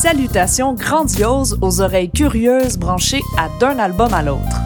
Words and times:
Salutations 0.00 0.74
grandioses 0.74 1.58
aux 1.60 1.80
oreilles 1.80 2.12
curieuses 2.12 2.78
branchées 2.78 3.22
à 3.36 3.48
d'un 3.58 3.80
album 3.80 4.14
à 4.14 4.22
l'autre. 4.22 4.60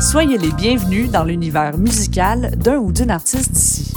Soyez 0.00 0.38
les 0.38 0.52
bienvenus 0.52 1.10
dans 1.10 1.24
l'univers 1.24 1.76
musical 1.76 2.52
d'un 2.56 2.76
ou 2.76 2.92
d'une 2.92 3.10
artiste 3.10 3.50
d'ici. 3.50 3.92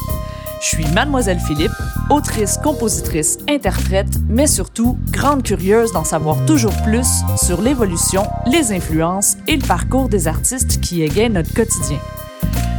Je 0.60 0.65
suis 0.65 0.88
Mademoiselle 0.88 1.39
Philippe, 1.39 1.71
autrice, 2.10 2.57
compositrice, 2.63 3.38
interprète, 3.47 4.18
mais 4.30 4.48
surtout 4.48 4.98
grande 5.12 5.44
curieuse 5.44 5.91
d'en 5.91 6.04
savoir 6.04 6.44
toujours 6.48 6.75
plus 6.82 7.08
sur 7.38 7.62
l'évolution, 7.62 8.24
les 8.48 8.71
influences 8.71 9.38
et 9.48 9.58
le 9.58 9.68
parcours 9.68 10.10
des 10.10 10.28
artistes 10.28 10.82
qui 10.82 11.04
égayent 11.04 11.30
notre 11.30 11.54
quotidien. 11.54 12.00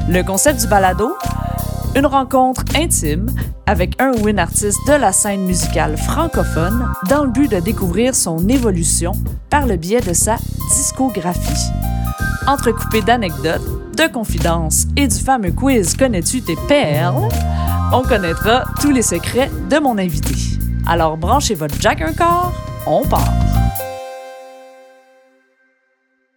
Le 0.08 0.24
concept 0.24 0.62
du 0.62 0.66
balado 0.66 1.12
une 1.96 2.06
rencontre 2.06 2.62
intime 2.74 3.30
avec 3.66 4.00
un 4.00 4.12
ou 4.12 4.28
une 4.28 4.38
artiste 4.38 4.78
de 4.86 4.92
la 4.92 5.12
scène 5.12 5.44
musicale 5.44 5.96
francophone 5.96 6.88
dans 7.08 7.24
le 7.24 7.30
but 7.30 7.50
de 7.50 7.60
découvrir 7.60 8.14
son 8.14 8.48
évolution 8.48 9.12
par 9.48 9.66
le 9.66 9.76
biais 9.76 10.00
de 10.00 10.12
sa 10.12 10.36
discographie. 10.74 11.70
Entrecoupé 12.46 13.02
d'anecdotes, 13.02 13.96
de 13.96 14.12
confidences 14.12 14.86
et 14.96 15.06
du 15.06 15.16
fameux 15.16 15.52
quiz 15.52 15.96
Connais-tu 15.96 16.42
tes 16.42 16.56
perles, 16.68 17.28
on 17.92 18.02
connaîtra 18.02 18.64
tous 18.80 18.90
les 18.90 19.02
secrets 19.02 19.50
de 19.68 19.78
mon 19.78 19.98
invité. 19.98 20.34
Alors 20.86 21.16
branchez 21.16 21.54
votre 21.54 21.80
jack 21.80 22.00
un 22.02 22.12
corps, 22.12 22.52
on 22.86 23.02
part. 23.06 23.59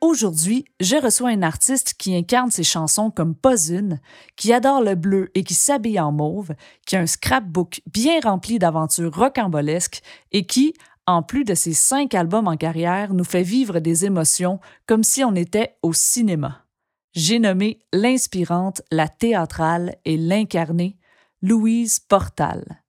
Aujourd'hui, 0.03 0.65
je 0.81 0.97
reçois 0.97 1.29
un 1.29 1.43
artiste 1.43 1.93
qui 1.97 2.13
incarne 2.13 2.51
ses 2.51 2.65
chansons 2.65 3.09
comme 3.09 3.33
pas 3.33 3.69
une, 3.69 4.01
qui 4.35 4.51
adore 4.51 4.81
le 4.81 4.95
bleu 4.95 5.31
et 5.33 5.45
qui 5.45 5.53
s'habille 5.53 5.97
en 5.97 6.11
mauve, 6.11 6.55
qui 6.85 6.97
a 6.97 6.99
un 6.99 7.07
scrapbook 7.07 7.79
bien 7.89 8.19
rempli 8.19 8.59
d'aventures 8.59 9.15
rocambolesques 9.15 10.01
et 10.33 10.45
qui, 10.45 10.73
en 11.07 11.23
plus 11.23 11.45
de 11.45 11.55
ses 11.55 11.71
cinq 11.71 12.15
albums 12.15 12.49
en 12.49 12.57
carrière, 12.57 13.13
nous 13.13 13.23
fait 13.23 13.43
vivre 13.43 13.79
des 13.79 14.03
émotions 14.03 14.59
comme 14.87 15.03
si 15.03 15.23
on 15.23 15.35
était 15.35 15.77
au 15.83 15.93
cinéma. 15.93 16.65
J'ai 17.13 17.39
nommé 17.39 17.79
l'inspirante, 17.93 18.81
la 18.91 19.07
théâtrale 19.07 19.95
et 20.03 20.17
l'incarnée 20.17 20.97
Louise 21.41 22.01
Portal. 22.01 22.83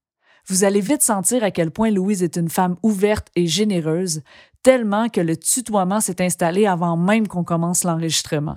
Vous 0.46 0.64
allez 0.64 0.80
vite 0.80 1.02
sentir 1.02 1.44
à 1.44 1.50
quel 1.50 1.70
point 1.70 1.90
Louise 1.90 2.24
est 2.24 2.36
une 2.36 2.50
femme 2.50 2.76
ouverte 2.82 3.28
et 3.36 3.46
généreuse, 3.46 4.22
tellement 4.64 5.08
que 5.08 5.20
le 5.20 5.36
tutoiement 5.36 6.00
s'est 6.00 6.22
installé 6.22 6.66
avant 6.66 6.96
même 6.96 7.28
qu'on 7.28 7.44
commence 7.44 7.84
l'enregistrement. 7.84 8.56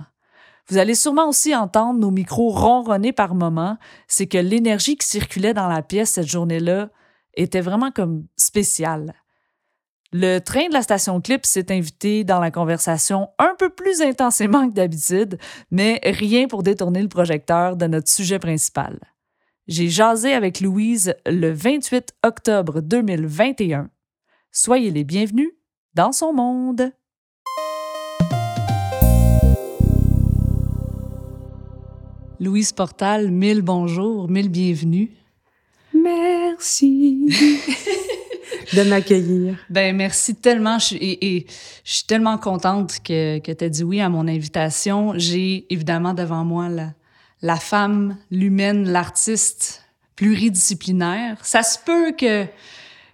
Vous 0.68 0.78
allez 0.78 0.94
sûrement 0.94 1.28
aussi 1.28 1.54
entendre 1.54 2.00
nos 2.00 2.10
micros 2.10 2.50
ronronner 2.50 3.12
par 3.12 3.34
moments, 3.34 3.76
c'est 4.08 4.26
que 4.26 4.38
l'énergie 4.38 4.96
qui 4.96 5.06
circulait 5.06 5.54
dans 5.54 5.68
la 5.68 5.82
pièce 5.82 6.10
cette 6.10 6.26
journée-là 6.26 6.88
était 7.34 7.60
vraiment 7.60 7.90
comme 7.90 8.26
spéciale. 8.36 9.14
Le 10.10 10.38
train 10.38 10.68
de 10.68 10.72
la 10.72 10.82
station 10.82 11.20
Clip 11.20 11.44
s'est 11.44 11.70
invité 11.70 12.24
dans 12.24 12.40
la 12.40 12.50
conversation 12.50 13.28
un 13.38 13.54
peu 13.58 13.68
plus 13.68 14.00
intensément 14.00 14.66
que 14.66 14.74
d'habitude, 14.74 15.38
mais 15.70 16.00
rien 16.02 16.48
pour 16.48 16.62
détourner 16.62 17.02
le 17.02 17.08
projecteur 17.08 17.76
de 17.76 17.86
notre 17.86 18.08
sujet 18.08 18.38
principal. 18.38 18.98
J'ai 19.66 19.90
jasé 19.90 20.32
avec 20.32 20.62
Louise 20.62 21.14
le 21.26 21.52
28 21.52 22.14
octobre 22.24 22.80
2021. 22.80 23.90
Soyez 24.50 24.90
les 24.90 25.04
bienvenus 25.04 25.50
dans 25.98 26.12
son 26.12 26.32
monde. 26.32 26.92
Louise 32.38 32.70
Portal, 32.70 33.32
mille 33.32 33.62
bonjours, 33.62 34.30
mille 34.30 34.48
bienvenue. 34.48 35.10
Merci 35.92 37.26
de 38.74 38.82
m'accueillir. 38.84 39.58
Ben 39.70 39.96
merci 39.96 40.36
tellement. 40.36 40.78
Je, 40.78 40.94
et, 41.00 41.46
je 41.82 41.92
suis 41.92 42.06
tellement 42.06 42.38
contente 42.38 43.00
que, 43.04 43.40
que 43.40 43.50
tu 43.50 43.64
aies 43.64 43.70
dit 43.70 43.82
oui 43.82 44.00
à 44.00 44.08
mon 44.08 44.28
invitation. 44.28 45.14
J'ai 45.16 45.66
évidemment 45.68 46.14
devant 46.14 46.44
moi 46.44 46.68
la, 46.68 46.92
la 47.42 47.56
femme, 47.56 48.16
l'humaine, 48.30 48.88
l'artiste 48.88 49.82
pluridisciplinaire. 50.14 51.44
Ça 51.44 51.64
se 51.64 51.76
peut 51.76 52.12
que, 52.12 52.46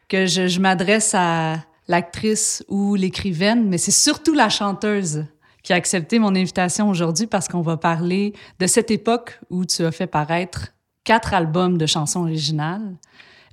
que 0.06 0.26
je, 0.26 0.48
je 0.48 0.60
m'adresse 0.60 1.12
à, 1.14 1.64
l'actrice 1.89 2.65
ou 2.69 2.95
l'écrivaine, 2.95 3.69
mais 3.69 3.78
c'est 3.78 3.91
surtout 3.91 4.34
la 4.34 4.49
chanteuse 4.49 5.25
qui 5.62 5.72
a 5.72 5.77
accepté 5.77 6.19
mon 6.19 6.34
invitation 6.34 6.89
aujourd'hui 6.89 7.27
parce 7.27 7.49
qu'on 7.49 7.62
va 7.62 7.77
parler 7.77 8.34
de 8.61 8.67
cette 8.67 8.91
époque 8.91 9.41
où 9.50 9.65
tu 9.65 9.84
as 9.84 9.93
fait 9.93 10.06
paraître 10.06 10.69
quatre 11.05 11.34
albums 11.34 11.78
de 11.78 11.87
chansons 11.87 12.21
originales. 12.21 12.97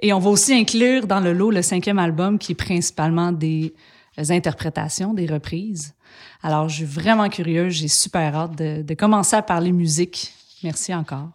Et 0.02 0.14
on 0.14 0.20
va 0.20 0.30
aussi 0.30 0.54
inclure 0.54 1.08
dans 1.08 1.20
le 1.20 1.32
lot 1.34 1.52
le 1.52 1.62
cinquième 1.62 2.00
album 2.00 2.38
qui 2.38 2.54
est 2.54 2.56
principalement 2.56 3.32
des 3.32 3.74
interprétations, 4.18 5.14
des 5.14 5.26
reprises. 5.26 5.94
Alors, 6.44 6.70
je 6.70 6.78
suis 6.78 6.86
vraiment 6.86 7.30
curieuse, 7.30 7.74
j'ai 7.74 7.88
super 7.88 8.36
hâte 8.36 8.58
de, 8.58 8.82
de 8.82 8.94
commencer 8.94 9.36
à 9.36 9.42
parler 9.42 9.72
musique. 9.72 10.34
Merci 10.64 10.94
encore. 10.94 11.30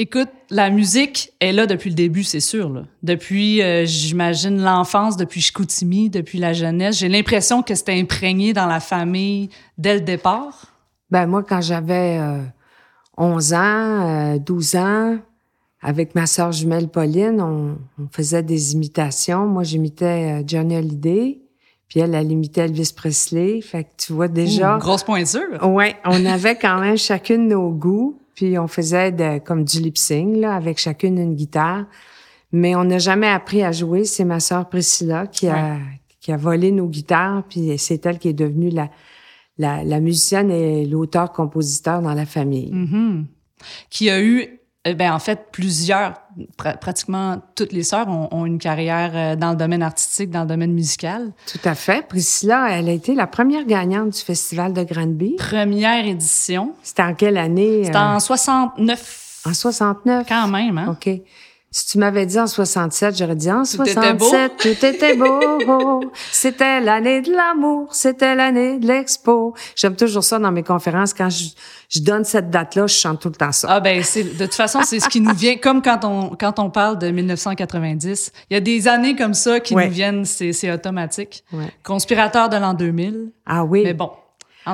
Écoute, 0.00 0.28
la 0.50 0.70
musique 0.70 1.32
est 1.40 1.50
là 1.50 1.66
depuis 1.66 1.90
le 1.90 1.96
début, 1.96 2.22
c'est 2.22 2.38
sûr. 2.38 2.70
Là. 2.70 2.84
Depuis, 3.02 3.60
euh, 3.60 3.84
j'imagine, 3.84 4.62
l'enfance, 4.62 5.16
depuis 5.16 5.40
Chicoutimi, 5.40 6.08
depuis 6.08 6.38
la 6.38 6.52
jeunesse. 6.52 6.98
J'ai 6.98 7.08
l'impression 7.08 7.64
que 7.64 7.74
c'était 7.74 7.98
imprégné 7.98 8.52
dans 8.52 8.66
la 8.66 8.78
famille 8.78 9.50
dès 9.76 9.94
le 9.94 10.00
départ. 10.00 10.66
Ben 11.10 11.26
moi, 11.26 11.42
quand 11.42 11.60
j'avais 11.60 12.20
11 13.16 13.52
euh, 13.52 13.56
ans, 13.56 14.36
12 14.36 14.74
euh, 14.76 14.78
ans, 14.78 15.18
avec 15.82 16.14
ma 16.14 16.26
sœur 16.26 16.52
jumelle 16.52 16.86
Pauline, 16.86 17.40
on, 17.40 17.76
faisait 18.12 18.44
des 18.44 18.74
imitations. 18.74 19.46
Moi, 19.48 19.64
j'imitais 19.64 20.44
Johnny 20.46 20.76
Hallyday. 20.76 21.40
Puis 21.88 21.98
elle, 21.98 22.14
elle 22.14 22.30
imitait 22.30 22.66
Elvis 22.66 22.92
Presley. 22.94 23.60
Fait 23.62 23.82
que 23.82 23.88
tu 23.96 24.12
vois 24.12 24.28
déjà... 24.28 24.76
Ouh, 24.76 24.78
grosse 24.78 25.02
pointure. 25.02 25.66
Ouais, 25.66 25.96
on 26.04 26.24
avait 26.24 26.54
quand 26.54 26.78
même 26.78 26.96
chacune 26.96 27.48
nos 27.48 27.70
goûts. 27.70 28.20
Puis 28.38 28.56
on 28.56 28.68
faisait 28.68 29.10
de, 29.10 29.40
comme 29.40 29.64
du 29.64 29.80
lip 29.80 29.98
sync 29.98 30.36
là, 30.36 30.54
avec 30.54 30.78
chacune 30.78 31.18
une 31.18 31.34
guitare. 31.34 31.86
Mais 32.52 32.76
on 32.76 32.84
n'a 32.84 32.98
jamais 32.98 33.26
appris 33.26 33.64
à 33.64 33.72
jouer. 33.72 34.04
C'est 34.04 34.24
ma 34.24 34.38
sœur 34.38 34.68
Priscilla 34.68 35.26
qui 35.26 35.48
a, 35.48 35.78
qui 36.20 36.30
a 36.30 36.36
volé 36.36 36.70
nos 36.70 36.86
guitares. 36.86 37.42
Puis 37.48 37.76
c'est 37.78 38.06
elle 38.06 38.20
qui 38.20 38.28
est 38.28 38.34
devenue 38.34 38.70
la, 38.70 38.90
la, 39.58 39.82
la 39.82 39.98
musicienne 39.98 40.52
et 40.52 40.86
l'auteur-compositeur 40.86 42.00
dans 42.00 42.14
la 42.14 42.26
famille. 42.26 42.70
Mm-hmm. 42.70 43.24
Qui 43.90 44.08
a 44.08 44.22
eu 44.22 44.60
eh 44.84 44.94
ben, 44.94 45.12
en 45.12 45.18
fait, 45.18 45.48
plusieurs, 45.50 46.14
pratiquement 46.80 47.40
toutes 47.54 47.72
les 47.72 47.82
sœurs 47.82 48.08
ont, 48.08 48.46
une 48.46 48.58
carrière 48.58 49.12
euh, 49.14 49.36
dans 49.36 49.50
le 49.50 49.56
domaine 49.56 49.82
artistique, 49.82 50.30
dans 50.30 50.42
le 50.42 50.46
domaine 50.46 50.72
musical. 50.72 51.32
Tout 51.46 51.60
à 51.64 51.74
fait. 51.74 52.06
Priscilla, 52.06 52.68
elle 52.70 52.88
a 52.88 52.92
été 52.92 53.14
la 53.14 53.26
première 53.26 53.64
gagnante 53.64 54.10
du 54.10 54.20
Festival 54.20 54.72
de 54.72 54.82
Granby. 54.82 55.36
Première 55.36 56.06
édition. 56.06 56.72
C'était 56.82 57.02
en 57.02 57.14
quelle 57.14 57.36
année? 57.36 57.84
C'était 57.84 57.96
en 57.96 58.20
69. 58.20 59.42
En 59.46 59.54
69? 59.54 60.26
Quand 60.28 60.48
même, 60.48 60.78
hein? 60.78 60.96
OK. 60.98 61.10
Si 61.70 61.86
tu 61.86 61.98
m'avais 61.98 62.24
dit 62.24 62.40
en 62.40 62.46
67, 62.46 63.18
j'aurais 63.18 63.36
dit 63.36 63.52
en 63.52 63.64
67, 63.64 64.52
tout 64.56 64.68
était 64.68 65.14
beau. 65.14 66.00
c'était 66.32 66.80
l'année 66.80 67.20
de 67.20 67.30
l'amour, 67.30 67.94
c'était 67.94 68.34
l'année 68.34 68.78
de 68.78 68.86
l'expo. 68.86 69.54
J'aime 69.76 69.94
toujours 69.94 70.24
ça 70.24 70.38
dans 70.38 70.50
mes 70.50 70.62
conférences. 70.62 71.12
Quand 71.12 71.28
je, 71.28 71.50
je 71.90 72.00
donne 72.00 72.24
cette 72.24 72.48
date-là, 72.48 72.86
je 72.86 72.94
chante 72.94 73.20
tout 73.20 73.28
le 73.28 73.34
temps 73.34 73.52
ça. 73.52 73.68
Ah 73.70 73.80
ben, 73.80 74.02
c'est, 74.02 74.24
de 74.24 74.44
toute 74.46 74.54
façon, 74.54 74.80
c'est 74.82 74.98
ce 74.98 75.10
qui 75.10 75.20
nous 75.20 75.34
vient, 75.34 75.56
comme 75.58 75.82
quand 75.82 76.04
on, 76.04 76.36
quand 76.36 76.58
on 76.58 76.70
parle 76.70 76.98
de 76.98 77.10
1990. 77.10 78.32
Il 78.48 78.54
y 78.54 78.56
a 78.56 78.60
des 78.60 78.88
années 78.88 79.14
comme 79.14 79.34
ça 79.34 79.60
qui 79.60 79.74
nous 79.74 79.90
viennent, 79.90 80.24
c'est, 80.24 80.54
c'est 80.54 80.72
automatique. 80.72 81.44
Conspirateur 81.82 82.48
de 82.48 82.56
l'an 82.56 82.72
2000. 82.72 83.30
Ah 83.44 83.64
oui. 83.64 83.82
Mais 83.84 83.92
bon, 83.92 84.10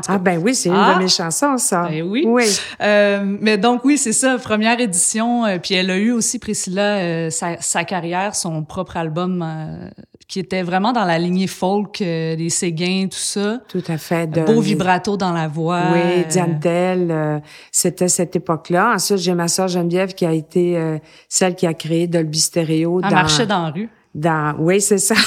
ah 0.08 0.18
ben 0.18 0.38
oui, 0.42 0.54
c'est 0.54 0.68
une 0.68 0.74
de 0.74 0.80
ah! 0.80 0.98
mes 0.98 1.08
chansons, 1.08 1.58
ça. 1.58 1.88
Ben 1.88 2.02
oui. 2.02 2.24
Oui. 2.26 2.44
Euh, 2.80 3.22
mais 3.40 3.58
donc 3.58 3.84
oui, 3.84 3.98
c'est 3.98 4.12
ça, 4.12 4.38
première 4.38 4.80
édition. 4.80 5.44
Euh, 5.44 5.58
puis 5.58 5.74
elle 5.74 5.90
a 5.90 5.96
eu 5.96 6.10
aussi, 6.12 6.38
Priscilla, 6.38 6.98
euh, 6.98 7.30
sa, 7.30 7.60
sa, 7.60 7.84
carrière, 7.84 8.34
son 8.34 8.62
propre 8.64 8.96
album 8.96 9.42
euh, 9.42 9.90
qui 10.28 10.40
était 10.40 10.62
vraiment 10.62 10.92
dans 10.92 11.04
la 11.04 11.18
lignée 11.18 11.46
folk, 11.46 11.98
des 11.98 12.50
Séguins, 12.50 13.06
tout 13.10 13.16
ça. 13.18 13.60
Tout 13.68 13.84
à 13.88 13.98
fait. 13.98 14.26
De, 14.26 14.42
Beau 14.42 14.60
vibrato 14.60 15.16
dans 15.16 15.32
la 15.32 15.48
voix. 15.48 15.82
Oui, 15.92 16.24
Diane 16.28 17.42
c'était 17.70 18.08
cette 18.08 18.36
époque-là. 18.36 18.92
Ensuite, 18.94 19.18
j'ai 19.18 19.34
ma 19.34 19.48
sœur 19.48 19.68
Geneviève 19.68 20.14
qui 20.14 20.24
a 20.26 20.32
été 20.32 20.98
celle 21.28 21.54
qui 21.54 21.66
a 21.66 21.74
créé 21.74 22.06
Dolby 22.06 22.38
Stereo. 22.38 23.00
Elle 23.02 23.10
marchait 23.10 23.46
dans 23.46 23.64
la 23.64 23.70
rue. 23.70 23.88
Dans, 24.14 24.54
oui, 24.58 24.80
c'est 24.80 24.98
ça. 24.98 25.14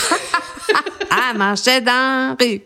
elle 1.32 1.38
marchait 1.38 1.82
dans 1.82 2.36
la 2.40 2.46
rue. 2.46 2.62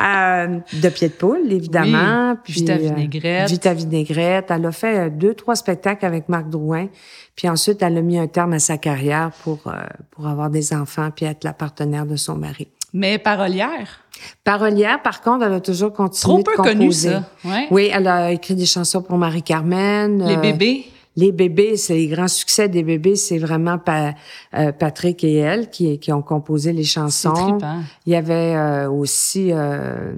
Euh, 0.00 0.58
de 0.72 0.88
pied 0.88 1.08
de 1.08 1.12
poule, 1.12 1.52
évidemment. 1.52 2.36
puis, 2.42 2.54
Vita 2.54 2.74
euh, 2.74 2.76
Vinaigrette. 2.76 3.50
Vita 3.50 3.74
Vinaigrette. 3.74 4.50
Elle 4.50 4.66
a 4.66 4.72
fait 4.72 4.98
euh, 4.98 5.10
deux, 5.10 5.34
trois 5.34 5.56
spectacles 5.56 6.06
avec 6.06 6.28
Marc 6.28 6.48
Drouin. 6.48 6.88
Puis 7.36 7.48
ensuite, 7.48 7.82
elle 7.82 7.98
a 7.98 8.02
mis 8.02 8.18
un 8.18 8.26
terme 8.26 8.52
à 8.54 8.58
sa 8.58 8.78
carrière 8.78 9.30
pour, 9.42 9.72
pour 10.10 10.26
avoir 10.26 10.50
des 10.50 10.74
enfants 10.74 11.10
puis 11.14 11.24
être 11.24 11.44
la 11.44 11.52
partenaire 11.52 12.04
de 12.04 12.16
son 12.16 12.36
mari. 12.36 12.68
Mais 12.92 13.18
parolière? 13.18 14.00
Parolière, 14.44 15.00
par 15.00 15.22
contre, 15.22 15.46
elle 15.46 15.54
a 15.54 15.60
toujours 15.60 15.92
continué 15.94 16.42
Trop 16.42 16.42
peu 16.42 16.62
connue, 16.62 16.92
ça. 16.92 17.24
Oui, 17.70 17.90
elle 17.92 18.06
a 18.06 18.32
écrit 18.32 18.54
des 18.54 18.66
chansons 18.66 19.02
pour 19.02 19.16
Marie-Carmen. 19.16 20.26
Les 20.26 20.36
bébés? 20.36 20.91
Les 21.16 21.32
bébés, 21.32 21.76
c'est 21.76 21.94
les 21.94 22.08
grands 22.08 22.28
succès 22.28 22.68
des 22.68 22.82
bébés, 22.82 23.16
c'est 23.16 23.38
vraiment 23.38 23.78
euh, 23.88 24.72
Patrick 24.72 25.24
et 25.24 25.36
elle 25.36 25.68
qui, 25.70 25.98
qui 25.98 26.12
ont 26.12 26.22
composé 26.22 26.72
les 26.72 26.84
chansons. 26.84 27.58
Il 28.06 28.12
y 28.12 28.16
avait 28.16 28.54
euh, 28.56 28.90
aussi 28.90 29.52
euh, 29.52 30.12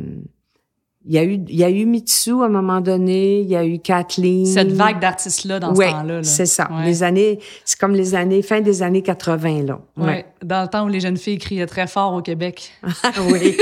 il 1.07 1.13
y 1.13 1.19
a 1.19 1.25
eu 1.25 1.35
il 1.49 1.57
y 1.57 1.65
a 1.65 1.69
eu 1.69 1.85
Mitsu 1.85 2.43
à 2.43 2.47
un 2.47 2.49
moment 2.49 2.81
donné, 2.81 3.41
il 3.41 3.49
y 3.49 3.57
a 3.57 3.65
eu 3.65 3.79
Kathleen. 3.79 4.47
Cette 4.47 4.73
vague 4.73 5.01
d'artistes 5.01 5.45
là 5.45 5.61
dans 5.61 5.75
ce 5.75 5.81
temps-là. 5.81 6.23
c'est 6.23 6.47
ça. 6.47 6.69
Les 6.85 7.03
années 7.03 7.41
c'est 7.65 7.79
comme 7.79 7.93
les 7.93 8.15
années 8.15 8.43
fin 8.43 8.61
des 8.61 8.83
années 8.83 9.03
80 9.03 9.65
là. 9.65 9.81
Ouais. 9.97 10.27
Dans 10.43 10.63
le 10.63 10.69
temps 10.69 10.85
où 10.85 10.89
les 10.89 11.01
jeunes 11.01 11.19
filles 11.19 11.39
criaient 11.39 11.67
très 11.67 11.87
fort 11.87 12.15
au 12.15 12.23
Québec. 12.23 12.73
oui. 13.33 13.57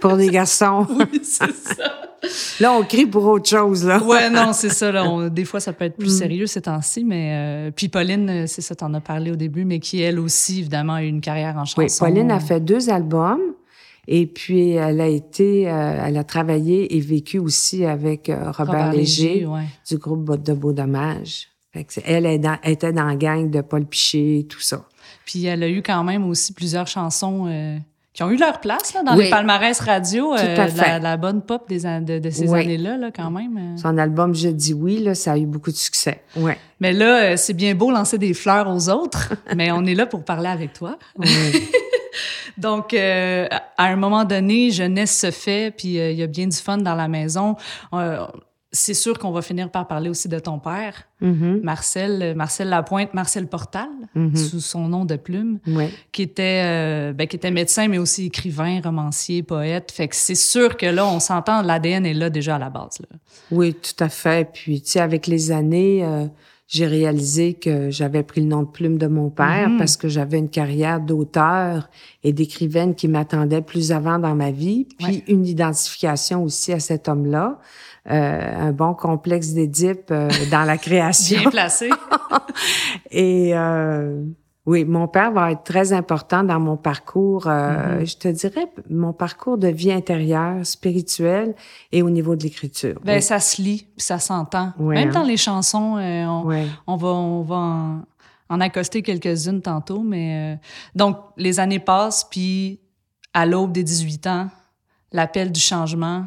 Pour 0.00 0.14
les 0.14 0.28
garçons. 0.28 0.86
oui, 0.98 1.20
c'est 1.22 1.54
ça. 1.54 2.08
Là, 2.60 2.72
on 2.72 2.82
crie 2.82 3.06
pour 3.06 3.24
autre 3.26 3.48
chose, 3.48 3.84
là. 3.84 4.02
ouais, 4.02 4.28
non, 4.30 4.52
c'est 4.52 4.70
ça. 4.70 4.90
Là, 4.90 5.28
des 5.28 5.44
fois, 5.44 5.60
ça 5.60 5.72
peut 5.72 5.84
être 5.84 5.96
plus 5.96 6.14
mm. 6.14 6.18
sérieux 6.18 6.46
ces 6.46 6.62
temps-ci, 6.62 7.04
mais 7.04 7.32
euh, 7.32 7.70
puis 7.70 7.88
Pauline, 7.88 8.46
c'est 8.46 8.62
ça, 8.62 8.74
t'en 8.74 8.92
as 8.94 9.00
parlé 9.00 9.30
au 9.30 9.36
début, 9.36 9.64
mais 9.64 9.78
qui 9.78 10.02
elle 10.02 10.18
aussi, 10.18 10.60
évidemment, 10.60 10.94
a 10.94 11.04
eu 11.04 11.08
une 11.08 11.20
carrière 11.20 11.56
en 11.56 11.64
chanson. 11.64 11.82
Oui, 11.82 11.86
Pauline 11.98 12.30
a 12.30 12.40
fait 12.40 12.60
deux 12.60 12.90
albums. 12.90 13.40
Et 14.10 14.26
puis, 14.26 14.70
elle 14.70 15.02
a 15.02 15.06
été, 15.06 15.70
euh, 15.70 16.02
elle 16.06 16.16
a 16.16 16.24
travaillé 16.24 16.96
et 16.96 17.00
vécu 17.00 17.38
aussi 17.38 17.84
avec 17.84 18.30
euh, 18.30 18.50
Robert, 18.52 18.90
Léger, 18.90 19.46
du 19.86 19.98
groupe 19.98 20.42
de 20.42 20.54
Beau 20.54 20.72
Dommage. 20.72 21.48
elle, 21.74 22.24
elle, 22.24 22.40
était 22.64 22.92
dans 22.94 23.04
la 23.04 23.16
gang 23.16 23.50
de 23.50 23.60
Paul 23.60 23.84
Piché 23.84 24.38
et 24.38 24.44
tout 24.46 24.62
ça. 24.62 24.86
Puis, 25.26 25.44
elle 25.44 25.62
a 25.62 25.68
eu 25.68 25.82
quand 25.82 26.04
même 26.04 26.24
aussi 26.24 26.54
plusieurs 26.54 26.86
chansons 26.86 27.48
qui 28.12 28.22
ont 28.22 28.30
eu 28.30 28.36
leur 28.36 28.60
place 28.60 28.94
là, 28.94 29.02
dans 29.02 29.14
les 29.14 29.30
palmarès 29.30 29.78
radio 29.80 30.34
euh, 30.34 30.56
de 30.66 31.02
la, 31.02 31.16
bonne 31.16 31.42
pop 31.42 31.68
des, 31.68 31.80
de, 31.82 32.18
de 32.18 32.30
ces 32.30 32.52
années-là, 32.52 32.96
là, 32.96 33.10
quand 33.14 33.30
même. 33.30 33.56
Euh. 33.56 33.76
Son 33.76 33.96
album 33.96 34.34
Je 34.34 34.48
dis 34.48 34.74
oui, 34.74 34.98
là, 34.98 35.14
ça 35.14 35.32
a 35.32 35.38
eu 35.38 35.46
beaucoup 35.46 35.70
de 35.70 35.76
succès. 35.76 36.22
Ouais. 36.36 36.58
Mais 36.80 36.92
là, 36.92 37.32
euh, 37.32 37.36
c'est 37.36 37.54
bien 37.54 37.74
beau 37.74 37.90
lancer 37.90 38.18
des 38.18 38.34
fleurs 38.34 38.68
aux 38.68 38.88
autres, 38.88 39.34
mais 39.56 39.70
on 39.70 39.84
est 39.84 39.94
là 39.94 40.06
pour 40.06 40.24
parler 40.24 40.48
avec 40.48 40.72
toi. 40.72 40.98
Donc, 42.56 42.92
à 42.92 43.62
un 43.78 43.96
moment 43.96 44.24
donné, 44.24 44.72
jeunesse 44.72 45.16
se 45.16 45.30
fait, 45.30 45.72
puis 45.76 45.94
il 45.94 46.14
y 46.14 46.22
a 46.24 46.26
bien 46.26 46.48
du 46.48 46.56
fun 46.56 46.78
dans 46.78 46.96
la 46.96 47.06
maison 47.06 47.54
c'est 48.70 48.94
sûr 48.94 49.18
qu'on 49.18 49.30
va 49.30 49.40
finir 49.40 49.70
par 49.70 49.88
parler 49.88 50.10
aussi 50.10 50.28
de 50.28 50.38
ton 50.38 50.58
père, 50.58 51.04
mm-hmm. 51.22 51.62
Marcel, 51.62 52.34
Marcel 52.36 52.68
Lapointe, 52.68 53.14
Marcel 53.14 53.46
Portal, 53.46 53.88
mm-hmm. 54.14 54.36
sous 54.36 54.60
son 54.60 54.88
nom 54.88 55.06
de 55.06 55.16
plume, 55.16 55.58
qui 56.12 56.22
était 56.22 56.62
euh, 56.64 57.12
ben, 57.14 57.26
qui 57.26 57.36
était 57.36 57.50
médecin, 57.50 57.88
mais 57.88 57.98
aussi 57.98 58.26
écrivain, 58.26 58.80
romancier, 58.82 59.42
poète. 59.42 59.90
Fait 59.90 60.08
que 60.08 60.16
c'est 60.16 60.34
sûr 60.34 60.76
que 60.76 60.86
là, 60.86 61.06
on 61.06 61.18
s'entend, 61.18 61.62
l'ADN 61.62 62.04
est 62.04 62.14
là 62.14 62.28
déjà 62.28 62.56
à 62.56 62.58
la 62.58 62.68
base. 62.68 62.98
Là. 63.00 63.16
Oui, 63.50 63.74
tout 63.74 64.04
à 64.04 64.10
fait. 64.10 64.50
Puis, 64.52 64.82
tu 64.82 64.90
sais, 64.90 65.00
avec 65.00 65.26
les 65.26 65.50
années, 65.50 66.04
euh, 66.04 66.26
j'ai 66.66 66.86
réalisé 66.86 67.54
que 67.54 67.90
j'avais 67.90 68.22
pris 68.22 68.42
le 68.42 68.48
nom 68.48 68.64
de 68.64 68.68
plume 68.68 68.98
de 68.98 69.06
mon 69.06 69.30
père 69.30 69.70
mm-hmm. 69.70 69.78
parce 69.78 69.96
que 69.96 70.08
j'avais 70.08 70.38
une 70.38 70.50
carrière 70.50 71.00
d'auteur 71.00 71.88
et 72.22 72.34
d'écrivaine 72.34 72.94
qui 72.94 73.08
m'attendait 73.08 73.62
plus 73.62 73.92
avant 73.92 74.18
dans 74.18 74.34
ma 74.34 74.50
vie, 74.50 74.86
puis 74.98 75.24
une 75.26 75.46
identification 75.46 76.44
aussi 76.44 76.74
à 76.74 76.80
cet 76.80 77.08
homme-là. 77.08 77.58
Euh, 78.10 78.68
un 78.68 78.72
bon 78.72 78.94
complexe 78.94 79.52
d'Édipe 79.52 80.10
euh, 80.10 80.30
dans 80.50 80.64
la 80.64 80.78
création. 80.78 81.40
Bien 81.40 81.50
placé. 81.50 81.90
Et 83.10 83.50
euh, 83.54 84.24
oui, 84.64 84.86
mon 84.86 85.08
père 85.08 85.30
va 85.30 85.52
être 85.52 85.62
très 85.62 85.92
important 85.92 86.42
dans 86.42 86.58
mon 86.58 86.78
parcours, 86.78 87.46
mm-hmm. 87.46 88.06
je 88.06 88.16
te 88.16 88.28
dirais, 88.28 88.66
mon 88.88 89.12
parcours 89.12 89.58
de 89.58 89.68
vie 89.68 89.92
intérieure, 89.92 90.64
spirituelle 90.64 91.54
et 91.92 92.02
au 92.02 92.08
niveau 92.08 92.34
de 92.34 92.44
l'écriture. 92.44 92.98
Ben 93.04 93.20
ça 93.20 93.40
se 93.40 93.60
lit, 93.60 93.86
puis 93.96 94.04
ça 94.04 94.18
s'entend. 94.18 94.72
Même 94.78 95.08
hein. 95.08 95.12
dans 95.12 95.22
les 95.22 95.36
chansons, 95.36 95.98
on, 95.98 96.68
on, 96.86 96.96
va, 96.96 97.08
on 97.08 97.42
va 97.42 97.56
en, 97.56 98.02
en 98.48 98.60
accoster 98.60 99.02
quelques-unes 99.02 99.62
tantôt, 99.62 100.02
mais 100.02 100.58
donc 100.94 101.16
les 101.36 101.60
années 101.60 101.78
passent, 101.78 102.24
puis 102.24 102.80
à 103.32 103.46
l'aube 103.46 103.72
des 103.72 103.84
18 103.84 104.26
ans, 104.26 104.48
l'appel 105.12 105.52
du 105.52 105.60
changement, 105.60 106.26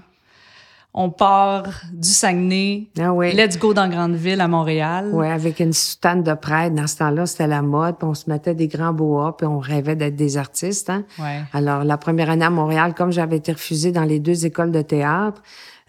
on 0.94 1.10
part 1.10 1.84
du 1.94 2.10
Saguenay, 2.10 2.90
ah 3.00 3.14
let's 3.34 3.58
go 3.58 3.74
dans 3.74 3.88
grande 3.88 4.16
ville 4.16 4.42
à 4.42 4.50
Montréal. 4.50 5.10
Oui, 5.14 5.26
avec 5.28 5.62
une 5.62 5.72
soutane 5.72 6.22
de 6.22 6.34
prêtre. 6.34 6.76
Dans 6.76 6.88
ce 6.88 6.98
temps-là, 6.98 7.26
c'était 7.26 7.48
la 7.48 7.62
mode, 7.62 7.98
puis 7.98 8.08
on 8.08 8.14
se 8.14 8.30
mettait 8.30 8.56
des 8.56 8.68
grands 8.68 8.92
boas, 8.92 9.36
puis 9.38 9.48
on 9.48 9.60
rêvait 9.60 9.96
d'être 9.96 10.18
des 10.18 10.36
artistes. 10.36 10.90
Hein? 10.90 11.06
Ouais. 11.18 11.42
Alors, 11.54 11.86
la 11.86 11.98
première 11.98 12.30
année 12.30 12.44
à 12.44 12.50
Montréal, 12.50 12.94
comme 12.94 13.12
j'avais 13.12 13.38
été 13.38 13.54
refusée 13.54 13.94
dans 13.94 14.04
les 14.04 14.20
deux 14.20 14.46
écoles 14.46 14.72
de 14.72 14.82
théâtre, 14.82 15.42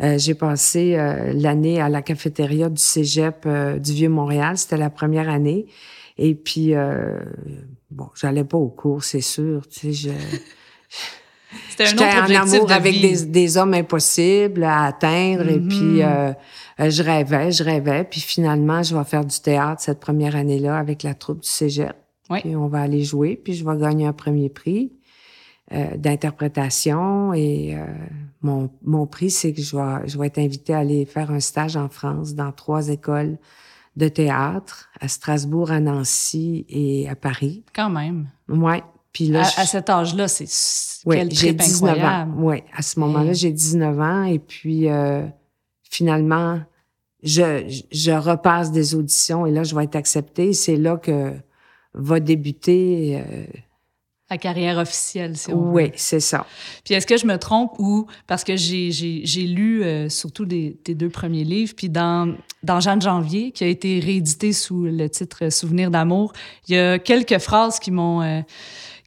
euh, 0.03 0.19
j'ai 0.19 0.35
passé 0.35 0.95
euh, 0.97 1.33
l'année 1.35 1.81
à 1.81 1.89
la 1.89 2.03
cafétéria 2.03 2.69
du 2.69 2.81
Cégep 2.81 3.45
euh, 3.47 3.79
du 3.79 3.93
Vieux-Montréal. 3.93 4.57
C'était 4.57 4.77
la 4.77 4.91
première 4.91 5.29
année. 5.29 5.67
Et 6.17 6.35
puis, 6.35 6.75
bon, 7.91 8.09
j'allais 8.15 8.45
pas 8.45 8.59
au 8.59 8.69
cours, 8.69 9.03
c'est 9.03 9.23
sûr. 9.23 9.67
Tu 9.67 9.93
sais, 9.93 10.11
je... 10.11 10.11
C'était 11.71 11.85
un 11.85 11.93
autre 11.93 12.33
en 12.33 12.55
amour 12.55 12.73
avec 12.73 13.01
Des, 13.01 13.25
des, 13.27 13.57
hommes 13.57 13.75
impossibles 13.75 14.65
à 14.65 14.85
atteindre. 14.85 15.49
Et 15.49 15.61
puis, 15.61 15.99
mm-hmm. 15.99 16.35
euh, 16.81 16.91
je 16.91 17.03
rêvais, 17.03 17.53
je 17.53 17.65
rêvais. 17.65 18.05
Puis 18.05 18.21
finalement, 18.21 18.83
je 18.83 18.97
vais 18.97 19.05
faire 19.05 19.25
du 19.25 19.39
théâtre 19.41 19.83
cette 19.83 20.01
première 20.01 20.37
année-là 20.37 20.77
avec 20.77 21.03
la 21.03 21.15
troupe 21.15 21.41
du 21.41 21.49
cégep. 21.49 21.97
Oui. 22.31 22.41
Puis 22.41 22.57
on 22.57 22.69
va 22.69 22.81
aller 22.81 23.05
jouer. 23.05 23.41
Puis 23.43 23.55
je 23.55 23.65
vais 23.65 23.77
gagner 23.77 24.07
un 24.07 24.13
premier 24.13 24.49
prix 24.49 24.93
euh, 25.73 25.97
d'interprétation. 25.97 27.33
Et 27.35 27.75
euh, 27.77 27.85
mon, 28.43 28.71
mon 28.85 29.07
prix, 29.07 29.31
c'est 29.31 29.53
que 29.53 29.63
je 29.63 29.77
vais, 29.77 30.09
je 30.09 30.19
vais 30.19 30.27
être 30.27 30.39
invitée 30.39 30.75
à 30.75 30.79
aller 30.79 31.05
faire 31.05 31.31
un 31.31 31.41
stage 31.41 31.77
en 31.77 31.89
France 31.89 32.35
dans 32.35 32.53
trois 32.53 32.89
écoles 32.89 33.39
de 33.97 34.09
théâtre, 34.09 34.89
à 35.01 35.09
Strasbourg, 35.09 35.71
à 35.71 35.81
Nancy 35.81 36.65
et 36.69 37.09
à 37.09 37.15
Paris. 37.15 37.63
Quand 37.75 37.91
même. 37.91 38.29
Ouais. 38.49 38.83
Puis 39.13 39.29
là, 39.29 39.43
à, 39.57 39.67
cet 39.67 39.91
âge-là, 39.91 40.27
c'est 40.27 40.47
ouais, 41.07 41.29
j'ai 41.31 41.53
19 41.53 41.93
incroyable. 41.93 42.31
ans. 42.31 42.35
Oui, 42.39 42.63
à 42.75 42.83
ce 42.83 42.99
moment-là, 43.01 43.33
j'ai 43.35 43.53
19 43.53 44.01
ans 44.01 44.25
et 44.25 44.39
puis 44.39 44.89
euh, 44.89 45.27
finalement, 45.83 46.61
je, 47.23 47.83
je 47.93 48.11
repasse 48.11 48.73
des 48.73 48.95
auditions 48.95 49.47
et 49.47 49.51
là, 49.51 49.65
je 49.65 49.75
vais 49.75 49.85
être 49.85 49.97
acceptée. 49.97 50.55
C'est 50.55 50.77
là 50.77 50.97
que 50.97 51.35
va 51.95 52.21
débuter 52.21 53.21
euh, 53.21 53.45
la 54.33 54.39
carrière 54.39 54.79
officielle, 54.79 55.37
si 55.37 55.53
on 55.53 55.73
Oui, 55.73 55.93
c'est 55.95 56.21
ça. 56.21 56.47
Puis 56.85 56.95
est-ce 56.95 57.07
que 57.07 57.19
je 57.19 57.27
me 57.27 57.37
trompe 57.37 57.73
ou 57.79 58.07
parce 58.27 58.45
que 58.45 58.57
j'ai 58.57 58.91
j'ai 58.91 59.43
lu 59.43 59.85
euh, 59.85 60.09
surtout 60.09 60.47
des, 60.47 60.79
tes 60.83 60.95
deux 60.95 61.11
premiers 61.11 61.45
livres, 61.45 61.75
puis 61.77 61.91
dans 61.91 62.35
dans 62.63 62.81
Jeanne 62.81 63.03
Janvier 63.03 63.53
qui 63.53 63.65
a 63.65 63.67
été 63.67 64.01
réédité 64.01 64.55
sous 64.55 64.85
le 64.85 65.11
titre 65.11 65.51
Souvenir 65.51 65.91
d'amour, 65.91 66.33
il 66.67 66.77
y 66.77 66.79
a 66.79 66.99
quelques 66.99 67.39
phrases 67.39 67.79
qui 67.79 67.91
m'ont 67.91 68.23
euh, 68.23 68.41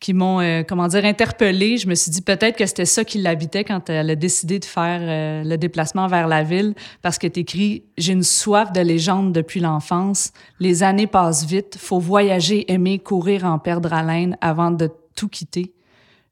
qui 0.05 0.13
m'ont, 0.13 0.39
euh, 0.39 0.61
comment 0.61 0.87
dire, 0.87 1.03
interpellée. 1.03 1.77
Je 1.77 1.87
me 1.87 1.95
suis 1.95 2.11
dit 2.11 2.21
peut-être 2.21 2.55
que 2.57 2.65
c'était 2.67 2.85
ça 2.85 3.03
qui 3.03 3.17
l'habitait 3.17 3.63
quand 3.63 3.89
elle 3.89 4.11
a 4.11 4.15
décidé 4.15 4.59
de 4.59 4.65
faire 4.65 4.99
euh, 5.01 5.43
le 5.43 5.57
déplacement 5.57 6.05
vers 6.05 6.27
la 6.27 6.43
ville, 6.43 6.75
parce 7.01 7.17
que 7.17 7.25
t'écris 7.25 7.85
«J'ai 7.97 8.13
une 8.13 8.21
soif 8.21 8.71
de 8.71 8.81
légende 8.81 9.33
depuis 9.33 9.59
l'enfance. 9.59 10.31
Les 10.59 10.83
années 10.83 11.07
passent 11.07 11.47
vite. 11.47 11.75
Faut 11.79 11.97
voyager, 11.97 12.71
aimer, 12.71 12.99
courir, 12.99 13.45
en 13.45 13.57
perdre 13.57 13.93
haleine 13.93 14.37
avant 14.41 14.69
de 14.69 14.91
tout 15.15 15.27
quitter. 15.27 15.73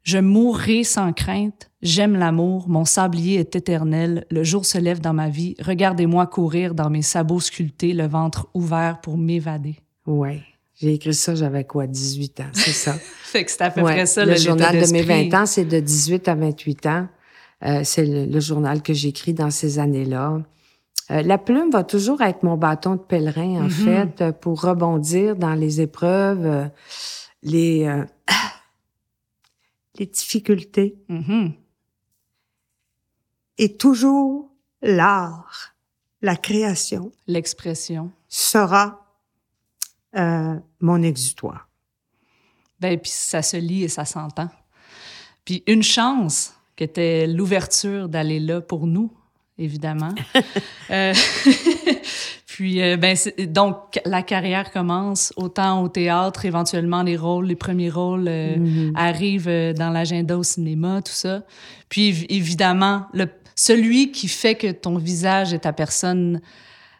Je 0.03 0.19
mourrai 0.19 0.83
sans 0.83 1.11
crainte. 1.11 1.71
J'aime 1.81 2.15
l'amour. 2.15 2.69
Mon 2.69 2.85
sablier 2.85 3.39
est 3.39 3.55
éternel. 3.55 4.27
Le 4.29 4.43
jour 4.43 4.65
se 4.67 4.77
lève 4.77 5.01
dans 5.01 5.13
ma 5.13 5.29
vie. 5.29 5.55
Regardez-moi 5.59 6.27
courir 6.27 6.75
dans 6.75 6.91
mes 6.91 7.01
sabots 7.01 7.39
sculptés, 7.39 7.93
le 7.93 8.05
ventre 8.05 8.49
ouvert 8.53 9.01
pour 9.01 9.17
m'évader.» 9.17 9.77
Ouais. 10.05 10.41
J'ai 10.83 10.95
écrit 10.95 11.13
ça, 11.13 11.33
j'avais 11.33 11.63
quoi, 11.63 11.87
18 11.87 12.41
ans, 12.41 12.49
c'est 12.51 12.73
ça. 12.73 12.91
fait 13.23 13.45
que 13.45 13.51
c'est 13.51 13.61
à 13.61 13.69
peu 13.69 13.83
près 13.83 14.05
ça, 14.05 14.25
le, 14.25 14.31
le 14.31 14.37
journal 14.37 14.85
de 14.85 14.91
mes 14.91 15.01
20 15.01 15.33
ans, 15.33 15.45
c'est 15.45 15.63
de 15.63 15.79
18 15.79 16.27
à 16.27 16.35
28 16.35 16.85
ans. 16.87 17.07
Euh, 17.63 17.81
c'est 17.85 18.05
le, 18.05 18.39
journal 18.41 18.81
que 18.81 18.91
j'écris 18.91 19.33
dans 19.33 19.49
ces 19.49 19.79
années-là. 19.79 20.41
Euh, 21.09 21.21
la 21.21 21.37
plume 21.37 21.71
va 21.71 21.85
toujours 21.85 22.21
être 22.21 22.43
mon 22.43 22.57
bâton 22.57 22.95
de 22.95 23.01
pèlerin, 23.01 23.63
en 23.63 23.67
mm-hmm. 23.69 24.17
fait, 24.17 24.31
pour 24.41 24.61
rebondir 24.61 25.37
dans 25.37 25.53
les 25.53 25.79
épreuves, 25.79 26.45
euh, 26.45 26.65
les, 27.43 27.89
les 29.99 30.05
difficultés. 30.05 30.97
Mm-hmm. 31.09 31.53
Et 33.59 33.77
toujours 33.77 34.51
l'art, 34.81 35.75
la 36.21 36.35
création. 36.35 37.13
L'expression. 37.25 38.11
Sera 38.27 39.02
euh, 40.15 40.55
mon 40.79 41.01
exutoire. 41.01 41.67
Ben, 42.79 42.99
puis 42.99 43.11
ça 43.11 43.41
se 43.41 43.57
lit 43.57 43.83
et 43.83 43.87
ça 43.87 44.05
s'entend. 44.05 44.49
Puis 45.45 45.63
une 45.67 45.83
chance 45.83 46.53
qui 46.75 46.83
était 46.83 47.27
l'ouverture 47.27 48.09
d'aller 48.09 48.39
là 48.39 48.61
pour 48.61 48.87
nous, 48.87 49.11
évidemment. 49.57 50.13
euh, 50.91 51.13
puis, 52.45 52.81
euh, 52.81 52.97
ben, 52.97 53.15
donc, 53.47 53.99
la 54.05 54.21
carrière 54.21 54.71
commence 54.71 55.33
autant 55.35 55.83
au 55.83 55.89
théâtre, 55.89 56.45
éventuellement 56.45 57.03
les 57.03 57.17
rôles, 57.17 57.45
les 57.45 57.55
premiers 57.55 57.89
rôles 57.89 58.27
euh, 58.27 58.57
mm-hmm. 58.57 58.91
arrivent 58.95 59.73
dans 59.77 59.89
l'agenda 59.89 60.37
au 60.37 60.43
cinéma, 60.43 61.01
tout 61.01 61.11
ça. 61.13 61.43
Puis, 61.89 62.25
évidemment, 62.29 63.07
le, 63.13 63.27
celui 63.55 64.11
qui 64.11 64.27
fait 64.27 64.55
que 64.55 64.71
ton 64.71 64.97
visage 64.97 65.53
et 65.53 65.59
ta 65.59 65.73
personne 65.73 66.41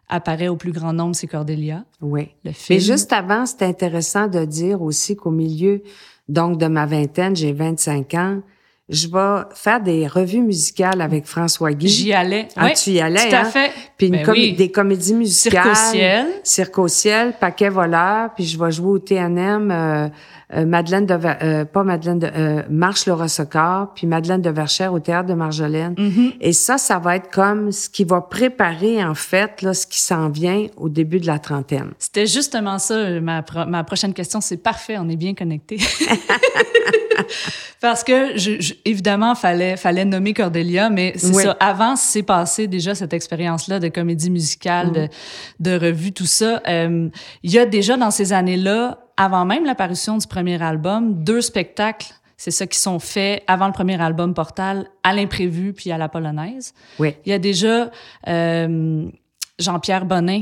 apparaît 0.10 0.48
au 0.48 0.56
plus 0.56 0.72
grand 0.72 0.94
nombre, 0.94 1.16
c'est 1.16 1.28
Cordelia. 1.28 1.84
Oui. 2.02 2.30
Le 2.44 2.52
film. 2.52 2.78
Mais 2.78 2.84
juste 2.84 3.12
avant, 3.14 3.46
c'est 3.46 3.64
intéressant 3.64 4.28
de 4.28 4.46
dire 4.46 4.82
aussi 4.82 5.16
qu'au 5.16 5.32
milieu 5.32 5.82
donc 6.30 6.58
de 6.58 6.68
ma 6.68 6.86
vingtaine, 6.86 7.36
j'ai 7.36 7.52
25 7.54 8.14
ans, 8.14 8.42
je 8.90 9.08
vais 9.08 9.44
faire 9.56 9.82
des 9.82 10.08
revues 10.08 10.42
musicales 10.42 11.02
avec 11.02 11.26
François 11.26 11.72
Guy. 11.74 11.88
J'y 11.88 12.14
allais. 12.14 12.48
Ah, 12.56 12.66
oui, 12.66 12.74
tu 12.74 12.92
y 12.92 13.00
allais, 13.02 13.30
Tout 13.30 13.36
à 13.36 13.40
hein? 13.40 13.46
fait. 13.46 13.72
Puis 13.98 14.08
une 14.08 14.14
Ben 14.18 14.26
com- 14.26 14.34
oui. 14.38 14.54
des 14.54 14.70
comédies 14.72 15.14
musicales. 15.14 15.64
Cirque 15.64 15.72
au 15.74 15.92
ciel. 15.98 16.28
Cirque 16.44 16.80
au 16.80 16.88
ciel, 16.90 17.34
Paquet 17.40 17.70
voleur, 17.70 18.34
puis 18.36 18.46
je 18.46 18.60
vais 18.62 18.72
jouer 18.72 18.90
au 18.90 19.00
TNM, 19.00 19.72
euh, 19.72 20.10
euh, 20.56 20.66
Madeleine 20.66 21.06
de, 21.06 21.14
Ver- 21.16 21.38
euh, 21.42 21.66
pas 21.66 21.84
Madeleine 21.84 22.20
de, 22.20 22.30
euh, 22.36 22.62
Marche 22.70 23.06
Laura 23.06 23.28
Socor, 23.28 23.94
puis 23.96 24.08
Madeleine 24.08 24.42
de 24.42 24.50
Verchères 24.50 24.94
au 24.94 25.00
théâtre 25.00 25.28
de 25.28 25.34
Marjolaine. 25.34 25.94
Mm-hmm. 25.96 26.34
Et 26.42 26.54
ça, 26.54 26.78
ça 26.78 27.00
va 27.00 27.16
être 27.16 27.30
comme 27.32 27.72
ce 27.72 27.90
qui 27.90 28.04
va 28.04 28.22
préparer, 28.22 29.04
en 29.04 29.16
fait, 29.16 29.62
là, 29.62 29.74
ce 29.74 29.88
qui 29.88 30.00
s'en 30.02 30.30
vient 30.30 30.68
au 30.78 30.90
début 30.90 31.20
de 31.20 31.28
la 31.28 31.40
trentaine. 31.40 31.92
C'était 32.00 32.28
justement 32.28 32.80
ça, 32.80 32.94
euh, 32.96 33.22
ma, 33.22 33.42
pro- 33.44 33.66
ma 33.66 33.84
prochaine 33.84 34.14
question. 34.14 34.42
C'est 34.42 34.58
parfait, 34.58 34.98
on 35.00 35.10
est 35.10 35.16
bien 35.16 35.34
connectés. 35.34 35.78
Parce 37.82 38.04
que, 38.04 38.38
je, 38.38 38.62
je- 38.62 38.74
évidemment, 38.86 39.36
fallait, 39.36 39.76
fallait 39.76 40.06
nommer 40.06 40.34
Cordelia, 40.34 40.90
mais 40.90 41.14
c'est 41.18 41.36
Oui. 41.36 41.44
ça. 41.44 41.58
Avant, 41.60 41.96
c'est 41.98 42.24
passé 42.24 42.68
déjà 42.68 42.96
cette 42.96 43.14
expérience-là 43.14 43.80
de 43.80 43.90
comédie 43.90 44.30
musicale, 44.32 44.92
de, 44.94 45.08
de 45.60 45.78
revue, 45.78 46.14
tout 46.14 46.26
ça. 46.26 46.62
Euh, 46.68 47.10
Il 47.44 47.52
y 47.52 47.60
a 47.60 47.66
déjà 47.66 47.98
dans 47.98 48.12
ces 48.12 48.32
années-là, 48.32 49.00
avant 49.18 49.46
même 49.46 49.66
l'apparition 49.66 50.18
du 50.18 50.28
premier 50.28 50.62
album, 50.62 51.24
deux 51.24 51.42
spectacles. 51.42 52.08
C'est 52.38 52.52
ça 52.52 52.68
qui 52.68 52.78
sont 52.78 53.00
faits 53.00 53.42
avant 53.48 53.68
le 53.68 53.74
premier 53.74 54.02
album 54.02 54.34
Portal, 54.34 54.88
à 55.04 55.14
l'imprévu 55.14 55.72
puis 55.74 55.92
à 55.92 55.98
la 55.98 56.10
polonaise. 56.10 56.74
Oui. 57.00 57.16
Il 57.26 57.30
y 57.30 57.34
a 57.34 57.40
déjà 57.40 57.90
euh, 58.28 59.06
Jean-Pierre 59.60 60.06
Bonin 60.06 60.42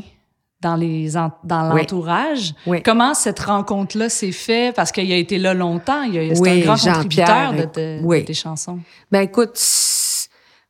dans 0.62 0.76
les 0.76 1.18
en- 1.18 1.32
dans 1.44 1.64
l'entourage. 1.64 2.54
Oui. 2.66 2.82
Comment 2.84 3.14
cette 3.14 3.40
rencontre-là 3.40 4.10
s'est 4.10 4.32
faite? 4.32 4.76
Parce 4.76 4.92
qu'il 4.92 5.12
a 5.12 5.16
été 5.16 5.38
là 5.38 5.54
longtemps, 5.54 6.04
il 6.04 6.18
a- 6.18 6.36
c'est 6.36 6.42
Oui, 6.42 6.50
un 6.50 6.60
grand 6.66 6.78
contributeur 6.78 7.54
de, 7.54 7.64
te- 7.66 8.00
oui. 8.04 8.22
de 8.22 8.26
tes 8.26 8.34
chansons. 8.34 8.80
Ben 9.12 9.22
écoute, 9.22 9.60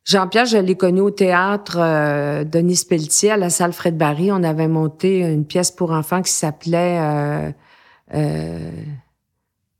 Jean-Pierre, 0.03 0.45
je 0.45 0.57
l'ai 0.57 0.75
connu 0.75 0.99
au 1.01 1.11
théâtre 1.11 1.77
euh, 1.79 2.43
Denis 2.43 2.81
Pelletier 2.89 3.31
à 3.31 3.37
la 3.37 3.49
salle 3.49 3.71
Fred 3.73 3.97
Barry. 3.97 4.31
On 4.31 4.43
avait 4.43 4.67
monté 4.67 5.19
une 5.19 5.45
pièce 5.45 5.71
pour 5.71 5.91
enfants 5.91 6.21
qui 6.21 6.31
s'appelait 6.31 6.97
euh, 6.99 7.51
euh, 8.13 8.71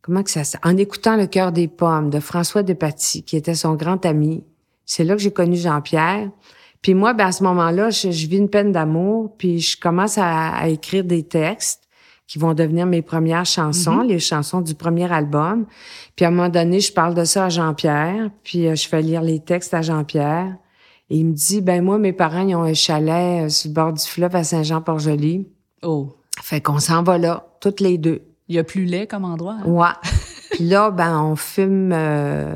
comment 0.02 0.24
que 0.24 0.32
ça 0.32 0.44
En 0.64 0.78
écoutant 0.78 1.18
le 1.18 1.28
cœur 1.28 1.52
des 1.52 1.68
pommes 1.68 2.10
de 2.10 2.20
François 2.20 2.64
Despatie, 2.64 3.24
qui 3.24 3.38
était 3.38 3.56
son 3.56 3.76
grand 3.76 4.06
ami. 4.06 4.44
C'est 4.86 5.04
là 5.04 5.16
que 5.16 5.22
j'ai 5.22 5.32
connu 5.32 5.56
Jean-Pierre. 5.56 6.30
Puis 6.82 6.94
moi, 6.94 7.14
ben 7.14 7.28
à 7.28 7.32
ce 7.32 7.44
moment-là, 7.44 7.92
je, 7.92 8.12
je 8.12 8.28
vis 8.28 8.38
une 8.38 8.50
peine 8.50 8.72
d'amour, 8.72 9.36
puis 9.38 9.60
je 9.60 9.80
commence 9.80 10.18
à, 10.18 10.50
à 10.50 10.68
écrire 10.68 11.04
des 11.04 11.24
textes 11.24 11.88
qui 12.32 12.40
vont 12.40 12.54
devenir 12.54 12.86
mes 12.86 13.02
premières 13.02 13.46
chansons, 13.46 14.04
les 14.04 14.20
chansons 14.20 14.62
du 14.62 14.74
premier 14.74 15.12
album. 15.12 15.66
Puis 16.16 16.24
à 16.24 16.30
un 16.30 16.32
moment 16.32 16.48
donné, 16.48 16.80
je 16.80 16.94
parle 16.94 17.14
de 17.14 17.26
ça 17.26 17.46
à 17.46 17.50
Jean-Pierre, 17.50 18.30
puis 18.42 18.68
euh, 18.68 18.76
je 18.76 18.88
fais 18.88 19.02
lire 19.02 19.22
les 19.22 19.42
textes 19.42 19.74
à 19.74 19.82
Jean-Pierre. 19.82 20.56
Et 21.10 21.18
il 21.18 21.26
me 21.26 21.34
dit, 21.34 21.60
ben 21.60 21.84
moi, 21.84 21.98
mes 21.98 22.14
parents, 22.14 22.48
ils 22.48 22.56
ont 22.56 22.64
un 22.64 22.74
chalet 22.74 23.48
euh, 23.48 23.50
sur 23.50 23.68
le 23.68 23.74
bord 23.74 23.92
du 23.92 24.06
fleuve 24.06 24.34
à 24.34 24.46
Saint-Jean-Port-Joli. 24.46 25.46
Oh, 25.84 26.16
Fait 26.42 26.62
qu'on 26.62 26.80
s'en 26.80 27.04
va 27.04 27.18
là, 27.18 27.46
toutes 27.60 27.80
les 27.80 27.98
deux. 27.98 28.22
il 28.48 28.56
y 28.56 28.60
a 28.60 28.64
plus 28.64 28.86
laid 28.86 29.08
comme 29.08 29.26
endroit. 29.26 29.58
hein? 29.64 29.66
Ouais. 29.66 30.10
puis 30.52 30.64
là, 30.68 30.92
ben, 30.92 31.20
on 31.22 31.36
fume. 31.36 31.92
euh, 31.94 32.56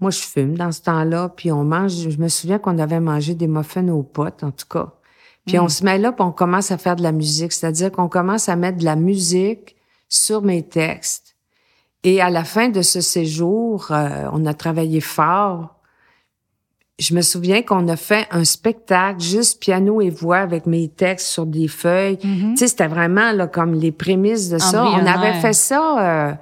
Moi, 0.00 0.10
je 0.10 0.20
fume 0.20 0.56
dans 0.56 0.70
ce 0.72 0.82
temps-là. 0.82 1.28
Puis 1.30 1.50
on 1.52 1.64
mange. 1.64 1.92
Je 1.92 2.18
me 2.18 2.28
souviens 2.28 2.58
qu'on 2.58 2.78
avait 2.78 3.00
mangé 3.00 3.34
des 3.34 3.46
muffins 3.48 3.86
aux 3.88 4.02
potes, 4.02 4.44
en 4.44 4.50
tout 4.50 4.66
cas. 4.68 4.88
Puis 5.46 5.58
on 5.58 5.68
se 5.70 5.82
met 5.82 5.96
là, 5.96 6.12
puis 6.12 6.22
on 6.22 6.30
commence 6.32 6.70
à 6.70 6.76
faire 6.76 6.94
de 6.94 7.02
la 7.02 7.10
musique. 7.12 7.52
C'est-à-dire 7.52 7.90
qu'on 7.90 8.08
commence 8.08 8.50
à 8.50 8.56
mettre 8.56 8.76
de 8.78 8.84
la 8.84 8.96
musique 8.96 9.76
sur 10.10 10.42
mes 10.42 10.62
textes. 10.62 11.36
Et 12.04 12.20
à 12.20 12.28
la 12.28 12.44
fin 12.44 12.68
de 12.68 12.82
ce 12.82 13.00
séjour, 13.00 13.88
euh, 13.90 14.28
on 14.32 14.44
a 14.44 14.52
travaillé 14.54 15.00
fort. 15.00 15.74
Je 16.98 17.14
me 17.14 17.20
souviens 17.20 17.62
qu'on 17.62 17.86
a 17.88 17.96
fait 17.96 18.26
un 18.32 18.44
spectacle, 18.44 19.20
juste 19.20 19.60
piano 19.60 20.00
et 20.00 20.10
voix 20.10 20.38
avec 20.38 20.66
mes 20.66 20.88
textes 20.88 21.28
sur 21.28 21.46
des 21.46 21.68
feuilles. 21.68 22.18
Mhm. 22.24 22.54
Tu 22.54 22.56
sais, 22.56 22.68
c'était 22.68 22.88
vraiment 22.88 23.30
là, 23.30 23.46
comme 23.46 23.74
les 23.74 23.92
prémices 23.92 24.48
de 24.48 24.58
ça. 24.58 24.84
On 24.84 25.06
avait 25.06 25.34
fait 25.34 25.52
ça, 25.52 26.30
euh, 26.30 26.32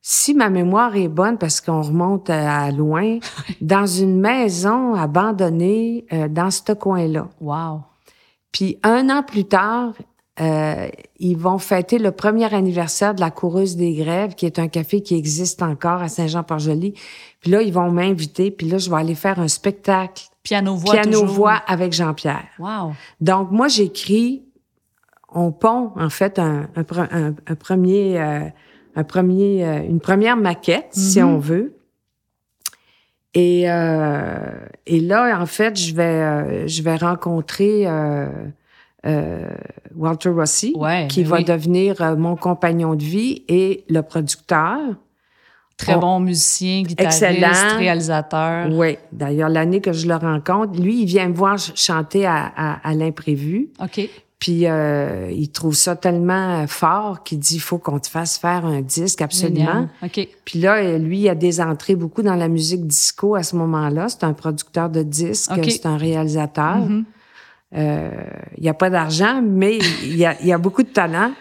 si 0.00 0.34
ma 0.34 0.48
mémoire 0.48 0.94
est 0.94 1.08
bonne, 1.08 1.38
parce 1.38 1.60
qu'on 1.60 1.82
remonte 1.82 2.30
à, 2.30 2.66
à 2.66 2.70
loin, 2.70 3.18
dans 3.60 3.86
une 3.86 4.20
maison 4.20 4.94
abandonnée 4.94 6.06
euh, 6.12 6.28
dans 6.28 6.52
ce 6.52 6.72
coin-là. 6.72 7.28
Wow. 7.40 7.80
Puis 8.52 8.78
un 8.84 9.10
an 9.10 9.24
plus 9.24 9.44
tard, 9.44 9.92
euh, 10.40 10.88
ils 11.18 11.36
vont 11.36 11.58
fêter 11.58 11.98
le 11.98 12.10
premier 12.12 12.52
anniversaire 12.54 13.14
de 13.14 13.20
la 13.20 13.30
Coureuse 13.30 13.76
des 13.76 13.94
Grèves, 13.94 14.34
qui 14.34 14.44
est 14.46 14.58
un 14.58 14.68
café 14.68 15.00
qui 15.02 15.14
existe 15.16 15.62
encore 15.62 16.02
à 16.02 16.08
Saint-Jean-Port-Joli. 16.08 16.92
Puis 17.40 17.50
là, 17.50 17.62
ils 17.62 17.72
vont 17.72 17.90
m'inviter, 17.90 18.50
puis 18.50 18.68
là, 18.68 18.78
je 18.78 18.90
vais 18.90 18.96
aller 18.96 19.14
faire 19.14 19.38
un 19.40 19.48
spectacle 19.48 20.24
Piano-voix 20.42 20.92
piano-voix 20.92 21.54
avec 21.66 21.92
Jean-Pierre. 21.92 22.44
Wow. 22.58 22.92
Donc, 23.20 23.50
moi, 23.50 23.68
j'écris, 23.68 24.44
on 25.32 25.52
pond, 25.52 25.92
en 25.96 26.10
fait, 26.10 26.38
un, 26.38 26.68
un, 26.76 26.82
pre- 26.82 27.08
un- 27.10 27.34
un 27.46 27.54
premier, 27.54 28.20
euh, 28.20 28.40
un 28.94 29.04
premier, 29.04 29.64
euh, 29.66 29.82
une 29.88 30.00
première 30.00 30.36
maquette, 30.36 30.88
si 30.92 31.20
Mhm. 31.20 31.28
on 31.28 31.38
veut. 31.38 31.76
Et, 33.34 33.70
euh, 33.70 34.38
et 34.86 35.00
là, 35.00 35.38
en 35.40 35.46
fait, 35.46 35.78
je 35.78 35.94
vais, 35.94 36.02
euh, 36.04 36.66
je 36.68 36.82
vais 36.82 36.96
rencontrer 36.96 37.86
euh, 39.06 39.48
Walter 39.94 40.30
Rossi, 40.30 40.72
Ouais, 40.76 41.06
qui 41.08 41.22
ben 41.22 41.28
va 41.30 41.36
oui. 41.38 41.44
devenir 41.44 42.00
euh, 42.02 42.16
mon 42.16 42.36
compagnon 42.36 42.94
de 42.94 43.02
vie 43.04 43.44
et 43.48 43.84
le 43.88 44.02
producteur. 44.02 44.78
Très 45.78 45.94
On- 45.94 46.00
bon 46.00 46.20
musicien, 46.20 46.82
guitariste, 46.82 47.22
Excellent. 47.22 47.76
réalisateur. 47.78 48.68
Oui, 48.72 48.96
d'ailleurs, 49.12 49.50
l'année 49.50 49.80
que 49.82 49.92
je 49.92 50.06
le 50.08 50.14
rencontre, 50.14 50.80
lui, 50.80 51.02
il 51.02 51.06
vient 51.06 51.28
me 51.28 51.34
voir 51.34 51.58
ch- 51.60 51.76
chanter 51.78 52.24
à, 52.26 52.50
à, 52.56 52.88
à 52.88 52.94
l'imprévu. 52.94 53.68
OK. 53.82 54.08
Puis 54.38 54.66
euh, 54.66 55.30
il 55.32 55.50
trouve 55.50 55.74
ça 55.74 55.96
tellement 55.96 56.66
fort 56.66 57.22
qu'il 57.24 57.38
dit 57.38 57.54
il 57.56 57.60
faut 57.60 57.78
qu'on 57.78 57.98
te 57.98 58.06
fasse 58.08 58.36
faire 58.38 58.66
un 58.66 58.82
disque 58.82 59.22
absolument. 59.22 59.58
Génial. 59.64 59.88
OK. 60.02 60.28
Puis 60.44 60.58
là, 60.60 60.98
lui, 60.98 61.20
il 61.20 61.28
a 61.30 61.34
des 61.34 61.60
entrées 61.60 61.94
beaucoup 61.96 62.22
dans 62.22 62.34
la 62.34 62.48
musique 62.48 62.86
disco 62.86 63.34
à 63.34 63.42
ce 63.42 63.56
moment-là. 63.56 64.08
C'est 64.10 64.24
un 64.24 64.34
producteur 64.34 64.90
de 64.90 65.02
disques, 65.02 65.50
c'est 65.68 65.86
un 65.86 65.96
réalisateur. 65.96 66.76
Mhm. 66.76 66.98
Euh, 67.00 67.02
il 67.72 68.62
n'y 68.62 68.68
a 68.68 68.74
pas 68.74 68.90
d'argent, 68.90 69.42
mais 69.42 69.78
il 70.02 70.16
y 70.16 70.24
a, 70.24 70.36
il 70.40 70.46
y 70.46 70.52
a 70.52 70.58
beaucoup 70.58 70.82
de 70.82 70.88
talent. 70.88 71.32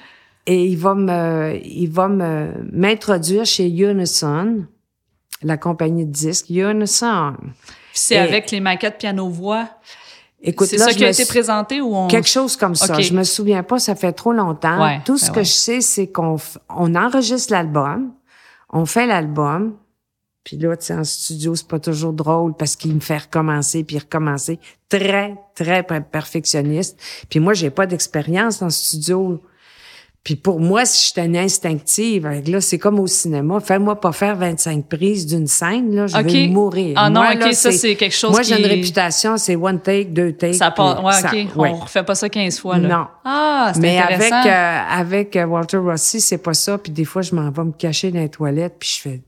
Et 0.47 0.63
il 0.65 0.77
va 0.77 0.93
me, 0.93 1.59
il 1.63 1.87
va 1.87 2.07
me 2.07 2.49
m'introduire 2.71 3.45
chez 3.45 3.67
Unison, 3.67 4.65
la 5.41 5.57
compagnie 5.57 6.05
de 6.05 6.11
disques 6.11 6.49
Unison. 6.51 7.33
C'est 7.93 8.17
avec 8.17 8.51
les 8.51 8.59
maquettes 8.59 8.99
piano-voix. 8.99 9.67
Écoute, 10.43 10.67
C'est 10.67 10.77
ça 10.77 10.91
qui 10.93 11.03
a 11.03 11.09
été 11.09 11.25
présenté 11.25 11.81
ou 11.81 11.95
on... 11.95 12.07
Quelque 12.07 12.27
chose 12.29 12.55
comme 12.57 12.75
ça. 12.75 12.93
OK. 12.93 13.01
Je 13.01 13.13
me 13.15 13.23
souviens 13.23 13.63
pas, 13.63 13.79
ça 13.79 13.95
fait 13.95 14.11
trop 14.11 14.33
longtemps. 14.33 14.79
Ouais, 14.83 15.01
Tout 15.03 15.17
ce 15.17 15.27
ben 15.27 15.31
que 15.33 15.37
ouais. 15.39 15.45
je 15.45 15.51
sais, 15.51 15.81
c'est 15.81 16.07
qu'on 16.07 16.35
f- 16.35 16.57
on 16.69 16.93
enregistre 16.93 17.51
l'album, 17.51 18.11
on 18.69 18.85
fait 18.85 19.07
l'album, 19.07 19.73
puis 20.45 20.57
là, 20.57 20.77
tu 20.77 20.85
sais, 20.85 20.93
en 20.93 21.03
studio, 21.03 21.55
c'est 21.55 21.67
pas 21.67 21.79
toujours 21.79 22.13
drôle 22.13 22.53
parce 22.53 22.75
qu'il 22.77 22.93
me 22.93 22.99
fait 23.01 23.17
recommencer 23.17 23.83
puis 23.83 23.97
recommencer. 23.97 24.59
Très, 24.87 25.33
très 25.55 25.81
per- 25.83 26.01
perfectionniste. 26.09 26.97
Puis 27.29 27.39
moi, 27.39 27.53
j'ai 27.55 27.71
pas 27.71 27.87
d'expérience 27.87 28.61
en 28.61 28.69
studio. 28.69 29.41
Puis 30.23 30.35
pour 30.35 30.59
moi, 30.59 30.85
si 30.85 31.07
j'étais 31.07 31.25
une 31.27 31.37
instinctive, 31.37 32.27
là, 32.27 32.61
c'est 32.61 32.77
comme 32.79 32.99
au 32.99 33.05
cinéma. 33.05 33.59
Fais-moi 33.59 33.99
pas 33.99 34.11
faire 34.11 34.35
25 34.35 34.85
prises 34.87 35.25
d'une 35.27 35.45
scène, 35.47 35.95
là, 35.95 36.07
je 36.07 36.15
vais 36.17 36.47
mourir. 36.47 36.93
Ah 36.95 37.09
non, 37.11 37.21
Moi, 37.21 37.33
OK, 37.33 37.39
là, 37.41 37.53
ça, 37.53 37.71
c'est 37.71 37.95
quelque 37.95 38.15
chose 38.15 38.31
Moi, 38.31 38.41
j'ai 38.43 38.59
une 38.59 38.65
réputation, 38.65 39.37
c'est 39.37 39.55
one 39.55 39.79
take, 39.79 40.05
deux 40.05 40.31
takes. 40.33 40.55
Ça 40.55 40.71
part... 40.71 41.03
Ouais, 41.03 41.11
ça- 41.13 41.29
OK. 41.29 41.55
ouais. 41.57 41.69
On 41.73 41.75
refait 41.79 42.03
pas 42.03 42.15
ça 42.15 42.27
15 42.29 42.59
fois, 42.59 42.77
là. 42.79 42.87
Non. 42.87 43.07
Ah, 43.23 43.71
c'est 43.75 43.79
Mais 43.81 43.99
avec, 43.99 44.31
euh, 44.31 44.79
avec 44.89 45.35
euh, 45.35 45.45
Walter 45.45 45.77
Rossi, 45.77 46.19
c'est 46.21 46.39
pas 46.39 46.53
ça. 46.55 46.77
Puis 46.79 46.91
des 46.91 47.05
fois, 47.05 47.21
je 47.21 47.33
m'en 47.35 47.49
vais 47.51 47.63
me 47.63 47.71
cacher 47.71 48.09
dans 48.11 48.19
les 48.19 48.29
toilettes, 48.29 48.75
puis 48.79 48.89
je 48.95 49.01
fais! 49.01 49.21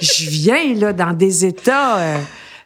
Je 0.00 0.30
viens 0.30 0.74
là 0.74 0.92
dans 0.92 1.12
des 1.12 1.44
états 1.44 1.98
euh, 1.98 2.18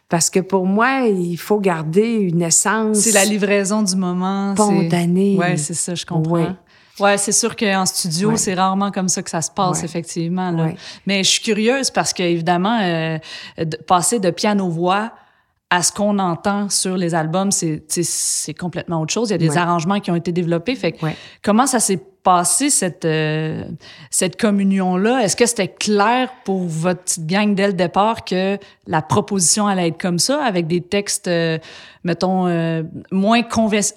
parce 0.07 0.29
que 0.29 0.39
pour 0.39 0.65
moi, 0.65 1.01
il 1.07 1.37
faut 1.37 1.59
garder 1.59 2.13
une 2.13 2.41
essence. 2.41 2.97
C'est 2.97 3.11
la 3.11 3.25
livraison 3.25 3.83
du 3.83 3.95
moment. 3.95 4.55
Spontanée. 4.55 5.37
Ouais, 5.37 5.57
c'est 5.57 5.73
ça, 5.75 5.95
je 5.95 6.05
comprends. 6.05 6.31
Ouais. 6.33 6.47
Ouais, 6.99 7.17
c'est 7.17 7.31
sûr 7.31 7.55
qu'en 7.55 7.85
studio, 7.85 8.31
Ouais. 8.31 8.37
c'est 8.37 8.53
rarement 8.55 8.91
comme 8.91 9.07
ça 9.07 9.21
que 9.23 9.29
ça 9.29 9.41
se 9.41 9.49
passe, 9.51 9.79
Ouais. 9.79 9.85
effectivement. 9.85 10.51
Là. 10.51 10.63
Ouais. 10.65 10.75
Mais 11.05 11.23
je 11.23 11.29
suis 11.29 11.41
curieuse 11.41 11.91
parce 11.91 12.11
que, 12.11 12.23
évidemment, 12.23 12.77
euh, 12.81 13.17
de 13.57 13.77
passer 13.77 14.19
de 14.19 14.31
piano-voix 14.31 15.13
à 15.69 15.81
ce 15.83 15.91
qu'on 15.93 16.17
entend 16.19 16.67
sur 16.69 16.97
les 16.97 17.13
albums, 17.15 17.51
c'est 17.51 18.53
complètement 18.59 18.99
autre 19.01 19.13
chose. 19.13 19.29
Il 19.29 19.33
y 19.33 19.35
a 19.35 19.37
des 19.37 19.55
arrangements 19.55 19.99
qui 19.99 20.09
ont 20.11 20.15
été 20.15 20.31
développés. 20.31 20.75
Fait 20.75 20.91
que 20.93 21.05
Ouais. 21.05 21.15
comment 21.43 21.67
ça 21.67 21.79
s'est 21.79 22.01
passé 22.23 22.69
cette, 22.69 23.05
euh, 23.05 23.63
cette 24.09 24.39
communion-là? 24.39 25.23
Est-ce 25.23 25.35
que 25.35 25.45
c'était 25.45 25.67
clair 25.67 26.29
pour 26.43 26.63
votre 26.67 27.01
petite 27.01 27.25
gang 27.25 27.55
dès 27.55 27.67
le 27.67 27.73
départ 27.73 28.25
que 28.25 28.57
la 28.87 29.01
proposition 29.01 29.67
allait 29.67 29.89
être 29.89 29.99
comme 29.99 30.19
ça, 30.19 30.43
avec 30.43 30.67
des 30.67 30.81
textes, 30.81 31.27
euh, 31.27 31.57
mettons, 32.03 32.47
euh, 32.47 32.83
moins 33.11 33.41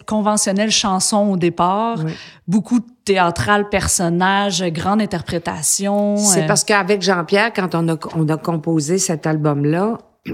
conventionnels 0.06 0.70
chansons 0.70 1.30
au 1.32 1.36
départ, 1.36 1.98
beaucoup 2.46 2.80
de 2.80 2.86
théâtral, 3.04 3.68
personnages, 3.68 4.62
grande 4.64 5.02
interprétation? 5.02 6.16
C'est 6.16 6.46
parce 6.46 6.64
qu'avec 6.64 7.02
Jean-Pierre, 7.02 7.52
quand 7.52 7.74
on 7.74 7.88
a, 7.88 7.96
on 8.14 8.28
a 8.28 8.36
composé 8.36 8.98
cet 8.98 9.26
album-là, 9.26 9.98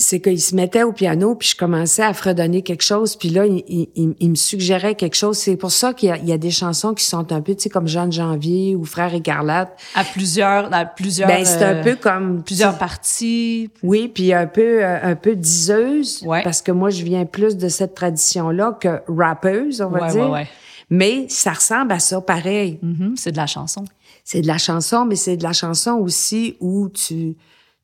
c'est 0.00 0.20
qu'il 0.20 0.40
se 0.40 0.54
mettait 0.54 0.84
au 0.84 0.92
piano, 0.92 1.34
puis 1.34 1.48
je 1.48 1.56
commençais 1.56 2.04
à 2.04 2.14
fredonner 2.14 2.62
quelque 2.62 2.84
chose, 2.84 3.16
puis 3.16 3.30
là, 3.30 3.44
il, 3.46 3.88
il, 3.96 4.30
me 4.30 4.36
suggérait 4.36 4.94
quelque 4.94 5.16
chose. 5.16 5.36
C'est 5.36 5.56
pour 5.56 5.72
ça 5.72 5.92
qu'il 5.92 6.14
y, 6.24 6.32
a 6.32 6.38
des 6.38 6.52
chansons 6.52 6.94
qui 6.94 7.04
sont 7.04 7.32
un 7.32 7.40
peu, 7.40 7.56
tu 7.56 7.62
sais, 7.62 7.68
comme 7.68 7.88
Jeanne 7.88 8.12
Janvier 8.12 8.76
ou 8.76 8.84
Frère 8.84 9.12
Écarlate. 9.12 9.76
À 9.96 10.04
plusieurs, 10.04 10.72
à 10.72 10.84
plusieurs. 10.84 11.26
Ben, 11.26 11.44
c'est 11.44 11.64
un 11.64 11.82
peu 11.82 11.96
comme 11.96 12.44
plusieurs 12.44 12.78
parties. 12.78 13.70
Oui, 13.82 14.06
puis 14.06 14.32
un 14.32 14.46
peu, 14.46 14.84
euh, 14.84 14.98
un 15.02 15.16
peu 15.16 15.34
diseuse, 15.34 16.22
ouais. 16.24 16.44
parce 16.44 16.62
que 16.62 16.70
moi, 16.70 16.90
je 16.90 17.02
viens 17.02 17.26
plus 17.26 17.56
de 17.56 17.68
cette 17.68 17.96
tradition-là 17.96 18.78
que 18.80 19.00
rappeuse, 19.08 19.80
on 19.80 19.88
va 19.88 20.02
ouais, 20.02 20.12
dire. 20.12 20.30
Ouais, 20.30 20.46
mais 20.90 21.26
ça 21.28 21.54
ressemble 21.54 21.90
à 21.90 21.98
ça, 21.98 22.20
pareil. 22.20 22.78
Mm-hmm. 22.84 23.16
c'est 23.16 23.32
de 23.32 23.36
la 23.36 23.46
chanson. 23.46 23.84
C'est 24.22 24.42
de 24.42 24.46
la 24.46 24.58
chanson, 24.58 25.06
mais 25.06 25.16
c'est 25.16 25.36
de 25.36 25.42
la 25.42 25.52
chanson 25.52 25.92
aussi 25.94 26.56
où 26.60 26.88
tu 26.88 27.34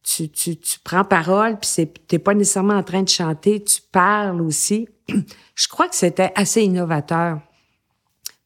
tu, 0.04 0.28
tu, 0.28 0.56
tu 0.56 0.78
prends 0.84 1.02
parole, 1.02 1.58
puis 1.58 1.68
c'est, 1.68 2.06
t'es 2.06 2.18
pas 2.18 2.34
nécessairement 2.34 2.74
en 2.74 2.82
train 2.82 3.02
de 3.02 3.08
chanter, 3.08 3.64
tu 3.64 3.80
parles 3.90 4.40
aussi. 4.42 4.88
Je 5.54 5.68
crois 5.68 5.88
que 5.88 5.96
c'était 5.96 6.30
assez 6.36 6.62
innovateur 6.62 7.40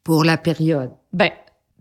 pour 0.04 0.24
la 0.24 0.38
période. 0.38 0.92
Ben, 1.12 1.30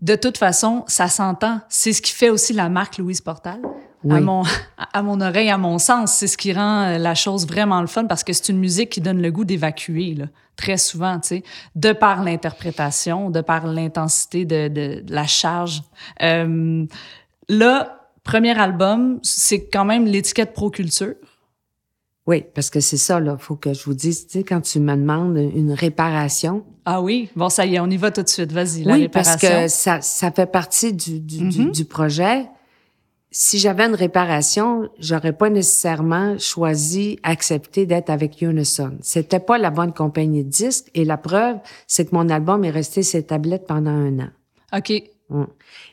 de 0.02 0.16
toute 0.16 0.36
façon, 0.36 0.84
ça 0.88 1.08
s'entend. 1.08 1.60
C'est 1.68 1.92
ce 1.92 2.02
qui 2.02 2.12
fait 2.12 2.28
aussi 2.28 2.52
la 2.52 2.68
marque 2.68 2.98
Louise 2.98 3.20
Portal. 3.20 3.60
À, 4.08 4.20
mon, 4.20 4.44
à 4.92 5.02
mon 5.02 5.20
oreille, 5.20 5.50
à 5.50 5.58
mon 5.58 5.78
sens, 5.78 6.12
c'est 6.12 6.28
ce 6.28 6.36
qui 6.36 6.52
rend 6.52 6.84
euh, 6.84 6.98
la 6.98 7.16
chose 7.16 7.48
vraiment 7.48 7.80
le 7.80 7.88
fun 7.88 8.04
parce 8.04 8.22
que 8.22 8.32
c'est 8.32 8.48
une 8.48 8.60
musique 8.60 8.90
qui 8.90 9.00
donne 9.00 9.20
le 9.20 9.32
goût 9.32 9.44
d'évacuer, 9.44 10.16
très 10.56 10.76
souvent, 10.76 11.18
tu 11.18 11.28
sais, 11.28 11.42
de 11.74 11.92
par 11.92 12.22
l'interprétation, 12.22 13.28
de 13.30 13.40
par 13.40 13.66
l'intensité 13.66 14.44
de, 14.44 14.68
de, 14.68 15.00
de, 15.02 15.12
la 15.12 15.26
charge. 15.26 15.82
Euh, 16.22 16.86
là, 17.48 17.97
premier 18.28 18.58
album, 18.58 19.20
c'est 19.22 19.68
quand 19.68 19.86
même 19.86 20.04
l'étiquette 20.04 20.52
Proculture. 20.52 21.14
Oui, 22.26 22.44
parce 22.54 22.68
que 22.68 22.78
c'est 22.78 22.98
ça, 22.98 23.20
là. 23.20 23.38
Faut 23.38 23.56
que 23.56 23.72
je 23.72 23.82
vous 23.84 23.94
dise, 23.94 24.26
tu 24.26 24.38
sais, 24.38 24.44
quand 24.44 24.60
tu 24.60 24.80
me 24.80 24.94
demandes 24.94 25.38
une 25.38 25.72
réparation. 25.72 26.62
Ah 26.84 27.00
oui? 27.00 27.30
Bon, 27.34 27.48
ça 27.48 27.64
y 27.64 27.76
est, 27.76 27.80
on 27.80 27.88
y 27.88 27.96
va 27.96 28.10
tout 28.10 28.22
de 28.22 28.28
suite. 28.28 28.52
Vas-y, 28.52 28.84
la 28.84 28.94
oui, 28.94 29.08
parce 29.08 29.36
que 29.36 29.68
ça, 29.68 30.02
ça 30.02 30.30
fait 30.30 30.44
partie 30.44 30.92
du, 30.92 31.20
du, 31.20 31.38
du, 31.38 31.46
mm-hmm. 31.46 31.70
du 31.70 31.84
projet. 31.86 32.44
Si 33.30 33.58
j'avais 33.58 33.84
une 33.84 33.94
réparation, 33.94 34.90
j'aurais 34.98 35.32
pas 35.32 35.48
nécessairement 35.48 36.36
choisi, 36.38 37.18
accepté 37.22 37.86
d'être 37.86 38.10
avec 38.10 38.42
Unison. 38.42 38.98
C'était 39.00 39.40
pas 39.40 39.56
la 39.56 39.70
bonne 39.70 39.94
compagnie 39.94 40.44
de 40.44 40.50
disques. 40.50 40.90
Et 40.94 41.06
la 41.06 41.16
preuve, 41.16 41.56
c'est 41.86 42.10
que 42.10 42.14
mon 42.14 42.28
album 42.28 42.62
est 42.62 42.70
resté 42.70 43.02
ses 43.02 43.22
tablettes 43.22 43.66
pendant 43.66 43.90
un 43.90 44.18
an. 44.18 44.28
OK. 44.76 44.92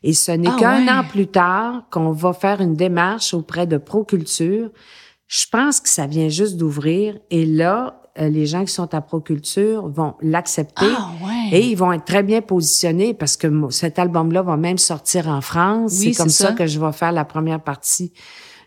Et 0.04 0.13
ce 0.13 0.32
n'est 0.32 0.48
Ah, 0.50 0.58
qu'un 0.60 0.86
ouais. 0.86 0.92
an 0.92 1.04
plus 1.04 1.27
tard 1.27 1.84
qu'on 1.92 2.12
va 2.12 2.34
faire 2.34 2.62
une 2.62 2.75
démarche 2.75 3.34
auprès 3.34 3.68
de 3.68 3.77
Proculture. 3.77 4.70
Je 5.27 5.46
pense 5.51 5.80
que 5.80 5.89
ça 5.89 6.08
vient 6.08 6.30
juste 6.30 6.56
d'ouvrir. 6.58 7.18
Et 7.32 7.46
là, 7.46 8.01
euh, 8.20 8.30
les 8.30 8.46
gens 8.46 8.63
qui 8.63 8.72
sont 8.72 8.94
à 8.94 9.01
Proculture 9.01 9.88
vont 9.89 10.13
l'accepter. 10.22 10.86
Ah 10.98 11.10
ouais. 11.22 11.58
Et 11.58 11.68
ils 11.68 11.75
vont 11.75 11.92
être 11.92 12.06
très 12.06 12.24
bien 12.24 12.42
positionnés 12.42 13.13
parce 13.13 13.36
que 13.36 13.48
cet 13.72 14.00
album-là 14.00 14.42
va 14.44 14.56
même 14.56 14.77
sortir 14.77 15.27
en 15.27 15.42
France. 15.42 15.98
Oui, 16.00 16.13
c'est 16.13 16.22
comme 16.22 16.30
c'est 16.30 16.44
ça. 16.44 16.50
ça. 16.50 16.54
que 16.56 16.65
je 16.68 16.80
vais 16.80 16.92
faire 16.94 17.12
la 17.12 17.25
première 17.25 17.60
partie 17.62 18.13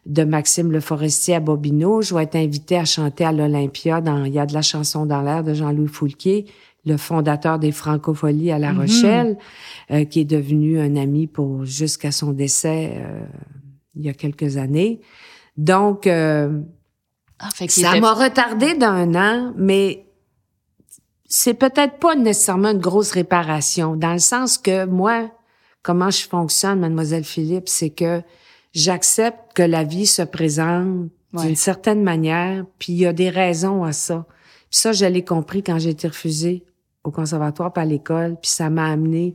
de 0.05 0.25
Maxime 0.25 0.71
Le 0.73 0.81
Forestier 0.81 1.37
à 1.37 1.41
Bobino. 1.41 2.03
Je 2.03 2.15
vais 2.15 2.25
être 2.25 2.37
invitée 2.37 2.77
à 2.79 2.85
chanter 2.85 3.25
à 3.25 3.33
l'Olympia 3.33 4.01
dans 4.01 4.25
Il 4.25 4.33
y 4.33 4.39
a 4.39 4.47
de 4.47 4.55
la 4.55 4.63
chanson 4.63 5.07
dans 5.07 5.23
l'air 5.23 5.43
de 5.45 5.55
Jean-Louis 5.55 5.89
Foulquier, 5.89 6.47
le 6.87 6.97
fondateur 6.97 7.59
des 7.59 7.73
Francopholies 7.73 8.51
à 8.53 8.59
La 8.59 8.73
Mhm. 8.73 8.79
Rochelle, 8.81 9.39
euh, 9.91 10.05
qui 10.05 10.21
est 10.21 10.25
devenu 10.25 10.79
un 10.81 10.97
ami 10.97 11.27
pour 11.27 11.65
jusqu'à 11.65 12.13
son 12.13 12.33
décès 12.33 12.95
euh, 12.97 13.21
il 13.95 14.05
y 14.05 14.09
a 14.09 14.15
quelques 14.15 14.57
années. 14.57 15.01
Donc, 15.57 16.07
euh, 16.07 16.61
Ah, 17.41 17.51
fait 17.53 17.69
ça 17.71 17.91
était- 17.91 18.01
m'a 18.01 18.13
retardé 18.15 18.75
d'un 18.75 19.15
an, 19.15 19.53
mais 19.57 20.07
c'est 21.27 21.55
peut-être 21.55 21.99
pas 21.99 22.15
nécessairement 22.15 22.71
une 22.71 22.79
grosse 22.81 23.11
réparation, 23.11 23.97
dans 23.97 24.13
le 24.13 24.19
sens 24.19 24.57
que 24.57 24.87
moi, 24.87 25.31
comment 25.83 26.11
je 26.11 26.27
fonctionne, 26.27 26.81
mademoiselle 26.81 27.25
Philippe, 27.25 27.69
c'est 27.69 27.91
que 27.91 28.23
j'accepte 28.73 29.53
que 29.55 29.63
la 29.63 29.85
vie 29.85 30.07
se 30.07 30.23
présente 30.23 31.09
Ouais. 31.35 31.47
d'une 31.47 31.57
certaine 31.57 32.03
manière, 32.03 32.65
puis 32.79 32.93
il 32.95 32.99
y 33.01 33.07
a 33.07 33.13
des 33.13 33.29
raisons 33.29 33.85
à 33.85 33.93
ça. 33.93 34.27
Puis 34.71 34.79
ça, 34.81 34.93
je 34.93 35.05
l'ai 35.05 35.25
compris 35.25 35.63
quand 35.63 35.79
j'ai 35.79 35.91
été 35.91 36.09
refusée 36.09 36.65
au 37.09 37.11
conservatoire 37.11 37.73
par 37.73 37.85
l'école, 37.85 38.37
puis 38.41 38.51
ça 38.51 38.71
m'a 38.71 38.87
amené 38.91 39.35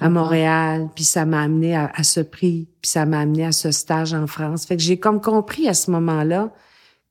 à. 0.00 0.08
Montréal, 0.08 0.88
puis 0.94 1.04
ça 1.04 1.24
m'a 1.26 1.42
amené 1.42 1.76
à, 1.76 1.90
à 1.94 2.02
ce 2.02 2.20
prix, 2.20 2.66
puis 2.80 2.90
ça 2.90 3.06
m'a 3.06 3.20
amené 3.20 3.44
à 3.44 3.52
ce 3.52 3.70
stage 3.70 4.14
en 4.14 4.26
France. 4.26 4.64
Fait 4.66 4.76
que 4.76 4.82
j'ai 4.82 4.98
comme 4.98 5.20
compris 5.20 5.68
à 5.68 5.74
ce 5.74 5.90
moment-là 5.92 6.50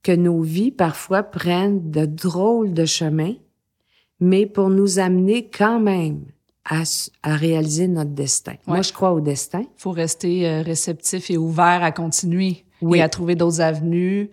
que 0.02 0.12
nos 0.12 0.40
vies 0.42 0.72
parfois 0.72 1.22
prennent 1.22 1.90
de 1.90 2.04
drôles 2.06 2.74
de 2.74 2.84
chemins, 2.84 3.34
mais 4.20 4.46
pour 4.46 4.68
nous 4.68 4.98
amener 4.98 5.48
quand 5.48 5.78
même 5.80 6.22
à, 6.68 6.82
à 7.22 7.34
réaliser 7.36 7.88
notre 7.88 8.10
destin. 8.10 8.54
Moi, 8.66 8.82
je 8.82 8.92
crois 8.92 9.12
au 9.12 9.20
destin. 9.20 9.62
faut 9.76 9.90
rester 9.92 10.48
euh, 10.48 10.62
réceptif 10.62 11.30
et 11.30 11.36
ouvert 11.38 11.82
à 11.82 11.92
continuer 11.92 12.64
Oui. 12.82 12.98
et 12.98 13.02
à 13.02 13.08
trouver 13.08 13.34
d'autres 13.36 13.60
avenues 13.60 14.30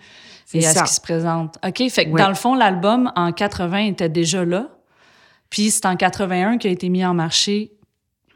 et 0.54 0.66
à 0.66 0.74
ce 0.74 0.84
qui 0.84 0.94
se 0.96 1.02
présente. 1.02 1.58
OK, 1.66 1.88
fait 1.90 2.06
que 2.06 2.10
Oui. 2.12 2.22
dans 2.22 2.30
le 2.30 2.36
fond, 2.36 2.56
l'album 2.56 3.12
en 3.16 3.32
80 3.32 3.78
était 3.86 4.10
déjà 4.10 4.44
là? 4.44 4.70
Puis 5.50 5.72
c'est 5.72 5.86
en 5.86 5.96
81 5.96 6.58
qui 6.58 6.68
a 6.68 6.72
été 6.72 6.90
mis 6.90 7.04
en 7.06 7.14
marché 7.14 7.72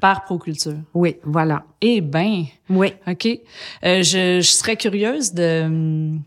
par 0.02 0.23
Proculture. 0.26 0.78
Oui, 0.93 1.17
voilà. 1.23 1.63
Eh 1.82 2.02
ben, 2.02 2.45
Oui. 2.69 2.93
OK. 3.08 3.26
Euh, 3.28 4.02
je, 4.04 4.41
je 4.41 4.52
serais 4.52 4.76
curieuse 4.76 5.34
de, 5.34 6.17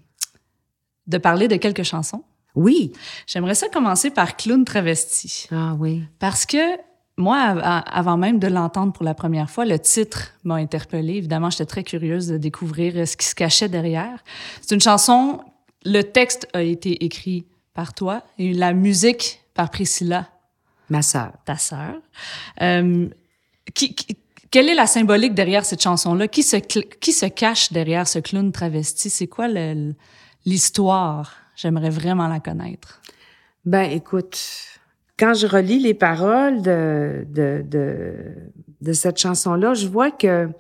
de 1.07 1.19
parler 1.19 1.49
de 1.49 1.57
quelques 1.57 1.83
chansons. 1.83 2.23
Oui. 2.55 2.93
J'aimerais 3.27 3.55
ça 3.55 3.69
commencer 3.69 4.11
par 4.11 4.37
Clown 4.37 4.65
travesti. 4.65 5.47
Ah 5.53 5.75
oui. 5.79 6.03
Parce 6.19 6.47
que 6.47 6.57
moi, 7.19 7.37
av- 7.39 7.83
avant 7.87 8.17
même 8.17 8.39
de 8.39 8.47
l'entendre 8.47 8.93
pour 8.93 9.05
la 9.05 9.15
première 9.15 9.51
fois, 9.51 9.65
le 9.67 9.79
titre 9.79 10.33
m'a 10.45 10.55
interpellée. 10.55 11.15
Évidemment, 11.17 11.51
j'étais 11.51 11.67
très 11.67 11.83
curieuse 11.85 12.29
de 12.29 12.39
découvrir 12.39 12.95
euh, 12.97 13.05
ce 13.07 13.17
qui 13.17 13.27
se 13.27 13.35
cachait 13.35 13.69
derrière. 13.69 14.23
C'est 14.63 14.75
une 14.75 14.81
chanson, 14.81 15.41
le 15.85 16.03
texte 16.03 16.49
a 16.55 16.63
été 16.63 17.05
écrit 17.05 17.47
par 17.75 17.93
toi 17.93 18.23
et 18.39 18.55
la 18.55 18.73
musique 18.73 19.41
par 19.53 19.71
Priscilla, 19.71 20.29
Ma 20.89 21.03
sœur. 21.03 21.33
ta 21.45 21.57
sœur. 21.57 21.95
Euh, 22.63 23.09
qui, 23.75 23.95
qui- 23.95 24.17
quelle 24.51 24.69
est 24.69 24.75
la 24.75 24.87
symbolique 24.87 25.35
derrière 25.35 25.65
cette 25.65 25.83
chanson-là? 25.83 26.29
Qui 26.29 26.43
se, 26.43 26.57
qui 26.57 27.13
se 27.13 27.27
cache 27.27 27.73
derrière 27.73 28.07
ce 28.07 28.21
clown 28.21 28.53
travesti? 28.53 29.11
C'est 29.11 29.27
quoi 29.27 29.49
l'histoire? 30.45 31.35
J'aimerais 31.57 31.91
vraiment 31.91 32.29
la 32.29 32.39
connaître. 32.41 33.01
Ben, 33.65 33.91
écoute, 33.91 34.39
quand 35.19 35.35
je 35.35 35.47
relis 35.47 35.81
les 35.81 35.95
paroles 35.95 36.63
de, 36.63 37.27
de, 37.29 37.65
de, 37.67 38.15
de 38.81 38.93
cette 38.93 39.19
chanson-là, 39.19 39.75
je 39.75 39.89
vois 39.89 40.11
que, 40.13 40.47
tu 40.47 40.53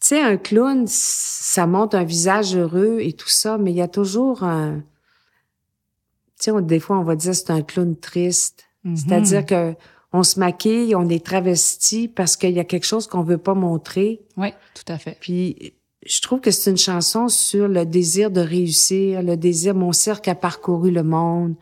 sais, 0.00 0.20
un 0.22 0.36
clown, 0.36 0.84
ça 0.86 1.66
montre 1.66 1.96
un 1.96 2.04
visage 2.04 2.54
heureux 2.54 2.98
et 3.00 3.12
tout 3.14 3.28
ça, 3.28 3.58
mais 3.58 3.72
il 3.72 3.76
y 3.76 3.82
a 3.82 3.88
toujours 3.88 4.44
un... 4.44 4.82
Tu 6.40 6.50
sais, 6.52 6.62
des 6.62 6.80
fois, 6.80 6.98
on 6.98 7.04
va 7.04 7.16
dire 7.16 7.34
c'est 7.34 7.50
un 7.50 7.62
clown 7.62 7.96
triste. 7.96 8.64
Mhm. 8.84 8.96
C'est-à-dire 8.96 9.46
que 9.46 9.74
on 10.12 10.22
se 10.22 10.38
maquille, 10.38 10.94
on 10.94 11.08
est 11.08 11.24
travesti 11.24 12.06
parce 12.08 12.36
qu'il 12.36 12.50
y 12.50 12.60
a 12.60 12.64
quelque 12.64 12.84
chose 12.84 13.06
qu'on 13.06 13.22
veut 13.22 13.38
pas 13.38 13.54
montrer. 13.54 14.20
Oui, 14.36 14.48
tout 14.74 14.92
à 14.92 14.98
fait. 14.98 15.16
Puis 15.20 15.74
je 16.04 16.20
trouve 16.20 16.40
que 16.40 16.50
c'est 16.50 16.70
une 16.70 16.76
chanson 16.76 17.28
sur 17.28 17.68
le 17.68 17.86
désir 17.86 18.30
de 18.30 18.40
réussir, 18.40 19.22
le 19.22 19.36
désir. 19.36 19.74
Mon 19.74 19.92
cirque 19.92 20.28
a 20.28 20.34
parcouru 20.34 20.90
le 20.90 21.02
monde, 21.02 21.54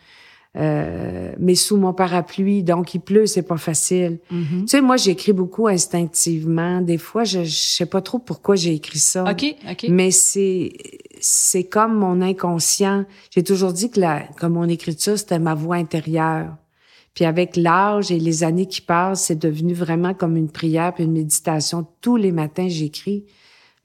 euh, 0.57 1.33
mais 1.39 1.55
sous 1.55 1.77
mon 1.77 1.93
parapluie, 1.93 2.65
donc 2.65 2.95
il 2.95 3.01
pleut, 3.01 3.27
c'est 3.27 3.43
pas 3.43 3.57
facile. 3.57 4.19
Mhm. 4.33 4.63
Tu 4.63 4.69
sais, 4.69 4.81
moi 4.81 4.97
j'écris 4.97 5.33
beaucoup 5.33 5.69
instinctivement. 5.69 6.81
Des 6.81 6.99
fois, 6.99 7.23
je, 7.23 7.45
je 7.45 7.57
sais 7.57 7.87
pas 7.87 8.01
trop 8.01 8.19
pourquoi 8.19 8.57
j'ai 8.57 8.75
écrit 8.75 8.99
ça. 8.99 9.31
OK, 9.31 9.55
OK. 9.71 9.87
Mais 9.89 10.11
c'est 10.11 10.73
c'est 11.21 11.65
comme 11.65 11.95
mon 11.95 12.21
inconscient. 12.21 13.05
J'ai 13.31 13.45
toujours 13.45 13.73
dit 13.73 13.91
que 13.91 14.01
la, 14.01 14.23
comme 14.39 14.55
mon 14.55 14.69
écriture, 14.69 15.17
c'était 15.19 15.39
ma 15.39 15.55
voix 15.55 15.77
intérieure. 15.77 16.57
Puis 17.15 17.25
avec 17.25 17.57
l'âge 17.57 18.11
et 18.13 18.19
les 18.19 18.45
années 18.45 18.67
qui 18.67 18.81
passent, 18.81 19.25
c'est 19.25 19.39
devenu 19.39 19.75
vraiment 19.75 20.15
comme 20.15 20.37
une 20.37 20.51
prière 20.51 20.95
puis 20.95 21.05
une 21.05 21.13
méditation. 21.13 21.87
Tous 22.01 22.17
les 22.17 22.33
matins, 22.33 22.69
j'écris. 22.69 23.25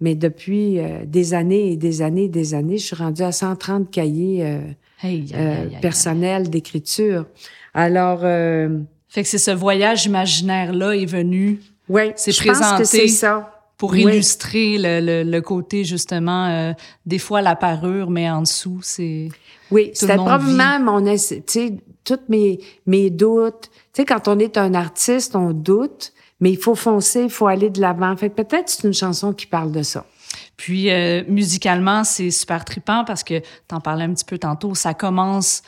Mais 0.01 0.13
depuis 0.13 0.79
euh, 0.79 1.05
des 1.05 1.33
années 1.33 1.71
et 1.71 1.77
des 1.77 2.01
années 2.01 2.25
et 2.25 2.29
des 2.29 2.53
années, 2.53 2.77
je 2.77 2.85
suis 2.87 2.95
rendue 2.95 3.23
à 3.23 3.31
130 3.31 3.89
cahiers 3.89 4.45
euh, 4.45 4.59
Hey, 5.01 5.25
euh, 5.33 5.67
personnels 5.81 6.49
d'écriture. 6.49 7.25
Alors, 7.73 8.21
euh, 8.23 8.79
Fait 9.09 9.23
que 9.23 9.29
c'est 9.29 9.37
ce 9.37 9.51
voyage 9.51 10.05
imaginaire-là 10.05 10.91
est 10.95 11.05
venu. 11.05 11.59
Oui, 11.89 12.11
c'est 12.15 12.31
que 12.31 12.37
c'est 12.37 12.45
présenté 12.45 13.07
ça. 13.07 13.51
pour 13.77 13.91
Oui. 13.91 14.01
illustrer 14.03 14.77
le, 14.77 14.99
le, 15.23 15.29
le 15.29 15.41
côté 15.41 15.83
justement 15.83 16.47
euh, 16.47 16.73
des 17.05 17.19
fois 17.19 17.41
la 17.41 17.55
parure 17.55 18.09
mais 18.09 18.29
en 18.29 18.41
dessous 18.41 18.79
c'est 18.81 19.27
Oui, 19.71 19.91
c'était 19.93 20.15
probablement 20.15 20.79
mon, 20.79 21.03
tu 21.05 21.17
sais, 21.17 21.77
toutes 22.03 22.29
mes, 22.29 22.59
mes 22.85 23.09
doutes. 23.09 23.69
Tu 23.93 24.01
sais, 24.01 24.05
quand 24.05 24.27
on 24.27 24.37
est 24.39 24.57
un 24.57 24.73
artiste, 24.73 25.35
on 25.35 25.51
doute, 25.51 26.13
mais 26.39 26.51
il 26.51 26.57
faut 26.57 26.75
foncer, 26.75 27.23
il 27.23 27.29
faut 27.29 27.47
aller 27.47 27.69
de 27.69 27.81
l'avant. 27.81 28.15
Fait 28.15 28.29
que 28.29 28.35
peut-être 28.41 28.69
c'est 28.69 28.85
une 28.87 28.93
chanson 28.93 29.33
qui 29.33 29.47
parle 29.47 29.71
de 29.71 29.81
ça. 29.81 30.05
puis 30.57 30.89
euh, 30.91 31.23
musicalement 31.27 32.03
c'est 32.03 32.29
super 32.31 32.63
trippant 32.65 33.03
parce 33.05 33.23
que 33.23 33.41
t'en 33.67 33.79
parlais 33.81 34.03
un 34.05 34.13
petit 34.13 34.25
peu 34.25 34.37
tantôt 34.37 34.75
ça 34.75 34.93
commence 34.93 35.61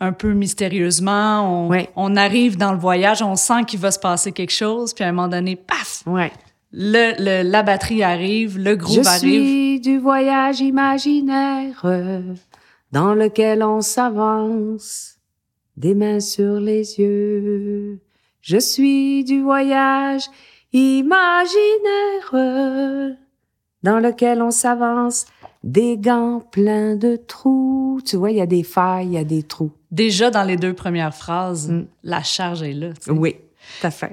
un 0.00 0.12
peu 0.12 0.32
mystérieusement 0.32 1.66
on, 1.66 1.68
Ouais. 1.68 1.90
on 1.96 2.16
arrive 2.16 2.56
dans 2.56 2.72
le 2.72 2.78
voyage 2.78 3.22
on 3.22 3.36
sent 3.36 3.64
qu'il 3.66 3.80
va 3.80 3.90
se 3.90 3.98
passer 3.98 4.32
quelque 4.32 4.52
chose 4.52 4.94
puis 4.94 5.04
à 5.04 5.08
un 5.08 5.12
moment 5.12 5.28
donné 5.28 5.56
paf 5.56 6.02
Ouais. 6.06 6.32
le, 6.72 7.12
le- 7.18 7.42
la 7.50 7.62
batterie 7.62 8.02
arrive 8.02 8.58
le 8.58 8.76
groupe 8.76 9.02
Je 9.02 9.08
arrive 9.08 9.20
suis 9.44 9.80
du 9.80 9.98
voyage 9.98 10.60
imaginaire 10.60 11.80
dans 12.92 13.14
lequel 13.14 13.62
on 13.62 13.80
s'avance, 13.80 15.16
des 15.76 15.94
mains 15.94 16.20
sur 16.20 16.60
les 16.60 16.98
yeux. 16.98 18.00
Je 18.40 18.58
suis 18.58 19.24
du 19.24 19.42
voyage 19.42 20.22
imaginaire 20.72 22.30
dans 23.82 23.98
lequel 23.98 24.42
on 24.42 24.50
s'avance, 24.50 25.26
des 25.62 25.96
gants 25.96 26.40
pleins 26.40 26.96
de 26.96 27.16
trous. 27.16 28.00
Tu 28.04 28.16
vois, 28.16 28.30
il 28.30 28.38
y 28.38 28.40
a 28.40 28.46
des 28.46 28.62
failles, 28.62 29.06
il 29.08 29.12
y 29.14 29.18
a 29.18 29.24
des 29.24 29.42
trous. 29.42 29.72
déjà 29.90 30.30
dans 30.30 30.44
les 30.44 30.56
deux 30.56 30.74
premières 30.74 31.14
phrases 31.14 31.68
Mm. 31.70 31.86
la 32.04 32.22
charge 32.22 32.62
est 32.62 32.72
là 32.72 32.90
tu 32.94 33.06
sais. 33.06 33.10
Oui, 33.10 33.36
tout 33.80 33.86
à 33.86 33.90
fait. 33.90 34.12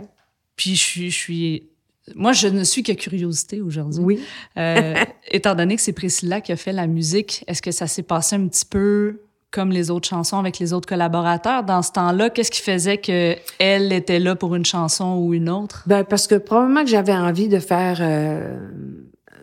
puis 0.55 0.75
je 0.75 0.83
suis 0.83 1.11
je 1.11 1.15
suis 1.17 1.69
moi 2.15 2.34
je 2.34 2.48
ne 2.48 2.63
suis 2.63 2.84
que 2.84 2.91
curiosité 2.93 3.62
aujourd'hui 3.62 4.04
Oui. 4.04 4.20
Euh, 4.58 4.96
étant 5.32 5.56
donné 5.56 5.76
que 5.76 5.82
c'est 5.82 5.93
Priscilla 5.93 6.41
qui 6.41 6.52
a 6.52 6.56
fait 6.56 6.74
la 6.74 6.88
musique, 6.88 7.43
est-ce 7.48 7.62
que 7.62 7.72
ça 7.72 7.88
s'est 7.88 8.04
passé 8.04 8.36
un 8.36 8.48
petit 8.48 8.65
peu 8.65 9.22
comme 9.52 9.72
les 9.72 9.89
autres 9.89 10.08
chansons 10.08 10.38
avec 10.38 10.60
les 10.60 10.74
autres 10.74 10.88
collaborateurs? 10.88 11.63
Dans 11.63 11.82
ce 11.82 11.91
temps-là? 11.93 12.30
Qu'est-ce 12.30 12.52
qui 12.52 12.62
faisait 12.62 12.98
que 12.98 13.36
elle 13.60 13.93
était 13.93 14.20
là 14.20 14.36
pour 14.36 14.56
une 14.56 14.65
chanson 14.65 15.17
ou 15.17 15.34
une 15.34 15.50
autre? 15.50 15.84
Ben 15.86 16.04
parce 16.04 16.28
que 16.28 16.36
probablement 16.36 16.84
que 16.84 16.89
j'avais 16.89 17.13
envie 17.13 17.48
de 17.48 17.60
faire 17.60 17.98
euh, 18.02 18.58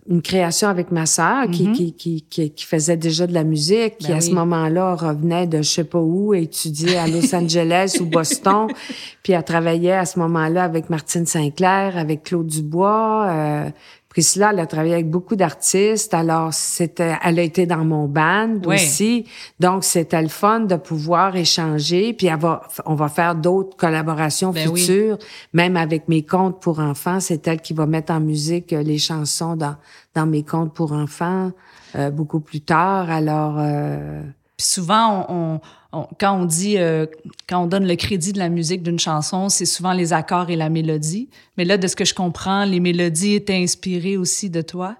une 0.08 0.20
création 0.20 0.68
avec 0.68 0.90
ma 0.90 1.06
sœur 1.06 1.48
qui, 1.50 1.68
Mhm. 1.68 1.72
qui, 1.74 1.92
qui, 1.94 2.22
qui, 2.28 2.50
qui 2.50 2.64
faisait 2.66 2.96
déjà 2.98 3.26
de 3.26 3.32
la 3.32 3.42
musique, 3.44 3.96
qui 3.98 4.08
Ben 4.08 4.18
à 4.18 4.20
ce 4.20 4.32
moment-là 4.32 4.94
revenait 4.96 5.46
de 5.46 5.58
je 5.62 5.68
sais 5.70 5.84
pas 5.84 5.98
où, 5.98 6.34
étudier 6.34 6.98
à 6.98 7.06
Los 7.06 7.34
Angeles 7.34 7.96
ou 8.00 8.04
Boston, 8.04 8.66
puis 9.22 9.32
elle 9.32 9.42
travaillait 9.44 9.92
à 9.92 10.04
ce 10.04 10.18
moment-là 10.18 10.64
avec 10.64 10.90
Martine 10.90 11.24
Sinclair, 11.26 11.96
avec 11.96 12.24
Claude 12.24 12.46
Dubois. 12.46 13.26
Euh, 13.30 13.70
Priscilla, 14.14 14.50
elle 14.52 14.60
a 14.60 14.66
travaillé 14.66 14.94
avec 14.94 15.10
beaucoup 15.10 15.34
d'artistes, 15.34 16.14
alors 16.14 16.54
c'était, 16.54 17.16
elle 17.24 17.36
a 17.40 17.42
été 17.42 17.66
dans 17.66 17.84
mon 17.84 18.06
band 18.06 18.60
Oui. 18.64 18.76
aussi, 18.76 19.26
donc 19.58 19.82
c'était 19.82 20.22
le 20.22 20.28
fun 20.28 20.60
de 20.60 20.76
pouvoir 20.76 21.34
échanger, 21.34 22.12
puis 22.12 22.28
elle 22.28 22.38
va- 22.38 22.62
on 22.86 22.94
va 22.94 23.08
faire 23.08 23.34
d'autres 23.34 23.76
collaborations 23.76 24.52
Ben 24.52 24.68
oui. 24.68 24.80
futures, 24.82 25.18
même 25.52 25.76
avec 25.76 26.06
mes 26.08 26.22
contes 26.24 26.60
pour 26.62 26.78
enfants, 26.78 27.18
c'est 27.18 27.46
elle 27.48 27.60
qui 27.60 27.74
va 27.74 27.86
mettre 27.86 28.12
en 28.12 28.20
musique 28.20 28.72
euh, 28.72 28.82
les 28.84 28.98
chansons 28.98 29.56
dans 29.56 29.74
dans 30.14 30.26
mes 30.26 30.44
contes 30.44 30.72
pour 30.72 30.92
enfants 30.92 31.50
euh, 31.96 32.08
beaucoup 32.12 32.38
plus 32.38 32.60
tard. 32.60 33.10
Alors 33.10 33.56
euh, 33.58 34.22
Puis 34.56 34.66
souvent, 34.66 35.26
on, 35.28 35.34
on- 35.54 35.60
on- 36.00 36.08
quand 36.18 36.32
on 36.38 36.44
dit, 36.44 36.78
euh, 36.78 37.06
quand 37.48 37.62
on 37.62 37.66
donne 37.66 37.86
le 37.86 37.96
crédit 37.96 38.32
de 38.32 38.38
la 38.38 38.48
musique 38.48 38.82
d'une 38.82 38.98
chanson, 38.98 39.48
c'est 39.48 39.64
souvent 39.66 39.92
les 39.92 40.12
accords 40.12 40.50
et 40.50 40.56
la 40.56 40.68
mélodie. 40.68 41.28
Mais 41.56 41.64
là, 41.64 41.76
de 41.78 41.86
ce 41.86 41.96
que 41.96 42.04
je 42.04 42.14
comprends, 42.14 42.64
les 42.64 42.80
mélodies 42.80 43.34
étaient 43.34 43.54
inspirées 43.62 44.16
aussi 44.16 44.50
de 44.50 44.60
toi. 44.62 44.96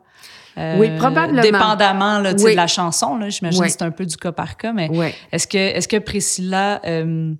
Euh, 0.56 0.78
Oui, 0.78 0.88
probablement. 0.96 1.42
Dépendamment 1.42 2.20
là, 2.20 2.32
Oui. 2.38 2.52
de 2.52 2.56
la 2.56 2.68
chanson, 2.68 3.16
là, 3.16 3.28
j'imagine 3.28 3.60
Oui. 3.60 3.66
que 3.66 3.72
c'est 3.72 3.82
un 3.82 3.90
peu 3.90 4.06
du 4.06 4.16
cas 4.16 4.30
par 4.30 4.56
cas, 4.56 4.72
mais. 4.72 4.88
Est-ce 5.32 5.48
que, 5.48 5.58
est-ce 5.58 5.88
que 5.88 5.96
Priscilla 5.98 6.80
euh, 6.86 7.32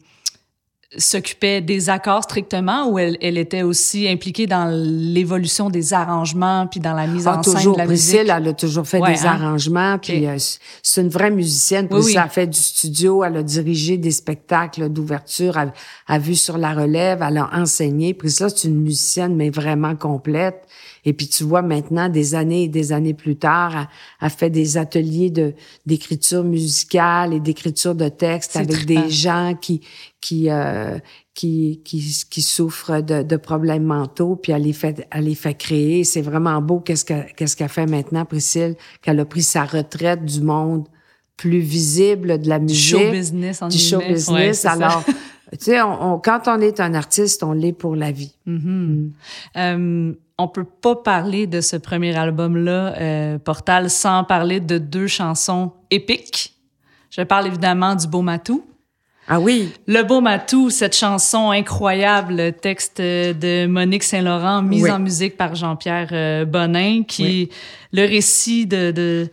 s'occupait 0.96 1.60
des 1.60 1.90
accords 1.90 2.22
strictement 2.24 2.88
ou 2.88 2.98
elle, 2.98 3.16
elle 3.20 3.38
était 3.38 3.62
aussi 3.62 4.08
impliquée 4.08 4.46
dans 4.46 4.66
l'évolution 4.72 5.70
des 5.70 5.92
arrangements 5.92 6.66
puis 6.66 6.80
dans 6.80 6.94
la 6.94 7.06
mise 7.06 7.26
Ah, 7.26 7.38
en 7.38 7.42
scène 7.42 7.54
toujours, 7.54 7.74
de 7.74 7.78
la 7.78 7.84
Priscille, 7.86 8.18
musique? 8.20 8.32
elle 8.36 8.48
a 8.48 8.52
toujours 8.52 8.86
fait 8.86 9.00
Ouais, 9.00 9.12
des 9.14 9.26
hein? 9.26 9.32
arrangements, 9.40 9.98
puis 9.98 10.26
euh, 10.26 10.36
c'est 10.82 11.00
une 11.00 11.08
vraie 11.08 11.30
musicienne. 11.30 11.86
Oui, 11.90 11.96
Priscille 11.98 12.16
oui. 12.18 12.22
a 12.24 12.28
fait 12.28 12.46
du 12.46 12.58
studio, 12.58 13.24
elle 13.24 13.36
a 13.38 13.42
dirigé 13.42 13.98
des 13.98 14.10
spectacles 14.10 14.88
d'ouverture, 14.88 15.56
elle 15.58 15.72
a 16.06 16.18
vu 16.18 16.34
sur 16.34 16.58
la 16.58 16.72
relève, 16.74 17.22
elle 17.26 17.38
a 17.38 17.50
enseigné. 17.54 18.14
Priscilla, 18.14 18.48
c'est 18.48 18.68
une 18.68 18.80
musicienne, 18.80 19.34
mais 19.36 19.50
vraiment 19.50 19.96
complète. 19.96 20.66
Et 21.06 21.12
puis 21.12 21.28
tu 21.28 21.44
vois 21.44 21.60
maintenant, 21.60 22.08
des 22.08 22.34
années 22.34 22.62
et 22.62 22.68
des 22.68 22.92
années 22.92 23.12
plus 23.12 23.36
tard, 23.36 23.72
elle, 23.76 23.86
elle 24.22 24.30
fait 24.30 24.48
des 24.50 24.78
ateliers 24.78 25.28
de 25.30 25.52
d'écriture 25.84 26.44
musicale 26.44 27.34
et 27.34 27.40
d'écriture 27.40 27.94
de 27.94 28.08
textes 28.08 28.52
C'est 28.54 28.60
avec 28.60 28.86
des 28.86 29.10
gens 29.10 29.54
qui 29.60 29.82
qui 30.24 30.48
euh, 30.48 30.98
qui, 31.34 31.82
qui, 31.84 31.98
qui 32.30 32.40
souffrent 32.42 33.02
de, 33.02 33.22
de 33.22 33.36
problèmes 33.36 33.84
mentaux, 33.84 34.36
puis 34.36 34.52
elle 34.52 34.62
les 34.62 34.72
fait, 34.72 35.06
elle 35.10 35.24
les 35.24 35.34
fait 35.34 35.52
créer. 35.54 36.02
C'est 36.04 36.22
vraiment 36.22 36.62
beau 36.62 36.80
qu'est-ce 36.80 37.04
qu'elle 37.04 37.26
qu'est-ce 37.36 37.54
qu'elle 37.56 37.68
fait 37.68 37.84
maintenant, 37.86 38.24
Priscille, 38.24 38.74
qu'elle 39.02 39.20
a 39.20 39.26
pris 39.26 39.42
sa 39.42 39.64
retraite 39.64 40.24
du 40.24 40.40
monde 40.40 40.88
plus 41.36 41.58
visible 41.58 42.38
de 42.40 42.48
la 42.48 42.58
Du 42.58 42.66
musique. 42.72 42.98
show 42.98 43.10
business, 43.10 43.60
en 43.60 43.68
du 43.68 43.76
show 43.76 43.98
guillemets. 43.98 44.14
Business. 44.14 44.64
Alors, 44.64 45.04
tu 45.52 45.58
sais, 45.60 45.82
on, 45.82 46.14
on- 46.14 46.18
quand 46.18 46.42
on 46.46 46.58
est 46.60 46.80
un 46.80 46.94
artiste, 46.94 47.42
on 47.42 47.52
l'est 47.52 47.72
pour 47.72 47.94
la 47.94 48.10
vie. 48.10 48.34
Mhm. 48.46 49.12
Euh, 49.58 50.12
on 50.38 50.48
peut 50.48 50.64
pas 50.64 50.96
parler 50.96 51.46
de 51.46 51.60
ce 51.60 51.76
premier 51.76 52.16
album-là, 52.16 52.94
euh, 52.98 53.38
Portal, 53.38 53.90
sans 53.90 54.24
parler 54.24 54.60
de 54.60 54.78
deux 54.78 55.06
chansons 55.06 55.72
épiques. 55.90 56.54
Je 57.10 57.20
parle 57.22 57.46
évidemment 57.46 57.94
du 57.94 58.06
Beau 58.08 58.22
Matou. 58.22 58.64
Ah 59.26 59.40
oui, 59.40 59.72
Le 59.86 60.02
Beau 60.02 60.20
Matou, 60.20 60.68
cette 60.68 60.94
chanson 60.94 61.50
incroyable, 61.50 62.34
le 62.36 62.52
texte 62.52 63.00
de 63.00 63.66
Monique 63.66 64.02
Saint-Laurent, 64.02 64.60
mise 64.62 64.82
Oui. 64.82 64.90
en 64.90 64.98
musique 64.98 65.36
par 65.38 65.54
Jean-Pierre 65.54 66.10
euh, 66.12 66.44
Bonin, 66.44 67.04
qui 67.08 67.48
le 67.92 68.02
récit 68.02 68.66
de, 68.66 68.90
de- 68.90 69.28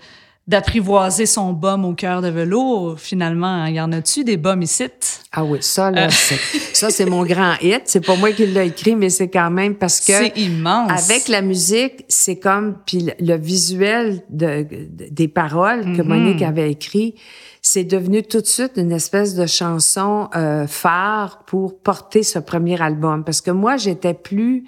d'apprivoiser 0.48 1.26
son 1.26 1.54
bum 1.54 1.86
au 1.86 1.94
cœur 1.94 2.22
de 2.22 2.30
velours. 2.30 3.00
Finalement, 3.00 3.66
il 3.66 3.76
y 3.76 3.82
en 3.82 3.92
a-tu 3.92 4.24
des 4.24 4.38
bums 4.38 4.62
ici? 4.62 4.86
ah 5.34 5.44
oui, 5.44 5.60
ça 5.62 5.92
là, 5.92 6.06
Euh. 6.06 6.10
c'est- 6.10 6.76
ça 6.76 6.90
c'est 6.90 7.06
mon 7.06 7.24
grand 7.26 7.54
hit. 7.62 7.82
C'est 7.86 8.06
pas 8.06 8.16
moi 8.16 8.32
qui 8.32 8.46
l'ai 8.48 8.68
écrit, 8.68 8.96
mais 8.96 9.10
c'est 9.10 9.30
quand 9.30 9.52
même 9.52 9.76
parce 9.76 10.00
que 10.00 10.14
C'est 10.14 10.38
immense. 10.38 10.90
Avec 11.10 11.28
la 11.28 11.42
musique, 11.42 12.06
c'est 12.10 12.38
comme 12.38 12.76
puis 12.86 13.00
le, 13.02 13.14
le 13.20 13.38
visuel 13.38 14.24
de, 14.30 14.64
de- 14.64 15.08
des 15.12 15.28
paroles 15.28 15.84
que 15.96 16.02
Mhm. 16.02 16.08
Monique 16.08 16.42
avait 16.42 16.72
écrit, 16.72 17.16
c'est 17.62 17.84
devenu 17.84 18.24
tout 18.24 18.42
de 18.42 18.46
suite 18.48 18.74
une 18.78 18.92
espèce 18.92 19.36
de 19.36 19.46
chanson 19.46 20.30
euh, 20.36 20.66
phare 20.68 21.44
pour 21.46 21.80
porter 21.80 22.24
ce 22.24 22.40
premier 22.40 22.82
album. 22.82 23.24
Parce 23.24 23.40
que 23.42 23.52
moi, 23.52 23.78
j'étais 23.78 24.14
plus 24.16 24.64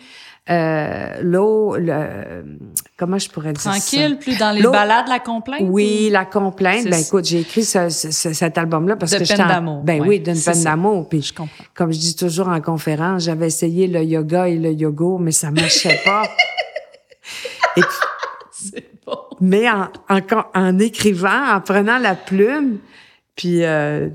euh, 0.50 1.08
l'eau, 1.22 1.76
le 1.78 2.44
comment 2.98 3.18
je 3.18 3.30
pourrais 3.30 3.54
dire 3.54 3.62
ça? 3.62 3.70
Tranquille, 3.72 4.18
plus 4.20 4.38
dans 4.38 4.52
les 4.52 4.62
balades, 4.62 5.08
la 5.08 5.20
complainte? 5.20 5.62
Oui, 5.64 6.10
la 6.12 6.26
complainte. 6.26 6.84
Ben 6.86 7.00
écoute, 7.00 7.26
j'ai 7.26 7.40
écrit 7.40 7.64
ce- 7.64 7.88
ce- 7.90 8.12
ce- 8.12 8.34
cet 8.34 8.58
album-là 8.58 8.96
parce 8.98 9.14
De 9.14 9.20
que 9.20 9.24
peine 9.24 9.38
j'étais 9.38 9.44
en- 9.44 9.48
d'amour, 9.48 9.84
Ben 9.84 10.02
ouais, 10.02 10.08
oui, 10.08 10.20
d'une 10.20 10.38
peine 10.40 10.64
d'amour. 10.64 11.08
Puis 11.10 11.22
Je 11.22 11.34
comprends. 11.34 11.64
comme 11.74 11.94
je 11.94 12.00
dis 12.00 12.16
toujours 12.16 12.50
en 12.50 12.60
conférence, 12.62 13.24
j'avais 13.24 13.48
essayé 13.48 13.88
le 13.88 14.04
yoga 14.04 14.48
et 14.50 14.58
le 14.58 14.72
yoga, 14.74 15.18
mais 15.20 15.32
ça 15.32 15.50
marchait 15.50 16.00
pas. 16.06 16.24
Et 17.78 17.82
puis. 17.82 18.84
Mais 19.42 19.70
en, 19.70 19.88
en, 20.10 20.20
en 20.56 20.80
écrivant, 20.80 21.54
en 21.56 21.62
prenant 21.62 21.98
la 21.98 22.16
plume, 22.16 22.80
puis 23.36 23.64
euh, 23.64 24.10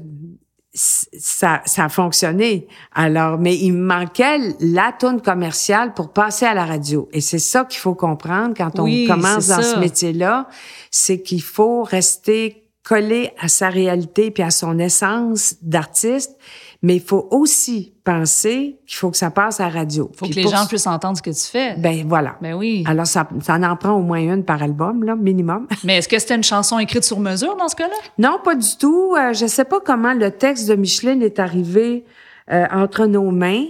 ça, 0.72 1.62
ça 1.64 1.84
a 1.84 1.88
fonctionné. 1.88 2.68
Alors, 2.94 3.38
mais 3.38 3.56
il 3.56 3.72
me 3.72 3.84
manquait 3.84 4.38
la 4.60 4.92
tourne 4.92 5.20
commerciale 5.20 5.94
pour 5.94 6.12
passer 6.12 6.46
à 6.46 6.54
la 6.54 6.64
radio. 6.64 7.08
Et 7.12 7.20
c'est 7.20 7.38
ça 7.40 7.64
qu'il 7.64 7.80
faut 7.80 7.94
comprendre 7.94 8.54
quand 8.56 8.78
on 8.78 8.84
Oui, 8.84 9.06
commence 9.06 9.48
dans 9.48 9.62
ça. 9.62 9.74
ce 9.74 9.78
métier-là, 9.78 10.48
c'est 10.90 11.20
qu'il 11.22 11.42
faut 11.42 11.82
rester 11.82 12.64
collé 12.84 13.32
à 13.38 13.48
sa 13.48 13.68
réalité 13.68 14.30
puis 14.30 14.42
à 14.42 14.50
son 14.50 14.78
essence 14.78 15.56
d'artiste, 15.62 16.38
mais 16.82 16.96
il 16.96 17.02
faut 17.02 17.26
aussi 17.32 17.94
penser 18.04 18.78
qu'il 18.86 18.96
faut 18.96 19.10
que 19.10 19.16
ça 19.16 19.30
passe 19.30 19.58
à 19.60 19.64
la 19.64 19.70
radio. 19.70 20.10
Faut 20.14 20.26
Puis 20.26 20.34
que 20.34 20.40
les 20.40 20.48
gens 20.48 20.64
puissent 20.66 20.86
entendre 20.86 21.16
ce 21.16 21.22
que 21.22 21.30
tu 21.30 21.50
fais. 21.50 21.74
Ben 21.76 22.06
voilà. 22.06 22.36
Ben 22.40 22.54
oui. 22.54 22.84
Alors, 22.86 23.06
ça, 23.06 23.28
ça 23.42 23.54
en 23.56 23.76
prend 23.76 23.94
au 23.94 24.02
moins 24.02 24.20
une 24.20 24.44
par 24.44 24.62
album, 24.62 25.02
là, 25.02 25.16
minimum. 25.16 25.66
Mais 25.84 25.98
est-ce 25.98 26.08
que 26.08 26.18
c'était 26.18 26.36
une 26.36 26.44
chanson 26.44 26.78
écrite 26.78 27.02
sur 27.02 27.18
mesure 27.18 27.56
dans 27.56 27.68
ce 27.68 27.74
cas-là? 27.74 27.96
Non, 28.18 28.38
pas 28.42 28.54
du 28.54 28.76
tout. 28.78 29.14
Euh, 29.16 29.32
je 29.32 29.46
sais 29.46 29.64
pas 29.64 29.80
comment 29.84 30.14
le 30.14 30.30
texte 30.30 30.68
de 30.68 30.76
Micheline 30.76 31.20
est 31.22 31.40
arrivé 31.40 32.04
euh, 32.50 32.66
entre 32.70 33.06
nos 33.06 33.30
mains, 33.30 33.64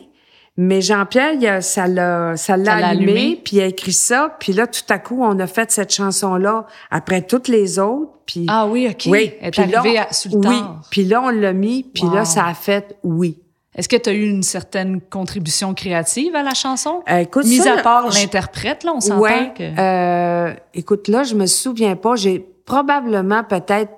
mais 0.60 0.80
Jean-Pierre, 0.82 1.34
il 1.34 1.46
a- 1.46 1.60
ça 1.62 1.86
l'a, 1.86 2.36
ça 2.36 2.56
l'a 2.56 2.88
allumé, 2.88 3.12
allumé. 3.12 3.40
puis 3.44 3.56
il 3.56 3.60
a 3.62 3.66
écrit 3.66 3.92
ça, 3.92 4.36
puis 4.40 4.52
là, 4.52 4.66
tout 4.66 4.82
à 4.90 4.98
coup, 4.98 5.20
on 5.22 5.38
a 5.38 5.46
fait 5.46 5.70
cette 5.70 5.94
chanson-là 5.94 6.66
après 6.90 7.22
toutes 7.22 7.46
les 7.48 7.78
autres, 7.78 8.10
puis 8.26 8.44
Ah 8.48 8.66
oui, 8.66 8.88
OK. 8.90 9.04
oui, 9.06 9.32
Elle 9.40 9.48
est 9.48 9.50
puis 9.52 9.66
là, 9.70 9.80
à- 9.80 9.82
le 9.84 10.36
oui, 10.48 10.62
puis 10.90 11.04
là, 11.04 11.22
on 11.22 11.28
l'a 11.30 11.52
mis, 11.52 11.84
puis 11.84 12.02
Wow. 12.04 12.14
là, 12.14 12.24
ça 12.24 12.44
a 12.46 12.54
fait 12.54 12.96
oui. 13.04 13.38
Est-ce 13.74 13.88
que 13.88 13.96
tu 13.96 14.10
as 14.10 14.12
eu 14.12 14.28
une 14.28 14.42
certaine 14.42 15.00
contribution 15.00 15.72
créative 15.72 16.34
à 16.34 16.42
la 16.42 16.54
chanson? 16.54 17.00
Euh, 17.08 17.18
écoute, 17.18 17.44
Mis 17.46 17.58
ça, 17.58 17.74
à 17.74 17.82
part 17.82 18.08
l'interprète, 18.08 18.82
là, 18.82 18.92
on 18.96 19.00
s'entend 19.00 19.20
Ouais. 19.20 19.52
que... 19.56 19.62
euh, 19.80 20.52
écoute, 20.74 21.06
là, 21.06 21.22
je 21.22 21.36
me 21.36 21.46
souviens 21.46 21.94
pas. 21.94 22.16
J'ai 22.16 22.44
probablement 22.64 23.44
peut-être 23.44 23.92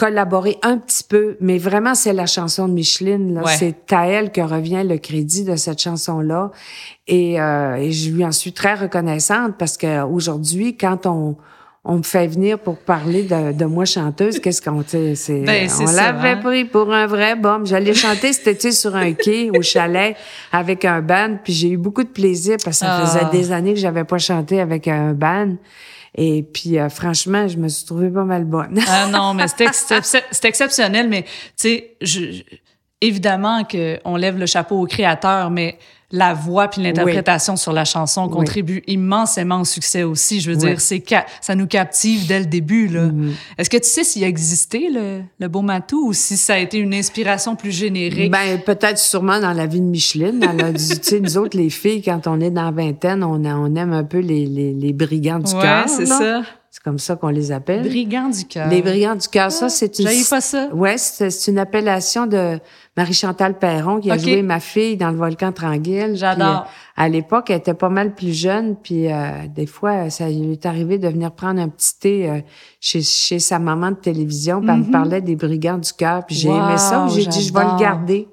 collaboré 0.00 0.56
un 0.62 0.78
petit 0.78 1.04
peu, 1.04 1.36
mais 1.40 1.58
vraiment, 1.58 1.94
c'est 1.94 2.14
la 2.14 2.24
chanson 2.24 2.66
de 2.68 2.72
Micheline. 2.72 3.38
Ouais. 3.44 3.54
C'est 3.58 3.92
à 3.92 4.06
elle 4.06 4.32
que 4.32 4.40
revient 4.40 4.82
le 4.82 4.96
crédit 4.96 5.44
de 5.44 5.56
cette 5.56 5.78
chanson-là. 5.78 6.52
Et, 7.06 7.38
euh, 7.38 7.74
et 7.74 7.92
je 7.92 8.10
lui 8.10 8.24
en 8.24 8.32
suis 8.32 8.54
très 8.54 8.72
reconnaissante 8.74 9.56
parce 9.58 9.76
que 9.76 10.02
aujourd'hui, 10.04 10.76
quand 10.78 11.04
on 11.04 11.36
on 11.82 11.96
me 11.96 12.02
fait 12.02 12.26
venir 12.26 12.58
pour 12.58 12.76
parler 12.76 13.22
de, 13.22 13.52
de 13.52 13.64
moi 13.64 13.84
chanteuse, 13.86 14.38
qu'est-ce 14.42 14.60
qu'on? 14.62 14.82
C'est, 14.86 15.40
Ben, 15.44 15.66
c'est 15.68 15.82
on 15.88 15.92
l'avait 15.92 16.30
hein. 16.30 16.36
pris 16.42 16.64
pour 16.66 16.92
un 16.92 17.06
vrai 17.06 17.36
bum. 17.36 17.66
J'allais 17.66 17.94
chanter 17.94 18.32
cet 18.34 18.46
été 18.48 18.70
sur 18.72 18.94
un 18.96 19.12
quai 19.14 19.50
au 19.50 19.62
chalet 19.74 20.14
avec 20.52 20.84
un 20.84 21.00
band, 21.02 21.36
puis 21.44 21.52
j'ai 21.54 21.70
eu 21.70 21.78
beaucoup 21.78 22.04
de 22.04 22.08
plaisir 22.10 22.56
parce 22.64 22.80
que 22.80 22.86
ça 22.86 22.98
Ah. 23.02 23.06
faisait 23.06 23.30
des 23.38 23.50
années 23.52 23.72
que 23.74 23.80
j'avais 23.80 24.04
pas 24.04 24.18
chanté 24.18 24.60
avec 24.60 24.88
un 24.88 25.12
band. 25.14 25.56
Et 26.14 26.42
puis, 26.42 26.78
euh, 26.78 26.88
franchement, 26.88 27.46
je 27.48 27.56
me 27.56 27.68
suis 27.68 27.86
trouvée 27.86 28.10
pas 28.10 28.24
mal 28.24 28.44
bonne. 28.44 28.78
Ah 28.88 29.06
non, 29.10 29.34
mais 29.34 29.46
c'est 29.48 29.64
excep- 29.66 30.24
c'est 30.30 30.44
exceptionnel, 30.44 31.08
mais 31.08 31.22
tu 31.22 31.28
sais, 31.56 31.96
je- 32.00 32.32
je- 32.32 32.42
évidemment 33.00 33.64
qu'on 33.64 34.16
lève 34.16 34.36
le 34.38 34.46
chapeau 34.46 34.80
au 34.80 34.86
créateur, 34.86 35.50
mais 35.50 35.78
la 36.12 36.34
voix 36.34 36.68
puis 36.68 36.82
l'interprétation 36.82 37.56
sur 37.56 37.72
la 37.72 37.84
chanson 37.84 38.24
Oui. 38.26 38.32
contribue 38.32 38.82
immensément 38.86 39.60
au 39.60 39.64
succès 39.64 40.02
aussi. 40.02 40.40
Je 40.40 40.50
veux 40.50 40.56
Oui. 40.56 40.66
dire, 40.70 40.80
c'est 40.80 41.02
ca- 41.06 41.24
ça 41.40 41.54
nous 41.54 41.66
captive 41.66 42.26
dès 42.26 42.40
le 42.40 42.46
début. 42.46 42.88
là. 42.88 43.02
Mhm. 43.06 43.32
Est-ce 43.58 43.70
que 43.70 43.76
tu 43.76 43.88
sais 43.88 44.02
s'il 44.04 44.24
a 44.24 44.26
existé 44.28 44.88
le, 44.92 45.22
le 45.38 45.48
beau 45.48 45.62
matou 45.62 46.08
ou 46.08 46.12
si 46.12 46.36
ça 46.36 46.54
a 46.54 46.58
été 46.58 46.78
une 46.78 46.94
inspiration 46.94 47.54
plus 47.56 47.70
générique? 47.70 48.30
Ben, 48.32 48.58
peut-être 48.60 48.98
sûrement 48.98 49.40
dans 49.40 49.52
la 49.52 49.66
vie 49.66 49.80
de 49.80 49.86
Micheline. 49.86 50.44
Elle 50.52 50.64
a 50.64 50.72
dit, 50.72 50.88
tu 51.00 51.08
sais, 51.08 51.20
nous 51.20 51.38
autres, 51.38 51.56
les 51.56 51.70
filles, 51.70 52.02
quand 52.02 52.26
on 52.26 52.40
est 52.40 52.50
dans 52.50 52.64
la 52.64 52.70
vingtaine, 52.72 53.22
on, 53.22 53.44
a- 53.44 53.54
on 53.56 53.74
aime 53.76 53.92
un 53.92 54.04
peu 54.04 54.18
les, 54.18 54.46
les, 54.46 54.72
les 54.72 54.92
brigands 54.92 55.38
du 55.38 55.54
ouais, 55.54 55.62
cœur. 55.62 55.88
c'est 55.88 56.06
ça. 56.06 56.42
C'est 56.80 56.84
comme 56.84 56.98
ça 56.98 57.14
qu'on 57.14 57.28
les 57.28 57.52
appelle. 57.52 57.82
Brigand 57.82 58.30
du 58.30 58.46
cœur. 58.46 58.66
Les 58.68 58.80
brigands 58.80 59.14
du 59.14 59.28
cœur, 59.28 59.52
ça, 59.52 59.68
c'est 59.68 59.98
une... 59.98 60.06
Pas 60.30 60.40
ça. 60.40 60.68
Ouais, 60.72 60.96
c'est 60.96 61.28
une 61.48 61.58
appellation 61.58 62.26
de 62.26 62.58
Marie-Chantal 62.96 63.58
Perron 63.58 64.00
qui 64.00 64.10
a 64.10 64.16
joué 64.16 64.40
ma 64.40 64.60
fille 64.60 64.96
dans 64.96 65.10
le 65.10 65.16
volcan 65.18 65.52
Tranguille. 65.52 66.12
J'adore. 66.14 66.64
Euh, 66.66 67.02
à 67.02 67.08
l'époque, 67.10 67.50
elle 67.50 67.58
était 67.58 67.74
pas 67.74 67.90
mal 67.90 68.14
plus 68.14 68.32
jeune, 68.32 68.76
puis 68.76 69.12
euh, 69.12 69.46
des 69.54 69.66
fois, 69.66 70.08
ça 70.08 70.30
lui 70.30 70.52
est 70.52 70.64
arrivé 70.64 70.96
de 70.96 71.06
venir 71.08 71.32
prendre 71.32 71.60
un 71.60 71.68
petit 71.68 71.98
thé 71.98 72.30
euh, 72.30 72.40
chez, 72.80 73.02
chez 73.02 73.40
sa 73.40 73.58
maman 73.58 73.90
de 73.90 73.96
télévision, 73.96 74.62
puis 74.62 74.70
elle 74.70 74.76
me 74.78 74.90
parlait 74.90 75.20
des 75.20 75.36
brigands 75.36 75.76
du 75.76 75.92
cœur, 75.92 76.24
puis 76.24 76.34
j'ai 76.34 76.48
Mhm. 76.48 76.54
Wow, 76.56 76.64
aimé 76.70 76.78
ça, 76.78 77.06
j'ai 77.14 77.26
dit, 77.26 77.42
je 77.42 77.52
vais 77.52 77.60
le 77.64 77.78
garder. 77.78 78.26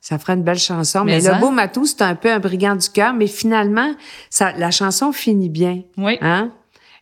Ça 0.00 0.18
ferait 0.18 0.34
une 0.34 0.42
belle 0.42 0.58
chanson. 0.58 1.04
Mais, 1.04 1.20
Mais 1.20 1.32
le 1.32 1.38
beau 1.40 1.50
matou, 1.52 1.86
c'est 1.86 2.02
un 2.02 2.16
peu 2.16 2.32
un 2.32 2.40
brigand 2.40 2.74
du 2.74 2.88
cœur, 2.88 3.14
mais 3.14 3.28
finalement, 3.28 3.92
ça, 4.30 4.50
la 4.58 4.72
chanson 4.72 5.12
finit 5.12 5.48
bien. 5.48 5.82
Oui. 5.96 6.18
Hein? 6.20 6.50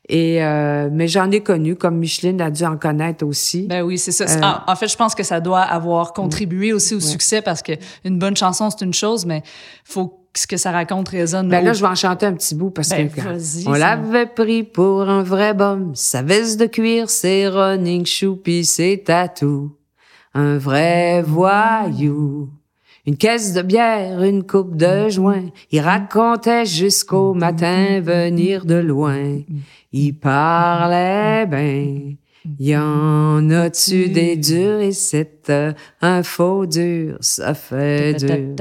Et 0.08 0.42
euh, 0.42 0.88
mais 0.90 1.06
j'en 1.06 1.30
ai 1.30 1.40
connu, 1.42 1.76
comme 1.76 1.96
Micheline 1.98 2.40
a 2.40 2.50
dû 2.50 2.64
en 2.64 2.76
connaître 2.76 3.24
aussi. 3.24 3.68
Ben 3.68 3.82
oui, 3.82 3.98
c'est 3.98 4.10
ça. 4.10 4.24
Euh, 4.24 4.40
en, 4.42 4.72
en 4.72 4.76
fait, 4.76 4.88
je 4.88 4.96
pense 4.96 5.14
que 5.14 5.22
ça 5.22 5.40
doit 5.40 5.60
avoir 5.60 6.12
contribué 6.12 6.72
aussi 6.72 6.94
au 6.94 7.00
succès 7.00 7.40
parce 7.40 7.62
que 7.62 7.72
une 8.04 8.18
bonne 8.18 8.36
chanson, 8.36 8.68
c'est 8.70 8.84
une 8.84 8.94
chose, 8.94 9.24
mais 9.26 9.42
faut 9.84 10.08
que 10.32 10.40
ce 10.40 10.46
que 10.48 10.56
ça 10.56 10.72
raconte 10.72 11.08
résonne. 11.10 11.48
Ben 11.48 11.64
là, 11.64 11.72
je 11.72 11.82
vais 11.82 11.88
en 11.88 11.94
chanter 11.94 12.26
un 12.26 12.32
petit 12.32 12.54
bout 12.56 12.70
parce 12.70 12.88
Ben, 12.88 13.08
que 13.08 13.16
quand 13.20 13.28
vas-y, 13.28 13.68
on 13.68 13.72
l'avait 13.72 14.26
pris 14.26 14.64
pour 14.64 15.02
un 15.08 15.22
vrai 15.22 15.54
bum, 15.54 15.94
sa 15.94 16.22
veste 16.22 16.58
de 16.58 16.66
cuir, 16.66 17.08
ses 17.08 17.46
running 17.48 18.04
shoes 18.04 18.36
pis 18.42 18.64
ses 18.64 19.02
tatous. 19.04 19.70
Un 20.34 20.58
vrai 20.58 21.22
voyou. 21.22 22.48
Une 23.04 23.16
caisse 23.16 23.52
de 23.52 23.62
bière, 23.62 24.22
une 24.22 24.46
coupe 24.46 24.76
de 24.76 25.08
joint. 25.08 25.46
Il 25.72 25.80
racontait 25.80 26.64
jusqu'au 26.66 27.34
matin 27.34 28.00
venir 28.00 28.64
de 28.64 28.76
loin. 28.76 29.40
Il 29.92 30.12
parlait 30.12 31.46
ben. 31.46 32.16
Y 32.58 32.76
en 32.76 33.50
a-tu 33.50 34.08
des 34.08 34.36
durs? 34.36 34.80
Et 34.80 34.92
c'est 34.92 35.50
euh, 35.50 35.72
un 36.00 36.22
faux 36.22 36.66
dur, 36.66 37.16
ça 37.20 37.54
fait 37.54 38.14
dur. 38.14 38.54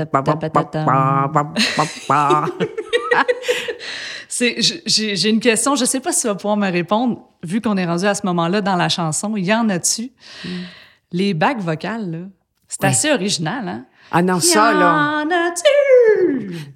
J'ai, 4.85 5.29
une 5.29 5.39
question. 5.39 5.75
Je 5.75 5.85
sais 5.85 5.99
pas 5.99 6.11
si 6.11 6.21
tu 6.21 6.27
vas 6.27 6.35
pouvoir 6.35 6.57
me 6.57 6.71
répondre, 6.71 7.21
vu 7.43 7.61
qu'on 7.61 7.77
est 7.77 7.85
rendu 7.85 8.05
à 8.05 8.15
ce 8.15 8.25
moment-là 8.25 8.61
dans 8.61 8.75
la 8.75 8.89
chanson. 8.89 9.35
Y 9.37 9.53
en 9.53 9.69
a-tu? 9.69 10.11
Les 11.11 11.33
bacs 11.33 11.59
vocales, 11.59 12.09
là, 12.09 12.19
c'est 12.67 12.85
assez 12.85 13.11
original, 13.11 13.67
hein? 13.67 13.85
Ah 14.11 14.21
non, 14.21 14.39
ça, 14.39 14.73
là. 14.73 15.23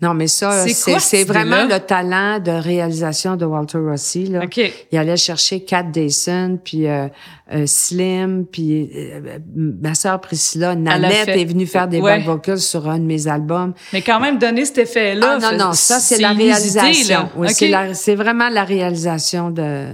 Non, 0.02 0.14
mais 0.14 0.28
ça, 0.28 0.66
C'est 1.00 1.24
vraiment 1.24 1.66
le 1.66 1.80
talent 1.80 2.40
de 2.40 2.52
réalisation 2.52 3.36
de 3.36 3.46
Walter 3.46 3.78
Rossi. 3.80 4.26
Là. 4.28 4.42
OK. 4.46 4.60
Il 4.92 4.98
allait 4.98 5.18
chercher 5.18 5.64
Kat 5.64 5.84
Dayson, 5.84 6.60
puis 6.64 6.88
euh, 6.88 7.08
euh, 7.54 7.66
Slim, 7.66 8.46
puis 8.50 8.90
euh, 8.96 9.40
ma 9.56 9.96
sœur 9.96 10.22
Priscilla, 10.22 10.76
Nanette 10.76 11.26
fait- 11.26 11.42
est 11.42 11.46
venue 11.46 11.66
faire 11.66 11.88
des 11.88 12.00
Ouais. 12.00 12.18
back 12.18 12.26
vocals 12.26 12.60
sur 12.60 12.88
un 12.90 13.00
de 13.00 13.04
mes 13.06 13.28
albums. 13.28 13.74
Mais 13.94 14.02
quand 14.02 14.20
même, 14.20 14.38
donner 14.38 14.66
cet 14.66 14.78
effet-là. 14.80 15.38
Ah 15.42 15.52
non, 15.52 15.66
non, 15.68 15.74
ça, 15.74 16.00
c'est 16.00 16.20
la 16.20 16.32
réalisation. 16.32 17.30
c'est 17.94 18.16
vraiment 18.16 18.50
la 18.50 18.64
réalisation 18.64 19.50
de... 19.52 19.88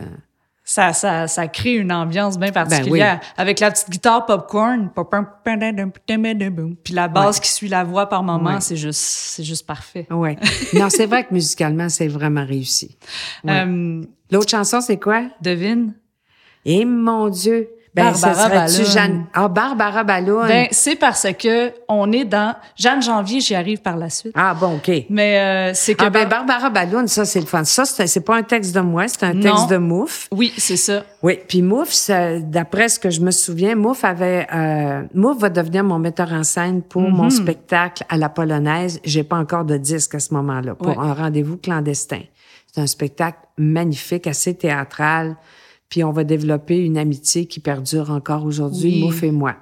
Ça, 0.72 0.94
ça, 0.94 1.28
ça 1.28 1.50
crée 1.50 1.74
une 1.74 1.92
ambiance 1.92 2.40
bien 2.40 2.54
particulière. 2.54 3.20
Avec 3.36 3.60
la 3.60 3.72
petite 3.72 3.90
guitare 3.90 4.26
popcorn, 4.26 4.90
puis 6.82 6.94
la 6.94 7.08
basse 7.10 7.42
qui 7.42 7.50
suit 7.52 7.68
la 7.68 7.84
voix 7.84 8.08
par 8.08 8.24
moment, 8.24 8.52
Ouais. 8.52 8.62
c'est 8.62 8.78
juste, 8.78 9.02
c'est 9.02 9.44
juste 9.44 9.68
parfait. 9.68 10.08
Ouais. 10.10 10.38
non, 10.74 10.90
c'est 10.90 11.08
vrai 11.08 11.26
que 11.26 11.34
musicalement, 11.34 11.90
c'est 11.90 12.08
vraiment 12.08 12.46
réussi. 12.46 12.98
Ouais. 13.44 13.66
Euh, 13.68 14.02
L'autre 14.32 14.50
chanson, 14.50 14.80
c'est 14.80 14.98
quoi? 14.98 15.24
devine. 15.42 15.94
Et 16.64 16.86
mon 16.86 17.28
Dieu! 17.28 17.68
Ben, 17.94 18.12
Barbara 18.14 18.48
Ballon. 18.48 18.84
Jeanne... 18.86 19.26
Ah, 19.34 19.48
Barbara 19.50 20.04
Ballon. 20.06 20.46
Ben, 20.48 20.68
c'est 20.72 20.96
parce 20.96 21.28
que 21.38 21.74
on 21.90 22.10
est 22.14 22.24
dans 22.24 22.56
Jeanne 22.78 23.02
Janvier, 23.02 23.42
j'y 23.42 23.54
arrive 23.54 23.80
par 23.82 23.98
la 23.98 24.10
suite. 24.10 24.32
Ah, 24.34 24.54
bon, 24.54 24.76
OK. 24.76 24.90
Mais 25.10 25.40
euh, 25.40 25.72
c'est 25.74 25.96
que 25.96 26.06
Ah 26.06 26.10
ben 26.10 26.26
Bar- 26.28 26.46
Barbara 26.46 26.70
Balloon, 26.70 27.08
ça 27.08 27.26
c'est 27.26 27.42
le 27.42 27.46
fun. 27.46 27.66
Ça 27.66 27.84
c'est 27.84 28.22
pas 28.22 28.38
un 28.38 28.44
texte 28.44 28.74
de 28.74 28.80
moi, 28.80 29.10
c'est 29.10 29.24
un 29.24 29.34
Non. 29.34 29.42
texte 29.42 29.70
de 29.70 29.76
Mouf. 29.78 30.30
oui, 30.32 30.54
c'est 30.58 30.78
ça. 30.78 31.04
Oui, 31.22 31.38
puis 31.48 31.62
Mouf, 31.62 31.94
d'après 32.40 32.88
ce 32.88 32.98
que 32.98 33.10
je 33.10 33.20
me 33.20 33.32
souviens, 33.32 33.76
Mouf 33.76 34.06
avait 34.06 34.48
euh, 34.54 35.04
Mouf 35.14 35.38
va 35.40 35.50
devenir 35.50 35.84
mon 35.84 36.00
metteur 36.00 36.32
en 36.32 36.44
scène 36.44 36.82
pour 36.84 37.02
mon 37.02 37.30
spectacle 37.30 38.04
à 38.08 38.16
la 38.16 38.30
polonaise. 38.30 39.02
J'ai 39.04 39.24
pas 39.24 39.36
encore 39.38 39.66
de 39.66 39.76
disque 39.76 40.16
à 40.16 40.20
ce 40.20 40.34
moment-là 40.34 40.76
pour 40.76 40.88
Ouais. 40.88 40.96
un 40.98 41.14
rendez-vous 41.14 41.58
clandestin. 41.58 42.22
C'est 42.74 42.80
un 42.82 42.88
spectacle 42.88 43.38
magnifique, 43.58 44.28
assez 44.28 44.54
théâtral. 44.56 45.36
Puis 45.92 46.04
on 46.04 46.12
va 46.12 46.24
développer 46.24 46.80
une 46.80 46.98
amitié 46.98 47.46
qui 47.46 47.60
perdure 47.60 48.10
encore 48.10 48.46
aujourd'hui, 48.46 48.90
Oui. 48.96 49.02
Mouf 49.04 49.22
et 49.22 49.32
moi. 49.32 49.56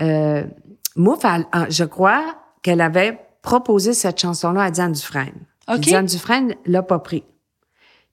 Euh, 0.00 0.44
Mouf, 0.94 1.24
elle- 1.24 1.46
je 1.70 1.82
crois 1.82 2.22
qu'elle 2.62 2.80
avait 2.80 3.18
proposé 3.42 3.94
cette 3.94 4.20
chanson-là 4.20 4.62
à 4.62 4.70
Diane 4.70 4.92
Dufresne. 4.92 5.32
Puis 5.66 5.76
OK. 5.76 5.80
Diane 5.80 6.06
Dufresne 6.06 6.54
l'a 6.66 6.82
pas 6.84 7.00
pris. 7.00 7.24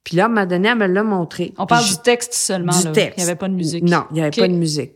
Puis 0.04 0.16
là, 0.18 0.24
à 0.24 0.26
un 0.26 0.30
moment 0.30 0.46
donné, 0.48 0.70
elle 0.70 0.78
me 0.80 0.88
l'a 0.88 1.04
montré. 1.04 1.54
On 1.60 1.66
Puis 1.68 1.76
parle 1.76 1.86
je- 1.86 1.92
du 1.98 2.02
texte 2.02 2.34
seulement. 2.34 2.72
du 2.76 2.86
là. 2.86 2.92
texte. 2.92 3.18
Il 3.20 3.24
n'y 3.24 3.30
avait 3.30 3.38
pas 3.38 3.48
de 3.50 3.54
musique. 3.54 3.84
Non, 3.84 4.06
il 4.10 4.16
n'y 4.16 4.22
avait 4.22 4.32
pas 4.32 4.48
de 4.48 4.54
musique. 4.54 4.94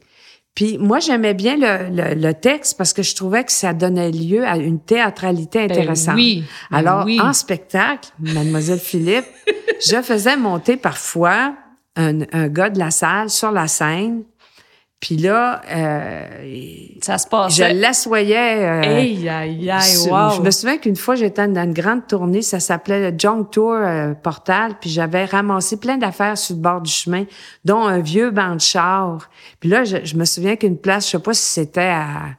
Puis 0.56 0.78
moi, 0.78 1.00
j'aimais 1.00 1.34
bien 1.34 1.58
le, 1.58 1.90
le, 1.94 2.16
le 2.16 2.34
texte 2.34 2.78
parce 2.78 2.94
que 2.94 3.04
je 3.04 3.14
trouvais 3.14 3.44
que 3.44 3.52
ça 3.52 3.74
donnait 3.74 4.10
lieu 4.10 4.46
à 4.48 4.56
une 4.58 4.80
théâtralité 4.80 5.68
Ben 5.68 5.72
intéressante. 5.78 6.16
oui, 6.16 6.44
ben 6.72 6.78
Alors, 6.78 7.06
oui. 7.06 7.20
en 7.22 7.34
spectacle, 7.34 8.10
Mademoiselle 8.20 8.80
Philippe, 8.80 9.26
je 9.86 10.02
faisais 10.02 10.38
monter 10.38 10.78
parfois 10.78 11.54
un, 11.96 12.22
un 12.32 12.48
gars 12.48 12.70
de 12.70 12.80
la 12.80 12.92
salle 12.92 13.30
sur 13.30 13.52
la 13.52 13.68
scène. 13.68 14.24
Puis 15.02 15.18
là, 15.18 15.62
euh, 15.70 16.26
Ça 17.02 17.18
se 17.20 17.26
je 17.26 17.30
passait. 17.30 17.74
l'assoyais. 17.74 18.64
euh, 18.66 18.82
sur- 19.82 20.12
wow. 20.12 20.30
Je 20.38 20.42
me 20.42 20.50
souviens 20.50 20.78
qu'une 20.78 20.96
fois, 20.96 21.14
j'étais 21.16 21.48
dans 21.48 21.64
une 21.64 21.74
grande 21.74 22.08
tournée, 22.08 22.42
ça 22.42 22.60
s'appelait 22.60 23.12
le 23.12 23.20
Junk 23.20 23.46
Tour 23.52 23.74
euh, 23.74 24.14
Portal, 24.16 24.76
puis 24.80 24.90
j'avais 24.90 25.26
ramassé 25.26 25.78
plein 25.78 25.98
d'affaires 25.98 26.38
sur 26.38 26.56
le 26.56 26.62
bord 26.62 26.82
du 26.82 26.90
chemin, 26.92 27.26
dont 27.66 27.84
un 27.84 28.00
vieux 28.00 28.32
banc 28.32 28.56
de 28.56 28.62
char. 28.62 29.30
Puis 29.60 29.70
là, 29.70 29.84
je, 29.84 29.98
je 30.04 30.16
me 30.16 30.26
souviens 30.26 30.56
qu'une 30.56 30.78
place, 30.78 31.06
je 31.06 31.12
sais 31.12 31.20
pas 31.20 31.34
si 31.34 31.44
c'était 31.52 31.82
à... 31.82 32.30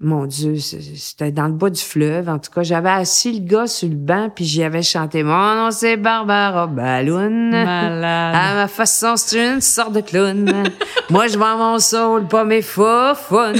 Mon 0.00 0.26
Dieu, 0.26 0.56
c'était 0.58 1.32
dans 1.32 1.46
le 1.46 1.54
bas 1.54 1.70
du 1.70 1.80
fleuve. 1.80 2.28
En 2.28 2.38
tout 2.38 2.50
cas, 2.50 2.62
j'avais 2.62 2.90
assis 2.90 3.40
le 3.40 3.46
gars 3.46 3.66
sur 3.66 3.88
le 3.88 3.94
banc, 3.94 4.30
puis 4.34 4.44
j'y 4.44 4.62
avais 4.62 4.82
chanté 4.82 5.22
«Mon 5.24 5.54
nom, 5.54 5.70
c'est 5.70 5.96
Barbara 5.96 6.66
Balloon. 6.66 7.50
Malade. 7.50 8.34
À 8.36 8.54
ma 8.54 8.68
façon, 8.68 9.16
c'est 9.16 9.54
une 9.54 9.60
sorte 9.62 9.94
de 9.94 10.02
clown. 10.02 10.64
Moi, 11.08 11.28
je 11.28 11.38
vends 11.38 11.56
mon 11.56 11.78
soul, 11.78 12.26
pas 12.28 12.44
mes 12.44 12.60
faux 12.60 13.14
Je 13.30 13.54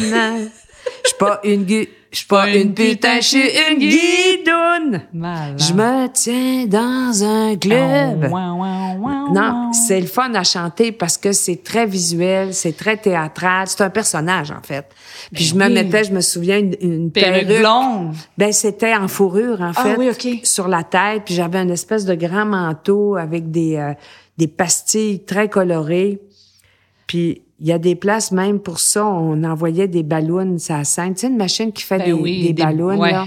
suis 1.04 1.18
pas 1.18 1.40
une 1.42 1.64
gu... 1.64 1.88
Je 2.16 2.20
suis 2.20 2.28
pas 2.28 2.48
une 2.48 2.72
putain, 2.72 3.20
je 3.20 3.26
suis 3.26 3.42
une 3.70 3.78
guidoune. 3.78 5.02
Je 5.58 5.74
me 5.74 6.06
tiens 6.14 6.64
dans 6.66 7.22
un 7.22 7.56
club. 7.56 8.30
Oh, 8.32 9.32
Non, 9.34 9.70
c'est 9.74 10.00
le 10.00 10.06
fun 10.06 10.32
à 10.34 10.42
chanter 10.42 10.92
parce 10.92 11.18
que 11.18 11.32
c'est 11.32 11.62
très 11.62 11.84
visuel, 11.84 12.54
c'est 12.54 12.74
très 12.74 12.96
théâtral. 12.96 13.66
C'est 13.68 13.82
un 13.82 13.90
personnage, 13.90 14.50
en 14.50 14.62
fait. 14.62 14.86
Puis 15.34 15.44
je 15.44 15.54
me 15.56 15.68
Ben 15.68 15.74
mettais, 15.74 16.04
je 16.04 16.12
me 16.14 16.22
souviens, 16.22 16.58
une, 16.58 16.74
une 16.80 17.10
Perruque 17.10 17.58
blonde. 17.58 18.14
Ben, 18.38 18.50
c'était 18.50 18.94
en 18.94 19.08
fourrure, 19.08 19.60
en 19.60 19.72
Ah 19.76 19.82
fait. 19.82 19.96
oui, 19.98 20.08
OK. 20.08 20.40
Sur 20.42 20.68
la 20.68 20.84
tête. 20.84 21.24
Puis 21.26 21.34
j'avais 21.34 21.58
une 21.60 21.70
espèce 21.70 22.06
de 22.06 22.14
grand 22.14 22.46
manteau 22.46 23.16
avec 23.16 23.50
des, 23.50 23.76
euh, 23.76 23.92
des 24.38 24.48
pastilles 24.48 25.22
très 25.22 25.50
colorées. 25.50 26.18
Puis 27.06 27.42
il 27.58 27.66
y 27.66 27.72
a 27.72 27.78
des 27.78 27.94
places 27.94 28.32
même 28.32 28.60
pour 28.60 28.78
ça, 28.80 29.06
on 29.06 29.42
envoyait 29.44 29.88
des 29.88 30.02
ballons 30.02 30.58
sur 30.58 30.76
la 30.76 30.84
scène. 30.84 31.14
Tu 31.14 31.22
sais, 31.22 31.26
une 31.28 31.36
machine 31.36 31.72
qui 31.72 31.82
fait 31.82 31.98
Ben 31.98 32.06
des, 32.06 32.12
oui, 32.12 32.42
des 32.42 32.52
des- 32.52 32.62
ballons, 32.62 32.98
ouais. 32.98 33.12
là. 33.12 33.26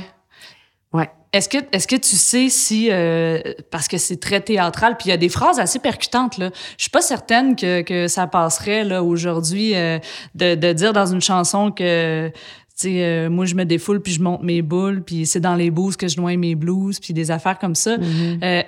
Ouais. 0.93 1.09
Est-ce 1.33 1.47
que, 1.49 1.57
est-ce 1.71 1.87
que 1.87 1.95
tu 1.95 2.15
sais 2.15 2.49
si, 2.49 2.89
euh, 2.91 3.39
parce 3.69 3.87
que 3.87 3.97
c'est 3.99 4.19
très 4.19 4.41
théâtral, 4.41 4.97
puis 4.97 5.07
il 5.07 5.09
y 5.09 5.13
a 5.13 5.17
des 5.17 5.29
phrases 5.29 5.59
assez 5.59 5.77
percutantes, 5.79 6.37
là. 6.39 6.49
Je 6.77 6.83
suis 6.83 6.89
pas 6.89 7.01
certaine 7.01 7.55
que, 7.55 7.81
que 7.81 8.07
ça 8.07 8.25
passerait, 8.25 8.83
là, 8.83 9.03
aujourd'hui, 9.03 9.75
euh, 9.75 9.99
de, 10.33 10.55
de 10.55 10.73
dire 10.73 10.91
dans 10.93 11.05
une 11.05 11.21
chanson 11.21 11.69
que, 11.71 12.29
tu 12.29 12.33
sais, 12.75 13.03
euh, 13.03 13.29
moi, 13.29 13.45
je 13.45 13.53
me 13.53 13.63
défoule 13.65 13.99
puis 14.01 14.13
je 14.13 14.21
monte 14.23 14.41
mes 14.41 14.63
boules, 14.63 15.03
puis 15.03 15.25
c'est 15.27 15.39
dans 15.39 15.55
les 15.55 15.69
bouses 15.69 15.97
que 15.97 16.07
je 16.07 16.19
noie 16.19 16.35
mes 16.35 16.55
blues, 16.55 16.99
puis 16.99 17.13
des 17.13 17.29
affaires 17.29 17.59
comme 17.59 17.75
ça. 17.75 17.97
Mm-hmm. 17.97 18.43
Euh, 18.43 18.63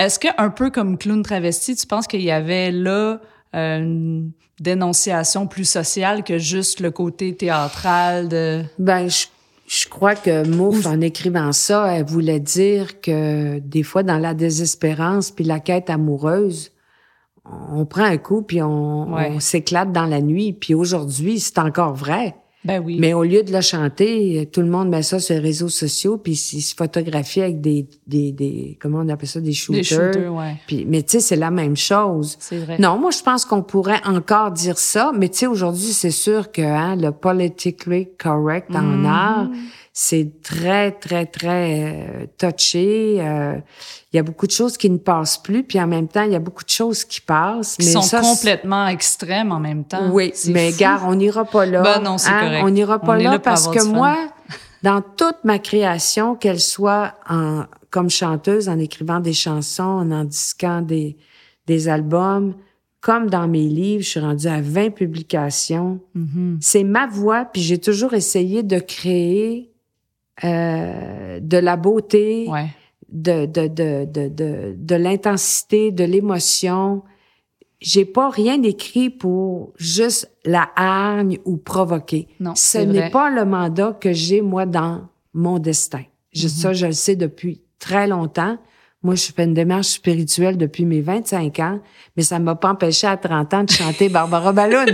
est-ce 0.00 0.18
que, 0.18 0.28
un 0.38 0.50
peu 0.50 0.70
comme 0.70 0.98
Clown 0.98 1.22
Travesti, 1.22 1.76
tu 1.76 1.86
penses 1.86 2.08
qu'il 2.08 2.22
y 2.22 2.32
avait 2.32 2.72
là 2.72 3.20
euh, 3.54 3.78
une 3.78 4.32
dénonciation 4.60 5.46
plus 5.46 5.64
sociale 5.68 6.24
que 6.24 6.38
juste 6.38 6.80
le 6.80 6.90
côté 6.90 7.34
théâtral 7.34 8.28
de... 8.28 8.62
Ben, 8.78 9.08
je, 9.08 9.26
je 9.66 9.88
crois 9.88 10.14
que 10.14 10.46
Mouffe, 10.46 10.86
en 10.86 11.00
écrivant 11.00 11.52
ça, 11.52 11.92
elle 11.94 12.04
voulait 12.04 12.40
dire 12.40 13.00
que 13.00 13.58
des 13.60 13.82
fois, 13.82 14.02
dans 14.02 14.18
la 14.18 14.34
désespérance 14.34 15.30
puis 15.30 15.44
la 15.44 15.60
quête 15.60 15.90
amoureuse, 15.90 16.72
on 17.72 17.86
prend 17.86 18.04
un 18.04 18.18
coup 18.18 18.42
puis 18.42 18.60
on, 18.62 19.14
Ouais. 19.14 19.30
on 19.34 19.40
s'éclate 19.40 19.92
dans 19.92 20.06
la 20.06 20.20
nuit. 20.20 20.52
Puis 20.52 20.74
aujourd'hui, 20.74 21.40
c'est 21.40 21.58
encore 21.58 21.94
vrai. 21.94 22.34
Ben 22.64 22.82
oui. 22.84 22.96
Mais 22.98 23.14
au 23.14 23.22
lieu 23.22 23.42
de 23.44 23.52
le 23.52 23.60
chanter, 23.60 24.48
tout 24.52 24.60
le 24.60 24.66
monde 24.66 24.88
met 24.88 25.02
ça 25.02 25.20
sur 25.20 25.34
les 25.34 25.40
réseaux 25.40 25.68
sociaux 25.68 26.18
puis 26.18 26.32
ils 26.32 26.60
se 26.60 26.74
photographient 26.74 27.42
avec 27.42 27.60
des, 27.60 27.86
des, 28.06 28.32
des 28.32 28.76
comment 28.80 28.98
on 28.98 29.08
appelle 29.08 29.28
ça, 29.28 29.40
des 29.40 29.52
shooters. 29.52 29.78
Des 29.80 29.84
shooters, 29.84 30.34
ouais. 30.34 30.54
Puis, 30.66 30.84
mais 30.86 31.02
tu 31.02 31.12
sais, 31.12 31.20
c'est 31.20 31.36
la 31.36 31.50
même 31.52 31.76
chose. 31.76 32.36
C'est 32.40 32.58
vrai. 32.58 32.76
Non, 32.78 32.98
moi, 32.98 33.10
je 33.12 33.22
pense 33.22 33.44
qu'on 33.44 33.62
pourrait 33.62 34.00
encore 34.04 34.50
dire 34.50 34.76
ça, 34.78 35.12
mais 35.16 35.28
tu 35.28 35.38
sais, 35.38 35.46
aujourd'hui, 35.46 35.92
c'est 35.92 36.10
sûr 36.10 36.50
que 36.50 36.60
hein, 36.62 36.96
le 36.96 37.12
politically 37.12 38.08
correct 38.18 38.70
en 38.74 38.82
Mhm. 38.82 39.06
art, 39.06 39.48
c'est 40.00 40.42
très, 40.44 40.92
très, 40.92 41.26
très 41.26 41.92
euh, 41.92 42.26
touché. 42.38 43.16
euh, 43.18 43.56
Il 44.12 44.16
y 44.16 44.20
a 44.20 44.22
beaucoup 44.22 44.46
de 44.46 44.52
choses 44.52 44.76
qui 44.76 44.88
ne 44.90 44.96
passent 44.96 45.38
plus, 45.38 45.64
puis 45.64 45.80
en 45.80 45.88
même 45.88 46.06
temps, 46.06 46.22
il 46.22 46.30
y 46.30 46.36
a 46.36 46.38
beaucoup 46.38 46.62
de 46.62 46.70
choses 46.70 47.04
qui 47.04 47.20
passent. 47.20 47.76
qui 47.76 47.84
mais 47.86 47.92
sont 47.94 48.02
ça, 48.02 48.20
complètement 48.20 48.86
extrêmes 48.86 49.50
en 49.50 49.58
même 49.58 49.82
temps. 49.82 50.08
Oui, 50.12 50.32
mais 50.50 50.70
fou. 50.70 50.78
gare, 50.78 51.02
on 51.04 51.16
n'ira 51.16 51.44
pas 51.44 51.66
là. 51.66 51.82
Ben 51.82 52.00
non, 52.00 52.16
c'est 52.16 52.30
hein, 52.30 52.40
correct. 52.44 52.62
On 52.64 52.70
n'ira 52.70 53.00
pas 53.00 53.14
On 53.14 53.22
là, 53.24 53.40
parce 53.40 53.66
que 53.66 53.82
moi, 53.86 54.16
dans 54.84 55.02
toute 55.02 55.38
ma 55.42 55.58
création, 55.58 56.36
qu'elle 56.36 56.60
soit 56.60 57.14
en, 57.28 57.64
comme 57.90 58.08
chanteuse, 58.08 58.68
en 58.68 58.78
écrivant 58.78 59.18
des 59.18 59.32
chansons, 59.32 59.82
en 59.82 60.12
en 60.12 60.22
disquant 60.22 60.80
des, 60.80 61.16
des 61.66 61.88
albums, 61.88 62.54
comme 63.00 63.28
dans 63.28 63.48
mes 63.48 63.66
livres, 63.66 64.04
je 64.04 64.10
suis 64.10 64.20
rendue 64.20 64.46
à 64.46 64.60
20 64.60 64.90
publications. 64.90 65.98
Mhm. 66.14 66.58
C'est 66.60 66.84
ma 66.84 67.08
voix, 67.08 67.46
puis 67.46 67.62
j'ai 67.62 67.78
toujours 67.78 68.14
essayé 68.14 68.62
de 68.62 68.78
créer 68.78 69.72
euh, 70.44 71.40
de 71.40 71.56
la 71.58 71.76
beauté, 71.76 72.46
Ouais. 72.48 72.66
de, 73.10 73.46
de, 73.46 73.66
de, 73.68 74.74
de, 74.76 74.94
l'intensité, 74.94 75.90
de 75.92 76.04
l'émotion. 76.04 77.02
J'ai 77.80 78.04
pas 78.04 78.28
rien 78.28 78.60
écrit 78.62 79.08
pour 79.10 79.72
juste 79.76 80.30
la 80.44 80.68
hargne 80.76 81.38
ou 81.44 81.56
provoquer. 81.56 82.26
Non, 82.40 82.54
Ce 82.56 82.78
n'est 82.78 83.10
pas 83.10 83.30
le 83.30 83.44
mandat 83.44 83.92
que 84.00 84.12
j'ai, 84.12 84.40
moi, 84.42 84.66
dans 84.66 85.08
mon 85.32 85.58
destin. 85.58 86.02
Je- 86.32 86.44
Mhm. 86.46 86.48
Ça, 86.50 86.72
je 86.72 86.86
le 86.86 86.92
sais 86.92 87.16
depuis 87.16 87.62
très 87.78 88.06
longtemps. 88.08 88.58
Moi, 89.02 89.14
je 89.14 89.30
fais 89.34 89.44
une 89.44 89.54
démarche 89.54 89.86
spirituelle 89.88 90.56
depuis 90.56 90.84
mes 90.84 91.00
25 91.00 91.58
ans, 91.60 91.78
mais 92.16 92.24
ça 92.24 92.38
m'a 92.40 92.56
pas 92.56 92.70
empêché 92.70 93.06
à 93.06 93.16
30 93.16 93.54
ans 93.54 93.64
de 93.64 93.70
chanter 93.70 94.08
Barbara 94.08 94.52
Ballon, 94.52 94.86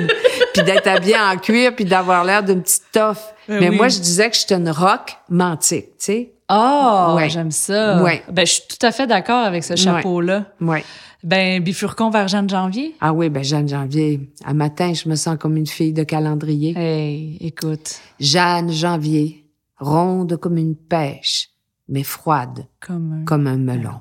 puis 0.52 0.62
d'être 0.62 0.86
habillée 0.86 1.16
en 1.18 1.36
cuir, 1.38 1.74
puis 1.74 1.86
d'avoir 1.86 2.22
l'air 2.24 2.42
d'une 2.42 2.62
petite 2.62 2.82
toffe. 2.92 3.32
Ben 3.48 3.60
mais 3.60 3.68
oui. 3.70 3.76
moi, 3.76 3.88
je 3.88 3.98
disais 4.00 4.28
que 4.28 4.36
j'étais 4.36 4.56
une 4.56 4.68
rock 4.70 5.16
mantique, 5.30 5.86
tu 5.98 6.04
sais. 6.04 6.30
Oh, 6.50 7.14
Ouais. 7.16 7.30
j'aime 7.30 7.50
ça. 7.50 8.02
Ouais. 8.02 8.22
Ben, 8.30 8.46
je 8.46 8.52
suis 8.52 8.62
tout 8.68 8.84
à 8.86 8.92
fait 8.92 9.06
d'accord 9.06 9.44
avec 9.46 9.64
ce 9.64 9.76
chapeau-là. 9.76 10.44
Ouais. 10.60 10.84
Ben, 11.22 11.62
bifurcon 11.62 12.10
vers 12.10 12.28
Jeanne 12.28 12.50
Janvier. 12.50 12.94
Ah 13.00 13.14
oui, 13.14 13.30
ben 13.30 13.42
Jeanne 13.42 13.66
Janvier. 13.66 14.20
À 14.44 14.52
matin, 14.52 14.92
je 14.92 15.08
me 15.08 15.14
sens 15.16 15.38
comme 15.40 15.56
une 15.56 15.66
fille 15.66 15.94
de 15.94 16.02
calendrier. 16.02 16.74
Hey, 16.76 17.38
écoute, 17.40 17.94
Jeanne 18.20 18.70
Janvier, 18.70 19.46
ronde 19.78 20.36
comme 20.36 20.58
une 20.58 20.76
pêche, 20.76 21.48
mais 21.88 22.02
froide 22.02 22.66
comme 22.80 23.12
un... 23.12 23.24
comme 23.24 23.46
un 23.46 23.56
melon. 23.58 24.00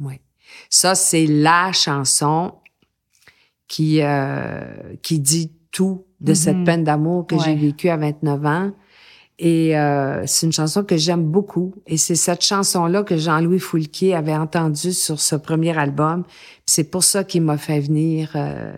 Oui. 0.00 0.20
Ça, 0.70 0.94
c'est 0.94 1.26
la 1.26 1.72
chanson 1.72 2.54
qui, 3.66 4.00
euh, 4.02 4.64
qui 5.02 5.18
dit 5.18 5.52
tout 5.70 6.04
de 6.20 6.32
Mhm. 6.32 6.34
cette 6.36 6.64
peine 6.64 6.84
d'amour 6.84 7.26
que 7.26 7.38
j'ai 7.38 7.54
vécue 7.54 7.88
à 7.90 7.96
29 7.96 8.44
ans. 8.46 8.72
Et 9.40 9.78
euh, 9.78 10.24
c'est 10.26 10.46
une 10.46 10.52
chanson 10.52 10.82
que 10.82 10.96
j'aime 10.96 11.22
beaucoup. 11.24 11.74
Et 11.86 11.96
c'est 11.96 12.16
cette 12.16 12.42
chanson-là 12.42 13.04
que 13.04 13.16
Jean-Louis 13.16 13.60
Foulquier 13.60 14.14
avait 14.14 14.34
entendue 14.34 14.92
sur 14.92 15.20
ce 15.20 15.36
premier 15.36 15.76
album. 15.78 16.24
C'est 16.66 16.90
pour 16.90 17.04
ça 17.04 17.22
qu'il 17.22 17.42
m'a 17.42 17.56
fait 17.58 17.78
venir 17.78 18.32
euh, 18.34 18.74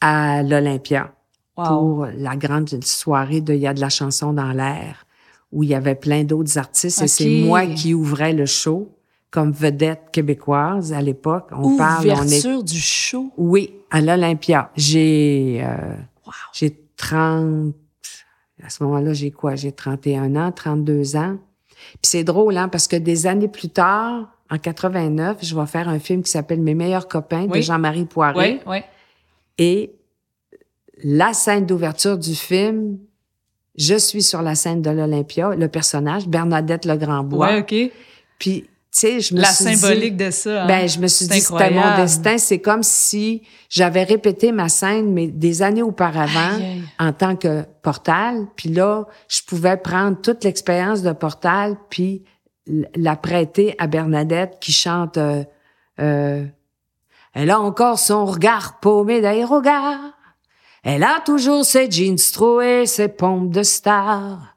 à 0.00 0.42
l'Olympia 0.42 1.12
Wow. 1.56 1.64
pour 1.66 2.06
la 2.06 2.36
grande 2.36 2.68
soirée 2.84 3.40
de 3.42 3.52
Il 3.52 3.60
y 3.60 3.66
a 3.66 3.74
de 3.74 3.80
la 3.80 3.90
chanson 3.90 4.32
dans 4.32 4.52
l'air, 4.52 5.04
où 5.52 5.62
il 5.62 5.70
y 5.70 5.74
avait 5.74 5.94
plein 5.94 6.24
d'autres 6.24 6.58
artistes. 6.58 7.02
Et 7.02 7.08
c'est 7.08 7.28
moi 7.42 7.66
qui 7.66 7.94
ouvrais 7.94 8.32
le 8.32 8.46
show 8.46 8.96
comme 9.30 9.52
vedette 9.52 10.10
québécoise 10.12 10.92
à 10.92 11.00
l'époque. 11.00 11.48
On 11.52 11.76
parle, 11.76 12.10
on 12.10 12.26
est... 12.26 12.62
Du 12.64 12.78
show. 12.78 13.32
Oui, 13.36 13.72
à 13.90 14.00
l'Olympia. 14.00 14.70
J'ai... 14.76 15.60
euh, 15.64 15.94
Wow. 16.26 16.32
j'ai 16.52 16.76
30... 16.96 17.74
À 18.62 18.68
ce 18.68 18.82
moment-là, 18.84 19.12
j'ai 19.14 19.30
quoi? 19.30 19.54
J'ai 19.56 19.72
31 19.72 20.36
ans, 20.36 20.52
32 20.52 21.16
ans. 21.16 21.38
Puis 21.66 21.98
c'est 22.02 22.24
drôle, 22.24 22.56
hein, 22.58 22.68
parce 22.68 22.86
que 22.86 22.96
des 22.96 23.26
années 23.26 23.48
plus 23.48 23.70
tard, 23.70 24.28
en 24.50 24.58
89, 24.58 25.38
je 25.42 25.56
vais 25.56 25.66
faire 25.66 25.88
un 25.88 25.98
film 25.98 26.22
qui 26.22 26.30
s'appelle 26.30 26.60
Mes 26.60 26.74
meilleurs 26.74 27.08
copains 27.08 27.46
de. 27.46 27.60
Jean-Marie 27.60 28.04
Poiré. 28.04 28.60
Oui, 28.66 28.72
oui. 28.72 28.78
Et 29.58 29.92
la 31.02 31.32
scène 31.32 31.66
d'ouverture 31.66 32.18
du 32.18 32.34
film, 32.34 32.98
je 33.76 33.94
suis 33.94 34.22
sur 34.22 34.42
la 34.42 34.54
scène 34.54 34.82
de 34.82 34.90
l'Olympia, 34.90 35.50
le 35.54 35.68
personnage, 35.68 36.26
Bernadette 36.28 36.84
Legrandbois. 36.84 37.46
Ouais, 37.54 37.58
OK. 37.60 37.92
Puis, 38.38 38.62
tu 38.62 38.68
sais, 38.90 39.20
je 39.20 39.34
me 39.34 39.40
La 39.40 39.52
suis 39.52 39.64
dit- 39.66 39.76
symbolique 39.76 40.16
de 40.16 40.30
ça. 40.30 40.64
hein. 40.64 40.66
ben, 40.66 40.88
je 40.88 40.98
me 40.98 41.06
suis 41.06 41.26
C'est 41.26 41.34
dit, 41.34 41.40
c'était 41.40 41.70
mon 41.70 41.96
destin. 41.96 42.38
C'est 42.38 42.58
comme 42.58 42.82
si 42.82 43.42
j'avais 43.68 44.02
répété 44.02 44.50
ma 44.50 44.68
scène, 44.68 45.12
mais 45.12 45.28
des 45.28 45.62
années 45.62 45.82
auparavant, 45.82 46.56
Aïe, 46.56 46.62
aïe. 46.64 46.82
en 46.98 47.12
tant 47.12 47.36
que 47.36 47.62
portal. 47.82 48.46
Puis 48.56 48.68
là, 48.70 49.06
je 49.28 49.40
pouvais 49.46 49.76
prendre 49.76 50.20
toute 50.20 50.42
l'expérience 50.42 51.02
de 51.02 51.12
portal, 51.12 51.76
puis 51.88 52.24
la 52.96 53.14
prêter 53.16 53.74
à 53.78 53.86
Bernadette 53.86 54.58
qui 54.60 54.72
chante 54.72 55.16
euh, 55.18 55.44
euh, 56.00 56.44
Elle 57.32 57.50
a 57.50 57.60
encore 57.60 57.98
son 57.98 58.24
regard 58.26 58.80
paumé 58.80 59.20
d'aérogare. 59.20 60.00
Elle 60.82 61.04
a 61.04 61.20
toujours 61.24 61.64
ses 61.64 61.90
jeans 61.90 62.16
troués, 62.32 62.86
ses 62.86 63.08
pompes 63.08 63.50
de 63.50 63.62
star. 63.62 64.56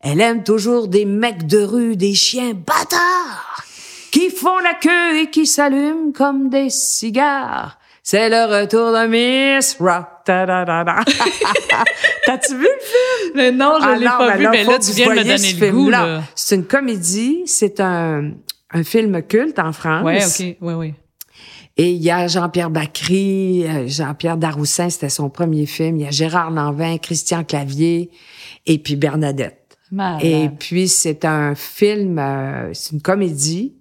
Elle 0.00 0.20
aime 0.20 0.42
toujours 0.42 0.88
des 0.88 1.04
mecs 1.04 1.46
de 1.46 1.62
rue, 1.62 1.96
des 1.96 2.14
chiens 2.14 2.54
bâtards 2.54 3.62
qui 4.10 4.30
font 4.30 4.58
la 4.58 4.74
queue 4.74 5.20
et 5.20 5.30
qui 5.30 5.46
s'allument 5.46 6.12
comme 6.12 6.48
des 6.50 6.68
cigares. 6.70 7.78
C'est 8.02 8.28
le 8.28 8.60
retour 8.60 8.92
de 8.92 9.06
Miss 9.06 9.76
Rock. 9.78 10.06
Ta-da-da-da. 10.24 11.00
T'as-tu 12.26 12.56
vu 12.56 12.62
le 12.62 12.80
film? 12.80 13.32
Mais 13.36 13.52
non, 13.52 13.78
je 13.80 13.86
Ah 13.86 13.96
l'ai 13.96 14.04
pas 14.06 14.30
ben 14.32 14.38
vu, 14.38 14.48
mais 14.50 14.64
là, 14.64 14.78
tu 14.78 14.90
viens 14.92 15.06
de 15.06 15.12
me 15.12 15.16
donner 15.18 15.38
ce 15.38 15.60
le 15.60 15.70
goût. 15.70 15.90
C'est 16.34 16.56
une 16.56 16.64
comédie, 16.66 17.42
c'est 17.46 17.78
un, 17.80 18.32
un 18.72 18.84
film 18.84 19.22
culte 19.22 19.58
en 19.60 19.72
France. 19.72 20.04
Ouais, 20.04 20.24
OK. 20.24 20.56
Oui, 20.60 20.74
oui. 20.74 20.94
Et 21.76 21.92
il 21.92 22.02
y 22.02 22.10
a 22.10 22.26
Jean-Pierre 22.28 22.70
Bacry, 22.70 23.64
euh, 23.66 23.86
Jean-Pierre 23.88 24.36
Daroussin, 24.36 24.90
c'était 24.90 25.08
son 25.08 25.30
premier 25.30 25.66
film. 25.66 25.96
Il 25.96 26.02
y 26.02 26.06
a 26.06 26.10
Gérard 26.10 26.50
Lanvin, 26.50 26.98
Christian 26.98 27.44
Clavier 27.44 28.10
et 28.66 28.78
puis 28.78 28.96
Bernadette. 28.96 29.78
Malade. 29.90 30.20
Et 30.24 30.48
puis 30.58 30.88
c'est 30.88 31.24
un 31.24 31.54
film, 31.54 32.18
euh, 32.18 32.70
c'est 32.74 32.92
une 32.92 33.00
comédie 33.02 33.74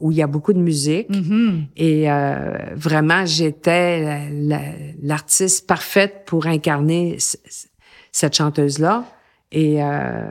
où 0.00 0.12
il 0.12 0.18
y 0.18 0.22
a 0.22 0.26
beaucoup 0.26 0.52
de 0.52 0.60
musique. 0.60 1.08
Mhm. 1.10 1.66
Et 1.76 2.10
euh, 2.10 2.56
vraiment, 2.74 3.24
j'étais 3.26 4.02
la- 4.02 4.30
la- 4.30 4.72
l'artiste 5.02 5.66
parfaite 5.66 6.22
pour 6.26 6.46
incarner 6.46 7.16
cette 8.12 8.34
chanteuse-là. 8.36 9.04
Et, 9.52 9.82
euh, 9.82 10.22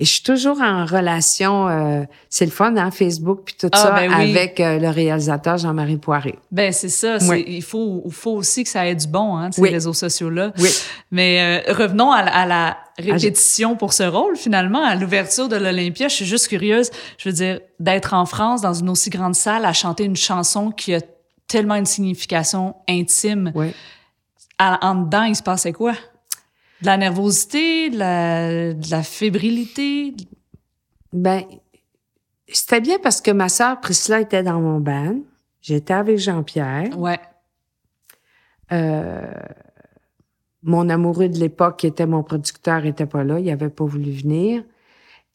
et 0.00 0.04
je 0.06 0.10
suis 0.14 0.22
toujours 0.22 0.60
en 0.60 0.84
relation, 0.86 1.68
euh, 1.68 2.02
c'est 2.28 2.46
le 2.46 2.50
fun, 2.50 2.74
hein, 2.76 2.90
Facebook 2.90 3.42
puis 3.44 3.54
tout 3.60 3.68
Ah, 3.72 3.76
ça, 3.76 3.90
ben 3.92 4.08
oui. 4.12 4.30
avec 4.30 4.58
euh, 4.58 4.78
le 4.78 4.88
réalisateur 4.88 5.58
Jean-Marie 5.58 5.98
Poiré. 5.98 6.38
Ben 6.50 6.72
c'est 6.72 6.88
ça. 6.88 7.18
Oui. 7.28 7.44
Il 7.46 7.62
faut, 7.62 8.02
faut 8.10 8.32
aussi 8.32 8.64
que 8.64 8.70
ça 8.70 8.86
ait 8.88 8.94
du 8.94 9.06
bon, 9.06 9.36
hein, 9.36 9.50
ces 9.52 9.60
Oui. 9.60 9.68
réseaux 9.70 9.92
sociaux-là. 9.92 10.52
Oui. 10.58 10.70
Mais 11.12 11.62
euh, 11.68 11.72
revenons 11.74 12.10
à, 12.10 12.22
la- 12.24 12.34
à 12.34 12.46
la 12.46 12.76
Ah, 12.98 13.02
répétition 13.02 13.76
pour 13.76 13.92
ce 13.92 14.02
rôle, 14.02 14.36
finalement, 14.36 14.82
à 14.84 14.94
l'ouverture 14.94 15.48
de 15.48 15.56
l'Olympia. 15.56 16.08
Je 16.08 16.14
suis 16.16 16.26
juste 16.26 16.48
curieuse, 16.48 16.90
je 17.18 17.28
veux 17.28 17.34
dire, 17.34 17.60
d'être 17.78 18.12
en 18.14 18.26
France, 18.26 18.60
dans 18.62 18.74
une 18.74 18.88
aussi 18.90 19.10
grande 19.10 19.34
salle, 19.34 19.64
à 19.64 19.72
chanter 19.72 20.04
une 20.04 20.16
chanson 20.16 20.70
qui 20.70 20.94
a 20.94 21.00
tellement 21.46 21.74
une 21.76 21.86
signification 21.86 22.74
intime. 22.88 23.52
Oui. 23.54 23.72
À- 24.58 24.86
en 24.86 24.94
dedans, 24.96 25.22
il 25.24 25.34
se 25.36 25.42
passait 25.42 25.72
quoi? 25.72 25.92
De 26.80 26.86
la 26.86 26.96
nervosité, 26.96 27.90
de 27.90 27.98
la, 27.98 28.72
de 28.74 28.90
la 28.90 29.02
fébrilité? 29.02 30.14
Ben, 31.12 31.42
c'était 32.48 32.80
bien 32.80 32.98
parce 33.02 33.20
que 33.20 33.30
ma 33.30 33.48
sœur 33.48 33.80
Priscilla 33.80 34.20
était 34.20 34.42
dans 34.42 34.60
mon 34.60 34.80
band. 34.80 35.18
J'étais 35.60 35.92
avec 35.92 36.18
Jean-Pierre. 36.18 36.98
Ouais. 36.98 37.20
Euh, 38.72 39.32
mon 40.62 40.88
amoureux 40.88 41.28
de 41.28 41.38
l'époque, 41.38 41.78
qui 41.78 41.86
était 41.86 42.06
mon 42.06 42.22
producteur, 42.22 42.86
était 42.86 43.06
pas 43.06 43.24
là. 43.24 43.38
Il 43.38 43.50
avait 43.50 43.68
pas 43.68 43.84
voulu 43.84 44.10
venir. 44.10 44.62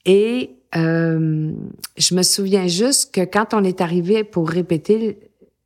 Et 0.06 0.56
euh, 0.76 1.52
je 1.98 2.16
me 2.16 2.24
souviens 2.24 2.68
juste 2.68 3.14
que 3.14 3.22
quand 3.22 3.54
on 3.54 3.64
est 3.64 3.82
arrivé 3.82 4.24
pour 4.24 4.50
répéter 4.50 5.20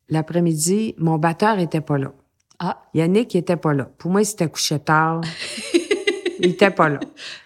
l'après-midi, 0.09 0.95
mon 0.97 1.17
batteur 1.17 1.59
était 1.59 1.81
pas 1.81 1.97
là. 1.97 2.13
Ah, 2.59 2.81
Yannick 2.93 3.35
était 3.35 3.55
pas 3.55 3.73
là. 3.73 3.89
Pour 3.97 4.11
moi, 4.11 4.21
il 4.21 4.25
s'était 4.25 4.47
couché 4.49 4.79
tard. 4.79 5.21
il 6.39 6.51
était 6.51 6.71
pas 6.71 6.89
là. 6.89 6.99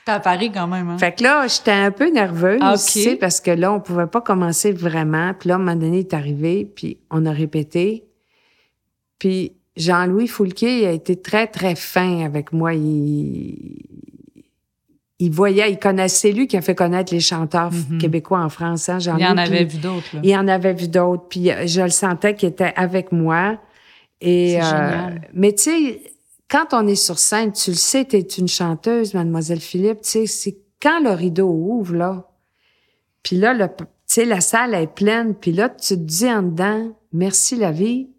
t'as 0.06 0.16
à 0.16 0.20
Paris 0.20 0.52
quand 0.54 0.68
même, 0.68 0.90
hein? 0.90 0.98
Fait 0.98 1.14
que 1.16 1.24
là, 1.24 1.46
j'étais 1.48 1.72
un 1.72 1.92
peu 1.92 2.10
nerveuse, 2.12 2.60
Ah, 2.62 2.74
ok. 2.74 2.80
tu 2.82 3.02
sais, 3.04 3.16
parce 3.16 3.40
que 3.42 3.52
là, 3.52 3.72
on 3.72 3.80
pouvait 3.80 4.08
pas 4.08 4.22
commencer 4.22 4.72
vraiment. 4.72 5.34
Puis 5.40 5.50
là, 5.50 5.56
à 5.56 5.58
un 5.58 5.60
moment 5.62 5.76
donné, 5.76 5.98
il 5.98 6.00
est 6.02 6.14
arrivé, 6.14 6.66
puis 6.66 6.98
on 7.12 7.26
a 7.26 7.32
répété. 7.32 8.06
Puis 9.20 9.54
Jean-Louis 9.78 10.28
Foulquier 10.28 10.88
a 10.88 10.92
été 10.92 11.16
très, 11.16 11.48
très 11.48 11.76
fin 11.76 12.24
avec 12.26 12.52
moi. 12.52 12.74
Il, 12.74 13.58
il 15.20 15.32
voyait, 15.32 15.72
il 15.72 15.80
connaissait, 15.80 16.32
lui 16.32 16.48
qui 16.48 16.58
a 16.58 16.62
fait 16.62 16.76
connaître 16.76 17.14
les 17.14 17.20
chanteurs 17.20 17.72
Mhm. 17.72 17.98
québécois 18.00 18.40
en 18.42 18.50
France. 18.50 18.90
Hein, 18.90 18.98
Il 19.00 19.04
Jean-Louis, 19.04 19.24
y 19.24 19.28
en 19.28 19.38
avait 19.38 19.64
vu 19.64 19.78
d'autres. 19.78 20.06
Il 20.24 20.36
en 20.38 20.48
avait 20.48 20.74
vu 20.74 20.88
d'autres, 20.88 21.24
puis 21.30 21.52
euh, 21.52 21.66
je 21.68 21.82
le 21.82 21.90
sentais 21.90 22.36
qu'il 22.36 22.50
était 22.50 22.74
avec 22.76 23.12
moi. 23.12 23.58
Et, 24.26 24.58
euh, 24.62 24.64
génial. 24.66 25.30
mais 25.34 25.54
tu 25.54 25.64
sais, 25.64 26.02
quand 26.50 26.68
on 26.74 26.88
est 26.88 26.96
sur 26.96 27.20
scène, 27.20 27.52
tu 27.52 27.72
le 27.72 27.76
sais, 27.76 28.06
tu 28.06 28.16
es 28.18 28.22
une 28.22 28.48
chanteuse, 28.48 29.14
Mademoiselle 29.14 29.60
Philippe, 29.60 30.02
tu 30.02 30.10
sais, 30.10 30.26
c'est 30.28 30.58
quand 30.82 31.00
le 31.02 31.12
rideau 31.12 31.50
ouvre, 31.50 31.96
là, 31.96 32.30
puis 33.24 33.38
là, 33.38 33.54
le, 33.54 33.68
tu 33.68 33.86
sais, 34.06 34.26
la 34.26 34.42
salle 34.42 34.74
est 34.76 34.88
pleine, 34.88 35.34
puis 35.36 35.52
là, 35.52 35.70
tu 35.70 35.96
te 35.96 36.00
dis 36.00 36.30
en 36.32 36.44
dedans, 36.44 36.92
merci 37.12 37.56
la 37.56 37.72
vie, 37.72 38.10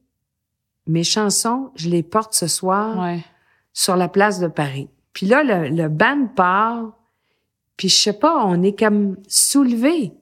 mes 0.87 1.05
chansons, 1.05 1.71
je 1.77 1.89
les 1.89 2.03
porte 2.03 2.35
ce 2.35 2.47
soir 2.47 2.99
Ouais. 2.99 3.25
sur 3.73 3.97
la 3.97 4.09
place 4.09 4.41
de 4.41 4.49
Paris. 4.49 4.89
Puis 5.13 5.27
là, 5.27 5.43
le, 5.45 5.69
le 5.69 5.89
band 5.89 6.27
part, 6.35 6.93
puis 7.77 7.89
je 7.89 7.97
sais 7.97 8.13
pas, 8.13 8.45
on 8.45 8.63
est 8.63 8.79
comme 8.79 9.17
soulevé, 9.29 10.13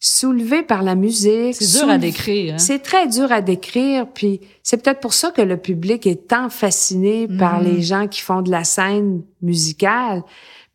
soulevé 0.00 0.62
par 0.62 0.82
la 0.82 0.94
musique. 0.94 1.56
C'est 1.56 1.78
dur 1.80 1.88
à 1.90 1.98
décrire, 1.98 2.54
hein? 2.54 2.58
C'est 2.58 2.78
très 2.80 3.08
dur 3.08 3.32
à 3.32 3.40
décrire, 3.40 4.06
puis 4.12 4.40
c'est 4.62 4.82
peut-être 4.82 5.00
pour 5.00 5.12
ça 5.12 5.30
que 5.32 5.42
le 5.42 5.56
public 5.56 6.06
est 6.06 6.28
tant 6.28 6.48
fasciné 6.50 7.26
par 7.26 7.60
Mhm. 7.60 7.66
les 7.66 7.82
gens 7.82 8.06
qui 8.08 8.20
font 8.20 8.42
de 8.42 8.50
la 8.50 8.62
scène 8.64 9.22
musicale, 9.42 10.22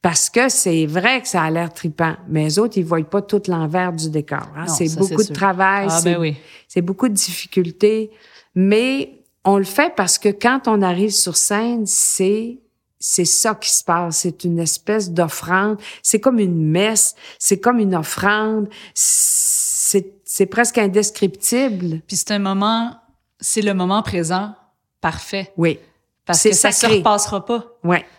parce 0.01 0.29
que 0.29 0.49
c'est 0.49 0.85
vrai 0.85 1.21
que 1.21 1.27
ça 1.29 1.43
a 1.43 1.49
l'air 1.49 1.71
tripant, 1.71 2.15
mais 2.27 2.43
les 2.43 2.59
autres, 2.59 2.77
ils 2.77 2.83
voient 2.83 3.01
pas 3.03 3.21
tout 3.21 3.41
l'envers 3.47 3.93
du 3.93 4.09
décor. 4.09 4.47
hein. 4.57 4.67
C'est 4.67 4.93
beaucoup 4.97 5.15
de 5.15 5.23
sûr. 5.23 5.33
travail, 5.35 5.87
Ah, 5.89 5.99
c'est 6.01 6.13
ben 6.15 6.19
oui. 6.19 6.35
c'est 6.67 6.81
beaucoup 6.81 7.07
de 7.07 7.13
difficultés, 7.13 8.11
mais 8.55 9.21
on 9.45 9.57
le 9.57 9.63
fait 9.63 9.93
parce 9.95 10.17
que 10.17 10.29
quand 10.29 10.67
on 10.67 10.81
arrive 10.81 11.11
sur 11.11 11.37
scène, 11.37 11.85
c'est 11.85 12.59
c'est 13.05 13.25
ça 13.25 13.53
qui 13.53 13.69
se 13.69 13.83
passe. 13.83 14.19
C'est 14.19 14.45
une 14.45 14.59
espèce 14.59 15.11
d'offrande. 15.11 15.77
C'est 16.01 16.21
comme 16.21 16.39
une 16.39 16.69
messe. 16.69 17.15
C'est 17.37 17.59
comme 17.59 17.79
une 17.79 17.95
offrande. 17.95 18.69
C'est 18.93 20.45
presque 20.45 20.77
indescriptible. 20.77 21.99
Puis 22.07 22.15
c'est 22.15 22.31
un 22.31 22.39
moment, 22.39 22.95
c'est 23.41 23.61
le 23.61 23.73
moment 23.73 24.01
présent 24.03 24.55
parfait. 25.01 25.51
Oui, 25.57 25.81
Parce 26.25 26.43
que 26.43 26.53
ça 26.53 26.71
se 26.71 26.79
sacré. 26.79 26.99
repassera 26.99 27.45
pas. 27.45 27.65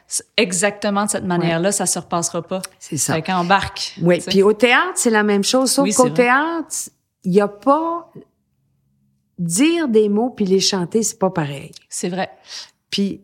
C'est 0.06 0.26
Exactement 0.36 1.06
de 1.06 1.10
cette 1.10 1.24
manière-là, 1.24 1.72
ça 1.72 1.86
se 1.86 1.98
repassera 1.98 2.42
pas. 2.42 2.60
c'est 2.78 2.98
ça. 2.98 3.14
Fait 3.14 3.22
qu'embarque. 3.22 3.94
Oui, 4.02 4.16
tu 4.18 4.24
sais. 4.24 4.30
puis 4.32 4.42
au 4.42 4.52
théâtre, 4.52 4.92
c'est 4.96 5.08
la 5.08 5.22
même 5.22 5.44
chose, 5.44 5.72
sauf 5.72 5.84
Oui, 5.84 5.94
qu'au 5.94 6.10
théâtre, 6.10 6.90
il 7.24 7.32
y 7.32 7.40
a 7.40 7.48
pas 7.48 8.12
dire 9.38 9.88
des 9.88 10.10
mots 10.10 10.28
puis 10.28 10.44
les 10.44 10.60
chanter, 10.60 11.02
c'est 11.02 11.18
pas 11.18 11.30
pareil. 11.30 11.72
C'est 11.88 12.10
vrai. 12.10 12.30
Puis 12.90 13.22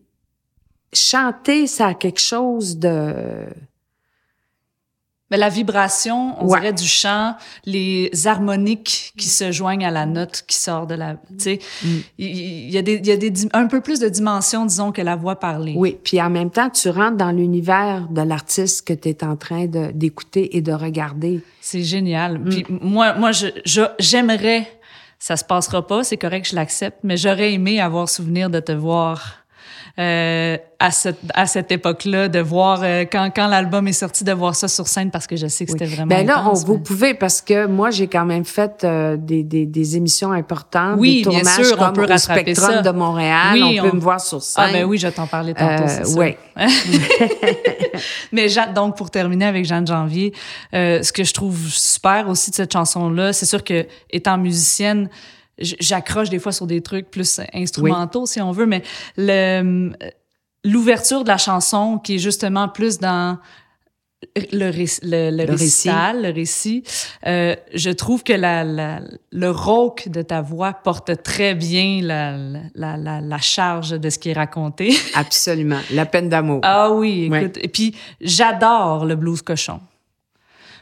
chanter, 0.93 1.67
ça 1.67 1.89
a 1.89 1.95
quelque 1.95 2.21
chose 2.21 2.79
de 2.79 3.15
Mais 5.33 5.37
la 5.37 5.49
vibration, 5.49 6.35
on 6.43 6.49
Ouais. 6.49 6.59
dirait 6.59 6.73
du 6.73 6.89
chant, 6.89 7.37
les 7.65 8.11
harmoniques 8.27 9.13
qui 9.17 9.29
se 9.29 9.53
joignent 9.53 9.87
à 9.87 9.93
la 9.93 10.05
note 10.05 10.43
qui 10.49 10.57
sort 10.57 10.89
de 10.89 10.97
la, 10.97 11.15
tu 11.15 11.39
sais, 11.39 11.59
Mm. 11.85 11.89
il 12.19 12.71
y, 12.71 12.77
a 12.79 12.83
des, 12.83 12.95
il 12.95 13.07
y 13.07 13.13
a 13.13 13.17
des 13.17 13.33
un 13.53 13.69
peu 13.69 13.81
plus 13.81 14.01
de 14.01 14.09
dimensions, 14.09 14.67
disons, 14.67 14.91
que 14.91 15.01
la 15.03 15.15
voix 15.15 15.39
parlée. 15.39 15.75
Oui, 15.77 15.97
puis 16.03 16.21
en 16.21 16.31
même 16.31 16.51
temps, 16.51 16.69
tu 16.69 16.89
rentres 16.89 17.17
dans 17.17 17.31
l'univers 17.31 18.09
de 18.11 18.23
l'artiste 18.23 18.85
que 18.89 18.93
tu 18.93 19.09
es 19.11 19.23
en 19.23 19.37
train 19.37 19.67
d'écouter 19.67 20.57
et 20.57 20.63
de 20.63 20.73
regarder. 20.73 21.45
C'est 21.61 21.85
génial. 21.85 22.41
Mm. 22.41 22.49
Puis 22.49 22.67
moi, 22.69 23.15
moi, 23.15 23.31
je- 23.31 23.87
j'aimerais, 24.01 24.67
ça 25.21 25.37
se 25.37 25.45
passera 25.45 25.87
pas, 25.87 26.03
c'est 26.03 26.17
correct, 26.17 26.49
je 26.51 26.57
l'accepte, 26.57 26.99
mais 27.05 27.17
j'aurais 27.17 27.53
aimé 27.53 27.79
avoir 27.81 28.09
souvenir 28.09 28.51
de 28.51 28.59
te 28.59 28.73
voir 28.73 29.40
euh, 30.01 30.57
à 30.79 30.91
cette 30.91 31.19
à 31.35 31.47
cette 31.47 31.71
époque-là, 31.71 32.29
de 32.29 32.39
voir 32.41 32.81
euh, 32.83 33.05
quand 33.05 33.31
quand 33.37 33.47
l'album 33.49 33.87
est 33.87 33.93
sorti, 33.93 34.25
de 34.25 34.33
voir 34.33 34.55
ça 34.55 34.67
sur 34.67 34.89
scène 34.89 35.11
parce 35.11 35.27
que 35.27 35.37
je 35.37 35.47
sais 35.47 35.67
que 35.67 35.73
c'était 35.73 35.85
vraiment. 35.85 36.07
Ben 36.07 36.27
là, 36.27 36.39
on, 36.39 36.41
intense, 36.47 36.65
vous 36.65 36.75
mais- 36.79 36.83
pouvez 36.83 37.15
parce 37.15 37.43
que 37.43 37.67
moi, 37.67 37.91
j'ai 37.91 38.07
quand 38.09 38.25
même 38.25 38.47
fait 38.47 38.83
euh, 38.85 39.17
des, 39.19 39.43
des, 39.43 39.67
des 39.67 39.97
émissions 39.99 40.33
importantes, 40.33 40.95
Oui, 40.99 41.23
des 41.23 41.29
bien 41.31 41.41
tournages 41.41 41.67
sûr, 41.67 41.77
on 41.79 41.85
comme 41.85 41.93
peut 41.93 42.05
au 42.05 42.07
rattraper 42.09 42.41
Spectrum 42.55 42.71
ça. 42.77 42.83
de 42.83 42.91
Montréal. 42.91 43.53
Oui, 43.53 43.79
on 43.79 43.83
peut 43.83 43.91
on- 43.93 43.97
me 43.97 44.01
voir 44.01 44.21
sur 44.21 44.41
scène. 44.43 44.65
Ah 44.69 44.73
ben 44.73 44.85
oui, 44.85 44.97
je 44.97 45.09
t'en 45.09 45.27
parler 45.27 45.53
tantôt, 45.53 45.83
Euh, 45.83 45.87
c'est 45.89 46.05
ça. 46.07 46.19
ouais. 46.19 46.39
Mais 48.33 48.49
Jeanne, 48.49 48.73
donc 48.73 48.97
pour 48.97 49.11
terminer 49.11 49.45
avec 49.47 49.65
Jeanne 49.65 49.87
Janvier, 49.87 50.33
euh, 50.75 51.03
ce 51.03 51.13
que 51.13 51.25
je 51.25 51.33
trouve 51.35 51.69
super 51.69 52.29
aussi 52.29 52.51
de 52.51 52.55
cette 52.57 52.73
chanson-là, 52.73 53.33
c'est 53.33 53.47
sûr 53.47 53.63
que 53.65 53.87
étant 54.11 54.39
musicienne, 54.39 55.09
j'accroche 55.61 56.31
des 56.31 56.39
fois 56.39 56.53
sur 56.53 56.67
des 56.67 56.81
trucs 56.81 57.11
plus 57.11 57.41
instrumentaux 57.53 58.27
si 58.27 58.41
on 58.41 58.53
veut, 58.53 58.67
mais 58.67 58.83
le 59.17 59.91
l'ouverture 60.65 61.23
de 61.25 61.29
la 61.29 61.39
chanson 61.39 61.99
qui 61.99 62.17
est 62.17 62.19
justement 62.19 62.69
plus 62.69 62.99
dans 62.99 63.39
le, 64.37 64.71
le, 64.71 65.31
le 65.31 65.45
Le 65.47 65.51
récit. 65.55 65.89
le 65.89 66.31
récit, 66.35 66.83
euh, 67.27 67.57
je 67.75 67.89
trouve 67.89 68.23
que 68.23 68.35
la, 68.35 68.63
la, 68.65 69.01
le 69.33 69.51
rauque 69.51 70.09
de 70.11 70.21
ta 70.21 70.43
voix 70.43 70.75
porte 70.75 71.23
très 71.23 71.55
bien 71.55 72.01
la, 72.03 72.37
la, 72.75 72.99
la, 72.99 73.23
la 73.23 73.39
charge 73.39 73.99
de 73.99 74.11
ce 74.11 74.19
qui 74.19 74.29
est 74.29 74.35
raconté. 74.35 74.95
Absolument. 75.15 75.79
La 75.93 76.05
peine 76.05 76.29
d'amour. 76.29 76.61
Ah 76.63 76.91
oui, 76.93 77.29
Ouais. 77.31 77.45
écoute. 77.45 77.59
Et 77.63 77.69
puis, 77.69 77.97
j'adore 78.21 79.07
le 79.07 79.17
blues 79.17 79.41
cochon. 79.41 79.81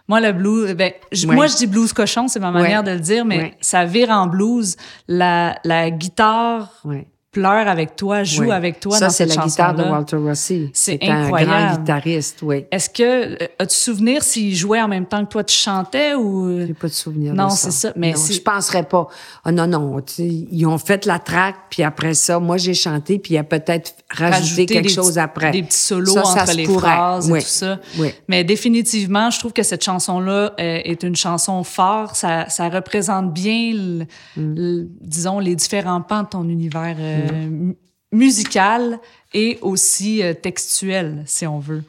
Moi, 0.08 0.20
le 0.20 0.32
blues, 0.32 0.74
ben, 0.74 0.92
j- 1.12 1.26
Ouais. 1.26 1.34
moi, 1.34 1.46
je 1.46 1.56
dis 1.56 1.66
blues 1.66 1.92
cochon, 1.92 2.28
c'est 2.28 2.40
ma 2.40 2.50
manière 2.50 2.80
Ouais. 2.80 2.86
de 2.86 2.92
le 2.92 3.00
dire, 3.00 3.24
mais 3.26 3.36
Ouais. 3.38 3.56
ça 3.60 3.84
vire 3.84 4.08
en 4.10 4.26
blues. 4.26 4.76
La, 5.06 5.56
la 5.64 5.90
guitare. 5.90 6.82
Pleure 7.30 7.68
avec 7.68 7.94
toi, 7.94 8.24
joue 8.24 8.50
avec 8.50 8.80
toi 8.80 8.96
Ça, 8.96 9.06
dans 9.06 9.10
c'est 9.10 9.26
cette 9.26 9.36
la 9.36 9.44
guitare 9.44 9.74
de. 9.74 9.82
Walter 9.84 10.16
Rossi. 10.16 10.70
C'est 10.72 10.98
un 11.02 11.28
grand 11.28 11.72
guitariste, 11.76 12.38
oui. 12.42 12.64
Est-ce 12.72 12.88
que, 12.88 13.34
euh, 13.42 13.46
as-tu 13.58 13.76
souvenir 13.76 14.22
s'il 14.22 14.54
jouait 14.56 14.80
en 14.80 14.88
même 14.88 15.04
temps 15.06 15.24
que 15.24 15.30
toi, 15.30 15.44
tu 15.44 15.54
chantais 15.54 16.14
ou... 16.14 16.66
J'ai 16.66 16.72
pas 16.74 16.88
de 16.88 16.92
souvenir 16.92 17.34
Non, 17.34 17.48
de 17.48 17.52
c'est 17.52 17.70
ça, 17.70 17.92
mais 17.96 18.12
Non, 18.12 18.16
c'est- 18.16 18.32
je 18.32 18.40
penserais 18.40 18.82
pas. 18.82 19.08
Ah 19.44 19.52
non, 19.52 19.66
non. 19.66 20.00
sais, 20.06 20.24
Ils 20.26 20.66
ont 20.66 20.78
fait 20.78 21.04
la 21.04 21.18
track, 21.18 21.54
puis 21.70 21.82
après 21.82 22.14
ça, 22.14 22.38
moi, 22.40 22.56
j'ai 22.56 22.74
chanté, 22.74 23.18
puis 23.18 23.34
il 23.34 23.38
a 23.38 23.44
peut-être 23.44 23.92
rajouté 24.10 24.36
rajouter 24.38 24.66
quelque 24.66 24.88
chose 24.90 25.08
petits- 25.10 25.18
après. 25.18 25.50
Des 25.50 25.62
petits 25.62 25.76
solos 25.76 26.12
Ça, 26.14 26.24
ça 26.24 26.42
entre 26.44 26.54
les 26.54 26.64
pourrait. 26.64 26.80
phrases 26.80 27.30
Oui. 27.30 27.38
et 27.40 27.42
tout 27.42 27.48
ça. 27.48 27.78
Oui. 27.98 28.08
Mais 28.28 28.42
définitivement, 28.42 29.30
je 29.30 29.38
trouve 29.38 29.52
que 29.52 29.62
cette 29.62 29.84
chanson-là 29.84 30.54
euh, 30.58 30.80
est 30.84 31.02
une 31.02 31.14
chanson 31.16 31.62
forte. 31.62 32.16
Ça, 32.16 32.48
ça 32.48 32.68
représente 32.70 33.32
bien, 33.34 33.72
le- 33.74 34.04
Mm. 34.36 34.54
le- 34.56 34.88
disons, 35.02 35.38
les 35.40 35.54
différents 35.54 36.00
pans 36.00 36.22
de 36.22 36.28
ton 36.28 36.48
univers 36.48 36.96
euh, 36.98 37.17
mu- 37.48 37.76
musical 38.12 38.98
et 39.34 39.58
aussi 39.62 40.22
euh, 40.22 40.34
textuel, 40.34 41.22
si 41.26 41.46
on 41.46 41.58
veut. 41.58 41.82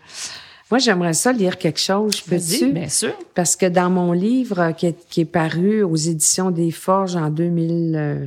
Moi, 0.71 0.77
j'aimerais 0.79 1.13
ça 1.13 1.31
lire 1.31 1.57
quelque 1.57 1.79
chose. 1.79 2.21
Peux-tu? 2.21 2.71
bien 2.71 2.89
sûr. 2.89 3.13
Parce 3.33 3.55
que 3.55 3.65
dans 3.65 3.89
mon 3.89 4.11
livre 4.11 4.59
euh, 4.59 4.71
qui 4.71 4.87
est, 4.87 5.07
qui 5.09 5.21
est 5.21 5.25
paru 5.25 5.81
aux 5.83 5.95
éditions 5.95 6.51
des 6.51 6.71
Forges 6.71 7.15
en 7.15 7.29
2000, 7.29 7.95
euh, 7.95 8.25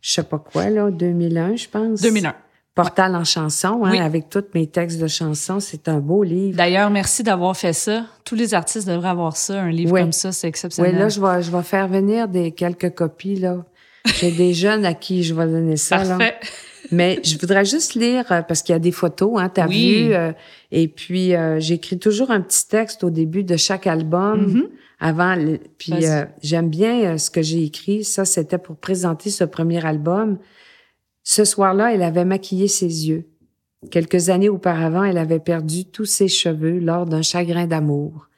je 0.00 0.12
sais 0.12 0.22
pas 0.22 0.38
quoi, 0.38 0.68
là, 0.70 0.90
2001, 0.90 1.56
je 1.56 1.68
pense. 1.68 2.00
2001. 2.00 2.34
Portal 2.74 3.16
en 3.16 3.24
chanson, 3.24 3.82
hein, 3.84 3.90
Oui. 3.92 3.98
avec 3.98 4.28
tous 4.28 4.44
mes 4.52 4.66
textes 4.66 5.00
de 5.00 5.06
chansons. 5.06 5.60
C'est 5.60 5.88
un 5.88 5.98
beau 5.98 6.22
livre. 6.22 6.56
D'ailleurs, 6.58 6.90
merci 6.90 7.22
d'avoir 7.22 7.56
fait 7.56 7.72
ça. 7.72 8.04
Tous 8.24 8.34
les 8.34 8.52
artistes 8.52 8.86
devraient 8.86 9.08
avoir 9.08 9.34
ça, 9.36 9.62
un 9.62 9.70
livre 9.70 9.92
Oui. 9.94 10.00
comme 10.02 10.12
ça, 10.12 10.30
c'est 10.32 10.46
Oui, 10.46 10.50
exceptionnel. 10.50 10.98
là, 10.98 11.08
je 11.08 11.18
vais, 11.20 11.40
je 11.42 11.50
vais 11.50 11.62
faire 11.62 11.88
venir 11.88 12.28
des 12.28 12.50
quelques 12.50 12.92
copies, 12.94 13.36
là. 13.36 13.64
J'ai 14.20 14.30
des 14.32 14.54
jeunes 14.54 14.84
à 14.84 14.94
qui 14.94 15.22
je 15.22 15.34
vais 15.34 15.46
donner 15.46 15.76
ça, 15.76 16.04
là. 16.04 16.18
Mais 16.92 17.18
je 17.24 17.36
voudrais 17.38 17.64
juste 17.64 17.94
lire, 17.94 18.30
euh, 18.30 18.42
parce 18.42 18.62
qu'il 18.62 18.72
y 18.72 18.76
a 18.76 18.78
des 18.78 18.92
photos, 18.92 19.32
hein, 19.40 19.48
t'as 19.48 19.66
Oui. 19.66 20.04
vu. 20.06 20.14
euh, 20.14 20.32
et 20.70 20.86
puis, 20.86 21.34
euh, 21.34 21.58
j'écris 21.58 21.98
toujours 21.98 22.30
un 22.30 22.40
petit 22.40 22.68
texte 22.68 23.02
au 23.02 23.10
début 23.10 23.42
de 23.42 23.56
chaque 23.56 23.86
album. 23.88 24.46
Mhm. 24.52 24.68
Avant, 25.00 25.34
le- 25.34 25.58
puis 25.78 25.92
euh, 26.06 26.24
j'aime 26.42 26.70
bien 26.70 27.14
euh, 27.14 27.18
ce 27.18 27.28
que 27.30 27.42
j'ai 27.42 27.64
écrit. 27.64 28.04
Ça, 28.04 28.24
c'était 28.24 28.56
pour 28.58 28.76
présenter 28.76 29.30
ce 29.30 29.42
premier 29.44 29.84
album. 29.84 30.38
Ce 31.24 31.44
soir-là, 31.44 31.92
elle 31.92 32.02
avait 32.02 32.24
maquillé 32.24 32.68
ses 32.68 33.08
yeux. 33.08 33.26
Quelques 33.90 34.30
années 34.30 34.48
auparavant, 34.48 35.02
elle 35.04 35.18
avait 35.18 35.40
perdu 35.40 35.84
tous 35.86 36.06
ses 36.06 36.28
cheveux 36.28 36.78
lors 36.78 37.04
d'un 37.04 37.22
chagrin 37.22 37.66
d'amour. 37.66 38.28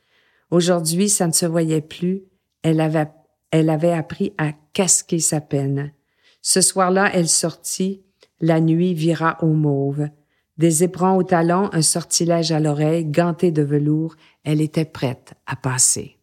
Aujourd'hui, 0.50 1.08
ça 1.10 1.26
ne 1.26 1.32
se 1.32 1.44
voyait 1.46 1.80
plus. 1.82 2.22
Elle 2.62 2.80
avait, 2.80 3.06
elle 3.50 3.68
avait 3.70 3.92
appris 3.92 4.32
à 4.38 4.52
casquer 4.78 5.18
sa 5.18 5.40
peine. 5.40 5.92
Ce 6.40 6.60
soir-là, 6.60 7.10
elle 7.12 7.28
sortit. 7.28 8.04
La 8.40 8.60
nuit 8.60 8.94
vira 8.94 9.36
au 9.42 9.48
mauve. 9.48 10.08
Des 10.56 10.84
éperons 10.84 11.16
au 11.16 11.24
talon, 11.24 11.68
un 11.72 11.82
sortilège 11.82 12.52
à 12.52 12.60
l'oreille, 12.60 13.04
gantée 13.04 13.50
de 13.50 13.62
velours. 13.62 14.14
Elle 14.44 14.60
était 14.60 14.84
prête 14.84 15.34
à 15.46 15.56
passer. 15.56 16.16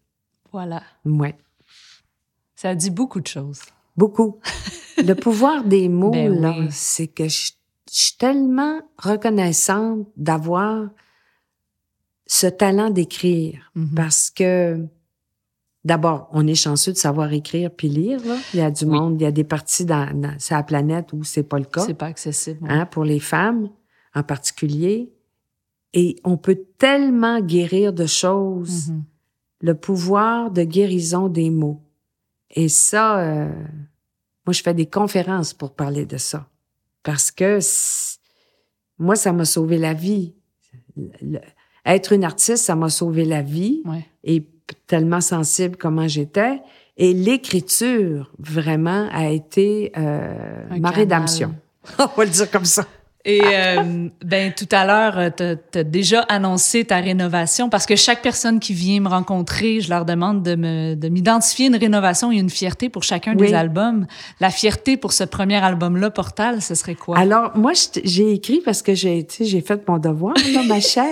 Voilà. 0.53 0.81
Ouais. 1.03 1.35
Ça 2.55 2.75
dit 2.75 2.91
beaucoup 2.91 3.19
de 3.19 3.27
choses. 3.27 3.59
Beaucoup. 3.97 4.39
Le 5.05 5.15
pouvoir 5.15 5.65
des 5.65 5.89
mots, 5.89 6.11
Ben 6.13 6.39
là, 6.39 6.55
oui. 6.57 6.67
c'est 6.71 7.07
que 7.07 7.27
je, 7.27 7.51
je 7.91 7.99
suis 8.03 8.17
tellement 8.17 8.79
reconnaissante 8.97 10.07
d'avoir 10.15 10.91
ce 12.25 12.47
talent 12.47 12.89
d'écrire. 12.89 13.69
Mhm. 13.75 13.95
Parce 13.95 14.29
que, 14.29 14.87
d'abord, 15.85 16.27
on 16.31 16.45
est 16.47 16.55
chanceux 16.55 16.91
de 16.91 16.97
savoir 16.97 17.31
écrire 17.31 17.71
puis 17.71 17.87
lire, 17.87 18.19
là. 18.25 18.37
Il 18.53 18.59
y 18.59 18.61
a 18.63 18.71
du 18.71 18.83
Oui. 18.85 18.91
monde, 18.91 19.21
il 19.21 19.23
y 19.23 19.27
a 19.27 19.31
des 19.31 19.43
parties 19.45 19.85
dans, 19.85 20.09
dans 20.19 20.37
sur 20.39 20.55
la 20.57 20.63
planète 20.63 21.13
où 21.13 21.23
c'est 21.23 21.43
pas 21.43 21.59
le 21.59 21.65
cas. 21.65 21.85
C'est 21.85 21.93
pas 21.93 22.07
accessible. 22.07 22.59
hein, 22.69 22.85
pour 22.85 23.03
les 23.05 23.19
femmes 23.19 23.69
en 24.13 24.23
particulier. 24.23 25.13
Et 25.93 26.17
on 26.25 26.35
peut 26.37 26.59
tellement 26.77 27.39
guérir 27.39 27.93
de 27.93 28.05
choses, 28.05 28.89
Mhm. 28.89 29.03
le 29.61 29.75
pouvoir 29.75 30.51
de 30.51 30.63
guérison 30.63 31.29
des 31.29 31.49
mots. 31.49 31.81
Et 32.49 32.67
ça, 32.67 33.19
euh, 33.19 33.49
moi, 34.45 34.51
je 34.53 34.61
fais 34.61 34.73
des 34.73 34.85
conférences 34.87 35.53
pour 35.53 35.73
parler 35.73 36.05
de 36.05 36.17
ça. 36.17 36.47
Parce 37.03 37.31
que 37.31 37.59
moi, 38.97 39.15
ça 39.15 39.31
m'a 39.33 39.45
sauvé 39.45 39.77
la 39.77 39.93
vie. 39.93 40.33
Le- 41.21 41.39
être 41.85 42.13
une 42.13 42.23
artiste, 42.23 42.65
ça 42.65 42.75
m'a 42.75 42.89
sauvé 42.89 43.25
la 43.25 43.41
vie 43.41 43.81
Ouais. 43.85 44.05
et 44.23 44.47
tellement 44.87 45.21
sensible 45.21 45.77
comment 45.77 46.07
j'étais. 46.07 46.61
Et 46.97 47.13
l'écriture, 47.13 48.31
vraiment, 48.39 49.09
a 49.11 49.29
été 49.29 49.91
euh, 49.97 50.63
ma 50.69 50.75
canal. 50.75 50.93
rédemption. 50.93 51.55
On 51.99 52.05
va 52.17 52.25
le 52.25 52.31
dire 52.31 52.49
comme 52.49 52.65
ça. 52.65 52.85
Et 53.27 53.41
euh, 53.43 54.07
ben 54.23 54.53
tout 54.55 54.67
à 54.71 54.85
l'heure, 54.85 55.17
euh, 55.17 55.29
t'as 55.35 55.79
as 55.79 55.83
déjà 55.83 56.21
annoncé 56.21 56.85
ta 56.85 56.97
rénovation 56.97 57.69
parce 57.69 57.87
que 57.87 57.95
chaque 57.95 58.21
personne 58.21 58.59
qui 58.59 58.73
vient 58.73 58.99
me 58.99 59.09
rencontrer, 59.09 59.81
je 59.81 59.89
leur 59.89 60.05
demande 60.05 60.43
de 60.43 60.55
me 60.55 60.93
de 60.93 61.09
m'identifier 61.09 61.65
une 61.67 61.75
rénovation 61.75 62.31
et 62.31 62.35
une 62.35 62.51
fierté 62.51 62.87
pour 62.89 63.01
chacun 63.01 63.31
Oui. 63.35 63.47
des 63.47 63.53
albums. 63.55 64.05
La 64.39 64.51
fierté 64.51 64.95
pour 64.95 65.11
ce 65.11 65.23
premier 65.23 65.55
album-là, 65.57 66.11
Portal, 66.11 66.61
ce 66.61 66.75
serait 66.75 66.93
quoi? 66.93 67.17
Alors, 67.17 67.51
moi, 67.57 67.71
j'ai 68.03 68.31
écrit 68.31 68.61
parce 68.63 68.83
que 68.83 68.93
j'ai, 68.93 69.25
tu 69.25 69.37
sais, 69.37 69.45
j'ai 69.45 69.61
fait 69.61 69.87
mon 69.87 69.97
devoir, 69.97 70.35
là, 70.53 70.61
ma 70.67 70.79
chère. 70.79 71.05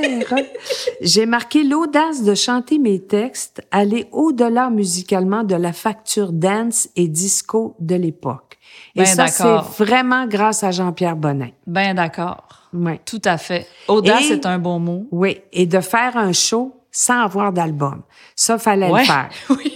J'ai 1.02 1.26
marqué 1.26 1.64
l'audace 1.64 2.24
de 2.24 2.36
chanter 2.36 2.78
mes 2.78 3.00
textes, 3.00 3.62
aller 3.72 4.06
au-delà 4.12 4.70
musicalement 4.70 5.44
de 5.44 5.56
la 5.56 5.74
facture 5.74 6.32
dance 6.32 6.90
et 6.96 7.08
disco 7.08 7.76
de 7.80 7.96
l'époque. 7.96 8.60
Et 8.96 9.00
Ben, 9.00 9.06
ça, 9.06 9.28
c'est 9.28 9.84
vraiment 9.84 10.28
grâce 10.28 10.64
à 10.64 10.70
Jean-Pierre 10.72 11.16
Bonin. 11.16 11.50
Ben 11.66 11.96
d'accord. 11.96 12.44
Ouais. 12.74 13.02
Tout 13.06 13.22
à 13.26 13.38
fait. 13.38 13.68
Audace, 13.88 14.22
Et- 14.22 14.28
c'est 14.28 14.46
un 14.46 14.60
bon 14.60 14.80
mot. 14.80 15.08
Oui. 15.12 15.40
Et 15.52 15.66
de 15.66 15.80
faire 15.80 16.16
un 16.18 16.32
show 16.32 16.76
sans 16.92 17.22
avoir 17.24 17.52
d'album. 17.52 18.04
Ça, 18.36 18.58
fallait 18.60 18.90
Ouais. 18.90 19.02
le 19.02 19.06
faire. 19.08 19.30
oui. 19.50 19.76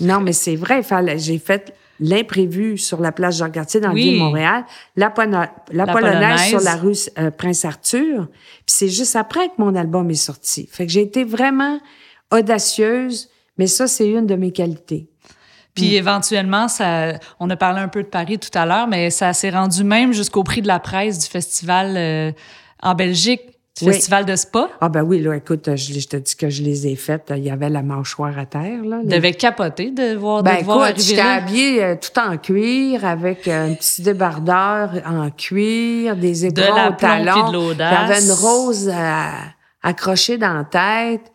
Non, 0.00 0.20
mais 0.20 0.32
c'est 0.32 0.56
vrai, 0.56 0.82
fallait, 0.82 1.18
j'ai 1.18 1.38
fait 1.38 1.74
l'imprévu 2.00 2.78
sur 2.78 3.00
la 3.00 3.12
place 3.12 3.36
Jean-Cartier 3.36 3.80
dans 3.80 3.92
Oui. 3.92 4.04
le 4.06 4.10
Vieux-Montréal, 4.12 4.64
la, 4.96 5.10
Pono- 5.10 5.30
la, 5.70 5.84
La 5.84 5.86
polonaise, 5.92 6.14
Polonaise. 6.14 6.48
sur 6.48 6.60
la 6.60 6.76
rue 6.76 6.94
euh, 7.18 7.30
Prince-Arthur. 7.30 8.28
Puis 8.30 8.64
c'est 8.66 8.88
juste 8.88 9.14
après 9.14 9.48
que 9.48 9.54
mon 9.58 9.74
album 9.76 10.10
est 10.10 10.14
sorti. 10.14 10.66
Fait 10.72 10.86
que 10.86 10.92
j'ai 10.92 11.02
été 11.02 11.22
vraiment 11.22 11.78
audacieuse, 12.32 13.28
mais 13.58 13.66
ça, 13.66 13.86
c'est 13.86 14.08
une 14.08 14.26
de 14.26 14.34
mes 14.34 14.52
qualités. 14.52 15.08
Puis 15.74 15.94
éventuellement, 15.94 16.68
ça, 16.68 17.14
on 17.40 17.48
a 17.50 17.56
parlé 17.56 17.80
un 17.80 17.88
peu 17.88 18.02
de 18.02 18.08
Paris 18.08 18.38
tout 18.38 18.56
à 18.58 18.66
l'heure, 18.66 18.86
mais 18.86 19.08
ça 19.10 19.32
s'est 19.32 19.50
rendu 19.50 19.84
même 19.84 20.12
jusqu'au 20.12 20.44
prix 20.44 20.60
de 20.62 20.66
la 20.68 20.78
presse 20.78 21.18
du 21.18 21.26
festival 21.26 21.94
euh, 21.96 22.30
en 22.82 22.94
Belgique, 22.94 23.40
du 23.80 23.86
Oui. 23.86 23.94
festival 23.94 24.26
de 24.26 24.36
Spa. 24.36 24.68
Ah 24.82 24.90
ben 24.90 25.02
oui, 25.02 25.22
là, 25.22 25.34
écoute, 25.34 25.74
je, 25.74 25.98
je 25.98 26.06
te 26.06 26.16
dis 26.18 26.36
que 26.36 26.50
je 26.50 26.62
les 26.62 26.86
ai 26.88 26.94
faites. 26.94 27.32
Il 27.34 27.42
y 27.42 27.50
avait 27.50 27.70
la 27.70 27.80
mâchoire 27.80 28.38
à 28.38 28.44
terre, 28.44 28.84
là. 28.84 28.98
Les- 29.02 29.16
Devait 29.16 29.32
capoter 29.32 29.90
de 29.92 30.14
voir, 30.14 30.42
de 30.42 30.50
Ben 30.50 30.58
te 30.58 30.64
voir 30.64 30.88
écoute, 30.88 31.02
j'étais 31.02 31.22
habillée 31.22 31.82
euh, 31.82 31.94
tout 31.96 32.20
en 32.20 32.36
cuir 32.36 33.06
avec 33.06 33.48
euh, 33.48 33.70
un 33.70 33.74
petit 33.74 34.02
débardeur 34.02 34.90
en 35.06 35.30
cuir, 35.30 36.16
des 36.16 36.44
éperons 36.44 36.74
la 36.76 36.90
au 36.90 36.92
talon. 36.92 37.72
de. 37.72 37.78
J'avais 37.78 38.22
une 38.22 38.32
rose 38.32 38.90
euh, 38.92 39.26
accrochée 39.82 40.36
dans 40.36 40.52
la 40.52 40.64
tête. 40.64 41.31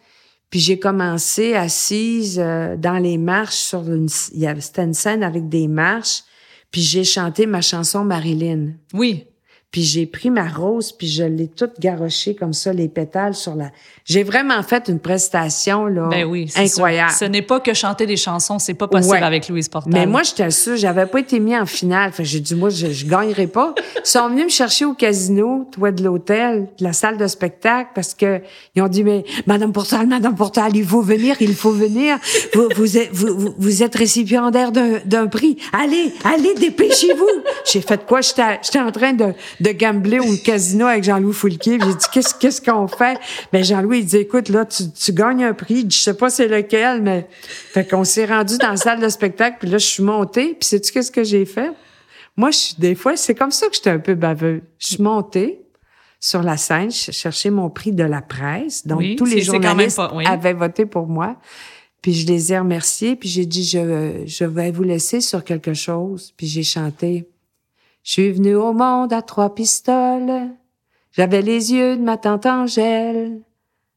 Puis 0.49 0.59
j'ai 0.59 0.79
commencé 0.79 1.53
assise 1.53 2.39
euh, 2.39 2.77
dans 2.77 2.97
les 2.97 3.17
marches 3.17 3.57
sur 3.57 3.81
une 3.91 4.07
il 4.33 4.43
y 4.43 4.61
c'était 4.61 4.83
une 4.83 4.93
scène 4.93 5.23
avec 5.23 5.49
des 5.49 5.67
marches. 5.67 6.23
Puis 6.71 6.81
j'ai 6.81 7.03
chanté 7.03 7.45
ma 7.45 7.61
chanson 7.61 8.03
Marilyn. 8.03 8.73
Oui. 8.93 9.25
Puis 9.69 9.83
j'ai 9.83 10.05
pris 10.05 10.29
ma 10.29 10.47
rose, 10.47 10.93
puis 10.93 11.07
je 11.07 11.23
l'ai 11.23 11.49
toute 11.49 11.79
garochée 11.79 12.35
comme 12.35 12.53
ça, 12.53 12.71
les 12.71 12.87
pétales 12.87 13.35
sur 13.35 13.53
la... 13.53 13.69
J'ai 14.05 14.23
vraiment 14.23 14.63
fait 14.63 14.87
une 14.87 14.97
prestation, 14.99 15.85
là, 15.87 16.07
Ben 16.09 16.23
oui, 16.25 16.47
c'est 16.47 16.61
incroyable. 16.61 17.09
sûr. 17.11 17.19
Ce 17.19 17.25
n'est 17.25 17.41
pas 17.41 17.59
que 17.59 17.73
chanter 17.73 18.05
des 18.05 18.15
chansons, 18.15 18.59
c'est 18.59 18.73
pas 18.73 18.87
possible 18.87 19.15
Ouais. 19.17 19.21
avec 19.23 19.49
Louise 19.49 19.67
Portal. 19.67 19.91
Mais 19.91 20.05
moi, 20.05 20.23
j'étais 20.23 20.49
sûre, 20.51 20.77
j'avais 20.77 21.05
pas 21.05 21.19
été 21.19 21.41
mis 21.41 21.55
en 21.55 21.65
finale. 21.65 22.13
Fait 22.13 22.23
j'ai 22.23 22.39
dit, 22.39 22.55
moi, 22.55 22.69
je, 22.69 22.87
je 22.87 23.05
gagnerai 23.05 23.47
pas. 23.47 23.75
Ils 23.97 24.01
sont 24.05 24.29
venus 24.29 24.45
me 24.45 24.49
chercher 24.49 24.85
au 24.85 24.93
casino, 24.93 25.67
toi, 25.71 25.91
de 25.91 26.01
l'hôtel, 26.01 26.69
de 26.79 26.83
la 26.85 26.93
salle 26.93 27.17
de 27.17 27.27
spectacle, 27.27 27.89
parce 27.93 28.13
que 28.13 28.39
ils 28.75 28.81
ont 28.81 28.87
dit, 28.87 29.03
mais, 29.03 29.25
Madame 29.47 29.73
Portal, 29.73 30.07
Madame 30.07 30.35
Portal, 30.35 30.75
il 30.77 30.85
faut 30.85 31.01
venir, 31.01 31.35
il 31.41 31.53
faut 31.53 31.71
venir. 31.71 32.17
Vous, 32.53 32.69
vous 32.77 32.97
êtes, 32.97 33.11
vous, 33.11 33.53
vous- 33.57 33.83
êtes 33.83 33.95
récipiendaire 33.95 34.71
d'un, 34.71 34.99
d'un 35.05 35.27
prix. 35.27 35.57
Allez, 35.73 36.13
allez, 36.23 36.53
dépêchez-vous. 36.55 37.43
J'ai 37.69 37.81
fait 37.81 38.05
quoi? 38.05 38.21
J'étais, 38.21 38.59
j'étais 38.63 38.79
en 38.79 38.91
train 38.91 39.11
de, 39.13 39.33
de 39.59 39.71
gambler 39.71 40.19
au 40.19 40.35
casino 40.43 40.85
avec 40.85 41.03
Jean-Louis 41.03 41.33
Foulquier. 41.33 41.79
J'ai 41.83 41.93
dit, 41.93 42.05
qu'est-ce, 42.13 42.35
qu'est-ce 42.35 42.61
qu'on 42.61 42.87
fait? 42.87 43.17
Ben, 43.51 43.63
Jean-Louis, 43.63 43.99
il 43.99 44.05
dit, 44.05 44.17
écoute, 44.17 44.49
là, 44.49 44.65
tu, 44.65 44.83
tu 44.91 45.13
gagnes 45.13 45.43
un 45.43 45.53
prix. 45.53 45.85
Je 45.89 45.97
sais 45.97 46.13
pas 46.15 46.29
c'est 46.29 46.47
lequel, 46.47 47.01
mais, 47.01 47.27
fait 47.73 47.87
qu'on 47.89 48.03
s'est 48.03 48.25
rendu 48.25 48.57
dans 48.57 48.69
la 48.71 48.77
salle 48.77 48.99
de 48.99 49.09
spectacle, 49.09 49.57
puis 49.59 49.69
là, 49.69 49.77
je 49.77 49.85
suis 49.85 50.03
montée, 50.03 50.55
puis 50.59 50.67
sais-tu 50.67 50.91
qu'est-ce 50.91 51.11
que 51.11 51.23
j'ai 51.23 51.45
fait? 51.45 51.71
Moi, 52.35 52.51
je, 52.51 52.79
des 52.79 52.93
fois, 52.95 53.15
c'est 53.17 53.33
comme 53.35 53.51
ça 53.51 53.67
que 53.67 53.75
j'étais 53.75 53.89
un 53.89 53.99
peu 53.99 54.13
baveuse. 54.15 54.61
Je 54.77 54.87
suis 54.87 55.01
montée 55.03 55.61
sur 56.19 56.43
la 56.43 56.57
scène, 56.57 56.91
je 56.91 57.11
cherchais 57.11 57.49
mon 57.49 57.69
prix 57.69 57.91
de 57.91 58.03
la 58.03 58.21
presse. 58.21 58.85
Donc, 58.85 58.99
Oui, 58.99 59.15
tous 59.15 59.25
les 59.25 59.41
journalistes 59.41 59.97
pas- 59.97 60.11
oui. 60.15 60.25
avaient 60.25 60.53
voté 60.53 60.85
pour 60.85 61.07
moi. 61.07 61.35
Puis 62.01 62.13
je 62.13 62.27
les 62.27 62.53
ai 62.53 62.59
remerciés, 62.59 63.15
puis 63.15 63.27
j'ai 63.27 63.45
dit, 63.45 63.63
je, 63.63 64.21
je 64.25 64.43
vais 64.45 64.71
vous 64.71 64.83
laisser 64.83 65.19
sur 65.19 65.43
quelque 65.43 65.73
chose. 65.73 66.33
Puis 66.37 66.45
j'ai 66.47 66.63
chanté, 66.63 67.27
je 68.07 68.13
suis 68.13 68.31
venue 68.31 68.55
au 68.55 68.71
monde 68.71 69.11
à 69.11 69.21
trois 69.21 69.53
pistoles. 69.53 70.47
J'avais 71.11 71.41
les 71.41 71.73
yeux 71.73 71.97
de 71.97 72.01
ma 72.01 72.15
tante 72.15 72.45
Angèle. 72.45 73.41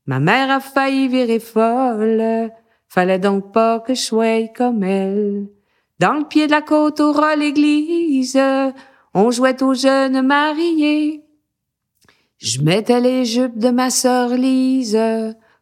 Ma 0.04 0.18
mère 0.18 0.50
a 0.50 0.58
failli 0.58 1.06
virer 1.06 1.38
folle. 1.38 2.50
Fallait 2.88 3.20
donc 3.20 3.52
pas 3.52 3.78
que 3.78 3.94
je 3.94 4.00
sois 4.00 4.48
comme 4.48 4.82
elle. 4.82 5.46
Dans 6.00 6.14
le 6.14 6.24
pied 6.24 6.48
de 6.48 6.50
la 6.50 6.60
côte 6.60 6.98
au 6.98 7.12
ras 7.12 7.36
l'église, 7.36 8.36
on 9.14 9.30
jouait 9.30 9.62
aux 9.62 9.74
jeunes 9.74 10.22
mariés. 10.22 11.22
Je 12.38 12.62
mettais 12.62 13.00
les 13.00 13.24
jupes 13.24 13.58
de 13.58 13.70
ma 13.70 13.90
sœur 13.90 14.30
Lise 14.30 14.98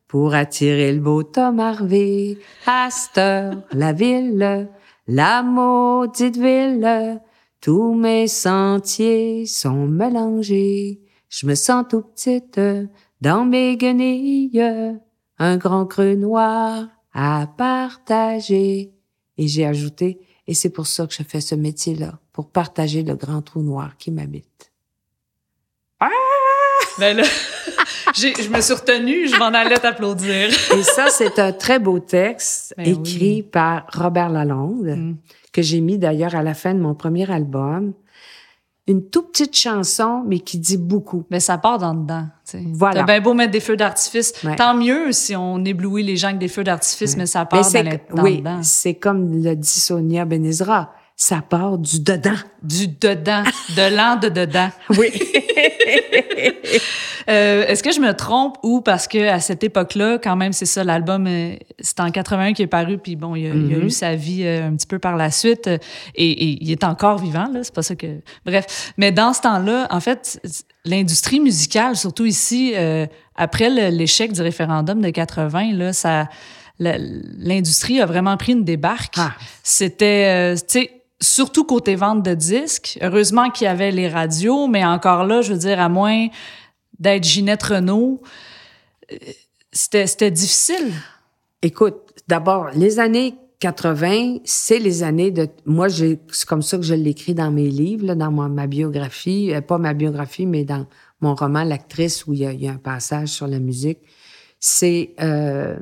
pour 0.07 0.35
attirer 0.35 0.95
le 0.95 1.01
beau 1.01 1.23
Tom 1.23 1.61
Harvey. 1.61 2.39
Heure, 2.67 3.51
la 3.73 3.93
ville, 3.93 4.71
la 5.07 5.43
maudite 5.43 6.39
ville, 6.39 7.21
tous 7.61 7.95
mes 7.95 8.29
sentiers 8.29 9.47
sont 9.47 9.87
mélangés. 9.87 11.01
Je 11.29 11.47
me 11.47 11.55
sens 11.55 11.85
tout 11.89 12.03
petite 12.03 12.61
dans 13.21 13.45
mes 13.45 13.77
guenilles, 13.77 14.63
un 15.39 15.57
grand 15.57 15.87
creux 15.87 16.15
noir 16.15 16.87
à 17.13 17.47
partager. 17.57 18.93
Et 19.37 19.49
j'ai 19.49 19.67
ajouté, 19.67 20.21
et 20.47 20.55
c'est 20.55 20.71
pour 20.71 20.87
ça 20.87 21.07
que 21.07 21.15
je 21.15 21.23
fais 21.23 21.41
ce 21.41 21.55
métier-là, 21.55 22.19
pour 22.33 22.51
partager 22.51 23.03
le 23.03 23.15
grand 23.15 23.43
trou 23.43 23.63
noir 23.63 23.97
qui 23.97 24.11
m'habite. 24.11 24.73
Ben 26.99 27.17
là, 27.17 27.23
je 28.15 28.49
me 28.49 28.61
suis 28.61 28.75
retenue, 28.75 29.29
je 29.29 29.37
m'en 29.37 29.47
allais 29.47 29.79
t'applaudir. 29.79 30.49
Et 30.77 30.83
ça, 30.83 31.09
c'est 31.11 31.39
un 31.39 31.53
très 31.53 31.79
beau 31.79 32.01
texte 32.01 32.75
ben 32.77 32.87
écrit 32.87 33.43
par 33.43 33.87
Robert 33.93 34.31
Lalonde, 34.31 34.97
mm. 34.97 35.17
Que 35.59 35.67
j'ai 35.67 35.81
mis 35.81 35.99
d'ailleurs 35.99 36.37
à 36.37 36.43
la 36.43 36.55
fin 36.55 36.73
de 36.73 36.79
mon 36.79 36.95
premier 36.95 37.31
album. 37.31 37.93
Une 38.87 39.05
toute 39.11 39.33
petite 39.33 39.57
chanson, 39.57 40.23
mais 40.27 40.39
qui 40.39 40.59
dit 40.59 40.79
beaucoup. 40.79 41.25
Mais 41.31 41.41
ça 41.41 41.59
part 41.59 41.79
dans 41.79 41.95
dedans. 41.95 42.27
T'sais. 42.45 42.65
Voilà. 42.73 43.01
T'as 43.01 43.07
bien 43.07 43.21
beau 43.21 43.35
mettre 43.35 43.51
des 43.51 43.61
feux 43.61 43.77
d'artifice. 43.77 44.33
Tant 44.57 44.75
mieux 44.75 45.13
si 45.13 45.37
on 45.37 45.63
éblouit 45.65 46.03
les 46.03 46.17
gens 46.17 46.29
avec 46.29 46.39
des 46.39 46.49
feux 46.49 46.65
d'artifice, 46.65 47.17
mais 47.17 47.27
ça 47.27 47.45
part 47.45 47.61
dans, 47.71 47.99
dans 48.15 48.23
oui, 48.23 48.39
dedans. 48.39 48.61
c'est 48.63 48.95
comme 48.95 49.43
le 49.43 49.55
dit 49.57 49.69
Sonia 49.69 50.25
Benezra 50.25 50.95
ça 51.21 51.43
part 51.43 51.79
du 51.79 51.99
dedans. 52.01 52.39
Du 52.62 52.87
dedans, 52.87 53.43
de 53.77 53.95
l'an 53.95 54.16
de 54.16 54.29
dedans. 54.29 54.71
Oui. 54.97 55.11
euh, 57.29 57.66
Est-ce 57.66 57.83
que 57.83 57.91
je 57.91 57.99
me 57.99 58.14
trompe 58.14 58.57
ou 58.62 58.81
parce 58.83 59.09
que 59.09 59.29
à 59.29 59.41
cette 59.41 59.64
époque-là, 59.64 60.19
quand 60.23 60.37
même, 60.37 60.53
c'est 60.53 60.64
ça, 60.64 60.85
l'album, 60.85 61.27
euh, 61.27 61.57
c'est 61.81 61.99
en 61.99 62.12
81 62.12 62.53
qui 62.53 62.62
est 62.62 62.69
paru, 62.69 62.99
puis 62.99 63.16
bon, 63.16 63.35
il 63.35 63.49
a, 63.49 63.51
a 63.51 63.55
mm-hmm. 63.55 63.85
eu 63.85 63.91
sa 63.91 64.14
vie 64.14 64.45
euh, 64.45 64.69
un 64.69 64.77
petit 64.77 64.87
peu 64.87 65.01
par 65.01 65.16
la 65.16 65.33
suite, 65.33 65.66
et, 65.66 65.81
et 66.14 66.59
il 66.62 66.71
est 66.71 66.85
encore 66.85 67.19
vivant, 67.19 67.49
là, 67.53 67.64
c'est 67.64 67.75
pas 67.75 67.83
ça 67.83 67.97
que... 67.97 68.21
Bref, 68.47 68.93
mais 68.97 69.11
dans 69.11 69.33
ce 69.33 69.41
temps-là, 69.41 69.89
en 69.91 70.01
fait, 70.01 70.41
l'industrie 70.85 71.41
musicale, 71.41 71.97
surtout 71.97 72.27
ici, 72.27 72.75
euh, 72.77 73.07
après 73.35 73.91
l'échec 73.91 74.33
du 74.33 74.41
référendum 74.41 75.01
de 75.03 75.11
80, 75.11 75.73
là, 75.73 75.93
ça 75.93 76.29
l'industrie 76.81 78.01
a 78.01 78.07
vraiment 78.07 78.37
pris 78.37 78.53
une 78.53 78.62
débarque. 78.62 79.14
Ah. 79.16 79.33
C'était, 79.64 80.55
tu 80.55 80.62
sais, 80.69 80.98
surtout 81.21 81.64
côté 81.64 81.97
vente 81.97 82.23
de 82.23 82.35
disques. 82.35 82.99
Heureusement 83.03 83.51
qu'il 83.51 83.64
y 83.64 83.69
avait 83.69 83.91
les 83.91 84.09
radios, 84.09 84.66
mais 84.69 84.85
encore 84.85 85.25
là, 85.25 85.43
je 85.43 85.53
veux 85.53 85.59
dire, 85.59 85.81
à 85.81 85.89
moins 85.89 86.29
d'être 86.99 87.25
Ginette 87.25 87.62
Renault, 87.62 88.23
euh, 89.12 89.16
c'était 89.73 90.31
difficile. 90.31 90.93
Écoute, 91.62 91.97
d'abord, 92.29 92.71
les 92.75 92.99
années 92.99 93.35
80, 93.61 94.39
c'est 94.45 94.79
les 94.79 95.03
années 95.03 95.31
de... 95.31 95.49
Moi, 95.66 95.89
c'est 95.89 96.21
comme 96.47 96.62
ça 96.62 96.77
que 96.77 96.85
je 96.85 96.95
l'écris 96.95 97.35
dans 97.35 97.51
mes 97.51 97.69
livres, 97.69 98.14
dans 98.14 98.31
ma, 98.31 98.66
biographie. 98.66 99.53
Euh, 99.53 99.61
pas 99.61 99.79
ma 99.79 99.95
biographie, 99.95 100.47
mais 100.47 100.64
dans 100.64 100.87
mon 101.21 101.35
roman 101.35 101.64
L'actrice, 101.64 102.27
où 102.27 102.33
il 102.33 102.41
y, 102.41 102.69
a, 102.69 102.73
un 102.73 102.77
passage 102.77 103.29
sur 103.29 103.47
la 103.47 103.59
musique. 103.59 103.99
C'est... 104.61 105.14
Euh, 105.21 105.77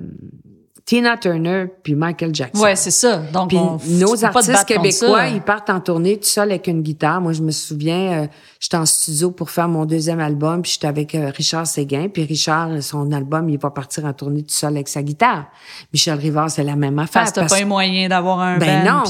Tina 0.87 1.17
Turner 1.17 1.67
puis 1.83 1.97
Michael 1.97 2.33
Jackson. 2.33 2.63
Ouais, 2.63 2.77
c'est 2.77 2.93
ça. 2.93 3.19
Donc, 3.33 3.53
nos 3.53 4.25
artistes 4.25 4.65
québécois, 4.67 5.27
ils 5.27 5.43
partent 5.43 5.69
en 5.69 5.81
tournée 5.81 6.17
tout 6.17 6.29
seul 6.29 6.51
avec 6.51 6.69
une 6.69 6.81
guitare. 6.81 7.21
Moi, 7.21 7.33
je 7.33 7.43
me 7.43 7.51
souviens, 7.51 8.23
euh, 8.23 8.27
j'étais 8.61 8.77
en 8.77 8.87
studio 8.87 9.33
pour 9.33 9.51
faire 9.51 9.69
mon 9.69 9.85
deuxième 9.85 10.21
album, 10.21 10.63
puis 10.63 10.71
j'étais 10.73 10.87
avec 10.87 11.17
euh, 11.17 11.33
Richard 11.35 11.67
Séguin, 11.67 12.09
puis 12.09 12.23
Richard, 12.23 12.81
son 12.85 13.11
album, 13.11 13.49
il 13.49 13.59
va 13.59 13.71
partir 13.71 14.05
en 14.05 14.13
tournée 14.13 14.43
tout 14.43 14.55
seul 14.55 14.75
avec 14.75 14.87
sa 14.87 15.03
guitare. 15.03 15.47
Michel 15.93 16.21
Rivard, 16.21 16.51
c'est 16.53 16.63
la 16.63 16.77
même 16.77 17.01
affaire. 17.01 17.23
Parce 17.23 17.33
que 17.33 17.41
t'as 17.41 17.49
pas 17.49 17.63
un 17.63 17.67
moyen 17.67 18.09
d'avoir 18.09 18.39
un 18.39 18.59
ben 18.59 18.85
non. 18.85 19.03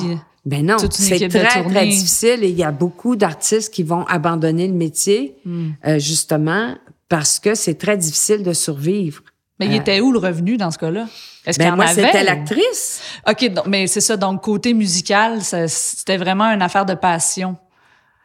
Ben 0.46 0.64
non, 0.64 0.76
c'est 0.78 1.28
très, 1.28 1.28
très 1.28 1.86
difficile 1.86 2.44
et 2.44 2.48
il 2.48 2.56
y 2.56 2.62
a 2.62 2.70
beaucoup 2.70 3.16
d'artistes 3.16 3.74
qui 3.74 3.82
vont 3.82 4.04
abandonner 4.06 4.68
le 4.68 4.74
métier, 4.74 5.36
hmm. 5.44 5.70
euh, 5.84 5.98
justement, 5.98 6.76
parce 7.08 7.40
que 7.40 7.56
c'est 7.56 7.74
très 7.74 7.96
difficile 7.96 8.44
de 8.44 8.52
survivre. 8.52 9.22
Mais 9.58 9.66
il 9.66 9.74
était 9.74 10.00
où 10.00 10.12
le 10.12 10.18
revenu 10.18 10.56
dans 10.56 10.70
ce 10.70 10.78
cas-là? 10.78 11.06
Est-ce 11.46 11.58
ben 11.58 11.76
moi, 11.76 11.86
c'était 11.86 12.24
l'actrice. 12.24 13.00
OK, 13.26 13.50
mais 13.66 13.86
c'est 13.86 14.00
ça. 14.00 14.16
Donc, 14.16 14.42
côté 14.42 14.74
musical, 14.74 15.40
c'était 15.42 16.16
vraiment 16.16 16.46
une 16.46 16.62
affaire 16.62 16.84
de 16.84 16.94
passion. 16.94 17.56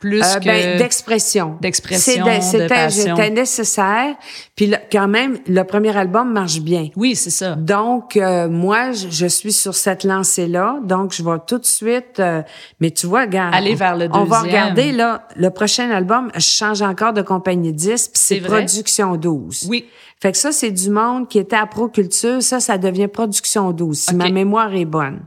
Plus 0.01 0.23
euh. 0.23 0.39
Ben, 0.43 0.79
d'expression. 0.79 1.57
D'expression, 1.61 2.25
de 2.25 2.67
passion. 2.67 3.15
C'était 3.15 3.29
nécessaire. 3.29 4.15
Puis 4.55 4.73
quand 4.91 5.07
même, 5.07 5.37
le 5.47 5.61
premier 5.61 5.95
album 5.95 6.33
marche 6.33 6.59
bien. 6.59 6.89
Oui, 6.95 7.15
c'est 7.15 7.29
ça. 7.29 7.53
Donc, 7.53 8.17
euh, 8.17 8.49
moi, 8.49 8.91
je, 8.91 9.27
suis 9.27 9.53
sur 9.53 9.75
cette 9.75 10.03
lancée-là. 10.03 10.79
Donc, 10.83 11.13
je 11.13 11.23
vais 11.23 11.37
tout 11.45 11.59
de 11.59 11.65
suite... 11.65 12.19
Euh, 12.19 12.41
mais 12.79 12.89
tu 12.89 13.05
vois, 13.05 13.21
regarde... 13.21 13.53
Aller 13.53 13.75
vers 13.75 13.95
le 13.95 14.07
deuxième. 14.07 14.23
On 14.23 14.25
va 14.25 14.41
regarder, 14.41 14.91
là, 14.91 15.27
le 15.35 15.51
prochain 15.51 15.91
album, 15.91 16.31
je 16.33 16.39
change 16.39 16.81
encore 16.81 17.13
de 17.13 17.21
compagnie 17.21 17.71
10, 17.71 18.07
puis 18.07 18.21
c'est 18.21 18.41
Production 18.41 19.15
12. 19.17 19.67
Oui. 19.69 19.85
Fait 20.19 20.31
que 20.31 20.37
ça, 20.39 20.51
c'est 20.51 20.71
du 20.71 20.89
monde 20.89 21.27
qui 21.27 21.37
était 21.37 21.55
à 21.55 21.67
Proculture. 21.67 22.41
Ça, 22.41 22.59
ça 22.59 22.79
devient 22.79 23.07
Production 23.07 23.71
12, 23.71 23.97
si 23.97 24.15
ma 24.15 24.29
mémoire 24.29 24.73
est 24.73 24.85
bonne. 24.85 25.19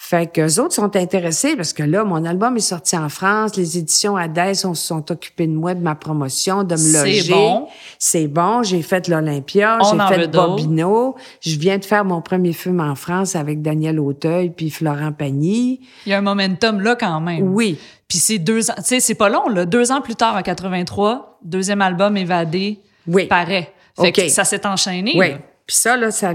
Fait 0.00 0.32
que 0.32 0.40
les 0.40 0.60
autres 0.60 0.74
sont 0.74 0.94
intéressés 0.94 1.56
parce 1.56 1.72
que 1.72 1.82
là, 1.82 2.04
mon 2.04 2.24
album 2.24 2.56
est 2.56 2.60
sorti 2.60 2.96
en 2.96 3.08
France. 3.08 3.56
Les 3.56 3.78
éditions 3.78 4.16
Adès 4.16 4.64
on 4.64 4.72
se 4.72 4.86
sont 4.86 5.10
occupés 5.10 5.48
de 5.48 5.52
moi, 5.52 5.74
de 5.74 5.82
ma 5.82 5.96
promotion, 5.96 6.62
de 6.62 6.76
me 6.76 6.92
loger. 7.00 7.20
C'est 7.20 7.30
bon. 7.32 7.66
C'est 7.98 8.28
bon. 8.28 8.62
J'ai 8.62 8.82
fait 8.82 9.08
l'Olympia. 9.08 9.80
J'ai 9.82 10.14
fait 10.14 10.28
Bobino. 10.28 11.16
Je 11.40 11.58
viens 11.58 11.78
de 11.78 11.84
faire 11.84 12.04
mon 12.04 12.22
premier 12.22 12.52
film 12.52 12.80
en 12.80 12.94
France 12.94 13.34
avec 13.34 13.60
Daniel 13.60 13.98
Auteuil 13.98 14.50
puis 14.50 14.70
Florent 14.70 15.12
Pagny. 15.12 15.80
Il 16.06 16.10
y 16.10 16.12
a 16.12 16.18
un 16.18 16.22
momentum 16.22 16.80
là 16.80 16.94
quand 16.94 17.20
même. 17.20 17.52
Oui. 17.52 17.76
Puis 18.06 18.18
c'est 18.18 18.38
deux 18.38 18.70
ans, 18.70 18.74
tu 18.76 18.84
sais, 18.84 19.00
c'est 19.00 19.16
pas 19.16 19.28
long, 19.28 19.48
là. 19.48 19.66
Deux 19.66 19.90
ans 19.90 20.00
plus 20.00 20.14
tard, 20.14 20.36
en 20.36 20.42
83, 20.42 21.40
deuxième 21.42 21.82
album 21.82 22.16
évadé. 22.16 22.78
Oui. 23.08 23.26
Paraît. 23.26 23.74
Fait 24.00 24.12
que 24.12 24.28
ça 24.28 24.44
s'est 24.44 24.64
enchaîné. 24.64 25.14
Oui. 25.16 25.32
Puis 25.66 25.76
ça, 25.76 25.96
là, 25.96 26.12
ça... 26.12 26.34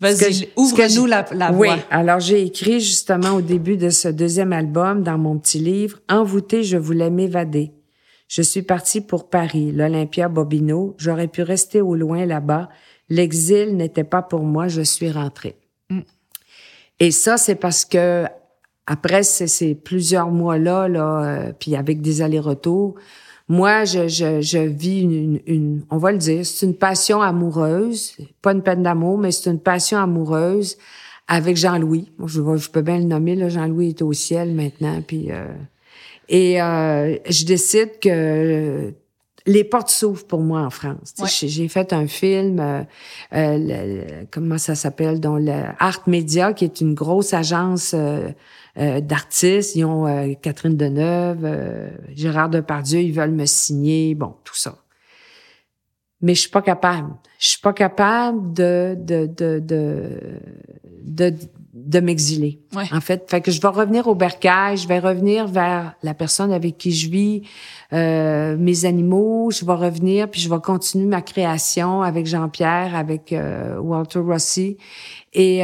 Vas-y, 0.00 0.48
ouvre-nous 0.56 1.06
la, 1.06 1.26
la 1.32 1.50
voie. 1.50 1.74
Oui, 1.74 1.80
alors 1.90 2.20
j'ai 2.20 2.42
écrit 2.42 2.80
justement 2.80 3.32
au 3.34 3.40
début 3.40 3.76
de 3.76 3.90
ce 3.90 4.08
deuxième 4.08 4.52
album, 4.52 5.02
dans 5.02 5.18
mon 5.18 5.38
petit 5.38 5.58
livre, 5.58 5.98
«Envoûté, 6.08 6.62
je 6.62 6.76
voulais 6.76 7.10
m'évader. 7.10 7.72
Je 8.28 8.42
suis 8.42 8.62
partie 8.62 9.00
pour 9.00 9.28
Paris, 9.28 9.72
l'Olympia 9.72 10.28
Bobino. 10.28 10.94
J'aurais 10.98 11.28
pu 11.28 11.42
rester 11.42 11.80
au 11.80 11.94
loin 11.94 12.26
là-bas. 12.26 12.68
L'exil 13.08 13.76
n'était 13.76 14.04
pas 14.04 14.22
pour 14.22 14.42
moi, 14.42 14.68
je 14.68 14.82
suis 14.82 15.10
rentrée. 15.10 15.56
Mm. 15.88 16.00
Et 17.00 17.10
ça, 17.10 17.38
c'est 17.38 17.54
parce 17.54 17.84
que 17.84 18.26
après 18.86 19.22
ces, 19.22 19.74
plusieurs 19.74 20.30
mois-là, 20.30 20.88
là, 20.88 21.24
euh, 21.24 21.52
puis 21.58 21.74
avec 21.74 22.00
des 22.02 22.22
allers-retours, 22.22 22.96
moi, 23.48 23.84
je, 23.84 24.08
je, 24.08 24.40
je 24.42 24.58
vis 24.58 25.00
une, 25.00 25.40
une, 25.46 25.82
on 25.90 25.96
va 25.96 26.12
le 26.12 26.18
dire, 26.18 26.44
c'est 26.44 26.66
une 26.66 26.76
passion 26.76 27.22
amoureuse, 27.22 28.16
pas 28.42 28.52
une 28.52 28.62
peine 28.62 28.82
d'amour, 28.82 29.16
mais 29.16 29.32
c'est 29.32 29.50
une 29.50 29.60
passion 29.60 29.98
amoureuse 29.98 30.76
avec 31.28 31.56
Jean-Louis. 31.56 32.12
Je, 32.26 32.56
je 32.56 32.70
peux 32.70 32.82
bien 32.82 32.98
le 32.98 33.04
nommer, 33.04 33.36
là, 33.36 33.48
Jean-Louis 33.48 33.88
est 33.88 34.02
au 34.02 34.12
ciel 34.12 34.54
maintenant, 34.54 35.02
puis 35.06 35.30
euh, 35.30 35.46
et 36.28 36.60
euh, 36.60 37.16
je 37.28 37.44
décide 37.46 37.98
que 38.00 38.92
les 39.48 39.64
portes 39.64 39.88
s'ouvrent 39.88 40.26
pour 40.26 40.40
moi 40.40 40.60
en 40.60 40.70
France. 40.70 41.14
J'ai 41.42 41.68
fait 41.68 41.92
un 41.92 42.06
film, 42.06 42.60
euh, 42.60 42.82
euh 43.32 44.24
comment 44.30 44.58
ça 44.58 44.74
s'appelle, 44.74 45.20
dans 45.20 45.38
le 45.38 45.64
Art 45.78 46.02
Media, 46.06 46.52
qui 46.52 46.64
est 46.64 46.80
une 46.82 46.94
grosse 46.94 47.32
agence 47.32 47.92
euh, 47.94 48.28
euh, 48.78 49.00
d'artistes. 49.00 49.74
Ils 49.74 49.84
ont 49.86 50.06
euh, 50.06 50.34
Catherine 50.40 50.76
Deneuve, 50.76 51.48
Gérard 52.14 52.50
Depardieu, 52.50 53.00
ils 53.00 53.12
veulent 53.12 53.32
me 53.32 53.46
signer, 53.46 54.14
bon, 54.14 54.34
tout 54.44 54.54
ça. 54.54 54.76
Mais 56.20 56.34
je 56.34 56.42
suis 56.42 56.50
pas 56.50 56.62
capable. 56.62 57.14
Je 57.38 57.48
suis 57.48 57.60
pas 57.60 57.72
capable 57.72 58.52
de 58.52 58.96
de 58.98 59.26
de 59.26 59.60
de 59.60 60.20
de, 61.04 61.34
m'exiler. 62.00 62.60
En 62.92 63.00
fait, 63.00 63.28
fait 63.30 63.40
que 63.40 63.50
je 63.50 63.60
vais 63.60 63.68
revenir 63.68 64.06
au 64.08 64.14
bercail, 64.14 64.76
je 64.76 64.86
vais 64.86 64.98
revenir 64.98 65.46
vers 65.46 65.94
la 66.02 66.14
personne 66.14 66.52
avec 66.52 66.76
qui 66.78 66.92
je 66.92 67.10
vis, 67.10 67.42
mes 67.92 68.84
animaux. 68.84 69.50
Je 69.50 69.64
vais 69.64 69.72
revenir 69.72 70.30
puis 70.30 70.40
je 70.40 70.50
vais 70.50 70.60
continuer 70.60 71.06
ma 71.06 71.22
création 71.22 72.02
avec 72.02 72.26
Jean-Pierre, 72.26 72.94
avec 72.94 73.34
Walter 73.80 74.20
Rossi 74.20 74.76
et 75.32 75.62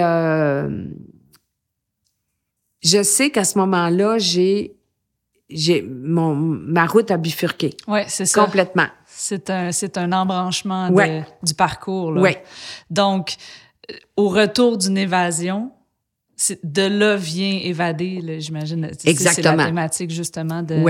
je 2.84 3.02
sais 3.02 3.30
qu'à 3.30 3.44
ce 3.44 3.58
moment-là, 3.58 4.18
j'ai 4.18 4.76
j'ai 5.50 5.82
mon 5.82 6.34
ma 6.34 6.86
route 6.86 7.10
a 7.10 7.16
bifurqué. 7.16 7.76
Ouais, 7.86 8.04
c'est 8.08 8.26
ça. 8.26 8.44
Complètement. 8.44 8.86
C'est 9.06 9.50
un 9.50 9.72
c'est 9.72 9.98
un 9.98 10.12
embranchement 10.12 10.90
de, 10.90 11.22
du 11.42 11.54
parcours 11.54 12.12
là. 12.12 12.20
Ouais. 12.20 12.42
Donc 12.90 13.36
euh, 13.90 13.94
au 14.16 14.28
retour 14.28 14.78
d'une 14.78 14.98
évasion, 14.98 15.72
de 16.62 16.82
là 16.82 17.16
vient 17.16 17.60
évader, 17.62 18.40
j'imagine. 18.40 18.90
Exactement. 19.04 19.34
C'est 19.34 19.56
la 19.56 19.64
thématique 19.66 20.10
justement 20.10 20.62
de 20.62 20.82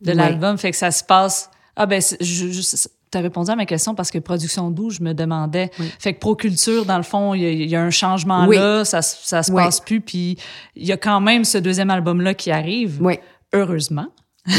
de 0.00 0.12
l'album, 0.12 0.58
fait 0.58 0.70
que 0.70 0.76
ça 0.76 0.90
se 0.90 1.04
passe. 1.04 1.50
Ah 1.76 1.86
ben, 1.86 2.02
tu 2.02 3.18
as 3.18 3.20
répondu 3.20 3.50
à 3.50 3.56
ma 3.56 3.66
question 3.66 3.94
parce 3.94 4.10
que 4.10 4.18
Production 4.18 4.70
12, 4.70 4.96
je 4.96 5.02
me 5.02 5.12
demandais. 5.12 5.70
Fait 5.98 6.14
que 6.14 6.18
Proculture, 6.18 6.84
dans 6.84 6.96
le 6.96 7.02
fond, 7.02 7.34
il 7.34 7.70
y, 7.70 7.76
a 7.76 7.82
un 7.82 7.90
changement 7.90 8.46
là, 8.46 8.84
ça, 8.84 9.02
ça 9.02 9.42
se 9.42 9.52
passe 9.52 9.80
plus. 9.80 10.00
Puis 10.00 10.38
il 10.76 10.86
y 10.86 10.92
a 10.92 10.96
quand 10.96 11.20
même 11.20 11.44
ce 11.44 11.58
deuxième 11.58 11.90
album-là 11.90 12.34
qui 12.34 12.50
arrive. 12.50 12.98
Oui. 13.00 13.18
Heureusement. 13.52 14.08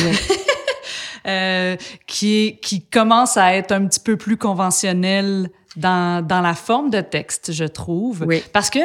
euh, 1.27 1.75
qui, 2.07 2.59
qui 2.61 2.85
commence 2.85 3.37
à 3.37 3.55
être 3.55 3.71
un 3.71 3.85
petit 3.87 3.99
peu 3.99 4.17
plus 4.17 4.37
conventionnel 4.37 5.49
dans, 5.75 6.25
dans 6.25 6.41
la 6.41 6.53
forme 6.53 6.89
de 6.89 7.01
texte, 7.01 7.51
je 7.51 7.65
trouve. 7.65 8.23
Oui. 8.27 8.43
Parce 8.53 8.69
que 8.69 8.79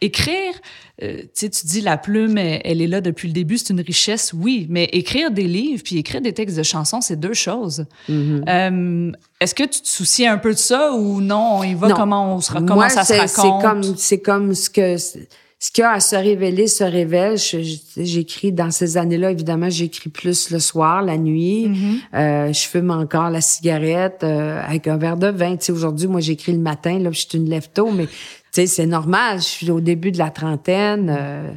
écrire, 0.00 0.52
euh, 1.02 1.22
tu 1.34 1.48
dis 1.48 1.80
la 1.80 1.96
plume, 1.96 2.36
elle, 2.38 2.60
elle 2.64 2.82
est 2.82 2.86
là 2.86 3.00
depuis 3.00 3.28
le 3.28 3.34
début, 3.34 3.58
c'est 3.58 3.70
une 3.72 3.80
richesse, 3.80 4.32
oui, 4.32 4.66
mais 4.68 4.84
écrire 4.92 5.30
des 5.30 5.48
livres 5.48 5.82
puis 5.84 5.98
écrire 5.98 6.20
des 6.20 6.32
textes 6.32 6.56
de 6.56 6.62
chansons, 6.62 7.00
c'est 7.00 7.18
deux 7.18 7.34
choses. 7.34 7.86
Mm-hmm. 8.08 8.44
Euh, 8.48 9.12
Est-ce 9.40 9.54
que 9.54 9.64
tu 9.64 9.80
te 9.80 9.88
soucies 9.88 10.26
un 10.26 10.38
peu 10.38 10.52
de 10.52 10.58
ça 10.58 10.92
ou 10.92 11.20
non, 11.20 11.56
on 11.58 11.62
y 11.62 11.74
va 11.74 11.88
Non. 11.88 11.96
comment 11.96 12.34
on 12.36 12.40
se 12.40 12.52
comment 12.52 12.74
Moi, 12.74 12.88
ça 12.90 13.04
se 13.04 13.14
c'est- 13.14 13.26
c'est 13.26 13.40
raconte? 13.40 13.62
comme 13.62 13.82
c'est 13.96 14.20
comme 14.20 14.54
ce 14.54 14.70
que 14.70 14.96
ce 15.58 15.70
qu'il 15.70 15.82
y 15.82 15.84
a 15.84 15.92
à 15.92 16.00
se 16.00 16.16
révéler 16.16 16.66
se 16.66 16.84
révèle. 16.84 17.36
J'écris 17.96 18.52
dans 18.52 18.70
ces 18.70 18.96
années-là, 18.96 19.30
évidemment, 19.30 19.70
j'écris 19.70 20.10
plus 20.10 20.50
le 20.50 20.58
soir, 20.58 21.02
la 21.02 21.16
nuit. 21.16 21.68
Mm-hmm. 21.68 21.98
Euh, 22.14 22.52
je 22.52 22.60
fume 22.68 22.90
encore 22.90 23.30
la 23.30 23.40
cigarette 23.40 24.20
euh, 24.24 24.60
avec 24.62 24.88
un 24.88 24.96
verre 24.96 25.16
de 25.16 25.28
vin. 25.28 25.56
Tu 25.56 25.66
sais, 25.66 25.72
aujourd'hui, 25.72 26.06
moi, 26.06 26.20
j'écris 26.20 26.52
le 26.52 26.58
matin. 26.58 26.98
Là, 26.98 27.10
je 27.12 27.20
suis 27.20 27.38
une 27.38 27.48
lève-tôt, 27.48 27.90
mais 27.90 28.06
tu 28.06 28.12
sais, 28.54 28.66
c'est 28.66 28.86
normal. 28.86 29.38
Je 29.38 29.44
suis 29.44 29.70
au 29.70 29.80
début 29.80 30.10
de 30.12 30.18
la 30.18 30.30
trentaine 30.30 31.14
euh, 31.16 31.50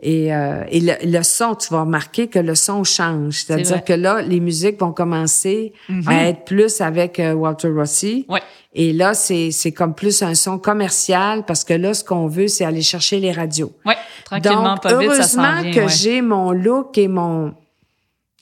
et, 0.00 0.34
euh, 0.34 0.64
et 0.70 0.80
le, 0.80 0.92
le 1.04 1.22
son, 1.22 1.54
tu 1.54 1.72
vas 1.72 1.80
remarquer 1.82 2.28
que 2.28 2.38
le 2.38 2.54
son 2.54 2.84
change. 2.84 3.44
C'est-à-dire 3.44 3.84
que 3.84 3.92
là, 3.92 4.22
les 4.22 4.40
musiques 4.40 4.80
vont 4.80 4.92
commencer 4.92 5.72
à 6.06 6.28
être 6.28 6.44
plus 6.44 6.80
avec 6.80 7.20
euh, 7.20 7.32
Walter 7.34 7.68
Rossi. 7.68 8.24
Ouais. 8.28 8.42
Et 8.74 8.92
là, 8.92 9.14
c'est, 9.14 9.50
c'est 9.50 9.72
comme 9.72 9.94
plus 9.94 10.22
un 10.22 10.34
son 10.34 10.58
commercial 10.58 11.44
parce 11.44 11.64
que 11.64 11.74
là, 11.74 11.94
ce 11.94 12.04
qu'on 12.04 12.26
veut, 12.28 12.48
c'est 12.48 12.64
aller 12.64 12.82
chercher 12.82 13.18
les 13.18 13.32
radios. 13.32 13.72
Ouais, 13.84 13.96
tranquillement, 14.24 14.74
Donc, 14.74 14.82
pas 14.82 14.98
vite, 14.98 15.10
ça 15.10 15.16
heureusement 15.16 15.62
vient. 15.62 15.72
que 15.72 15.80
ouais. 15.80 15.88
j'ai 15.88 16.20
mon 16.22 16.52
look 16.52 16.96
et 16.98 17.08
mon 17.08 17.54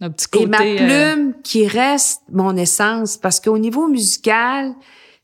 Un 0.00 0.10
petit 0.10 0.26
côté, 0.26 0.44
et 0.44 0.46
ma 0.48 0.60
euh, 0.60 0.76
plume 0.76 1.32
qui 1.42 1.66
reste 1.66 2.22
mon 2.30 2.56
essence 2.56 3.16
parce 3.16 3.40
qu'au 3.40 3.56
niveau 3.56 3.88
musical, 3.88 4.74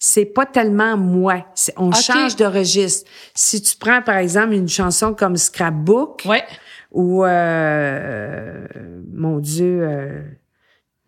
c'est 0.05 0.25
pas 0.25 0.47
tellement 0.47 0.97
moi. 0.97 1.47
On 1.77 1.93
change 1.93 2.35
de 2.35 2.45
registre. 2.45 3.09
Si 3.37 3.63
tu 3.63 3.77
prends 3.77 4.03
par 4.03 4.17
exemple 4.17 4.53
une 4.53 4.69
chanson 4.69 5.15
comme 5.15 5.37
Scrapbook 5.37 6.25
ouais. 6.27 6.43
ou 6.91 7.25
euh, 7.25 8.67
mon 9.13 9.39
Dieu. 9.39 9.81
Euh, 9.85 10.23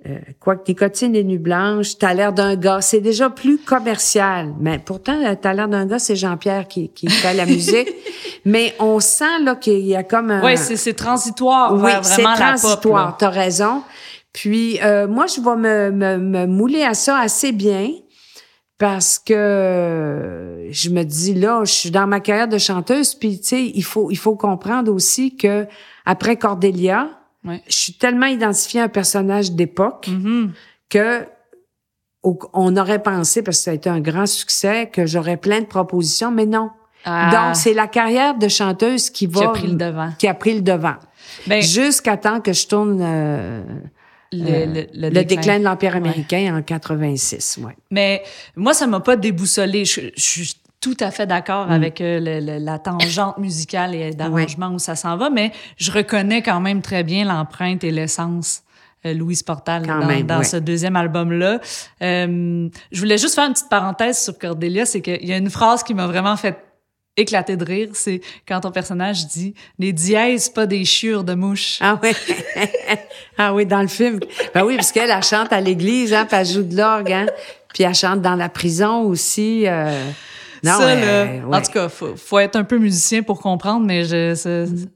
euh, 0.07 0.19
quoi 0.39 0.55
que 0.55 0.69
nicotine 0.69 1.17
et 1.17 1.25
nuit 1.25 1.39
blanche, 1.39 1.99
t'as 1.99 2.15
l'air 2.15 2.33
d'un 2.33 2.55
gars. 2.55 2.81
C'est 2.83 3.01
déjà 3.01 3.31
plus 3.31 3.59
commercial. 3.59 4.55
Mais 4.61 4.79
pourtant, 4.79 5.21
euh, 5.25 5.35
t'as 5.41 5.55
l'air 5.55 5.67
d'un 5.67 5.87
gars, 5.87 5.99
c'est 5.99 6.15
Jean-Pierre 6.15 6.69
qui, 6.69 6.91
qui 6.91 7.09
fait 7.09 7.35
la 7.35 7.47
musique. 7.47 7.89
Mais 8.45 8.77
on 8.79 9.01
sent 9.01 9.41
là 9.43 9.57
qu'il 9.57 9.81
y 9.81 9.97
a 9.97 10.05
comme 10.05 10.31
un... 10.31 10.41
Ouais, 10.45 10.57
c'est 10.57 10.77
c'est 10.77 10.95
transitoire 10.95 11.75
oui, 11.75 11.91
c'est 12.03 12.23
transitoire. 12.23 13.17
T'as 13.19 13.31
raison. 13.31 13.83
Puis 14.33 14.79
euh, 14.85 15.09
moi, 15.09 15.27
je 15.27 15.41
vais 15.41 15.57
me, 15.57 15.91
me, 15.91 16.19
me 16.19 16.47
mouler 16.47 16.85
à 16.85 16.95
ça 16.95 17.19
assez 17.19 17.51
bien 17.51 17.91
parce 18.79 19.19
que 19.19 20.67
je 20.71 20.91
me 20.91 21.03
dis 21.05 21.35
là, 21.35 21.63
je 21.65 21.73
suis 21.73 21.91
dans 21.91 22.07
ma 22.07 22.21
carrière 22.21 22.49
de 22.49 22.59
chanteuse. 22.59 23.15
Puis 23.15 23.39
tu 23.41 23.47
sais, 23.49 23.63
il 23.75 23.85
faut 23.85 24.11
il 24.11 24.19
faut 24.19 24.37
comprendre 24.37 24.93
aussi 24.93 25.37
que 25.37 25.67
après 26.05 26.37
Cordélia, 26.37 27.09
Ouais. 27.45 27.63
je 27.69 27.75
suis 27.75 27.93
tellement 27.93 28.25
identifiée 28.27 28.81
à 28.81 28.85
un 28.85 28.89
personnage 28.89 29.53
d'époque 29.53 30.09
Mhm. 30.09 30.53
que 30.89 31.27
on 32.55 32.75
aurait 32.79 33.03
pensé, 33.03 33.43
parce 33.43 33.59
que 33.59 33.65
ça 33.65 33.71
a 33.73 33.75
été 33.75 33.91
un 33.91 34.01
grand 34.01 34.25
succès, 34.27 34.89
que 34.91 35.05
j'aurais 35.05 35.37
plein 35.37 35.61
de 35.61 35.67
propositions, 35.67 36.31
mais 36.31 36.47
non. 36.47 36.71
Ah, 37.05 37.31
Donc, 37.31 37.57
c'est 37.57 37.75
la 37.75 37.87
carrière 37.87 38.35
de 38.39 38.49
chanteuse 38.49 39.11
qui 39.11 39.27
va... 39.27 39.41
qui 39.41 39.45
a 39.45 39.49
pris 39.51 39.67
le 39.67 39.75
devant. 39.75 40.11
qui 40.19 40.27
a 40.27 40.33
pris 40.33 40.55
le 40.55 40.63
devant. 40.63 40.95
Ben, 41.47 41.61
Jusqu'à 41.63 42.17
temps 42.17 42.41
que 42.41 42.55
je 42.55 42.67
tourne 42.67 42.99
euh, 43.03 43.63
le, 44.43 44.51
euh, 44.51 44.67
le- 44.67 44.87
le 45.01 45.09
le, 45.11 45.25
déclin. 45.25 45.59
de 45.59 45.65
l'Empire 45.65 45.93
Ouais. 45.93 45.97
américain 45.99 46.57
en 46.57 46.63
86. 46.63 47.59
Ouais. 47.63 47.77
Mais 47.91 48.23
moi, 48.57 48.75
ça 48.75 48.87
m'a 48.87 49.01
pas 49.01 49.17
déboussolé. 49.17 49.85
Je, 49.85 50.11
suis 50.17 50.55
tout 50.81 50.97
à 51.01 51.11
fait 51.11 51.25
Mm. 51.25 51.29
d'accord 51.29 51.71
avec 51.71 52.01
euh, 52.01 52.21
le- 52.21 52.59
la 52.63 52.79
tangente 52.79 53.39
musicale 53.39 53.95
et 53.95 54.11
d'arrangement 54.13 54.69
où 54.69 54.79
ça 54.79 54.97
s'en 54.97 55.17
va, 55.17 55.31
mais 55.31 55.51
je 55.79 55.91
reconnais 55.91 56.43
quand 56.43 56.61
même 56.61 56.83
très 56.83 57.03
bien 57.05 57.25
l'empreinte 57.25 57.83
et 57.85 57.91
l'essence. 57.91 58.61
euh, 59.07 59.13
Louise 59.13 59.43
Portal 59.43 59.83
Quand 59.87 60.01
dans, 60.01 60.07
même, 60.07 60.23
dans 60.27 60.39
ouais. 60.39 60.45
ce 60.45 60.57
deuxième 60.57 60.97
album-là. 60.97 61.59
Euh, 62.03 62.69
je 62.91 62.99
voulais 63.01 63.19
juste 63.19 63.35
faire 63.35 63.45
une 63.47 63.53
petite 63.53 63.69
parenthèse 63.69 64.19
sur 64.25 64.39
Cordelia, 64.39 64.87
c'est 64.87 65.03
qu'il 65.03 65.27
y 65.27 65.33
a 65.33 65.37
une 65.37 65.51
phrase 65.51 65.83
qui 65.83 65.93
m'a 65.93 66.07
vraiment 66.07 66.37
fait 66.37 66.57
éclater 67.17 67.57
de 67.57 67.65
rire, 67.65 67.89
c'est 67.95 68.21
quand 68.47 68.61
ton 68.61 68.71
personnage 68.71 69.27
dit 69.29 69.55
«les 69.79 69.93
dièses, 69.93 70.49
pas 70.49 70.67
des 70.67 70.85
chiures 70.85 71.25
de 71.25 71.35
mouches 71.35 71.79
Ah 71.81 71.99
oui. 72.03 72.11
ah 73.39 73.55
oui, 73.55 73.67
dans 73.67 73.83
le 73.83 73.89
film. 73.89 74.21
Ben 74.55 74.65
oui, 74.65 74.77
parce 74.77 74.93
qu'elle, 74.93 75.11
elle 75.11 75.23
chante 75.23 75.53
à 75.53 75.61
l'église, 75.61 76.13
hein, 76.13 76.27
puis 76.27 76.37
elle 76.39 76.47
joue 76.47 76.63
de 76.63 76.77
l'orgue, 76.77 77.13
hein. 77.13 77.27
Puis 77.73 77.85
elle 77.85 77.95
chante 77.95 78.23
dans 78.23 78.37
la 78.37 78.49
prison 78.49 79.03
aussi. 79.03 79.65
euh. 79.67 80.11
Non, 80.63 80.79
ça, 80.79 80.89
euh, 80.89 81.25
là, 81.41 81.47
ouais. 81.47 81.57
en 81.57 81.61
tout 81.61 81.73
cas, 81.73 81.89
faut, 81.89 82.17
faut 82.17 82.39
être 82.39 82.57
un 82.57 82.65
peu 82.65 82.79
musicien 82.79 83.23
pour 83.23 83.41
comprendre, 83.41 83.85
mais 83.85 84.05
je, 84.05 84.35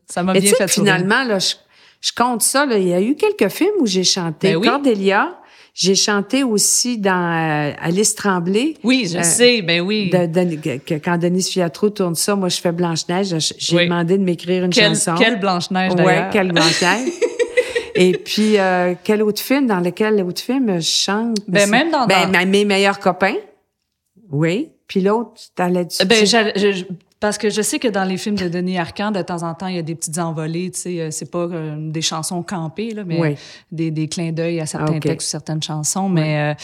ça, 0.07 0.23
m'a 0.23 0.33
bien 0.33 0.41
fait 0.43 0.49
sourire. 0.49 0.69
finalement, 0.71 1.25
là, 1.25 1.39
je, 1.39 1.55
je 2.01 2.12
compte 2.16 2.43
ça. 2.43 2.64
Là, 2.64 2.79
il 2.79 2.89
y 2.89 2.95
a 2.95 3.01
eu 3.01 3.16
quelques 3.16 3.51
films 3.53 3.75
où 3.81 3.87
j'ai 3.87 4.05
chanté. 4.05 4.53
Ben 4.53 4.57
oui. 4.57 4.66
Cordelia, 4.66 5.38
j'ai 5.81 5.95
chanté 5.95 6.43
aussi 6.43 6.99
dans 6.99 7.12
euh, 7.12 7.72
Alice 7.81 8.16
Tremblay. 8.16 8.74
Oui, 8.83 9.09
je 9.12 9.18
Euh, 9.18 9.22
sais, 9.22 9.62
ben 9.62 9.81
oui. 9.81 10.11
De, 10.11 10.26
de- 10.26 10.57
que- 10.57 10.79
que 10.79 10.95
quand 10.95 11.18
Denise 11.18 11.49
Fiatro 11.51 11.91
tourne 11.91 12.16
ça, 12.16 12.35
moi, 12.35 12.49
je 12.49 12.61
fais 12.61 12.72
Blanche-Neige. 12.72 13.37
J'ai 13.59 13.76
Oui. 13.76 13.85
demandé 13.85 14.18
de 14.18 14.24
m'écrire 14.24 14.64
une 14.64 14.70
Quelle, 14.70 14.97
chanson. 14.97 15.14
quelle 15.16 15.39
Blanche-Neige, 15.39 15.93
Ouais, 15.93 16.05
d'ailleurs. 16.05 16.31
quelle 16.31 16.51
Blanche-Neige. 16.53 17.12
Et 17.95 18.12
puis, 18.12 18.59
euh, 18.59 18.95
quel 19.05 19.22
autre 19.22 19.41
film 19.41 19.68
dans 19.68 19.79
lequel 19.81 20.20
autre 20.24 20.43
film 20.43 20.81
je 20.81 20.87
chante? 20.89 21.37
Ben, 21.47 21.68
même 21.70 21.91
dans- 21.93 22.07
Ben, 22.07 22.31
dans- 22.33 22.49
mes 22.49 22.64
meilleurs 22.64 22.99
copains. 22.99 23.37
Oui. 24.33 24.70
Puis 24.89 25.01
l'autre, 25.01 25.33
t'allais. 25.55 25.87
Ben, 26.07 26.26
j'allais- 26.26 26.53
je- 26.57 26.72
je- 26.72 26.85
parce 27.21 27.37
que 27.39 27.51
je 27.51 27.62
sais 27.62 27.79
que 27.79 27.89
dans 27.89 28.05
les 28.05 28.16
films 28.16 28.37
de 28.37 28.49
Denis 28.49 28.79
Arcand, 28.79 29.11
de 29.11 29.23
temps 29.23 29.43
en 29.43 29.55
temps, 29.55 29.66
il 29.66 29.77
y 29.77 29.79
a 29.79 29.83
des 29.83 29.95
petites 29.95 30.19
envolées, 30.19 30.71
tu 30.71 30.81
sais, 30.81 31.01
euh, 31.01 31.11
c'est 31.11 31.31
pas 31.31 31.41
euh, 31.47 31.77
des 31.91 32.03
chansons 32.03 32.43
campées, 32.43 32.93
là, 32.95 33.03
mais 33.05 33.19
Oui. 33.21 33.35
des, 33.73 33.91
des 33.91 34.09
clins 34.09 34.33
d'œil 34.33 34.61
à 34.61 34.66
certains 34.66 34.95
Ah, 34.97 35.01
textes 35.01 35.29
ou 35.29 35.31
certaines 35.31 35.62
chansons. 35.62 36.09
Mais, 36.09 36.53
euh, 36.53 36.55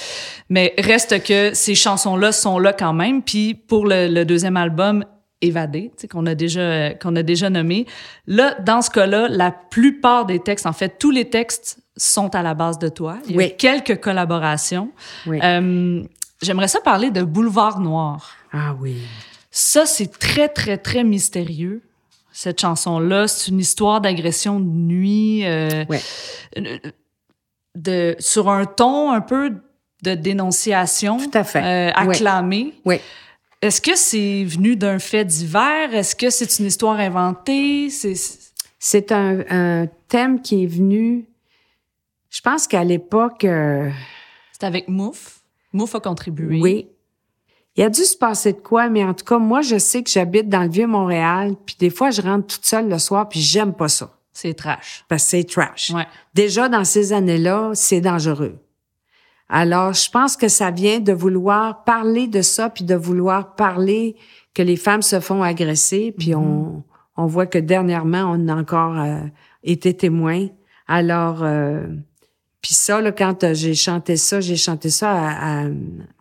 mais 0.48 0.74
reste 0.78 1.22
que 1.24 1.52
ces 1.54 1.74
chansons-là 1.74 2.32
sont 2.32 2.58
là 2.58 2.72
quand 2.72 2.92
même. 2.92 3.22
Puis 3.22 3.54
pour 3.54 3.86
le, 3.86 4.08
le 4.08 4.24
deuxième 4.24 4.56
album, 4.56 5.04
Évadé, 5.40 5.90
tu 5.96 6.02
sais, 6.02 6.08
qu'on 6.08 6.24
a 6.24 6.34
déjà 6.34 6.94
qu'on 6.94 7.14
a 7.16 7.22
déjà 7.22 7.50
nommé. 7.50 7.84
Là, 8.26 8.54
dans 8.64 8.80
ce 8.80 8.88
cas-là, 8.88 9.28
la 9.28 9.50
plupart 9.50 10.24
des 10.24 10.38
textes, 10.38 10.64
en 10.64 10.72
fait, 10.72 10.96
tous 10.98 11.10
les 11.10 11.28
textes 11.28 11.80
sont 11.98 12.34
à 12.34 12.42
la 12.42 12.54
base 12.54 12.78
de 12.78 12.88
toi. 12.88 13.18
Il 13.28 13.36
y 13.36 13.42
a 13.42 13.48
quelques 13.50 14.00
collaborations. 14.00 14.90
Oui. 15.26 15.38
Euh, 15.42 16.02
J'aimerais 16.42 16.68
ça 16.68 16.80
parler 16.80 17.10
de 17.10 17.22
Boulevard 17.22 17.78
Noir. 17.80 18.30
Ah 18.52 18.74
oui. 18.80 18.96
Ça, 19.56 19.86
c'est 19.86 20.08
très, 20.18 20.48
très, 20.48 20.78
très 20.78 21.04
mystérieux. 21.04 21.80
Cette 22.32 22.60
chanson-là, 22.60 23.28
c'est 23.28 23.52
une 23.52 23.60
histoire 23.60 24.00
d'agression 24.00 24.58
de 24.58 24.66
nuit, 24.66 25.46
euh, 25.46 25.84
Ouais. 25.88 26.00
de, 27.76 28.16
sur 28.18 28.48
un 28.50 28.64
ton 28.66 29.12
un 29.12 29.20
peu 29.20 29.52
de 30.02 30.14
dénonciation. 30.14 31.18
Tout 31.18 31.30
à 31.38 31.44
fait. 31.44 31.62
euh, 31.62 31.86
Ouais. 31.86 31.92
acclamé. 32.08 32.74
Est-ce 33.62 33.80
que 33.80 33.94
c'est 33.96 34.42
venu 34.44 34.74
d'un 34.76 34.98
fait 34.98 35.24
divers? 35.24 35.94
Est-ce 35.94 36.14
que 36.16 36.30
c'est 36.30 36.58
une 36.58 36.66
histoire 36.66 36.98
inventée? 36.98 37.90
C'est, 37.90 38.14
C'est 38.80 39.12
un, 39.12 39.44
un 39.48 39.86
thème 40.08 40.42
qui 40.42 40.64
est 40.64 40.66
venu. 40.66 41.24
Je 42.28 42.40
pense 42.42 42.66
qu'à 42.66 42.82
l'époque, 42.84 43.44
euh, 43.44 43.88
c'est 44.52 44.64
avec 44.66 44.88
Mouf. 44.88 45.38
Mouf 45.72 45.94
a 45.94 46.00
contribué. 46.00 46.60
oui. 46.60 46.88
Il 47.76 47.82
a 47.82 47.90
dû 47.90 48.02
se 48.02 48.16
passer 48.16 48.52
de 48.52 48.58
quoi, 48.58 48.88
mais 48.88 49.04
en 49.04 49.14
tout 49.14 49.24
cas, 49.24 49.38
moi, 49.38 49.60
je 49.60 49.78
sais 49.78 50.02
que 50.02 50.10
j'habite 50.10 50.48
dans 50.48 50.62
le 50.62 50.68
vieux 50.68 50.86
Montréal, 50.86 51.54
puis 51.66 51.76
des 51.78 51.90
fois, 51.90 52.10
je 52.10 52.22
rentre 52.22 52.46
toute 52.46 52.64
seule 52.64 52.88
le 52.88 52.98
soir, 52.98 53.28
puis 53.28 53.40
j'aime 53.40 53.74
pas 53.74 53.88
ça, 53.88 54.10
C'est 54.32 54.54
trash. 54.54 55.04
parce 55.08 55.24
que 55.24 55.28
c'est 55.30 55.44
trash. 55.44 55.90
Ouais. 55.92 56.06
Déjà, 56.34 56.68
dans 56.68 56.84
ces 56.84 57.12
années-là, 57.12 57.72
c'est 57.74 58.00
dangereux. 58.00 58.58
Alors, 59.48 59.92
je 59.92 60.08
pense 60.08 60.36
que 60.36 60.48
ça 60.48 60.70
vient 60.70 61.00
de 61.00 61.12
vouloir 61.12 61.82
parler 61.84 62.28
de 62.28 62.42
ça, 62.42 62.70
puis 62.70 62.84
de 62.84 62.94
vouloir 62.94 63.56
parler 63.56 64.16
que 64.54 64.62
les 64.62 64.76
femmes 64.76 65.02
se 65.02 65.18
font 65.18 65.42
agresser, 65.42 66.14
puis 66.16 66.34
on, 66.34 66.84
on 67.16 67.26
voit 67.26 67.46
que 67.46 67.58
dernièrement, 67.58 68.30
on 68.32 68.48
a 68.48 68.54
encore 68.54 68.96
euh, 68.98 69.18
été 69.64 69.94
témoin. 69.94 70.46
Alors, 70.86 71.42
euh, 71.42 71.86
puis 72.64 72.72
ça, 72.72 73.02
là, 73.02 73.12
quand 73.12 73.44
euh, 73.44 73.52
j'ai 73.52 73.74
chanté 73.74 74.16
ça, 74.16 74.40
j'ai 74.40 74.56
chanté 74.56 74.88
ça 74.88 75.12
à, 75.12 75.64
à, 75.64 75.66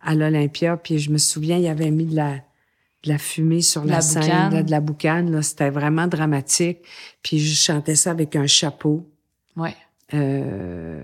à 0.02 0.14
l'Olympia, 0.14 0.76
puis 0.76 0.98
je 0.98 1.10
me 1.10 1.16
souviens, 1.16 1.56
il 1.56 1.62
y 1.62 1.68
avait 1.68 1.90
mis 1.90 2.04
de 2.04 2.14
la, 2.16 2.34
de 2.34 3.08
la 3.08 3.16
fumée 3.16 3.62
sur 3.62 3.82
la, 3.86 3.94
la 3.94 4.00
scène, 4.02 4.20
boucane. 4.24 4.54
là, 4.54 4.62
de 4.62 4.70
la 4.70 4.80
boucane. 4.80 5.30
Là, 5.32 5.40
c'était 5.40 5.70
vraiment 5.70 6.06
dramatique. 6.06 6.80
Puis 7.22 7.38
je 7.38 7.54
chantais 7.54 7.94
ça 7.94 8.10
avec 8.10 8.36
un 8.36 8.46
chapeau. 8.46 9.08
Ouais. 9.56 9.74
Euh, 10.12 11.00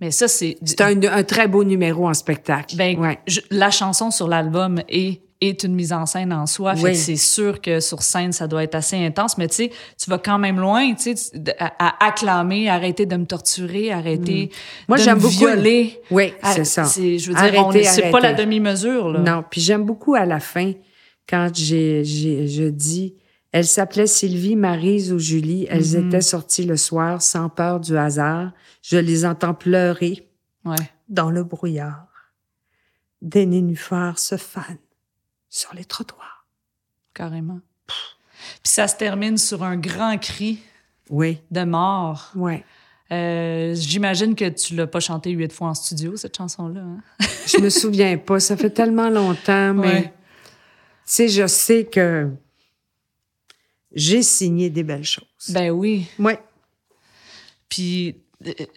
Mais 0.00 0.10
ça, 0.10 0.26
c'est. 0.26 0.56
c'est 0.64 0.80
un, 0.80 1.00
un 1.02 1.22
très 1.22 1.48
beau 1.48 1.64
numéro 1.64 2.08
en 2.08 2.14
spectacle. 2.14 2.74
Ben, 2.76 2.98
ouais. 2.98 3.18
je- 3.26 3.40
la 3.50 3.70
chanson 3.70 4.10
sur 4.10 4.26
l'album 4.26 4.80
est, 4.88 5.20
est 5.48 5.64
une 5.64 5.74
mise 5.74 5.92
en 5.92 6.06
scène 6.06 6.32
en 6.32 6.46
soi. 6.46 6.74
Fait 6.76 6.82
Oui. 6.82 6.90
que 6.92 6.96
c'est 6.96 7.16
sûr 7.16 7.60
que 7.60 7.80
sur 7.80 8.02
scène, 8.02 8.32
ça 8.32 8.46
doit 8.48 8.62
être 8.62 8.74
assez 8.74 8.96
intense. 8.96 9.36
Mais 9.38 9.48
tu 9.48 9.54
sais, 9.56 9.70
tu 10.02 10.08
vas 10.10 10.18
quand 10.18 10.38
même 10.38 10.58
loin, 10.60 10.94
tu 10.94 11.16
sais, 11.16 11.32
à, 11.58 11.72
à 11.88 12.06
acclamer, 12.08 12.68
arrêter 12.68 13.06
de 13.06 13.16
me 13.16 13.26
torturer, 13.26 13.92
arrêter 13.92 14.46
Mm. 14.52 14.56
Moi, 14.88 14.98
de 14.98 15.02
j'aime 15.02 15.16
me 15.16 15.22
beaucoup- 15.22 15.34
violer. 15.34 16.00
Oui, 16.10 16.32
Ah, 16.42 16.52
c'est 16.54 16.64
ça. 16.64 16.84
c'est- 16.84 17.18
Je 17.18 17.28
veux 17.28 17.34
dire, 17.34 17.42
Arrêtez, 17.42 17.58
on 17.58 17.72
est- 17.72 17.84
c'est 17.84 18.10
pas 18.10 18.20
la 18.20 18.32
demi-mesure, 18.34 19.08
là. 19.10 19.18
Non, 19.20 19.44
puis 19.50 19.60
j'aime 19.60 19.84
beaucoup 19.84 20.14
à 20.14 20.24
la 20.24 20.40
fin, 20.40 20.72
quand 21.28 21.50
j'ai, 21.54 22.04
j'ai, 22.04 22.46
je 22.48 22.64
dis, 22.64 23.14
elles 23.52 23.66
s'appelaient 23.66 24.06
Sylvie, 24.06 24.56
Marise 24.56 25.12
ou 25.12 25.18
Julie. 25.18 25.66
Elles 25.68 25.82
Mm-hmm. 25.82 26.06
étaient 26.08 26.20
sorties 26.22 26.64
le 26.64 26.76
soir 26.76 27.20
sans 27.20 27.48
peur 27.48 27.80
du 27.80 27.96
hasard. 27.98 28.52
Je 28.82 28.96
les 28.96 29.24
entends 29.24 29.54
pleurer 29.54 30.28
Ouais. 30.64 30.74
dans 31.08 31.30
le 31.30 31.44
brouillard. 31.44 32.06
Des 33.20 33.46
nénuphars 33.46 34.18
se 34.18 34.36
fanent 34.36 34.78
sur 35.54 35.74
les 35.74 35.84
trottoirs. 35.84 36.46
Carrément. 37.14 37.60
Puis 37.86 38.72
ça 38.72 38.88
se 38.88 38.96
termine 38.96 39.36
sur 39.36 39.62
un 39.62 39.76
grand 39.76 40.16
cri 40.18 40.58
Oui, 41.10 41.38
de 41.50 41.62
mort. 41.64 42.32
oui. 42.34 42.62
Euh, 43.12 43.74
J'imagine 43.74 44.34
que 44.34 44.48
tu 44.48 44.74
l'as 44.74 44.86
pas 44.86 45.00
chanté 45.00 45.30
huit 45.32 45.52
fois 45.52 45.68
en 45.68 45.74
studio, 45.74 46.16
cette 46.16 46.34
chanson-là. 46.34 46.80
hein? 46.80 47.02
Je 47.46 47.58
me 47.58 47.68
souviens 47.68 48.16
pas, 48.16 48.40
ça 48.40 48.56
fait 48.56 48.70
tellement 48.70 49.10
longtemps, 49.10 49.74
mais 49.74 49.86
Ouais. 49.86 50.02
tu 50.04 50.10
sais, 51.04 51.28
je 51.28 51.46
sais 51.46 51.84
que 51.84 52.30
j'ai 53.92 54.22
signé 54.22 54.70
des 54.70 54.82
belles 54.82 55.04
choses. 55.04 55.26
Ben 55.50 55.70
oui. 55.70 56.06
oui, 56.18 56.32
Puis, 57.68 58.16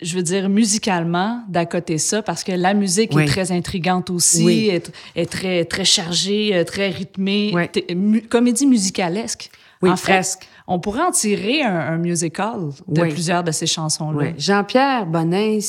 je 0.02 0.16
veux 0.16 0.24
dire, 0.24 0.50
musicalement, 0.50 1.44
d'à 1.50 1.66
côté 1.66 1.98
ça, 1.98 2.22
parce 2.22 2.44
que 2.44 2.52
la 2.52 2.74
musique 2.74 3.12
Oui. 3.14 3.24
est 3.24 3.28
très 3.28 3.52
intrigante 3.52 4.10
aussi, 4.10 4.44
Oui. 4.46 4.68
est, 4.72 4.92
est 5.16 5.30
très, 5.32 5.66
très 5.66 5.86
chargée, 5.86 6.56
euh, 6.56 6.64
très 6.64 6.90
rythmée, 6.90 7.54
mu- 7.96 8.22
comédie 8.22 8.66
musicalesque. 8.68 9.50
oui, 9.82 9.90
En 9.90 9.96
fait, 9.98 10.38
on 10.68 10.80
pourrait 10.80 11.04
en 11.04 11.12
tirer 11.12 11.62
un, 11.62 11.76
un 11.76 11.98
musical 11.98 12.70
de 12.88 13.02
Oui. 13.02 13.10
plusieurs 13.10 13.44
de 13.44 13.52
ces 13.52 13.68
chansons-là. 13.68 14.32
Jean-Pierre 14.38 15.06
Bonin, 15.06 15.60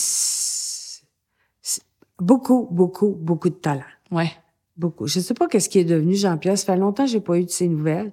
beaucoup, 2.20 2.68
beaucoup, 2.70 3.16
beaucoup 3.18 3.48
de 3.50 3.54
talent. 3.54 3.82
Ouais. 4.10 4.30
Beaucoup. 4.76 5.06
Je 5.06 5.20
sais 5.20 5.34
pas 5.34 5.46
qu'est-ce 5.48 5.68
qui 5.68 5.78
est 5.78 5.84
devenu 5.84 6.14
Jean-Pierre. 6.14 6.58
Ça 6.58 6.66
fait 6.66 6.76
longtemps 6.76 7.04
que 7.04 7.10
j'ai 7.10 7.20
pas 7.20 7.38
eu 7.38 7.44
de 7.44 7.50
ses 7.50 7.68
nouvelles. 7.68 8.12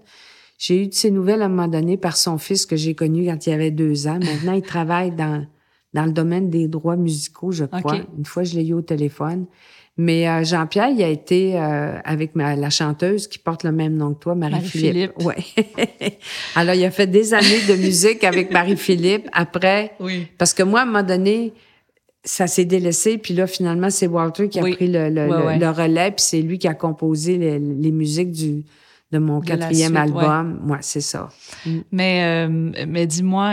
J'ai 0.57 0.83
eu 0.83 0.87
de 0.87 0.93
ses 0.93 1.11
nouvelles 1.11 1.41
à 1.41 1.45
un 1.45 1.49
moment 1.49 1.67
donné 1.67 1.97
par 1.97 2.15
son 2.15 2.37
fils 2.37 2.65
que 2.65 2.75
j'ai 2.77 2.95
connu 2.95 3.25
quand 3.25 3.47
il 3.47 3.53
avait 3.53 3.71
deux 3.71 4.07
ans. 4.07 4.19
Maintenant, 4.19 4.53
il 4.53 4.61
travaille 4.61 5.11
dans, 5.11 5.45
dans 5.93 6.05
le 6.05 6.11
domaine 6.11 6.49
des 6.49 6.67
droits 6.67 6.95
musicaux, 6.95 7.51
je 7.51 7.65
crois. 7.65 7.97
Une 8.17 8.25
fois, 8.25 8.43
je 8.43 8.55
l'ai 8.55 8.65
eu 8.67 8.73
au 8.73 8.81
téléphone. 8.81 9.45
Mais 9.95 10.27
euh, 10.27 10.43
Jean-Pierre, 10.43 10.89
il 10.89 11.03
a 11.03 11.07
été 11.07 11.55
euh, 11.55 11.99
avec 12.03 12.33
ma, 12.35 12.55
la 12.55 12.71
chanteuse 12.71 13.27
qui 13.27 13.37
porte 13.37 13.63
le 13.63 13.71
même 13.71 13.95
nom 13.95 14.15
que 14.15 14.19
toi, 14.23 14.33
Marie-Philippe. 14.33 15.11
Marie-Philippe. 15.23 15.77
ouais. 16.01 16.17
Alors, 16.55 16.73
il 16.73 16.83
a 16.83 16.89
fait 16.89 17.05
des 17.05 17.35
années 17.35 17.61
de 17.69 17.75
musique 17.75 18.23
avec 18.23 18.51
Marie-Philippe. 18.51 19.29
Après, 19.33 19.91
Oui. 19.99 20.27
parce 20.39 20.55
que 20.55 20.63
moi, 20.63 20.79
à 20.79 20.83
un 20.83 20.85
moment 20.87 21.03
donné, 21.03 21.53
ça 22.23 22.47
s'est 22.47 22.65
délaissé, 22.65 23.19
puis 23.19 23.35
là, 23.35 23.45
finalement, 23.45 23.91
c'est 23.91 24.07
Walter 24.07 24.49
qui 24.49 24.59
a 24.59 24.63
Oui. 24.63 24.73
pris 24.73 24.87
le, 24.87 25.09
le, 25.11 25.27
Ouais, 25.27 25.37
le- 25.37 25.45
ouais. 25.45 25.59
le 25.59 25.69
relais, 25.69 26.09
puis 26.09 26.25
c'est 26.25 26.41
lui 26.41 26.57
qui 26.57 26.67
a 26.67 26.73
composé 26.73 27.37
les, 27.37 27.59
les 27.59 27.91
musiques 27.91 28.31
du, 28.31 28.63
de 29.11 29.19
mon 29.19 29.41
De 29.41 29.45
quatrième 29.45 29.89
suite, 29.95 29.97
album. 30.15 30.59
Moi, 30.63 30.79
c'est 30.81 31.01
ça. 31.01 31.29
Mais, 31.91 32.47
euh, 32.47 32.71
mais 32.87 33.05
dis-moi, 33.05 33.51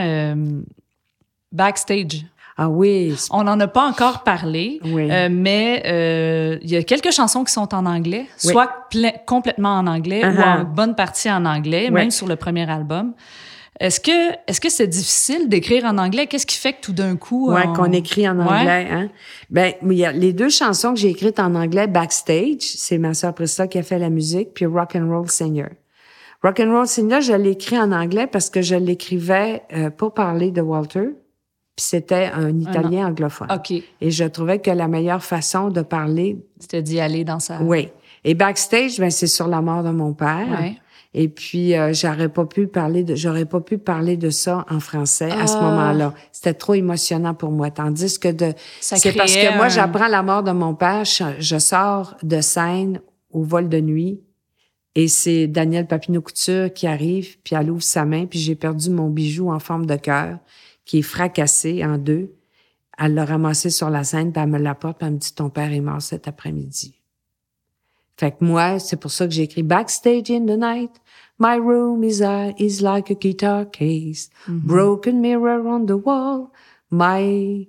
backstage, 1.52 2.26
Ah 2.62 2.68
oui, 2.68 3.14
on 3.30 3.44
n'en 3.44 3.58
a 3.58 3.68
pas 3.68 3.86
encore 3.88 4.22
parlé, 4.22 4.80
Oui. 4.84 5.08
euh, 5.10 5.28
mais 5.32 5.82
euh, 5.86 6.58
il 6.60 6.70
y 6.70 6.76
a 6.76 6.82
quelques 6.82 7.10
chansons 7.10 7.42
qui 7.42 7.52
sont 7.54 7.72
en 7.74 7.86
anglais, 7.86 8.26
Oui. 8.44 8.50
soit 8.52 8.68
plein- 8.90 9.14
complètement 9.26 9.78
en 9.78 9.86
anglais 9.86 10.22
ou 10.22 10.28
Uh-huh. 10.28 10.60
en 10.60 10.64
bonne 10.64 10.94
partie 10.94 11.30
en 11.30 11.46
anglais, 11.46 11.84
Ouais. 11.84 11.90
même 11.90 12.10
sur 12.10 12.26
le 12.28 12.36
premier 12.36 12.68
album. 12.70 13.14
Est-ce 13.78 13.98
que 13.98 14.34
est-ce 14.46 14.60
que 14.60 14.68
c'est 14.68 14.88
difficile 14.88 15.48
d'écrire 15.48 15.86
en 15.86 15.96
anglais? 15.96 16.26
Qu'est-ce 16.26 16.44
qui 16.44 16.58
fait 16.58 16.74
que 16.74 16.82
tout 16.82 16.92
d'un 16.92 17.16
coup 17.16 17.50
ouais, 17.50 17.62
on- 17.66 17.72
qu'on 17.72 17.92
écrit 17.92 18.28
en 18.28 18.36
Ouais. 18.38 18.44
anglais. 18.58 18.88
Hein? 18.90 19.08
Ben, 19.48 19.72
il 19.82 19.92
y 19.94 20.04
a 20.04 20.12
les 20.12 20.34
deux 20.34 20.50
chansons 20.50 20.92
que 20.92 21.00
j'ai 21.00 21.08
écrites 21.08 21.40
en 21.40 21.54
anglais, 21.54 21.86
Backstage, 21.86 22.60
c'est 22.60 22.98
ma 22.98 23.14
sœur 23.14 23.32
Priscilla 23.34 23.68
qui 23.68 23.78
a 23.78 23.82
fait 23.82 23.98
la 23.98 24.10
musique, 24.10 24.52
puis 24.52 24.66
Rock 24.66 24.96
and 24.96 25.08
Roll 25.08 25.30
Singer. 25.30 25.68
Rock 26.42 26.60
and 26.60 26.70
Roll 26.72 26.86
Singer, 26.86 27.22
je 27.22 27.32
l'ai 27.32 27.52
écrit 27.52 27.78
en 27.78 27.90
anglais 27.92 28.26
parce 28.26 28.50
que 28.50 28.60
je 28.60 28.74
l'écrivais 28.74 29.62
euh, 29.74 29.88
pour 29.88 30.12
parler 30.12 30.50
de 30.50 30.60
Walter, 30.60 31.08
puis 31.80 31.86
c'était 31.88 32.26
un 32.34 32.58
Italien 32.58 33.06
anglophone. 33.08 33.48
Ok, 33.50 33.70
Et 33.72 34.10
je 34.10 34.24
trouvais 34.24 34.58
que 34.58 34.70
la 34.70 34.86
meilleure 34.86 35.22
façon 35.24 35.70
de 35.70 35.80
parler, 35.80 36.36
c'était 36.58 36.82
d'y 36.82 37.00
aller 37.00 37.24
dans 37.24 37.40
sa. 37.40 37.60
oui. 37.62 37.88
Et 38.22 38.34
backstage, 38.34 38.98
ben 38.98 39.10
c'est 39.10 39.26
sur 39.26 39.48
la 39.48 39.62
mort 39.62 39.82
de 39.82 39.88
mon 39.88 40.12
père. 40.12 40.46
Ouais. 40.60 40.76
Et 41.14 41.28
puis 41.30 41.74
euh, 41.74 41.94
j'aurais 41.94 42.28
pas 42.28 42.44
pu 42.44 42.66
parler 42.66 43.02
de, 43.02 43.14
j'aurais 43.14 43.46
pas 43.46 43.60
pu 43.60 43.78
parler 43.78 44.18
de 44.18 44.28
ça 44.28 44.66
en 44.68 44.78
français 44.78 45.30
à 45.30 45.46
ce 45.46 45.56
Ah. 45.56 45.62
moment-là. 45.62 46.12
C'était 46.30 46.52
trop 46.52 46.74
émotionnant 46.74 47.32
pour 47.32 47.50
moi. 47.50 47.70
Tandis 47.70 48.18
que 48.20 48.28
de, 48.28 48.52
c'est 48.82 49.16
parce 49.16 49.34
que 49.34 49.56
moi 49.56 49.68
j'apprends 49.70 50.08
la 50.08 50.22
mort 50.22 50.42
de 50.42 50.52
mon 50.52 50.74
père, 50.74 51.06
je, 51.06 51.24
je 51.38 51.58
sors 51.58 52.14
de 52.22 52.42
scène 52.42 53.00
au 53.30 53.42
vol 53.42 53.70
de 53.70 53.80
nuit. 53.80 54.20
Et 54.94 55.08
c'est 55.08 55.46
Daniel 55.46 55.86
Papineau 55.86 56.20
Couture 56.20 56.70
qui 56.74 56.86
arrive, 56.86 57.38
puis 57.42 57.54
elle 57.58 57.70
ouvre 57.70 57.82
sa 57.82 58.04
main, 58.04 58.26
puis 58.26 58.38
j'ai 58.38 58.54
perdu 58.56 58.90
mon 58.90 59.08
bijou 59.08 59.50
en 59.50 59.60
forme 59.60 59.86
de 59.86 59.94
cœur, 59.96 60.36
qui 60.84 60.98
est 60.98 61.02
fracassé 61.02 61.84
en 61.84 61.98
deux. 61.98 62.34
Elle 62.98 63.14
l'a 63.14 63.24
ramassé 63.24 63.70
sur 63.70 63.90
la 63.90 64.04
scène, 64.04 64.32
puis 64.32 64.42
elle 64.42 64.50
me 64.50 64.58
l'apporte, 64.58 64.98
puis 64.98 65.06
elle 65.06 65.14
me 65.14 65.18
dit 65.18 65.34
Ton 65.34 65.50
père 65.50 65.72
est 65.72 65.80
mort 65.80 66.02
cet 66.02 66.28
après-midi. 66.28 67.00
Fait 68.16 68.32
que 68.32 68.44
moi, 68.44 68.78
c'est 68.78 68.96
pour 68.96 69.10
ça 69.10 69.26
que 69.26 69.32
j'ai 69.32 69.44
écrit 69.44 69.62
Backstage 69.62 70.30
in 70.30 70.44
the 70.44 70.58
night. 70.58 70.90
My 71.38 71.56
room 71.56 72.04
is, 72.04 72.20
uh, 72.20 72.52
is 72.58 72.82
like 72.82 73.10
a 73.10 73.14
guitar 73.14 73.64
case. 73.64 74.28
Broken 74.46 75.22
mirror 75.22 75.66
on 75.66 75.86
the 75.86 75.96
wall. 75.96 76.52
My 76.90 77.66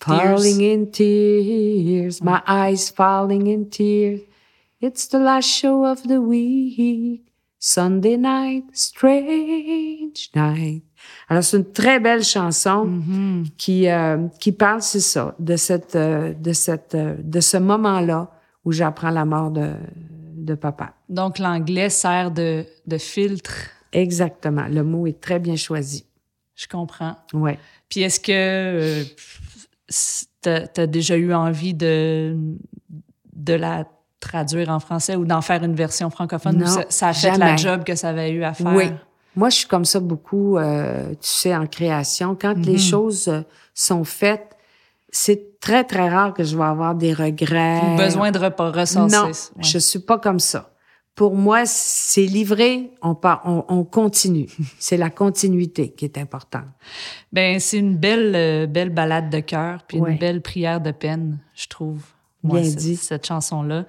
falling 0.00 0.60
in 0.60 0.90
tears. 0.92 2.22
My 2.22 2.42
eyes 2.46 2.90
falling 2.90 3.46
in 3.46 3.70
tears. 3.70 4.20
It's 4.82 5.06
the 5.06 5.18
last 5.18 5.48
show 5.48 5.86
of 5.86 6.06
the 6.06 6.20
week. 6.20 7.22
Sunday 7.58 8.18
night, 8.18 8.64
strange 8.76 10.28
night. 10.34 10.82
Alors, 11.28 11.42
c'est 11.42 11.56
une 11.56 11.72
très 11.72 12.00
belle 12.00 12.22
chanson 12.22 12.84
Mhm. 12.84 13.44
qui 13.56 13.88
euh, 13.88 14.26
qui 14.40 14.52
parle 14.52 14.82
c'est 14.82 15.00
ça 15.00 15.34
de 15.38 15.56
cette 15.56 15.96
euh, 15.96 16.32
de 16.34 16.52
cette 16.52 16.94
euh, 16.94 17.14
de 17.18 17.40
ce 17.40 17.56
moment-là 17.56 18.30
où 18.64 18.72
j'apprends 18.72 19.10
la 19.10 19.24
mort 19.24 19.50
de 19.50 19.72
de 20.36 20.54
papa. 20.54 20.92
Donc 21.08 21.38
l'anglais 21.38 21.88
sert 21.88 22.30
de, 22.30 22.66
de 22.86 22.98
filtre. 22.98 23.52
Exactement, 23.92 24.66
le 24.68 24.82
mot 24.82 25.06
est 25.06 25.18
très 25.20 25.38
bien 25.38 25.56
choisi. 25.56 26.04
Je 26.54 26.66
comprends. 26.68 27.16
Ouais. 27.32 27.58
Puis 27.88 28.02
est-ce 28.02 28.20
que 28.20 28.32
euh, 28.32 29.04
s- 29.88 30.28
t'as 30.42 30.66
as 30.76 30.86
déjà 30.86 31.16
eu 31.16 31.32
envie 31.32 31.72
de, 31.72 32.36
de 33.34 33.54
la 33.54 33.86
traduire 34.20 34.68
en 34.70 34.80
français 34.80 35.16
ou 35.16 35.24
d'en 35.24 35.40
faire 35.40 35.62
une 35.64 35.74
version 35.74 36.10
francophone? 36.10 36.58
Non, 36.58 36.66
ça, 36.66 36.84
ça 36.90 37.08
a 37.08 37.12
fait 37.14 37.38
la 37.38 37.56
job 37.56 37.84
que 37.84 37.94
ça 37.94 38.10
avait 38.10 38.30
eu 38.32 38.42
à 38.44 38.52
faire? 38.52 38.74
Oui. 38.74 38.90
Moi, 39.36 39.50
je 39.50 39.56
suis 39.56 39.66
comme 39.68 39.84
ça 39.84 40.00
beaucoup, 40.00 40.56
euh, 40.58 41.10
tu 41.10 41.16
sais, 41.28 41.54
en 41.56 41.66
création. 41.66 42.36
Quand 42.40 42.54
les 42.56 42.72
Mhm. 42.74 42.78
choses 42.78 43.28
euh, 43.28 43.40
sont 43.74 44.04
faites, 44.04 44.56
c'est 45.10 45.60
très, 45.60 45.84
très 45.84 46.08
rare 46.08 46.34
que 46.34 46.44
je 46.44 46.56
vais 46.56 46.64
avoir 46.64 46.94
des 46.94 47.12
regrets. 47.12 47.80
Ou 47.94 47.96
besoin 47.96 48.30
de 48.30 48.38
ressourcer. 48.38 49.16
Non, 49.16 49.26
Ouais. 49.26 49.62
je 49.62 49.78
suis 49.78 49.98
pas 50.00 50.18
comme 50.18 50.40
ça. 50.40 50.70
Pour 51.14 51.36
moi, 51.36 51.64
c'est 51.64 52.26
livré, 52.26 52.90
on, 53.00 53.14
part, 53.14 53.42
on, 53.44 53.64
on 53.68 53.84
continue. 53.84 54.48
c'est 54.80 54.96
la 54.96 55.10
continuité 55.10 55.90
qui 55.90 56.04
est 56.04 56.18
importante. 56.18 56.64
Ben, 57.32 57.60
c'est 57.60 57.78
une 57.78 57.96
belle, 57.96 58.32
euh, 58.34 58.66
belle 58.66 58.90
balade 58.90 59.30
de 59.30 59.38
cœur, 59.38 59.84
puis 59.86 60.00
Ouais. 60.00 60.12
une 60.12 60.18
belle 60.18 60.40
prière 60.42 60.80
de 60.80 60.90
peine, 60.90 61.38
je 61.54 61.68
trouve. 61.68 62.02
Bien 62.44 62.60
dit. 62.62 62.96
cette 62.96 63.26
chanson-là. 63.26 63.84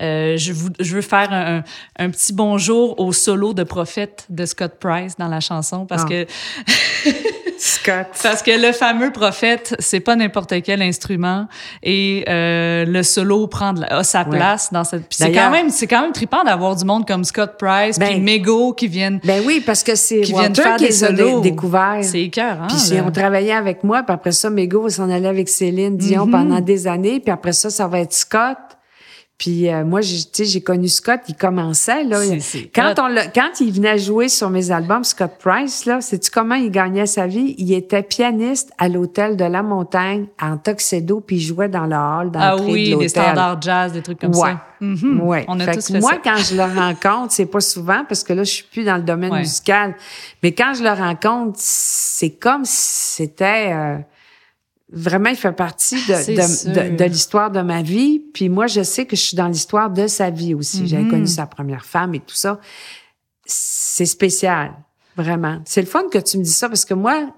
Euh, 0.00 0.36
je, 0.36 0.52
vous, 0.52 0.68
je 0.80 0.94
veux 0.96 1.02
faire 1.02 1.32
un, 1.32 1.62
un- 1.98 2.10
petit 2.10 2.32
bonjour 2.32 2.98
au 3.00 3.12
solo 3.12 3.54
de 3.54 3.62
prophète 3.62 4.26
de 4.28 4.44
Scott 4.46 4.72
Price 4.80 5.16
dans 5.18 5.28
la 5.28 5.40
chanson 5.40 5.86
parce 5.86 6.02
Ah. 6.04 6.08
que 6.08 6.26
Scott. 7.58 8.06
Parce 8.22 8.42
que 8.42 8.50
le 8.50 8.72
fameux 8.72 9.10
prophète, 9.12 9.74
c'est 9.78 10.00
pas 10.00 10.16
n'importe 10.16 10.54
quel 10.62 10.82
instrument 10.82 11.46
et 11.82 12.24
euh, 12.28 12.84
le 12.84 13.02
solo 13.02 13.46
prend 13.46 13.72
de 13.72 13.82
la- 13.82 13.98
a 13.98 14.04
sa 14.04 14.22
Ouais. 14.24 14.36
place 14.36 14.72
dans 14.72 14.84
cette. 14.84 15.02
Puis 15.08 15.18
c'est 15.20 15.32
quand 15.32 15.50
même, 15.50 15.70
c'est 15.70 15.86
quand 15.86 16.02
même 16.02 16.12
trippant 16.12 16.42
d'avoir 16.44 16.74
du 16.76 16.84
monde 16.84 17.06
comme 17.06 17.24
Scott 17.24 17.54
Price, 17.58 17.98
puis 17.98 18.08
Ben- 18.08 18.22
Mego 18.22 18.72
qui 18.72 18.88
viennent, 18.88 19.20
Ben 19.24 19.42
oui, 19.46 19.62
parce 19.64 19.82
que 19.82 19.94
c'est 19.94 20.20
qui 20.22 20.32
viennent 20.32 20.54
faire 20.54 20.76
qui 20.76 20.86
des 20.86 20.92
solos. 20.92 21.40
dé- 21.40 21.50
découverts. 21.50 22.00
C'est 22.02 22.20
écœurant. 22.22 22.66
Puis 22.66 22.76
c'est- 22.78 22.96
là. 22.96 23.04
on 23.06 23.10
travaillait 23.12 23.52
avec 23.52 23.84
moi, 23.84 24.02
puis 24.02 24.12
après 24.14 24.32
ça, 24.32 24.50
Mego 24.50 24.88
s'en 24.88 25.08
aller 25.10 25.28
avec 25.28 25.48
Céline 25.48 25.96
Dion 25.96 26.26
Mhm. 26.26 26.32
pendant 26.32 26.60
des 26.60 26.86
années, 26.86 27.20
puis 27.20 27.30
après 27.30 27.52
ça, 27.52 27.70
ça 27.70 27.86
va 27.86 27.93
être 27.94 28.12
Scott. 28.12 28.58
Puis 29.36 29.68
euh, 29.68 29.84
moi, 29.84 30.00
j'ai- 30.00 30.22
tu 30.22 30.28
sais, 30.32 30.44
j'ai 30.44 30.60
connu 30.62 30.86
Scott, 30.88 31.20
il 31.28 31.34
commençait 31.34 32.04
là. 32.04 32.20
Quand 32.72 32.94
on 33.00 33.08
il 33.60 33.72
venait 33.72 33.98
jouer 33.98 34.28
sur 34.28 34.48
mes 34.48 34.70
albums, 34.70 35.02
Scott 35.02 35.32
Price 35.40 35.86
là, 35.86 36.00
sais-tu 36.00 36.30
comment 36.30 36.54
il 36.54 36.70
gagnait 36.70 37.06
sa 37.06 37.26
vie? 37.26 37.56
Il 37.58 37.72
était 37.72 38.04
pianiste 38.04 38.70
à 38.78 38.88
l'hôtel 38.88 39.36
de 39.36 39.44
la 39.44 39.64
Montagne 39.64 40.26
en 40.40 40.56
tuxedo, 40.56 41.20
puis 41.20 41.36
il 41.36 41.40
jouait 41.42 41.68
dans 41.68 41.84
le 41.86 41.96
hall 41.96 42.30
Ah 42.36 42.52
d'entrée 42.52 42.66
de 42.68 42.72
oui, 42.72 42.96
des 42.96 43.08
standards 43.08 43.60
jazz, 43.60 43.92
des 43.92 44.02
trucs 44.02 44.20
comme 44.20 44.36
Ouais. 44.36 44.52
ça. 44.52 44.60
Mhm. 44.80 45.20
Ouais. 45.22 45.44
On 45.48 45.58
a 45.58 45.64
Fait 45.64 45.74
tous 45.74 45.88
fait 45.92 46.00
moi, 46.00 46.12
ça. 46.12 46.18
quand 46.22 46.36
je 46.36 46.54
le 46.54 46.62
rencontre, 46.62 47.32
c'est 47.32 47.46
pas 47.46 47.60
souvent 47.60 48.04
parce 48.08 48.22
que 48.22 48.32
là, 48.34 48.44
je 48.44 48.52
suis 48.52 48.64
plus 48.72 48.84
dans 48.84 48.96
le 48.96 49.02
domaine 49.02 49.32
Ouais. 49.32 49.40
musical. 49.40 49.96
Mais 50.44 50.52
quand 50.52 50.74
je 50.78 50.84
le 50.84 50.90
rencontre, 50.90 51.54
c'est 51.58 52.30
comme 52.30 52.64
si 52.64 53.16
c'était 53.16 53.72
euh, 53.72 53.96
vraiment, 54.94 55.28
il 55.30 55.36
fait 55.36 55.52
partie 55.52 55.96
de, 56.06 56.12
de, 56.36 56.90
de- 56.90 56.96
de 56.96 57.04
l'histoire 57.04 57.50
de 57.50 57.60
ma 57.60 57.82
vie. 57.82 58.20
Puis 58.32 58.48
moi, 58.48 58.66
je 58.66 58.82
sais 58.82 59.04
que 59.06 59.16
je 59.16 59.20
suis 59.22 59.36
dans 59.36 59.48
l'histoire 59.48 59.90
de 59.90 60.06
sa 60.06 60.30
vie 60.30 60.54
aussi. 60.54 60.86
J'avais 60.86 61.02
Mhm. 61.02 61.10
connu 61.10 61.26
sa 61.26 61.46
première 61.46 61.84
femme 61.84 62.14
et 62.14 62.20
tout 62.20 62.34
ça. 62.34 62.60
C'est 63.46 64.06
spécial, 64.06 64.72
vraiment. 65.16 65.60
C'est 65.64 65.80
le 65.80 65.86
fun 65.86 66.04
que 66.10 66.18
tu 66.18 66.38
me 66.38 66.44
dis 66.44 66.50
ça 66.52 66.68
parce 66.68 66.84
que 66.84 66.94
moi, 66.94 67.28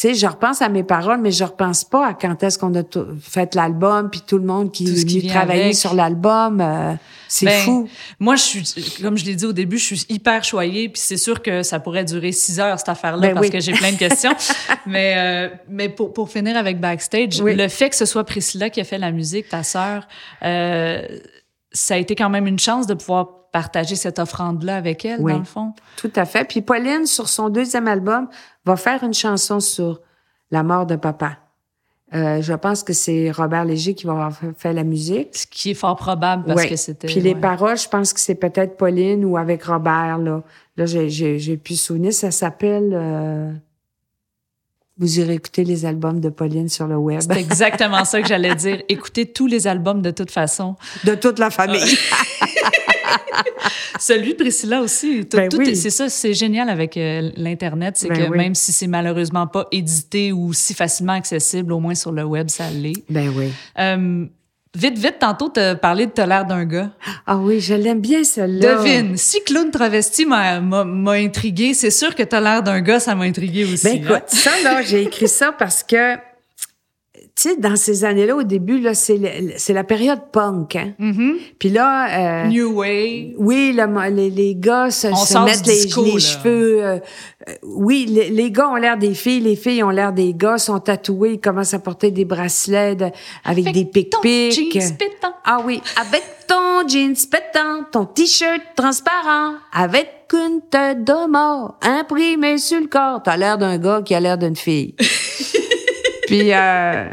sais, 0.00 0.14
je 0.14 0.26
repense 0.26 0.62
à 0.62 0.68
mes 0.68 0.82
paroles, 0.82 1.20
mais 1.20 1.30
je 1.32 1.44
repense 1.44 1.84
pas 1.84 2.06
à 2.08 2.14
quand 2.14 2.42
est-ce 2.42 2.58
qu'on 2.58 2.74
a 2.74 2.82
fait 3.20 3.54
l'album, 3.54 4.10
puis 4.10 4.22
tout 4.26 4.38
le 4.38 4.44
monde 4.44 4.70
qui 4.72 4.86
est 4.88 5.30
avec. 5.36 5.74
sur 5.74 5.94
l'album. 5.94 6.60
euh, 6.60 6.94
c'est 7.30 7.44
Ben, 7.46 7.60
fou. 7.62 7.88
Moi, 8.18 8.36
je 8.36 8.42
suis, 8.42 9.02
comme 9.02 9.18
je 9.18 9.24
l'ai 9.26 9.34
dit 9.34 9.44
au 9.44 9.52
début, 9.52 9.76
je 9.76 9.84
suis 9.94 10.06
hyper 10.08 10.44
choyée, 10.44 10.88
puis 10.88 11.00
c'est 11.04 11.16
sûr 11.18 11.42
que 11.42 11.62
ça 11.62 11.78
pourrait 11.78 12.04
durer 12.04 12.32
six 12.32 12.58
heures 12.58 12.78
cette 12.78 12.88
affaire-là 12.88 13.20
Ben 13.28 13.34
parce 13.34 13.46
oui. 13.48 13.52
que 13.52 13.60
j'ai 13.60 13.72
plein 13.72 13.92
de 13.92 13.98
questions. 13.98 14.32
mais 14.86 15.14
euh, 15.16 15.48
mais 15.68 15.88
pour, 15.90 16.12
pour 16.14 16.30
finir 16.30 16.56
avec 16.56 16.80
backstage, 16.80 17.40
Oui. 17.42 17.54
le 17.54 17.68
fait 17.68 17.90
que 17.90 17.96
ce 17.96 18.06
soit 18.06 18.24
Priscilla 18.24 18.70
qui 18.70 18.80
a 18.80 18.84
fait 18.84 18.96
la 18.98 19.10
musique, 19.12 19.48
ta 19.50 19.62
sœur, 19.62 20.08
euh, 20.42 21.02
ça 21.70 21.94
a 21.94 21.96
été 21.98 22.14
quand 22.14 22.30
même 22.30 22.46
une 22.46 22.58
chance 22.58 22.86
de 22.86 22.94
pouvoir 22.94 23.37
partager 23.52 23.96
cette 23.96 24.18
offrande-là 24.18 24.76
avec 24.76 25.04
elle, 25.04 25.20
Oui. 25.20 25.32
dans 25.32 25.38
le 25.38 25.44
fond. 25.44 25.72
Tout 25.96 26.12
à 26.16 26.24
fait. 26.24 26.44
Puis 26.44 26.60
Pauline, 26.62 27.06
sur 27.06 27.28
son 27.28 27.48
deuxième 27.48 27.88
album, 27.88 28.28
va 28.64 28.76
faire 28.76 29.02
une 29.02 29.14
chanson 29.14 29.60
sur 29.60 30.00
la 30.50 30.62
mort 30.62 30.86
de 30.86 30.96
papa. 30.96 31.38
Euh, 32.14 32.40
je 32.40 32.54
pense 32.54 32.82
que 32.82 32.94
c'est 32.94 33.30
Robert 33.30 33.66
Léger 33.66 33.94
qui 33.94 34.06
va 34.06 34.12
avoir 34.12 34.32
fait- 34.56 34.72
la 34.72 34.82
musique. 34.84 35.36
Ce 35.36 35.46
qui 35.46 35.70
est 35.72 35.74
fort 35.74 35.96
probable 35.96 36.44
parce 36.46 36.62
Ouais. 36.62 36.68
que 36.70 36.76
c'était. 36.76 37.06
Puis 37.06 37.20
les 37.20 37.34
ouais. 37.34 37.40
paroles, 37.40 37.76
je 37.76 37.86
pense 37.88 38.14
que 38.14 38.20
c'est 38.20 38.34
peut-être 38.34 38.78
Pauline 38.78 39.26
ou 39.26 39.36
avec 39.36 39.64
Robert. 39.64 40.16
Là, 40.16 40.42
là 40.78 40.86
j'ai, 40.86 41.56
pu 41.58 41.74
souvenir. 41.76 42.14
Ça 42.14 42.30
s'appelle... 42.30 42.92
euh, 42.94 43.52
Vous 44.96 45.20
irez 45.20 45.34
écouter 45.34 45.64
les 45.64 45.84
albums 45.84 46.18
de 46.20 46.30
Pauline 46.30 46.68
sur 46.70 46.86
le 46.86 46.96
web. 46.96 47.20
C'est 47.20 47.36
exactement 47.38 48.04
ça 48.06 48.22
que 48.22 48.26
j'allais 48.28 48.54
dire. 48.54 48.82
Écoutez 48.88 49.26
tous 49.30 49.46
les 49.46 49.66
albums 49.66 50.00
de 50.00 50.10
toute 50.10 50.30
façon. 50.30 50.76
De 51.04 51.14
toute 51.14 51.38
la 51.38 51.50
famille. 51.50 51.94
Celui 54.00 54.32
de 54.34 54.38
Priscilla 54.38 54.80
aussi. 54.80 55.26
Ben 55.32 55.48
oui. 55.56 55.74
c'est 55.76 55.90
ça, 55.90 56.08
c'est 56.08 56.34
génial 56.34 56.68
avec 56.68 56.96
euh, 56.96 57.30
l'Internet, 57.36 57.94
c'est 57.96 58.08
Ben 58.08 58.18
que 58.26 58.30
oui. 58.30 58.36
même 58.38 58.54
si 58.54 58.72
c'est 58.72 58.86
malheureusement 58.86 59.46
pas 59.46 59.66
édité 59.72 60.32
ou 60.32 60.52
si 60.52 60.74
facilement 60.74 61.12
accessible, 61.14 61.72
au 61.72 61.80
moins 61.80 61.94
sur 61.94 62.12
le 62.12 62.24
web, 62.24 62.48
ça 62.48 62.70
l'est. 62.70 63.04
ben 63.10 63.32
oui. 63.36 63.52
Euh, 63.78 64.24
vite, 64.76 64.98
vite, 64.98 65.16
tantôt, 65.18 65.50
tu 65.52 65.60
as 65.60 65.74
parlé 65.74 66.06
de 66.06 66.12
T'as 66.12 66.26
l'air 66.26 66.44
d'un 66.44 66.64
gars. 66.64 66.90
Ah 67.26 67.36
oui, 67.38 67.60
je 67.60 67.74
l'aime 67.74 68.00
bien, 68.00 68.22
celle-là. 68.24 68.76
Devine, 68.76 69.16
si 69.16 69.42
Clown 69.44 69.70
Travesti 69.70 70.24
m'a 70.26 70.60
m'a- 70.60 71.12
intrigué, 71.12 71.74
c'est 71.74 71.90
sûr 71.90 72.14
que 72.14 72.22
T'as 72.22 72.40
l'air 72.40 72.62
d'un 72.62 72.80
gars, 72.80 73.00
ça 73.00 73.14
m'a 73.14 73.24
intrigué 73.24 73.64
aussi. 73.64 73.84
Ben 73.84 73.92
hein? 73.92 74.00
écoute, 74.18 74.28
ça 74.28 74.50
là, 74.62 74.82
j'ai 74.82 75.02
écrit 75.02 75.28
ça 75.28 75.52
parce 75.52 75.82
que, 75.82 76.16
tu 77.40 77.50
sais, 77.50 77.56
dans 77.56 77.76
ces 77.76 78.04
années-là, 78.04 78.34
au 78.34 78.42
début, 78.42 78.80
là, 78.80 78.94
c'est 78.94 79.16
la 79.72 79.84
période 79.84 80.22
punk, 80.32 80.74
hein. 80.74 80.92
Mhm. 80.98 81.36
Puis 81.60 81.68
là, 81.68 82.44
euh, 82.44 82.48
New 82.48 82.72
Way. 82.80 83.34
oui, 83.38 83.72
le- 83.76 84.10
les, 84.10 84.28
les 84.28 84.56
gars 84.56 84.90
se, 84.90 85.06
On 85.06 85.14
se 85.14 85.38
mettent 85.44 85.64
les, 85.66 85.84
disco, 85.84 86.04
les 86.04 86.18
cheveux. 86.18 86.84
euh, 86.84 86.98
euh, 87.48 87.52
oui, 87.62 88.06
les, 88.08 88.30
les 88.30 88.50
gars 88.50 88.68
ont 88.70 88.74
l'air 88.74 88.98
des 88.98 89.14
filles, 89.14 89.38
les 89.40 89.54
filles 89.54 89.84
ont 89.84 89.90
l'air 89.90 90.12
des 90.12 90.34
gars, 90.34 90.58
sont 90.58 90.80
tatoués, 90.80 91.34
ils 91.34 91.40
commencent 91.40 91.74
à 91.74 91.78
porter 91.78 92.10
des 92.10 92.24
bracelets 92.24 92.96
de- 92.96 93.06
avec, 93.44 93.70
des 93.72 93.84
pic-pics. 93.84 94.72
jeans 94.72 94.96
pétant. 94.96 95.34
Ah 95.44 95.58
oui, 95.64 95.80
avec 96.00 96.22
ton 96.48 96.88
jeans 96.88 97.14
pétant, 97.30 97.84
ton 97.92 98.04
t-shirt 98.04 98.60
transparent, 98.74 99.54
avec 99.72 100.08
une 100.34 100.60
tête 100.68 101.04
de 101.04 101.30
mort 101.30 101.78
imprimée 101.82 102.58
sur 102.58 102.80
le 102.80 102.86
corps. 102.86 103.22
T'as 103.22 103.36
l'air 103.36 103.56
d'un 103.58 103.78
gars 103.78 104.02
qui 104.04 104.14
a 104.14 104.20
l'air 104.20 104.36
d'une 104.36 104.56
fille. 104.56 104.94
Puis 106.28 106.52
euh, 106.52 107.08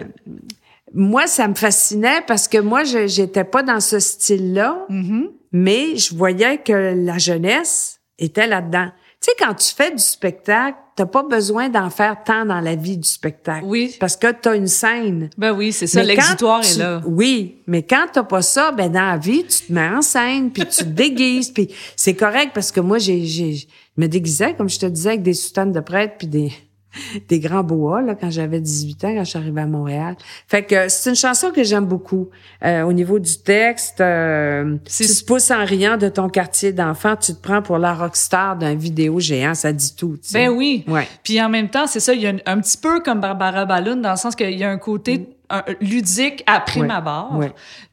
moi, 0.93 1.28
ça 1.28 1.47
me 1.47 1.55
fascinait 1.55 2.22
parce 2.28 2.47
que 2.47 2.57
moi, 2.57 2.84
je 2.84 3.07
j'étais 3.07 3.43
pas 3.43 3.63
dans 3.63 3.80
ce 3.80 3.99
style-là, 3.99 4.86
Mhm. 4.89 5.30
mais 5.51 5.97
je 5.97 6.16
voyais 6.16 6.57
que 6.59 6.74
la 6.95 7.18
jeunesse 7.18 7.99
était 8.18 8.47
là-dedans. 8.47 8.89
Tu 9.22 9.32
sais, 9.32 9.36
quand 9.39 9.53
tu 9.55 9.74
fais 9.74 9.91
du 9.91 10.01
spectacle, 10.03 10.78
t'as 10.95 11.05
pas 11.07 11.24
besoin 11.24 11.68
d'en 11.68 11.89
faire 11.89 12.24
tant 12.24 12.45
dans 12.45 12.61
la 12.61 12.76
vie 12.76 12.97
du 12.97 13.07
spectacle. 13.07 13.66
Oui. 13.66 13.95
Parce 13.99 14.16
que 14.16 14.32
t'as 14.32 14.55
une 14.55 14.68
scène. 14.68 15.30
Ben 15.38 15.51
oui, 15.51 15.72
c'est 15.74 15.88
ça, 15.88 16.01
quand 16.01 16.61
est 16.61 16.78
là. 16.78 17.01
Oui, 17.05 17.57
mais 17.68 17.82
quand 17.84 18.05
t'as 18.13 18.24
pas 18.24 18.41
ça, 18.43 18.72
ben 18.72 18.89
dans 18.91 19.01
la 19.05 19.18
vie, 19.18 19.43
tu 19.45 19.66
te 19.68 19.74
mets 19.74 19.88
en 19.89 20.01
scène, 20.01 20.51
puis 20.51 20.63
tu 20.68 20.84
te 20.84 20.89
déguises, 20.89 21.49
puis 21.51 21.70
c'est 21.95 22.13
correct 22.13 22.51
parce 22.53 22.72
que 22.72 22.80
moi, 22.80 22.99
j'ai, 22.99 23.26
j'ai, 23.26 23.55
je 23.55 23.66
me 23.97 24.07
déguisais, 24.07 24.53
comme 24.53 24.70
je 24.70 24.80
te 24.80 24.86
disais, 24.86 25.09
avec 25.09 25.24
des 25.24 25.34
soutanes 25.34 25.72
de 25.74 25.80
prêtre, 25.82 26.16
puis 26.20 26.28
des, 26.28 26.51
des 27.28 27.39
grands 27.39 27.64
boas, 27.64 28.02
là, 28.02 28.16
quand 28.16 28.30
j'avais 28.30 28.60
18 28.60 29.06
ans, 29.06 29.14
quand 29.16 29.24
je 29.24 29.30
suis 29.30 29.39
arrivée 29.39 29.62
à 29.62 29.68
Montréal. 29.68 30.16
Fait 30.48 30.64
que 30.64 30.89
c'est 30.89 31.10
une 31.10 31.16
chanson 31.16 31.52
que 31.52 31.64
j'aime 31.64 31.86
beaucoup. 31.86 32.30
Euh, 32.64 32.84
au 32.84 32.93
niveau 32.93 33.20
du 33.20 33.38
texte, 33.38 34.02
euh, 34.02 34.78
tu 34.86 35.06
te 35.06 35.26
pousses 35.26 35.52
en 35.52 35.66
riant 35.66 35.98
de 35.98 36.10
ton 36.10 36.30
quartier 36.30 36.74
d'enfant, 36.74 37.16
tu 37.16 37.34
te 37.34 37.41
prends 37.41 37.62
pour 37.62 37.78
la 37.78 37.93
rockstar 37.93 38.58
d'un 38.58 38.76
vidéo 38.76 39.20
géant, 39.20 39.54
ça 39.54 39.74
dit 39.74 39.96
tout. 39.96 40.18
tu 40.22 40.30
sais. 40.30 40.46
Ben 40.46 40.50
oui. 40.50 40.84
Ouais. 40.88 41.08
Puis 41.24 41.41
en 41.41 41.50
même 41.50 41.70
temps, 41.70 41.88
c'est 41.88 42.00
ça, 42.00 42.14
il 42.14 42.22
y 42.22 42.28
a 42.28 42.32
un, 42.32 42.38
un 42.46 42.60
petit 42.60 42.78
peu 42.78 43.00
comme 43.02 43.20
Barbara 43.20 43.66
Balloon, 43.66 43.98
dans 43.98 44.12
le 44.12 44.18
sens 44.18 44.36
qu'il 44.36 44.58
y 44.58 44.64
a 44.64 44.70
un 44.70 44.78
côté 44.78 45.34
un- 45.50 45.64
ludique 45.82 46.43
à 46.48 46.60
prime 46.60 46.84
abord. 46.91 47.30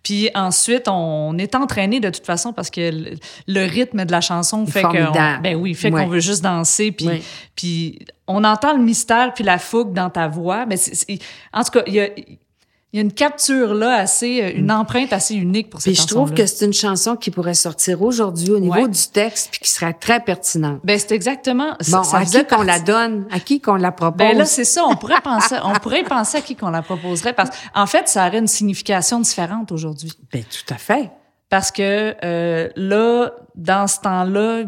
Puis 0.02 0.30
ensuite, 0.34 0.88
on 0.88 1.36
est 1.38 1.54
entraîné 1.54 2.00
de 2.00 2.10
toute 2.10 2.24
façon 2.26 2.52
parce 2.52 2.70
que 2.70 2.90
le, 2.90 3.16
le 3.46 3.66
rythme 3.68 4.04
de 4.04 4.10
la 4.12 4.20
chanson 4.20 4.64
fait 4.66 4.80
formidable. 4.82 5.42
ben 5.42 5.56
oui, 5.56 5.74
fait 5.74 5.90
qu'on 6.04 6.08
veut 6.08 6.20
juste 6.20 6.42
danser 6.42 6.92
puis 6.92 7.06
puis 7.54 7.98
on 8.26 8.44
entend 8.44 8.72
le 8.76 8.82
mystère 8.82 9.32
puis 9.34 9.44
la 9.44 9.58
fougue 9.58 9.92
dans 9.92 10.10
ta 10.10 10.28
voix, 10.28 10.64
mais 10.66 10.76
c'est- 10.76 11.18
en 11.52 11.62
tout 11.62 11.70
cas, 11.72 11.82
il 11.86 11.94
y 11.94 12.00
a 12.00 12.08
il 12.92 12.96
y 12.96 13.00
a 13.00 13.02
une 13.02 13.12
capture 13.12 13.72
là 13.74 13.94
assez 13.96 14.52
une 14.54 14.70
empreinte 14.70 15.12
assez 15.14 15.34
unique 15.34 15.70
pour 15.70 15.80
cette 15.80 15.92
Puis 15.92 15.94
je 15.96 16.00
chanson 16.02 16.14
trouve 16.14 16.34
que 16.34 16.44
c'est 16.44 16.66
une 16.66 16.72
chanson 16.74 17.16
qui 17.16 17.30
pourrait 17.30 17.54
sortir 17.54 18.02
aujourd'hui 18.02 18.50
au 18.50 18.58
niveau 18.60 18.74
Ouais. 18.74 18.88
du 18.88 19.08
texte, 19.12 19.48
puis 19.50 19.60
qui 19.60 19.70
serait 19.70 19.94
très 19.94 20.20
pertinente. 20.20 20.80
ben 20.84 20.98
c'est 20.98 21.12
exactement 21.12 21.74
ça- 21.80 21.96
Bon, 21.98 22.02
ça 22.04 22.18
à 22.18 22.24
qui 22.26 22.44
qu'on 22.44 22.62
la 22.62 22.80
donne, 22.80 23.26
à 23.30 23.40
qui 23.40 23.60
qu'on 23.60 23.76
la 23.76 23.92
propose? 23.92 24.18
Ben 24.18 24.36
là, 24.36 24.44
c'est 24.44 24.64
ça. 24.64 24.84
On 24.86 24.96
pourrait 24.96 25.20
penser, 25.22 25.56
on 25.64 25.72
pourrait 25.78 26.04
penser 26.04 26.38
à 26.38 26.40
qui 26.42 26.54
qu'on 26.54 26.70
la 26.70 26.82
proposerait 26.82 27.32
parce 27.32 27.50
en 27.74 27.86
fait, 27.86 28.08
ça 28.08 28.26
aurait 28.26 28.38
une 28.38 28.46
signification 28.46 29.20
différente 29.20 29.72
aujourd'hui. 29.72 30.12
Ben, 30.32 30.42
tout 30.44 30.74
à 30.74 30.76
fait. 30.76 31.10
Parce 31.48 31.70
que 31.70 32.14
euh, 32.24 32.68
là, 32.76 33.30
dans 33.54 33.86
ce 33.86 34.00
temps-là, 34.00 34.62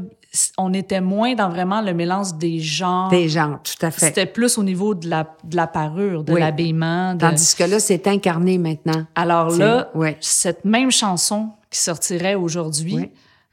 on 0.58 0.72
était 0.72 1.00
moins 1.00 1.34
dans 1.34 1.48
vraiment 1.48 1.80
le 1.80 1.94
mélange 1.94 2.34
des 2.34 2.58
genres. 2.60 3.08
Des 3.08 3.28
gens, 3.28 3.58
tout 3.62 3.86
à 3.86 3.90
fait. 3.90 4.06
C'était 4.06 4.26
plus 4.26 4.58
au 4.58 4.62
niveau 4.62 4.94
de 4.94 5.08
la, 5.08 5.28
de 5.44 5.56
la 5.56 5.66
parure, 5.66 6.24
de 6.24 6.32
Oui. 6.32 6.40
l'habillement. 6.40 7.14
de- 7.14 7.20
Tandis 7.20 7.54
que 7.56 7.64
là, 7.64 7.78
c'est 7.80 8.06
incarné 8.06 8.58
maintenant. 8.58 9.04
Alors 9.14 9.50
là, 9.50 9.90
cette 10.20 10.64
même 10.64 10.90
chanson 10.90 11.50
qui 11.70 11.78
sortirait 11.80 12.34
aujourd'hui 12.34 12.94
Oui. 12.96 13.10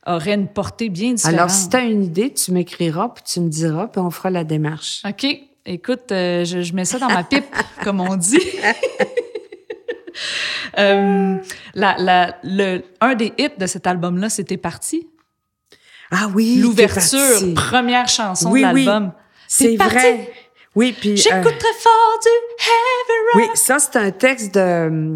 aurait 0.07 0.33
une 0.35 0.47
portée 0.47 0.89
bien 0.89 1.13
différente. 1.13 1.35
Alors, 1.37 1.49
si 1.51 1.69
tu 1.69 1.75
as 1.77 1.81
une 1.83 2.03
idée, 2.03 2.33
tu 2.33 2.51
m'écriras, 2.51 3.09
puis 3.09 3.23
tu 3.25 3.39
me 3.39 3.49
diras, 3.49 3.87
puis 3.87 4.01
on 4.01 4.09
fera 4.09 4.29
la 4.29 4.43
démarche. 4.43 5.01
OK. 5.07 5.25
Écoute, 5.65 6.11
euh, 6.11 6.43
je, 6.43 6.61
je 6.61 6.73
mets 6.73 6.85
ça 6.85 6.97
dans 6.97 7.09
ma 7.09 7.23
pipe, 7.23 7.45
comme 7.83 7.99
on 8.01 8.15
dit. 8.15 8.39
Euh, 10.77 11.37
la, 11.73 11.95
la, 11.97 12.35
le, 12.43 12.81
un 12.99 13.15
des 13.15 13.33
hits 13.37 13.49
de 13.57 13.65
cet 13.65 13.87
album-là, 13.87 14.29
c'était 14.29 14.57
parti. 14.57 15.07
Ah 16.11 16.27
oui, 16.33 16.57
L'ouverture, 16.61 17.53
première 17.55 18.07
chanson 18.07 18.51
Oui, 18.51 18.61
de 18.63 18.67
oui. 18.73 18.85
l'album. 18.85 19.13
C'est 19.47 19.75
parti. 19.77 19.95
vrai. 19.95 20.33
Oui, 20.75 20.95
puis... 20.97 21.11
euh, 21.11 21.15
J'écoute 21.15 21.57
très 21.57 21.73
fort 21.79 22.19
du 22.21 22.29
heavy 22.59 23.19
rock. 23.33 23.35
oui, 23.35 23.57
ça, 23.57 23.79
c'est 23.79 23.95
un 23.97 24.11
texte 24.11 24.53
de... 24.55 25.15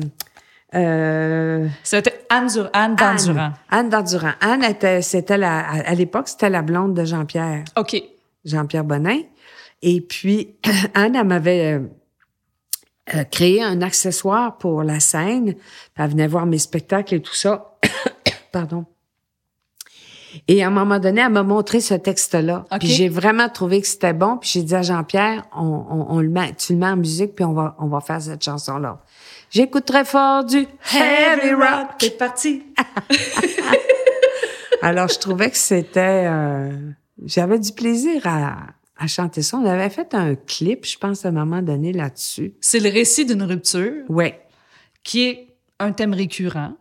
Euh, 0.73 1.67
C'était 1.83 2.25
Anne, 2.29 2.47
Dur- 2.47 2.69
Anne 2.73 2.95
Anne. 2.99 3.15
Dandurand. 3.17 3.53
Anne 3.69 3.89
Dandurand. 3.89 4.33
Anne 4.41 4.63
était, 4.63 5.01
c'était 5.01 5.37
la, 5.37 5.59
à 5.65 5.93
l'époque, 5.93 6.27
c'était 6.27 6.49
la 6.49 6.61
blonde 6.61 6.93
de 6.93 7.05
Jean-Pierre. 7.05 7.63
OK. 7.77 7.95
Jean-Pierre 8.43 8.83
Bonin. 8.83 9.19
Et 9.81 10.01
puis, 10.01 10.55
Anne, 10.93 11.15
elle 11.15 11.23
m'avait 11.27 11.73
euh, 11.75 11.79
euh, 13.15 13.23
créé 13.25 13.63
un 13.63 13.81
accessoire 13.81 14.57
pour 14.57 14.83
la 14.83 14.99
scène. 14.99 15.55
Elle 15.97 16.09
venait 16.09 16.27
voir 16.27 16.45
mes 16.45 16.57
spectacles 16.59 17.15
et 17.15 17.21
tout 17.21 17.35
ça. 17.35 17.77
Pardon. 18.51 18.85
Et 20.47 20.63
à 20.63 20.67
un 20.67 20.71
moment 20.71 20.99
donné, 20.99 21.21
elle 21.21 21.31
m'a 21.31 21.43
montré 21.43 21.79
ce 21.81 21.93
texte-là. 21.93 22.65
OK. 22.71 22.79
Puis 22.79 22.87
j'ai 22.89 23.09
vraiment 23.09 23.49
trouvé 23.49 23.81
que 23.81 23.87
c'était 23.87 24.13
bon. 24.13 24.37
Puis 24.37 24.49
j'ai 24.53 24.63
dit 24.63 24.75
à 24.75 24.81
Jean-Pierre, 24.81 25.43
on, 25.55 25.63
on, 25.63 26.05
on 26.09 26.19
le 26.21 26.29
met, 26.29 26.53
tu 26.53 26.73
le 26.73 26.79
mets 26.79 26.87
en 26.87 26.97
musique, 26.97 27.35
puis 27.35 27.45
on 27.45 27.53
va, 27.53 27.75
on 27.79 27.87
va 27.87 28.01
faire 28.01 28.21
cette 28.21 28.43
chanson-là. 28.43 28.99
J'écoute 29.49 29.85
très 29.85 30.05
fort 30.05 30.43
du 30.43 30.65
heavy 30.93 31.53
rock. 31.53 31.89
C'est 31.99 32.17
parti. 32.17 32.63
Alors, 34.81 35.07
je 35.07 35.19
trouvais 35.19 35.49
que 35.49 35.57
c'était... 35.57 36.25
euh, 36.27 36.71
J'avais 37.25 37.59
du 37.59 37.71
plaisir 37.71 38.21
à, 38.25 38.57
à 38.97 39.07
chanter 39.07 39.41
ça. 39.41 39.57
On 39.57 39.65
avait 39.65 39.89
fait 39.89 40.13
un 40.13 40.35
clip, 40.35 40.85
je 40.85 40.97
pense, 40.97 41.25
à 41.25 41.29
un 41.29 41.31
moment 41.31 41.61
donné 41.61 41.93
là-dessus. 41.93 42.53
C'est 42.61 42.79
le 42.79 42.89
récit 42.89 43.25
d'une 43.25 43.43
rupture 43.43 44.03
Oui, 44.09 44.33
qui 45.03 45.27
est 45.27 45.47
un 45.79 45.91
thème 45.91 46.13
récurrent. 46.13 46.73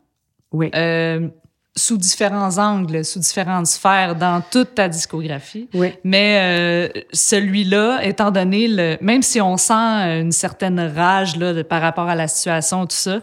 oui. 0.52 0.70
euh, 0.74 1.28
sous 1.76 1.96
différents 1.96 2.56
angles, 2.58 3.04
sous 3.04 3.18
différentes 3.18 3.66
sphères 3.66 4.14
dans 4.14 4.40
toute 4.48 4.74
ta 4.76 4.88
discographie. 4.88 5.68
Oui. 5.74 5.92
Mais 6.04 6.38
euh, 6.40 7.00
celui-là, 7.12 8.00
étant 8.04 8.30
donné 8.30 8.68
le, 8.68 8.96
même 9.00 9.22
si 9.22 9.40
on 9.40 9.56
sent 9.56 9.72
une 9.74 10.30
certaine 10.32 10.78
rage 10.80 11.36
là 11.36 11.52
de- 11.52 11.62
par 11.62 11.82
rapport 11.82 12.08
à 12.08 12.14
la 12.14 12.28
situation, 12.28 12.86
tout 12.86 12.94
ça, 12.96 13.18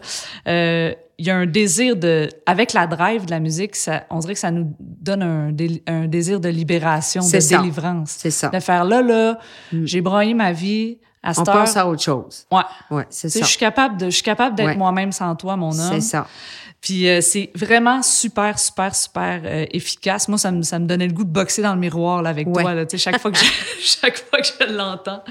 euh, 0.48 0.92
il 1.18 1.26
y 1.26 1.30
a 1.30 1.36
un 1.36 1.46
désir 1.46 1.96
de, 1.96 2.28
avec 2.46 2.72
la 2.72 2.86
drive 2.86 3.26
de 3.26 3.30
la 3.30 3.40
musique, 3.40 3.76
ça, 3.76 4.04
on 4.10 4.18
dirait 4.18 4.34
que 4.34 4.40
ça 4.40 4.50
nous 4.50 4.74
donne 4.78 5.22
un, 5.22 5.52
dé- 5.52 5.82
un 5.86 6.06
désir 6.06 6.40
de 6.40 6.48
libération, 6.48 7.22
de 7.22 7.40
ça. 7.40 7.58
délivrance. 7.58 8.16
C'est 8.18 8.30
ça. 8.30 8.48
De 8.48 8.60
faire 8.60 8.84
là, 8.84 9.02
là, 9.02 9.38
Mm. 9.72 9.84
j'ai 9.86 10.00
broyé 10.00 10.34
ma 10.34 10.52
vie. 10.52 10.98
À 11.24 11.30
On 11.36 11.40
heure, 11.42 11.44
passe 11.54 11.76
à 11.76 11.86
autre 11.86 12.02
chose. 12.02 12.46
ouais. 12.50 12.62
Oui, 12.90 13.02
c'est 13.08 13.28
ça. 13.28 13.38
Je 13.38 13.44
suis 13.44 13.56
capable 13.58 13.96
de, 13.96 14.06
je 14.06 14.10
suis 14.10 14.24
capable 14.24 14.56
d'être 14.56 14.66
Ouais. 14.70 14.76
moi-même 14.76 15.12
sans 15.12 15.36
toi, 15.36 15.54
mon 15.56 15.68
homme. 15.70 15.90
C'est 15.92 16.00
ça. 16.00 16.26
Puis 16.82 17.08
euh, 17.08 17.20
c'est 17.22 17.50
vraiment 17.54 18.02
super, 18.02 18.58
super, 18.58 18.94
super 18.94 19.40
euh, 19.44 19.64
efficace. 19.70 20.26
Moi, 20.28 20.36
ça 20.36 20.50
me, 20.50 20.62
ça 20.62 20.78
me 20.80 20.86
donnait 20.86 21.06
le 21.06 21.12
goût 21.14 21.22
de 21.24 21.30
boxer 21.30 21.62
dans 21.62 21.74
le 21.74 21.80
miroir 21.80 22.20
là, 22.22 22.30
avec 22.30 22.48
Ouais. 22.48 22.62
toi. 22.62 22.74
Là, 22.74 22.84
chaque 22.96 23.20
fois 23.20 23.30
que 23.30 23.38
je, 23.38 23.44
chaque 23.80 24.18
fois 24.18 24.40
que 24.40 24.46
je 24.48 24.72
l'entends. 24.74 25.22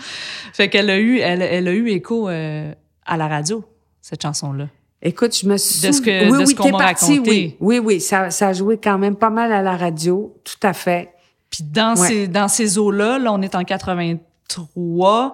Fait 0.53 0.69
qu'elle 0.69 0.89
a 0.89 0.97
eu, 0.97 1.19
elle, 1.19 1.41
elle 1.41 1.67
a 1.67 1.71
eu 1.73 1.89
écho 1.89 2.29
euh, 2.29 2.73
à 3.05 3.17
la 3.17 3.27
radio 3.27 3.63
cette 4.01 4.21
chanson-là. 4.23 4.67
Écoute, 5.03 5.35
je 5.37 5.45
me 5.47 5.57
suis... 5.57 5.85
De 5.87 5.91
ce 5.91 5.99
que- 6.01 6.25
oui, 6.25 6.31
de 6.31 6.37
oui, 6.37 6.47
ce 6.47 6.55
qu'on 6.55 6.71
m'a 6.71 6.77
raconté. 6.85 7.19
Oui, 7.19 7.55
oui, 7.59 7.79
oui. 7.79 7.99
Ça, 8.01 8.29
ça 8.31 8.47
a 8.49 8.53
joué 8.53 8.79
quand 8.81 8.97
même 8.97 9.15
pas 9.17 9.29
mal 9.29 9.51
à 9.51 9.61
la 9.61 9.75
radio. 9.75 10.33
Tout 10.45 10.65
à 10.65 10.71
fait. 10.73 11.09
Puis 11.49 11.63
dans 11.63 11.99
Ouais. 11.99 12.07
ces 12.07 12.27
dans 12.29 12.47
ces 12.47 12.77
eaux-là, 12.77 13.19
là, 13.19 13.33
on 13.33 13.41
est 13.41 13.55
en 13.55 13.63
83. 13.65 15.33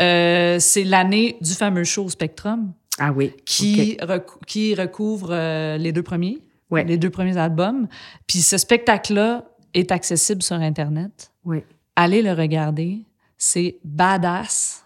Euh, 0.00 0.56
c'est 0.60 0.84
l'année 0.84 1.36
du 1.40 1.52
fameux 1.52 1.84
show 1.84 2.08
Spectrum 2.08 2.72
Ah 2.98 3.12
oui. 3.12 3.32
qui 3.44 3.96
recou- 4.00 4.38
qui 4.46 4.74
recouvre 4.74 5.28
euh, 5.32 5.76
les 5.78 5.92
deux 5.92 6.02
premiers, 6.02 6.38
Ouais. 6.70 6.84
les 6.84 6.96
deux 6.98 7.10
premiers 7.10 7.36
albums. 7.36 7.88
Puis 8.26 8.40
ce 8.40 8.58
spectacle-là 8.58 9.44
est 9.74 9.90
accessible 9.92 10.42
sur 10.42 10.56
Internet. 10.56 11.32
Oui. 11.44 11.62
allez 11.96 12.22
le 12.22 12.32
regarder. 12.32 13.04
C'est 13.38 13.78
badass. 13.84 14.84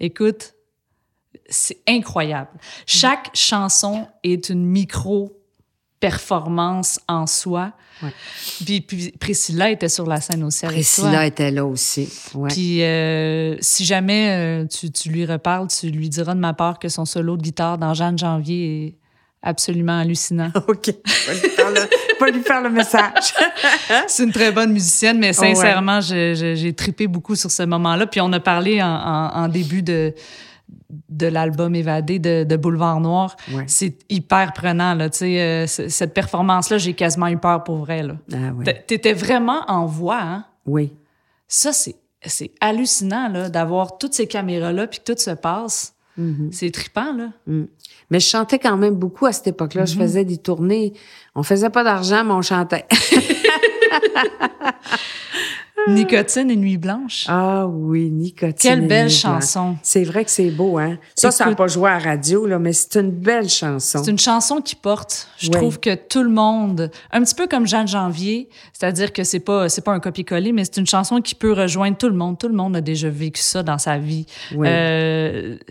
Écoute, 0.00 0.54
c'est 1.48 1.78
incroyable. 1.88 2.50
Chaque 2.86 3.30
chanson 3.34 4.06
est 4.22 4.48
une 4.48 4.64
micro 4.64 5.32
performance 6.08 7.00
en 7.08 7.26
soi. 7.26 7.72
Ouais. 8.02 8.10
Puis, 8.64 8.80
puis 8.80 9.12
Priscilla 9.18 9.70
était 9.70 9.88
sur 9.88 10.06
la 10.06 10.20
scène 10.20 10.42
aussi 10.44 10.66
avec 10.66 10.76
toi. 10.76 10.82
Priscilla 11.04 11.26
était 11.26 11.50
là 11.50 11.64
aussi. 11.64 12.08
Ouais. 12.34 12.50
Puis 12.50 12.82
euh, 12.82 13.56
si 13.60 13.84
jamais 13.84 14.28
euh, 14.30 14.66
tu, 14.66 14.90
tu 14.90 15.08
lui 15.08 15.24
reparles, 15.24 15.68
tu 15.68 15.88
lui 15.88 16.08
diras 16.08 16.34
de 16.34 16.40
ma 16.40 16.52
part 16.52 16.78
que 16.78 16.88
son 16.88 17.04
solo 17.04 17.36
de 17.36 17.42
guitare 17.42 17.78
dans 17.78 17.94
Jeanne 17.94 18.18
Janvier 18.18 18.86
est 18.86 18.94
absolument 19.42 19.98
hallucinant. 19.98 20.50
OK. 20.68 20.90
Pas 22.18 22.30
lui 22.30 22.42
faire 22.42 22.62
le, 22.62 22.70
message. 22.70 23.34
C'est 24.06 24.24
une 24.24 24.32
très 24.32 24.52
bonne 24.52 24.72
musicienne, 24.72 25.18
mais 25.18 25.32
Oh, 25.38 25.40
ouais. 25.42 25.54
sincèrement, 25.54 26.00
j'ai 26.00 26.72
trippé 26.76 27.06
beaucoup 27.06 27.36
sur 27.36 27.50
ce 27.50 27.62
moment-là. 27.62 28.06
Puis 28.06 28.20
on 28.20 28.32
a 28.32 28.40
parlé 28.40 28.82
en, 28.82 28.86
en- 28.88 29.30
en 29.44 29.48
début 29.48 29.82
de, 29.82 30.14
de 31.08 31.26
l'album 31.26 31.74
Évadé 31.74 32.18
de, 32.18 32.44
de 32.44 32.56
Boulevard 32.56 33.00
Noir. 33.00 33.36
Ouais. 33.52 33.64
C'est 33.66 33.98
hyper 34.08 34.52
prenant, 34.52 34.94
là. 34.94 35.10
Tu 35.10 35.18
sais, 35.18 35.40
euh, 35.40 35.66
cette 35.66 36.14
performance-là, 36.14 36.78
j'ai 36.78 36.94
quasiment 36.94 37.28
eu 37.28 37.38
peur 37.38 37.64
pour 37.64 37.76
vrai, 37.76 38.02
là. 38.02 38.16
Ah 38.32 38.72
T'étais 38.86 39.12
vraiment 39.12 39.62
en 39.68 39.86
voix, 39.86 40.20
hein? 40.20 40.44
Oui. 40.66 40.92
Ça, 41.48 41.72
c'est, 41.72 41.96
c'est 42.24 42.52
hallucinant, 42.60 43.28
là, 43.28 43.48
d'avoir 43.48 43.98
toutes 43.98 44.14
ces 44.14 44.26
caméras-là 44.26 44.86
puis 44.86 45.00
que 45.00 45.12
tout 45.12 45.18
se 45.18 45.30
passe. 45.30 45.94
Mhm. 46.16 46.50
C'est 46.52 46.70
trippant, 46.70 47.12
là. 47.12 47.30
Mm. 47.46 47.64
Mais 48.10 48.20
je 48.20 48.28
chantais 48.28 48.58
quand 48.58 48.76
même 48.76 48.94
beaucoup 48.94 49.26
à 49.26 49.32
cette 49.32 49.46
époque-là. 49.48 49.84
Je 49.86 49.96
faisais 49.96 50.24
des 50.24 50.38
tournées. 50.38 50.92
On 51.34 51.42
faisait 51.42 51.70
pas 51.70 51.82
d'argent, 51.84 52.22
mais 52.24 52.32
on 52.32 52.42
chantait. 52.42 52.84
Nicotine 55.86 56.50
et 56.50 56.56
Nuit 56.56 56.78
Blanche. 56.78 57.26
Ah 57.28 57.66
oui, 57.66 58.10
nicotine. 58.10 58.54
Quelle 58.58 58.84
et 58.84 58.86
belle 58.86 59.06
nuit 59.06 59.12
chanson. 59.12 59.76
C'est 59.82 60.02
vrai 60.04 60.24
que 60.24 60.30
c'est 60.30 60.48
beau, 60.50 60.78
hein? 60.78 60.96
Ça, 61.14 61.30
ça 61.30 61.44
n'a 61.44 61.50
Écoute- 61.50 61.58
pas 61.58 61.66
joué 61.66 61.90
à 61.90 61.98
la 61.98 62.04
radio, 62.04 62.46
là, 62.46 62.58
mais 62.58 62.72
c'est 62.72 62.94
une 62.98 63.10
belle 63.10 63.50
chanson. 63.50 64.00
C'est 64.02 64.10
une 64.10 64.18
chanson 64.18 64.62
qui 64.62 64.76
porte. 64.76 65.28
Je 65.36 65.50
trouve 65.50 65.80
que 65.80 65.94
tout 65.94 66.22
le 66.22 66.30
monde, 66.30 66.90
un 67.12 67.22
petit 67.22 67.34
peu 67.34 67.46
comme 67.46 67.66
Jeanne 67.66 67.86
Janvier, 67.88 68.48
c'est-à-dire 68.72 69.12
que 69.12 69.24
c'est 69.24 69.40
pas 69.40 69.68
c'est 69.68 69.82
pas 69.84 69.92
un 69.92 70.00
copier-coller, 70.00 70.52
mais 70.52 70.64
c'est 70.64 70.78
une 70.78 70.86
chanson 70.86 71.20
qui 71.20 71.34
peut 71.34 71.52
rejoindre 71.52 71.98
tout 71.98 72.08
le 72.08 72.16
monde. 72.16 72.38
Tout 72.38 72.48
le 72.48 72.54
monde 72.54 72.76
a 72.76 72.80
déjà 72.80 73.10
vécu 73.10 73.42
ça 73.42 73.62
dans 73.62 73.78
sa 73.78 73.98
vie. 73.98 74.24
Oui. 74.54 74.66
Euh, 74.70 75.56
tu 75.58 75.64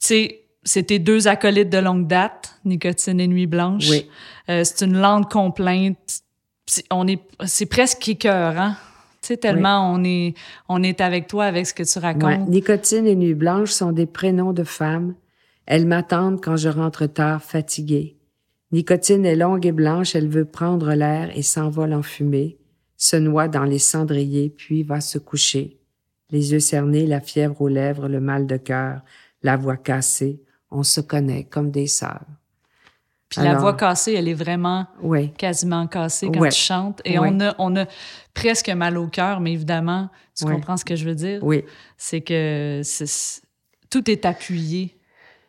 sais, 0.00 0.39
c'était 0.62 0.98
deux 0.98 1.28
acolytes 1.28 1.70
de 1.70 1.78
longue 1.78 2.06
date, 2.06 2.54
Nicotine 2.64 3.20
et 3.20 3.26
Nuit 3.26 3.46
Blanche. 3.46 3.88
Oui. 3.90 4.08
Euh, 4.48 4.62
c'est 4.64 4.84
une 4.84 4.98
lente 4.98 5.30
complainte. 5.30 6.20
C'est- 6.66 6.84
On 6.90 7.06
est, 7.08 7.20
c'est 7.46 7.66
presque 7.66 8.08
écœurant. 8.08 8.74
Tu 9.22 9.28
sais, 9.28 9.36
tellement 9.36 9.92
on 9.92 10.02
est, 10.04 10.34
on 10.68 10.82
est 10.82 11.00
avec 11.00 11.26
toi 11.26 11.44
avec 11.44 11.66
ce 11.66 11.74
que 11.74 11.82
tu 11.82 11.98
Ouais. 11.98 12.04
racontes. 12.04 12.48
Nicotine 12.48 13.06
et 13.06 13.16
Nuit 13.16 13.34
Blanche 13.34 13.70
sont 13.70 13.92
des 13.92 14.06
prénoms 14.06 14.52
de 14.52 14.64
femmes. 14.64 15.14
Elles 15.66 15.86
m'attendent 15.86 16.40
quand 16.42 16.56
je 16.56 16.68
rentre 16.68 17.06
tard, 17.06 17.42
fatiguée. 17.42 18.16
Nicotine 18.72 19.26
est 19.26 19.36
longue 19.36 19.66
et 19.66 19.72
blanche, 19.72 20.14
elle 20.14 20.28
veut 20.28 20.44
prendre 20.44 20.92
l'air 20.94 21.30
et 21.36 21.42
s'envole 21.42 21.92
en 21.92 22.02
fumée, 22.02 22.56
se 22.96 23.16
noie 23.16 23.48
dans 23.48 23.64
les 23.64 23.78
cendriers, 23.80 24.48
puis 24.56 24.84
va 24.84 25.00
se 25.00 25.18
coucher. 25.18 25.78
Les 26.30 26.52
yeux 26.52 26.60
cernés, 26.60 27.06
la 27.06 27.20
fièvre 27.20 27.60
aux 27.60 27.68
lèvres, 27.68 28.08
le 28.08 28.20
mal 28.20 28.46
de 28.46 28.56
cœur, 28.56 29.00
la 29.42 29.56
voix 29.56 29.76
cassée. 29.76 30.40
On 30.70 30.82
se 30.82 31.00
connaît 31.00 31.44
comme 31.44 31.70
des 31.70 31.86
sœurs. 31.86 32.24
Puis 33.28 33.40
la 33.42 33.54
voix 33.54 33.74
cassée, 33.76 34.14
elle 34.14 34.26
est 34.26 34.34
vraiment 34.34 34.86
Oui, 35.00 35.32
quasiment 35.34 35.86
cassée 35.86 36.28
quand 36.32 36.48
tu 36.48 36.58
chantes. 36.58 37.00
Et 37.04 37.18
on, 37.18 37.38
a, 37.40 37.54
on 37.58 37.76
a 37.76 37.86
presque 38.34 38.68
mal 38.70 38.98
au 38.98 39.06
cœur, 39.06 39.40
mais 39.40 39.52
évidemment, 39.52 40.10
tu 40.36 40.44
comprends 40.44 40.76
ce 40.76 40.84
que 40.84 40.96
je 40.96 41.04
veux 41.04 41.14
dire? 41.14 41.42
oui, 41.42 41.64
C'est 41.96 42.22
que 42.22 42.82
tout 43.88 44.10
est 44.10 44.24
appuyé 44.24 44.96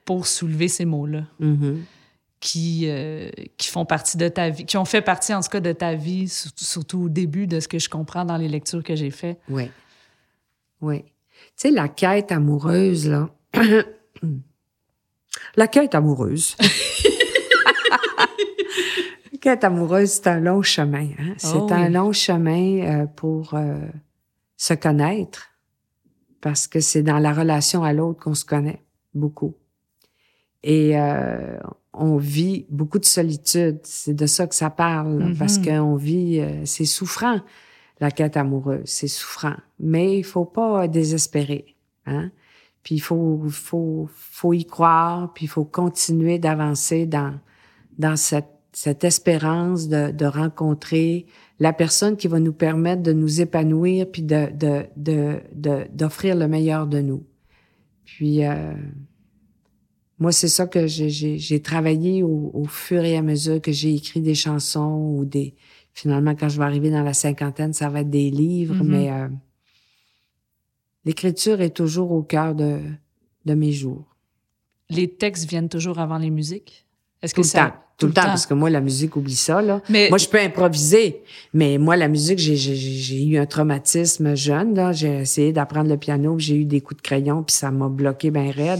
pour 0.05 0.27
soulever 0.27 0.67
ces 0.67 0.85
mots-là 0.85 1.23
mhm, 1.39 1.83
qui, 2.39 2.85
euh, 2.87 3.29
qui 3.57 3.69
font 3.69 3.85
partie 3.85 4.17
de 4.17 4.27
ta 4.27 4.49
vie, 4.49 4.65
qui 4.65 4.77
ont 4.77 4.85
fait 4.85 5.01
partie 5.01 5.33
en 5.33 5.41
tout 5.41 5.49
cas 5.49 5.59
de 5.59 5.71
ta 5.71 5.95
vie, 5.95 6.27
surtout, 6.27 6.63
surtout 6.63 6.99
au 7.03 7.09
début 7.09 7.47
de 7.47 7.59
ce 7.59 7.67
que 7.67 7.79
je 7.79 7.89
comprends 7.89 8.25
dans 8.25 8.37
les 8.37 8.47
lectures 8.47 8.83
que 8.83 8.95
j'ai 8.95 9.11
faites. 9.11 9.39
oui, 9.49 9.71
oui. 10.81 11.03
Tu 11.03 11.69
sais, 11.69 11.71
la 11.71 11.87
quête 11.87 12.31
amoureuse, 12.31 13.07
là. 13.07 13.29
la 15.55 15.67
quête 15.67 15.95
amoureuse? 15.95 16.55
la 19.31 19.37
quête 19.39 19.63
amoureuse, 19.63 20.09
c'est 20.09 20.27
un 20.27 20.39
long 20.39 20.61
chemin. 20.61 21.09
Hein? 21.19 21.33
C'est 21.37 21.55
Oh 21.57 21.67
un 21.71 21.87
oui. 21.87 21.93
long 21.93 22.11
chemin 22.11 22.81
euh, 22.81 23.05
pour 23.07 23.53
euh, 23.53 23.79
se 24.57 24.73
connaître, 24.73 25.47
parce 26.41 26.67
que 26.67 26.79
c'est 26.79 27.03
dans 27.03 27.19
la 27.19 27.33
relation 27.33 27.83
à 27.83 27.93
l'autre 27.93 28.23
qu'on 28.23 28.35
se 28.35 28.45
connaît 28.45 28.81
beaucoup. 29.13 29.55
Et 30.63 30.97
euh, 30.99 31.57
on 31.93 32.17
vit 32.17 32.65
beaucoup 32.69 32.99
de 32.99 33.05
solitude. 33.05 33.79
C'est 33.83 34.13
de 34.13 34.25
ça 34.27 34.45
que 34.47 34.55
ça 34.55 34.69
parle, 34.69 35.33
parce 35.37 35.57
qu'on 35.57 35.95
vit, 35.95 36.39
euh, 36.39 36.65
c'est 36.65 36.85
souffrant, 36.85 37.41
la 37.99 38.11
quête 38.11 38.37
amoureuse, 38.37 38.81
c'est 38.85 39.07
souffrant. 39.07 39.55
Mais 39.79 40.17
il 40.19 40.23
faut 40.23 40.45
pas 40.45 40.87
désespérer, 40.87 41.75
hein? 42.05 42.31
Puis 42.83 42.95
il 42.95 42.99
faut, 42.99 43.41
faut, 43.49 44.07
faut 44.11 44.53
y 44.53 44.65
croire, 44.65 45.33
puis 45.33 45.45
il 45.45 45.49
faut 45.49 45.65
continuer 45.65 46.39
d'avancer 46.39 47.05
dans, 47.05 47.33
dans 47.97 48.15
cette, 48.15 48.49
cette 48.73 49.03
espérance 49.03 49.87
de, 49.87 50.11
de 50.11 50.25
rencontrer 50.25 51.25
la 51.59 51.73
personne 51.73 52.17
qui 52.17 52.27
va 52.27 52.39
nous 52.39 52.53
permettre 52.53 53.03
de 53.03 53.13
nous 53.13 53.39
épanouir, 53.41 54.07
puis 54.11 54.23
de, 54.23 54.47
de, 54.55 54.85
de, 54.97 55.39
de- 55.53 55.85
d'offrir 55.93 56.35
le 56.35 56.47
meilleur 56.47 56.87
de 56.87 57.01
nous. 57.01 57.23
Puis 58.05 58.43
euh, 58.45 58.73
moi, 60.17 60.31
c'est 60.31 60.47
ça 60.47 60.67
que 60.67 60.87
j'ai, 60.87 61.09
j'ai, 61.09 61.37
j'ai 61.37 61.61
travaillé 61.61 62.23
au, 62.23 62.51
au 62.53 62.65
fur 62.65 63.03
et 63.03 63.17
à 63.17 63.21
mesure 63.21 63.61
que 63.61 63.71
j'ai 63.71 63.93
écrit 63.95 64.21
des 64.21 64.35
chansons 64.35 65.15
ou 65.17 65.25
des. 65.25 65.53
Finalement, 65.93 66.35
quand 66.35 66.47
je 66.47 66.57
vais 66.57 66.63
arriver 66.63 66.89
dans 66.89 67.03
la 67.03 67.13
cinquantaine, 67.13 67.73
ça 67.73 67.89
va 67.89 68.01
être 68.01 68.09
des 68.09 68.29
livres, 68.31 68.81
Mhm. 68.83 68.89
mais 68.89 69.11
euh, 69.11 69.27
l'écriture 71.05 71.61
est 71.61 71.71
toujours 71.75 72.11
au 72.11 72.21
cœur 72.21 72.55
de, 72.55 72.79
de 73.45 73.53
mes 73.53 73.71
jours. 73.71 74.05
Les 74.89 75.07
textes 75.09 75.49
viennent 75.49 75.69
toujours 75.69 75.99
avant 75.99 76.17
les 76.17 76.29
musiques? 76.29 76.85
Est-ce 77.21 77.33
Tout 77.33 77.41
que 77.41 77.45
le 77.47 77.49
ça- 77.51 77.65
temps. 77.69 77.75
Tout 77.97 78.07
le 78.07 78.13
temps, 78.13 78.23
parce 78.23 78.47
que 78.47 78.55
moi, 78.55 78.71
la 78.71 78.81
musique, 78.81 79.15
oublie 79.15 79.35
ça, 79.35 79.61
là. 79.61 79.79
Mais 79.87 80.09
Moi, 80.09 80.17
je 80.17 80.27
peux 80.27 80.39
improviser, 80.39 81.21
mais 81.53 81.77
moi, 81.77 81.95
la 81.95 82.07
musique, 82.07 82.39
j'ai, 82.39 82.55
j'ai, 82.55 82.73
j'ai 82.75 82.93
j'ai 82.93 83.23
eu 83.23 83.37
un 83.37 83.45
traumatisme 83.45 84.35
jeune, 84.35 84.73
là. 84.73 84.91
J'ai 84.91 85.19
essayé 85.19 85.53
d'apprendre 85.53 85.87
le 85.87 85.97
piano, 85.97 86.39
j'ai 86.39 86.55
eu 86.55 86.65
des 86.65 86.81
coups 86.81 86.97
de 86.97 87.03
crayon, 87.03 87.43
puis 87.43 87.55
ça 87.55 87.69
m'a 87.69 87.89
bloqué 87.89 88.31
bien 88.31 88.49
raide. 88.51 88.79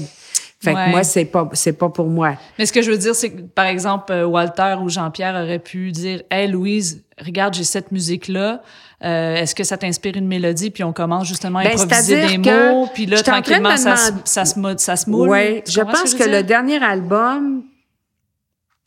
Fait 0.59 0.73
que 0.73 0.89
moi, 0.89 1.03
c'est 1.03 1.25
pas, 1.25 1.47
c'est 1.53 1.73
pas 1.73 1.89
pour 1.89 2.07
moi. 2.07 2.35
Mais 2.57 2.65
ce 2.65 2.73
que 2.73 2.81
je 2.81 2.89
veux 2.89 2.97
dire, 2.97 3.13
c'est 3.13 3.29
que, 3.31 3.41
par 3.43 3.65
exemple, 3.65 4.11
euh, 4.11 4.25
Walter 4.25 4.75
ou 4.81 4.89
Jean-Pierre 4.89 5.35
auraient 5.35 5.59
pu 5.59 5.91
dire, 5.91 6.23
Hey, 6.31 6.47
Louise, 6.49 7.03
regarde, 7.23 7.53
j'ai 7.53 7.63
cette 7.63 7.91
musique-là. 7.91 8.63
Euh, 9.03 9.35
est-ce 9.35 9.55
que 9.55 9.63
ça 9.63 9.77
t'inspire 9.77 10.15
une 10.15 10.27
mélodie? 10.27 10.69
Puis 10.69 10.83
on 10.83 10.93
commence 10.93 11.27
justement 11.27 11.59
à 11.59 11.63
ben, 11.63 11.79
improviser 11.79 12.27
des 12.27 12.37
mots. 12.37 12.87
Puis 12.93 13.05
là, 13.07 13.21
tranquillement, 13.21 13.75
ça, 13.77 13.95
se, 13.95 14.11
ça, 14.25 14.45
se, 14.45 14.59
ça 14.77 14.95
se 14.95 15.09
moule. 15.09 15.29
Oui, 15.29 15.61
je 15.67 15.81
pense 15.81 16.13
que, 16.13 16.23
le 16.23 16.43
dernier 16.43 16.83
album... 16.83 17.63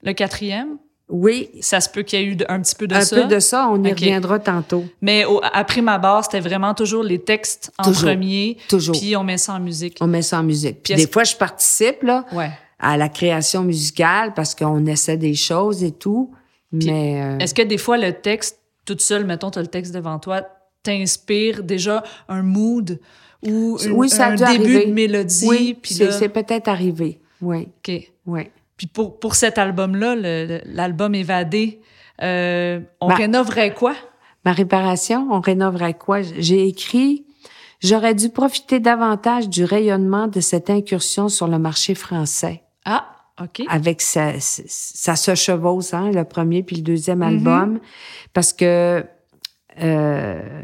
Le 0.03 0.13
quatrième? 0.13 0.77
Oui. 1.09 1.51
Ça 1.61 1.81
se 1.81 1.89
peut 1.89 2.03
qu'il 2.03 2.19
y 2.19 2.23
ait 2.23 2.27
eu 2.27 2.37
un 2.49 2.61
petit 2.61 2.75
peu 2.75 2.87
de 2.87 2.99
ça? 3.01 3.17
Un 3.17 3.23
peu 3.23 3.35
de 3.35 3.41
ça, 3.41 3.69
on 3.71 3.83
y 3.83 3.91
reviendra 3.91 4.39
tantôt. 4.39 4.85
Mais 5.01 5.25
après 5.53 5.81
ma 5.81 5.99
base, 5.99 6.27
c'était 6.27 6.47
vraiment 6.47 6.75
toujours 6.75 7.03
les 7.03 7.19
textes 7.19 7.73
en 7.79 7.93
premier. 7.93 8.57
Toujours. 8.69 8.97
Puis 8.97 9.17
on 9.17 9.25
met 9.25 9.39
ça 9.39 9.55
en 9.55 9.61
musique. 9.61 9.99
On 10.01 10.07
met 10.07 10.23
ça 10.23 10.41
en 10.41 10.43
musique. 10.43 10.83
Puis 10.83 10.95
des 10.95 11.07
fois, 11.07 11.25
je 11.25 11.37
participe 11.37 12.03
là, 12.03 12.25
à 12.79 12.97
la 12.97 13.09
création 13.09 13.63
musicale 13.63 14.33
parce 14.35 14.55
qu'on 14.55 14.85
essaie 14.87 15.17
des 15.17 15.35
choses 15.35 15.83
et 15.83 15.93
tout. 15.93 16.33
mais. 16.73 17.23
Euh, 17.23 17.39
est-ce 17.39 17.55
que 17.55 17.63
des 17.63 17.79
fois, 17.79 17.97
le 17.97 18.13
texte, 18.13 18.59
toute 18.85 19.01
seule, 19.01 19.25
mettons, 19.25 19.51
tu 19.51 19.59
as 19.59 19.63
le 19.63 19.69
texte 19.69 19.95
devant 19.95 20.19
toi, 20.19 20.43
t'inspire 20.83 21.63
déjà 21.63 22.03
un 22.29 22.43
mood 22.43 23.01
ou 23.43 23.79
oui, 23.91 24.09
ça 24.09 24.29
un 24.29 24.35
début 24.35 24.87
de 24.87 24.93
mélodie? 24.93 25.47
Oui, 25.47 25.79
c'est 25.85 26.29
peut-être 26.29 26.69
arrivé. 26.69 27.21
Oui. 27.43 27.69
OK. 27.87 28.11
Oui. 28.27 28.51
Puis 28.77 28.87
pour, 28.87 29.19
pour 29.19 29.35
cet 29.35 29.59
album-là, 29.59 30.17
l'album 30.65 31.15
Évadé, 31.15 31.81
euh, 32.23 32.81
on 33.01 33.09
rénoverait 33.09 33.75
quoi? 33.75 33.95
Ma 34.45 34.53
réparation, 34.53 35.29
on 35.31 35.41
rénoverait 35.41 35.95
quoi? 35.95 36.23
J'ai 36.23 36.67
écrit 36.67 37.25
J'aurais 37.85 38.15
dû 38.15 38.31
profiter 38.31 38.81
davantage 38.81 39.51
du 39.51 39.63
rayonnement 39.63 40.27
de 40.27 40.41
cette 40.41 40.71
incursion 40.71 41.29
sur 41.29 41.49
le 41.49 41.59
marché 41.59 41.95
français. 41.95 42.63
Ah, 42.87 43.14
OK. 43.43 43.63
Avec 43.69 44.01
sa, 44.01 44.33
ça 44.39 45.17
se 45.17 45.35
chevauche, 45.35 45.93
hein, 45.93 46.11
le 46.13 46.25
premier 46.25 46.63
puis 46.63 46.77
le 46.77 46.83
deuxième 46.83 47.21
mm-hmm. 47.21 47.29
album. 47.29 47.81
Parce 48.33 48.53
que... 48.53 49.05
Euh, 49.81 50.63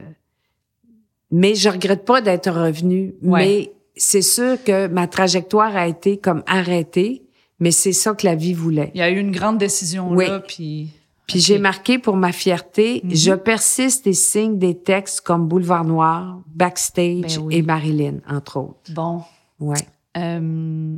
mais 1.32 1.54
je 1.54 1.68
regrette 1.68 2.04
pas 2.04 2.20
d'être 2.20 2.50
revenu. 2.50 3.14
Mais 3.22 3.72
c'est 3.96 4.22
sûr 4.22 4.62
que 4.62 4.86
ma 4.86 5.06
trajectoire 5.06 5.76
a 5.76 5.86
été 5.86 6.16
comme 6.16 6.42
arrêtée 6.46 7.24
mais 7.60 7.70
c'est 7.70 7.92
ça 7.92 8.14
que 8.14 8.26
la 8.26 8.34
vie 8.34 8.54
voulait. 8.54 8.90
Il 8.94 8.98
y 8.98 9.02
a 9.02 9.10
eu 9.10 9.18
une 9.18 9.30
grande 9.30 9.58
décision 9.58 10.12
là, 10.14 10.40
puis... 10.40 10.90
Puis 11.26 11.38
j'ai 11.38 11.60
marqué 11.60 12.00
pour 12.00 12.16
ma 12.16 12.32
fierté, 12.32 13.02
mhm. 13.04 13.14
je 13.14 13.32
persiste 13.34 14.04
et 14.08 14.14
signe 14.14 14.58
des 14.58 14.76
textes 14.76 15.20
comme 15.20 15.46
Boulevard 15.46 15.84
Noir, 15.84 16.40
Backstage 16.48 17.38
ben 17.38 17.50
et 17.52 17.62
Marilyn, 17.62 18.16
entre 18.28 18.56
autres. 18.56 18.92
Bon. 18.92 19.22
Ouais. 19.60 19.78
Euh, 20.16 20.96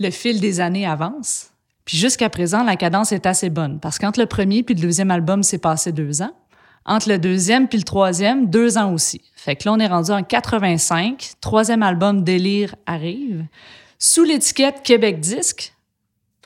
le 0.00 0.10
fil 0.10 0.40
des 0.40 0.60
années 0.60 0.86
avance. 0.86 1.50
Puis 1.84 1.96
jusqu'à 1.96 2.28
présent, 2.30 2.64
la 2.64 2.76
cadence 2.76 3.12
est 3.12 3.26
assez 3.26 3.50
bonne. 3.50 3.78
Parce 3.78 3.98
qu'entre 3.98 4.18
le 4.18 4.26
premier 4.26 4.62
puis 4.62 4.74
le 4.74 4.80
deuxième 4.80 5.10
album, 5.10 5.42
c'est 5.42 5.58
passé 5.58 5.92
deux 5.92 6.22
ans. 6.22 6.32
Entre 6.86 7.08
le 7.10 7.18
deuxième 7.18 7.68
puis 7.68 7.78
le 7.78 7.84
troisième, 7.84 8.48
deux 8.48 8.78
ans 8.78 8.92
aussi. 8.92 9.20
Fait 9.36 9.54
que 9.54 9.68
là, 9.68 9.74
on 9.74 9.78
est 9.78 9.86
rendu 9.86 10.10
en 10.10 10.22
85. 10.22 11.32
Troisième 11.40 11.82
album, 11.82 12.24
Délire, 12.24 12.74
arrive. 12.86 13.44
Sous 13.98 14.24
l'étiquette 14.24 14.82
Québec 14.82 15.20
Disque, 15.20 15.74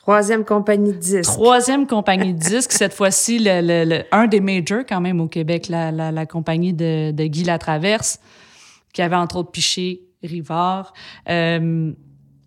Troisième 0.05 0.45
compagnie 0.45 0.93
de 0.93 0.99
disques. 0.99 1.23
Troisième 1.23 1.87
compagnie 1.87 2.35
de 2.35 2.39
disques. 2.49 2.73
Cette 2.73 2.93
fois-ci, 2.93 3.39
le, 3.41 4.03
un 4.11 4.27
des 4.27 4.39
majors 4.39 4.85
quand 4.87 5.01
même 5.01 5.19
au 5.19 5.27
Québec, 5.27 5.67
la, 5.67 5.91
la, 5.91 6.25
compagnie 6.27 6.73
de, 6.73 7.09
de, 7.09 7.23
Guy 7.25 7.43
Latraverse, 7.43 8.19
qui 8.93 9.01
avait 9.01 9.15
entre 9.15 9.37
autres 9.37 9.49
Piché, 9.49 10.01
Rivard. 10.21 10.93
Euh, 11.27 11.91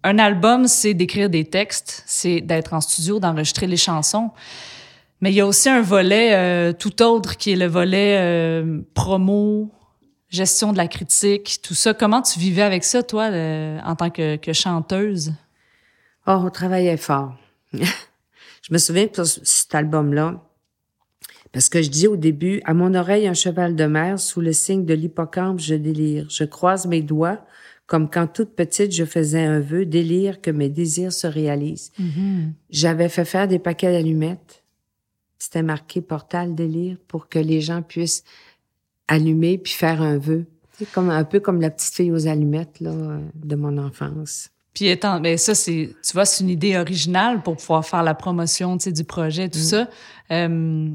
un 0.04 0.18
album, 0.18 0.66
c'est 0.66 0.94
d'écrire 0.94 1.28
des 1.28 1.44
textes, 1.44 2.02
c'est 2.06 2.40
d'être 2.40 2.74
en 2.74 2.80
studio, 2.80 3.20
d'enregistrer 3.20 3.66
les 3.66 3.76
chansons. 3.76 4.30
Mais 5.20 5.30
il 5.30 5.34
y 5.34 5.40
a 5.40 5.46
aussi 5.46 5.68
un 5.68 5.82
volet 5.82 6.34
euh, 6.34 6.72
tout 6.72 7.02
autre 7.02 7.36
qui 7.36 7.52
est 7.52 7.56
le 7.56 7.66
volet 7.66 8.16
euh, 8.18 8.80
promo, 8.94 9.70
gestion 10.28 10.72
de 10.72 10.76
la 10.76 10.86
critique, 10.86 11.58
tout 11.62 11.74
ça. 11.74 11.94
Comment 11.94 12.22
tu 12.22 12.38
vivais 12.38 12.62
avec 12.62 12.84
ça, 12.84 13.02
toi, 13.02 13.30
en 13.84 13.96
tant 13.96 14.10
que, 14.10 14.36
que 14.36 14.52
chanteuse? 14.52 15.32
Oh, 16.26 16.42
on 16.44 16.50
travaillait 16.50 16.98
fort. 16.98 17.34
je 17.72 17.80
me 18.70 18.78
souviens 18.78 19.06
de 19.06 19.24
cet 19.24 19.74
album-là, 19.74 20.40
parce 21.52 21.68
que 21.68 21.80
je 21.82 21.88
dis 21.88 22.06
au 22.06 22.16
début, 22.16 22.60
à 22.64 22.74
mon 22.74 22.94
oreille 22.94 23.26
un 23.26 23.34
cheval 23.34 23.74
de 23.74 23.86
mer, 23.86 24.18
sous 24.20 24.40
le 24.40 24.52
signe 24.52 24.84
de 24.84 24.94
l'hippocampe, 24.94 25.60
je 25.60 25.74
délire. 25.74 26.26
Je 26.28 26.44
croise 26.44 26.86
mes 26.86 27.00
doigts, 27.00 27.38
comme 27.88 28.10
quand 28.10 28.26
toute 28.26 28.54
petite, 28.54 28.92
je 28.92 29.04
faisais 29.04 29.42
un 29.42 29.60
vœu, 29.60 29.86
délire 29.86 30.42
que 30.42 30.50
mes 30.50 30.68
désirs 30.68 31.12
se 31.12 31.26
réalisent. 31.26 31.90
Mm-hmm. 31.98 32.52
J'avais 32.68 33.08
fait 33.08 33.24
faire 33.24 33.48
des 33.48 33.58
paquets 33.58 33.90
d'allumettes. 33.90 34.62
C'était 35.38 35.62
marqué 35.62 36.02
portal 36.02 36.54
délire 36.54 36.98
pour 37.08 37.28
que 37.28 37.38
les 37.38 37.62
gens 37.62 37.80
puissent 37.80 38.24
allumer 39.08 39.56
puis 39.56 39.72
faire 39.72 40.02
un 40.02 40.18
vœu. 40.18 40.44
C'est 40.72 40.90
comme 40.92 41.08
un 41.08 41.24
peu 41.24 41.40
comme 41.40 41.62
la 41.62 41.70
petite 41.70 41.94
fille 41.94 42.12
aux 42.12 42.28
allumettes 42.28 42.78
là, 42.80 42.92
de 43.34 43.56
mon 43.56 43.78
enfance. 43.78 44.50
Puis 44.74 44.88
étant, 44.88 45.18
mais 45.18 45.32
ben, 45.32 45.38
ça 45.38 45.54
c'est, 45.54 45.94
tu 46.04 46.12
vois, 46.12 46.26
c'est 46.26 46.44
une 46.44 46.50
idée 46.50 46.76
originale 46.76 47.42
pour 47.42 47.56
pouvoir 47.56 47.86
faire 47.86 48.02
la 48.02 48.14
promotion, 48.14 48.76
tu 48.76 48.84
sais, 48.84 48.92
du 48.92 49.04
projet, 49.04 49.48
tout 49.48 49.58
mm. 49.58 49.62
ça. 49.62 49.88
Euh, 50.30 50.90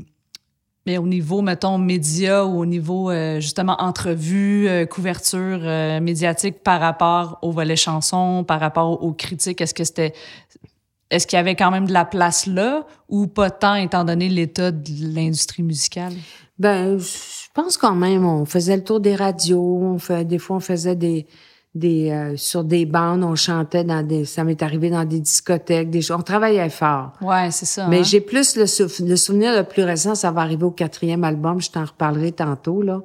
mais 0.86 0.98
au 0.98 1.08
niveau, 1.08 1.42
mettons, 1.42 1.78
médias 1.78 2.44
ou 2.44 2.60
au 2.60 2.66
niveau, 2.66 3.10
euh, 3.10 3.40
justement, 3.40 3.76
entrevue, 3.80 4.68
euh, 4.68 4.86
couverture 4.86 5.60
médiatique 6.02 6.62
par 6.64 6.80
rapport 6.80 7.40
au 7.42 7.52
volet 7.52 7.76
chanson, 7.76 8.44
par 8.44 8.60
rapport 8.60 9.04
aux, 9.04 9.14
critiques, 9.14 9.62
est-ce 9.62 9.74
que 9.74 9.84
c'était... 9.84 10.14
Est-ce 11.10 11.28
qu'il 11.28 11.38
y 11.38 11.40
avait 11.40 11.56
quand 11.56 11.70
même 11.70 11.86
de 11.86 11.94
la 11.94 12.06
place 12.06 12.48
là 12.48 12.88
ou 13.08 13.28
pas 13.28 13.52
tant 13.52 13.76
étant 13.76 14.04
donné 14.04 14.30
l'état 14.30 14.72
de 14.72 15.14
l'industrie 15.14 15.62
musicale? 15.62 16.14
Ben, 16.58 16.98
je 16.98 17.48
pense 17.54 17.78
quand 17.78 17.94
même, 17.94 18.26
on 18.26 18.46
faisait 18.46 18.76
le 18.76 18.84
tour 18.84 19.00
des 19.00 19.16
radios, 19.16 19.80
on 19.84 20.00
fait, 20.00 20.26
des 20.26 20.40
fois 20.40 20.56
on 20.56 20.60
faisait 20.60 20.96
des, 20.96 21.28
des 21.76 22.12
euh, 22.12 22.38
sur 22.38 22.64
des 22.64 22.86
bandes, 22.86 23.24
on 23.24 23.36
chantait 23.36 23.84
dans 23.84 24.06
des 24.06 24.26
ça 24.26 24.44
m'est 24.44 24.62
arrivé 24.62 24.90
dans 24.92 25.06
des 25.06 25.20
discothèques, 25.20 25.90
des 25.90 26.12
on 26.12 26.22
travaillait 26.22 26.70
fort. 26.70 27.14
Ouais, 27.22 27.50
c'est 27.50 27.66
ça. 27.66 27.88
Mais 27.88 28.00
hein. 28.00 28.04
j'ai 28.04 28.22
plus 28.22 28.56
le, 28.56 28.64
le, 29.08 29.16
souvenir 29.16 29.56
le 29.56 29.64
plus 29.64 29.84
récent, 29.84 30.14
ça 30.14 30.30
va 30.32 30.42
arriver 30.42 30.66
au 30.66 30.72
quatrième 30.72 31.24
album, 31.24 31.60
je 31.62 31.72
t'en 31.72 31.86
reparlerai 31.86 32.32
tantôt 32.32 32.84
là. 32.84 33.02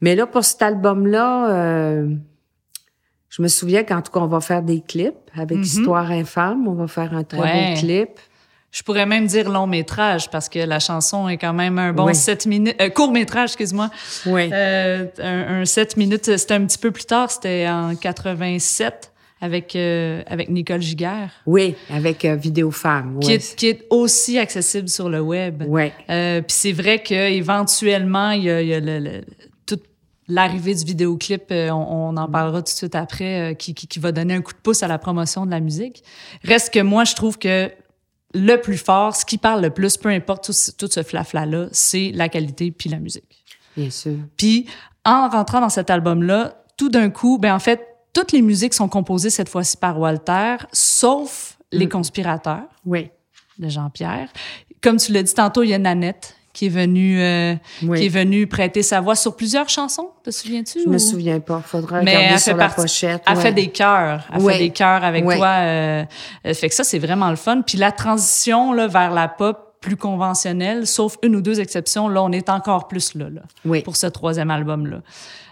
Mais 0.00 0.14
là 0.14 0.26
pour 0.26 0.44
cet 0.44 0.62
album 0.62 1.06
là, 1.06 1.50
euh, 1.50 2.08
je 3.28 3.42
me 3.42 3.48
souviens 3.48 3.84
quand 3.84 4.00
tout 4.00 4.12
cas 4.12 4.20
on 4.20 4.28
va 4.28 4.40
faire 4.40 4.62
des 4.62 4.80
clips 4.80 5.14
avec 5.34 5.58
mm-hmm. 5.58 5.62
Histoire 5.62 6.10
infâme, 6.10 6.66
on 6.68 6.74
va 6.74 6.86
faire 6.86 7.12
un 7.14 7.22
très 7.22 7.38
beau 7.38 7.80
clip. 7.80 8.10
Je 8.76 8.82
pourrais 8.82 9.06
même 9.06 9.26
dire 9.26 9.48
long 9.48 9.66
métrage 9.66 10.30
parce 10.30 10.50
que 10.50 10.58
la 10.58 10.80
chanson 10.80 11.30
est 11.30 11.38
quand 11.38 11.54
même 11.54 11.78
un 11.78 11.94
bon 11.94 12.12
sept 12.12 12.44
minutes. 12.44 12.76
Euh, 12.78 12.90
court 12.90 13.10
métrage, 13.10 13.52
excuse-moi. 13.52 13.88
Oui. 14.26 14.50
Euh, 14.52 15.06
un, 15.18 15.64
sept 15.64 15.96
minutes. 15.96 16.36
C'était 16.36 16.52
un 16.52 16.66
petit 16.66 16.76
peu 16.76 16.90
plus 16.90 17.06
tard. 17.06 17.30
C'était 17.30 17.66
en 17.70 17.96
87 17.96 19.12
avec 19.40 19.74
euh, 19.76 20.20
avec 20.26 20.50
Nicole 20.50 20.82
Giguère. 20.82 21.30
Oui, 21.46 21.74
avec 21.88 22.26
euh, 22.26 22.34
Vidéo 22.34 22.70
Femme. 22.70 23.18
Qui, 23.20 23.32
est, 23.32 23.56
qui 23.56 23.68
est 23.68 23.86
aussi 23.88 24.38
accessible 24.38 24.90
sur 24.90 25.08
le 25.08 25.22
web. 25.22 25.64
Oui. 25.66 25.90
Euh, 26.10 26.42
Puis 26.42 26.54
c'est 26.54 26.72
vrai 26.72 27.02
qu'éventuellement, 27.02 28.32
il 28.32 28.42
y 28.42 28.50
a, 28.50 28.60
il 28.60 28.68
y 28.68 28.74
a 28.74 28.80
le, 28.80 29.22
toute 29.64 29.84
l'arrivée 30.28 30.74
du 30.74 30.84
vidéoclip, 30.84 31.44
on, 31.50 31.72
on, 31.72 32.16
en 32.18 32.28
parlera 32.28 32.58
tout 32.58 32.72
de 32.72 32.76
suite 32.76 32.94
après, 32.94 33.56
qui, 33.58 33.72
qui, 33.72 33.86
qui 33.86 33.98
va 34.00 34.12
donner 34.12 34.34
un 34.34 34.42
coup 34.42 34.52
de 34.52 34.58
pouce 34.58 34.82
à 34.82 34.86
la 34.86 34.98
promotion 34.98 35.46
de 35.46 35.50
la 35.50 35.60
musique. 35.60 36.04
Reste 36.44 36.74
que 36.74 36.80
moi, 36.80 37.04
je 37.04 37.14
trouve 37.14 37.38
que 37.38 37.70
le 38.36 38.56
plus 38.60 38.76
fort, 38.76 39.16
ce 39.16 39.24
qui 39.24 39.38
parle 39.38 39.62
le 39.62 39.70
plus, 39.70 39.96
peu 39.96 40.10
importe 40.10 40.44
tout, 40.44 40.52
tout 40.78 40.92
ce 40.92 41.02
flafla-là, 41.02 41.68
c'est 41.72 42.12
la 42.14 42.28
qualité 42.28 42.70
puis 42.70 42.90
la 42.90 42.98
musique. 42.98 43.44
Bien 43.76 43.90
sûr. 43.90 44.16
Puis, 44.36 44.66
en 45.04 45.28
rentrant 45.28 45.60
dans 45.60 45.70
cet 45.70 45.88
album-là, 45.90 46.62
tout 46.76 46.90
d'un 46.90 47.10
coup, 47.10 47.38
ben 47.38 47.54
en 47.54 47.58
fait, 47.58 47.86
toutes 48.12 48.32
les 48.32 48.42
musiques 48.42 48.74
sont 48.74 48.88
composées 48.88 49.30
cette 49.30 49.48
fois-ci 49.48 49.76
par 49.76 49.98
Walter, 49.98 50.56
sauf 50.72 51.58
Les 51.72 51.86
mm. 51.86 51.90
Conspirateurs. 51.90 52.68
Oui. 52.84 53.10
De 53.58 53.68
Jean-Pierre. 53.68 54.28
Comme 54.82 54.98
tu 54.98 55.12
l'as 55.12 55.22
dit 55.22 55.34
tantôt, 55.34 55.62
il 55.62 55.70
y 55.70 55.74
a 55.74 55.78
Nanette 55.78 56.36
qui 56.56 56.66
est 56.66 56.70
venu 56.70 57.20
euh, 57.20 57.54
qui 57.80 58.06
est 58.06 58.08
venu 58.08 58.46
prêter 58.46 58.82
sa 58.82 59.02
voix 59.02 59.14
sur 59.14 59.36
plusieurs 59.36 59.68
chansons. 59.68 60.08
Te 60.24 60.30
souviens-tu 60.30 60.80
Je 60.84 60.88
me 60.88 60.96
souviens 60.96 61.38
pas. 61.38 61.60
Faudra 61.60 62.00
Mais 62.00 62.16
regarder 62.16 62.38
sur 62.38 62.56
la 62.56 62.70
pochette. 62.70 63.22
Elle 63.26 63.36
fait 63.36 63.52
des 63.52 63.68
chœurs. 63.68 64.26
Elle 64.32 64.40
fait 64.40 64.58
des 64.58 64.70
chœurs 64.70 65.04
avec 65.04 65.22
toi. 65.22 65.46
Euh, 65.46 66.04
fait 66.54 66.70
que 66.70 66.74
ça 66.74 66.82
c'est 66.82 66.98
vraiment 66.98 67.28
le 67.28 67.36
fun. 67.36 67.60
Puis 67.60 67.76
la 67.76 67.92
transition 67.92 68.72
là 68.72 68.86
vers 68.86 69.10
la 69.10 69.28
pop 69.28 69.76
plus 69.82 69.96
conventionnelle, 69.96 70.86
sauf 70.86 71.18
une 71.22 71.36
ou 71.36 71.42
deux 71.42 71.60
exceptions, 71.60 72.08
là 72.08 72.22
on 72.22 72.32
est 72.32 72.48
encore 72.48 72.88
plus 72.88 73.14
là, 73.14 73.26
là 73.28 73.82
pour 73.82 73.96
ce 73.96 74.06
troisième 74.06 74.50
album 74.50 74.86
là, 74.86 75.02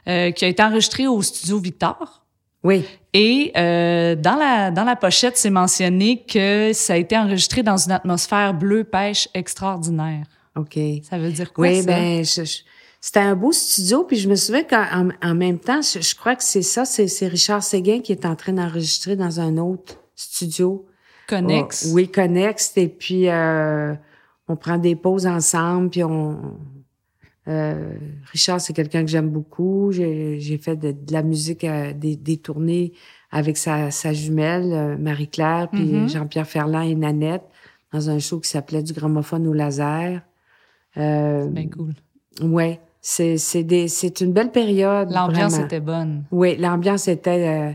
euh, 0.09 0.31
qui 0.31 0.47
a 0.47 0.48
été 0.48 0.62
enregistré 0.62 1.06
au 1.06 1.20
studio 1.20 1.59
Victor. 1.59 2.22
Oui. 2.62 2.82
Et 3.12 3.52
euh, 3.59 4.14
dans 4.14 4.36
la 4.36 4.70
dans 4.70 4.85
la 4.85 4.97
pochette, 4.97 5.36
c'est 5.36 5.51
mentionné 5.51 6.24
que 6.24 6.72
ça 6.72 6.94
a 6.94 6.97
été 6.97 7.14
enregistré 7.14 7.62
dans 7.62 7.76
une 7.76 7.93
atmosphère 7.93 8.55
bleu 8.55 8.85
pêche 8.85 9.28
extraordinaire. 9.35 10.24
OK. 10.56 10.78
Ça 11.02 11.18
veut 11.18 11.31
dire 11.31 11.52
quoi, 11.52 11.68
oui, 11.68 11.82
ça? 11.82 11.86
ben, 11.86 12.24
c'était 12.24 13.20
un 13.20 13.36
beau 13.36 13.52
studio, 13.52 14.05
puis 14.05 14.16
je 14.16 14.31
me 14.31 14.35
souviens 14.35 14.64
qu'en 14.64 15.10
en 15.22 15.35
même 15.35 15.59
temps, 15.59 15.82
je, 15.82 16.14
crois 16.14 16.36
que 16.36 16.43
c'est 16.43 16.62
ça, 16.62 16.86
c'est 16.86 17.26
Richard 17.26 17.62
Séguin 17.62 18.01
qui 18.01 18.12
est 18.12 18.24
en 18.24 18.35
train 18.35 18.55
d'enregistrer 18.55 19.14
dans 19.14 19.40
un 19.40 19.59
autre 19.59 20.01
studio. 20.16 20.86
Connex. 21.28 21.89
Oh, 21.89 21.94
oui, 21.94 22.10
Connex. 22.10 22.72
Et 22.76 22.89
puis, 22.89 23.28
euh, 23.28 23.94
on 24.48 24.56
prend 24.56 24.78
des 24.78 24.97
pauses 24.97 25.26
ensemble, 25.26 25.90
puis 25.90 26.02
on... 26.02 26.59
Euh, 27.47 27.93
Richard, 28.32 28.59
c'est 28.62 28.72
quelqu'un 28.72 29.02
que 29.05 29.10
j'aime 29.10 29.28
beaucoup. 29.28 29.93
J'ai 29.93 30.59
fait 30.59 30.76
de, 30.76 30.94
la 31.12 31.22
musique, 31.22 31.64
euh, 31.64 31.93
des, 31.93 32.16
des, 32.16 32.39
tournées 32.39 32.94
avec 33.31 33.59
sa, 33.59 33.90
sa 33.90 34.14
jumelle, 34.14 34.72
euh, 34.72 34.97
Marie-Claire, 34.97 35.68
puis 35.70 35.82
Mhm. 35.82 36.09
Jean-Pierre 36.09 36.47
Ferland 36.47 36.89
et 36.89 36.94
Nanette, 36.94 37.44
dans 37.93 38.09
un 38.09 38.18
show 38.18 38.40
qui 38.40 38.48
s'appelait 38.48 38.82
Du 38.82 38.94
gramophone 38.94 39.47
au 39.47 39.52
laser. 39.52 40.22
Euh, 40.96 41.46
Bien 41.48 41.68
cool. 41.68 41.94
ouais, 42.42 42.80
c'est 43.00 43.36
c'est 43.38 43.62
des 43.64 43.88
c'est 43.88 44.20
une 44.20 44.32
belle 44.32 44.50
période. 44.52 45.10
L'ambiance 45.10 45.58
était 45.58 45.80
bonne. 45.80 46.24
Oui, 46.30 46.56
l'ambiance 46.56 47.08
était 47.08 47.48
euh, 47.48 47.72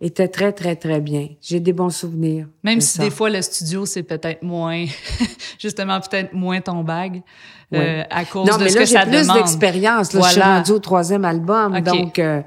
était 0.00 0.28
très 0.28 0.52
très 0.52 0.76
très 0.76 1.00
bien. 1.00 1.28
J'ai 1.40 1.58
des 1.60 1.72
bons 1.72 1.90
souvenirs. 1.90 2.46
Même 2.62 2.78
de 2.78 2.82
si 2.82 2.96
ça. 2.98 3.02
des 3.02 3.10
fois, 3.10 3.30
le 3.30 3.40
studio, 3.42 3.86
c'est 3.86 4.02
peut-être 4.02 4.42
moins, 4.42 4.84
justement, 5.58 5.98
peut-être 6.00 6.32
moins 6.34 6.60
ton 6.60 6.84
bag, 6.84 7.22
euh, 7.74 7.78
Ouais. 7.78 8.06
à 8.10 8.24
cause 8.26 8.46
Non, 8.48 8.58
de 8.58 8.64
mais 8.64 8.68
ce 8.68 8.74
là, 8.74 8.80
que 8.82 8.86
j'ai 8.86 8.94
ça 8.94 9.06
plus 9.06 9.22
demande. 9.22 9.38
d'expérience. 9.38 10.12
Là, 10.12 10.20
je 10.20 10.26
suis 10.28 10.36
Voilà. 10.40 10.56
rendue 10.58 10.72
au 10.72 10.78
troisième 10.78 11.24
album. 11.24 11.74
OK. 11.74 11.82
Donc, 11.82 12.18
euh, 12.18 12.42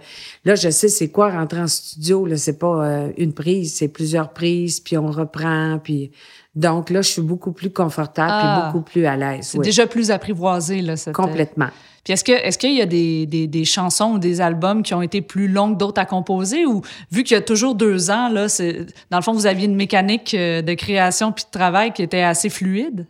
là, 0.45 0.55
je 0.55 0.69
sais 0.69 0.87
c'est 0.89 1.09
quoi 1.09 1.31
rentrer 1.31 1.59
en 1.61 1.67
studio. 1.67 2.25
Là, 2.25 2.37
c'est 2.37 2.57
pas 2.59 2.85
euh, 2.85 3.11
une 3.17 3.33
prise, 3.33 3.73
c'est 3.75 3.87
plusieurs 3.89 4.31
prises, 4.31 4.79
puis 4.79 4.97
on 4.97 5.07
reprend. 5.11 5.79
Puis... 5.83 6.11
Donc, 6.59 6.89
là, 6.89 7.01
je 7.01 7.09
suis 7.09 7.21
beaucoup 7.21 7.51
plus 7.51 7.71
confortable 7.71 8.29
Ah. 8.31 8.61
puis 8.61 8.71
beaucoup 8.71 8.83
plus 8.85 9.05
à 9.05 9.15
l'aise. 9.15 9.47
C'est 9.51 9.57
oui. 9.59 9.63
déjà 9.65 9.87
plus 9.87 10.11
apprivoisé, 10.11 10.81
là, 10.81 10.97
cette... 10.97 11.13
Complètement. 11.15 11.67
Puis 12.03 12.13
est-ce 12.13 12.23
que 12.23 12.31
est-ce 12.31 12.57
qu'il 12.57 12.75
y 12.75 12.81
a 12.81 12.85
des, 12.85 13.25
des, 13.25 13.45
des 13.47 13.65
chansons 13.65 14.13
ou 14.13 14.19
des 14.19 14.41
albums 14.41 14.83
qui 14.83 14.93
ont 14.93 15.01
été 15.01 15.21
plus 15.21 15.47
longs 15.47 15.73
que 15.73 15.77
d'autres 15.77 16.01
à 16.01 16.05
composer? 16.05 16.65
Ou 16.65 16.81
vu 17.11 17.23
qu'il 17.23 17.35
y 17.35 17.37
a 17.37 17.41
toujours 17.41 17.75
deux 17.75 18.09
ans 18.09 18.29
là, 18.29 18.47
c'est 18.49 18.85
dans 19.11 19.17
le 19.17 19.23
fond 19.23 19.33
vous 19.33 19.45
aviez 19.47 19.65
une 19.65 19.75
mécanique 19.75 20.33
euh, 20.33 20.61
de 20.61 20.73
création 20.75 21.31
puis 21.33 21.43
de 21.43 21.51
travail 21.51 21.91
qui 21.93 22.01
était 22.01 22.21
assez 22.21 22.49
fluide? 22.49 23.05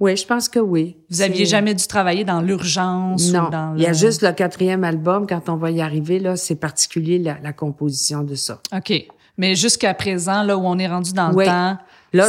Oui, 0.00 0.16
je 0.16 0.26
pense 0.26 0.48
que 0.48 0.58
oui. 0.58 0.96
Vous 1.10 1.20
aviez 1.22 1.44
jamais 1.46 1.74
dû 1.74 1.86
travailler 1.86 2.24
dans 2.24 2.40
l'urgence 2.40 3.30
Non, 3.32 3.46
ou 3.46 3.50
dans 3.50 3.74
il 3.76 3.82
y 3.82 3.86
a 3.86 3.90
le- 3.90 3.94
juste 3.94 4.22
le 4.22 4.32
quatrième 4.32 4.82
album. 4.82 5.26
Quand 5.28 5.48
on 5.48 5.56
va 5.56 5.70
y 5.70 5.80
arriver, 5.80 6.18
là, 6.18 6.34
c'est 6.36 6.56
particulier 6.56 7.18
la, 7.18 7.36
la 7.42 7.52
composition 7.52 8.22
de 8.22 8.34
ça. 8.34 8.60
OK. 8.74 8.92
Mais 9.38 9.54
jusqu'à 9.54 9.94
présent 9.94 10.42
là 10.42 10.56
où 10.56 10.62
on 10.66 10.78
est 10.78 10.88
rendu 10.88 11.12
dans 11.12 11.28
le 11.28 11.34
Oui. 11.36 11.44
temps, 11.44 11.78
Là, 12.12 12.28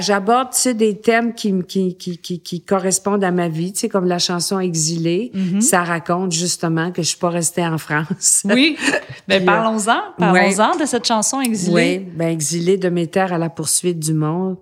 j'aborde, 0.00 0.50
tu 0.50 0.58
sais, 0.58 0.74
des 0.74 0.98
thèmes 0.98 1.32
qui, 1.34 1.54
qui, 1.66 1.96
qui, 1.96 2.18
qui, 2.18 2.40
qui 2.40 2.60
correspondent 2.60 3.24
à 3.24 3.30
ma 3.30 3.48
vie, 3.48 3.72
tu 3.72 3.80
sais, 3.80 3.88
comme 3.88 4.04
la 4.04 4.18
chanson 4.18 4.60
Exilée. 4.60 5.30
Mhm. 5.32 5.60
Ça 5.62 5.82
raconte 5.84 6.32
justement 6.32 6.90
que 6.92 7.02
je 7.02 7.08
suis 7.08 7.18
pas 7.18 7.30
restée 7.30 7.64
en 7.66 7.78
France. 7.78 8.42
Oui. 8.44 8.76
Ben 9.28 9.42
euh, 9.42 9.44
parlons-en, 9.44 9.98
parlons-en 10.18 10.76
de 10.78 10.84
cette 10.84 11.04
chanson 11.04 11.40
exilée. 11.40 11.74
Oui, 11.74 11.98
ben 12.14 12.28
exilée 12.28 12.76
de 12.76 12.88
mes 12.88 13.08
terres 13.08 13.32
à 13.32 13.38
la 13.38 13.50
poursuite 13.50 13.98
du 13.98 14.14
monde, 14.14 14.56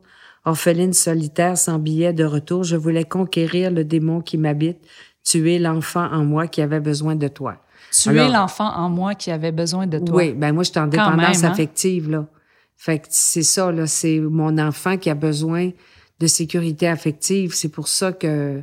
orpheline 0.47 0.95
solitaire 0.95 1.59
sans 1.59 1.79
billet 1.79 2.15
de 2.15 2.25
retour, 2.25 2.65
je 2.65 2.75
voulais 2.75 3.05
conquérir 3.05 3.71
le 3.71 3.85
démon 3.85 4.23
qui 4.23 4.39
m'habite, 4.39 4.79
tuer 5.23 5.59
l'enfant 5.59 6.07
en 6.11 6.25
moi 6.25 6.47
qui 6.47 6.63
avait 6.63 6.81
besoin 6.81 7.15
de 7.15 7.29
toi. 7.29 7.57
Tu 7.93 8.09
Alors- 8.09 8.27
es 8.27 8.33
l'enfant 8.33 8.71
en 8.75 8.89
moi 8.89 9.15
qui 9.15 9.31
avait 9.31 9.53
besoin 9.53 9.87
de 9.87 9.99
toi. 9.99 10.17
Oui, 10.17 10.33
ben 10.33 10.53
moi, 10.55 10.63
je 10.65 10.71
suis 10.71 10.81
en 10.81 10.87
dépendance 10.87 11.43
même, 11.43 11.45
hein? 11.45 11.53
affective, 11.53 12.11
là. 12.11 12.25
Fait 12.77 12.99
que 12.99 13.07
c'est 13.11 13.43
ça, 13.43 13.73
là. 13.73 13.87
C'est 13.87 14.19
mon 14.19 14.59
enfant 14.59 14.97
qui 14.97 15.11
a 15.11 15.15
besoin 15.15 15.71
de 16.21 16.27
sécurité 16.27 16.89
affective. 16.89 17.55
C'est 17.55 17.69
pour 17.69 17.89
ça 17.89 18.13
que 18.13 18.63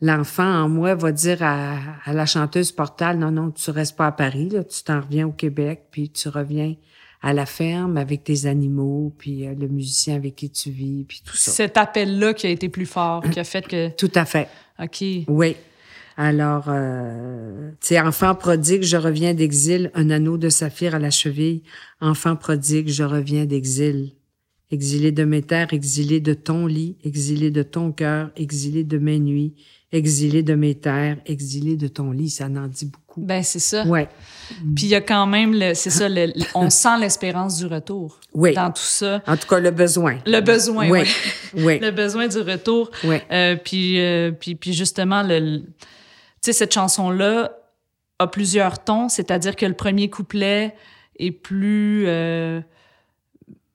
l'enfant 0.00 0.64
en 0.64 0.68
moi 0.68 0.94
va 0.94 1.12
dire 1.12 1.42
à, 1.42 1.78
à 2.04 2.12
la 2.12 2.26
chanteuse 2.26 2.72
portale, 2.72 3.18
non, 3.18 3.30
non, 3.30 3.50
tu 3.50 3.70
restes 3.70 3.96
pas 3.96 4.06
à 4.06 4.12
Paris, 4.12 4.48
là. 4.50 4.64
Tu 4.64 4.82
t'en 4.82 5.00
reviens 5.00 5.26
au 5.26 5.32
Québec, 5.32 5.86
puis 5.90 6.10
tu 6.10 6.28
reviens 6.28 6.74
à 7.22 7.32
la 7.32 7.46
ferme 7.46 7.96
avec 7.96 8.24
tes 8.24 8.46
animaux, 8.46 9.12
puis 9.18 9.46
euh, 9.46 9.54
le 9.58 9.68
musicien 9.68 10.14
avec 10.16 10.36
qui 10.36 10.50
tu 10.50 10.70
vis, 10.70 11.04
puis 11.04 11.22
tout 11.24 11.36
ça. 11.36 11.50
Cet 11.50 11.76
appel-là 11.76 12.34
qui 12.34 12.46
a 12.46 12.50
été 12.50 12.68
plus 12.68 12.86
fort, 12.86 13.22
qui 13.30 13.40
a 13.40 13.44
fait 13.44 13.66
que 13.66 13.88
Tout 13.90 14.12
à 14.14 14.24
fait. 14.24 14.48
OK. 14.78 15.02
Oui. 15.28 15.56
Alors, 16.16 16.64
euh, 16.68 17.70
tu 17.80 17.88
sais, 17.88 18.00
enfant 18.00 18.34
prodigue, 18.34 18.82
je 18.82 18.96
reviens 18.96 19.34
d'exil, 19.34 19.90
un 19.94 20.08
anneau 20.10 20.38
de 20.38 20.48
saphir 20.48 20.94
à 20.94 20.98
la 20.98 21.10
cheville. 21.10 21.62
Enfant 22.00 22.36
prodigue, 22.36 22.88
je 22.88 23.02
reviens 23.02 23.44
d'exil. 23.44 24.12
Exilé 24.70 25.12
de 25.12 25.24
mes 25.24 25.42
terres, 25.42 25.72
exilé 25.72 26.20
de 26.20 26.34
ton 26.34 26.66
lit, 26.66 26.96
exilé 27.04 27.50
de 27.50 27.62
ton 27.62 27.92
cœur, 27.92 28.30
exilé 28.36 28.82
de 28.82 28.98
mes 28.98 29.20
nuits, 29.20 29.54
exilé 29.92 30.42
de 30.42 30.54
mes 30.54 30.74
terres, 30.74 31.18
exilé 31.26 31.76
de 31.76 31.86
ton 31.86 32.10
lit. 32.10 32.30
Ça 32.30 32.46
en 32.46 32.66
dit 32.66 32.86
beaucoup. 32.86 33.20
Ben 33.20 33.42
c'est 33.44 33.60
ça. 33.60 33.86
Ouais. 33.86 34.08
Puis 34.74 34.86
il 34.86 34.88
y 34.88 34.94
a 34.96 35.00
quand 35.00 35.26
même 35.26 35.52
le 35.54 35.74
c'est 35.74 35.90
ça 35.90 36.08
le- 36.08 36.32
on 36.56 36.68
sent 36.70 36.98
l'espérance 37.00 37.58
du 37.58 37.66
retour 37.66 38.18
Oui. 38.34 38.54
dans 38.54 38.70
tout 38.72 38.82
ça. 38.82 39.22
En 39.28 39.36
tout 39.36 39.46
cas, 39.46 39.60
le 39.60 39.70
besoin. 39.70 40.18
Le 40.26 40.40
besoin, 40.40 40.88
Oui. 40.90 41.00
oui. 41.54 41.62
Oui. 41.64 41.78
Le 41.82 41.90
besoin 41.92 42.26
du 42.26 42.38
retour. 42.38 42.90
Oui. 43.04 43.16
Euh, 43.30 43.54
puis, 43.62 44.00
euh, 44.00 44.32
puis, 44.32 44.56
puis 44.56 44.72
justement, 44.72 45.22
le, 45.22 45.62
sais, 46.46 46.52
cette 46.52 46.74
chanson-là 46.74 47.52
a 48.18 48.26
plusieurs 48.26 48.82
tons, 48.82 49.08
c'est-à-dire 49.08 49.56
que 49.56 49.66
le 49.66 49.74
premier 49.74 50.08
couplet 50.08 50.74
est 51.18 51.30
plus 51.30 52.04
euh, 52.06 52.60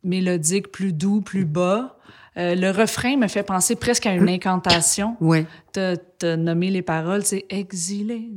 mélodique, 0.04 0.72
plus 0.72 0.94
doux, 0.94 1.22
plus 1.22 1.46
bas. 1.46 1.98
Euh, 2.38 2.56
le 2.56 2.72
refrain 2.72 3.18
me 3.18 3.28
fait 3.28 3.44
penser 3.44 3.76
presque 3.76 4.06
à 4.06 4.14
une 4.14 4.30
incantation. 4.30 5.18
Oui. 5.20 5.46
T'as 5.74 5.98
nommé 6.38 6.70
les 6.70 6.82
paroles, 6.82 7.24
c'est 7.26 7.46
exilé. 7.50 8.30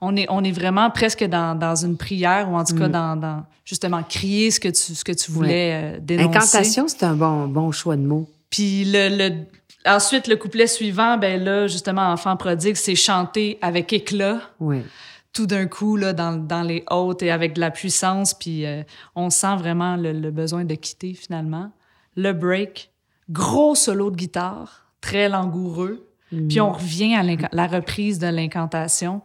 On 0.00 0.16
est, 0.16 0.26
on 0.28 0.44
est 0.44 0.52
vraiment 0.52 0.90
presque 0.90 1.24
dans, 1.24 1.58
dans 1.58 1.74
une 1.74 1.96
prière 1.96 2.50
ou 2.50 2.56
en 2.56 2.64
tout 2.64 2.76
cas 2.76 2.88
dans, 2.88 3.16
dans 3.16 3.44
justement 3.64 4.02
crier 4.02 4.50
ce 4.50 4.60
que 4.60 4.68
tu, 4.68 4.94
ce 4.94 5.04
que 5.04 5.12
tu 5.12 5.32
voulais 5.32 5.96
euh, 5.96 5.98
dénoncer. 6.00 6.28
Incantation, 6.36 6.88
c'est 6.88 7.02
un 7.02 7.14
bon, 7.14 7.46
bon 7.48 7.72
choix 7.72 7.96
de 7.96 8.02
mots. 8.02 8.28
Puis 8.50 8.84
le, 8.84 9.08
le, 9.08 9.46
ensuite, 9.86 10.26
le 10.28 10.36
couplet 10.36 10.66
suivant, 10.66 11.16
ben 11.18 11.42
là, 11.42 11.66
justement, 11.66 12.12
Enfant 12.12 12.36
prodigue, 12.36 12.76
c'est 12.76 12.94
chanté 12.94 13.58
avec 13.62 13.92
éclat, 13.92 14.40
Oui. 14.60 14.82
tout 15.32 15.46
d'un 15.46 15.66
coup, 15.66 15.96
là, 15.96 16.12
dans, 16.12 16.32
dans 16.36 16.62
les 16.62 16.84
hautes 16.90 17.22
et 17.22 17.30
avec 17.30 17.54
de 17.54 17.60
la 17.60 17.70
puissance. 17.70 18.34
Puis 18.34 18.64
euh, 18.66 18.82
on 19.14 19.30
sent 19.30 19.56
vraiment 19.56 19.96
le, 19.96 20.12
le 20.12 20.30
besoin 20.30 20.64
de 20.64 20.74
quitter, 20.74 21.14
finalement. 21.14 21.70
Le 22.16 22.32
break, 22.32 22.90
gros 23.30 23.74
solo 23.74 24.10
de 24.10 24.16
guitare, 24.16 24.86
très 25.00 25.28
langoureux. 25.28 26.08
Puis 26.48 26.60
on 26.60 26.72
revient 26.72 27.14
à 27.14 27.22
la 27.52 27.66
reprise 27.68 28.18
de 28.18 28.26
l'incantation. 28.26 29.22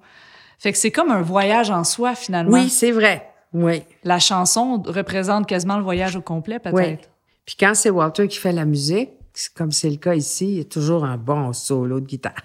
Fait 0.60 0.72
que 0.72 0.78
c'est 0.78 0.92
comme 0.92 1.10
un 1.10 1.22
voyage 1.24 1.72
en 1.72 1.84
soi, 1.84 2.14
finalement. 2.14 2.52
Oui, 2.52 2.70
c'est 2.70 2.92
vrai. 2.92 3.32
Oui. 3.52 3.82
La 4.04 4.20
chanson 4.20 4.84
représente 4.86 5.48
quasiment 5.48 5.78
le 5.78 5.84
voyage 5.84 6.16
au 6.16 6.22
complet, 6.22 6.60
peut-être. 6.60 6.76
Oui. 6.76 6.98
Puis 7.46 7.56
quand 7.60 7.74
c'est 7.74 7.90
Walter 7.90 8.28
qui 8.28 8.38
fait 8.38 8.52
la 8.52 8.66
musique, 8.66 9.10
comme 9.56 9.72
c'est 9.72 9.90
le 9.90 9.96
cas 9.98 10.16
ici, 10.16 10.46
il 10.48 10.58
y 10.58 10.62
a 10.62 10.66
toujours 10.66 11.06
un 11.06 11.18
bon 11.18 11.54
solo 11.54 12.00
de 12.00 12.06
guitare. 12.06 12.36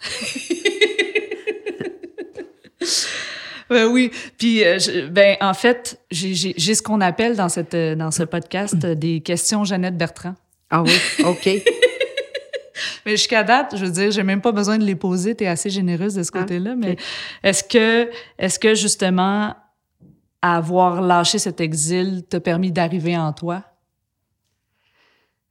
Ben 3.71 3.87
oui. 3.87 4.11
Puis, 4.39 4.63
euh, 4.63 4.79
je- 4.79 5.07
ben, 5.09 5.37
en 5.41 5.55
fait, 5.55 5.99
j'ai 6.11 6.53
ce 6.75 6.83
qu'on 6.83 7.01
appelle 7.01 7.35
dans, 7.35 7.49
cette, 7.49 7.73
euh, 7.75 7.95
dans 7.95 8.11
ce 8.11 8.23
podcast 8.23 8.77
euh, 8.85 8.95
des 8.95 9.21
questions 9.21 9.65
Jeannette 9.65 9.97
Bertrand. 9.97 10.35
Ah 10.71 10.83
oui, 10.83 10.93
OK. 11.25 11.49
Mais 13.07 13.13
jusqu'à 13.13 13.43
date, 13.43 13.75
je 13.77 13.85
veux 13.87 13.91
dire, 13.91 14.11
j'ai 14.11 14.23
même 14.23 14.43
pas 14.43 14.53
besoin 14.53 14.77
de 14.79 14.85
les 14.85 14.95
poser. 14.95 15.35
Tu 15.35 15.45
es 15.45 15.47
assez 15.47 15.71
généreuse 15.71 16.15
de 16.15 16.23
ce 16.23 16.31
Ah, 16.35 16.41
côté-là. 16.41 16.75
Mais 16.77 16.97
est-ce 17.43 17.65
que, 17.65 18.11
est-ce 18.39 18.59
que 18.59 18.75
justement, 18.75 19.55
avoir 20.43 21.01
lâché 21.01 21.39
cet 21.39 21.61
exil 21.61 22.23
t'a 22.29 22.41
permis 22.41 22.71
d'arriver 22.71 23.17
en 23.17 23.33
toi? 23.33 23.63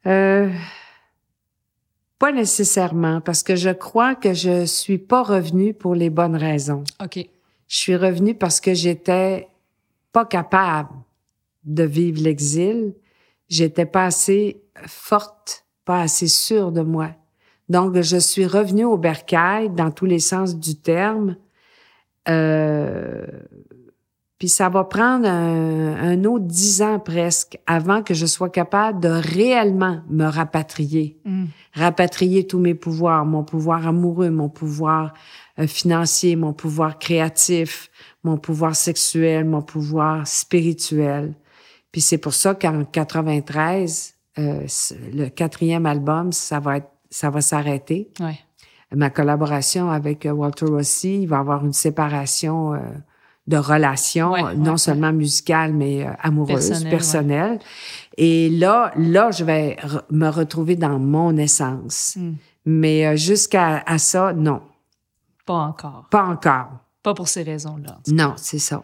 Euh, 0.05 0.49
pas 2.23 2.31
nécessairement, 2.31 3.19
parce 3.19 3.43
que 3.43 3.57
je 3.57 3.69
crois 3.69 4.15
que 4.15 4.33
je 4.33 4.63
suis 4.63 4.97
pas 4.97 5.23
revenue 5.23 5.73
pour 5.73 5.93
les 5.93 6.09
bonnes 6.09 6.37
raisons. 6.37 6.85
OK. 7.03 7.17
Je 7.67 7.77
suis 7.77 7.97
revenue 7.97 8.33
parce 8.33 8.61
que 8.61 8.73
j'étais 8.73 9.49
pas 10.13 10.23
capable 10.23 10.87
de 11.65 11.83
vivre 11.83 12.23
l'exil. 12.23 12.93
J'étais 13.49 13.85
pas 13.85 14.05
assez 14.05 14.61
forte, 14.87 15.65
pas 15.83 15.99
assez 15.99 16.29
sûre 16.29 16.71
de 16.71 16.79
moi. 16.79 17.09
Donc, 17.67 17.99
je 17.99 18.15
suis 18.15 18.45
revenue 18.45 18.85
au 18.85 18.95
bercail 18.95 19.69
dans 19.69 19.91
tous 19.91 20.05
les 20.05 20.19
sens 20.19 20.57
du 20.57 20.77
terme. 20.77 21.35
Euh, 22.29 23.25
puis 24.37 24.47
ça 24.47 24.69
va 24.69 24.85
prendre 24.85 25.27
un, 25.27 25.95
un 25.95 26.23
autre 26.23 26.45
dix 26.45 26.81
ans 26.81 26.99
presque 26.99 27.59
avant 27.65 28.01
que 28.01 28.13
je 28.13 28.25
sois 28.25 28.49
capable 28.49 29.01
de 29.01 29.09
réellement 29.09 30.03
me 30.09 30.23
rapatrier 30.23 31.19
Mm. 31.25 31.45
Rapatrier 31.73 32.47
tous 32.47 32.59
mes 32.59 32.75
pouvoirs, 32.75 33.25
mon 33.25 33.43
pouvoir 33.43 33.87
amoureux, 33.87 34.29
mon 34.29 34.49
pouvoir 34.49 35.13
euh, 35.59 35.67
financier, 35.67 36.35
mon 36.35 36.53
pouvoir 36.53 36.99
créatif, 36.99 37.89
mon 38.23 38.37
pouvoir 38.37 38.75
sexuel, 38.75 39.45
mon 39.45 39.61
pouvoir 39.61 40.27
spirituel. 40.27 41.33
Puis 41.91 42.01
c'est 42.01 42.17
pour 42.17 42.33
ça 42.33 42.55
qu'en 42.55 42.85
93, 42.85 44.15
euh, 44.39 44.65
le 45.13 45.29
quatrième 45.29 45.85
album, 45.85 46.31
ça 46.31 46.59
va 46.59 46.77
être, 46.77 46.89
ça 47.09 47.29
va 47.29 47.41
s'arrêter. 47.41 48.11
Ouais. 48.19 48.39
Ma 48.95 49.09
collaboration 49.09 49.89
avec 49.89 50.25
euh, 50.25 50.31
Walter 50.31 50.65
Rossi, 50.65 51.21
il 51.21 51.27
va 51.27 51.39
avoir 51.39 51.65
une 51.65 51.73
séparation 51.73 52.73
euh, 52.73 52.79
de 53.47 53.57
relation, 53.57 54.31
Ouais, 54.31 54.43
ouais, 54.43 54.55
non 54.55 54.71
ouais. 54.71 54.77
seulement 54.77 55.11
musicale, 55.11 55.73
mais 55.73 56.05
euh, 56.07 56.11
amoureuse, 56.21 56.69
Personnelle, 56.69 56.89
personnelle. 56.89 57.59
Et 58.17 58.49
là, 58.49 58.91
là, 58.95 59.31
je 59.31 59.43
vais 59.43 59.75
re- 59.81 60.03
me 60.11 60.29
retrouver 60.29 60.75
dans 60.75 60.97
mon 60.99 61.35
essence. 61.37 62.15
Hmm. 62.17 62.33
Mais 62.65 63.05
euh, 63.05 63.15
jusqu'à 63.17 63.83
à 63.85 63.97
ça, 63.97 64.31
non, 64.33 64.61
Pas 65.45 65.55
encore. 65.55 66.07
pas 66.09 66.23
encore. 66.25 66.69
Pas 67.03 67.13
pour 67.13 67.27
ces 67.27 67.43
raisons-là. 67.43 67.97
Non, 68.07 68.33
c'est 68.37 68.59
ça. 68.59 68.81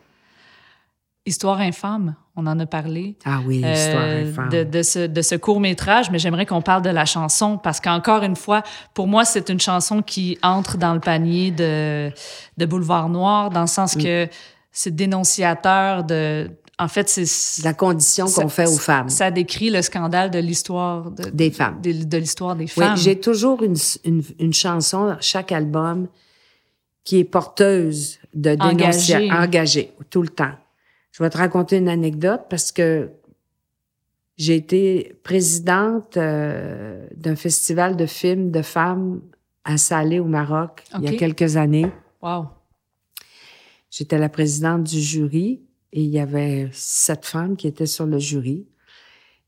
Histoire 1.25 1.59
infâme, 1.59 2.15
on 2.39 2.47
en 2.47 2.59
a 2.59 2.65
parlé. 2.65 3.15
Ah 3.25 3.39
oui, 3.45 3.61
Euh, 3.63 4.31
de, 4.51 4.63
de 4.63 4.81
ce, 4.81 5.07
de 5.07 5.21
ce 5.21 5.35
court 5.35 5.59
métrage, 5.59 6.09
mais 6.11 6.19
j'aimerais 6.19 6.45
qu'on 6.45 6.61
parle 6.61 6.81
de 6.81 6.89
la 6.89 7.05
chanson 7.05 7.57
parce 7.57 7.79
qu'encore 7.79 8.23
une 8.23 8.35
fois, 8.35 8.63
pour 8.93 9.07
moi, 9.07 9.25
c'est 9.25 9.49
une 9.49 9.59
chanson 9.59 10.01
qui 10.01 10.37
entre 10.41 10.77
dans 10.77 10.93
le 10.93 10.99
panier 10.99 11.51
de, 11.51 12.09
de 12.57 12.65
Boulevard 12.65 13.09
Noir, 13.09 13.49
dans 13.49 13.61
le 13.61 13.67
sens 13.67 13.95
Mm. 13.95 14.03
que 14.03 14.27
c'est 14.71 14.95
dénonciateur 14.95 16.03
de. 16.03 16.49
En 16.77 16.87
fait, 16.87 17.09
c'est. 17.09 17.63
La 17.63 17.73
condition 17.73 18.25
qu'on 18.27 18.47
fait 18.47 18.65
aux 18.67 18.77
femmes. 18.77 19.09
Ça 19.09 19.31
décrit 19.31 19.69
le 19.69 19.81
scandale 19.81 20.31
de 20.31 20.39
l'histoire 20.39 21.11
de, 21.11 21.29
Des 21.29 21.51
femmes. 21.51 21.81
de, 21.81 21.91
de 22.05 22.17
l'histoire 22.17 22.55
des 22.55 22.63
Oui, 22.63 22.69
femmes. 22.69 22.95
j'ai 22.95 23.19
toujours 23.19 23.61
une, 23.63 23.75
une, 24.05 24.23
une 24.39 24.53
chanson, 24.53 25.17
chaque 25.19 25.51
album, 25.51 26.07
qui 27.03 27.19
est 27.19 27.23
porteuse 27.25 28.19
de 28.33 28.55
dénonciation. 28.55 29.17
Engagée. 29.17 29.31
Engagée, 29.33 29.93
tout 30.09 30.21
le 30.21 30.29
temps. 30.29 30.51
Je 31.19 31.23
vais 31.25 31.29
te 31.29 31.37
raconter 31.37 31.77
une 31.77 31.89
anecdote 31.89 32.43
parce 32.49 32.71
que 32.71 33.09
j'ai 34.37 34.55
été 34.55 35.19
présidente 35.21 36.15
euh, 36.15 37.05
d'un 37.13 37.35
festival 37.35 37.97
de 37.97 38.05
films 38.05 38.51
de 38.51 38.61
femmes 38.61 39.19
à 39.65 39.77
Salé 39.77 40.19
au 40.19 40.25
Maroc 40.25 40.83
il 40.97 41.03
y 41.03 41.07
a 41.09 41.17
quelques 41.17 41.57
années. 41.57 41.91
Wow. 42.21 42.45
J'étais 43.91 44.17
la 44.17 44.29
présidente 44.29 44.83
du 44.85 45.01
jury 45.01 45.61
et 45.91 46.01
il 46.03 46.09
y 46.09 46.19
avait 46.19 46.69
sept 46.71 47.25
femmes 47.25 47.57
qui 47.57 47.67
étaient 47.67 47.85
sur 47.85 48.05
le 48.05 48.17
jury. 48.17 48.65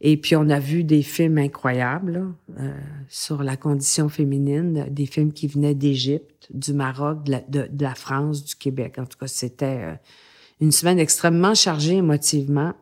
Et 0.01 0.17
puis, 0.17 0.35
on 0.35 0.49
a 0.49 0.59
vu 0.59 0.83
des 0.83 1.03
films 1.03 1.37
incroyables 1.37 2.11
là, 2.13 2.25
euh, 2.59 2.73
sur 3.07 3.43
la 3.43 3.55
condition 3.55 4.09
féminine, 4.09 4.87
des 4.89 5.05
films 5.05 5.31
qui 5.31 5.47
venaient 5.47 5.75
d'Égypte, 5.75 6.49
du 6.53 6.73
Maroc, 6.73 7.23
de 7.23 7.31
la, 7.31 7.39
de- 7.47 7.69
de 7.71 7.83
la 7.83 7.93
France, 7.95 8.43
du 8.43 8.55
Québec. 8.55 8.95
En 8.97 9.05
tout 9.05 9.17
cas, 9.17 9.27
c'était 9.27 9.65
euh, 9.83 9.93
une 10.61 10.71
semaine 10.71 10.99
extrêmement 10.99 11.55
chargée 11.55 11.95
émotivement. 11.97 12.73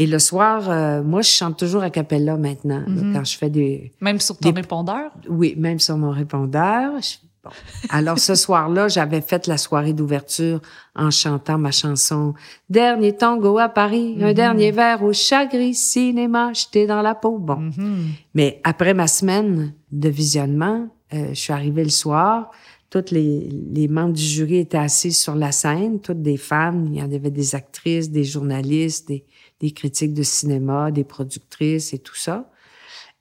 Et 0.00 0.06
le 0.06 0.20
soir, 0.20 0.70
euh, 0.70 1.02
moi, 1.02 1.22
je 1.22 1.28
chante 1.30 1.58
toujours 1.58 1.82
a 1.82 1.90
cappella 1.90 2.36
maintenant, 2.36 2.78
là, 2.86 3.02
Mhm. 3.02 3.12
quand 3.14 3.24
je 3.24 3.36
fais 3.36 3.50
des, 3.50 3.92
Même 4.00 4.20
sur 4.20 4.36
ton 4.38 4.50
Des- 4.50 4.54
répondeur? 4.60 5.10
oui, 5.28 5.54
même 5.58 5.80
sur 5.80 5.96
mon 5.98 6.10
répondeur. 6.12 6.92
Je- 7.02 7.16
bon. 7.42 7.50
Alors 7.90 8.16
ce 8.20 8.36
soir-là, 8.36 8.86
j'avais 8.86 9.20
fait 9.20 9.48
la 9.48 9.58
soirée 9.58 9.92
d'ouverture 9.92 10.60
en 10.94 11.10
chantant 11.10 11.58
ma 11.58 11.72
chanson 11.72 12.34
Dernier 12.70 13.16
tango 13.16 13.58
à 13.58 13.68
Paris, 13.68 14.16
un 14.20 14.32
dernier 14.34 14.70
verre 14.70 15.02
au 15.02 15.12
Chagris 15.12 15.74
Cinéma, 15.74 16.52
j'étais 16.52 16.86
dans 16.86 17.02
la 17.02 17.16
peau. 17.16 17.38
Bon. 17.38 17.56
Mhm. 17.56 18.06
Mais 18.34 18.60
après 18.62 18.94
ma 18.94 19.08
semaine 19.08 19.72
de 19.90 20.08
visionnement, 20.08 20.86
euh, 21.12 21.30
je 21.30 21.34
suis 21.34 21.52
arrivée 21.52 21.82
le 21.82 21.90
soir. 21.90 22.52
Toutes 22.90 23.10
les, 23.10 23.48
les 23.48 23.86
membres 23.86 24.14
du 24.14 24.22
jury 24.22 24.56
étaient 24.56 24.78
assis 24.78 25.12
sur 25.12 25.34
la 25.34 25.52
scène, 25.52 26.00
toutes 26.00 26.22
des 26.22 26.38
femmes. 26.38 26.88
Il 26.92 26.98
y 26.98 27.02
en 27.02 27.12
avait 27.12 27.30
des 27.30 27.54
actrices, 27.54 28.10
des 28.10 28.24
journalistes, 28.24 29.08
des, 29.08 29.24
des 29.60 29.72
critiques 29.72 30.14
de 30.14 30.22
cinéma, 30.22 30.90
des 30.90 31.04
productrices 31.04 31.92
et 31.92 31.98
tout 31.98 32.16
ça. 32.16 32.50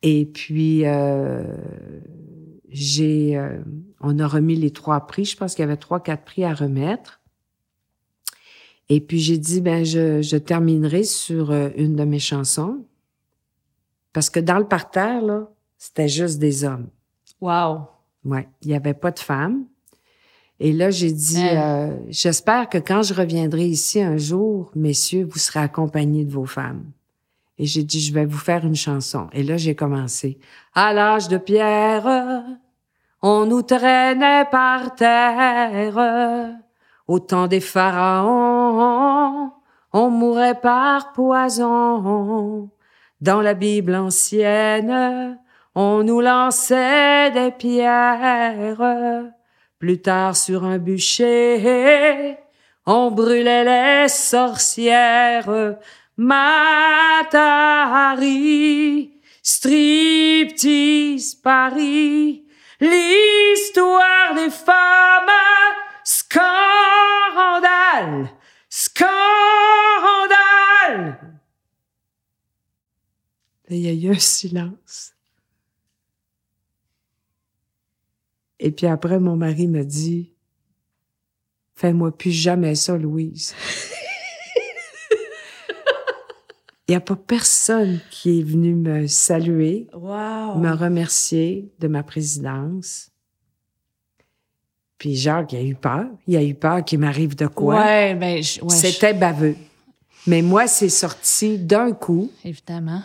Et 0.03 0.26
puis, 0.26 0.85
euh, 0.85 1.44
j'ai, 2.69 3.38
euh, 3.38 3.60
on 3.99 4.19
a 4.19 4.27
remis 4.27 4.56
les 4.56 4.72
trois 4.72 5.07
prix. 5.07 5.26
Je 5.26 5.35
pense 5.35 5.56
qu'il 5.56 5.64
y 5.64 5.68
avait 5.68 5.77
trois, 5.77 5.99
quatre 5.99 6.23
prix 6.23 6.44
à 6.44 6.53
remettre. 6.53 7.22
Et 8.89 9.02
puis, 9.02 9.19
j'ai 9.19 9.38
dit, 9.38 9.60
ben, 9.61 9.84
je, 9.84 10.38
terminerai 10.38 11.03
sur 11.03 11.52
euh, 11.52 11.69
une 11.76 11.95
de 11.95 12.03
mes 12.03 12.19
chansons. 12.19 12.85
Parce 14.14 14.30
que 14.30 14.39
dans 14.39 14.60
le 14.60 14.68
parterre, 14.68 15.22
là, 15.22 15.49
c'était 15.77 16.07
juste 16.07 16.39
des 16.39 16.64
hommes. 16.64 16.88
Wow. 17.41 17.88
Ouais, 18.26 18.48
il 18.61 18.69
n'y 18.69 18.76
avait 18.76 18.94
pas 18.94 19.11
de 19.11 19.19
femmes. 19.19 19.65
Et 20.60 20.73
là, 20.73 20.89
j'ai 20.89 21.11
dit, 21.11 21.39
Hein? 21.39 21.89
euh, 21.91 21.98
j'espère 22.10 22.68
que 22.69 22.77
quand 22.80 23.03
je 23.03 23.14
reviendrai 23.14 23.65
ici 23.65 24.02
un 24.02 24.18
jour, 24.18 24.72
messieurs, 24.76 25.27
vous 25.30 25.38
serez 25.38 25.60
accompagnés 25.60 26.26
de 26.26 26.31
vos 26.31 26.45
femmes. 26.45 26.84
Et 27.60 27.65
j'ai 27.65 27.84
dit, 27.84 27.99
je 28.02 28.14
vais 28.14 28.26
vous 28.26 28.38
faire 28.38 28.65
une 28.65 28.76
chanson. 28.76 29.27
Et 29.34 29.44
là, 29.44 29.57
j'ai 29.57 29.76
commencé. 29.76 30.39
À 30.73 30.94
l'âge 30.94 31.27
de 31.27 31.38
pierre, 31.38 32.44
on 33.22 33.45
nous 33.45 33.61
traînait 33.64 34.45
par 34.52 34.95
terre. 34.95 36.56
Au 37.07 37.19
temps 37.19 37.48
des 37.48 37.60
pharaons, 37.61 39.52
on 39.94 40.10
mourait 40.10 40.60
par 40.60 41.14
poison. 41.14 42.69
Dans 43.22 43.41
la 43.41 43.53
Bible 43.56 43.95
ancienne, 43.95 45.39
on 45.79 46.03
nous 46.03 46.21
lançait 46.21 47.29
des 47.29 47.51
pierres. 47.51 49.31
Plus 49.77 50.01
tard, 50.01 50.35
sur 50.35 50.65
un 50.65 50.79
bûcher, 50.79 52.35
on 52.87 53.11
brûlait 53.11 53.63
les 53.63 54.07
sorcières. 54.07 55.77
Matari, 56.17 56.81
striptease 59.43 61.35
Paris, 61.35 62.43
l'histoire 62.79 64.33
des 64.33 64.49
femmes, 64.49 65.29
scandale, 66.03 66.41
scandale. 68.67 68.97
Il 73.69 73.77
y 73.77 73.89
a 73.89 73.93
eu 73.93 74.09
un 74.15 74.19
silence. 74.19 75.16
Et 78.59 78.71
puis 78.71 78.88
après, 78.88 79.19
mon 79.19 79.35
mari 79.35 79.67
m'a 79.67 79.84
dit, 79.84 80.31
fais-moi 81.75 82.15
plus 82.15 82.31
jamais 82.31 82.75
ça, 82.75 82.97
Louise. 82.97 83.53
Il 86.88 86.91
n'y 86.91 86.95
a 86.95 87.01
pas 87.01 87.17
personne 87.17 87.99
qui 88.09 88.39
est 88.39 88.43
venu 88.43 88.73
me 88.73 89.07
saluer, 89.07 89.88
Wow. 89.93 90.55
me 90.57 90.71
remercier 90.71 91.69
de 91.79 91.88
ma 91.89 92.01
présidence. 92.01 93.11
Puis 94.97 95.15
Jacques, 95.17 95.51
il 95.51 95.57
a 95.57 95.63
eu 95.63 95.75
peur. 95.75 96.05
Il 96.27 96.38
a 96.38 96.43
eu 96.43 96.55
peur 96.55 96.84
qu'il 96.85 96.99
m'arrive 96.99 97.35
de 97.35 97.45
quoi. 97.47 97.75
Ouais, 97.75 98.15
ben, 98.15 98.41
je- 98.41 98.61
ouais, 98.61 98.69
je- 98.69 98.75
C'était 98.88 99.13
baveux. 99.13 99.55
Mais 100.27 100.41
moi, 100.41 100.65
c'est 100.67 100.89
sorti 100.89 101.57
d'un 101.59 101.91
coup. 101.91 102.31
évidemment. 102.45 103.03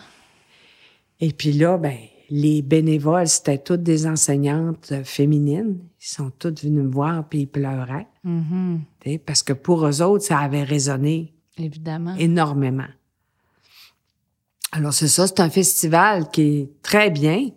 Et 1.21 1.33
puis 1.33 1.53
là, 1.53 1.77
ben, 1.77 1.97
les 2.35 2.63
bénévoles, 2.63 3.29
c'était 3.29 3.59
toutes 3.59 3.83
des 3.83 4.07
enseignantes 4.07 4.89
euh, 4.93 5.05
féminines. 5.05 5.77
Ils 6.01 6.07
sont 6.15 6.31
toutes 6.39 6.63
venues 6.65 6.81
me 6.83 6.91
voir 6.91 7.29
puis 7.29 7.41
ils 7.41 7.47
pleuraient. 7.47 8.07
Mhm. 8.25 8.81
sais, 9.05 9.19
Parce 9.19 9.43
que 9.43 9.53
pour 9.53 9.87
eux 9.87 10.01
autres, 10.01 10.25
ça 10.25 10.39
avait 10.39 10.63
résonné 10.63 11.35
Évidemment. 11.59 12.15
énormément. 12.17 12.87
Alors, 14.73 14.95
c'est 14.95 15.09
ça, 15.09 15.27
c'est 15.27 15.41
un 15.41 15.51
festival 15.51 16.31
qui 16.31 16.41
est 16.43 16.71
très 16.83 17.11
bien, 17.11 17.51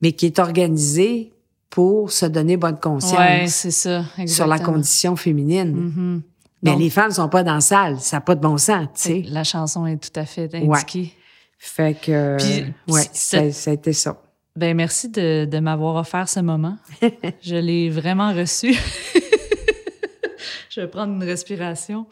mais 0.00 0.12
qui 0.12 0.26
est 0.26 0.38
organisé 0.38 1.32
pour 1.68 2.12
se 2.12 2.26
donner 2.26 2.56
bonne 2.56 2.74
Ouais, 2.74 2.80
conscience 2.80 3.50
c'est 3.50 3.72
ça. 3.72 3.98
Exactement. 4.16 4.26
sur 4.28 4.46
la 4.46 4.58
condition 4.60 5.16
féminine. 5.16 5.72
Mhm. 5.74 6.22
Mais 6.62 6.70
Donc, 6.70 6.80
les 6.80 6.90
femmes 6.90 7.10
sont 7.10 7.28
pas 7.28 7.42
dans 7.42 7.54
la 7.54 7.60
salle, 7.60 7.98
ça 8.00 8.18
n'a 8.18 8.20
pas 8.20 8.36
de 8.36 8.40
bon 8.40 8.58
sens, 8.58 8.86
tu 8.94 9.00
sais. 9.02 9.22
La 9.28 9.42
chanson 9.44 9.86
est 9.86 9.96
tout 9.96 10.18
à 10.18 10.24
fait 10.24 10.52
indiquée. 10.54 11.12
Fait 11.58 11.94
que, 12.00 12.36
Puis, 12.38 12.72
ouais, 12.92 13.02
c'est- 13.12 13.50
ça, 13.50 13.60
ça 13.60 13.70
a 13.70 13.74
été 13.74 13.92
ça. 13.92 14.22
Ben 14.56 14.76
merci 14.76 15.08
de, 15.08 15.44
de 15.44 15.58
m'avoir 15.60 15.96
offert 15.96 16.28
ce 16.28 16.40
moment. 16.40 16.76
Je 17.42 17.56
l'ai 17.56 17.90
vraiment 17.90 18.32
reçu. 18.34 18.74
Je 20.70 20.80
vais 20.80 20.88
prendre 20.88 21.14
une 21.14 21.22
respiration. 21.24 22.06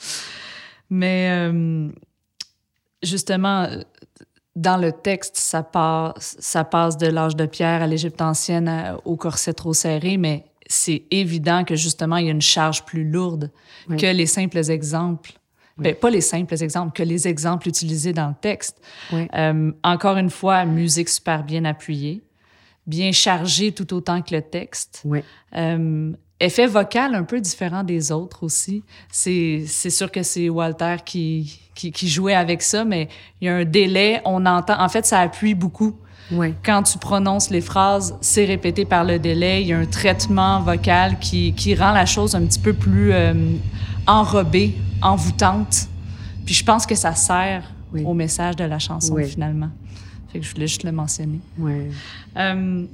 Mais 0.90 1.28
euh, 1.30 1.88
justement, 3.02 3.68
dans 4.54 4.76
le 4.76 4.92
texte, 4.92 5.36
ça 5.36 5.62
passe, 5.62 6.36
ça 6.38 6.64
passe 6.64 6.96
de 6.96 7.06
l'âge 7.06 7.36
de 7.36 7.46
pierre 7.46 7.82
à 7.82 7.86
l'Égypte 7.86 8.20
ancienne 8.22 8.68
à- 8.68 8.96
au 9.04 9.16
corset 9.16 9.52
trop 9.52 9.74
serré, 9.74 10.16
mais 10.16 10.44
c'est 10.68 11.04
évident 11.10 11.64
que 11.64 11.74
justement, 11.76 12.16
il 12.16 12.26
y 12.26 12.28
a 12.28 12.32
une 12.32 12.40
charge 12.42 12.84
plus 12.84 13.08
lourde 13.08 13.50
Oui. 13.88 13.96
que 13.96 14.06
les 14.06 14.26
simples 14.26 14.58
exemples. 14.70 15.32
Ben, 15.78 15.94
pas 15.94 16.10
les 16.10 16.22
simples 16.22 16.54
exemples, 16.62 16.92
que 16.92 17.02
les 17.02 17.28
exemples 17.28 17.68
utilisés 17.68 18.12
dans 18.12 18.28
le 18.28 18.34
texte. 18.40 18.80
Oui. 19.12 19.28
Euh, 19.34 19.72
encore 19.84 20.16
une 20.16 20.30
fois, 20.30 20.64
musique 20.64 21.08
super 21.08 21.44
bien 21.44 21.66
appuyée, 21.66 22.22
bien 22.86 23.12
chargée 23.12 23.72
tout 23.72 23.92
autant 23.92 24.22
que 24.22 24.34
le 24.34 24.40
texte. 24.40 25.02
Oui. 25.04 25.20
Euh, 25.54 26.12
effet 26.40 26.66
vocal 26.66 27.14
un 27.14 27.24
peu 27.24 27.40
différent 27.40 27.84
des 27.84 28.10
autres 28.10 28.42
aussi. 28.42 28.84
C'est, 29.10 29.64
c'est 29.66 29.90
sûr 29.90 30.10
que 30.10 30.22
c'est 30.22 30.48
Walter 30.48 30.96
qui, 31.04 31.60
qui, 31.74 31.92
qui 31.92 32.08
jouait 32.08 32.34
avec 32.34 32.62
ça, 32.62 32.84
mais 32.84 33.08
il 33.40 33.46
y 33.46 33.48
a 33.50 33.56
un 33.56 33.64
délai. 33.64 34.22
On 34.24 34.46
entend. 34.46 34.80
En 34.80 34.88
fait, 34.88 35.04
ça 35.04 35.20
appuie 35.20 35.54
beaucoup. 35.54 35.98
Oui. 36.32 36.54
Quand 36.64 36.82
tu 36.82 36.98
prononces 36.98 37.50
les 37.50 37.60
phrases, 37.60 38.14
c'est 38.20 38.44
répété 38.44 38.84
par 38.84 39.04
le 39.04 39.18
délai. 39.18 39.62
Il 39.62 39.68
y 39.68 39.72
a 39.72 39.78
un 39.78 39.86
traitement 39.86 40.60
vocal 40.60 41.18
qui, 41.20 41.52
qui 41.52 41.74
rend 41.74 41.92
la 41.92 42.04
chose 42.06 42.34
un 42.34 42.44
petit 42.44 42.58
peu 42.58 42.72
plus 42.72 43.12
euh, 43.12 43.32
enrobée, 44.06 44.74
envoûtante. 45.02 45.86
Puis 46.44 46.54
je 46.54 46.64
pense 46.64 46.84
que 46.86 46.94
ça 46.94 47.14
sert 47.14 47.62
Oui. 47.92 48.02
au 48.04 48.12
message 48.14 48.56
de 48.56 48.64
la 48.64 48.78
chanson, 48.78 49.14
Oui. 49.14 49.24
finalement. 49.28 49.70
Fait 50.32 50.40
que 50.40 50.44
je 50.44 50.50
voulais 50.52 50.66
juste 50.66 50.82
le 50.84 50.92
mentionner. 50.92 51.38
Euh, 52.36 52.84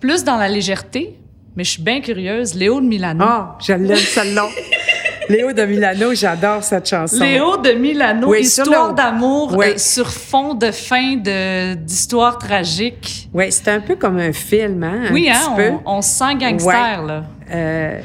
plus 0.00 0.24
dans 0.24 0.36
la 0.36 0.48
légèreté, 0.48 1.18
mais 1.56 1.64
je 1.64 1.70
suis 1.72 1.82
bien 1.82 2.00
curieuse. 2.00 2.54
Léo 2.54 2.80
de 2.80 2.86
Milano. 2.86 3.24
Ah, 3.26 3.58
je 3.60 3.72
l'aime 3.74 3.96
celle-là. 3.96 4.46
Léo 5.28 5.52
de 5.52 5.62
Milano, 5.62 6.14
j'adore 6.14 6.62
cette 6.64 6.88
chanson. 6.88 7.22
Léo 7.24 7.56
de 7.58 7.72
Milano, 7.72 8.28
Oui, 8.28 8.40
histoire 8.40 8.90
le- 8.90 8.94
d'amour 8.94 9.54
Oui. 9.56 9.66
euh, 9.68 9.78
sur 9.78 10.08
fond 10.10 10.54
de 10.54 10.70
fin 10.70 11.16
de- 11.16 11.74
d'histoire 11.74 12.38
tragique. 12.38 13.28
Oui, 13.32 13.46
c'est 13.50 13.68
un 13.68 13.80
peu 13.80 13.96
comme 13.96 14.18
un 14.18 14.32
film, 14.32 14.82
hein? 14.82 15.02
un 15.08 15.12
oui, 15.12 15.30
hein, 15.30 15.52
peu. 15.56 15.70
on, 15.86 15.98
on 15.98 16.02
se 16.02 16.10
sent 16.10 16.34
gangster, 16.38 17.02
là. 17.04 17.24
Euh, 17.52 18.00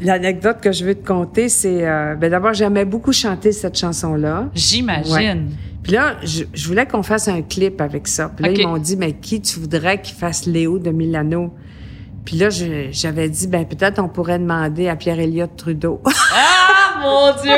L'anecdote 0.00 0.58
que 0.62 0.70
je 0.70 0.84
veux 0.84 0.94
te 0.94 1.04
conter, 1.06 1.48
c'est... 1.48 1.84
Euh, 1.86 2.14
ben 2.14 2.30
D'abord, 2.30 2.52
j'aimais 2.54 2.84
beaucoup 2.84 3.12
chanter 3.12 3.50
cette 3.50 3.76
chanson-là. 3.76 4.46
J'imagine. 4.54 5.50
Puis 5.82 5.92
là, 5.92 6.16
je, 6.22 6.44
je 6.52 6.68
voulais 6.68 6.86
qu'on 6.86 7.02
fasse 7.02 7.26
un 7.28 7.42
clip 7.42 7.80
avec 7.80 8.06
ça. 8.06 8.30
Puis 8.34 8.44
là, 8.44 8.50
ils 8.52 8.66
m'ont 8.66 8.78
dit, 8.78 8.96
mais 8.96 9.12
qui 9.14 9.40
tu 9.40 9.58
voudrais 9.58 10.00
qu'il 10.00 10.14
fasse 10.16 10.46
Léo 10.46 10.78
de 10.78 10.90
Milano? 10.90 11.52
Puis 12.28 12.36
là, 12.36 12.48
j'avais 12.90 13.30
dit, 13.30 13.46
ben 13.46 13.64
peut-être 13.64 13.98
on 14.00 14.08
pourrait 14.10 14.38
demander 14.38 14.86
à 14.90 14.96
Pierre-Éliott 14.96 15.56
Trudeau. 15.56 16.02
Ah, 16.34 17.00
mon 17.00 17.32
Dieu! 17.42 17.56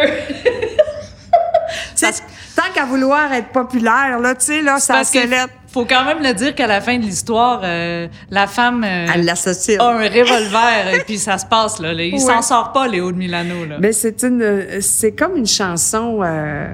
Sais, 1.97 2.11
Tant 2.55 2.71
qu'à 2.73 2.85
vouloir 2.85 3.33
être 3.33 3.49
populaire, 3.49 4.21
là, 4.21 4.35
tu 4.37 4.45
sais, 4.47 4.63
là, 4.63 4.79
ça 4.79 4.95
Parce 4.95 5.09
s'élève. 5.09 5.49
faut 5.73 5.85
quand 5.87 6.05
même 6.05 6.23
le 6.23 6.35
dire 6.35 6.55
qu'à 6.55 6.69
la 6.69 6.81
fin 6.81 6.99
de 6.99 7.03
l'histoire, 7.03 7.63
euh, 7.65 8.07
la 8.31 8.47
femme 8.47 8.85
euh, 8.85 9.07
Elle 9.13 9.25
a 9.29 9.89
un 9.89 9.99
revolver 10.09 10.95
et 10.95 11.01
puis 11.05 11.19
ça 11.19 11.39
se 11.39 11.47
passe, 11.47 11.81
là. 11.81 11.93
là. 11.93 12.03
Il 12.05 12.13
Ouais. 12.15 12.19
s'en 12.21 12.43
sort 12.43 12.71
pas, 12.73 12.87
Léo 12.87 13.11
de 13.11 13.17
Milano, 13.17 13.65
là. 13.65 13.77
Mais 13.81 13.93
c'est 13.93 14.23
une, 14.23 14.81
c'est 14.81 15.13
comme 15.13 15.37
une 15.37 15.47
chanson. 15.47 16.21
euh, 16.23 16.69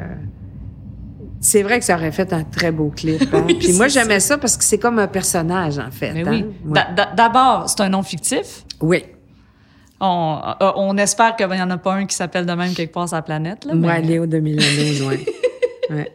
c'est 1.47 1.63
vrai 1.63 1.79
que 1.79 1.85
ça 1.85 1.95
aurait 1.95 2.11
fait 2.11 2.33
un 2.33 2.43
très 2.43 2.73
beau 2.73 2.91
clip. 2.95 3.23
hein. 3.33 3.45
Oui, 3.47 3.55
Puis 3.55 3.73
moi, 3.75 3.87
j'aimais 3.89 4.19
ça. 4.21 4.37
parce 4.37 4.57
que 4.57 4.65
c'est 4.65 4.79
comme 4.79 4.99
un 4.99 5.07
personnage, 5.07 5.79
en 5.79 5.91
fait. 5.93 6.13
Mais 6.13 6.27
hein. 6.27 6.31
oui. 6.31 6.45
Ouais. 6.67 6.81
D'abord, 7.17 7.69
c'est 7.69 7.81
un 7.83 7.89
nom 7.89 8.03
fictif? 8.03 8.65
Oui. 8.81 9.05
On, 10.01 10.41
euh, 10.61 10.73
on 10.77 10.97
espère 10.99 11.37
qu'il 11.37 11.47
n'y 11.49 11.63
en 11.63 11.71
a 11.71 11.79
pas 11.79 11.95
un 11.95 12.07
qui 12.07 12.17
s'appelle 12.17 12.45
de 12.47 12.53
même 12.53 12.75
quelque 12.75 12.93
part 12.93 13.09
sur 13.09 13.17
la 13.17 13.23
planète. 13.23 13.65
Là, 13.65 13.75
Moi, 13.75 13.93
mais- 13.95 14.03
Léo 14.03 14.27
de 14.27 14.39
Milano, 14.41 15.09
ouais. 15.09 15.25
ouais. 15.91 16.13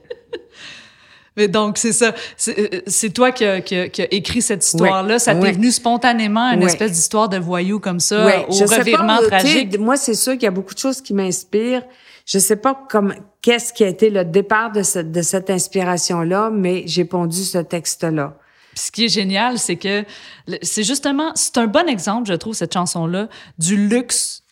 Mais 1.37 1.47
donc, 1.47 1.77
c'est 1.77 1.93
ça. 1.93 2.13
C'est 2.35 2.73
euh, 3.05 3.09
toi 3.13 3.31
qui 3.31 3.45
as 3.45 3.61
qui 3.61 3.75
a- 3.77 3.87
qui 3.87 4.01
a 4.01 4.07
écrit 4.13 4.41
cette 4.41 4.65
histoire-là. 4.65 5.17
Ça 5.17 5.33
t'est 5.33 5.53
venu 5.53 5.71
spontanément, 5.71 6.51
une 6.51 6.63
espèce 6.63 6.91
d'histoire 6.91 7.29
de 7.29 7.37
voyou 7.37 7.79
comme 7.79 8.01
ça, 8.01 8.43
au 8.49 8.51
je 8.51 8.65
sais 8.65 8.77
revirement 8.77 9.17
pas, 9.19 9.27
tragique? 9.39 9.79
Moi, 9.79 9.95
c'est 9.95 10.13
sûr 10.13 10.33
qu'il 10.33 10.43
y 10.43 10.47
a 10.47 10.51
beaucoup 10.51 10.73
de 10.73 10.79
choses 10.79 11.01
qui 11.01 11.13
m'inspirent. 11.13 11.83
Je 12.25 12.39
sais 12.39 12.55
pas 12.55 12.85
comme 12.89 13.13
qu'est-ce 13.41 13.73
qui 13.73 13.83
a 13.83 13.87
été 13.87 14.09
le 14.09 14.23
départ 14.25 14.71
de 14.71 14.83
cette, 14.83 15.11
de 15.11 15.21
cette 15.21 15.49
inspiration-là, 15.49 16.49
mais 16.51 16.83
j'ai 16.85 17.05
pondu 17.05 17.43
ce 17.43 17.57
texte-là. 17.57 18.37
Puis 18.73 18.79
ce 18.85 18.91
qui 18.91 19.05
est 19.05 19.09
génial, 19.09 19.57
c'est 19.57 19.75
que 19.75 20.05
c'est 20.61 20.83
justement, 20.83 21.31
c'est 21.35 21.57
un 21.57 21.67
bon 21.67 21.87
exemple, 21.89 22.27
je 22.29 22.33
trouve, 22.35 22.53
cette 22.53 22.73
chanson-là, 22.73 23.27
du 23.57 23.75
luxe 23.87 24.43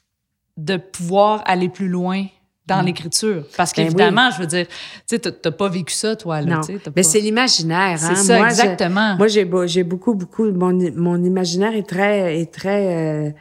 de 0.58 0.76
pouvoir 0.78 1.42
aller 1.46 1.70
plus 1.70 1.88
loin 1.88 2.26
dans 2.66 2.82
l'écriture. 2.82 3.46
Parce 3.58 3.72
Mm. 3.72 3.76
Ben 3.78 3.84
qu'évidemment, 3.86 4.30
je 4.32 4.40
veux 4.42 4.46
dire, 4.46 4.68
tu 4.68 4.74
sais, 5.16 5.20
t'as- 5.20 5.52
pas 5.52 5.70
vécu 5.70 5.94
ça, 5.94 6.16
toi, 6.16 6.42
là. 6.42 6.56
Non, 6.56 6.62
mais 6.96 7.02
c'est 7.04 7.20
l'imaginaire. 7.20 7.98
C'est 7.98 8.08
hein. 8.08 8.16
ça, 8.16 8.38
Moi, 8.38 8.46
je- 8.50 8.52
exactement. 8.52 9.16
moi, 9.16 9.28
j'ai 9.28 9.84
beaucoup, 9.84 10.14
beaucoup. 10.14 10.52
Mon, 10.52 10.78
mon 10.96 11.24
imaginaire 11.24 11.74
est 11.74 11.88
très, 11.88 12.40
est 12.42 12.54
très 12.54 13.28
euh, 13.28 13.32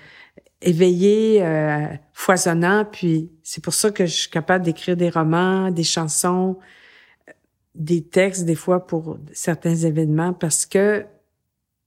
éveillé, 0.61 1.43
euh, 1.43 1.87
foisonnant. 2.13 2.85
Puis 2.85 3.31
c'est 3.43 3.63
pour 3.63 3.75
ça 3.75 3.91
que 3.91 4.07
je 4.07 4.13
suis 4.15 4.31
capable 4.31 4.65
d'écrire 4.65 4.97
des 4.97 5.11
romans, 5.11 5.71
des 5.71 5.85
chansons, 5.85 6.59
euh, 7.29 7.33
des 7.75 8.03
textes 8.03 8.45
des 8.45 8.55
fois 8.55 8.87
pour 8.87 9.19
certains 9.33 9.75
événements 9.77 10.33
parce 10.33 10.67
que 10.67 11.05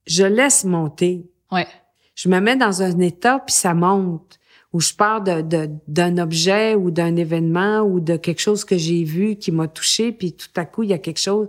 je 0.06 0.24
laisse 0.24 0.64
monter. 0.64 1.30
Ouais. 1.50 1.66
Je 2.14 2.28
me 2.28 2.40
mets 2.40 2.56
dans 2.56 2.82
un 2.82 2.98
état 3.00 3.38
puis 3.40 3.54
ça 3.54 3.74
monte. 3.74 4.38
Où 4.72 4.80
je 4.80 4.94
pars 4.94 5.20
de, 5.22 5.42
de- 5.42 5.68
d'un 5.86 6.16
objet 6.16 6.74
ou 6.74 6.90
d'un 6.90 7.14
événement 7.16 7.80
ou 7.82 8.00
de 8.00 8.16
quelque 8.16 8.40
chose 8.40 8.64
que 8.64 8.78
j'ai 8.78 9.04
vu 9.04 9.36
qui 9.36 9.52
m'a 9.52 9.68
touché, 9.68 10.12
puis 10.12 10.32
tout 10.32 10.48
à 10.56 10.64
coup, 10.64 10.82
il 10.82 10.88
y 10.88 10.94
a 10.94 10.98
quelque 10.98 11.20
chose 11.20 11.48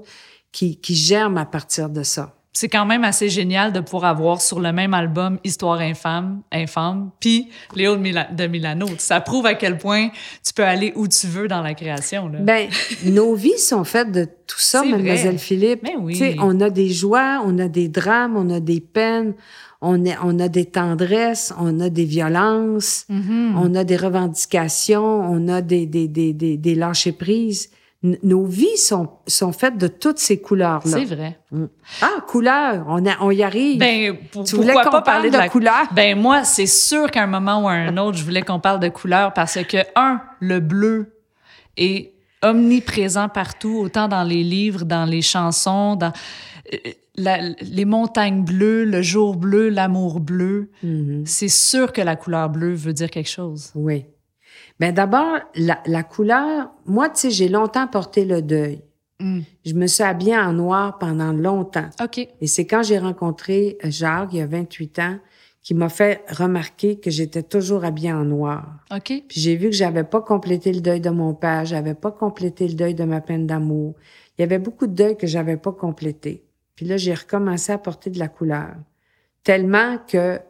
qui, 0.51 0.75
qui 0.81 0.93
germe 0.93 1.37
à 1.37 1.45
partir 1.45 1.89
de 1.89 2.03
ça. 2.03 2.35
C'est 2.55 2.69
quand 2.69 2.85
même 2.85 3.03
assez 3.03 3.29
génial 3.29 3.73
de 3.73 3.79
pouvoir 3.79 4.05
avoir 4.05 4.39
sur 4.41 4.59
le 4.59 4.71
même 4.71 4.93
album 4.93 5.39
Histoire 5.43 5.79
infâme, 5.79 6.41
infâme, 6.51 7.09
puis 7.19 7.49
Léo 7.75 7.95
de, 7.95 8.01
Mila- 8.01 8.31
de 8.31 8.45
Milano. 8.47 8.85
Ça 8.99 9.19
prouve 9.21 9.47
à 9.47 9.55
quel 9.55 9.77
point 9.79 10.09
tu 10.45 10.53
peux 10.53 10.63
aller 10.63 10.93
où 10.95 11.07
tu 11.07 11.25
veux 11.27 11.47
dans 11.47 11.61
la 11.61 11.73
création. 11.73 12.27
Là. 12.29 12.39
Ben, 12.41 12.69
nos 13.05 13.33
vies 13.33 13.57
sont 13.57 13.83
faites 13.83 14.11
de 14.11 14.25
tout 14.25 14.59
ça, 14.59 14.83
mademoiselle. 14.83 15.39
Philippe. 15.39 15.83
Ben 15.83 15.95
oui. 15.99 16.35
On 16.39 16.61
a 16.61 16.69
des 16.69 16.89
joies, 16.89 17.41
on 17.43 17.57
a 17.57 17.67
des 17.67 17.87
drames, 17.89 18.37
on 18.37 18.49
a 18.51 18.59
des 18.59 18.79
peines, 18.81 19.33
on, 19.81 20.05
est, 20.05 20.15
on 20.23 20.39
a 20.39 20.47
des 20.47 20.65
tendresses, 20.65 21.53
on 21.59 21.79
a 21.79 21.89
des 21.89 22.05
violences, 22.05 23.05
Mhm. 23.09 23.57
on 23.57 23.73
a 23.75 23.83
des 23.83 23.97
revendications, 23.97 25.03
on 25.03 25.47
a 25.47 25.61
des, 25.61 25.85
des, 25.85 26.07
des, 26.07 26.33
des, 26.33 26.57
des 26.57 26.75
lâcher-prises. 26.75 27.69
Nos 28.21 28.43
vies 28.45 28.75
sont, 28.77 29.07
sont 29.27 29.53
faites 29.53 29.77
de 29.77 29.87
toutes 29.87 30.19
ces 30.19 30.41
couleurs-là. 30.41 30.91
C'est 30.91 31.05
vrai. 31.05 31.39
Ah, 32.01 32.19
couleur, 32.27 32.83
on, 32.89 33.05
a, 33.05 33.11
on 33.21 33.31
y 33.31 33.41
arrive. 33.43 33.79
Ben, 33.79 34.17
pour- 34.31 34.43
tu 34.43 34.57
voulais 34.57 34.73
qu'on 34.73 34.83
pas 34.83 34.89
parle 34.91 35.03
parler 35.03 35.29
de, 35.29 35.35
de 35.35 35.39
la 35.39 35.47
couleur? 35.47 35.87
Ben 35.93 36.19
moi, 36.19 36.43
c'est 36.43 36.65
sûr 36.67 37.09
qu'à 37.09 37.23
un 37.23 37.27
moment 37.27 37.63
ou 37.63 37.67
à 37.69 37.71
un 37.73 37.95
autre, 37.97 38.17
je 38.17 38.23
voulais 38.25 38.41
qu'on 38.41 38.59
parle 38.59 38.81
de 38.81 38.89
couleur 38.89 39.31
parce 39.33 39.57
que 39.63 39.77
un, 39.95 40.19
le 40.41 40.59
bleu 40.59 41.13
est 41.77 42.11
omniprésent 42.41 43.29
partout, 43.29 43.77
autant 43.79 44.09
dans 44.09 44.23
les 44.23 44.43
livres, 44.43 44.83
dans 44.83 45.05
les 45.05 45.21
chansons, 45.21 45.95
dans 45.95 46.11
euh, 46.73 46.77
la- 47.15 47.39
les 47.61 47.85
montagnes 47.85 48.43
bleues, 48.43 48.83
le 48.83 49.01
jour 49.01 49.37
bleu, 49.37 49.69
l'amour 49.69 50.19
bleu. 50.19 50.69
Mhm. 50.83 51.23
C'est 51.25 51.47
sûr 51.47 51.93
que 51.93 52.01
la 52.01 52.17
couleur 52.17 52.49
bleue 52.49 52.73
veut 52.73 52.91
dire 52.91 53.09
quelque 53.09 53.29
chose. 53.29 53.71
Oui. 53.75 54.03
Ben 54.83 54.93
d'abord, 54.93 55.39
la, 55.55 55.81
la 55.85 56.03
couleur, 56.03 56.69
moi, 56.85 57.07
tu 57.07 57.21
sais, 57.21 57.31
j'ai 57.31 57.47
longtemps 57.47 57.87
porté 57.87 58.25
le 58.25 58.41
deuil. 58.41 58.81
Mm. 59.21 59.39
Je 59.65 59.73
me 59.75 59.87
suis 59.87 60.03
habillée 60.03 60.35
en 60.35 60.51
noir 60.51 60.99
pendant 60.99 61.31
longtemps. 61.31 61.89
OK. 62.03 62.17
Et 62.17 62.47
c'est 62.47 62.67
quand 62.67 62.83
j'ai 62.83 62.97
rencontré 62.97 63.77
Jacques, 63.85 64.33
il 64.33 64.39
y 64.39 64.41
a 64.41 64.45
28 64.45 64.99
ans, 64.99 65.19
qui 65.61 65.73
m'a 65.73 65.87
fait 65.87 66.25
remarquer 66.27 66.99
que 66.99 67.09
j'étais 67.09 67.43
toujours 67.43 67.85
habillée 67.85 68.11
en 68.11 68.25
noir. 68.25 68.83
OK. 68.93 69.23
Puis 69.25 69.39
j'ai 69.39 69.55
vu 69.55 69.69
que 69.69 69.75
j'avais 69.77 70.03
pas 70.03 70.19
complété 70.19 70.73
le 70.73 70.81
deuil 70.81 70.99
de 70.99 71.11
mon 71.11 71.33
père, 71.33 71.63
j'avais 71.63 71.95
pas 71.95 72.11
complété 72.11 72.67
le 72.67 72.73
deuil 72.73 72.93
de 72.93 73.05
ma 73.05 73.21
peine 73.21 73.47
d'amour. 73.47 73.95
Il 74.37 74.41
y 74.41 74.43
avait 74.43 74.59
beaucoup 74.59 74.87
de 74.87 74.93
deuils 74.93 75.15
que 75.15 75.27
j'avais 75.27 75.55
pas 75.55 75.71
complété. 75.71 76.43
Puis 76.75 76.85
là, 76.85 76.97
j'ai 76.97 77.13
recommencé 77.13 77.71
à 77.71 77.77
porter 77.77 78.09
de 78.09 78.19
la 78.19 78.27
couleur. 78.27 78.75
Tellement 79.45 79.97
que 80.05 80.41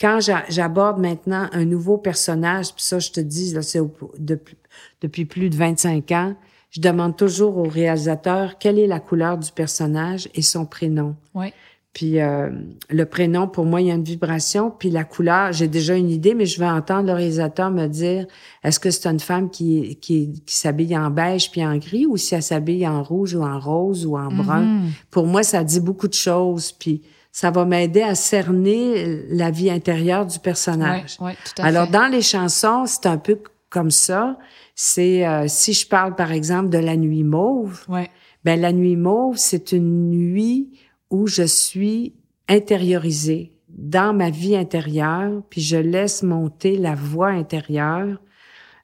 quand 0.00 0.20
j'a- 0.20 0.44
j'aborde 0.48 0.98
maintenant 1.00 1.48
un 1.52 1.64
nouveau 1.64 1.96
personnage, 1.98 2.72
puis 2.74 2.82
ça, 2.84 2.98
je 2.98 3.10
te 3.10 3.20
dis, 3.20 3.52
là, 3.52 3.62
c'est 3.62 3.80
depuis, 4.18 4.56
depuis 5.00 5.24
plus 5.24 5.48
de 5.50 5.56
25 5.56 6.10
ans, 6.12 6.34
je 6.70 6.80
demande 6.80 7.16
toujours 7.16 7.56
au 7.58 7.68
réalisateur 7.68 8.58
quelle 8.58 8.78
est 8.78 8.86
la 8.86 9.00
couleur 9.00 9.38
du 9.38 9.50
personnage 9.52 10.28
et 10.34 10.42
son 10.42 10.66
prénom. 10.66 11.16
Ouais. 11.34 11.52
Puis 11.94 12.20
euh, 12.20 12.50
le 12.90 13.06
prénom, 13.06 13.48
pour 13.48 13.64
moi, 13.64 13.80
il 13.80 13.86
y 13.86 13.90
a 13.90 13.94
une 13.94 14.04
vibration. 14.04 14.70
Puis 14.70 14.90
la 14.90 15.04
couleur, 15.04 15.52
j'ai 15.52 15.66
déjà 15.68 15.94
une 15.96 16.10
idée, 16.10 16.34
mais 16.34 16.44
je 16.44 16.60
vais 16.60 16.68
entendre 16.68 17.06
le 17.06 17.14
réalisateur 17.14 17.70
me 17.70 17.86
dire 17.86 18.26
est-ce 18.62 18.78
que 18.78 18.90
c'est 18.90 19.08
une 19.08 19.20
femme 19.20 19.48
qui, 19.48 19.96
qui, 20.02 20.42
qui 20.44 20.54
s'habille 20.54 20.94
en 20.98 21.08
beige 21.08 21.50
puis 21.50 21.64
en 21.64 21.78
gris 21.78 22.04
ou 22.04 22.18
si 22.18 22.34
elle 22.34 22.42
s'habille 22.42 22.86
en 22.86 23.02
rouge 23.02 23.34
ou 23.34 23.42
en 23.42 23.58
rose 23.58 24.04
ou 24.04 24.18
en 24.18 24.28
brun? 24.28 24.60
Mhm. 24.60 24.90
Pour 25.10 25.26
moi, 25.26 25.42
ça 25.42 25.64
dit 25.64 25.80
beaucoup 25.80 26.08
de 26.08 26.12
choses. 26.12 26.70
Puis 26.72 27.00
ça 27.38 27.50
va 27.50 27.66
m'aider 27.66 28.00
à 28.00 28.14
cerner 28.14 29.22
la 29.28 29.50
vie 29.50 29.68
intérieure 29.70 30.24
du 30.24 30.38
personnage. 30.38 31.18
ouais, 31.20 31.34
tout 31.34 31.60
à 31.60 31.66
Alors, 31.66 31.84
fait. 31.84 31.92
dans 31.92 32.06
les 32.10 32.22
chansons, 32.22 32.86
c'est 32.86 33.04
un 33.04 33.18
peu 33.18 33.38
comme 33.68 33.90
ça. 33.90 34.38
C'est 34.74 35.26
euh, 35.28 35.44
si 35.46 35.74
je 35.74 35.86
parle, 35.86 36.14
par 36.14 36.32
exemple, 36.32 36.70
de 36.70 36.78
la 36.78 36.96
nuit 36.96 37.24
mauve, 37.24 37.84
Ouais. 37.90 38.08
ben 38.42 38.58
la 38.58 38.72
nuit 38.72 38.96
mauve, 38.96 39.36
c'est 39.36 39.72
une 39.72 40.08
nuit 40.08 40.78
où 41.10 41.26
je 41.26 41.42
suis 41.42 42.14
intériorisée 42.48 43.52
dans 43.68 44.16
ma 44.16 44.30
vie 44.30 44.56
intérieure, 44.56 45.42
puis 45.50 45.60
je 45.60 45.76
laisse 45.76 46.22
monter 46.22 46.78
la 46.78 46.94
voix 46.94 47.28
intérieure 47.28 48.18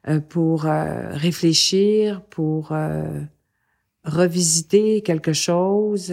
euh, 0.08 0.20
pour 0.20 0.66
euh, 0.66 1.08
réfléchir, 1.12 2.20
pour 2.28 2.72
euh, 2.72 3.22
revisiter 4.04 5.00
quelque 5.00 5.32
chose. 5.32 6.12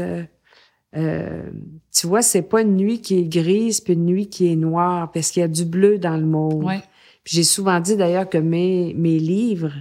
Euh, 0.96 1.44
tu 1.94 2.08
vois, 2.08 2.22
c'est 2.22 2.42
pas 2.42 2.62
une 2.62 2.76
nuit 2.76 3.00
qui 3.02 3.20
est 3.20 3.24
grise 3.28 3.80
puis 3.80 3.94
une 3.94 4.06
nuit 4.06 4.28
qui 4.28 4.52
est 4.52 4.56
noire 4.56 5.12
parce 5.12 5.30
qu'il 5.32 5.42
y 5.42 5.44
a 5.44 5.48
du 5.48 5.66
bleu 5.66 5.98
dans 6.00 6.18
le 6.18 6.26
mauve. 6.26 6.64
Ouais. 6.66 6.82
J'ai 7.26 7.44
souvent 7.44 7.80
dit 7.80 7.96
d'ailleurs 7.96 8.28
que 8.28 8.40
mes, 8.40 8.94
mes 8.98 9.20
livres 9.20 9.74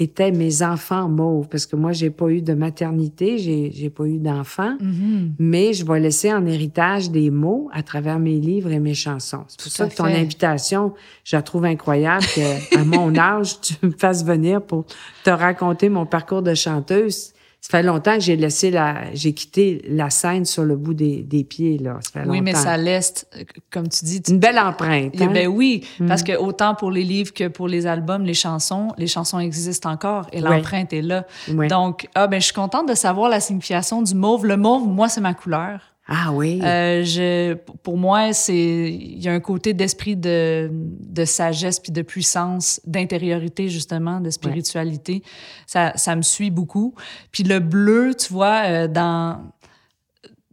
étaient 0.00 0.30
mes 0.30 0.62
enfants 0.62 1.08
mauves, 1.08 1.48
parce 1.48 1.66
que 1.66 1.74
moi, 1.74 1.90
j'ai 1.90 2.10
pas 2.10 2.28
eu 2.28 2.40
de 2.40 2.54
maternité, 2.54 3.36
j'ai, 3.38 3.72
j'ai 3.72 3.90
pas 3.90 4.04
eu 4.04 4.18
d'enfants, 4.18 4.76
Mhm. 4.80 5.32
mais 5.40 5.72
je 5.72 5.84
vais 5.84 5.98
laisser 5.98 6.32
en 6.32 6.46
héritage 6.46 7.10
des 7.10 7.30
mots 7.30 7.68
à 7.72 7.82
travers 7.82 8.20
mes 8.20 8.38
livres 8.38 8.70
et 8.70 8.78
mes 8.78 8.94
chansons. 8.94 9.42
C'est 9.48 9.56
pour 9.58 9.64
Tout 9.64 9.70
ça 9.70 9.88
que 9.88 9.96
ton 9.96 10.04
invitation, 10.04 10.94
je 11.24 11.34
la 11.34 11.42
trouve 11.42 11.64
incroyable 11.64 12.24
que, 12.26 12.76
à 12.78 12.84
mon 12.84 13.12
âge, 13.18 13.60
tu 13.60 13.74
me 13.82 13.90
fasses 13.90 14.24
venir 14.24 14.62
pour 14.62 14.84
te 15.24 15.30
raconter 15.30 15.88
mon 15.88 16.06
parcours 16.06 16.42
de 16.42 16.54
chanteuse. 16.54 17.32
Ça 17.60 17.78
fait 17.78 17.82
longtemps 17.82 18.14
que 18.14 18.20
j'ai 18.20 18.36
laissé 18.36 18.70
la, 18.70 19.12
j'ai 19.14 19.34
quitté 19.34 19.82
la 19.88 20.08
scène 20.10 20.44
sur 20.46 20.62
le 20.64 20.76
bout 20.76 20.94
des, 20.94 21.22
des 21.22 21.44
pieds, 21.44 21.76
là. 21.76 21.98
Ça 22.00 22.22
fait 22.22 22.28
Oui, 22.28 22.40
mais 22.40 22.52
longtemps. 22.52 22.62
ça 22.64 22.76
laisse, 22.78 23.26
euh, 23.36 23.42
comme 23.70 23.88
tu 23.88 24.04
dis, 24.06 24.22
tu- 24.22 24.30
Une 24.32 24.38
belle 24.38 24.58
empreinte. 24.58 25.12
Eh 25.18 25.24
hein? 25.24 25.30
Ben 25.34 25.48
oui, 25.48 25.84
Mm. 26.00 26.06
parce 26.06 26.22
que 26.22 26.36
autant 26.38 26.74
pour 26.74 26.90
les 26.90 27.04
livres 27.04 27.34
que 27.34 27.48
pour 27.48 27.68
les 27.68 27.86
albums, 27.86 28.24
les 28.24 28.32
chansons, 28.32 28.88
les 28.96 29.06
chansons 29.08 29.38
existent 29.40 29.90
encore 29.90 30.28
et 30.32 30.40
l'empreinte 30.40 30.92
est 30.94 31.02
là. 31.02 31.26
Donc, 31.68 32.08
ah 32.14 32.26
ben 32.26 32.40
je 32.40 32.46
suis 32.46 32.54
contente 32.54 32.88
de 32.88 32.94
savoir 32.94 33.28
la 33.28 33.40
signification 33.40 34.00
du 34.02 34.14
mauve. 34.14 34.46
Le 34.46 34.56
mauve, 34.56 34.86
moi, 34.86 35.08
c'est 35.10 35.20
ma 35.20 35.34
couleur. 35.34 35.80
Ah 36.10 36.32
oui. 36.32 36.58
Euh, 36.62 37.04
je, 37.04 37.52
pour 37.82 37.98
moi, 37.98 38.32
c'est 38.32 38.56
il 38.56 39.22
y 39.22 39.28
a 39.28 39.32
un 39.34 39.40
côté 39.40 39.74
d'esprit 39.74 40.16
de, 40.16 40.70
de 40.72 41.24
sagesse 41.26 41.78
puis 41.80 41.92
de 41.92 42.00
puissance, 42.00 42.80
d'intériorité 42.86 43.68
justement, 43.68 44.18
de 44.20 44.30
spiritualité. 44.30 45.22
Ça, 45.66 45.92
ça 45.96 46.16
me 46.16 46.22
suit 46.22 46.50
beaucoup. 46.50 46.94
Puis 47.30 47.42
le 47.42 47.58
bleu, 47.60 48.14
tu 48.18 48.32
vois, 48.32 48.62
euh, 48.64 48.88
dans 48.88 49.52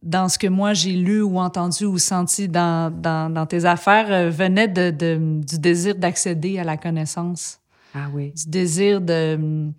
dans 0.04 0.30
ce 0.30 0.38
que 0.38 0.46
moi 0.48 0.74
j'ai 0.74 0.92
lu 0.92 1.22
ou 1.24 1.40
entendu 1.40 1.86
ou 1.86 1.98
senti 1.98 2.48
dans, 2.48 2.92
dans, 2.94 3.34
dans 3.34 3.46
tes 3.48 3.66
affaires, 3.66 4.12
euh, 4.12 4.30
venait 4.30 4.68
de, 4.68 4.92
de- 4.92 5.42
du 5.44 5.58
désir 5.58 5.96
d'accéder 5.96 6.60
à 6.60 6.64
la 6.64 6.78
connaissance, 6.78 7.60
ah 7.96 8.08
oui. 8.14 8.32
du 8.36 8.48
désir 8.50 9.02
de, 9.02 9.72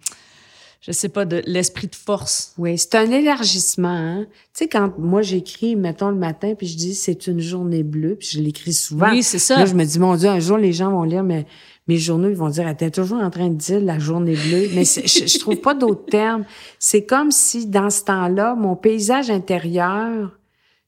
je 0.86 0.92
sais 0.92 1.08
pas, 1.08 1.24
de 1.24 1.42
l'esprit 1.46 1.88
de 1.88 1.96
force. 1.96 2.52
Oui, 2.58 2.78
c'est 2.78 2.94
un 2.94 3.10
élargissement. 3.10 3.88
Hein? 3.88 4.26
Tu 4.54 4.64
sais, 4.64 4.68
quand 4.68 4.92
moi 4.98 5.20
j'écris, 5.20 5.74
mettons 5.74 6.10
le 6.10 6.16
matin, 6.16 6.54
puis 6.56 6.68
je 6.68 6.76
dis 6.76 6.94
c'est 6.94 7.26
une 7.26 7.40
journée 7.40 7.82
bleue, 7.82 8.14
puis 8.14 8.28
je 8.32 8.40
l'écris 8.40 8.72
souvent. 8.72 9.10
Oui, 9.10 9.24
c'est 9.24 9.40
ça. 9.40 9.58
Là, 9.58 9.66
je 9.66 9.74
me 9.74 9.84
dis, 9.84 9.98
mon 9.98 10.14
Dieu, 10.14 10.28
un 10.28 10.38
jour, 10.38 10.58
les 10.58 10.72
gens 10.72 10.92
vont 10.92 11.02
lire 11.02 11.24
mes, 11.24 11.44
mes 11.88 11.96
journaux, 11.96 12.28
ils 12.28 12.36
vont 12.36 12.50
dire, 12.50 12.66
elle 12.68 12.74
était 12.74 12.90
toujours 12.92 13.18
en 13.18 13.30
train 13.30 13.48
de 13.48 13.54
dire 13.56 13.80
la 13.80 13.98
journée 13.98 14.36
bleue. 14.36 14.68
Mais 14.74 14.84
je, 14.84 15.26
je 15.26 15.38
trouve 15.40 15.56
pas 15.56 15.74
d'autres 15.74 16.06
termes. 16.10 16.44
C'est 16.78 17.04
comme 17.04 17.32
si, 17.32 17.66
dans 17.66 17.90
ce 17.90 18.04
temps-là, 18.04 18.54
mon 18.54 18.76
paysage 18.76 19.28
intérieur 19.28 20.30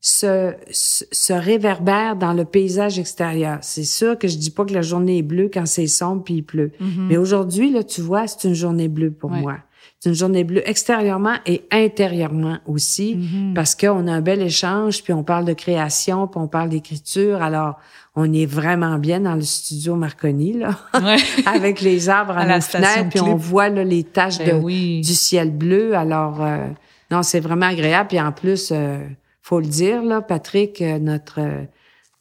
se, 0.01 0.55
se, 0.71 1.05
se 1.11 1.33
réverbère 1.33 2.15
dans 2.15 2.33
le 2.33 2.45
paysage 2.45 3.01
extérieur. 3.01 3.59
C'est 3.63 3.83
sûr 3.83 4.17
que 4.17 4.29
je 4.29 4.37
dis 4.37 4.51
pas 4.53 4.65
que 4.65 4.73
la 4.73 4.83
journée 4.83 5.19
est 5.19 5.23
bleue 5.23 5.51
quand 5.53 5.67
c'est 5.67 5.89
sombre 5.89 6.23
puis 6.23 6.35
il 6.35 6.43
pleut. 6.43 6.71
Mais 7.09 7.17
aujourd'hui, 7.17 7.73
là, 7.73 7.83
tu 7.83 8.01
vois, 8.01 8.29
c'est 8.29 8.47
une 8.47 8.55
journée 8.55 8.87
bleue 8.87 9.11
pour 9.11 9.31
Mm-hmm. 9.33 9.35
Ouais. 9.35 9.43
moi. 9.43 9.57
C'est 10.01 10.11
une 10.11 10.15
journée 10.15 10.45
bleue 10.45 10.63
extérieurement 10.69 11.35
et 11.45 11.65
intérieurement 11.73 12.59
aussi, 12.67 13.17
Mm-hmm. 13.17 13.55
parce 13.55 13.75
qu'on 13.75 14.07
a 14.07 14.13
un 14.13 14.21
bel 14.21 14.41
échange, 14.43 15.03
puis 15.03 15.13
on 15.13 15.25
parle 15.25 15.45
de 15.45 15.55
création, 15.55 16.29
puis 16.29 16.41
on 16.41 16.47
parle 16.47 16.69
d'écriture. 16.69 17.43
Alors, 17.43 17.79
on 18.15 18.33
est 18.33 18.47
vraiment 18.47 18.97
bien 18.99 19.21
dans 19.21 19.35
le 19.35 19.43
studio 19.43 19.97
Marconi, 19.97 20.53
là, 20.53 20.79
Ouais. 20.95 21.17
avec 21.47 21.81
les 21.81 22.09
arbres 22.09 22.37
à, 22.39 22.43
À 22.43 22.47
la 22.47 22.61
fenêtres, 22.61 23.09
puis 23.11 23.21
on 23.21 23.35
voit 23.37 23.69
là, 23.71 23.83
les 23.83 24.05
taches 24.05 24.39
Ben 24.39 24.59
de, 24.59 24.65
oui. 24.65 25.01
du 25.01 25.15
ciel 25.15 25.51
bleu. 25.51 25.95
Alors, 25.97 26.43
euh, 26.45 26.67
non, 27.11 27.23
c'est 27.25 27.41
vraiment 27.41 27.67
agréable. 27.67 28.09
Puis 28.09 28.21
en 28.21 28.31
plus, 28.33 28.71
euh, 28.71 28.99
faut 29.43 29.59
le 29.61 29.67
dire, 29.67 30.03
là, 30.03 30.21
Patrick, 30.21 30.81
euh, 30.81 30.99
notre 31.01 31.41
euh, 31.41 31.63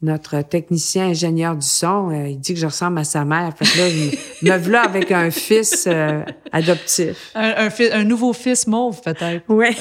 notre 0.01 0.43
technicien 0.43 1.07
ingénieur 1.07 1.55
du 1.55 1.65
son, 1.65 2.11
euh, 2.11 2.27
il 2.27 2.39
dit 2.39 2.53
que 2.53 2.59
je 2.59 2.67
ressemble 2.67 2.99
à 2.99 3.03
sa 3.03 3.25
mère. 3.25 3.51
Fait 3.57 3.65
que 3.65 3.77
là, 3.79 3.87
il 3.89 4.11
me 4.51 4.57
voilà 4.57 4.83
avec 4.83 5.11
un 5.11 5.31
fils 5.31 5.85
euh, 5.87 6.21
adoptif. 6.51 7.31
Un, 7.33 7.69
un, 7.93 8.03
nouveau 8.03 8.33
fils 8.33 8.67
mauve, 8.67 9.01
peut-être. 9.01 9.43
Oui. 9.47 9.67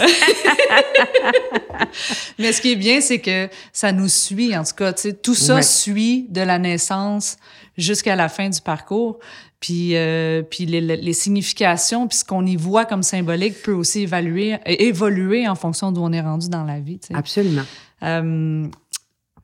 Mais 2.39 2.53
ce 2.53 2.63
qui 2.63 2.73
est 2.73 2.77
bien, 2.77 3.01
c'est 3.03 3.19
que 3.21 3.49
ça 3.73 3.93
nous 3.93 4.09
suit, 4.09 4.57
en 4.57 4.65
tout 4.65 4.75
cas. 4.75 4.93
Tout 4.95 5.35
ça 5.35 5.61
suit 5.61 6.27
de 6.31 6.41
la 6.41 6.59
naissance 6.59 7.37
jusqu'à 7.77 8.17
la 8.17 8.31
fin 8.31 8.49
du 8.49 8.61
parcours. 8.63 9.19
Puis, 9.61 9.97
euh, 9.97 10.43
puis 10.43 10.65
les, 10.67 10.81
les- 10.81 11.13
significations, 11.13 12.07
puis 12.09 12.19
ce 12.19 12.25
qu'on 12.25 12.45
y 12.45 12.57
voit 12.57 12.85
comme 12.85 13.03
symbolique 13.03 13.63
peut 13.63 13.73
aussi 13.73 14.03
évaluer, 14.03 14.57
évoluer 14.67 15.49
en 15.49 15.55
fonction 15.55 15.93
d'où 15.93 16.03
on 16.03 16.13
est 16.13 16.21
rendu 16.21 16.49
dans 16.49 16.65
la 16.65 16.79
vie. 16.79 17.01
Absolument. 17.13 17.63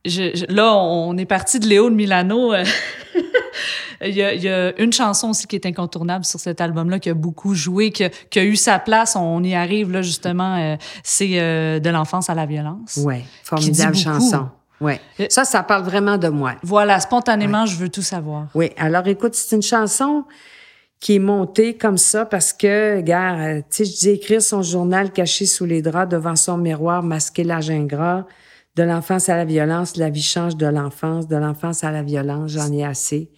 Je- 0.05 0.35
je- 0.35 0.45
là, 0.53 0.75
on 0.75 1.15
est 1.17 1.25
parti 1.25 1.59
de 1.59 1.67
Léo 1.67 1.89
de 1.89 1.95
Milano. 1.95 2.53
euh, 2.53 2.63
Il 4.05 4.13
y, 4.15 4.21
a, 4.21 4.33
il 4.33 4.43
y 4.43 4.49
a 4.49 4.77
une 4.81 4.91
chanson 4.91 5.29
aussi 5.29 5.47
qui 5.47 5.55
est 5.55 5.65
incontournable 5.65 6.25
sur 6.25 6.37
cet 6.37 6.59
album-là, 6.59 6.99
qui 6.99 7.09
a 7.09 7.13
beaucoup 7.13 7.53
joué, 7.53 7.91
qui 7.91 8.03
a, 8.03 8.09
qui 8.09 8.37
a 8.39 8.43
eu 8.43 8.57
sa 8.57 8.77
place. 8.77 9.15
On 9.15 9.41
y 9.43 9.55
arrive 9.55 9.91
là 9.93 10.01
justement. 10.01 10.57
euh, 10.57 10.75
c'est 11.03 11.39
euh, 11.39 11.79
de 11.79 11.89
l'enfance 11.89 12.29
à 12.29 12.35
la 12.35 12.45
violence. 12.45 12.97
Ouais. 13.01 13.23
Formidable 13.43 13.95
chanson. 13.95 14.49
Ouais. 14.81 14.99
Euh, 15.21 15.27
Ça, 15.29 15.45
ça 15.45 15.63
parle 15.63 15.83
vraiment 15.83 16.17
de 16.17 16.27
moi. 16.27 16.55
Voilà, 16.63 16.99
spontanément, 16.99 17.65
je 17.65 17.77
veux 17.77 17.87
tout 17.87 18.01
savoir. 18.01 18.47
Oui. 18.55 18.71
Alors, 18.75 19.07
écoute, 19.07 19.35
c'est 19.35 19.55
une 19.55 19.61
chanson 19.61 20.25
qui 20.99 21.15
est 21.15 21.19
montée 21.19 21.77
comme 21.77 21.97
ça 21.97 22.25
parce 22.25 22.51
que, 22.51 22.99
gars, 22.99 23.61
tu 23.61 23.63
sais, 23.69 23.85
je 23.85 23.91
dis 23.99 24.09
écrire 24.09 24.41
son 24.41 24.63
journal 24.63 25.11
caché 25.11 25.45
sous 25.45 25.63
les 25.65 25.81
draps 25.81 26.11
devant 26.11 26.35
son 26.35 26.57
miroir, 26.57 27.03
masquer 27.03 27.45
l'âge 27.45 27.69
ingrat, 27.69 28.25
de 28.75 28.83
l'enfance 28.83 29.29
à 29.29 29.37
la 29.37 29.45
violence, 29.45 29.97
la 29.97 30.09
vie 30.09 30.21
change 30.23 30.55
de 30.57 30.65
l'enfance, 30.65 31.27
de 31.27 31.35
l'enfance 31.35 31.83
à 31.83 31.91
la 31.91 32.01
violence, 32.03 32.51
j'en 32.51 32.71
ai 32.71 32.83
assez. 32.83 33.29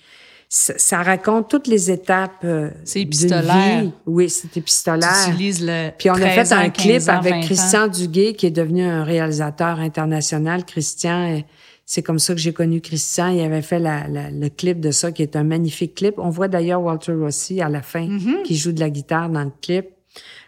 Ça, 0.48 0.74
ça 0.78 1.02
raconte 1.02 1.50
toutes 1.50 1.68
les 1.68 1.92
étapes. 1.92 2.44
euh, 2.46 2.70
C'est 2.86 3.02
épistolaire. 3.02 3.82
vie. 3.82 3.92
Oui, 4.06 4.30
c'est 4.30 4.56
épistolaire. 4.56 5.12
Le 5.38 5.90
Puis 5.98 6.10
on 6.10 6.14
a 6.14 6.20
13 6.20 6.50
fait 6.50 6.56
un 6.56 6.70
clip 6.70 6.92
15 6.94 7.10
ans, 7.10 7.14
20 7.14 7.18
avec. 7.32 7.44
Christian 7.46 7.88
Duguay, 7.88 8.34
qui 8.36 8.46
est 8.46 8.52
devenu 8.52 8.84
un 8.84 9.04
réalisateur 9.04 9.80
international. 9.80 10.64
Christian, 10.64 11.38
euh, 11.38 11.40
c'est 11.86 12.04
comme 12.04 12.20
ça 12.20 12.34
que 12.34 12.40
j'ai 12.40 12.54
connu 12.54 12.80
Christian. 12.80 13.28
Il 13.30 13.42
avait 13.42 13.64
fait 13.64 13.80
la- 13.80 14.08
la- 14.08 14.30
le 14.32 14.48
clip 14.50 14.80
de 14.80 14.92
ça, 14.92 15.12
qui 15.12 15.24
est 15.24 15.36
un 15.36 15.44
magnifique 15.44 15.96
clip. 15.96 16.16
On 16.20 16.30
voit 16.30 16.48
d'ailleurs 16.48 16.82
Walter 16.82 17.14
Rossi 17.14 17.60
à 17.62 17.68
la 17.68 17.82
fin, 17.82 18.08
Mm-hmm. 18.08 18.44
qui 18.44 18.56
joue 18.56 18.72
de 18.72 18.80
la 18.80 18.90
guitare 18.92 19.30
dans 19.30 19.44
le 19.44 19.52
clip. 19.62 19.88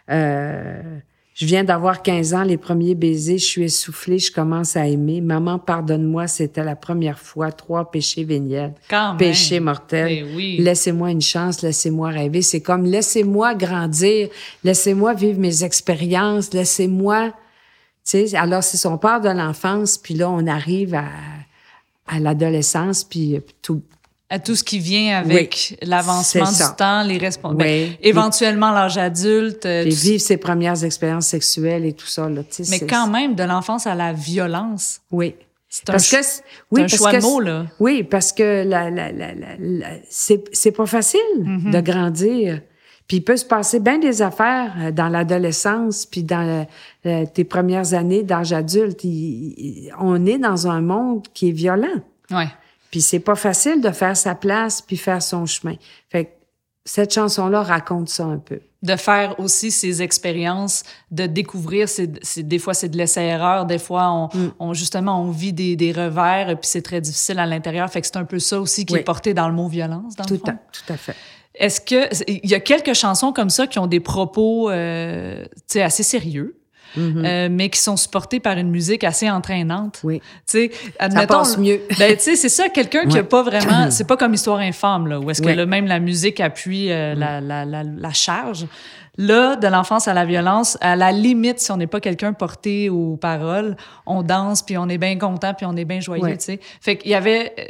Euh, 0.09 0.99
je 1.37 1.45
viens 1.45 1.63
d'avoir 1.63 2.01
15 2.01 2.33
ans, 2.33 2.41
les 2.41 2.57
premiers 2.57 2.95
baisers, 2.95 3.37
je 3.37 3.45
suis 3.45 3.63
essoufflée, 3.65 4.17
je 4.17 4.31
commence 4.31 4.75
à 4.75 4.87
aimer. 4.87 5.21
Maman, 5.21 5.59
pardonne-moi, 5.59 6.25
c'était 6.25 6.63
la 6.63 6.75
première 6.75 7.19
fois. 7.19 7.51
Trois 7.51 7.91
péchés 7.91 8.23
véniels. 8.23 8.73
Quand 8.89 9.09
même. 9.09 9.17
Péché 9.17 9.59
mortel. 9.59 10.25
Ben 10.25 10.35
oui. 10.35 10.57
Laissez-moi 10.57 11.11
une 11.11 11.21
chance, 11.21 11.61
laissez-moi 11.61 12.09
rêver. 12.09 12.41
C'est 12.41 12.61
comme 12.61 12.85
laissez-moi 12.85 13.53
grandir, 13.53 14.29
laissez-moi 14.63 15.13
vivre 15.13 15.39
mes 15.39 15.63
expériences, 15.63 16.53
laissez-moi. 16.53 17.27
Tu 18.03 18.27
sais, 18.29 18.35
alors 18.35 18.63
c'est 18.63 18.77
son 18.77 18.97
part 18.97 19.21
de 19.21 19.29
l'enfance, 19.29 19.99
puis 19.99 20.15
là 20.15 20.31
on 20.31 20.47
arrive 20.47 20.95
à, 20.95 21.05
à 22.07 22.19
l'adolescence, 22.19 23.03
puis 23.03 23.39
tout. 23.61 23.83
À 24.29 24.39
tout 24.39 24.55
ce 24.55 24.63
qui 24.65 24.79
vient 24.79 25.17
avec 25.19 25.77
l'avancement 25.83 26.51
du 26.51 26.75
temps, 26.77 27.01
les 27.03 27.17
responsabilités. 27.17 27.91
Oui. 27.91 27.97
éventuellement 28.09 28.71
l'âge 28.71 28.97
adulte. 28.97 29.65
euh, 29.65 29.83
Puis 29.83 29.91
tout 29.93 30.01
vivre 30.01 30.21
ses 30.21 30.35
premières 30.37 30.83
expériences 30.83 31.27
sexuelles 31.27 31.85
et 31.85 31.93
tout 31.93 32.07
ça 32.07 32.27
là. 32.27 32.41
Mais 32.69 32.79
quand 32.81 33.07
même, 33.07 33.35
de 33.35 33.43
l'enfance 33.43 33.87
à 33.87 33.95
la 33.95 34.11
violence, 34.11 34.99
Oui. 35.11 35.35
c'est 35.69 35.89
un, 35.89 35.93
Parce 35.93 36.05
ch- 36.07 36.21
que 36.21 36.27
c'est- 36.27 36.43
oui, 36.71 36.81
c'est 36.81 36.81
un 36.81 36.87
parce 36.87 36.97
choix 36.97 37.11
que 37.13 37.17
de 37.17 37.21
mots, 37.21 37.39
là. 37.39 37.65
Oui, 37.79 38.03
parce 38.03 38.33
que 38.33 38.63
la, 38.67 38.89
la, 38.89 39.13
la, 39.13 39.27
la, 39.59 39.87
c'est, 40.09 40.71
pas 40.71 40.85
facile 40.85 41.19
Mm-hmm. 41.39 41.71
de 41.71 41.79
grandir. 41.79 42.61
Puis 43.07 43.17
il 43.17 43.21
peut 43.23 43.37
se 43.37 43.45
passer 43.45 43.79
bien 43.79 43.97
des 43.97 44.21
affaires 44.21 44.73
euh, 44.81 44.91
dans 44.91 45.07
l'adolescence, 45.07 46.05
puis 46.05 46.23
dans 46.23 46.65
euh, 47.05 47.25
tes 47.33 47.45
premières 47.45 47.93
années 47.93 48.23
d'âge 48.23 48.51
adulte. 48.51 49.05
Il- 49.05 49.53
il- 49.57 49.93
on 50.01 50.25
est 50.25 50.37
dans 50.37 50.67
un 50.67 50.81
monde 50.81 51.25
qui 51.33 51.47
est 51.47 51.53
violent. 51.53 51.87
Ouais. 52.29 52.47
Puis 52.97 53.01
c'est 53.03 53.19
pas 53.19 53.35
facile 53.35 53.79
de 53.79 53.91
faire 53.91 54.17
sa 54.17 54.33
place 54.33 54.81
puis 54.81 54.97
faire 54.97 55.21
son 55.21 55.45
chemin. 55.45 55.75
Fait 56.09 56.25
que 56.25 56.29
cette 56.83 57.13
chanson-là 57.13 57.61
raconte 57.61 58.09
ça 58.09 58.23
un 58.25 58.39
peu. 58.39 58.59
De 58.81 58.95
faire 58.95 59.39
aussi 59.39 59.69
ces 59.69 60.01
expériences, 60.01 60.81
de 61.11 61.27
découvrir, 61.27 61.87
c'est, 61.87 62.07
des 62.39 62.57
fois 62.57 62.73
c'est 62.73 62.89
de 62.89 62.97
l'essai-erreur, 62.97 63.67
des 63.67 63.77
fois 63.77 64.09
on, 64.11 64.35
Mm. 64.35 64.51
on- 64.57 64.73
justement 64.73 65.21
on 65.21 65.29
vit 65.29 65.53
des, 65.53 65.75
des 65.75 65.91
revers, 65.91 66.47
puis 66.59 66.67
c'est 66.67 66.81
très 66.81 66.99
difficile 66.99 67.37
à 67.37 67.45
l'intérieur. 67.45 67.87
Fait 67.91 68.01
que 68.01 68.07
c'est 68.07 68.17
un 68.17 68.25
peu 68.25 68.39
ça 68.39 68.59
aussi 68.59 68.83
qui 68.83 68.93
Oui. 68.95 69.01
est 69.01 69.03
porté 69.03 69.35
dans 69.35 69.47
le 69.47 69.53
mot 69.53 69.67
violence, 69.67 70.15
dans 70.15 70.23
le 70.23 70.37
Tout 70.39 70.43
fond. 70.43 70.51
à, 70.53 70.55
tout 70.71 70.91
à 70.91 70.97
fait. 70.97 71.15
Est-ce 71.53 71.79
que 71.81 72.23
il 72.27 72.49
y 72.49 72.55
a 72.55 72.59
quelques 72.59 72.95
chansons 72.95 73.31
comme 73.31 73.51
ça 73.51 73.67
qui 73.67 73.77
ont 73.77 73.85
des 73.87 73.99
propos, 73.99 74.71
euh, 74.71 75.45
assez 75.75 76.01
sérieux, 76.01 76.57
Mm-hmm. 76.97 77.25
euh, 77.25 77.47
mais 77.51 77.69
qui 77.69 77.79
sont 77.79 77.95
supportés 77.97 78.39
par 78.39 78.57
une 78.57 78.69
musique 78.69 79.03
assez 79.03 79.29
entraînante. 79.29 79.99
Oui. 80.03 80.19
Tu 80.19 80.69
sais, 80.69 80.71
Ça 80.73 80.89
admettons, 81.05 81.37
passe 81.39 81.57
mieux. 81.57 81.79
Ben, 81.99 82.15
tu 82.17 82.23
sais, 82.23 82.35
c'est 82.35 82.49
ça, 82.49 82.69
quelqu'un 82.69 83.05
qui 83.05 83.17
a 83.17 83.23
pas 83.23 83.43
vraiment, 83.43 83.87
c'est 83.91 84.07
pas 84.07 84.17
comme 84.17 84.33
Histoire 84.33 84.59
infâme, 84.59 85.07
là, 85.07 85.19
où 85.19 85.29
est-ce 85.29 85.41
que 85.41 85.49
là, 85.49 85.65
même 85.65 85.85
la 85.87 85.99
musique 85.99 86.39
appuie 86.39 86.91
euh, 86.91 87.15
la, 87.15 87.39
la, 87.41 87.65
la, 87.65 87.83
la 87.83 88.13
charge. 88.13 88.65
Là, 89.19 89.55
de 89.55 89.67
l'enfance 89.67 90.07
à 90.07 90.13
la 90.13 90.25
violence, 90.25 90.77
à 90.79 90.95
la 90.95 91.11
limite, 91.11 91.59
si 91.59 91.71
on 91.71 91.77
n'est 91.77 91.87
pas 91.87 91.99
quelqu'un 91.99 92.33
porté 92.33 92.89
aux 92.89 93.17
paroles, 93.17 93.75
on 94.05 94.21
danse, 94.21 94.61
puis 94.61 94.77
on 94.77 94.87
est 94.89 94.99
bien 94.99 95.17
content, 95.17 95.55
puis 95.55 95.65
on 95.65 95.75
est 95.75 95.85
bien 95.85 95.99
joyeux, 95.99 96.23
Ouais. 96.23 96.37
tu 96.37 96.43
sais. 96.45 96.59
Fait 96.81 96.97
qu'il 96.97 97.09
y 97.11 97.15
avait... 97.15 97.53
euh, 97.59 97.63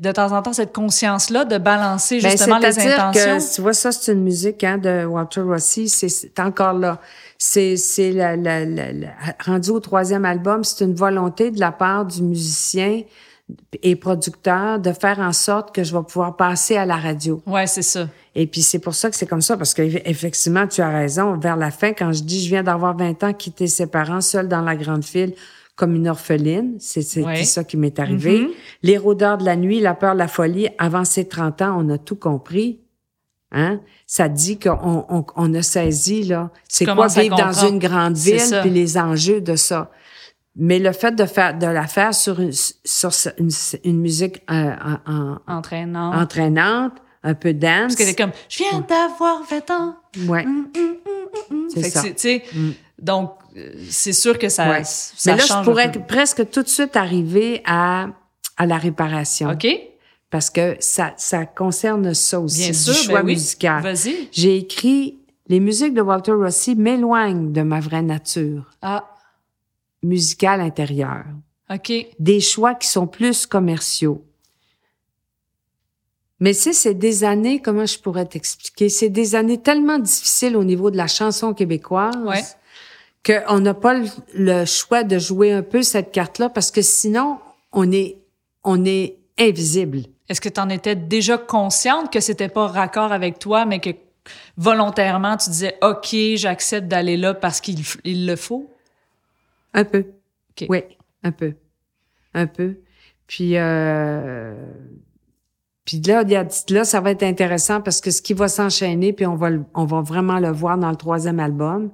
de 0.00 0.12
temps 0.12 0.32
en 0.32 0.42
temps 0.42 0.52
cette 0.54 0.72
conscience-là 0.72 1.44
de 1.44 1.56
balancer 1.58 2.20
Ben, 2.20 2.30
justement 2.30 2.58
les 2.58 2.72
c'est-à-dire 2.72 2.94
intentions. 3.04 3.38
Que, 3.38 3.54
tu 3.54 3.60
vois, 3.60 3.72
ça, 3.74 3.92
c'est 3.92 4.12
une 4.12 4.22
musique 4.22 4.64
hein, 4.64 4.76
de 4.78 5.04
Walter 5.04 5.42
Rossi. 5.42 5.88
C'est- 5.88 6.08
C'est 6.08 6.40
encore 6.40 6.72
là. 6.72 6.98
C'est 7.44 7.76
c'est 7.76 8.12
la, 8.12 8.36
la, 8.36 8.64
la, 8.64 8.92
la- 8.92 9.08
rendu 9.44 9.70
au 9.70 9.80
troisième 9.80 10.24
album, 10.24 10.62
c'est 10.62 10.84
une 10.84 10.94
volonté 10.94 11.50
de 11.50 11.58
la 11.58 11.72
part 11.72 12.06
du 12.06 12.22
musicien 12.22 13.02
et 13.82 13.96
producteur 13.96 14.78
de 14.78 14.92
faire 14.92 15.18
en 15.18 15.32
sorte 15.32 15.74
que 15.74 15.82
je 15.82 15.92
vais 15.96 16.04
pouvoir 16.04 16.36
passer 16.36 16.76
à 16.76 16.86
la 16.86 16.96
radio. 16.96 17.42
Ouais, 17.46 17.66
c'est 17.66 17.82
ça. 17.82 18.08
Et 18.36 18.46
puis 18.46 18.62
c'est 18.62 18.78
pour 18.78 18.94
ça 18.94 19.10
que 19.10 19.16
c'est 19.16 19.26
comme 19.26 19.42
ça, 19.42 19.56
parce 19.56 19.74
qu'effectivement, 19.74 20.68
tu 20.68 20.80
as 20.82 20.88
raison. 20.88 21.36
Vers 21.36 21.56
la 21.56 21.72
fin, 21.72 21.92
quand 21.92 22.12
je 22.12 22.22
dis 22.22 22.44
je 22.44 22.48
viens 22.48 22.62
d'avoir 22.62 22.96
20 22.96 23.24
ans, 23.24 23.32
quitter 23.32 23.66
ses 23.66 23.88
parents, 23.88 24.20
seule 24.20 24.46
dans 24.46 24.62
la 24.62 24.76
grande 24.76 25.04
file, 25.04 25.34
comme 25.74 25.96
une 25.96 26.06
orpheline, 26.08 26.76
c'est 26.78 27.02
c'est 27.02 27.24
Ouais. 27.24 27.42
ça 27.44 27.64
qui 27.64 27.76
m'est 27.76 27.98
arrivé. 27.98 28.42
Mhm. 28.42 28.50
Les 28.84 28.98
rôdeurs 28.98 29.36
de 29.38 29.44
la 29.44 29.56
nuit, 29.56 29.80
la 29.80 29.94
peur, 29.94 30.14
la 30.14 30.28
folie, 30.28 30.68
avant 30.78 31.04
ses 31.04 31.26
30 31.26 31.60
ans, 31.62 31.74
on 31.76 31.88
a 31.90 31.98
tout 31.98 32.14
compris. 32.16 32.78
Hein? 33.52 33.80
Ça 34.06 34.28
dit 34.28 34.58
qu'on 34.58 35.04
on, 35.08 35.24
on 35.36 35.54
a 35.54 35.62
saisi, 35.62 36.22
là, 36.24 36.50
c'est 36.68 36.86
quoi 36.86 37.06
vivre 37.08 37.36
dans 37.36 37.52
une 37.66 37.78
grande 37.78 38.16
ville, 38.16 38.40
ça. 38.40 38.60
puis 38.62 38.70
les 38.70 38.96
enjeux 38.98 39.40
de 39.40 39.56
ça. 39.56 39.90
Mais 40.56 40.78
le 40.78 40.92
fait 40.92 41.12
de 41.12 41.24
faire 41.24 41.56
de 41.56 41.66
la 41.66 41.86
faire 41.86 42.12
sur 42.14 42.40
une, 42.40 42.52
sur 42.52 43.10
une, 43.38 43.50
une 43.84 43.98
musique 44.00 44.42
euh, 44.50 44.72
en- 45.06 45.12
en- 45.12 45.38
Entraînant. 45.58 46.12
entraînante, 46.14 46.92
un 47.22 47.34
peu 47.34 47.54
dance. 47.54 47.80
Parce 47.82 47.94
que 47.96 48.04
c'est 48.04 48.14
comme, 48.14 48.32
je 48.48 48.58
viens 48.58 48.80
d'avoir 48.80 49.42
20 49.50 49.70
ans. 49.70 49.96
Ouais. 50.28 50.44
Hum. 50.44 50.68
C'est 51.68 51.80
Fait 51.82 51.88
que 51.88 51.94
ça. 51.94 52.02
c'est- 52.02 52.14
tu 52.14 52.20
sais, 52.20 52.42
Mm. 52.54 52.70
donc, 53.00 53.32
c'est 53.88 54.12
sûr 54.12 54.38
que 54.38 54.48
ça, 54.50 54.68
Ouais. 54.68 54.82
ça 54.84 55.32
Mais 55.32 55.38
là, 55.38 55.44
change 55.46 55.64
je 55.64 55.70
pourrais 55.70 55.90
presque 56.06 56.50
tout 56.50 56.62
de 56.62 56.68
suite 56.68 56.96
arriver 56.96 57.62
à, 57.64 58.08
à 58.56 58.66
la 58.66 58.76
réparation. 58.78 59.50
OK? 59.50 59.66
Parce 60.32 60.50
que 60.50 60.76
ça, 60.80 61.12
ça 61.18 61.46
concerne 61.46 62.12
ça 62.14 62.40
aussi, 62.40 62.58
Bien 62.62 62.68
du 62.70 62.74
sûr, 62.74 62.94
choix 62.94 63.20
ben 63.20 63.26
oui. 63.26 63.34
musical. 63.34 63.82
Vas-y. 63.82 64.28
J'ai 64.32 64.56
écrit 64.56 65.18
les 65.48 65.60
musiques 65.60 65.92
de 65.94 66.00
Walter 66.00 66.32
Rossi 66.32 66.74
m'éloignent 66.74 67.52
de 67.52 67.62
ma 67.62 67.78
vraie 67.80 68.02
nature 68.02 68.70
Ah, 68.82 69.08
musicale 70.02 70.60
intérieure. 70.62 71.26
OK. 71.72 71.92
Des 72.18 72.40
choix 72.40 72.74
qui 72.74 72.88
sont 72.88 73.06
plus 73.06 73.46
commerciaux. 73.46 74.24
Mais 76.40 76.54
sais, 76.54 76.72
c'est 76.72 76.94
des 76.94 77.22
années, 77.24 77.60
comment 77.60 77.86
je 77.86 77.98
pourrais 77.98 78.26
t'expliquer? 78.26 78.88
C'est 78.88 79.10
des 79.10 79.34
années 79.34 79.60
tellement 79.60 79.98
difficiles 79.98 80.56
au 80.56 80.64
niveau 80.64 80.90
de 80.90 80.96
la 80.96 81.06
chanson 81.06 81.54
québécoise 81.54 82.16
Ouais. 82.24 82.42
qu'on 83.24 83.60
n'a 83.60 83.74
pas 83.74 83.94
le, 83.94 84.06
le 84.34 84.64
choix 84.64 85.04
de 85.04 85.18
jouer 85.18 85.52
un 85.52 85.62
peu 85.62 85.82
cette 85.82 86.10
carte-là 86.10 86.48
parce 86.48 86.70
que 86.70 86.82
sinon, 86.82 87.38
on 87.70 87.92
est, 87.92 88.16
on 88.64 88.84
est 88.84 89.18
invisible. 89.38 90.00
Est-ce 90.32 90.40
que 90.40 90.48
tu 90.48 90.58
en 90.60 90.70
étais 90.70 90.96
déjà 90.96 91.36
consciente 91.36 92.10
que 92.10 92.18
c'était 92.20 92.48
pas 92.48 92.66
raccord 92.66 93.12
avec 93.12 93.38
toi, 93.38 93.66
mais 93.66 93.80
que 93.80 93.90
volontairement, 94.56 95.36
tu 95.36 95.50
disais, 95.50 95.76
OK, 95.82 96.16
j'accepte 96.36 96.88
d'aller 96.88 97.18
là 97.18 97.34
parce 97.34 97.60
qu'il 97.60 97.80
il 98.04 98.26
le 98.26 98.36
faut? 98.36 98.70
Un 99.74 99.84
peu. 99.84 100.06
Oui, 100.70 100.80
un 101.22 101.32
peu. 101.32 101.52
Un 102.32 102.46
peu. 102.46 102.78
Puis, 103.26 103.58
euh, 103.58 104.54
puis 105.84 106.00
là, 106.00 106.22
il 106.22 106.30
y 106.30 106.36
a- 106.36 106.46
là, 106.70 106.84
ça 106.84 107.00
va 107.02 107.10
être 107.10 107.22
intéressant 107.24 107.82
parce 107.82 108.00
que 108.00 108.10
ce 108.10 108.22
qui 108.22 108.32
va 108.32 108.48
s'enchaîner, 108.48 109.12
puis 109.12 109.26
on 109.26 109.34
va, 109.34 109.50
on 109.74 109.84
va 109.84 110.00
vraiment 110.00 110.38
le 110.38 110.50
voir 110.50 110.78
dans 110.78 110.90
le 110.90 110.96
troisième 110.96 111.38
album. 111.40 111.90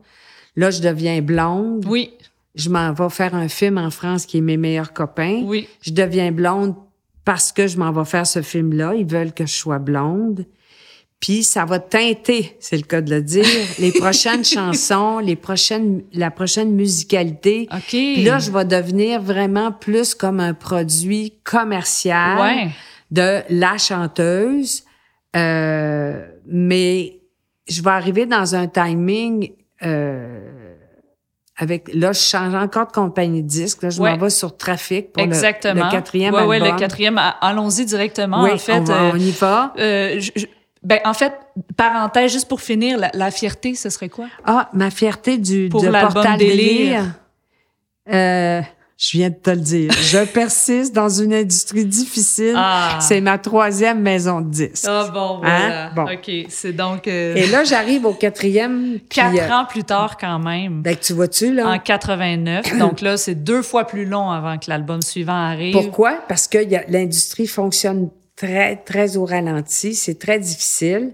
Là, 0.55 0.70
je 0.70 0.81
deviens 0.81 1.20
blonde. 1.23 1.85
Oui, 1.89 2.15
Je 2.55 2.70
m'en 2.70 2.93
vais 2.93 3.09
faire 3.10 3.35
un 3.35 3.48
film 3.48 3.78
en 3.78 3.90
France 3.90 4.27
qui 4.27 4.39
est 4.39 4.43
Mes 4.43 4.56
meilleurs 4.56 4.93
copains. 4.93 5.43
oui. 5.44 5.69
Je 5.81 5.90
deviens 5.93 6.31
blonde 6.32 6.74
parce 7.29 7.53
que 7.53 7.67
je 7.67 7.77
m'en 7.77 7.93
vais 7.93 8.07
faire 8.07 8.27
ce 8.27 8.41
film-là. 8.41 8.95
Ils 8.95 9.05
veulent 9.05 9.35
que 9.35 9.45
je 9.45 9.53
sois 9.53 9.79
blonde. 9.79 10.47
Puis 11.21 11.45
ça 11.45 11.67
va 11.67 11.79
teinter, 11.79 12.57
c'est 12.59 12.79
le 12.79 12.85
cas 12.85 13.03
de 13.03 13.15
le 13.15 13.21
dire, 13.21 13.45
les 13.79 13.93
prochaines 13.93 14.47
chansons, 14.47 15.19
les 15.19 15.37
prochaines, 15.37 16.05
la 16.15 16.31
prochaine 16.31 16.73
musicalité. 16.73 17.69
OK. 17.71 17.83
Puis 17.89 18.25
là, 18.25 18.39
je 18.39 18.51
vais 18.51 18.65
devenir 18.65 19.21
vraiment 19.21 19.73
plus 19.73 20.15
comme 20.15 20.41
un 20.41 20.55
produit 20.55 21.35
commercial 21.45 22.39
Ouais. 22.41 22.71
de 23.11 23.43
la 23.51 23.77
chanteuse. 23.77 24.85
Euh, 25.37 26.27
mais 26.47 27.21
je 27.69 27.83
vais 27.83 27.91
arriver 27.91 28.25
dans 28.25 28.55
un 28.55 28.69
timing 28.69 29.51
euh, 29.83 30.48
avec 31.59 31.91
là, 31.93 32.13
je 32.13 32.21
change 32.21 32.55
encore 32.55 32.87
de 32.87 32.93
compagnie 32.93 33.43
de 33.43 33.49
disque. 33.49 33.83
Là, 33.83 33.91
je 33.91 34.01
Ouais. 34.01 34.13
m'en 34.13 34.25
vais 34.25 34.31
sur 34.31 34.57
Trafic 34.57 35.13
pour 35.13 35.23
le- 35.23 35.29
Exactement. 35.29 35.87
le, 35.87 35.91
quatrième 35.91 36.33
ouais, 36.35 36.41
album. 36.41 36.51
Ouais, 36.51 36.71
le 36.73 36.77
quatrième. 36.79 37.21
Allons-y 37.41 37.85
directement. 37.85 38.43
Oui, 38.45 38.53
en 38.53 38.59
fait, 38.59 38.79
on, 38.79 38.85
va- 38.85 38.95
euh, 39.03 39.11
on 39.13 39.17
y 39.19 39.31
va. 39.33 39.73
euh, 39.79 40.17
je- 40.21 40.31
je- 40.37 40.47
ben, 40.85 41.01
en 41.05 41.15
fait, 41.15 41.33
parenthèse, 41.77 42.33
juste 42.33 42.49
pour 42.49 42.61
finir, 42.61 42.97
la, 42.99 43.11
la 43.13 43.31
fierté, 43.33 43.75
ce 43.75 43.91
serait 43.91 44.09
quoi? 44.09 44.27
Ah, 44.45 44.69
ma 44.73 44.91
fierté 44.91 45.37
du 45.37 45.69
Pour 45.69 45.83
de 45.83 45.89
l'album 45.89 46.13
Portal 46.15 46.39
Délire. 46.39 47.03
Délire. 47.03 47.05
Euh, 48.15 48.61
je 48.99 49.16
viens 49.16 49.31
de 49.31 49.37
te 49.37 49.51
le 49.51 49.61
dire. 49.61 49.93
je 49.93 50.25
persiste 50.33 50.93
dans 50.93 51.09
une 51.09 51.33
industrie 51.33 51.85
difficile. 51.85 52.55
Ah. 52.57 52.99
C'est 53.01 53.20
ma 53.20 53.39
troisième 53.39 54.01
maison 54.01 54.41
de 54.41 54.51
disques. 54.51 54.87
Ah 54.89 55.09
bon, 55.15 55.39
voilà. 55.39 55.91
Bon. 55.91 56.03
OK, 56.03 56.31
c'est 56.49 56.73
donc 56.73 57.07
euh, 57.07 57.37
Et 57.37 57.47
là, 57.47 57.62
j'arrive 57.62 58.05
au 58.07 58.12
quatrième. 58.12 58.99
puis, 58.99 59.01
quatre 59.09 59.41
euh, 59.41 59.55
ans 59.55 59.65
plus 59.66 59.85
tard 59.85 60.16
quand 60.16 60.41
même. 60.41 60.83
ben, 60.83 60.97
tu 60.97 61.12
vois-tu, 61.12 61.55
là? 61.55 61.69
En 61.69 61.79
89. 61.79 62.77
donc 62.79 63.01
là, 63.01 63.16
c'est 63.16 63.37
deux 63.37 63.62
fois 63.62 63.85
plus 63.85 64.05
long 64.05 64.31
avant 64.31 64.59
que 64.59 64.69
l'album 64.69 65.01
suivant 65.01 65.33
arrive. 65.33 65.73
Pourquoi? 65.73 66.19
Parce 66.27 66.49
que 66.49 66.59
l'industrie 66.89 67.47
fonctionne 67.47 68.11
très, 68.35 68.75
très 68.75 69.16
au 69.16 69.25
ralenti. 69.25 69.95
C'est 69.95 70.19
très 70.19 70.41
difficile. 70.41 71.12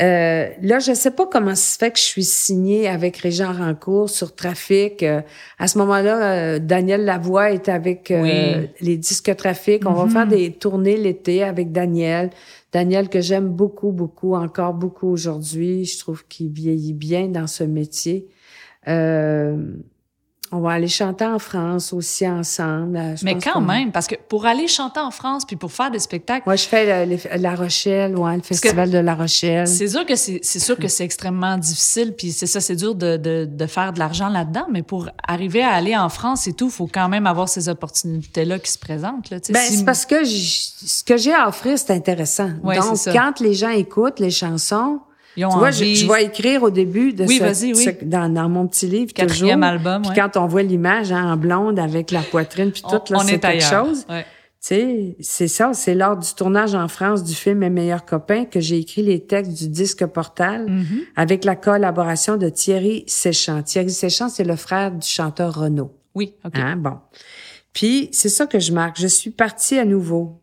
Euh, 0.00 0.48
là, 0.62 0.78
je 0.78 0.94
sais 0.94 1.10
pas 1.10 1.26
comment 1.26 1.54
ça 1.54 1.72
se 1.74 1.78
fait 1.78 1.90
que 1.90 1.98
je 1.98 2.04
suis 2.04 2.24
signée 2.24 2.88
avec 2.88 3.18
Régent 3.18 3.52
Rancourt 3.52 4.08
sur 4.08 4.34
Trafic. 4.34 5.02
Euh, 5.02 5.20
à 5.58 5.66
ce 5.66 5.76
moment-là, 5.78 6.32
euh, 6.54 6.58
Daniel 6.58 7.04
Lavoie 7.04 7.50
est 7.50 7.68
avec 7.68 8.10
euh, 8.10 8.22
Oui. 8.22 8.68
les 8.80 8.96
disques 8.96 9.34
Trafic. 9.36 9.86
On 9.86 9.92
va 9.92 10.08
faire 10.08 10.26
des 10.26 10.52
tournées 10.52 10.96
l'été 10.96 11.42
avec 11.42 11.70
Daniel. 11.72 12.30
Daniel 12.72 13.08
que 13.08 13.20
j'aime 13.20 13.48
beaucoup, 13.48 13.92
beaucoup, 13.92 14.34
encore 14.34 14.72
beaucoup 14.74 15.08
aujourd'hui. 15.08 15.84
Je 15.84 15.98
trouve 15.98 16.26
qu'il 16.28 16.50
vieillit 16.50 16.94
bien 16.94 17.28
dans 17.28 17.46
ce 17.46 17.64
métier. 17.64 18.28
Euh, 18.88 19.56
on 20.52 20.60
va 20.60 20.72
aller 20.72 20.88
chanter 20.88 21.24
en 21.24 21.38
France 21.38 21.92
aussi 21.92 22.28
ensemble. 22.28 22.96
Euh, 22.96 23.16
je 23.16 23.24
Mais 23.24 23.34
pense 23.34 23.44
quand 23.44 23.60
même, 23.60 23.92
parce 23.92 24.06
que 24.08 24.16
pour 24.28 24.46
aller 24.46 24.66
chanter 24.66 24.98
en 25.00 25.10
France 25.12 25.44
puis 25.44 25.56
pour 25.56 25.70
faire 25.70 25.90
des 25.90 25.98
spectacles, 26.00 26.42
Moi, 26.46 26.56
je 26.56 26.64
fais 26.64 27.06
le- 27.06 27.14
le- 27.16 27.38
La 27.40 27.54
Rochelle, 27.54 28.16
ouais, 28.16 28.36
le 28.36 28.42
festival 28.42 28.90
de 28.90 28.98
La 28.98 29.14
Rochelle. 29.14 29.68
c'est 29.68 29.86
sûr 29.88 30.04
que 30.04 30.16
c'est 30.16 30.42
sûr 30.42 30.76
que 30.76 30.88
c'est 30.88 31.04
extrêmement 31.04 31.56
difficile 31.56 32.14
puis 32.16 32.32
c'est 32.32 32.46
ça 32.46 32.60
c'est 32.60 32.76
dur 32.76 32.94
de, 32.94 33.16
de, 33.16 33.44
de 33.50 33.66
faire 33.66 33.92
de 33.92 33.98
l'argent 34.00 34.28
là-dedans 34.28 34.66
mais 34.70 34.82
pour 34.82 35.08
arriver 35.26 35.62
à 35.62 35.70
aller 35.70 35.96
en 35.96 36.08
France 36.08 36.46
et 36.48 36.52
tout, 36.52 36.68
faut 36.70 36.88
quand 36.92 37.08
même 37.08 37.26
avoir 37.26 37.48
ces 37.48 37.68
opportunités 37.68 38.44
là 38.44 38.58
qui 38.58 38.70
se 38.72 38.78
présentent 38.78 39.30
là. 39.30 39.38
Ben, 39.50 39.60
Si- 39.60 39.76
c'est 39.78 39.84
parce 39.84 40.04
que 40.06 40.24
ce 40.24 41.04
que 41.04 41.16
j'ai 41.16 41.32
à 41.34 41.48
offrir, 41.48 41.78
c'est 41.78 41.90
intéressant. 41.92 42.50
Ouais, 42.62 42.76
Donc, 42.78 42.96
quand 43.12 43.38
les 43.40 43.54
gens 43.54 43.70
écoutent 43.70 44.18
les 44.20 44.30
chansons, 44.30 45.00
ils 45.36 45.44
ont 45.46 45.50
tu 45.50 45.58
vois, 45.58 45.70
je, 45.70 45.84
je 45.84 46.06
vais 46.06 46.24
écrire 46.24 46.62
au 46.62 46.70
début 46.70 47.12
de 47.12 47.24
Oui, 47.24 47.38
ce, 47.38 47.64
oui. 47.66 47.76
ce- 47.76 48.04
dans, 48.04 48.28
dans 48.32 48.48
mon 48.48 48.66
petit 48.66 48.86
livre 48.86 49.12
Quatrième 49.12 49.60
toujours. 49.60 49.72
album, 49.72 50.02
Puis 50.02 50.10
ouais. 50.10 50.16
quand 50.16 50.36
on 50.40 50.46
voit 50.46 50.62
l'image 50.62 51.12
hein, 51.12 51.32
en 51.32 51.36
blonde 51.36 51.78
avec 51.78 52.10
la 52.10 52.22
poitrine 52.22 52.70
puis 52.72 52.82
tout, 52.82 53.12
là, 53.12 53.18
c'est 53.24 53.34
est 53.34 53.38
quelque 53.38 53.64
ailleurs. 53.64 53.86
chose. 53.86 54.06
Ouais. 54.08 54.24
Tu 54.62 54.74
sais, 54.74 55.16
c'est 55.20 55.48
ça, 55.48 55.72
c'est 55.72 55.94
lors 55.94 56.18
du 56.18 56.34
tournage 56.34 56.74
en 56.74 56.86
France 56.86 57.24
du 57.24 57.34
film 57.34 57.58
Mes 57.60 57.70
meilleurs 57.70 58.04
copains 58.04 58.44
que 58.44 58.60
j'ai 58.60 58.76
écrit 58.76 59.02
les 59.02 59.20
textes 59.24 59.52
du 59.52 59.68
disque 59.68 60.04
Portal 60.04 60.66
Mhm. 60.68 61.00
avec 61.16 61.46
la 61.46 61.56
collaboration 61.56 62.36
de 62.36 62.50
Thierry 62.50 63.04
Séchant. 63.06 63.62
Thierry 63.62 63.90
Séchant, 63.90 64.28
c'est 64.28 64.44
le 64.44 64.56
frère 64.56 64.90
du 64.92 65.06
chanteur 65.08 65.54
Renaud. 65.54 65.92
Oui, 66.14 66.34
OK. 66.44 66.52
Hein, 66.58 66.76
bon. 66.76 66.98
Puis, 67.72 68.10
c'est 68.12 68.28
ça 68.28 68.46
que 68.46 68.58
je 68.58 68.72
marque. 68.72 69.00
Je 69.00 69.06
suis 69.06 69.30
partie 69.30 69.78
à 69.78 69.84
nouveau. 69.86 70.40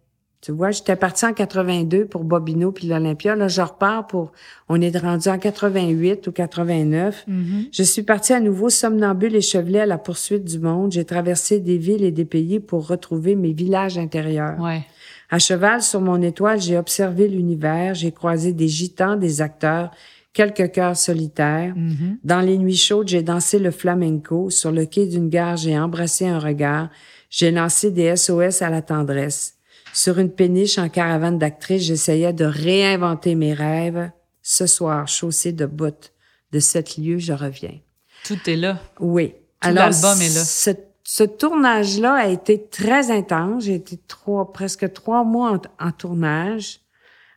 Tu 0.48 0.53
vois, 0.53 0.72
j'étais 0.72 0.95
partie 0.95 1.26
en 1.26 1.34
82 1.34 2.06
pour 2.06 2.24
Bobino 2.24 2.72
puis 2.72 2.88
l'Olympia. 2.88 3.36
Là, 3.36 3.49
je 3.49 3.61
repars 3.61 4.07
pour... 4.07 4.32
On 4.69 4.80
est 4.80 4.98
rendu 4.98 5.28
en 5.28 5.38
88 5.38 6.26
ou 6.26 6.32
89. 6.32 7.26
Mhm. 7.28 7.65
Je 7.69 7.84
suis 7.84 8.03
partie 8.03 8.32
à 8.32 8.40
nouveau 8.40 8.69
somnambule 8.69 9.36
et 9.36 9.41
chevelée 9.41 9.82
à 9.82 9.86
la 9.86 9.98
poursuite 9.98 10.45
du 10.45 10.60
monde. 10.60 10.94
J'ai 10.94 11.03
traversé 11.03 11.60
des 11.60 11.78
villes 11.78 12.06
et 12.06 12.11
des 12.11 12.24
pays 12.24 12.61
pour 12.61 12.88
retrouver 12.88 13.36
mes 13.36 13.52
villages 13.52 13.98
intérieurs. 13.98 14.57
Ouais. 14.61 14.86
À 15.30 15.38
cheval 15.38 15.82
sur 15.82 15.99
mon 15.99 16.22
étoile, 16.22 16.61
j'ai 16.61 16.78
observé 16.78 17.28
l'univers, 17.28 17.94
j'ai 17.94 18.14
croisé 18.14 18.53
des 18.53 18.69
gitans, 18.69 19.18
des 19.18 19.41
acteurs, 19.41 19.91
quelques 20.32 20.72
cœurs 20.72 20.95
solitaires. 20.95 21.74
Mhm. 21.76 22.19
Dans 22.24 22.40
les 22.40 22.57
nuits 22.57 22.78
chaudes, 22.78 23.10
j'ai 23.10 23.22
dansé 23.22 23.60
le 23.60 23.72
flamenco. 23.72 24.49
Sur 24.49 24.72
le 24.72 24.86
quai 24.86 25.07
d'une 25.07 25.28
gare, 25.28 25.57
j'ai 25.57 25.78
embrassé 25.78 26.26
un 26.26 26.40
regard. 26.40 26.90
J'ai 27.30 27.52
lancé 27.52 27.91
des 27.91 28.15
SOS 28.15 28.61
à 28.61 28.69
la 28.69 28.82
tendresse. 28.82 29.56
Sur 29.93 30.19
une 30.19 30.31
péniche 30.31 30.77
en 30.77 30.89
caravane 30.89 31.38
d'actrice, 31.39 31.84
j'essayais 31.84 32.34
de 32.34 32.45
réinventer 32.45 33.35
mes 33.35 33.53
rêves. 33.53 34.11
Ce 34.41 34.65
soir, 34.65 35.07
chaussée 35.07 35.51
de 35.51 35.65
bottes 35.65 36.14
de 36.51 36.59
sept 36.59 36.97
lieux, 36.97 37.18
je 37.19 37.34
reviens. 37.34 37.77
Tout 38.26 38.38
est 38.49 38.55
là. 38.55 38.80
Oui. 38.99 39.34
Tout 39.61 39.69
l'album 39.72 40.22
est 40.22 40.34
là. 40.34 40.43
ce- 40.45 40.69
ce 41.03 41.23
tournage-là 41.23 42.14
a 42.14 42.27
été 42.27 42.64
très 42.69 43.11
intense. 43.11 43.64
J'ai 43.65 43.76
été 43.76 43.97
trois, 44.07 44.51
presque 44.53 44.91
trois 44.93 45.23
mois 45.23 45.59
en, 45.80 45.91
tournage 45.91 46.81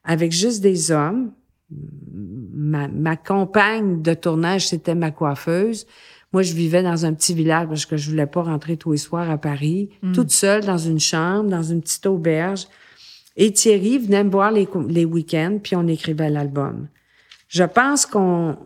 avec 0.05 0.32
juste 0.32 0.60
des 0.60 0.90
hommes. 0.90 1.32
Ma, 1.70 2.89
ma 2.89 3.16
compagne 3.16 4.02
de 4.02 4.12
tournage, 4.14 4.68
c'était 4.68 4.94
ma 4.97 5.10
coiffeuse. 5.12 5.86
Moi, 6.32 6.43
je 6.43 6.55
vivais 6.55 6.82
dans 6.82 7.05
un 7.07 7.12
petit 7.12 7.35
village 7.35 7.66
parce 7.69 7.86
que 7.86 7.97
je 7.97 8.11
voulais 8.11 8.27
pas 8.27 8.43
rentrer 8.43 8.77
tous 8.77 8.93
les 8.93 8.98
soirs 8.98 9.28
à 9.31 9.39
Paris, 9.39 9.90
mm. 10.02 10.12
toute 10.12 10.31
seule 10.31 10.65
dans 10.65 10.78
une 10.78 11.01
chambre, 11.01 11.51
dans 11.51 11.62
une 11.62 11.81
petite 11.81 12.07
auberge. 12.07 12.66
Et 13.36 13.52
Thierry 13.52 13.98
venait 13.98 14.24
me 14.24 14.31
voir 14.31 14.52
les, 14.52 14.69
les 14.89 15.05
week-ends, 15.05 15.59
puis 15.62 15.74
on 15.77 15.86
écrivait 15.86 16.31
l'album. 16.31 16.89
Je 17.48 17.65
pense 17.65 18.07
qu'on 18.07 18.57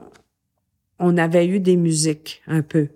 on 0.99 1.16
avait 1.16 1.47
eu 1.47 1.61
des 1.61 1.77
musiques 1.77 2.43
un 2.47 2.62
peu. 2.62 2.89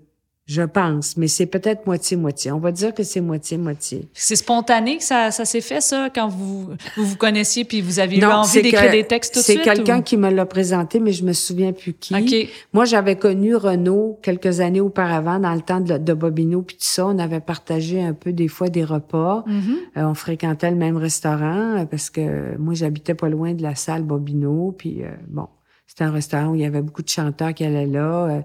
Je 0.49 0.63
pense, 0.63 1.19
mais 1.19 1.29
c'est 1.29 1.45
peut-être 1.47 1.87
moitié-moitié. 1.87 2.51
On 2.53 2.59
va 2.59 2.73
dire 2.73 2.95
que 2.95 3.03
c'est 3.03 3.21
moitié-moitié. 3.21 4.09
C'est 4.15 4.35
spontané 4.35 4.97
que 4.97 5.05
ça, 5.05 5.31
ça 5.31 5.45
s'est 5.45 5.61
fait, 5.61 5.83
ça, 5.83 6.09
quand 6.13 6.29
vous 6.29 6.49
vous, 6.97 7.05
vous 7.05 7.17
connaissiez 7.17 7.65
puis 7.65 7.83
vous 7.83 8.01
aviez 8.01 8.21
eu 8.21 8.25
envie 8.25 8.63
d'écrire 8.63 8.91
des 8.91 9.05
textes 9.05 9.35
tout 9.35 9.41
de 9.41 9.45
suite? 9.45 9.59
C'est 9.59 9.65
quelqu'un 9.65 10.01
qui 10.01 10.17
me 10.17 10.31
l'a 10.31 10.47
présenté, 10.47 11.01
mais 11.01 11.13
je 11.13 11.25
me 11.25 11.35
souviens 11.35 11.73
plus 11.73 11.93
qui. 11.93 12.49
Moi, 12.73 12.87
j'avais 12.87 13.17
connu 13.17 13.57
Renaud 13.57 14.19
quelques 14.23 14.61
années 14.61 14.81
auparavant, 14.81 15.39
dans 15.39 15.55
le 15.55 15.61
temps 15.61 15.81
de, 15.81 15.99
de 15.99 16.15
Bobino, 16.15 16.63
puis 16.63 16.77
tout 16.77 16.85
ça. 16.85 17.07
On 17.07 17.19
avait 17.19 17.41
partagé 17.41 18.03
un 18.03 18.15
peu 18.15 18.33
des 18.33 18.49
fois 18.49 18.71
des 18.71 18.85
repas. 18.85 19.45
Mm-hmm. 19.47 19.99
Euh, 19.99 20.09
on 20.09 20.15
fréquentait 20.15 20.71
le 20.71 20.77
même 20.77 20.97
restaurant 20.97 21.77
euh, 21.77 21.85
parce 21.85 22.09
que 22.09 22.57
moi, 22.57 22.73
j'habitais 22.73 23.15
pas 23.15 23.29
loin 23.29 23.53
de 23.53 23.63
la 23.63 23.75
salle 23.75 24.03
Bobino, 24.03 24.75
puis 24.77 25.03
euh, 25.03 25.09
bon. 25.29 25.47
C'était 25.89 26.05
un 26.05 26.13
restaurant 26.13 26.49
où 26.49 26.55
il 26.55 26.61
y 26.61 26.67
avait 26.67 26.83
beaucoup 26.83 27.03
de 27.03 27.09
chanteurs 27.09 27.55
qui 27.55 27.65
allaient 27.65 27.87
là. 27.87 28.27
Euh, 28.27 28.43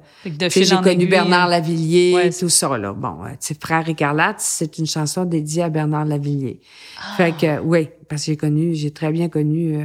j'ai 0.49 0.77
connu 0.77 1.07
Bernard 1.07 1.49
Lavillier, 1.49 2.29
tout 2.39 2.47
ça 2.47 2.77
là. 2.77 2.93
Bon, 2.93 3.25
euh, 3.25 3.31
tu 3.31 3.35
sais, 3.41 3.57
Frère 3.61 3.87
Écarlate, 3.87 4.39
c'est 4.39 4.77
une 4.77 4.87
chanson 4.87 5.25
dédiée 5.25 5.63
à 5.63 5.69
Bernard 5.69 6.05
Lavillier. 6.05 6.61
Ah. 6.97 7.17
Fait 7.17 7.33
que 7.33 7.59
oui, 7.59 7.89
parce 8.07 8.21
que 8.21 8.27
j'ai 8.27 8.37
connu, 8.37 8.73
j'ai 8.73 8.91
très 8.91 9.11
bien 9.11 9.27
connu, 9.27 9.75
euh, 9.75 9.83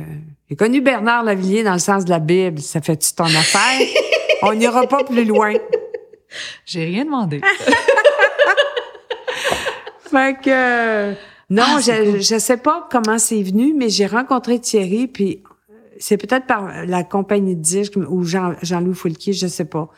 j'ai 0.49 0.55
connu 0.55 0.81
Bernard 0.81 1.25
Lavillier 1.25 1.65
dans 1.65 1.73
le 1.73 1.81
sens 1.81 2.05
de 2.05 2.11
la 2.11 2.21
Bible. 2.21 2.61
Ça 2.61 2.81
fait-tu 2.81 3.13
ton 3.13 3.25
affaire? 3.25 3.81
On 4.43 4.55
n'ira 4.55 4.87
pas 4.87 5.03
plus 5.03 5.25
loin. 5.25 5.55
J'ai 6.65 6.85
rien 6.85 7.07
demandé. 7.07 7.41
fait 10.09 10.37
que 10.41 11.11
non, 11.51 11.65
ah, 11.67 11.81
je, 11.81 12.21
je 12.21 12.39
sais 12.39 12.59
pas 12.59 12.87
comment 12.89 13.19
c'est 13.19 13.43
venu, 13.43 13.75
mais 13.77 13.89
j'ai 13.89 14.07
rencontré 14.07 14.61
Thierry 14.61 15.09
puis 15.09 15.43
c'est 15.99 16.17
peut-être 16.17 16.47
par 16.47 16.87
la 16.87 17.05
compagnie 17.05 17.57
de 17.57 17.63
disques 17.63 17.97
ou 17.97 18.25
Jean, 18.25 18.55
Jean-Louis 18.63 18.95
Foulquier, 18.95 19.33
je 19.33 19.47
sais 19.47 19.65
pas. 19.65 19.91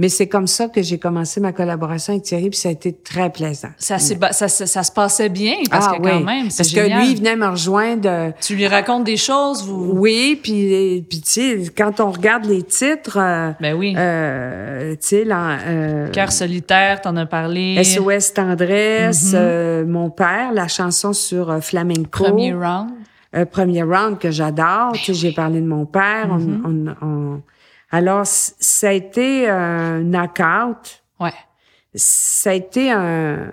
Mais 0.00 0.08
c'est 0.08 0.28
comme 0.28 0.46
ça 0.46 0.68
que 0.68 0.80
j'ai 0.80 0.98
commencé 0.98 1.40
ma 1.40 1.52
collaboration 1.52 2.12
avec 2.12 2.24
Thierry, 2.24 2.50
puis 2.50 2.58
ça 2.58 2.68
a 2.68 2.72
été 2.72 2.92
très 2.92 3.30
plaisant. 3.30 3.70
Ça, 3.78 3.98
ça, 3.98 4.48
ça, 4.48 4.82
se 4.84 4.92
passait 4.92 5.28
bien, 5.28 5.54
parce 5.68 5.86
ah, 5.88 5.96
que 5.96 6.02
quand 6.02 6.20
même, 6.20 6.50
c'est 6.50 6.58
Parce 6.58 6.72
que 6.72 7.00
lui, 7.00 7.10
il 7.10 7.18
venait 7.18 7.34
me 7.34 7.48
rejoindre. 7.48 8.32
Tu 8.40 8.54
lui 8.54 8.68
racontes 8.68 9.02
des 9.02 9.16
choses, 9.16 9.64
vous... 9.64 9.94
Oui, 9.94 10.38
puis, 10.40 11.04
puis 11.08 11.20
tu 11.20 11.30
sais, 11.30 11.62
quand 11.76 11.98
on 11.98 12.12
regarde 12.12 12.44
les 12.44 12.62
titres... 12.62 13.18
Euh, 13.20 13.50
ben 13.60 13.74
oui. 13.74 13.94
Euh, 13.96 14.92
tu 14.92 14.98
sais, 15.00 15.24
euh, 15.28 16.08
Cœur 16.10 16.30
solitaire, 16.30 17.00
t'en 17.00 17.16
as 17.16 17.26
parlé. 17.26 17.82
SOS 17.82 18.34
Tendresse, 18.34 19.32
mm-hmm. 19.32 19.34
euh, 19.34 19.84
Mon 19.84 20.10
père, 20.10 20.52
la 20.52 20.68
chanson 20.68 21.12
sur 21.12 21.58
Flamenco. 21.60 22.22
Premier 22.22 22.54
round 22.54 22.90
un 23.32 23.46
premier 23.46 23.82
round 23.82 24.18
que 24.18 24.30
j'adore. 24.30 24.92
Tu 24.92 25.06
sais, 25.06 25.14
j'ai 25.14 25.32
parlé 25.32 25.60
de 25.60 25.66
mon 25.66 25.86
père. 25.86 26.28
Mm-hmm. 26.38 27.40
Alors, 27.90 28.22
ça 28.26 28.88
a 28.88 28.92
été 28.92 29.48
un 29.48 30.00
knockout. 30.00 31.02
Ouais. 31.20 31.32
Ça 31.94 32.50
a 32.50 32.54
été 32.54 32.90
un, 32.90 33.50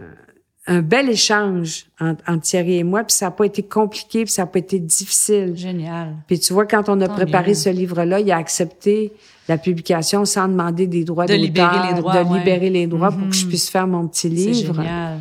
un 0.67 0.81
bel 0.81 1.09
échange 1.09 1.85
entre, 1.99 2.41
Thierry 2.41 2.77
et 2.77 2.83
moi, 2.83 3.03
puis 3.03 3.15
ça 3.15 3.25
n'a 3.25 3.31
pas 3.31 3.45
été 3.45 3.63
compliqué, 3.63 4.23
puis 4.23 4.33
ça 4.33 4.43
n'a 4.43 4.47
pas 4.47 4.59
été 4.59 4.79
difficile. 4.79 5.53
Génial. 5.55 6.15
Puis 6.27 6.39
tu 6.39 6.53
vois, 6.53 6.65
quand 6.65 6.89
on 6.89 6.99
a 7.01 7.07
préparé 7.07 7.53
ce 7.53 7.69
livre-là, 7.69 8.19
il 8.19 8.31
a 8.31 8.37
accepté 8.37 9.13
la 9.47 9.57
publication 9.57 10.25
sans 10.25 10.47
demander 10.47 10.87
des 10.87 11.03
droits 11.03 11.27
de 11.27 11.33
libérer 11.33 11.87
les 11.87 12.01
droits, 12.01 12.23
de 12.23 12.33
libérer 12.33 12.69
les 12.69 12.87
droits 12.87 13.11
pour 13.11 13.29
que 13.29 13.35
je 13.35 13.45
mm-hmm. 13.45 13.49
puisse 13.49 13.69
faire 13.69 13.87
mon 13.87 14.07
petit 14.07 14.29
livre. 14.29 14.75
Génial. 14.75 15.19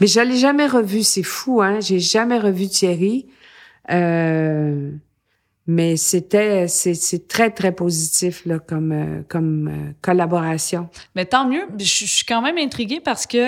Mais 0.00 0.06
je 0.06 0.20
l'ai 0.20 0.38
jamais 0.38 0.66
revu, 0.66 1.02
c'est 1.02 1.22
fou, 1.22 1.62
hein. 1.62 1.78
J'ai 1.80 2.00
jamais 2.00 2.38
revu 2.38 2.66
Thierry. 2.68 3.26
Euh, 3.90 4.92
mais 5.70 5.96
c'était 5.96 6.66
c'est 6.66 7.28
très 7.28 7.50
très 7.50 7.70
positif 7.70 8.44
là 8.44 8.58
comme 8.58 8.90
euh, 8.90 9.22
comme 9.28 9.68
euh, 9.68 9.92
collaboration. 10.02 10.88
Mais 11.14 11.26
tant 11.26 11.46
mieux. 11.46 11.62
Je, 11.78 11.84
suis 11.84 12.24
quand 12.24 12.42
même 12.42 12.58
intriguée 12.58 12.98
parce 12.98 13.24
que 13.24 13.38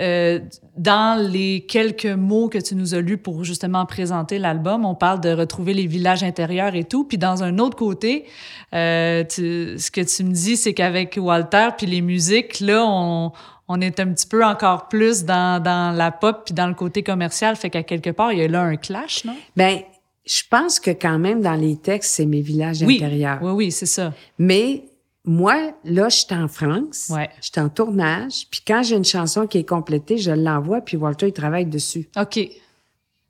euh, 0.00 0.40
dans 0.76 1.18
les 1.18 1.64
quelques 1.66 2.04
mots 2.04 2.50
que 2.50 2.58
tu 2.58 2.74
nous 2.74 2.94
as 2.94 3.00
lus 3.00 3.16
pour 3.16 3.44
justement 3.44 3.86
présenter 3.86 4.38
l'album, 4.38 4.84
on 4.84 4.94
parle 4.94 5.20
de 5.20 5.30
retrouver 5.30 5.72
les 5.72 5.86
villages 5.86 6.22
intérieurs 6.22 6.74
et 6.74 6.84
tout. 6.84 7.04
Puis 7.04 7.16
dans 7.16 7.42
un 7.42 7.58
autre 7.58 7.78
côté, 7.78 8.26
ce 8.72 9.90
que 9.90 10.00
tu 10.02 10.24
me 10.24 10.32
dis, 10.32 10.58
c'est 10.58 10.74
qu'avec 10.74 11.18
Walter 11.20 11.68
puis 11.78 11.86
les 11.86 12.02
musiques 12.02 12.60
là, 12.60 12.84
on 12.86 13.32
on 13.72 13.80
est 13.80 13.98
un 14.00 14.12
petit 14.12 14.26
peu 14.26 14.44
encore 14.44 14.88
plus 14.88 15.24
dans, 15.24 15.62
dans 15.62 15.96
la 15.96 16.10
pop 16.10 16.42
puis 16.44 16.54
dans 16.54 16.66
le 16.66 16.74
côté 16.74 17.02
commercial, 17.02 17.56
fait 17.56 17.70
qu'à 17.70 17.82
quelque 17.82 18.10
part, 18.10 18.32
il 18.32 18.38
y 18.38 18.42
a 18.42 18.48
là 18.48 18.62
un 18.62 18.76
clash, 18.76 19.24
non? 19.24 19.34
Ben, 19.56 19.80
je 20.26 20.42
pense 20.50 20.78
que 20.78 20.90
quand 20.90 21.18
même 21.18 21.40
dans 21.40 21.54
les 21.54 21.76
textes, 21.76 22.12
c'est 22.12 22.26
mes 22.26 22.42
villages 22.42 22.82
intérieurs. 22.82 23.38
Oui, 23.42 23.52
oui, 23.52 23.72
c'est 23.72 23.86
ça. 23.86 24.12
Mais 24.38 24.84
moi, 25.24 25.72
là, 25.84 26.10
je 26.10 26.16
suis 26.16 26.34
en 26.34 26.48
France, 26.48 27.08
ouais. 27.10 27.30
je 27.40 27.48
suis 27.50 27.60
en 27.60 27.70
tournage, 27.70 28.46
puis 28.50 28.60
quand 28.66 28.82
j'ai 28.82 28.96
une 28.96 29.04
chanson 29.04 29.46
qui 29.46 29.58
est 29.58 29.68
complétée, 29.68 30.18
je 30.18 30.32
l'envoie, 30.32 30.82
puis 30.82 30.96
Walter, 30.96 31.28
il 31.28 31.32
travaille 31.32 31.66
dessus. 31.66 32.08
OK. 32.16 32.40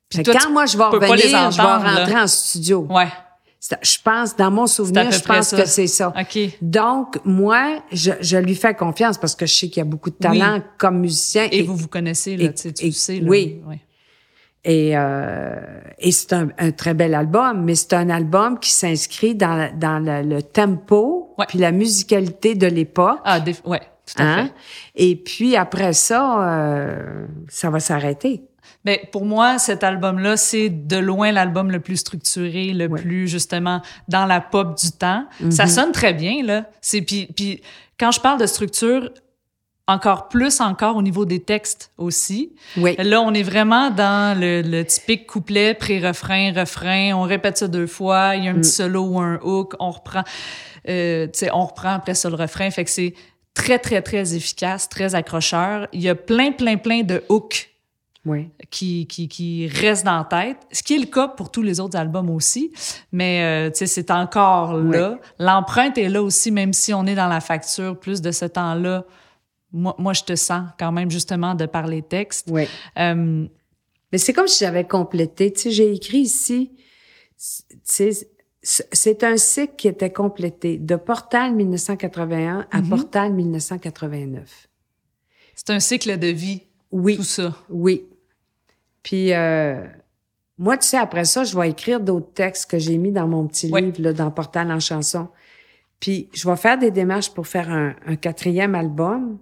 Puis 0.09 0.23
quand 0.25 0.51
moi, 0.51 0.67
je 0.67 0.77
vais 0.77 0.85
revenir, 0.85 1.51
je 1.51 1.57
vais 1.57 1.63
rentrer 1.63 2.17
en 2.21 2.27
studio. 2.27 2.87
Ouais. 2.91 3.09
Je 3.83 3.99
pense, 4.03 4.35
dans 4.35 4.51
mon 4.51 4.67
souvenir, 4.67 5.13
je 5.13 5.21
pense 5.21 5.53
que 5.53 5.67
c'est 5.67 5.87
ça. 5.87 6.13
Donc, 6.61 7.19
moi, 7.25 7.83
je, 7.93 8.11
je, 8.21 8.37
lui 8.37 8.57
fais 8.57 8.75
confiance 8.75 9.19
parce 9.19 9.37
que 9.37 9.47
je 9.47 9.55
sais 9.55 9.69
qu'il 9.69 9.79
y 9.79 9.81
a 9.83 9.85
beaucoup 9.85 10.11
de 10.11 10.17
talent 10.17 10.61
comme 10.79 10.99
musicien. 10.99 11.47
Et, 11.53 11.63
vous 11.63 11.77
vous 11.77 11.89
connaissez, 11.89 12.37
là, 12.37 12.53
tu 12.53 12.93
sais. 12.93 13.21
Là, 13.21 13.29
oui. 13.29 13.63
Et, 14.65 14.97
euh, 14.97 15.55
et 15.99 16.13
c'est 16.13 16.33
un, 16.35 16.49
un, 16.59 16.71
très 16.71 16.95
bel 16.95 17.15
album, 17.15 17.65
mais 17.65 17.75
c'est 17.75 17.95
un 17.95 18.11
album 18.11 18.61
qui 18.61 18.71
s'inscrit 18.71 19.35
dans, 19.35 19.77
dans 19.77 19.99
le, 19.99 20.41
tempo 20.41 21.35
puis 21.49 21.59
la 21.59 21.73
musicalité 21.73 22.55
de 22.55 22.69
l'époque. 22.69 23.19
Ah, 23.25 23.41
ouais, 23.65 23.81
tout 24.07 24.23
à 24.23 24.25
hein? 24.25 24.45
fait. 24.47 24.53
Et 24.95 25.17
puis 25.17 25.57
après 25.57 25.93
ça, 25.93 26.49
euh, 26.49 27.27
ça 27.49 27.71
va 27.71 27.81
s'arrêter. 27.81 28.43
Ben 28.85 28.99
pour 29.13 29.25
moi, 29.25 29.59
cet 29.59 29.85
album-là, 29.85 30.37
c'est 30.37 30.69
de 30.69 30.97
loin 30.97 31.31
l'album 31.33 31.71
le 31.71 31.81
plus 31.81 31.99
structuré, 31.99 32.73
le 32.73 32.89
plus 32.89 33.29
justement 33.29 33.81
dans 34.09 34.27
la 34.27 34.41
pop 34.41 34.77
du 34.77 34.91
temps. 34.91 35.27
Ça 35.51 35.65
mhm. 35.65 35.71
sonne 35.71 35.93
très 35.93 36.15
bien 36.15 36.43
là. 36.43 36.67
C'est 36.81 37.03
puis 37.03 37.29
puis 37.35 37.63
quand 37.99 38.11
je 38.11 38.21
parle 38.21 38.41
de 38.41 38.47
structure, 38.47 39.11
encore 39.89 40.29
plus 40.29 40.61
encore 40.61 40.97
au 40.97 41.03
niveau 41.03 41.25
des 41.25 41.41
textes 41.41 41.93
aussi. 41.99 42.53
Oui. 42.77 42.95
Là, 42.99 43.21
on 43.21 43.35
est 43.35 43.43
vraiment 43.43 43.91
dans 43.91 44.39
le, 44.39 44.63
le 44.63 44.85
typique 44.85 45.27
couplet, 45.27 45.75
pré-refrain, 45.75 46.53
refrain. 46.53 47.13
On 47.15 47.23
répète 47.23 47.59
ça 47.59 47.69
deux 47.69 47.87
fois. 47.87 48.37
Il 48.37 48.45
y 48.45 48.49
a 48.49 48.53
un 48.53 48.55
petit 48.55 48.69
mm. 48.69 48.85
solo 48.85 49.03
ou 49.03 49.21
un 49.21 49.39
hook. 49.43 49.75
On 49.81 49.91
reprend, 49.91 50.23
euh, 50.89 51.27
tu 51.27 51.41
sais, 51.41 51.51
on 51.53 51.67
reprend 51.67 51.95
après 51.95 52.15
ça 52.15 52.31
le 52.31 52.37
refrain. 52.37 52.71
Fait 52.71 52.85
que 52.85 52.91
c'est 52.91 53.15
très, 53.55 53.79
très, 53.79 54.03
très 54.03 54.35
efficace, 54.35 54.89
très 54.89 55.15
accrocheur. 55.15 55.89
Il 55.93 56.01
y 56.01 56.09
a 56.09 56.15
plein, 56.15 56.53
plein, 56.53 56.77
plein 56.77 57.03
de 57.03 57.23
hooks 57.29 57.72
oui. 58.25 58.51
qui, 58.71 59.07
qui, 59.07 59.29
qui 59.29 59.67
reste 59.69 60.05
dans 60.05 60.19
la 60.19 60.25
tête, 60.25 60.59
ce 60.71 60.83
qui 60.83 60.95
est 60.95 60.99
le 60.99 61.07
cas 61.07 61.29
pour 61.29 61.51
tous 61.51 61.63
les 61.63 61.81
autres 61.81 61.97
albums 61.97 62.31
aussi, 62.31 62.73
mais 63.11 63.43
euh, 63.43 63.71
tu 63.71 63.79
sais, 63.79 63.87
c'est 63.87 64.11
encore 64.11 64.77
là. 64.77 65.19
L'empreinte 65.39 65.99
est 65.99 66.09
là 66.09 66.23
aussi, 66.23 66.51
même 66.51 66.73
si 66.73 66.95
on 66.95 67.05
est 67.07 67.15
dans 67.15 67.29
la 67.29 67.41
facture 67.41 67.99
plus 67.99 68.21
de 68.21 68.31
ce 68.31 68.45
temps-là. 68.45 69.05
Moi, 69.73 69.95
moi, 69.99 70.13
je 70.13 70.23
te 70.23 70.37
sens 70.37 70.69
quand 70.79 70.93
même 70.93 71.11
justement 71.11 71.55
de 71.55 71.67
par 71.67 71.87
les 71.87 72.03
textes. 72.03 72.49
Oui. 72.51 72.69
Euh, 72.99 73.47
mais 74.13 74.19
c'est 74.19 74.33
comme 74.33 74.47
si 74.47 74.65
j'avais 74.65 74.87
complété. 74.87 75.53
Tu 75.53 75.61
sais, 75.61 75.71
j'ai 75.71 75.93
écrit 75.93 76.19
ici, 76.19 76.71
c'est 77.35 79.25
un 79.25 79.37
cycle 79.37 79.75
qui 79.77 79.89
était 79.89 80.13
complété 80.13 80.77
de 80.79 80.97
Portal 80.97 81.55
1981 81.55 82.67
à 82.71 82.81
mm-hmm. 82.81 82.89
Portal 82.89 83.33
1989. 83.33 84.69
C'est 85.55 85.71
un 85.71 85.81
cycle 85.81 86.19
de 86.19 86.29
vie. 86.29 86.63
Oui. 86.91 87.17
Tout 87.17 87.25
ça. 87.25 87.57
Oui. 87.71 88.05
Puis 89.03 89.33
euh, 89.33 89.85
moi, 90.59 90.77
tu 90.77 90.87
sais, 90.87 90.99
après 90.99 91.25
ça, 91.25 91.45
je 91.45 91.59
vais 91.59 91.71
écrire 91.71 92.01
d'autres 92.01 92.33
textes 92.33 92.71
que 92.71 92.79
j'ai 92.79 92.99
mis 92.99 93.11
dans 93.11 93.27
mon 93.27 93.47
petit 93.47 93.67
livre, 93.67 94.01
là, 94.01 94.13
dans 94.13 94.31
Portal 94.31 94.71
en 94.71 94.81
chanson. 94.81 95.29
Puis 95.99 96.29
je 96.33 96.49
vais 96.49 96.57
faire 96.57 96.79
des 96.79 96.91
démarches 96.91 97.31
pour 97.31 97.47
faire 97.47 97.71
un, 97.71 98.17
quatrième 98.17 98.75
album. 98.75 99.39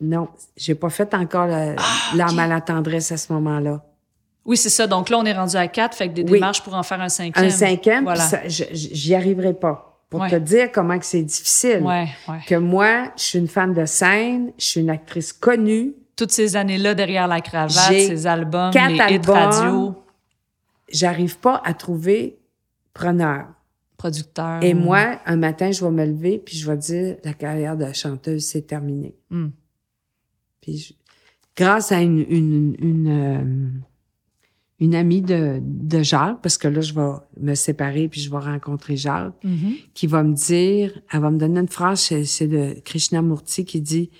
non, 0.00 0.28
j'ai 0.56 0.74
pas 0.74 0.90
fait 0.90 1.14
encore 1.14 1.46
la, 1.46 1.74
ah, 1.76 2.26
à 2.38 2.46
la 2.46 2.60
tendresse 2.60 3.12
à 3.12 3.16
ce 3.16 3.32
moment-là. 3.32 3.84
Oui, 4.44 4.56
c'est 4.56 4.70
ça. 4.70 4.86
Donc 4.86 5.10
là, 5.10 5.18
on 5.18 5.24
est 5.24 5.32
rendu 5.32 5.56
à 5.56 5.68
quatre, 5.68 5.96
fait 5.96 6.08
que 6.08 6.14
des 6.14 6.24
démarches 6.24 6.62
pour 6.62 6.74
en 6.74 6.82
faire 6.82 7.00
un 7.00 7.08
cinquième. 7.08 7.44
Un 7.44 7.50
cinquième, 7.50 8.04
voilà. 8.04 8.24
j'y 8.46 9.14
arriverai 9.14 9.54
pas. 9.54 10.02
pour 10.08 10.20
Ouais. 10.20 10.30
te 10.30 10.36
dire 10.36 10.72
comment 10.72 10.98
que 10.98 11.04
c'est 11.04 11.22
difficile. 11.22 11.82
Ouais, 11.82 12.08
ouais. 12.28 12.40
Que 12.46 12.56
moi, 12.56 13.12
je 13.16 13.22
suis 13.22 13.38
une 13.38 13.48
femme 13.48 13.74
de 13.74 13.84
scène, 13.84 14.52
je 14.58 14.64
suis 14.64 14.80
une 14.80 14.90
actrice 14.90 15.32
connue, 15.32 15.94
Toutes 16.20 16.32
ces 16.32 16.54
années-là 16.56 16.94
derrière 16.94 17.26
la 17.26 17.40
cravate, 17.40 17.70
ces 17.92 18.26
albums, 18.26 18.70
quatre 18.72 18.92
les 18.92 19.00
albums. 19.00 19.34
radio, 19.34 19.94
j'arrive 20.92 21.38
pas 21.38 21.62
à 21.64 21.72
trouver 21.74 22.38
preneur. 22.92 23.46
producteurs. 23.96 24.62
Et 24.62 24.72
moi, 24.74 25.18
un 25.26 25.36
matin, 25.36 25.70
je 25.72 25.84
vais 25.84 25.90
me 25.90 26.04
lever 26.06 26.38
puis 26.38 26.56
je 26.56 26.70
vais 26.70 26.76
dire 26.76 27.16
la 27.24 27.32
carrière 27.34 27.76
de 27.76 27.90
chanteuse 27.92 28.44
c'est 28.44 28.62
terminé. 28.66 29.14
Hmm. 29.30 29.48
Puis 30.62 30.76
je- 30.78 30.92
grâce 31.56 31.90
à 31.92 32.00
une 32.00 32.20
une 32.28 32.76
une, 32.78 33.08
euh, 33.08 33.68
une 34.78 34.94
amie 34.94 35.20
de, 35.22 35.60
de 35.62 36.02
Jacques, 36.02 36.40
parce 36.42 36.56
que 36.56 36.66
là 36.68 36.80
je 36.80 36.94
vais 36.94 37.10
me 37.38 37.54
séparer 37.54 38.08
puis 38.08 38.20
je 38.22 38.30
vais 38.30 38.38
rencontrer 38.38 38.96
Jacques, 38.96 39.34
Mhm. 39.44 39.74
qui 39.94 40.06
va 40.06 40.22
me 40.22 40.32
dire, 40.34 40.98
elle 41.12 41.20
va 41.20 41.30
me 41.30 41.38
donner 41.38 41.60
une 41.60 41.68
phrase, 41.68 42.00
c'est, 42.00 42.24
c'est 42.24 42.48
de 42.48 42.80
Krishnamurti 42.84 43.64
qui 43.66 43.80
dit 43.82 44.10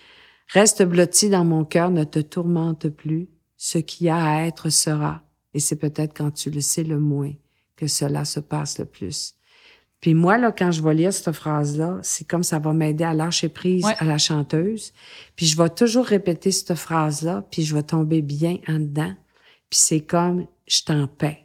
Reste 0.52 0.82
blotti 0.82 1.28
dans 1.30 1.44
mon 1.44 1.64
cœur, 1.64 1.90
ne 1.90 2.04
te 2.04 2.18
tourmente 2.18 2.88
plus. 2.88 3.28
Ce 3.56 3.78
qui 3.78 4.08
a 4.08 4.22
à 4.24 4.42
être 4.46 4.70
sera. 4.70 5.22
Et 5.54 5.60
c'est 5.60 5.76
peut-être 5.76 6.16
quand 6.16 6.30
tu 6.30 6.50
le 6.50 6.60
sais 6.60 6.82
le 6.84 6.98
moins 6.98 7.32
que 7.76 7.86
cela 7.86 8.24
se 8.24 8.40
passe 8.40 8.78
le 8.78 8.84
plus. 8.84 9.34
Puis 10.00 10.14
moi, 10.14 10.38
là, 10.38 10.50
quand 10.50 10.70
je 10.70 10.82
vais 10.82 10.94
lire 10.94 11.12
cette 11.12 11.32
phrase-là, 11.32 11.98
c'est 12.02 12.26
comme 12.26 12.42
ça 12.42 12.58
va 12.58 12.72
m'aider 12.72 13.04
à 13.04 13.12
lâcher 13.12 13.50
prise 13.50 13.84
Ouais. 13.84 13.94
à 13.98 14.04
la 14.06 14.16
chanteuse. 14.16 14.92
Puis 15.36 15.44
je 15.46 15.56
vais 15.56 15.68
toujours 15.68 16.06
répéter 16.06 16.50
cette 16.52 16.74
phrase-là, 16.74 17.44
puis 17.50 17.62
je 17.62 17.74
vais 17.74 17.82
tomber 17.82 18.22
bien 18.22 18.56
en 18.66 18.78
dedans. 18.78 19.12
Puis 19.68 19.78
c'est 19.78 20.00
comme, 20.00 20.46
je 20.66 20.82
t'en 20.84 21.06
paix. 21.06 21.44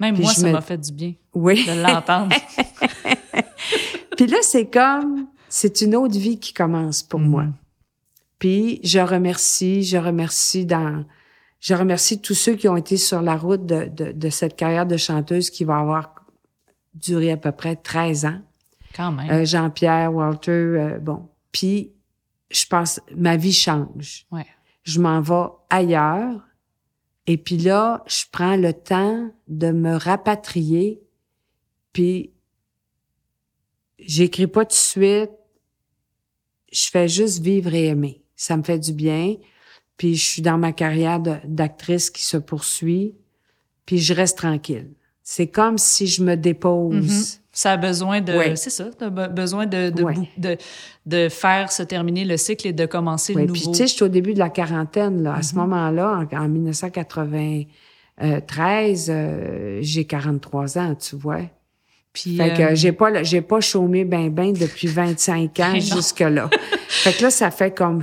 Même 0.00 0.14
Puis 0.14 0.24
moi, 0.24 0.32
ça 0.32 0.46
me- 0.46 0.52
m'a 0.52 0.60
fait 0.62 0.78
du 0.78 0.92
bien 0.92 1.12
Oui. 1.34 1.64
de 1.66 1.82
l'entendre. 1.82 2.34
Puis 4.16 4.26
là, 4.26 4.38
c'est 4.42 4.66
comme, 4.66 5.26
c'est 5.48 5.80
une 5.82 5.94
autre 5.96 6.16
vie 6.18 6.38
qui 6.38 6.52
commence 6.54 7.02
pour 7.02 7.20
Mhm. 7.20 7.28
moi. 7.28 7.46
Puis 8.44 8.78
je 8.84 8.98
remercie, 8.98 9.84
je 9.84 9.96
remercie 9.96 10.66
dans, 10.66 11.06
je 11.60 11.72
remercie 11.72 12.20
tous 12.20 12.34
ceux 12.34 12.56
qui 12.56 12.68
ont 12.68 12.76
été 12.76 12.98
sur 12.98 13.22
la 13.22 13.38
route 13.38 13.64
de, 13.64 13.86
de, 13.86 14.12
de 14.12 14.28
cette 14.28 14.54
carrière 14.54 14.84
de 14.84 14.98
chanteuse 14.98 15.48
qui 15.48 15.64
va 15.64 15.78
avoir 15.78 16.14
duré 16.92 17.32
à 17.32 17.38
peu 17.38 17.52
près 17.52 17.74
13 17.74 18.26
ans. 18.26 18.42
Quand 18.94 19.12
même. 19.12 19.30
Euh, 19.30 19.46
Jean-Pierre, 19.46 20.12
Walter, 20.12 20.50
euh, 20.50 20.98
bon. 20.98 21.26
Puis 21.52 21.94
je 22.50 22.66
pense, 22.66 23.00
ma 23.16 23.38
vie 23.38 23.54
change. 23.54 24.26
Ouais. 24.30 24.44
Je 24.82 25.00
m'en 25.00 25.22
vais 25.22 25.48
ailleurs. 25.70 26.42
Et 27.26 27.38
puis 27.38 27.56
là, 27.56 28.04
je 28.06 28.24
prends 28.30 28.56
le 28.56 28.74
temps 28.74 29.30
de 29.48 29.70
me 29.70 29.96
rapatrier. 29.96 31.00
Puis 31.94 32.34
j'écris 33.98 34.48
pas 34.48 34.66
tout 34.66 34.72
de 34.72 34.74
suite. 34.74 35.30
Je 36.70 36.90
fais 36.90 37.08
juste 37.08 37.40
vivre 37.40 37.72
et 37.72 37.86
aimer. 37.86 38.20
Ça 38.36 38.56
me 38.56 38.62
fait 38.62 38.78
du 38.78 38.92
bien. 38.92 39.36
Puis 39.96 40.16
je 40.16 40.24
suis 40.24 40.42
dans 40.42 40.58
ma 40.58 40.72
carrière 40.72 41.20
d'actrice 41.44 42.10
qui 42.10 42.22
se 42.24 42.36
poursuit. 42.36 43.14
Puis 43.86 43.98
je 43.98 44.12
reste 44.14 44.38
tranquille. 44.38 44.90
C'est 45.22 45.46
comme 45.46 45.78
si 45.78 46.06
je 46.06 46.22
me 46.22 46.34
dépose. 46.36 46.94
Mhm. 46.94 47.24
Ça 47.52 47.72
a 47.72 47.76
besoin 47.76 48.20
de. 48.20 48.32
Ouais. 48.32 48.56
C'est 48.56 48.70
ça, 48.70 48.90
be- 49.00 49.32
besoin 49.32 49.66
de, 49.66 49.88
de, 49.90 50.02
Ouais. 50.02 50.14
de, 50.38 50.56
de 51.06 51.28
faire 51.28 51.70
se 51.70 51.82
terminer 51.84 52.24
le 52.24 52.36
cycle 52.36 52.66
et 52.66 52.72
de 52.72 52.84
commencer 52.86 53.32
le 53.34 53.46
puis 53.46 53.60
nouveau. 53.60 53.70
tu 53.72 53.78
sais, 53.78 53.86
je 53.86 53.92
suis 53.94 54.02
au 54.04 54.08
début 54.08 54.34
de 54.34 54.40
la 54.40 54.50
quarantaine. 54.50 55.22
Là. 55.22 55.34
À 55.36 55.42
ce 55.42 55.54
Mhm. 55.54 55.60
moment-là, 55.60 56.26
en, 56.32 56.36
en 56.36 56.48
1993, 58.18 59.10
euh, 59.10 59.78
j'ai 59.80 60.04
43 60.04 60.78
ans, 60.78 60.94
tu 60.94 61.16
vois. 61.16 61.42
Puis, 62.14 62.36
Fait 62.38 62.52
euh, 62.52 62.68
que 62.70 62.74
j'ai 62.76 62.92
pas, 62.92 63.22
j'ai 63.24 63.42
pas 63.42 63.60
chômé 63.60 64.04
ben 64.04 64.30
ben 64.30 64.52
depuis 64.54 64.86
25 64.86 65.60
ans 65.60 65.72
Mais 65.72 65.80
non. 65.90 65.96
jusque-là. 65.96 66.48
fait 66.88 67.12
que 67.12 67.22
là, 67.24 67.30
ça 67.30 67.50
fait 67.50 67.72
comme... 67.72 68.00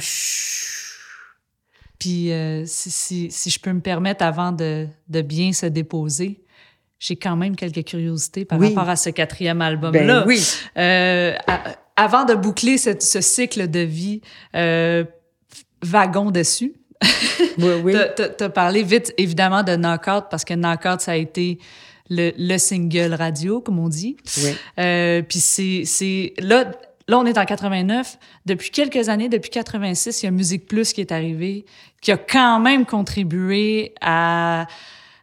Puis, 1.99 2.31
euh, 2.31 2.63
si, 2.65 2.89
si, 2.89 3.31
si 3.31 3.49
je 3.49 3.59
peux 3.59 3.71
me 3.71 3.79
permettre, 3.79 4.23
avant 4.25 4.51
de, 4.51 4.88
de 5.07 5.21
bien 5.21 5.53
se 5.53 5.67
déposer, 5.67 6.41
j'ai 6.99 7.15
quand 7.15 7.35
même 7.35 7.55
quelques 7.55 7.83
curiosités 7.85 8.43
par 8.43 8.59
Oui. 8.59 8.69
rapport 8.69 8.89
à 8.89 8.95
ce 8.95 9.09
quatrième 9.11 9.61
album-là. 9.61 10.21
Ben 10.21 10.23
oui. 10.27 10.43
Euh, 10.77 11.33
à- 11.47 11.61
avant 11.95 12.25
de 12.25 12.33
boucler 12.33 12.77
cette- 12.77 13.03
ce 13.03 13.21
cycle 13.21 13.69
de 13.69 13.79
vie, 13.79 14.21
euh, 14.55 15.03
wagon 15.83 16.31
dessus, 16.31 16.73
Oui, 17.57 17.73
oui. 17.83 17.95
T'as 18.38 18.49
parlé 18.49 18.83
vite, 18.83 19.13
évidemment, 19.17 19.63
de 19.63 19.75
Knockout, 19.75 20.25
parce 20.29 20.43
que 20.45 20.53
Knockout, 20.53 21.01
ça 21.01 21.11
a 21.13 21.15
été 21.15 21.59
le, 22.11 22.31
le 22.38 22.57
single 22.57 23.13
radio, 23.15 23.61
comme 23.61 23.79
on 23.79 23.89
dit. 23.89 24.17
Oui. 24.43 24.51
Euh, 24.79 25.21
Puis 25.21 25.39
c'est... 25.39 25.83
c'est- 25.85 26.33
Là, 26.39 26.65
là, 27.07 27.17
on 27.19 27.25
est 27.25 27.38
en 27.38 27.45
89. 27.45 28.17
Depuis 28.45 28.69
quelques 28.69 29.09
années, 29.09 29.29
depuis 29.29 29.49
86, 29.49 30.21
il 30.21 30.25
y 30.25 30.27
a 30.27 30.31
Musique 30.31 30.67
Plus 30.67 30.93
qui 30.93 31.01
est 31.01 31.11
arrivé, 31.11 31.65
qui 32.01 32.11
a 32.11 32.17
quand 32.17 32.59
même 32.59 32.85
contribué 32.85 33.93
à 34.01 34.67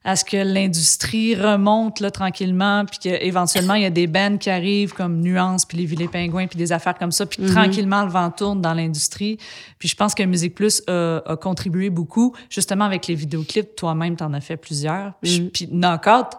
à 0.04 0.16
ce 0.16 0.24
que 0.24 0.36
l'industrie 0.38 1.34
remonte 1.34 2.00
là 2.00 2.10
tranquillement 2.10 2.84
puis 2.86 2.98
qu'éventuellement 2.98 3.74
il 3.74 3.82
y 3.82 3.84
a 3.84 3.90
des 3.90 4.06
bands 4.06 4.38
qui 4.38 4.48
arrivent 4.48 4.94
comme 4.94 5.20
Nuance 5.20 5.66
puis 5.66 5.76
les 5.76 5.84
Villers 5.84 6.08
Pingouins 6.08 6.46
puis 6.46 6.56
des 6.56 6.72
affaires 6.72 6.94
comme 6.96 7.10
ça 7.12 7.26
puis 7.26 7.42
Mhm. 7.42 7.50
tranquillement 7.50 8.04
le 8.04 8.08
vent 8.10 8.30
tourne 8.30 8.62
dans 8.62 8.72
l'industrie 8.72 9.38
puis 9.78 9.86
je 9.88 9.96
pense 9.96 10.14
que 10.14 10.22
Musique 10.22 10.54
Plus 10.54 10.82
a, 10.86 11.18
a 11.26 11.36
contribué 11.36 11.90
beaucoup 11.90 12.34
justement 12.48 12.84
avec 12.86 13.06
les 13.06 13.16
vidéoclips 13.16 13.74
toi-même 13.76 14.16
t'en 14.16 14.32
as 14.32 14.40
fait 14.40 14.56
plusieurs 14.56 15.12
puis, 15.20 15.50
puis 15.52 15.66
Knockout 15.70 16.30
c- 16.32 16.38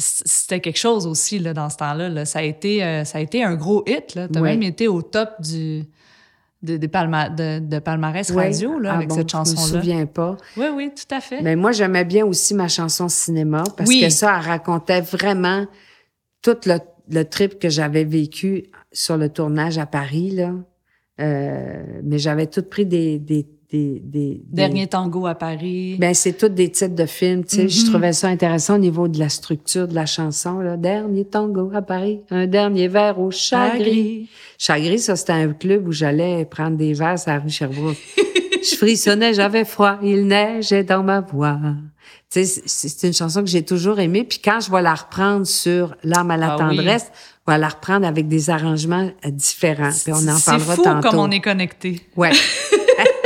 c'était 0.00 0.60
quelque 0.60 0.78
chose 0.78 1.06
aussi 1.06 1.38
là 1.38 1.52
dans 1.54 1.68
ce 1.70 1.76
temps-là 1.76 2.08
là. 2.08 2.24
ça 2.24 2.40
a 2.40 2.42
été 2.42 2.82
euh, 2.82 3.04
ça 3.04 3.18
a 3.18 3.20
été 3.20 3.44
un 3.44 3.54
gros 3.54 3.84
hit 3.86 4.14
t'as 4.14 4.40
Ouais. 4.40 4.50
même 4.50 4.62
été 4.62 4.88
au 4.88 5.02
top 5.02 5.30
du 5.40 5.84
de, 6.62 6.76
de, 6.76 6.86
palma- 6.86 7.28
de, 7.30 7.58
de 7.58 7.78
palmarès 7.78 8.28
Oui. 8.30 8.36
radio 8.36 8.78
là, 8.78 8.92
Ah 8.92 8.96
avec 8.96 9.08
bon, 9.08 9.14
cette 9.14 9.30
Je 9.30 9.36
me 9.36 9.44
chanson-là. 9.44 9.80
souviens 9.80 10.04
pas. 10.06 10.36
Oui, 10.58 10.66
oui, 10.74 10.90
tout 10.94 11.14
à 11.14 11.20
fait. 11.22 11.40
Mais 11.40 11.56
moi, 11.56 11.72
j'aimais 11.72 12.04
bien 12.04 12.26
aussi 12.26 12.52
ma 12.54 12.68
chanson 12.68 13.08
cinéma 13.08 13.64
parce 13.78 13.88
Oui. 13.88 14.02
que 14.02 14.10
ça, 14.10 14.36
elle 14.38 14.46
racontait 14.46 15.00
vraiment 15.00 15.66
tout 16.42 16.58
le, 16.66 16.78
le 17.10 17.22
trip 17.24 17.58
que 17.58 17.70
j'avais 17.70 18.04
vécu 18.04 18.66
sur 18.92 19.16
le 19.16 19.30
tournage 19.30 19.78
à 19.78 19.86
Paris, 19.86 20.32
là. 20.32 20.52
Euh, 21.20 21.82
mais 22.04 22.18
j'avais 22.18 22.46
tout 22.46 22.62
pris 22.62 22.84
des... 22.86 23.18
des, 23.18 23.46
des, 23.72 24.00
des- 24.00 24.00
des- 24.02 24.40
Dernier 24.50 24.86
tango 24.88 25.26
à 25.26 25.34
Paris. 25.34 25.96
Ben, 25.98 26.12
c'est 26.14 26.32
tous 26.32 26.48
des 26.48 26.70
titres 26.70 26.94
de 26.96 27.06
films, 27.06 27.44
tu 27.44 27.56
sais. 27.56 27.68
Je 27.68 27.82
Mhm. 27.84 27.90
trouvais 27.90 28.12
ça 28.12 28.28
intéressant 28.28 28.74
au 28.74 28.78
niveau 28.78 29.06
de 29.08 29.18
la 29.18 29.28
structure 29.28 29.86
de 29.86 29.94
la 29.94 30.06
chanson, 30.06 30.58
là. 30.60 30.76
Dernier 30.76 31.24
tango 31.24 31.70
à 31.74 31.82
Paris, 31.82 32.20
un 32.30 32.46
dernier 32.46 32.88
verre 32.88 33.20
au 33.20 33.30
chagris. 33.30 34.28
Chagris, 34.58 34.98
ça, 34.98 35.14
c'était 35.16 35.32
un 35.32 35.52
club 35.52 35.86
où 35.86 35.92
j'allais 35.92 36.44
prendre 36.44 36.76
des 36.76 36.92
verres 36.94 37.16
à 37.26 37.30
la 37.34 37.38
rue 37.38 37.50
Sherbrooke. 37.50 37.96
je 38.62 38.76
frissonnais, 38.76 39.34
j'avais 39.34 39.64
froid, 39.64 39.98
il 40.02 40.26
neigeait 40.26 40.84
dans 40.84 41.02
ma 41.02 41.20
voix. 41.20 41.58
Tu 42.32 42.44
sais, 42.44 42.62
c'est- 42.66 43.06
une 43.06 43.12
chanson 43.14 43.40
que 43.42 43.48
j'ai 43.48 43.62
toujours 43.62 43.98
aimée. 43.98 44.24
Puis 44.24 44.38
quand 44.44 44.60
je 44.60 44.70
vais 44.70 44.82
la 44.82 44.94
reprendre 44.94 45.46
sur 45.46 45.96
L'âme 46.04 46.30
à 46.30 46.36
la 46.36 46.52
Ah 46.52 46.68
oui. 46.68 46.76
tendresse, 46.76 47.10
je 47.46 47.52
vais 47.52 47.58
la 47.58 47.68
reprendre 47.68 48.06
avec 48.06 48.28
des 48.28 48.50
arrangements 48.50 49.10
euh, 49.24 49.30
différents. 49.30 49.90
Puis 49.90 50.12
on 50.12 50.28
en 50.28 50.38
parlera 50.38 50.74
fou 50.76 50.82
tantôt. 50.82 51.08
comme 51.08 51.18
on 51.18 51.30
est 51.30 51.40
connecté. 51.40 52.00
Ouais. 52.16 52.30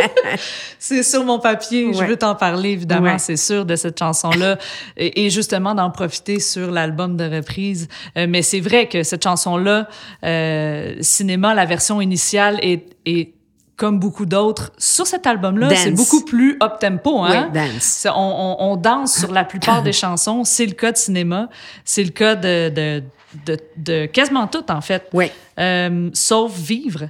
C'est 0.78 1.02
sur 1.02 1.24
mon 1.24 1.38
papier. 1.38 1.92
Je 1.92 2.04
veux 2.04 2.16
t'en 2.16 2.34
parler, 2.34 2.70
évidemment, 2.70 3.12
Ouais. 3.12 3.18
c'est 3.18 3.36
sûr, 3.36 3.64
de 3.64 3.76
cette 3.76 3.98
chanson-là. 3.98 4.58
et, 4.96 5.24
et 5.26 5.30
justement, 5.30 5.74
d'en 5.74 5.90
profiter 5.90 6.40
sur 6.40 6.70
l'album 6.70 7.16
de 7.16 7.24
reprise. 7.36 7.88
Euh, 8.16 8.26
mais 8.28 8.42
c'est 8.42 8.60
vrai 8.60 8.88
que 8.88 9.02
cette 9.02 9.24
chanson-là, 9.24 9.88
euh, 10.24 10.94
cinéma, 11.00 11.54
la 11.54 11.64
version 11.64 12.00
initiale 12.00 12.58
est, 12.62 12.84
est 13.06 13.32
comme 13.76 13.98
beaucoup 13.98 14.26
d'autres. 14.26 14.72
Sur 14.78 15.06
cet 15.06 15.26
album-là, 15.26 15.74
c'est 15.74 15.90
beaucoup 15.90 16.24
plus 16.24 16.56
up-tempo, 16.62 17.22
hein? 17.24 17.50
Oui, 17.52 17.60
dance. 17.60 18.06
On, 18.14 18.56
on, 18.60 18.72
on 18.72 18.76
danse 18.76 19.18
sur 19.18 19.32
la 19.32 19.44
plupart 19.44 19.82
des 19.82 19.92
chansons. 20.04 20.44
C'est 20.44 20.66
le 20.66 20.72
cas 20.74 20.92
de 20.92 20.96
cinéma. 20.96 21.48
C'est 21.84 22.04
le 22.04 22.10
cas 22.10 22.36
de, 22.36 22.68
de, 22.68 23.02
de, 23.46 23.58
de 23.78 24.06
quasiment 24.06 24.46
tout, 24.46 24.70
en 24.70 24.80
fait. 24.80 25.08
Oui. 25.12 25.26
Euh, 25.58 26.08
sauf 26.12 26.52
Vivre. 26.56 27.08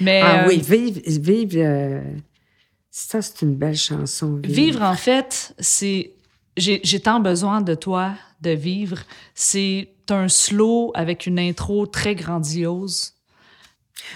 Mais 0.00 0.20
Ah 0.22 0.44
euh, 0.44 0.48
oui, 0.48 0.60
vive, 0.60 1.00
vive. 1.06 1.56
euh, 1.56 2.02
ça, 2.90 3.22
c'est 3.22 3.42
une 3.42 3.54
belle 3.54 3.76
chanson. 3.76 4.40
Vivre, 4.42 4.82
en 4.82 4.94
fait, 4.96 5.54
c'est. 5.58 6.12
J'ai 6.56 7.00
tant 7.00 7.20
besoin 7.20 7.60
de 7.62 7.74
toi, 7.74 8.12
de 8.42 8.50
vivre. 8.50 8.98
C'est 9.34 9.88
un 10.10 10.28
slow 10.28 10.90
avec 10.94 11.26
une 11.26 11.38
intro 11.38 11.86
très 11.86 12.14
grandiose. 12.14 13.14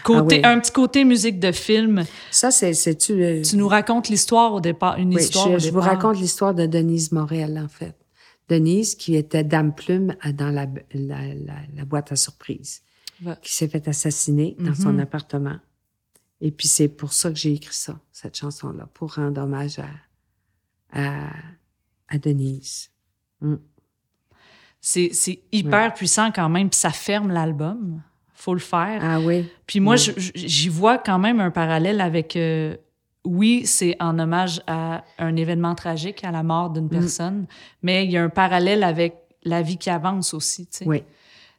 Côté, 0.02 0.40
Ah 0.44 0.48
oui. 0.50 0.56
Un 0.56 0.60
petit 0.60 0.72
côté 0.72 1.04
musique 1.04 1.38
de 1.38 1.52
film. 1.52 2.04
Ça, 2.30 2.50
c'est, 2.50 2.72
le- 3.10 3.42
Tu 3.42 3.56
nous 3.56 3.68
racontes 3.68 4.08
l'histoire 4.08 4.52
au 4.54 4.60
départ, 4.60 4.98
une 4.98 5.14
Oui, 5.14 5.22
histoire 5.22 5.48
je, 5.50 5.54
au 5.54 5.58
je 5.58 5.70
vous 5.70 5.80
raconte 5.80 6.18
l'histoire 6.18 6.54
de 6.54 6.66
Denise 6.66 7.12
Morel, 7.12 7.58
en 7.62 7.68
fait. 7.68 7.94
Denise, 8.48 8.94
qui 8.94 9.14
était 9.14 9.44
Dame 9.44 9.74
Plume 9.74 10.14
dans 10.34 10.50
la, 10.50 10.66
la, 10.92 11.26
la, 11.34 11.54
la 11.76 11.84
boîte 11.84 12.12
à 12.12 12.16
surprise, 12.16 12.82
qui 13.40 13.54
s'est 13.54 13.68
fait 13.68 13.86
assassiner 13.88 14.56
dans 14.58 14.74
son 14.74 14.92
Mhm. 14.94 15.00
appartement. 15.00 15.56
Et 16.44 16.50
puis, 16.50 16.68
c'est 16.68 16.88
pour 16.88 17.14
ça 17.14 17.30
que 17.30 17.36
j'ai 17.36 17.54
écrit 17.54 17.72
ça, 17.74 17.98
cette 18.12 18.36
chanson-là, 18.36 18.86
pour 18.92 19.14
rendre 19.14 19.40
hommage 19.40 19.78
à, 19.78 19.88
à, 20.92 21.30
à 22.08 22.18
Denise. 22.18 22.90
Mm. 23.40 23.54
c'est 24.80 25.08
c'est 25.12 25.40
hyper 25.50 25.94
puissant 25.94 26.30
quand 26.30 26.50
même, 26.50 26.68
puis 26.68 26.78
ça 26.78 26.90
ferme 26.90 27.32
l'album. 27.32 28.02
Faut 28.34 28.52
le 28.52 28.60
faire. 28.60 29.00
Ah 29.02 29.20
oui. 29.20 29.50
Puis 29.66 29.80
moi, 29.80 29.96
j'y 29.96 30.68
vois 30.68 30.98
quand 30.98 31.18
même 31.18 31.40
un 31.40 31.50
parallèle 31.50 32.02
avec. 32.02 32.36
euh, 32.36 32.76
oui, 33.24 33.64
c'est 33.64 33.96
en 34.00 34.18
hommage 34.18 34.60
à 34.66 35.02
un 35.18 35.34
événement 35.36 35.74
tragique, 35.74 36.24
à 36.24 36.30
la 36.30 36.42
mort 36.42 36.68
d'une 36.68 36.90
personne, 36.90 37.46
mais 37.80 38.04
il 38.04 38.10
y 38.10 38.18
a 38.18 38.22
un 38.22 38.28
parallèle 38.28 38.84
avec 38.84 39.16
la 39.44 39.62
vie 39.62 39.78
qui 39.78 39.88
avance 39.88 40.34
aussi, 40.34 40.66
tu 40.66 40.78
sais. 40.78 40.86
Oui. 40.86 41.02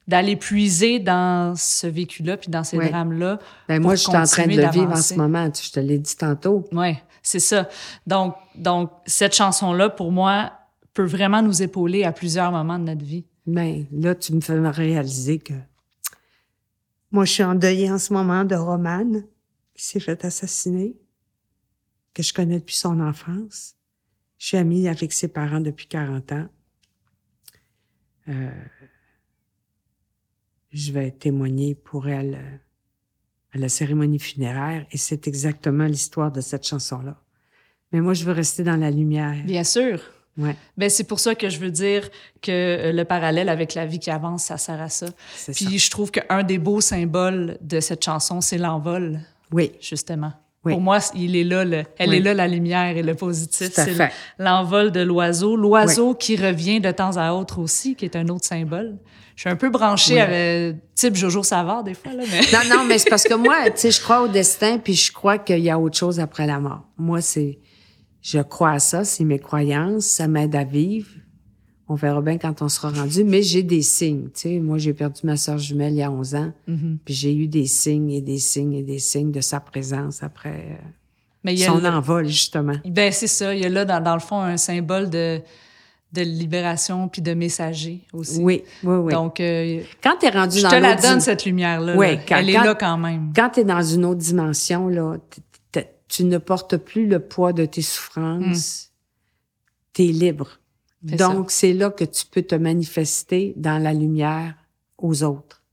D'aller 0.08 0.36
puiser 0.36 1.00
dans 1.00 1.56
ce 1.56 1.88
vécu-là, 1.88 2.38
puis 2.38 2.50
dans 2.50 2.64
ces 2.64 2.78
Ouais. 2.78 2.90
drames-là. 2.90 3.40
Ben 3.68 3.82
moi, 3.82 3.96
je 3.96 4.02
suis 4.02 4.16
en 4.16 4.24
train 4.24 4.46
de 4.46 4.56
le 4.62 4.70
vivre 4.70 4.92
en 4.92 4.96
ce 4.98 5.16
moment. 5.16 5.50
Tu- 5.50 5.64
Je 5.66 5.72
te 5.72 5.80
l'ai 5.80 5.98
dit 5.98 6.16
tantôt. 6.16 6.64
Ouais, 6.72 7.02
c'est 7.24 7.40
ça. 7.40 7.68
Donc, 8.06 8.36
donc 8.56 8.92
cette 9.08 9.34
chanson-là, 9.34 9.90
pour 9.90 10.12
moi, 10.12 10.52
peut 10.94 11.06
vraiment 11.06 11.42
nous 11.42 11.64
épauler 11.64 12.04
à 12.04 12.12
plusieurs 12.12 12.52
moments 12.52 12.78
de 12.78 12.84
notre 12.86 13.04
vie. 13.04 13.26
Mais 13.48 13.88
là, 13.92 14.14
tu 14.16 14.34
me 14.34 14.42
fais 14.42 14.60
réaliser 14.70 15.40
que 15.40 15.54
moi, 17.12 17.26
je 17.26 17.32
suis 17.32 17.44
endeuillée 17.44 17.92
en 17.92 17.98
ce 17.98 18.14
moment 18.14 18.44
de 18.46 18.56
Romane, 18.56 19.24
qui 19.74 19.86
s'est 19.86 20.00
fait 20.00 20.24
assassiner, 20.24 20.96
que 22.14 22.22
je 22.24 22.34
connais 22.34 22.60
depuis 22.60 22.76
son 22.76 23.00
enfance. 23.00 23.74
Je 24.38 24.48
suis 24.48 24.58
amie 24.58 24.88
avec 24.88 25.12
ses 25.14 25.28
parents 25.30 25.60
depuis 25.62 25.88
40 25.88 26.32
ans. 26.32 26.46
Euh, 28.28 28.50
je 30.76 30.92
vais 30.92 31.12
témoigner 31.12 31.74
pour 31.76 32.08
elle 32.10 32.36
euh, 32.36 32.58
à 33.54 33.58
la 33.58 33.70
cérémonie 33.70 34.20
funéraire 34.20 34.86
et 34.92 34.98
c'est 34.98 35.28
exactement 35.28 35.86
l'histoire 35.86 36.32
de 36.32 36.42
cette 36.42 36.68
chanson-là. 36.68 37.16
Mais 37.92 38.02
moi, 38.02 38.14
je 38.14 38.26
veux 38.26 38.34
rester 38.34 38.64
dans 38.64 38.76
la 38.76 38.92
lumière. 38.92 39.36
Bien 39.46 39.64
sûr. 39.64 40.02
Ouais, 40.38 40.58
Ben, 40.76 40.90
c'est 40.90 41.06
pour 41.06 41.22
ça 41.22 41.34
que 41.34 41.48
je 41.48 41.60
veux 41.60 41.72
dire 41.72 42.10
que 42.42 42.52
euh, 42.52 42.92
le 42.92 43.06
parallèle 43.06 43.48
avec 43.48 43.74
la 43.74 43.86
vie 43.86 44.00
qui 44.00 44.12
avance, 44.12 44.44
ça 44.44 44.58
sert 44.58 44.82
à 44.82 44.90
ça. 44.90 45.08
c'est 45.34 45.54
ça. 45.54 45.66
Puis 45.66 45.80
je 45.80 45.90
trouve 45.90 46.12
qu'un 46.12 46.44
des 46.44 46.58
beaux 46.58 46.82
symboles 46.82 47.58
de 47.62 47.80
cette 47.80 48.04
chanson, 48.04 48.42
c'est 48.42 48.58
l'envol, 48.58 49.22
Oui, 49.54 49.72
justement. 49.80 50.34
Oui. 50.66 50.74
Pour 50.74 50.82
moi, 50.82 50.98
il 51.16 51.38
est 51.38 51.44
là, 51.46 51.64
le- 51.64 51.84
elle 51.98 52.10
Oui. 52.10 52.16
est 52.18 52.20
là 52.22 52.34
la 52.34 52.48
lumière 52.50 52.98
et 52.98 53.04
le 53.04 53.16
positif. 53.16 53.70
C'est 53.72 53.96
l'envol 54.40 54.92
de 54.92 55.00
l'oiseau. 55.00 55.56
L'oiseau 55.56 56.16
qui 56.16 56.36
revient 56.36 56.82
de 56.82 56.92
temps 56.92 57.16
à 57.16 57.32
autre 57.32 57.60
aussi, 57.60 57.96
qui 57.96 58.04
est 58.04 58.16
un 58.18 58.28
autre 58.28 58.44
symbole. 58.46 58.98
Je 59.36 59.42
suis 59.42 59.50
un 59.50 59.56
peu 59.58 59.70
branchée 59.70 60.14
Oui. 60.14 60.20
avec 60.20 60.76
type 60.96 61.16
Jojo 61.16 61.44
Savard 61.44 61.84
des 61.84 61.94
fois, 61.94 62.14
là, 62.14 62.24
mais... 62.32 62.40
Non, 62.54 62.78
non, 62.78 62.86
mais 62.86 62.98
c'est 62.98 63.10
parce 63.10 63.24
que 63.26 63.34
moi, 63.34 63.66
tu 63.66 63.72
sais, 63.76 63.92
je 63.92 64.02
crois 64.02 64.22
au 64.22 64.28
destin, 64.30 64.78
puis 64.78 64.94
je 64.94 65.12
crois 65.12 65.38
qu'il 65.38 65.60
y 65.60 65.70
a 65.70 65.78
autre 65.78 65.98
chose 65.98 66.20
après 66.22 66.48
la 66.48 66.60
mort. 66.60 66.84
Moi, 66.98 67.20
c'est, 67.22 67.60
je 68.22 68.40
crois 68.40 68.72
à 68.72 68.80
ça, 68.80 69.04
c'est 69.04 69.26
mes 69.26 69.40
croyances, 69.40 70.06
ça 70.06 70.28
m'aide 70.30 70.56
à 70.56 70.64
vivre. 70.64 71.10
On 71.88 71.96
verra 71.96 72.22
bien 72.22 72.38
quand 72.40 72.62
on 72.64 72.70
sera 72.70 72.90
rendu, 72.90 73.24
mais 73.24 73.44
j'ai 73.44 73.62
des 73.62 73.82
signes, 73.84 74.30
tu 74.34 74.40
sais. 74.42 74.60
Moi, 74.60 74.78
j'ai 74.80 74.94
perdu 74.94 75.22
ma 75.26 75.36
sœur 75.38 75.58
jumelle 75.60 75.94
il 75.94 75.98
y 75.98 76.04
a 76.04 76.10
11 76.10 76.34
ans, 76.36 76.52
Mhm. 76.68 76.98
puis 77.04 77.14
j'ai 77.14 77.36
eu 77.36 77.48
des 77.48 77.66
signes 77.68 78.12
et 78.12 78.22
des 78.22 78.40
signes 78.40 78.74
et 78.74 78.82
des 78.84 79.00
signes 79.00 79.32
de 79.32 79.42
sa 79.42 79.60
présence 79.60 80.24
après 80.24 80.80
mais 81.44 81.54
il 81.54 81.60
y 81.60 81.64
a 81.64 81.68
son 81.68 81.78
le- 81.78 81.86
envol, 81.90 82.26
justement. 82.26 82.74
Ben, 82.88 83.12
c'est 83.12 83.28
ça. 83.28 83.54
Il 83.54 83.62
y 83.62 83.66
a 83.66 83.70
là, 83.70 83.86
dans, 83.86 84.02
dans 84.02 84.16
le 84.16 84.20
fond, 84.20 84.40
un 84.42 84.58
symbole 84.58 85.12
de, 85.12 85.40
de 86.16 86.22
libération 86.22 87.08
puis 87.08 87.22
de 87.22 87.34
messager 87.34 88.02
aussi. 88.14 88.40
Oui, 88.42 88.64
oui, 88.84 88.96
oui. 88.98 89.14
Donc, 89.14 89.40
euh, 89.40 89.82
quand 90.02 90.16
t'es 90.20 90.30
rendu 90.30 90.58
je 90.58 90.64
dans 90.64 90.70
te 90.70 90.76
la 90.76 90.96
donne, 90.96 91.20
cette 91.22 91.46
lumière-là. 91.46 91.96
Oui, 91.96 92.16
là. 92.16 92.22
quand- 92.28 92.36
Elle 92.38 92.50
est 92.50 92.54
quand- 92.54 92.64
là 92.64 92.76
quand 92.76 92.98
même. 92.98 93.34
quand 93.36 93.50
tu 93.50 93.60
es 93.60 93.64
dans 93.64 93.82
une 93.84 94.06
autre 94.06 94.20
dimension, 94.22 94.88
là, 94.88 95.18
tu 96.08 96.24
ne 96.24 96.38
portes 96.38 96.78
plus 96.78 97.08
le 97.08 97.20
poids 97.20 97.52
de 97.52 97.66
tes 97.66 97.82
souffrances. 97.82 98.92
Tu 99.94 100.04
es 100.04 100.12
libre. 100.12 100.60
Donc, 101.02 101.52
c'est 101.52 101.74
là 101.74 101.90
que 101.90 102.04
tu 102.04 102.26
peux 102.26 102.42
te 102.44 102.56
manifester 102.56 103.54
dans 103.58 103.82
la 103.82 103.94
lumière 103.94 104.54
aux 104.98 105.24
autres. 105.24 105.64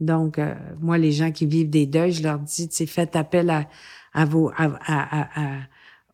Donc, 0.00 0.38
euh, 0.38 0.54
moi, 0.80 0.98
les 0.98 1.12
gens 1.12 1.30
qui 1.32 1.46
vivent 1.46 1.70
des 1.70 1.86
deuils, 1.86 2.12
je 2.12 2.22
leur 2.22 2.38
dis, 2.38 2.68
tu 2.68 2.74
sais, 2.76 2.86
faites 2.86 3.14
appel 3.14 3.48
à, 3.50 3.66
à 4.12 4.24
vos, 4.24 4.48
à, 4.56 4.64
à, 4.86 5.20
à, 5.20 5.40
à- 5.42 5.60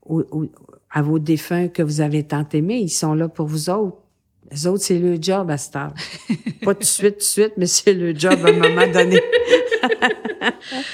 aux- 0.04 0.24
aux- 0.30 0.50
à 0.90 1.02
vos 1.02 1.18
défunts 1.18 1.68
que 1.68 1.82
vous 1.82 2.00
avez 2.00 2.24
tant 2.24 2.44
aimés. 2.52 2.78
Ils 2.78 2.88
sont 2.88 3.14
là 3.14 3.28
pour 3.28 3.46
vous 3.46 3.70
autres. 3.70 3.96
Les 4.50 4.66
autres, 4.66 4.82
c'est 4.82 4.98
le 4.98 5.16
job 5.20 5.50
à 5.50 5.56
cette 5.56 5.76
heure. 5.76 5.94
Pas 6.64 6.74
tout 6.74 6.80
de 6.80 6.84
suite, 6.84 7.12
tout 7.14 7.18
de 7.18 7.22
suite, 7.22 7.52
mais 7.56 7.66
c'est 7.66 7.94
le 7.94 8.14
job 8.14 8.34
à 8.44 8.48
un 8.48 8.52
moment 8.52 8.86
donné. 8.92 9.20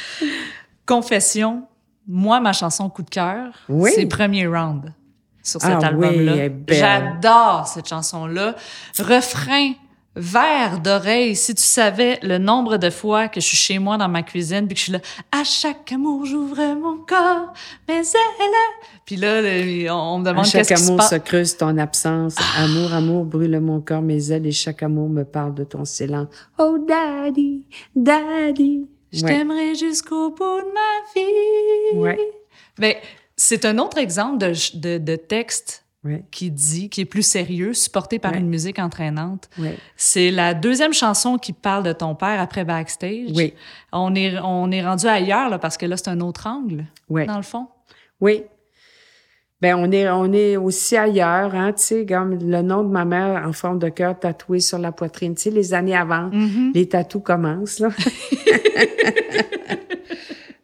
Confession, 0.86 1.64
moi, 2.06 2.40
ma 2.40 2.52
chanson 2.52 2.88
coup 2.88 3.02
de 3.02 3.10
cœur, 3.10 3.52
Oui. 3.68 3.90
c'est 3.94 4.06
Premier 4.06 4.46
Round 4.46 4.92
sur 5.42 5.60
cet 5.60 5.70
Ah 5.70 5.78
oui, 5.94 6.06
album-là. 6.06 6.48
belle. 6.48 6.76
J'adore 6.76 7.66
cette 7.66 7.88
chanson-là. 7.88 8.54
Refrain 8.98 9.72
vert 10.16 10.80
d'oreille. 10.80 11.36
Si 11.36 11.54
tu 11.54 11.62
savais 11.62 12.18
le 12.22 12.38
nombre 12.38 12.78
de 12.78 12.90
fois 12.90 13.28
que 13.28 13.40
je 13.40 13.46
suis 13.46 13.56
chez 13.56 13.78
moi 13.78 13.96
dans 13.98 14.08
ma 14.08 14.22
cuisine 14.22 14.66
puis 14.66 14.74
que 14.74 14.78
je 14.78 14.84
suis 14.84 14.92
là, 14.92 15.00
à 15.30 15.44
chaque 15.44 15.92
amour, 15.92 16.24
j'ouvre 16.24 16.74
mon 16.74 16.96
corps, 16.98 17.52
mais 17.86 17.98
elle. 17.98 18.86
Puis 19.04 19.16
là, 19.16 19.40
on, 19.94 20.18
me 20.18 20.24
demande 20.24 20.44
chaque 20.46 20.66
qu'est-ce 20.66 20.74
qui 20.74 20.80
se 20.80 20.86
amour 20.88 20.96
passe. 20.98 21.10
se 21.10 21.16
creuse 21.16 21.56
ton 21.56 21.76
absence. 21.78 22.34
Amour, 22.58 22.92
amour, 22.92 23.24
brûle 23.24 23.60
mon 23.60 23.80
corps, 23.80 24.02
mes 24.02 24.32
ailes, 24.32 24.46
et 24.46 24.52
chaque 24.52 24.82
amour 24.82 25.08
me 25.08 25.24
parle 25.24 25.54
de 25.54 25.64
ton 25.64 25.84
silence. 25.84 26.28
Oh, 26.58 26.78
daddy, 26.78 27.66
daddy. 27.94 28.86
Je 29.12 29.22
Ouais. 29.22 29.28
t'aimerai 29.30 29.74
jusqu'au 29.76 30.30
bout 30.30 30.44
de 30.44 30.72
ma 30.74 31.12
vie. 31.14 31.98
Ouais. 32.00 32.18
Ben, 32.78 32.94
c'est 33.36 33.64
un 33.64 33.78
autre 33.78 33.98
exemple 33.98 34.38
de, 34.38 34.52
de, 34.78 34.98
de 34.98 35.16
texte 35.16 35.84
Qui 36.30 36.50
dit, 36.50 36.88
qui 36.88 37.00
est 37.00 37.06
plus 37.06 37.22
sérieux, 37.26 37.72
supporté 37.74 38.18
par 38.18 38.34
une 38.34 38.48
musique 38.48 38.78
entraînante. 38.78 39.48
C'est 39.96 40.30
la 40.30 40.54
deuxième 40.54 40.92
chanson 40.92 41.38
qui 41.38 41.52
parle 41.52 41.82
de 41.84 41.92
ton 41.92 42.14
père 42.14 42.40
après 42.40 42.64
Backstage. 42.64 43.30
Oui. 43.34 43.54
On 43.92 44.14
est, 44.14 44.38
on 44.42 44.70
est 44.70 44.84
rendu 44.84 45.06
ailleurs, 45.06 45.48
là, 45.48 45.58
parce 45.58 45.76
que 45.76 45.86
là, 45.86 45.96
c'est 45.96 46.08
un 46.08 46.20
autre 46.20 46.46
angle, 46.46 46.84
dans 47.08 47.36
le 47.36 47.42
fond. 47.42 47.66
Oui. 48.20 48.44
Ben, 49.62 49.74
on 49.74 49.90
est, 49.90 50.06
on 50.10 50.30
est 50.34 50.58
aussi 50.58 50.98
ailleurs, 50.98 51.54
hein, 51.54 51.72
tu 51.72 51.82
sais, 51.82 52.06
comme 52.06 52.34
le 52.38 52.60
nom 52.60 52.84
de 52.84 52.90
ma 52.90 53.06
mère 53.06 53.42
en 53.46 53.52
forme 53.54 53.78
de 53.78 53.88
cœur 53.88 54.18
tatoué 54.18 54.60
sur 54.60 54.78
la 54.78 54.92
poitrine. 54.92 55.34
Tu 55.34 55.44
sais, 55.44 55.50
les 55.50 55.72
années 55.72 55.96
avant, 55.96 56.28
Mm-hmm. 56.28 56.74
les 56.74 56.88
tatous 56.88 57.22
commencent, 57.22 57.78
là. 57.78 57.88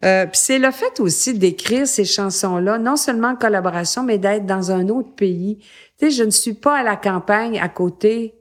Euh, 0.05 0.27
puis 0.27 0.39
c'est 0.39 0.59
le 0.59 0.71
fait 0.73 0.99
aussi 1.01 1.35
d'écrire 1.39 1.87
ces 1.87 2.05
chansons-là, 2.05 2.79
non 2.79 2.97
seulement 2.97 3.29
en 3.29 3.37
collaboration, 3.37 4.03
mais 4.03 4.19
d'être 4.19 4.47
dans 4.47 4.73
un 4.73 4.89
autre 4.89 5.15
pays. 5.15 5.59
Tu 5.99 6.07
sais, 6.07 6.11
je 6.11 6.25
ne 6.25 6.31
suis 6.31 6.55
pas 6.55 6.79
à 6.79 6.83
la 6.83 6.97
campagne 6.97 7.59
à 7.61 7.69
côté 7.69 8.35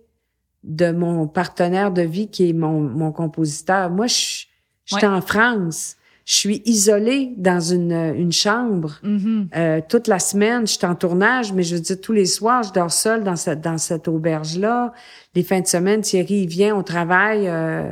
de 0.63 0.91
mon 0.91 1.27
partenaire 1.27 1.91
de 1.91 2.01
vie 2.01 2.29
qui 2.29 2.49
est 2.49 2.53
mon, 2.53 2.79
mon 2.81 3.11
compositeur. 3.11 3.89
Moi, 3.89 4.07
je, 4.07 4.13
suis 4.13 4.47
Ouais. 4.93 5.05
en 5.05 5.21
France. 5.21 5.95
Je 6.25 6.35
suis 6.35 6.61
isolée 6.65 7.33
dans 7.37 7.59
une, 7.59 7.91
une 7.93 8.31
chambre. 8.31 8.99
Mhm. 9.03 9.49
Euh, 9.55 9.81
toute 9.87 10.07
la 10.07 10.19
semaine, 10.19 10.67
je 10.67 10.73
suis 10.73 10.85
en 10.85 10.95
tournage, 10.95 11.51
mais 11.53 11.63
je 11.63 11.75
veux 11.75 11.81
dire, 11.81 11.99
tous 11.99 12.11
les 12.13 12.25
soirs, 12.25 12.63
je 12.63 12.73
dors 12.73 12.91
seule 12.91 13.23
dans 13.23 13.35
cette, 13.35 13.61
dans 13.61 13.77
cette 13.77 14.07
auberge-là. 14.07 14.93
Les 15.35 15.43
fins 15.43 15.61
de 15.61 15.67
semaine, 15.67 16.01
Thierry, 16.01 16.41
il 16.41 16.47
vient, 16.47 16.75
on 16.75 16.83
travaille 16.83 17.47
euh, 17.47 17.91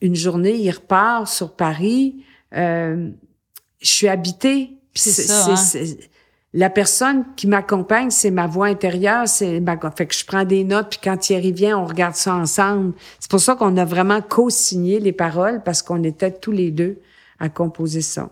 une 0.00 0.14
journée, 0.14 0.54
il 0.56 0.70
repart 0.70 1.26
sur 1.28 1.54
Paris. 1.54 2.22
Euh, 2.56 3.10
je 3.80 3.88
suis 3.88 4.08
habitée. 4.08 4.72
C'est 4.94 5.10
ça, 5.10 5.52
hein. 5.52 5.84
La 6.52 6.70
personne 6.70 7.24
qui 7.36 7.46
m'accompagne, 7.48 8.10
c'est 8.10 8.30
ma 8.30 8.46
voix 8.46 8.68
intérieure. 8.68 9.28
C'est 9.28 9.60
ma... 9.60 9.78
Fait 9.94 10.06
que 10.06 10.14
je 10.14 10.24
prends 10.24 10.44
des 10.44 10.64
notes, 10.64 10.88
puis 10.88 11.00
quand 11.04 11.18
Thierry 11.18 11.52
vient, 11.52 11.78
on 11.78 11.84
regarde 11.84 12.14
ça 12.14 12.34
ensemble. 12.34 12.94
C'est 13.20 13.30
pour 13.30 13.40
ça 13.40 13.56
qu'on 13.56 13.76
a 13.76 13.84
vraiment 13.84 14.22
co-signé 14.22 14.98
les 14.98 15.12
paroles, 15.12 15.62
parce 15.62 15.82
qu'on 15.82 16.02
était 16.02 16.30
tous 16.30 16.52
les 16.52 16.70
deux 16.70 16.98
à 17.38 17.50
composer 17.50 18.00
ça. 18.00 18.30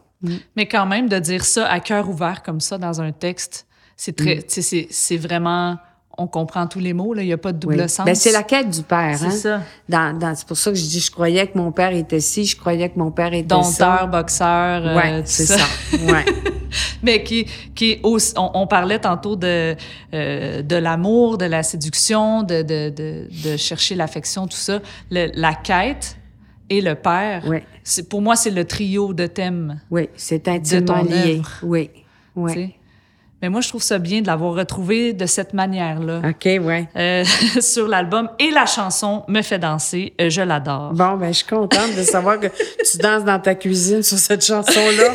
Mais 0.56 0.66
quand 0.66 0.86
même, 0.86 1.06
de 1.10 1.18
dire 1.18 1.44
ça 1.44 1.66
à 1.66 1.80
cœur 1.80 2.08
ouvert 2.08 2.42
comme 2.42 2.60
ça 2.60 2.78
dans 2.78 3.02
un 3.02 3.12
texte, 3.12 3.66
c'est 3.94 4.18
Mm. 4.18 4.24
très, 4.24 4.44
c'est, 4.48 4.86
c'est 4.88 5.16
vraiment, 5.18 5.76
on 6.18 6.26
comprend 6.26 6.66
tous 6.66 6.78
les 6.80 6.92
mots, 6.92 7.14
là. 7.14 7.22
Il 7.22 7.26
n'y 7.26 7.32
a 7.32 7.38
pas 7.38 7.52
de 7.52 7.58
double 7.58 7.80
Oui. 7.80 7.88
sens. 7.88 8.04
Ben, 8.06 8.14
c'est 8.14 8.32
la 8.32 8.42
quête 8.42 8.70
du 8.70 8.82
père. 8.82 9.16
C'est 9.18 9.26
hein? 9.26 9.30
ça. 9.30 9.60
Dans, 9.88 10.18
dans, 10.18 10.34
c'est 10.34 10.46
pour 10.46 10.56
ça 10.56 10.70
que 10.70 10.76
je 10.76 10.82
dis, 10.84 11.00
je 11.00 11.10
croyais 11.10 11.46
que 11.46 11.56
mon 11.58 11.72
père 11.72 11.92
était 11.94 12.20
ci, 12.20 12.44
je 12.44 12.56
croyais 12.56 12.88
que 12.88 12.98
mon 12.98 13.10
père 13.10 13.32
était 13.32 13.42
Dompteur, 13.44 14.00
ça. 14.00 14.06
boxeur, 14.06 14.86
euh, 14.86 14.96
ouais, 14.96 15.22
c'est 15.24 15.46
ça. 15.46 15.58
ça. 15.58 15.96
Ouais. 16.12 16.24
Mais 17.02 17.22
qui, 17.22 17.46
qui 17.74 17.98
aussi, 18.02 18.32
on, 18.36 18.50
on 18.54 18.66
parlait 18.66 18.98
tantôt 18.98 19.36
de, 19.36 19.76
euh, 20.14 20.62
de 20.62 20.76
l'amour, 20.76 21.38
de 21.38 21.44
la 21.44 21.62
séduction, 21.62 22.42
de, 22.42 22.62
de, 22.62 22.90
de, 22.90 23.28
de 23.44 23.56
chercher 23.56 23.94
l'affection, 23.94 24.46
tout 24.46 24.56
ça. 24.56 24.80
Le- 25.10 25.30
la 25.34 25.54
quête 25.54 26.16
et 26.70 26.80
le 26.80 26.94
père, 26.94 27.44
c'est, 27.82 28.08
pour 28.08 28.22
moi, 28.22 28.36
c'est 28.36 28.50
le 28.50 28.64
trio 28.64 29.12
de 29.12 29.26
thèmes. 29.26 29.80
Oui, 29.90 30.08
c'est 30.16 30.48
intimement 30.48 31.02
ton 31.02 31.04
lié. 31.04 31.36
œuvre. 31.38 31.50
Oui. 31.62 31.90
Oui. 32.36 32.74
Mais 33.44 33.50
moi, 33.50 33.60
je 33.60 33.68
trouve 33.68 33.82
ça 33.82 33.98
bien 33.98 34.22
de 34.22 34.26
l'avoir 34.26 34.54
retrouvé 34.54 35.12
de 35.12 35.26
cette 35.26 35.52
manière-là 35.52 36.22
OK, 36.26 36.46
ouais. 36.46 36.88
euh, 36.96 37.24
sur 37.60 37.86
l'album. 37.86 38.30
Et 38.38 38.50
la 38.50 38.64
chanson 38.64 39.22
me 39.28 39.42
fait 39.42 39.58
danser. 39.58 40.14
Euh, 40.18 40.30
je 40.30 40.40
l'adore. 40.40 40.94
Bon, 40.94 41.18
ben, 41.18 41.28
je 41.28 41.40
suis 41.40 41.46
contente 41.46 41.94
de 41.94 42.02
savoir 42.04 42.40
que 42.40 42.46
tu 42.46 42.96
danses 42.96 43.22
dans 43.22 43.38
ta 43.38 43.54
cuisine 43.54 44.02
sur 44.02 44.16
cette 44.16 44.42
chanson-là. 44.42 45.08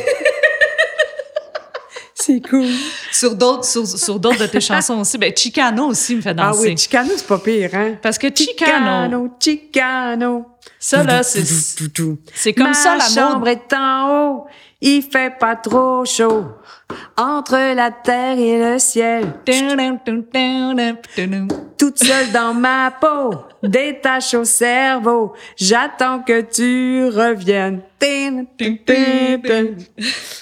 c'est 2.14 2.40
cool. 2.48 2.68
sur 3.10 3.34
d'autres 3.34 3.64
sur, 3.64 3.84
sur 3.84 4.20
d'autres 4.20 4.42
de 4.42 4.46
tes 4.46 4.60
chansons 4.60 5.00
aussi. 5.00 5.18
Ben, 5.18 5.32
Chicano 5.34 5.86
aussi 5.86 6.14
me 6.14 6.20
fait 6.20 6.30
Ah 6.30 6.52
danser. 6.52 6.68
oui, 6.68 6.78
Chicano, 6.78 7.10
c'est 7.16 7.26
pas 7.26 7.38
pire, 7.38 7.70
hein? 7.74 7.94
Parce 8.00 8.16
que 8.16 8.28
Chicano, 8.28 9.28
Chicano, 9.40 9.40
Chicano. 9.40 10.46
ça 10.78 11.02
là, 11.02 11.24
c'est 11.24 11.42
c'est 12.32 12.52
comme 12.52 12.68
Ma 12.68 12.74
ça 12.74 12.96
la 12.96 13.08
chambre 13.08 13.48
est 13.48 13.72
en 13.72 14.08
haut, 14.36 14.46
il 14.80 15.02
fait 15.02 15.36
pas 15.36 15.56
trop 15.56 16.04
chaud. 16.04 16.44
Entre 17.16 17.74
la 17.74 17.90
terre 17.90 18.38
et 18.38 18.58
le 18.58 18.78
ciel, 18.78 19.24
toute 21.78 21.98
seule 22.02 22.32
dans 22.32 22.52
ma 22.52 22.90
peau, 22.90 23.34
des 23.62 23.98
taches 24.02 24.34
au 24.34 24.44
cerveau, 24.44 25.32
j'attends 25.56 26.20
que 26.20 26.40
tu 26.40 27.04
reviennes. 27.16 27.82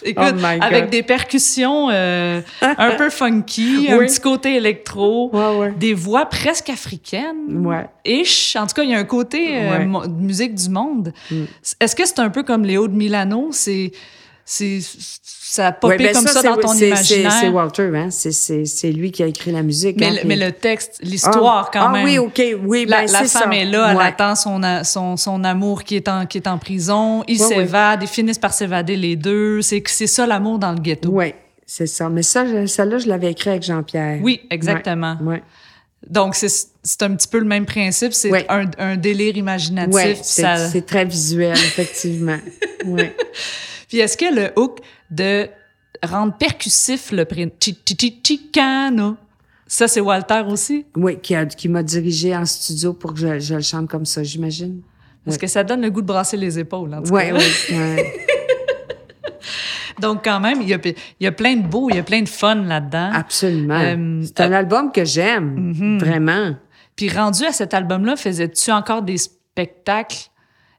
Écoute, 0.05 0.25
Oh 0.33 0.35
my 0.35 0.59
God. 0.59 0.63
avec 0.63 0.91
des 0.91 1.03
percussions 1.03 1.89
euh, 1.91 2.41
un 2.63 2.91
peu 2.93 3.11
funky, 3.11 3.89
un 3.91 3.99
petit 3.99 4.21
côté 4.21 4.57
électro, 4.57 5.31
Ouais, 5.33 5.57
ouais. 5.59 5.73
des 5.73 5.95
voix 5.95 6.27
presque 6.27 6.71
africaines. 6.71 7.67
Ouais. 7.67 7.87
Ish. 8.05 8.57
En 8.57 8.67
tout 8.67 8.75
cas, 8.75 8.83
il 8.85 8.91
y 8.91 8.95
a 8.95 8.99
un 8.99 9.05
côté 9.05 9.61
euh, 9.61 9.85
musique 10.09 10.55
du 10.55 10.69
monde. 10.71 11.13
Mm. 11.31 11.45
Est-ce 11.81 11.97
que 11.97 12.07
c'est 12.07 12.21
un 12.21 12.31
peu 12.31 12.43
comme 12.43 12.65
Léo 12.65 12.89
de 12.89 12.95
Milano? 12.95 13.49
C'est, 13.51 13.93
c'est, 14.51 14.81
ça 15.23 15.67
a 15.67 15.73
popé 15.73 15.97
Ouais, 15.99 16.05
ben 16.05 16.13
comme 16.15 16.27
ça, 16.27 16.43
dans 16.43 16.57
ton 16.57 16.73
imaginaire. 16.73 17.33
C'est 17.39 17.49
Walter, 17.51 17.91
hein? 17.95 18.09
C'est- 18.11 18.91
lui 18.93 19.13
qui 19.13 19.23
a 19.23 19.27
écrit 19.27 19.53
la 19.53 19.63
musique. 19.63 19.99
mais, 20.01 20.07
hein, 20.07 20.11
le, 20.13 20.19
puis- 20.21 20.29
mais 20.29 20.37
le 20.37 20.53
texte, 20.53 21.01
l'histoire 21.03 21.67
Ah, 21.67 21.71
quand 21.71 21.87
ah 21.89 21.93
même. 21.93 22.05
oui, 22.07 22.17
OK, 22.19 22.43
oui, 22.65 22.87
La, 22.87 23.03
ben, 23.05 23.13
la 23.13 23.19
c'est 23.27 23.39
femme 23.39 23.53
ça. 23.53 23.59
est 23.59 23.67
là, 23.67 23.89
elle 23.91 23.97
Ouais. 23.99 24.05
attend 24.05 24.35
son, 24.35 24.59
son, 24.85 25.19
son 25.19 25.45
amour 25.45 25.85
qui 25.85 25.97
est 25.97 26.09
en, 26.09 26.25
qui 26.25 26.39
est 26.39 26.47
en 26.49 26.57
prison. 26.57 27.25
Ils 27.29 27.39
Ouais, 27.43 27.47
ouais. 27.49 27.55
s'évadent, 27.57 28.03
ils 28.03 28.09
finissent 28.09 28.39
par 28.39 28.55
s'évader 28.55 28.97
les 28.97 29.17
deux. 29.17 29.61
C'est, 29.61 29.83
c'est 29.87 30.07
ça 30.07 30.27
l'amour 30.27 30.59
dans 30.59 30.73
le 30.73 30.81
ghetto. 30.81 31.11
Oui, 31.13 31.35
c'est 31.67 31.87
ça. 31.87 32.09
Mais 32.09 32.23
ça, 32.23 32.45
celle-là, 32.67 32.97
je 32.97 33.09
l'avais 33.09 33.31
écrit 33.33 33.51
avec 33.51 33.65
Jean-Pierre. 33.65 34.21
Oui, 34.23 34.41
exactement. 34.51 35.19
Ouais. 35.23 35.43
Donc, 36.09 36.37
c'est, 36.37 36.49
un 37.03 37.15
petit 37.17 37.29
peu 37.29 37.39
le 37.39 37.45
même 37.45 37.67
principe. 37.67 38.15
C'est 38.15 38.31
Ouais. 38.31 38.47
un, 38.49 38.65
un 38.79 38.97
délire 38.97 39.37
imaginatif. 39.37 39.93
Ouais, 39.95 40.13
puis 40.15 40.21
c'est 40.23 40.41
ça- 40.43 40.69
c'est 40.71 40.87
très 40.87 41.05
visuel, 41.05 41.53
effectivement. 41.53 42.39
ouais. 42.87 43.15
Puis 43.89 43.99
est-ce 43.99 44.17
que 44.17 44.33
le 44.35 44.51
hook 44.61 44.79
de 45.11 45.49
rendre 46.05 46.37
percussif 46.37 47.11
le 47.13 47.25
prénom 47.25 47.51
chi, 47.61 47.77
chi, 47.85 47.97
chi, 47.99 48.21
Chicano, 48.25 49.17
ça 49.67 49.89
c'est 49.89 50.01
Walter 50.01 50.43
aussi? 50.49 50.87
Oui, 50.97 51.19
qui, 51.21 51.35
a- 51.35 51.47
qui 51.47 51.69
m'a 51.69 51.83
dirigé 51.83 52.37
en 52.37 52.45
studio 52.45 52.93
pour 52.93 53.15
que 53.15 53.21
je, 53.21 53.39
je 53.41 53.55
le 53.55 53.61
chante 53.63 53.89
comme 53.89 54.07
ça, 54.07 54.23
j'imagine. 54.23 54.83
Parce 55.25 55.37
que 55.39 55.47
ça 55.47 55.63
donne 55.65 55.83
le 55.83 55.91
goût 55.91 56.01
de 56.01 56.07
brasser 56.07 56.37
les 56.39 56.59
épaules, 56.59 56.95
en 56.95 57.03
tout 57.03 57.13
Oui, 57.13 57.29
cas. 57.29 57.35
oui. 57.35 57.77
ouais. 57.77 58.13
Donc, 60.01 60.23
quand 60.25 60.39
même, 60.41 60.63
il 60.63 60.69
y, 60.69 60.75
a, 60.75 60.79
il 60.85 60.95
y 61.21 61.27
a 61.27 61.33
plein 61.33 61.57
de 61.57 61.67
beau, 61.67 61.89
il 61.91 61.97
y 61.97 61.99
a 61.99 62.03
plein 62.05 62.23
de 62.23 62.29
fun 62.29 62.55
là-dedans. 62.55 63.11
Absolument. 63.13 63.79
Euh, 63.81 64.23
c'est 64.25 64.41
un 64.41 64.53
album 64.53 64.93
que 64.93 65.05
j'aime, 65.05 65.73
Mhm. 65.75 65.99
vraiment. 65.99 66.55
Puis 66.95 67.09
rendu 67.11 67.45
à 67.45 67.53
cet 67.53 67.75
album-là, 67.75 68.17
faisais-tu 68.17 68.71
encore 68.71 69.03
des 69.03 69.19
spectacles? 69.19 70.28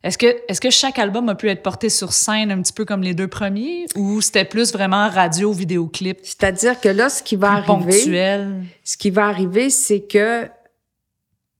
Est-ce 0.03 0.17
que, 0.17 0.27
est-ce 0.47 0.61
que 0.61 0.69
chaque 0.69 0.97
album 0.97 1.27
a 1.27 1.35
pu 1.35 1.49
être 1.49 1.61
porté 1.61 1.89
sur 1.89 2.13
scène 2.13 2.51
un 2.51 2.61
petit 2.61 2.71
peu 2.71 2.85
comme 2.85 3.01
les 3.01 3.13
deux 3.13 3.27
premiers 3.27 3.85
ou 3.95 4.21
c'était 4.21 4.45
plus 4.45 4.71
vraiment 4.71 5.09
radio, 5.09 5.51
vidéoclip, 5.51 6.19
C'est-à-dire 6.23 6.79
que 6.79 6.87
là, 6.87 7.09
ce 7.09 7.21
qui 7.21 7.35
va 7.35 7.51
arriver, 7.51 7.67
ponctuel? 7.67 8.63
ce 8.83 8.95
qui 8.95 9.09
va 9.09 9.27
arriver, 9.27 9.69
c'est 9.69 10.01
que 10.01 10.47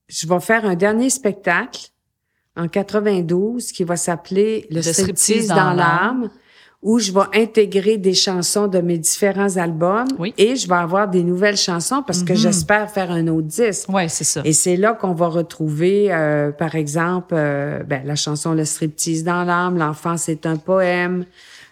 je 0.08 0.26
vais 0.26 0.40
faire 0.40 0.64
un 0.64 0.74
dernier 0.74 1.10
spectacle 1.10 1.88
en 2.56 2.66
92 2.66 3.72
qui 3.72 3.84
va 3.84 3.96
s'appeler 3.96 4.66
Le, 4.70 4.76
Le 4.76 4.82
striptease, 4.82 5.14
striptease 5.16 5.48
dans, 5.48 5.56
dans 5.56 5.72
l'âme, 5.74 6.30
où 6.82 6.98
je 6.98 7.12
vais 7.12 7.38
intégrer 7.38 7.98
des 7.98 8.14
chansons 8.14 8.66
de 8.66 8.78
mes 8.78 8.96
différents 8.96 9.58
albums 9.58 10.08
Oui. 10.18 10.32
et 10.38 10.56
je 10.56 10.66
vais 10.66 10.76
avoir 10.76 11.08
des 11.08 11.22
nouvelles 11.22 11.58
chansons 11.58 12.02
parce 12.06 12.22
que 12.22 12.32
Mhm. 12.32 12.38
j'espère 12.38 12.90
faire 12.90 13.10
un 13.10 13.26
autre 13.28 13.46
disque. 13.48 13.88
Ouais, 13.90 14.08
c'est 14.08 14.24
ça. 14.24 14.40
Et 14.46 14.54
c'est 14.54 14.76
là 14.76 14.94
qu'on 14.94 15.12
va 15.12 15.26
retrouver, 15.26 16.10
euh, 16.10 16.52
par 16.52 16.74
exemple, 16.76 17.34
euh, 17.36 17.82
ben, 17.82 18.00
la 18.06 18.16
chanson 18.16 18.54
Le 18.54 18.64
striptease 18.64 19.24
dans 19.24 19.44
l'âme, 19.44 19.76
L'enfance 19.76 20.28
est 20.30 20.46
un 20.46 20.56
poème, 20.56 21.26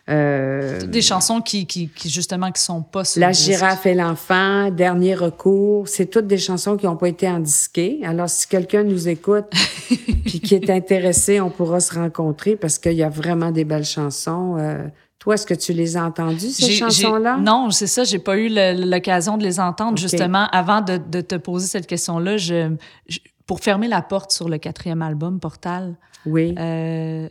euh, 0.08 0.80
Des 0.86 1.02
chansons 1.02 1.40
qui, 1.40 1.66
qui, 1.66 1.88
qui 1.88 2.08
justement, 2.08 2.50
qui 2.50 2.62
sont 2.62 2.82
pas 2.82 3.04
sur 3.04 3.20
La 3.20 3.32
girafe 3.32 3.84
et 3.86 3.94
l'enfant, 3.94 4.70
Dernier 4.70 5.14
recours. 5.14 5.86
C'est 5.88 6.06
toutes 6.06 6.26
des 6.26 6.38
chansons 6.38 6.76
qui 6.76 6.86
n'ont 6.86 6.96
pas 6.96 7.08
été 7.08 7.28
endisquées. 7.28 8.00
Alors, 8.04 8.28
si 8.28 8.46
quelqu'un 8.48 8.84
nous 8.84 9.08
écoute 9.08 9.46
puis 10.24 10.40
qui 10.40 10.54
est 10.54 10.70
intéressé, 10.70 11.40
on 11.40 11.50
pourra 11.50 11.80
se 11.80 11.94
rencontrer 11.94 12.56
parce 12.56 12.78
qu'il 12.78 12.92
y 12.94 13.02
a 13.02 13.08
vraiment 13.08 13.50
des 13.50 13.64
belles 13.64 13.84
chansons. 13.84 14.56
Euh, 14.58 14.86
toi, 15.18 15.34
est-ce 15.34 15.46
que 15.46 15.54
tu 15.54 15.72
les 15.72 15.96
as 15.96 16.04
entendues, 16.04 16.48
ces 16.50 16.70
chansons-là? 16.72 17.36
Non, 17.38 17.70
c'est 17.70 17.88
ça, 17.88 18.04
j'ai 18.04 18.20
pas 18.20 18.36
eu 18.38 18.48
l'occasion 18.50 19.36
de 19.36 19.42
les 19.42 19.58
entendre. 19.60 19.98
Justement, 19.98 20.46
avant 20.52 20.80
de, 20.80 20.96
de 20.96 21.20
te 21.20 21.34
poser 21.34 21.66
cette 21.66 21.86
question-là, 21.88 22.36
je, 22.36 22.70
je- 23.08 23.18
pour 23.44 23.60
fermer 23.60 23.88
la 23.88 24.00
porte 24.00 24.30
sur 24.30 24.48
le 24.48 24.58
quatrième 24.58 25.02
album, 25.02 25.40
Portal, 25.40 25.96
Oui. 26.24 26.54
euh, 26.58 27.28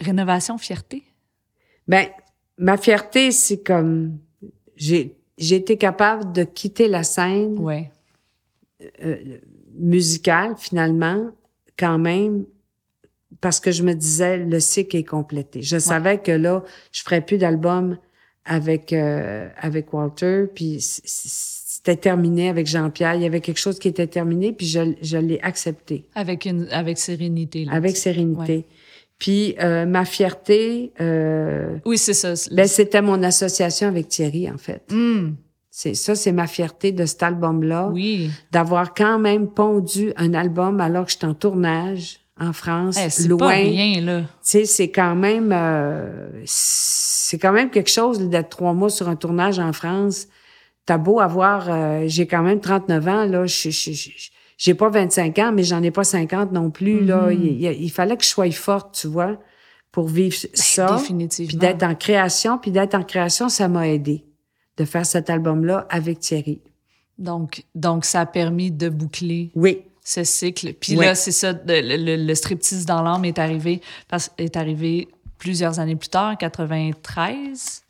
Rénovation, 0.00 0.56
fierté? 0.56 1.02
Ben, 1.88 2.06
ma 2.58 2.76
fierté, 2.76 3.30
c'est 3.32 3.62
comme... 3.62 4.18
J'ai 4.76 5.16
j'ai 5.36 5.56
été 5.56 5.76
capable 5.76 6.32
de 6.32 6.44
quitter 6.44 6.86
la 6.86 7.02
scène 7.02 7.58
Ouais. 7.58 7.90
musicale, 9.76 10.54
finalement, 10.56 11.30
quand 11.78 11.98
même, 11.98 12.44
parce 13.40 13.58
que 13.60 13.72
je 13.72 13.82
me 13.82 13.94
disais, 13.94 14.38
le 14.38 14.60
cycle 14.60 14.96
est 14.96 15.04
complété. 15.04 15.60
Je 15.62 15.78
savais 15.78 16.18
que 16.18 16.30
là, 16.32 16.62
je 16.92 17.02
ferais 17.02 17.20
plus 17.20 17.38
d'album 17.38 17.98
avec 18.44 18.92
euh, 18.92 19.48
avec 19.56 19.92
Walter, 19.92 20.44
puis 20.54 20.78
c'était 20.80 21.96
terminé 21.96 22.48
avec 22.48 22.66
Jean-Pierre. 22.66 23.14
Il 23.14 23.22
y 23.22 23.26
avait 23.26 23.40
quelque 23.40 23.58
chose 23.58 23.78
qui 23.78 23.88
était 23.88 24.06
terminé, 24.06 24.52
puis 24.52 24.66
je, 24.66 24.94
je 25.02 25.16
l'ai 25.18 25.40
accepté 25.40 26.04
Avec, 26.14 26.44
une, 26.44 26.68
avec 26.70 26.98
sérénité. 26.98 27.64
là. 27.64 27.72
avec 27.72 27.96
sérénité. 27.96 28.66
Puis 29.18 29.54
euh, 29.60 29.86
ma 29.86 30.04
fierté, 30.04 30.92
euh, 31.00 31.76
Oui, 31.86 31.98
c'est 31.98 32.14
ça. 32.14 32.34
ben, 32.52 32.66
c'était 32.66 33.02
mon 33.02 33.22
association 33.22 33.88
avec 33.88 34.08
Thierry, 34.08 34.50
en 34.50 34.58
fait. 34.58 34.82
Hmm, 34.92 35.34
C'est 35.70 35.94
ça, 35.94 36.14
c'est 36.14 36.32
ma 36.32 36.46
fierté 36.46 36.92
de 36.92 37.04
cet 37.06 37.22
album-là 37.22 37.90
oui. 37.92 38.30
d'avoir 38.52 38.92
quand 38.94 39.18
même 39.18 39.48
pondu 39.48 40.12
un 40.16 40.34
album 40.34 40.80
alors 40.80 41.06
que 41.06 41.12
j'étais 41.12 41.26
en 41.26 41.34
tournage 41.34 42.18
en 42.40 42.52
France, 42.52 42.96
Eh, 43.04 43.10
c'est 43.10 43.28
loin. 43.28 43.38
pas 43.38 43.48
rien, 43.50 44.00
là. 44.00 44.20
Tu 44.22 44.26
sais, 44.42 44.64
c'est 44.66 44.90
quand 44.90 45.14
même, 45.14 45.50
euh, 45.52 46.28
c'est 46.44 47.38
quand 47.38 47.52
même 47.52 47.70
quelque 47.70 47.90
chose 47.90 48.18
d'être 48.28 48.48
trois 48.50 48.72
mois 48.72 48.90
sur 48.90 49.08
un 49.08 49.14
tournage 49.16 49.58
en 49.60 49.72
France. 49.72 50.26
T'as 50.86 50.98
beau 50.98 51.20
avoir, 51.20 51.66
euh, 51.70 52.04
j'ai 52.08 52.26
quand 52.26 52.42
même 52.42 52.60
39 52.60 53.06
ans 53.08 53.24
là, 53.24 53.46
je- 53.46 53.70
je- 53.70 53.92
je- 53.92 54.10
j'ai 54.64 54.72
pas 54.74 54.88
25 54.88 55.38
ans, 55.40 55.52
mais 55.52 55.62
j'en 55.62 55.82
ai 55.82 55.90
pas 55.90 56.04
50 56.04 56.50
non 56.52 56.70
plus 56.70 57.04
là. 57.04 57.26
Mhm. 57.26 57.32
Il, 57.32 57.62
il- 57.62 57.82
il 57.84 57.90
fallait 57.90 58.16
que 58.16 58.24
je 58.24 58.28
sois 58.30 58.50
forte, 58.50 58.94
tu 58.98 59.08
vois, 59.08 59.36
pour 59.92 60.08
vivre 60.08 60.34
ça. 60.54 60.86
Puis 60.86 60.96
Définitivement. 61.02 61.58
d'être 61.60 61.82
en 61.82 61.94
création, 61.94 62.56
puis 62.56 62.70
d'être 62.70 62.94
en 62.94 63.02
création, 63.02 63.50
ça 63.50 63.68
m'a 63.68 63.88
aidé 63.88 64.24
de 64.78 64.84
faire 64.86 65.04
cet 65.04 65.28
album-là 65.28 65.86
avec 65.90 66.18
Thierry. 66.20 66.62
Donc, 67.18 67.64
donc, 67.74 68.06
ça 68.06 68.20
a 68.22 68.26
permis 68.26 68.70
de 68.70 68.88
boucler 68.88 69.50
Oui, 69.54 69.82
ce 70.02 70.24
cycle. 70.24 70.72
Puis 70.72 70.94
là, 70.94 71.14
c'est 71.14 71.30
ça, 71.30 71.52
le, 71.52 71.96
le- 71.96 72.16
le 72.26 72.34
striptease 72.34 72.86
dans 72.86 73.02
l'âme 73.02 73.24
est 73.26 73.38
arrivé, 73.38 73.82
est 74.38 74.56
arrivé 74.56 75.08
plusieurs 75.38 75.78
années 75.78 75.94
plus 75.96 76.08
tard, 76.08 76.32
en 76.32 76.36
93. 76.36 77.82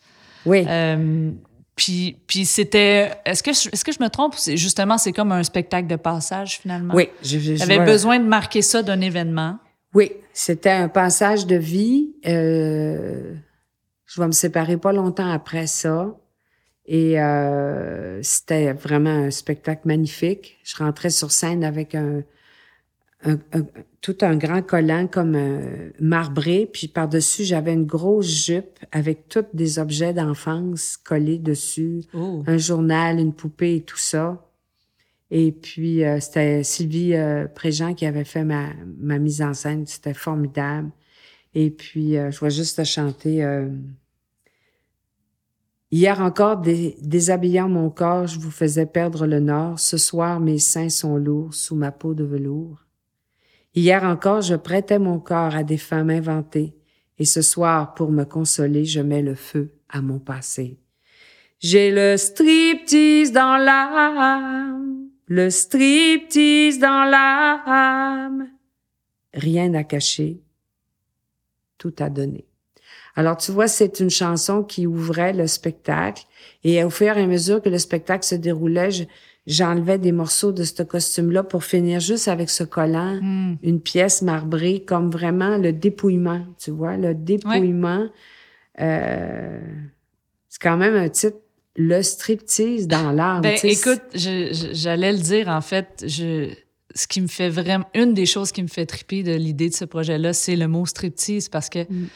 oui. 0.46 0.64
Euh, 0.68 1.30
puis, 1.76 2.16
puis 2.26 2.44
c'était. 2.44 3.10
Est-ce 3.24 3.42
que, 3.42 3.52
je- 3.52 3.68
est-ce 3.72 3.84
que 3.84 3.92
je 3.92 4.02
me 4.02 4.08
trompe? 4.08 4.34
Justement, 4.54 4.96
c'est 4.98 5.12
comme 5.12 5.32
un 5.32 5.42
spectacle 5.42 5.86
de 5.88 5.96
passage, 5.96 6.58
finalement? 6.60 6.94
oui, 6.94 7.08
J'avais 7.22 7.76
vois- 7.76 7.84
besoin 7.84 8.18
de 8.20 8.24
marquer 8.26 8.62
ça 8.62 8.82
d'un 8.82 9.00
événement. 9.00 9.58
Oui, 9.92 10.12
c'était 10.32 10.70
un 10.70 10.88
passage 10.88 11.46
de 11.46 11.56
vie. 11.56 12.14
Euh, 12.26 13.34
je 14.06 14.20
vais 14.20 14.26
me 14.26 14.32
séparer 14.32 14.76
pas 14.76 14.92
longtemps 14.92 15.30
après 15.30 15.66
ça. 15.66 16.14
Et 16.86 17.18
euh, 17.20 18.20
c'était 18.22 18.72
vraiment 18.72 19.10
un 19.10 19.30
spectacle 19.30 19.82
magnifique. 19.86 20.58
Je 20.64 20.76
rentrais 20.76 21.10
sur 21.10 21.30
scène 21.32 21.64
avec 21.64 21.94
un, 21.94 22.22
un- 23.24 23.38
un- 23.52 23.66
tout 24.04 24.18
un 24.20 24.36
grand 24.36 24.60
collant 24.60 25.06
comme 25.06 25.34
euh, 25.34 25.88
marbré, 25.98 26.68
puis 26.70 26.88
par-dessus, 26.88 27.44
j'avais 27.44 27.72
une 27.72 27.86
grosse 27.86 28.26
jupe 28.44 28.78
avec 28.92 29.28
tous 29.30 29.46
des 29.54 29.78
objets 29.78 30.12
d'enfance 30.12 30.98
collés 30.98 31.38
dessus 31.38 32.02
Oh. 32.12 32.42
un 32.46 32.58
journal, 32.58 33.18
une 33.18 33.32
poupée 33.32 33.76
et 33.76 33.80
tout 33.80 33.96
ça. 33.96 34.46
Et 35.30 35.52
puis, 35.52 36.04
euh, 36.04 36.20
c'était 36.20 36.62
Sylvie 36.62 37.14
euh, 37.14 37.46
Préjean 37.48 37.94
qui 37.94 38.04
avait 38.04 38.24
fait 38.24 38.44
ma, 38.44 38.68
ma 38.98 39.18
mise 39.18 39.40
en 39.40 39.54
scène. 39.54 39.86
C'était 39.86 40.12
formidable. 40.12 40.90
Et 41.54 41.70
puis, 41.70 42.18
euh, 42.18 42.30
je 42.30 42.44
vais 42.44 42.50
juste 42.50 42.76
te 42.76 42.84
chanter. 42.84 43.42
euh, 43.42 43.70
Hier 45.90 46.20
encore, 46.20 46.58
dé- 46.58 46.96
déshabillant 47.00 47.68
mon 47.70 47.88
corps, 47.88 48.26
je 48.26 48.38
vous 48.38 48.50
faisais 48.50 48.84
perdre 48.86 49.26
le 49.26 49.40
nord. 49.40 49.78
Ce 49.80 49.96
soir, 49.96 50.40
mes 50.40 50.58
seins 50.58 50.88
sont 50.90 51.16
lourds 51.16 51.54
sous 51.54 51.74
ma 51.76 51.90
peau 51.90 52.12
de 52.14 52.24
velours. 52.24 52.83
Hier 53.74 54.04
encore, 54.04 54.40
je 54.40 54.54
prêtais 54.54 54.98
mon 54.98 55.18
corps 55.18 55.54
à 55.54 55.64
des 55.64 55.78
femmes 55.78 56.10
inventées. 56.10 56.74
Et 57.18 57.24
ce 57.24 57.42
soir, 57.42 57.94
pour 57.94 58.10
me 58.10 58.24
consoler, 58.24 58.84
je 58.84 59.00
mets 59.00 59.22
le 59.22 59.34
feu 59.34 59.72
à 59.88 60.00
mon 60.00 60.18
passé. 60.18 60.78
J'ai 61.60 61.90
le 61.90 62.16
striptease 62.16 63.32
dans 63.32 63.56
l'âme, 63.56 65.08
le 65.26 65.50
striptease 65.50 66.78
dans 66.78 67.04
l'âme. 67.04 68.48
Rien 69.32 69.74
à 69.74 69.82
cacher, 69.82 70.40
tout 71.78 71.94
à 71.98 72.10
donner. 72.10 72.46
Alors, 73.16 73.36
tu 73.36 73.52
vois, 73.52 73.68
c'est 73.68 74.00
une 74.00 74.10
chanson 74.10 74.62
qui 74.62 74.86
ouvrait 74.86 75.32
le 75.32 75.46
spectacle. 75.46 76.24
Et 76.64 76.82
au 76.82 76.90
fur 76.90 77.16
et 77.16 77.22
à 77.22 77.26
mesure 77.26 77.62
que 77.62 77.68
le 77.68 77.78
spectacle 77.78 78.24
se 78.24 78.34
déroulait, 78.34 78.90
j'enlevais 79.46 79.98
des 79.98 80.12
morceaux 80.12 80.52
de 80.52 80.64
ce 80.64 80.82
costume-là 80.82 81.42
pour 81.42 81.64
finir 81.64 82.00
juste 82.00 82.28
avec 82.28 82.48
ce 82.50 82.64
collant, 82.64 83.18
Hmm. 83.20 83.56
une 83.62 83.80
pièce 83.80 84.22
marbrée, 84.22 84.82
comme 84.86 85.10
vraiment 85.10 85.58
le 85.58 85.72
dépouillement, 85.72 86.44
tu 86.58 86.70
vois, 86.70 86.96
le 86.96 87.14
dépouillement. 87.14 88.06
Euh, 88.80 89.60
c'est 90.48 90.60
quand 90.62 90.76
même 90.76 90.94
un 90.96 91.08
titre, 91.08 91.36
le 91.76 92.02
striptease 92.02 92.86
dans 92.86 93.10
l'art. 93.12 93.40
Ben, 93.40 93.56
écoute, 93.64 94.00
j'allais 94.14 95.12
le 95.12 95.18
dire, 95.18 95.48
en 95.48 95.60
fait, 95.60 96.04
je, 96.06 96.54
ce 96.94 97.06
qui 97.08 97.20
me 97.20 97.26
fait 97.26 97.48
vraiment, 97.48 97.84
une 97.94 98.14
des 98.14 98.26
choses 98.26 98.52
qui 98.52 98.62
me 98.62 98.68
fait 98.68 98.86
triper 98.86 99.22
de 99.24 99.34
l'idée 99.34 99.68
de 99.68 99.74
ce 99.74 99.84
projet-là, 99.84 100.32
c'est 100.32 100.54
le 100.56 100.68
mot 100.68 100.86
striptease 100.86 101.48
parce 101.48 101.68
que 101.68 101.80
Mm. 101.80 102.06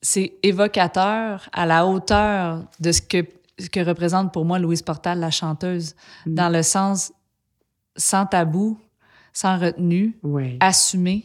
c'est 0.00 0.32
évocateur 0.42 1.48
à 1.52 1.66
la 1.66 1.86
hauteur 1.86 2.64
de 2.80 2.92
ce 2.92 3.00
que, 3.02 3.24
ce 3.58 3.68
que 3.70 3.80
représente 3.80 4.32
pour 4.32 4.44
moi 4.44 4.58
Louise 4.58 4.82
Portal, 4.82 5.20
la 5.20 5.30
chanteuse, 5.30 5.94
Mm. 6.26 6.34
dans 6.34 6.48
le 6.48 6.62
sens 6.62 7.12
sans 7.96 8.26
tabou, 8.26 8.78
sans 9.32 9.58
retenue, 9.58 10.18
Ouais. 10.22 10.56
assumé. 10.60 11.24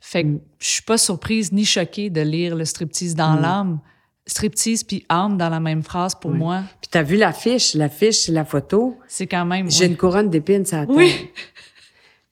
Fait 0.00 0.22
que 0.22 0.28
Mm. 0.28 0.40
je 0.60 0.68
suis 0.68 0.82
pas 0.82 0.98
surprise 0.98 1.52
ni 1.52 1.64
choquée 1.64 2.10
de 2.10 2.20
lire 2.20 2.54
le 2.54 2.64
striptease 2.64 3.14
dans 3.14 3.34
Mm. 3.36 3.40
l'âme. 3.42 3.80
Striptease 4.28 4.82
puis 4.84 5.04
âme 5.08 5.36
dans 5.36 5.48
la 5.48 5.60
même 5.60 5.82
phrase, 5.84 6.14
pour 6.14 6.32
Oui. 6.32 6.38
moi, 6.38 6.62
Puis 6.80 6.88
t'as 6.90 7.02
vu 7.02 7.16
l'affiche, 7.16 7.74
l'affiche, 7.74 8.28
la 8.28 8.44
photo. 8.44 8.98
c'est 9.06 9.26
quand 9.28 9.44
même... 9.44 9.70
J'ai 9.70 9.86
une 9.86 9.96
couronne 9.96 10.30
d'épines 10.30 10.64
sur 10.66 10.78
la 10.78 10.86
tête. 10.86 10.96
Oui. 10.96 11.12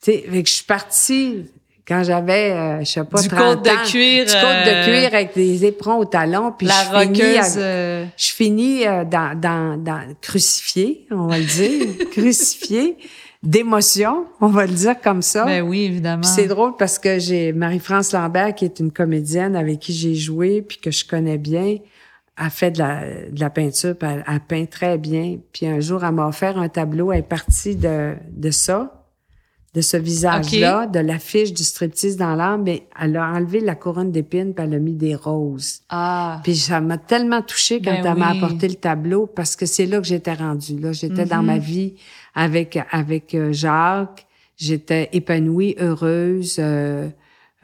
Tu 0.03 0.11
sais, 0.13 0.25
je 0.45 0.51
suis 0.53 0.65
partie 0.65 1.47
quand 1.87 2.03
j'avais, 2.03 2.53
euh, 2.53 2.81
je 2.81 2.85
sais 2.87 3.05
pas, 3.05 3.21
Du 3.21 3.29
30 3.29 3.39
côte 3.57 3.65
de 3.65 3.91
cuir, 3.91 4.25
Du 4.25 4.33
côte 4.33 4.43
euh, 4.45 4.65
de 4.65 4.85
cuir 4.87 5.15
avec 5.15 5.35
des 5.35 5.65
éperons 5.67 5.97
au 5.99 6.05
talon. 6.05 6.53
Puis 6.57 6.67
la 6.67 6.75
je 6.75 6.89
finis, 6.89 7.07
roqueuse... 7.21 7.37
avec- 7.39 7.57
euh, 7.59 8.05
je 8.17 8.27
finis 8.33 8.87
euh, 8.87 9.05
dans, 9.05 9.39
dans, 9.39 9.77
dans 9.83 10.01
crucifié, 10.21 11.07
on 11.11 11.27
va 11.27 11.39
le 11.39 11.45
dire, 11.45 12.09
crucifié 12.13 12.97
d'émotion, 13.43 14.25
on 14.41 14.47
va 14.49 14.67
le 14.67 14.73
dire 14.73 14.99
comme 15.03 15.21
ça. 15.23 15.45
Ben 15.45 15.63
oui, 15.63 15.83
évidemment. 15.85 16.23
C'est 16.23 16.47
drôle 16.47 16.77
parce 16.79 16.99
que 16.99 17.19
j'ai 17.19 17.53
Marie-France 17.53 18.13
Lambert, 18.13 18.55
qui 18.55 18.65
est 18.65 18.81
une 18.81 18.91
comédienne 18.91 19.55
avec 19.55 19.81
qui 19.81 19.93
j'ai 19.93 20.15
joué, 20.15 20.63
puis 20.63 20.79
que 20.79 20.91
je 20.91 21.05
connais 21.07 21.37
bien, 21.39 21.77
a 22.37 22.49
fait 22.51 22.71
de 22.71 22.79
la, 22.79 23.01
de 23.31 23.39
la 23.39 23.51
peinture, 23.51 23.95
puis 23.97 24.09
elle, 24.11 24.25
elle 24.27 24.41
peint 24.41 24.65
très 24.65 24.97
bien. 24.99 25.37
Puis 25.53 25.67
un 25.67 25.79
jour, 25.81 26.03
elle 26.05 26.13
m'a 26.15 26.27
offert 26.27 26.57
un 26.59 26.69
tableau, 26.71 27.13
elle 27.13 27.19
est 27.21 27.23
partie 27.23 27.77
de, 27.77 28.15
de 28.31 28.51
ça, 28.51 29.04
de 29.75 29.81
ce 29.81 29.97
visage-là, 29.97 30.87
de 30.87 31.01
l'affiche 31.01 31.53
du 31.53 31.65
striptease 31.65 32.17
dans 32.17 32.37
l'âme, 32.37 32.63
mais 32.63 32.87
elle 33.01 33.17
a 33.17 33.33
enlevé 33.33 33.59
la 33.61 33.75
couronne 33.75 34.13
d'épines, 34.13 34.55
puis 34.55 34.65
elle 34.65 34.75
a 34.75 34.79
mis 34.79 34.93
des 34.95 35.17
roses. 35.17 35.81
Ah, 35.89 36.41
Puis 36.45 36.55
ça 36.57 36.81
m'a 36.81 36.97
tellement 36.97 37.43
touchée 37.43 37.81
quand 37.83 37.91
Ben 37.91 38.13
elle 38.13 38.19
m'a 38.19 38.29
apporté 38.31 38.69
le 38.69 38.77
tableau 38.77 39.27
parce 39.27 39.57
que 39.57 39.67
c'est 39.67 39.87
là 39.87 39.99
que 39.99 40.07
j'étais 40.07 40.33
rendue. 40.35 40.79
Là, 40.79 40.93
j'étais 40.93 41.25
dans 41.25 41.41
Mhm. 41.41 41.47
ma 41.47 41.59
vie 41.59 41.95
avec 42.37 42.79
avec 42.93 43.35
euh, 43.35 43.53
Jacques. 43.53 44.27
J'étais 44.57 45.09
épanouie, 45.13 45.75
heureuse, 45.81 46.57
euh, 46.61 47.09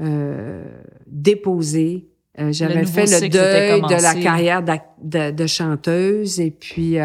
euh, 0.00 0.64
déposée. 1.06 2.08
Euh, 2.40 2.52
J'avais 2.52 2.84
fait 2.86 3.06
le 3.06 3.28
deuil 3.28 3.82
de 3.82 4.02
la 4.02 4.14
carrière 4.14 4.62
de, 4.64 5.30
de 5.30 5.46
chanteuse 5.46 6.40
et 6.40 6.50
puis 6.50 6.96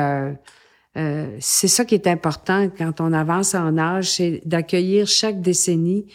euh, 0.98 1.00
euh, 1.00 1.38
c'est 1.40 1.68
ça 1.68 1.86
qui 1.86 1.96
est 1.96 2.08
important 2.08 2.70
quand 2.78 3.02
on 3.02 3.14
avance 3.14 3.56
en 3.56 3.78
âge, 3.78 4.12
c'est 4.12 4.42
d'accueillir 4.46 5.08
chaque 5.08 5.42
décennie 5.42 6.06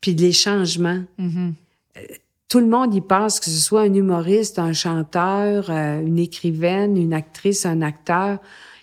puis 0.00 0.14
les 0.14 0.32
changements 0.32 1.02
mhm. 1.16 1.54
tout 2.48 2.60
le 2.60 2.66
monde 2.66 2.94
y 2.94 3.00
passe, 3.00 3.40
que 3.40 3.46
ce 3.46 3.60
soit 3.60 3.82
un 3.82 3.94
humoriste, 3.94 4.58
un 4.58 4.72
chanteur, 4.72 5.70
euh, 5.70 6.00
une 6.00 6.18
écrivaine, 6.18 6.96
une 6.96 7.14
actrice, 7.14 7.64
un 7.64 7.82
acteur. 7.82 8.38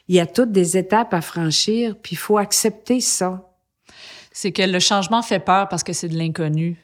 Il 0.08 0.16
y 0.16 0.20
a 0.20 0.26
toutes 0.26 0.52
des 0.52 0.78
étapes 0.78 1.14
à 1.14 1.22
franchir, 1.22 1.96
puis 2.02 2.14
il 2.14 2.18
faut 2.18 2.38
accepter 2.38 3.02
ça. 3.02 3.46
c'est 4.32 4.52
que 4.52 4.62
le 4.62 4.80
changement 4.80 5.22
fait 5.22 5.40
peur 5.40 5.68
parce 5.68 5.84
que 5.84 5.94
c'est 5.94 6.08
de 6.08 6.18
l'inconnu. 6.18 6.78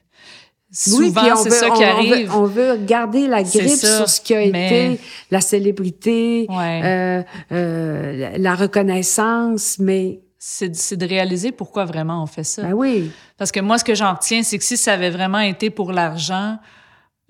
Oui, 0.87 1.07
Souvent, 1.07 1.21
on 1.31 1.35
c'est 1.37 1.49
ça 1.51 1.69
qui 1.69 1.83
on 1.83 1.87
arrive. 1.87 2.27
Veut, 2.29 2.35
on 2.35 2.43
veut 2.45 2.75
garder 2.77 3.27
la 3.27 3.43
grippe 3.43 3.69
ça, 3.69 3.97
sur 3.97 4.09
ce 4.09 4.19
qui 4.19 4.33
a 4.35 4.45
mais- 4.51 4.65
été 4.95 5.01
la 5.31 5.39
célébrité, 5.39 6.47
Ouais. 6.49 6.81
euh, 6.83 7.23
euh, 7.53 8.37
la- 8.37 8.55
reconnaissance, 8.55 9.77
mais 9.79 10.19
C'est 10.37 10.75
c'est 10.75 10.97
de 10.97 11.07
réaliser 11.07 11.51
pourquoi 11.53 11.85
vraiment 11.85 12.21
on 12.21 12.25
fait 12.27 12.43
ça. 12.43 12.63
ben 12.63 12.73
oui, 12.73 13.09
Parce 13.37 13.51
que 13.51 13.59
moi, 13.61 13.77
ce 13.77 13.83
que 13.85 13.95
j'en 13.95 14.13
retiens, 14.13 14.43
c'est 14.43 14.57
que 14.57 14.63
si 14.65 14.75
ça 14.77 14.93
avait 14.93 15.09
vraiment 15.09 15.39
été 15.39 15.69
pour 15.69 15.91
l'argent, 15.93 16.57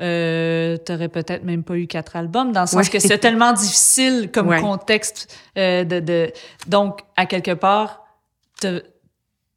euh, 0.02 0.76
t'aurais 0.78 1.08
peut-être 1.08 1.44
même 1.44 1.64
pas 1.64 1.76
eu 1.78 1.88
quatre 1.88 2.16
albums, 2.16 2.52
dans 2.52 2.62
le 2.62 2.68
sens 2.68 2.86
Ouais. 2.88 2.92
que 2.92 3.00
c'est 3.00 3.18
tellement 3.20 3.54
difficile 3.54 4.30
comme 4.34 4.50
Ouais. 4.50 4.60
contexte 4.60 5.34
euh, 5.58 5.84
de, 5.86 6.00
de... 6.00 6.32
Donc, 6.68 7.00
à 7.16 7.26
quelque 7.26 7.54
part, 7.54 8.04
t'as 8.60 8.80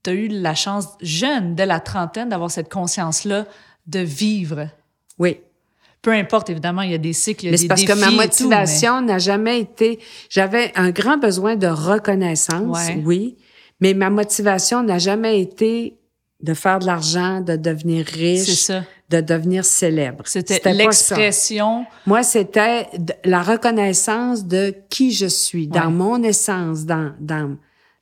as 0.07 0.13
eu 0.13 0.29
la 0.29 0.55
chance, 0.55 0.87
jeune, 1.03 1.55
dès 1.55 1.67
la 1.67 1.81
trentaine, 1.81 2.29
d'avoir 2.31 2.51
cette 2.51 2.73
conscience-là 2.73 3.45
de 3.89 4.01
vivre. 4.01 4.69
oui. 5.19 5.39
Peu 6.01 6.13
importe, 6.13 6.49
évidemment, 6.49 6.83
il 6.83 6.93
y 6.93 6.95
a 6.95 6.99
des 6.99 7.13
cycles, 7.13 7.43
il 7.43 7.47
y 7.47 7.49
a 7.49 7.51
Mais 7.51 7.57
des 7.57 7.63
c'est 7.63 7.69
parce 7.69 7.81
défis 7.81 7.93
que 7.93 7.99
ma 7.99 8.11
mais- 8.13 8.17
motivation 8.19 9.01
n'a 9.03 9.19
jamais 9.19 9.59
été. 9.61 9.99
J'avais 10.31 10.71
un 10.77 10.91
grand 10.91 11.19
besoin 11.19 11.57
de 11.57 11.67
reconnaissance, 11.67 12.87
Ouais. 12.87 13.03
oui, 13.05 13.37
mais 13.81 13.95
ma 13.95 14.09
motivation 14.09 14.85
n'a 14.85 14.99
jamais 14.99 15.41
été 15.41 15.97
de 16.41 16.55
faire 16.55 16.79
de 16.79 16.87
l'argent, 16.87 17.41
de 17.41 17.57
devenir 17.57 18.07
riche, 18.07 18.49
ça. 18.55 18.85
de 19.11 19.21
devenir 19.21 19.65
célèbre. 19.65 20.23
C'était 20.27 20.73
l'expression. 20.73 21.85
Moi, 22.07 22.23
c'était 22.23 22.87
la 23.25 23.43
reconnaissance 23.43 24.45
de 24.47 24.73
qui 24.89 25.11
je 25.11 25.27
suis, 25.27 25.67
dans 25.67 25.91
mon 25.91 26.23
essence, 26.23 26.85
dans 26.85 27.13
dans 27.19 27.57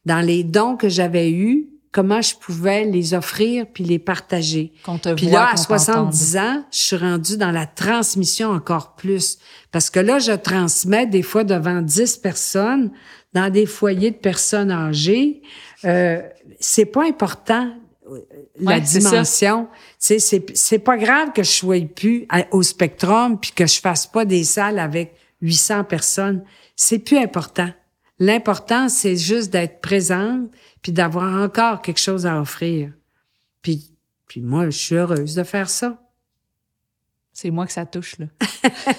dans 0.05 0.21
les 0.21 0.45
dons 0.45 0.77
que 0.77 0.91
j'avais 0.91 1.31
eus, 1.31 1.67
comment 1.93 2.21
je 2.23 2.35
pouvais 2.35 2.85
les 2.85 3.15
offrir 3.15 3.67
puis 3.73 3.85
les 3.85 3.99
partager. 3.99 4.73
Te 5.03 5.15
Puis 5.15 5.29
voit, 5.29 5.41
là, 5.41 5.47
à 5.49 5.51
qu'on 5.53 5.63
70 5.63 6.37
ans, 6.37 6.65
je 6.71 6.79
suis 6.79 6.97
rendue 6.97 7.37
dans 7.37 7.51
la 7.51 7.67
transmission 7.67 8.51
encore 8.51 8.95
plus. 8.97 9.39
Parce 9.73 9.91
que 9.91 10.01
là, 10.01 10.19
je 10.19 10.33
transmets 10.33 11.07
des 11.07 11.23
fois 11.23 11.45
devant 11.45 11.81
10 11.83 12.19
personnes, 12.19 12.91
dans 13.33 13.51
des 13.51 13.67
foyers 13.67 14.11
de 14.13 14.17
personnes 14.17 14.71
âgées. 14.71 15.43
Euh, 15.85 16.23
c'est 16.61 16.87
pas 16.87 17.05
important, 17.05 17.71
la 18.59 18.77
Ouais, 18.77 18.81
dimension. 18.81 19.67
Tu 19.67 19.79
sais, 19.99 20.19
c'est, 20.21 20.47
c'est 20.57 20.79
pas 20.79 20.97
grave 20.97 21.33
que 21.35 21.43
je 21.43 21.51
sois 21.51 21.81
plus 21.87 22.25
à- 22.29 22.47
au 22.53 22.63
spectrum 22.63 23.39
puis 23.39 23.51
que 23.53 23.67
je 23.67 23.81
fasse 23.81 24.07
pas 24.07 24.25
des 24.25 24.45
salles 24.45 24.79
avec 24.79 25.15
800 25.43 25.85
personnes. 25.85 26.45
C'est 26.77 26.99
plus 27.01 27.19
important. 27.19 27.69
L'important, 28.19 28.89
c'est 28.89 29.17
juste 29.17 29.51
d'être 29.51 29.81
présente 29.81 30.51
puis 30.83 30.93
d'avoir 30.93 31.43
encore 31.43 31.83
quelque 31.83 32.01
chose 32.01 32.27
à 32.27 32.41
offrir. 32.41 32.93
Puis, 33.63 33.91
puis 34.27 34.41
moi, 34.41 34.67
je 34.67 34.79
suis 34.79 34.95
heureuse 34.95 35.35
de 35.35 35.43
faire 35.43 35.69
ça. 35.69 36.01
C'est 37.33 37.51
moi 37.51 37.67
que 37.67 37.73
ça 37.73 37.87
touche, 37.87 38.17
là. 38.19 38.27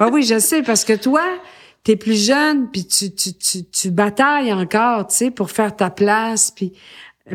Ah 0.00 0.08
oui, 0.12 0.22
je 0.22 0.38
sais, 0.38 0.62
parce 0.62 0.84
que 0.84 0.92
toi, 0.92 1.24
t'es 1.82 1.96
plus 1.96 2.24
jeune, 2.24 2.70
puis 2.70 2.86
tu, 2.86 3.12
tu, 3.12 3.34
tu, 3.34 3.64
tu 3.64 3.90
batailles 3.90 4.52
encore, 4.52 5.08
tu 5.08 5.16
sais, 5.16 5.30
pour 5.32 5.50
faire 5.50 5.74
ta 5.74 5.90
place, 5.90 6.52
puis 6.52 6.72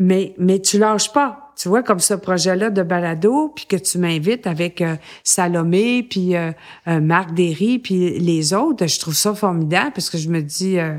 mais, 0.00 0.34
mais 0.38 0.60
tu 0.60 0.78
lâches 0.78 1.12
pas. 1.12 1.43
Tu 1.56 1.68
vois, 1.68 1.82
comme 1.82 2.00
ce 2.00 2.14
projet-là 2.14 2.70
de 2.70 2.82
balado, 2.82 3.52
puis 3.54 3.66
que 3.66 3.76
tu 3.76 3.98
m'invites 3.98 4.46
avec 4.46 4.80
euh, 4.80 4.96
Salomé, 5.22 6.02
puis 6.02 6.34
euh, 6.36 6.50
euh, 6.88 7.00
Marc 7.00 7.32
Derry, 7.32 7.78
puis 7.78 8.18
les 8.18 8.52
autres, 8.52 8.86
je 8.86 8.98
trouve 8.98 9.14
ça 9.14 9.34
formidable, 9.34 9.92
parce 9.94 10.10
que 10.10 10.18
je 10.18 10.28
me 10.28 10.42
dis, 10.42 10.78
euh, 10.78 10.94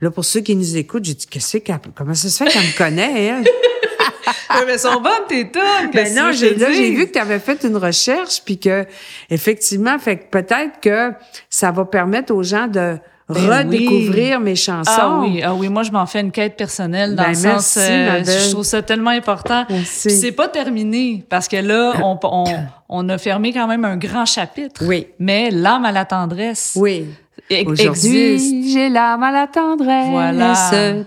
là, 0.00 0.10
pour 0.10 0.24
ceux 0.24 0.40
qui 0.40 0.56
nous 0.56 0.76
écoutent, 0.76 1.04
j'ai 1.04 1.14
dit, 1.14 1.26
qu'est-ce 1.26 1.58
qu'elle, 1.58 1.80
comment 1.94 2.14
ça 2.14 2.28
se 2.28 2.44
fait 2.44 2.50
qu'elle 2.50 2.62
me 2.62 2.76
connaît, 2.76 3.24
elle? 3.24 3.44
mais 4.66 4.78
sont 4.78 5.00
bonnes, 5.00 5.26
tes 5.28 5.50
tonnes! 5.50 5.90
Ben 5.92 6.14
non, 6.14 6.32
j'ai 6.32 6.54
là 6.54 6.72
j'ai 6.72 6.90
vu 6.90 7.06
que 7.06 7.12
tu 7.12 7.18
avais 7.18 7.38
fait 7.38 7.64
une 7.64 7.76
recherche 7.76 8.42
puis 8.44 8.58
que 8.58 8.86
effectivement 9.30 9.98
fait 9.98 10.18
que 10.18 10.30
peut-être 10.30 10.80
que 10.80 11.12
ça 11.50 11.70
va 11.70 11.84
permettre 11.84 12.32
aux 12.32 12.42
gens 12.42 12.66
de 12.66 12.96
Ben 13.28 13.64
redécouvrir 13.64 14.38
oui. 14.38 14.44
mes 14.44 14.56
chansons. 14.56 14.90
Ah 14.94 15.18
oui, 15.22 15.40
ah 15.42 15.54
oui, 15.54 15.68
moi 15.70 15.82
je 15.82 15.90
m'en 15.90 16.04
fais 16.04 16.20
une 16.20 16.30
quête 16.30 16.56
personnelle 16.56 17.14
dans 17.14 17.22
Ben, 17.22 17.32
le 17.32 17.38
merci, 17.40 17.64
sens, 17.64 17.78
euh, 17.80 18.22
je 18.24 18.50
trouve 18.50 18.64
ça 18.64 18.82
tellement 18.82 19.10
important. 19.10 19.64
C'est 19.84 20.32
pas 20.32 20.48
terminé 20.48 21.24
parce 21.28 21.48
que 21.48 21.56
là, 21.56 21.94
on, 22.02 22.18
on, 22.24 22.44
on 22.90 23.08
a 23.08 23.16
fermé 23.18 23.52
quand 23.52 23.66
même 23.66 23.84
un 23.86 23.96
grand 23.96 24.26
chapitre. 24.26 24.82
Oui. 24.86 25.06
Mais 25.18 25.50
l'âme 25.50 25.86
à 25.86 25.92
la 25.92 26.04
tendresse, 26.04 26.74
Oui. 26.76 27.06
e- 27.50 27.64
Aujourd'hui, 27.66 28.70
j'ai 28.70 28.90
l'âme 28.90 29.22
à 29.22 29.30
la 29.32 29.46
tendresse, 29.46 30.08
Voilà. 30.10 30.54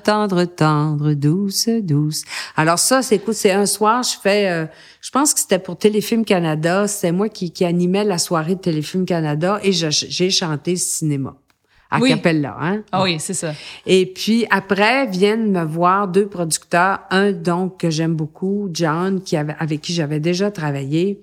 tendre, 0.03 0.43
tendre, 0.45 1.13
douce, 1.13 1.69
douce. 1.83 2.23
Alors 2.55 2.79
ça, 2.79 3.03
c'est 3.03 3.15
écoute, 3.17 3.35
c'est 3.35 3.51
un 3.51 3.67
soir, 3.67 4.01
je 4.01 4.15
fais, 4.21 4.49
euh, 4.49 4.65
je 5.01 5.11
pense 5.11 5.35
que 5.35 5.39
c'était 5.39 5.59
pour 5.59 5.77
Téléfilm 5.77 6.25
Canada, 6.25 6.87
c'était 6.87 7.11
moi 7.11 7.29
qui, 7.29 7.51
qui 7.51 7.63
animais 7.63 8.03
la 8.03 8.17
soirée 8.17 8.55
de 8.55 8.61
Téléfilm 8.61 9.05
Canada 9.05 9.59
et 9.61 9.71
j'ai 9.71 10.29
chanté 10.31 10.75
cinéma. 10.77 11.35
À 11.89 11.99
Oui. 11.99 12.09
Capella, 12.09 12.57
hein? 12.59 12.81
Ah 12.91 13.03
oui, 13.03 13.17
c'est 13.19 13.33
ça. 13.33 13.53
Et 13.85 14.05
puis 14.05 14.45
après 14.49 15.07
viennent 15.07 15.51
me 15.51 15.63
voir 15.63 16.07
deux 16.07 16.27
producteurs, 16.27 16.99
un 17.11 17.31
donc 17.31 17.79
que 17.79 17.89
j'aime 17.89 18.13
beaucoup, 18.13 18.69
John, 18.73 19.21
qui 19.21 19.37
avait, 19.37 19.55
avec 19.59 19.81
qui 19.81 19.93
j'avais 19.93 20.19
déjà 20.19 20.51
travaillé, 20.51 21.21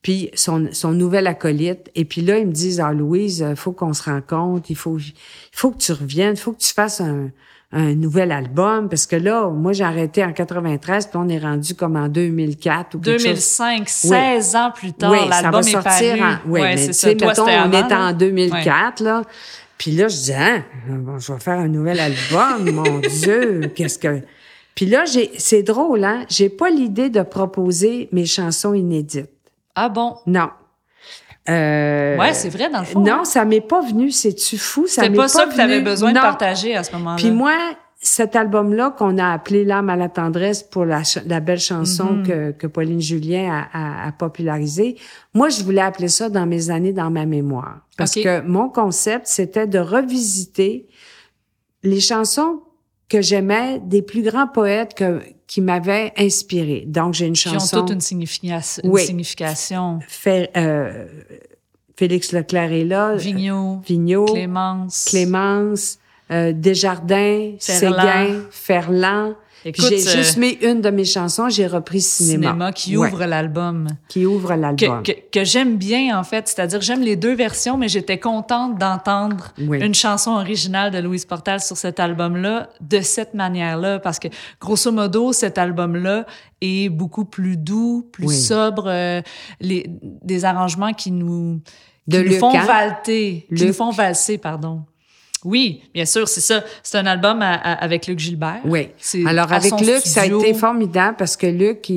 puis 0.00 0.30
son, 0.34 0.68
son 0.72 0.92
nouvel 0.92 1.26
acolyte. 1.26 1.90
Et 1.94 2.04
puis 2.04 2.22
là, 2.22 2.38
ils 2.38 2.46
me 2.46 2.52
disent, 2.52 2.80
ah 2.80 2.92
Louise, 2.92 3.44
il 3.50 3.56
faut 3.56 3.72
qu'on 3.72 3.92
se 3.92 4.04
rencontre, 4.04 4.70
il 4.70 4.76
faut, 4.76 4.98
il 4.98 5.12
faut 5.52 5.72
que 5.72 5.78
tu 5.78 5.92
reviennes, 5.92 6.34
il 6.34 6.40
faut 6.40 6.52
que 6.52 6.60
tu 6.60 6.72
fasses 6.72 7.00
un, 7.00 7.30
un 7.72 7.94
nouvel 7.94 8.32
album, 8.32 8.88
parce 8.88 9.06
que 9.06 9.16
là, 9.16 9.50
moi 9.50 9.72
j'ai 9.74 9.84
arrêté 9.84 10.24
en 10.24 10.32
93, 10.32 11.08
puis 11.08 11.16
on 11.22 11.28
est 11.28 11.38
rendu 11.38 11.74
comme 11.74 11.96
en 11.96 12.08
2004 12.08 12.94
ou 12.94 13.00
quelque 13.00 13.18
chose. 13.18 13.24
2005, 13.24 13.88
16 13.88 14.56
ans 14.56 14.70
plus 14.74 14.92
tard, 14.94 15.10
Oui, 15.10 15.18
l'album 15.28 15.60
est 15.60 15.70
sortir 15.70 16.16
paru. 16.16 16.22
en... 16.22 16.50
Oui, 16.50 16.60
ouais, 16.60 16.74
mais 16.76 16.92
ça. 16.94 17.14
Toi, 17.14 17.28
mettons, 17.28 17.42
on 17.42 17.46
avant, 17.46 17.88
est 17.88 17.92
en 17.94 18.12
2004, 18.14 19.02
là. 19.02 19.22
Puis 19.78 19.92
là, 19.92 20.08
je 20.08 20.16
dis, 20.16 20.32
hein, 20.34 20.64
bon, 20.88 21.18
je 21.18 21.32
vais 21.32 21.38
faire 21.38 21.58
un 21.58 21.68
nouvel 21.68 22.00
album, 22.00 22.70
mon 22.72 22.98
Dieu, 22.98 23.72
qu'est-ce 23.74 23.98
que... 23.98 24.20
Puis 24.74 24.86
là, 24.86 25.04
j'ai, 25.04 25.32
c'est 25.38 25.62
drôle, 25.62 26.04
hein, 26.04 26.24
j'ai 26.28 26.48
pas 26.48 26.70
l'idée 26.70 27.10
de 27.10 27.22
proposer 27.22 28.08
mes 28.12 28.26
chansons 28.26 28.74
inédites. 28.74 29.30
Ah 29.74 29.88
bon? 29.88 30.16
Non. 30.26 30.50
Euh, 31.48 32.16
Ouais, 32.16 32.34
c'est 32.34 32.48
vrai, 32.48 32.68
dans 32.70 32.80
le 32.80 32.84
fond. 32.84 33.00
Non, 33.00 33.20
hein. 33.20 33.24
ça 33.24 33.44
m'est 33.44 33.60
pas 33.60 33.80
venu, 33.80 34.10
c'est-tu 34.10 34.58
fou? 34.58 34.86
Ça 34.86 35.08
m'est 35.08 35.16
pas 35.16 35.28
ça 35.28 35.46
que 35.46 35.54
tu 35.54 35.60
avais 35.60 35.80
besoin 35.80 36.12
de 36.12 36.20
partager 36.20 36.76
à 36.76 36.84
ce 36.84 36.92
moment-là. 36.92 37.16
Puis 37.16 37.30
moi, 37.30 37.56
cet 38.00 38.36
album-là 38.36 38.94
qu'on 38.96 39.18
a 39.18 39.32
appelé 39.32 39.64
L'âme 39.64 39.90
à 39.90 39.96
la 39.96 40.08
tendresse 40.08 40.62
pour 40.62 40.84
la, 40.84 41.02
belle 41.40 41.58
chanson 41.58 42.12
Mhm. 42.12 42.26
que, 42.26 42.50
que 42.52 42.66
Pauline 42.68 43.00
Julien 43.00 43.50
a, 43.72 44.04
a, 44.04 44.06
a 44.08 44.12
popularisée, 44.12 44.96
moi, 45.34 45.48
je 45.48 45.64
voulais 45.64 45.80
appeler 45.80 46.06
ça 46.08 46.28
dans 46.28 46.46
mes 46.46 46.70
années, 46.70 46.92
dans 46.92 47.10
ma 47.10 47.26
mémoire. 47.26 47.80
Parce 47.96 48.14
que 48.14 48.40
mon 48.42 48.68
concept, 48.68 49.26
c'était 49.26 49.66
de 49.66 49.80
revisiter 49.80 50.86
les 51.82 51.98
chansons 52.00 52.60
que 53.08 53.20
j'aimais 53.20 53.80
des 53.84 54.02
plus 54.02 54.22
grands 54.22 54.46
poètes 54.46 54.94
que, 54.94 55.20
qui 55.48 55.60
m'avaient 55.60 56.12
inspiré. 56.16 56.84
Donc, 56.86 57.14
j'ai 57.14 57.26
une 57.26 57.32
qui 57.32 57.48
ont 57.48 57.52
chanson... 57.54 57.80
toute 57.80 57.90
une, 57.90 58.00
signification. 58.00 58.82
une 58.84 58.90
Oui. 58.92 59.02
signification. 59.06 59.98
Fait- 60.06 60.50
euh, 60.56 61.06
Félix 61.96 62.30
Leclerc 62.32 62.70
est 62.72 62.84
là. 62.84 63.16
Vigneault, 63.16 63.80
Vigneault. 63.84 64.26
Clémence. 64.26 65.06
Clémence, 65.06 65.98
euh, 66.30 66.52
Desjardins, 66.54 67.52
Ferland. 67.60 67.96
Séguin, 68.28 68.40
Ferland. 68.50 69.34
J'ai 69.64 69.94
euh, 69.96 70.16
juste 70.16 70.36
mis 70.36 70.50
une 70.62 70.80
de 70.80 70.88
mes 70.88 71.04
chansons, 71.04 71.48
j'ai 71.48 71.66
repris 71.66 72.00
cinéma. 72.00 72.46
cinéma 72.50 72.72
qui 72.72 72.96
Ouais, 72.96 73.08
ouvre 73.12 73.24
l'album. 73.26 73.88
qui 74.08 74.24
ouvre 74.24 74.54
l'album. 74.54 75.02
Que, 75.02 75.12
que, 75.12 75.18
que 75.32 75.44
j'aime 75.44 75.76
bien, 75.76 76.16
en 76.18 76.22
fait. 76.22 76.46
C'est-à-dire, 76.46 76.80
j'aime 76.80 77.02
les 77.02 77.16
deux 77.16 77.34
versions, 77.34 77.76
mais 77.76 77.88
j'étais 77.88 78.18
contente 78.18 78.78
d'entendre 78.78 79.48
Oui. 79.58 79.80
une 79.84 79.94
chanson 79.96 80.30
originale 80.30 80.92
de 80.92 80.98
Louise 80.98 81.24
Portal 81.24 81.60
sur 81.60 81.76
cet 81.76 81.98
album-là 81.98 82.68
de 82.80 83.00
cette 83.00 83.34
manière-là. 83.34 83.98
Parce 83.98 84.20
que, 84.20 84.28
grosso 84.60 84.92
modo, 84.92 85.32
cet 85.32 85.58
album-là 85.58 86.24
est 86.62 86.88
beaucoup 86.88 87.24
plus 87.24 87.56
doux, 87.56 88.08
plus 88.12 88.28
Oui. 88.28 88.36
sobre. 88.36 88.84
euh, 88.86 89.20
les, 89.60 89.86
des 90.22 90.44
arrangements 90.44 90.92
qui 90.92 91.10
nous, 91.10 91.60
qui 92.08 92.16
De 92.16 92.22
nous 92.22 92.28
Luc, 92.30 92.38
font 92.38 92.54
hein? 92.56 92.64
valter, 92.64 93.44
qui 93.48 93.54
Luc. 93.56 93.66
nous 93.68 93.74
font 93.74 93.90
valser, 93.90 94.38
pardon. 94.38 94.82
Oui, 95.48 95.82
bien 95.94 96.04
sûr, 96.04 96.28
c'est 96.28 96.40
ça. 96.42 96.62
C'est 96.82 96.98
un 96.98 97.06
album 97.06 97.40
à- 97.42 97.54
à- 97.54 97.72
avec 97.82 98.06
Luc 98.06 98.18
Gilbert. 98.18 98.60
Oui. 98.64 98.88
Alors 99.26 99.50
avec 99.52 99.72
Luc, 99.80 100.00
ça 100.04 100.22
a 100.22 100.26
été 100.26 100.52
formidable 100.54 101.16
parce 101.16 101.36
que 101.36 101.46
Luc, 101.46 101.90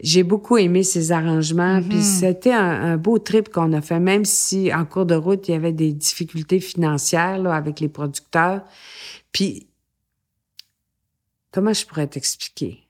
j'ai 0.00 0.22
beaucoup 0.22 0.56
aimé 0.56 0.82
ses 0.82 1.12
arrangements. 1.12 1.80
Puis 1.82 2.02
c'était 2.02 2.52
un, 2.52 2.92
un 2.92 2.96
beau 2.96 3.18
trip 3.18 3.50
qu'on 3.50 3.72
a 3.72 3.80
fait, 3.80 4.00
même 4.00 4.24
si 4.24 4.72
en 4.74 4.84
cours 4.84 5.06
de 5.06 5.14
route, 5.14 5.46
il 5.48 5.52
y 5.52 5.54
avait 5.54 5.72
des 5.72 5.92
difficultés 5.92 6.58
financières 6.60 7.38
là, 7.38 7.54
avec 7.54 7.78
les 7.80 7.88
producteurs. 7.88 8.62
Puis, 9.30 9.68
comment 11.52 11.72
je 11.72 11.86
pourrais 11.86 12.06
t'expliquer? 12.08 12.80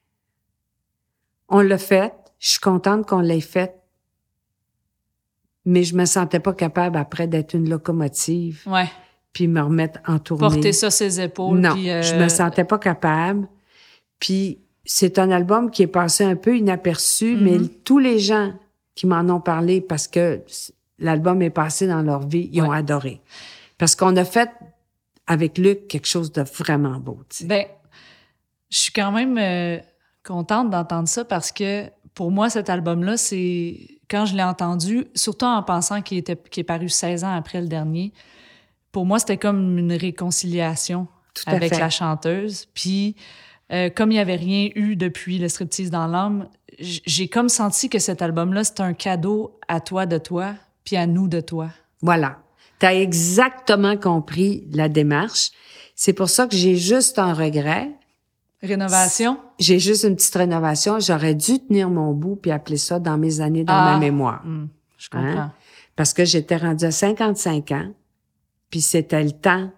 On 1.48 1.60
l'a 1.60 1.78
fait. 1.78 2.14
Je 2.38 2.48
suis 2.50 2.60
contente 2.60 3.06
qu'on 3.06 3.20
l'ait 3.20 3.40
fait. 3.40 3.74
Mais 5.64 5.84
je 5.84 5.94
me 5.94 6.06
sentais 6.06 6.40
pas 6.40 6.54
capable 6.54 6.96
après 6.96 7.28
d'être 7.28 7.54
une 7.54 7.68
locomotive 7.68 8.62
Ouais. 8.66 8.90
Puis 9.32 9.48
me 9.48 9.60
remettre 9.62 10.00
en 10.06 10.18
tournée. 10.18 10.40
Porter 10.40 10.72
ça 10.72 10.90
ses 10.90 11.20
épaules. 11.20 11.58
Non, 11.58 11.72
puis, 11.74 11.90
euh, 11.90 12.02
je 12.02 12.14
me 12.16 12.28
sentais 12.28 12.64
pas 12.64 12.78
capable. 12.78 13.48
Puis 14.18 14.58
c'est 14.84 15.18
un 15.18 15.30
album 15.30 15.70
qui 15.70 15.82
est 15.82 15.86
passé 15.86 16.24
un 16.24 16.36
peu 16.36 16.56
inaperçu, 16.56 17.36
mais 17.40 17.58
Mhm. 17.58 17.68
tous 17.84 17.98
les 17.98 18.18
gens 18.18 18.52
qui 18.94 19.06
m'en 19.06 19.20
ont 19.34 19.40
parlé 19.40 19.80
parce 19.80 20.06
que 20.08 20.42
l'album 20.98 21.40
est 21.42 21.50
passé 21.50 21.86
dans 21.86 22.02
leur 22.02 22.26
vie, 22.26 22.48
ils 22.52 22.60
ont 22.62 22.70
adoré. 22.72 23.20
Parce 23.78 23.94
qu'on 23.96 24.14
a 24.16 24.24
fait 24.24 24.50
avec 25.26 25.56
Luc 25.56 25.88
quelque 25.88 26.06
chose 26.06 26.30
de 26.32 26.42
vraiment 26.42 26.98
beau. 26.98 27.18
Ben, 27.44 27.64
je 28.70 28.78
suis 28.78 28.92
quand 28.92 29.12
même 29.12 29.38
euh, 29.38 29.78
contente 30.24 30.70
d'entendre 30.70 31.08
ça 31.08 31.24
parce 31.24 31.52
que 31.52 31.84
pour 32.14 32.30
moi, 32.30 32.50
cet 32.50 32.68
album-là, 32.68 33.16
c'est 33.16 33.88
quand 34.10 34.26
je 34.26 34.36
l'ai 34.36 34.42
entendu, 34.42 35.06
surtout 35.14 35.46
en 35.46 35.62
pensant 35.62 36.02
qu'il 36.02 36.18
était 36.18 36.36
qu'il 36.36 36.60
est 36.60 36.64
paru 36.64 36.88
16 36.90 37.24
ans 37.24 37.34
après 37.34 37.60
le 37.60 37.66
dernier, 37.68 38.12
pour 38.92 39.06
moi, 39.06 39.18
c'était 39.18 39.38
comme 39.38 39.78
une 39.78 39.92
réconciliation 39.92 41.06
avec 41.46 41.74
fait. 41.74 41.80
la 41.80 41.90
chanteuse. 41.90 42.66
Puis, 42.74 43.16
euh, 43.72 43.88
comme 43.90 44.10
il 44.10 44.14
n'y 44.14 44.20
avait 44.20 44.36
rien 44.36 44.68
eu 44.74 44.96
depuis 44.96 45.38
le 45.38 45.48
striptease 45.48 45.90
dans 45.90 46.06
l'âme, 46.06 46.48
j'ai 46.78 47.28
comme 47.28 47.48
senti 47.48 47.88
que 47.88 47.98
cet 47.98 48.22
album-là, 48.22 48.64
c'est 48.64 48.80
un 48.80 48.92
cadeau 48.92 49.58
à 49.68 49.80
toi 49.80 50.06
de 50.06 50.18
toi, 50.18 50.54
puis 50.84 50.96
à 50.96 51.06
nous 51.06 51.28
de 51.28 51.40
toi. 51.40 51.70
Voilà. 52.02 52.38
Tu 52.80 52.86
as 52.86 52.94
exactement 52.94 53.96
compris 53.96 54.64
la 54.72 54.88
démarche. 54.88 55.50
C'est 55.94 56.12
pour 56.12 56.28
ça 56.28 56.46
que 56.46 56.56
j'ai 56.56 56.76
juste 56.76 57.18
un 57.18 57.32
regret. 57.32 57.90
Rénovation? 58.62 59.38
J'ai 59.58 59.78
juste 59.78 60.04
une 60.04 60.16
petite 60.16 60.34
rénovation. 60.34 60.98
J'aurais 61.00 61.34
dû 61.34 61.58
tenir 61.60 61.90
mon 61.90 62.12
bout 62.12 62.36
puis 62.36 62.50
appeler 62.50 62.76
ça 62.76 62.98
dans 62.98 63.18
mes 63.18 63.40
années, 63.40 63.64
dans 63.64 63.72
Ah. 63.74 63.92
ma 63.92 63.98
mémoire. 63.98 64.42
Hmm, 64.44 64.66
je 64.98 65.08
Hein? 65.12 65.26
comprends. 65.26 65.50
parce 65.96 66.12
que 66.14 66.24
j'étais 66.24 66.56
rendue 66.56 66.84
à 66.86 66.90
55 66.90 67.70
ans, 67.72 67.92
puis 68.72 68.80
c'était 68.80 69.22
le 69.22 69.30
temps 69.30 69.70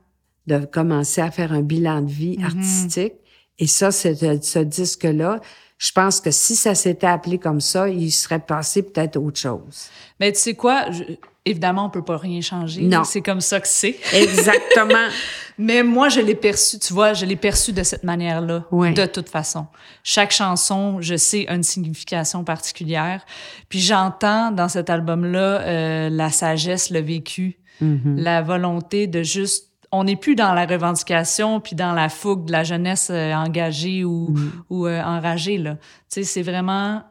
de 0.46 0.64
commencer 0.64 1.20
à 1.20 1.30
faire 1.30 1.52
un 1.52 1.60
bilan 1.62 2.00
de 2.00 2.10
vie 2.10 2.36
Mhm. 2.38 2.44
artistique. 2.46 3.12
Et 3.58 3.66
ça, 3.66 3.90
c'est 3.90 4.14
ce 4.42 4.58
disque-là. 4.60 5.40
Je 5.78 5.92
pense 5.92 6.20
que 6.20 6.30
si 6.30 6.56
ça 6.56 6.74
s'était 6.74 7.06
appelé 7.06 7.38
comme 7.38 7.60
ça, 7.60 7.88
il 7.88 8.10
serait 8.12 8.38
passé 8.40 8.82
peut-être 8.82 9.16
autre 9.16 9.38
chose. 9.38 9.88
Mais 10.20 10.32
tu 10.32 10.38
sais 10.40 10.54
quoi? 10.54 10.90
Je- 10.90 11.02
évidemment, 11.44 11.86
on 11.86 11.90
peut 11.90 12.04
pas 12.04 12.16
rien 12.16 12.40
changer. 12.40 12.82
Non. 12.82 13.04
C'est 13.04 13.20
comme 13.20 13.40
ça 13.40 13.60
que 13.60 13.68
c'est. 13.68 13.96
Exactement. 14.12 15.08
Mais 15.58 15.82
moi, 15.82 16.08
je 16.08 16.20
l'ai 16.20 16.34
perçu, 16.34 16.78
tu 16.78 16.92
vois, 16.92 17.12
je 17.12 17.24
l'ai 17.26 17.36
perçu 17.36 17.72
de 17.72 17.82
cette 17.82 18.02
manière-là, 18.02 18.64
Ouais. 18.72 18.92
de 18.92 19.06
toute 19.06 19.28
façon. 19.28 19.66
Chaque 20.02 20.32
chanson, 20.32 21.00
je 21.00 21.16
sais, 21.16 21.46
a 21.48 21.54
une 21.54 21.62
signification 21.62 22.44
particulière. 22.44 23.24
Puis 23.68 23.80
j'entends 23.80 24.50
dans 24.52 24.68
cet 24.68 24.90
album-là 24.90 25.60
euh, 25.60 26.08
la 26.10 26.30
sagesse, 26.30 26.90
le 26.90 27.00
vécu, 27.00 27.58
Mhm. 27.80 28.16
la 28.18 28.42
volonté 28.42 29.06
de 29.06 29.22
juste... 29.22 29.70
On 29.92 30.05
n'est 30.05 30.16
plus 30.16 30.34
dans 30.34 30.55
la 30.55 30.66
revendication 30.66 31.60
puis 31.60 31.76
dans 31.76 31.92
la 31.92 32.09
fougue 32.09 32.46
de 32.46 32.52
la 32.52 32.64
jeunesse 32.64 33.10
euh, 33.10 33.32
engagée 33.32 34.05
ou, 34.05 34.30
Mhm. 34.30 34.51
ou 34.70 34.86
euh, 34.86 35.01
enragée, 35.02 35.56
là. 35.59 35.74
Tu 35.74 35.80
sais, 36.09 36.22
c'est 36.24 36.42
vraiment 36.42 37.02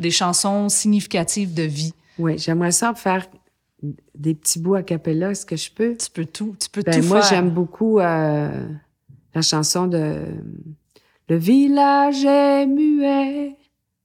des 0.00 0.10
chansons 0.10 0.68
significatives 0.68 1.54
de 1.54 1.62
vie. 1.62 1.92
Oui, 2.18 2.36
j'aimerais 2.38 2.72
ça 2.72 2.94
faire 2.94 3.26
des 4.14 4.34
petits 4.34 4.58
bouts 4.58 4.74
à 4.74 4.82
cappella. 4.82 5.30
Est-ce 5.30 5.46
que 5.46 5.56
je 5.56 5.70
peux? 5.70 5.96
Tu 5.96 6.10
peux 6.10 6.24
tout, 6.24 6.54
tu 6.60 6.68
peux 6.68 6.82
Ben, 6.82 7.00
tout 7.00 7.06
moi, 7.06 7.22
faire. 7.22 7.30
j'aime 7.38 7.50
beaucoup 7.50 7.98
euh, 8.00 8.68
la 9.34 9.42
chanson 9.42 9.86
de 9.86 10.22
Le 11.28 11.36
village 11.36 12.24
est 12.24 12.66
muet, 12.66 13.56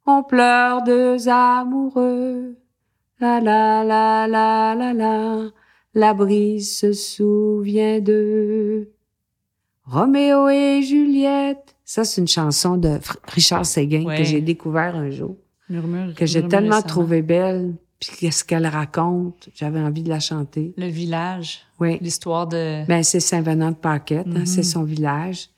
on 0.06 0.22
pleure 0.22 0.84
deux 0.84 1.28
amoureux. 1.28 2.56
La 3.20 3.40
la 3.42 3.84
la 3.84 4.28
la 4.28 4.76
la 4.76 4.94
la, 4.94 5.38
la 5.96 6.14
brise 6.14 6.78
se 6.78 6.94
souvient 6.94 8.00
d'eux. 8.00 8.92
Roméo 9.86 10.50
et 10.50 10.82
Juliette. 10.84 11.76
Ça, 11.84 12.04
c'est 12.04 12.22
une 12.22 12.28
chanson 12.28 12.78
de 12.78 13.00
Richard 13.28 13.66
Séguin 13.66 14.04
Ouais. 14.06 14.18
que 14.18 14.24
j'ai 14.24 14.42
découvert 14.42 14.96
un 14.96 15.10
jour, 15.12 15.36
Murmure, 15.70 16.16
que 16.16 16.26
j'ai 16.26 16.48
tellement 16.48 16.76
récemment. 16.78 16.82
trouvé 16.88 17.22
belle, 17.22 17.74
puis 18.00 18.10
qu'est-ce 18.20 18.44
qu'elle 18.44 18.66
raconte? 18.66 19.50
J'avais 19.56 19.80
envie 19.80 20.02
de 20.02 20.10
la 20.10 20.20
chanter. 20.20 20.74
Le 20.78 20.88
village, 20.88 21.62
Oui. 21.80 22.00
l'histoire 22.02 22.48
de... 22.48 22.84
Ben, 22.88 23.04
c'est 23.04 23.20
Saint-Venant 23.20 23.70
de 23.72 23.76
Paquette, 23.76 24.26
hein, 24.28 24.40
Mhm. 24.40 24.46
c'est 24.48 24.64
son 24.64 24.84
village. 24.84 25.50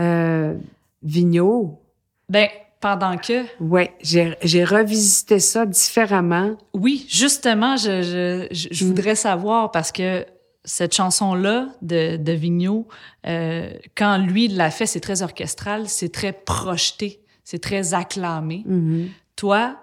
Euh, 0.00 0.56
Vigneault, 1.02 1.80
Ben, 2.28 2.48
pendant 2.84 3.16
que... 3.16 3.38
ouais, 3.60 3.94
j'ai 4.02 4.64
revisité 4.64 5.38
ça 5.38 5.64
différemment. 5.64 6.56
Oui, 6.74 7.06
justement, 7.08 7.76
je, 7.78 8.02
je, 8.02 8.68
je, 8.74 8.84
Mm. 8.84 8.88
voudrais 8.88 9.14
savoir 9.14 9.70
parce 9.70 9.90
que 9.90 10.26
cette 10.66 10.94
chanson-là 10.94 11.68
de, 11.80 12.18
de 12.18 12.32
Vigneault, 12.32 12.86
euh, 13.26 13.70
quand 13.96 14.18
lui 14.18 14.48
l'a 14.48 14.70
fait, 14.70 14.84
c'est 14.86 15.00
très 15.00 15.22
orchestral, 15.22 15.88
c'est 15.88 16.12
très 16.12 16.32
projeté, 16.34 17.20
c'est 17.42 17.62
très 17.62 17.94
acclamé. 17.94 18.62
Mhm. 18.66 19.08
Toi, 19.36 19.76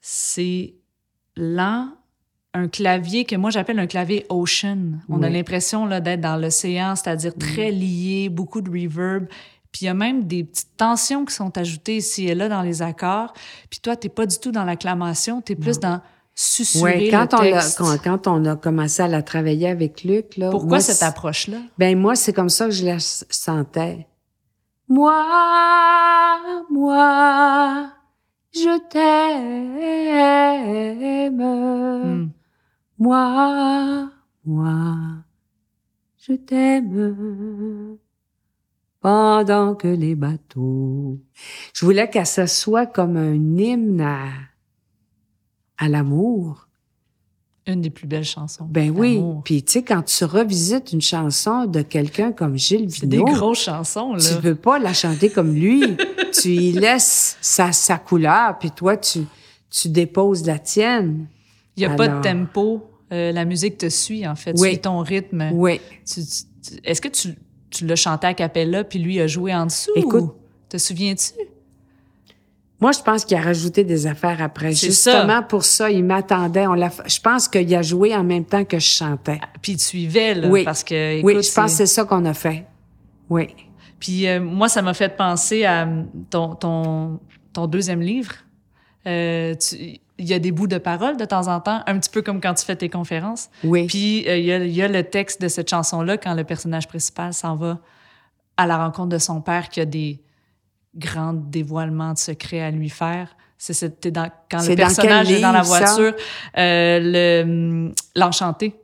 c'est 0.00 0.74
lent, 1.36 1.88
un 2.56 2.68
clavier 2.68 3.24
que 3.24 3.34
moi 3.36 3.50
j'appelle 3.50 3.78
un 3.80 3.86
clavier 3.88 4.26
ocean. 4.28 5.00
On 5.08 5.22
a 5.22 5.26
Oui. 5.26 5.32
l'impression 5.32 5.86
là 5.86 6.00
d'être 6.00 6.20
dans 6.20 6.36
l'océan, 6.36 6.94
c'est-à-dire 6.94 7.34
très 7.36 7.70
lié, 7.72 8.28
beaucoup 8.28 8.60
de 8.60 8.70
reverb. 8.70 9.26
Puis 9.74 9.82
il 9.82 9.86
y 9.86 9.88
a 9.88 9.94
même 9.94 10.22
des 10.22 10.44
petites 10.44 10.76
tensions 10.76 11.24
qui 11.24 11.34
sont 11.34 11.58
ajoutées 11.58 11.96
ici 11.96 12.28
et 12.28 12.36
là 12.36 12.48
dans 12.48 12.62
les 12.62 12.80
accords. 12.80 13.32
Puis 13.68 13.80
toi, 13.80 13.96
t'es 13.96 14.08
pas 14.08 14.24
du 14.24 14.38
tout 14.38 14.52
dans 14.52 14.62
l'acclamation, 14.62 15.40
t'es 15.40 15.56
plus 15.56 15.80
dans 15.80 16.00
susurrer 16.32 17.06
Ouais, 17.06 17.10
quand 17.10 17.32
le 17.32 17.38
on 17.38 17.42
texte. 17.42 17.78
quand, 17.78 17.98
quand 17.98 18.28
on 18.28 18.44
a 18.44 18.54
commencé 18.54 19.02
à 19.02 19.08
la 19.08 19.24
travailler 19.24 19.68
avec 19.68 20.04
Luc, 20.04 20.36
là. 20.36 20.50
Pourquoi 20.50 20.68
moi, 20.68 20.80
cette 20.80 21.02
approche-là? 21.02 21.58
Ben 21.76 21.98
moi, 21.98 22.14
c'est 22.14 22.32
comme 22.32 22.50
ça 22.50 22.66
que 22.66 22.70
je 22.70 22.84
la 22.84 22.98
sentais. 23.00 24.06
Moi, 24.88 25.12
moi, 26.70 27.90
je 28.52 28.78
t'aime. 28.90 29.74
Hmm. 32.04 32.28
Moi, 32.96 34.08
moi, 34.44 34.96
je 36.16 36.34
t'aime. 36.34 37.98
Pendant 39.04 39.74
que 39.74 39.86
les 39.86 40.14
bateaux. 40.14 41.20
Je 41.74 41.84
voulais 41.84 42.08
que 42.08 42.24
ça 42.24 42.46
soit 42.46 42.86
comme 42.86 43.18
un 43.18 43.34
hymne 43.34 44.00
à, 44.00 44.28
à 45.76 45.88
l'amour. 45.90 46.66
Une 47.66 47.82
des 47.82 47.90
plus 47.90 48.06
belles 48.06 48.24
chansons. 48.24 48.64
Ben 48.64 48.90
oui. 48.90 49.20
Puis 49.44 49.62
tu 49.62 49.72
sais, 49.74 49.82
quand 49.82 50.00
tu 50.00 50.24
revisites 50.24 50.94
une 50.94 51.02
chanson 51.02 51.66
de 51.66 51.82
quelqu'un 51.82 52.32
comme 52.32 52.56
Gilles 52.56 52.90
C'est 52.90 53.04
des 53.06 53.18
Vigneault, 53.18 53.34
grosses 53.34 53.64
chansons, 53.64 54.14
là. 54.14 54.20
tu 54.20 54.40
veux 54.40 54.54
pas 54.54 54.78
la 54.78 54.94
chanter 54.94 55.28
comme 55.28 55.54
lui. 55.54 55.82
tu 56.40 56.48
y 56.54 56.72
laisses 56.72 57.36
sa, 57.42 57.72
sa 57.72 57.98
couleur, 57.98 58.58
puis 58.58 58.70
toi, 58.70 58.96
tu, 58.96 59.20
tu 59.68 59.90
déposes 59.90 60.46
la 60.46 60.58
tienne. 60.58 61.26
Il 61.76 61.82
y 61.82 61.86
a 61.86 61.90
pas 61.90 62.08
de 62.08 62.22
tempo. 62.22 62.88
Euh, 63.12 63.32
la 63.32 63.44
musique 63.44 63.76
te 63.76 63.90
suit, 63.90 64.26
en 64.26 64.34
fait. 64.34 64.54
Oui. 64.58 64.78
Ton 64.80 65.00
rythme. 65.00 65.50
Oui. 65.52 65.78
Tu- 66.06 66.22
tu- 66.22 66.44
tu- 66.62 66.80
Est-ce 66.84 67.02
que 67.02 67.08
tu, 67.08 67.34
tu 67.74 67.86
l'as 67.86 67.96
chanté 67.96 68.26
à 68.26 68.34
cappella 68.34 68.84
puis 68.84 68.98
lui 68.98 69.20
a 69.20 69.26
joué 69.26 69.54
en 69.54 69.66
dessous? 69.66 69.90
Écoute. 69.96 70.22
ou 70.22 70.34
Te 70.68 70.78
souviens-tu? 70.78 71.32
Moi, 72.80 72.92
je 72.92 73.00
pense 73.00 73.24
qu'il 73.24 73.36
a 73.36 73.40
rajouté 73.40 73.84
des 73.84 74.06
affaires 74.06 74.42
après. 74.42 74.74
C'est 74.74 74.88
Justement 74.88 75.42
pour 75.42 75.64
ça, 75.64 75.90
il 75.90 76.04
m'attendait. 76.04 76.66
On 76.66 76.74
l'a, 76.74 76.88
f- 76.88 77.08
je 77.08 77.20
pense 77.20 77.48
qu'il 77.48 77.72
a 77.74 77.82
joué 77.82 78.14
en 78.14 78.24
même 78.24 78.44
temps 78.44 78.64
que 78.64 78.78
je 78.78 78.86
chantais. 78.86 79.40
Puis 79.62 79.72
il 79.72 79.76
te 79.78 79.82
suivait, 79.82 80.34
là. 80.34 80.48
Oui. 80.48 80.64
Parce 80.64 80.84
que, 80.84 81.22
oui, 81.22 81.34
je 81.42 81.52
pense 81.54 81.70
que 81.72 81.76
c'est- 81.78 81.86
ça 81.86 82.04
qu'on 82.04 82.24
a 82.26 82.34
fait. 82.34 82.64
Oui. 83.30 83.48
Puis 84.00 84.26
euh, 84.26 84.40
moi, 84.40 84.68
ça 84.68 84.82
m'a 84.82 84.92
fait 84.92 85.16
penser 85.16 85.64
à 85.64 85.84
hum, 85.84 86.08
ton, 86.28 86.54
ton, 86.56 87.20
ton 87.54 87.66
deuxième 87.66 88.02
livre. 88.02 88.32
Euh, 89.06 89.54
tu- 89.54 89.98
Il 90.18 90.26
y 90.26 90.34
a 90.34 90.38
des 90.38 90.52
bouts 90.52 90.68
de 90.68 90.78
paroles 90.78 91.16
de 91.16 91.24
temps 91.24 91.48
en 91.48 91.60
temps, 91.60 91.82
un 91.86 91.98
petit 91.98 92.10
peu 92.10 92.22
comme 92.22 92.40
quand 92.40 92.54
tu 92.54 92.64
fais 92.64 92.76
tes 92.76 92.88
conférences. 92.88 93.48
Oui. 93.64 93.86
Puis 93.88 94.24
euh, 94.28 94.36
il 94.38 94.44
y, 94.44 94.52
a, 94.52 94.58
il 94.58 94.72
y 94.72 94.82
a 94.82 94.88
le 94.88 95.02
texte 95.02 95.40
de 95.42 95.48
cette 95.48 95.68
chanson-là 95.68 96.16
quand 96.18 96.34
le 96.34 96.44
personnage 96.44 96.86
principal 96.86 97.32
s'en 97.34 97.56
va 97.56 97.78
à 98.56 98.66
la 98.66 98.76
rencontre 98.78 99.08
de 99.08 99.18
son 99.18 99.40
père 99.40 99.68
qui 99.68 99.80
a 99.80 99.84
des 99.84 100.22
grands 100.94 101.32
dévoilements 101.32 102.12
de 102.12 102.18
secrets 102.18 102.60
à 102.62 102.70
lui 102.70 102.88
faire. 102.90 103.36
C'est 103.58 104.06
dans, 104.12 104.30
quand 104.50 104.66
le 104.68 104.76
personnage 104.76 105.30
est 105.32 105.40
dans 105.40 105.50
la 105.52 105.62
voiture, 105.62 106.12
euh, 106.58 106.98
le 107.02 107.42
hum, 107.42 107.94
l'enchanté. 108.14 108.76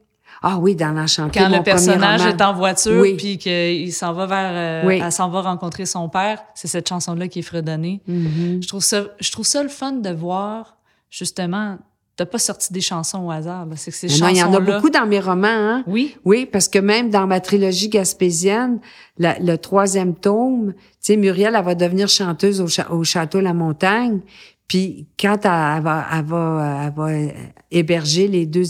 Ah 0.42 0.56
oui, 0.58 0.74
dans 0.74 0.92
l'enchanté, 0.92 1.38
Quand 1.38 1.50
mon 1.50 1.58
le 1.58 1.62
personnage 1.62 2.24
est 2.24 2.40
en 2.40 2.54
voiture 2.54 2.98
Oui. 3.00 3.14
puis 3.16 3.36
qu'il 3.36 3.92
s'en 3.92 4.14
va 4.14 4.24
vers, 4.24 4.50
euh, 4.54 4.88
Oui. 4.88 4.98
elle 5.04 5.12
s'en 5.12 5.28
va 5.28 5.42
rencontrer 5.42 5.84
son 5.84 6.08
père, 6.08 6.42
c'est 6.54 6.66
cette 6.66 6.88
chanson-là 6.88 7.28
qui 7.28 7.40
est 7.40 7.42
fredonnée. 7.42 8.00
Mhm. 8.06 8.60
Je 8.62 8.66
trouve 8.68 8.82
ça, 8.82 9.02
je 9.20 9.30
trouve 9.30 9.44
ça 9.44 9.62
le 9.62 9.68
fun 9.68 9.92
de 9.92 10.10
voir 10.10 10.78
justement. 11.10 11.78
T'as 12.16 12.26
pas 12.26 12.38
sorti 12.38 12.70
des 12.72 12.82
chansons 12.82 13.26
au 13.26 13.30
hasard. 13.30 13.64
là. 13.64 13.76
C'est 13.76 13.90
que 13.90 13.96
ces 13.96 14.06
non, 14.20 14.28
il 14.28 14.36
y 14.36 14.42
en 14.42 14.48
a 14.48 14.52
chansons-là- 14.58 14.74
beaucoup 14.76 14.90
dans 14.90 15.06
mes 15.06 15.20
romans, 15.20 15.46
hein? 15.48 15.84
Oui. 15.86 16.16
Oui, 16.26 16.44
parce 16.44 16.68
que 16.68 16.78
même 16.78 17.08
dans 17.08 17.26
ma 17.26 17.40
trilogie 17.40 17.88
gaspésienne, 17.88 18.78
la- 19.16 19.38
le 19.38 19.56
troisième 19.56 20.14
tome, 20.14 20.74
tu 20.76 20.82
sais, 21.00 21.16
Muriel, 21.16 21.54
elle 21.56 21.64
va 21.64 21.74
devenir 21.74 22.08
chanteuse 22.08 22.60
au, 22.60 22.66
cha- 22.68 22.90
au 22.92 23.04
château 23.04 23.40
La 23.40 23.54
Montagne. 23.54 24.20
Puis 24.68 25.06
quand 25.18 25.38
elle, 25.46 25.50
elle 25.78 25.82
va, 25.82 26.06
elle 26.12 26.24
va, 26.26 26.82
elle 26.86 26.92
va 26.94 27.32
héberger 27.70 28.28
les 28.28 28.44
deux, 28.44 28.64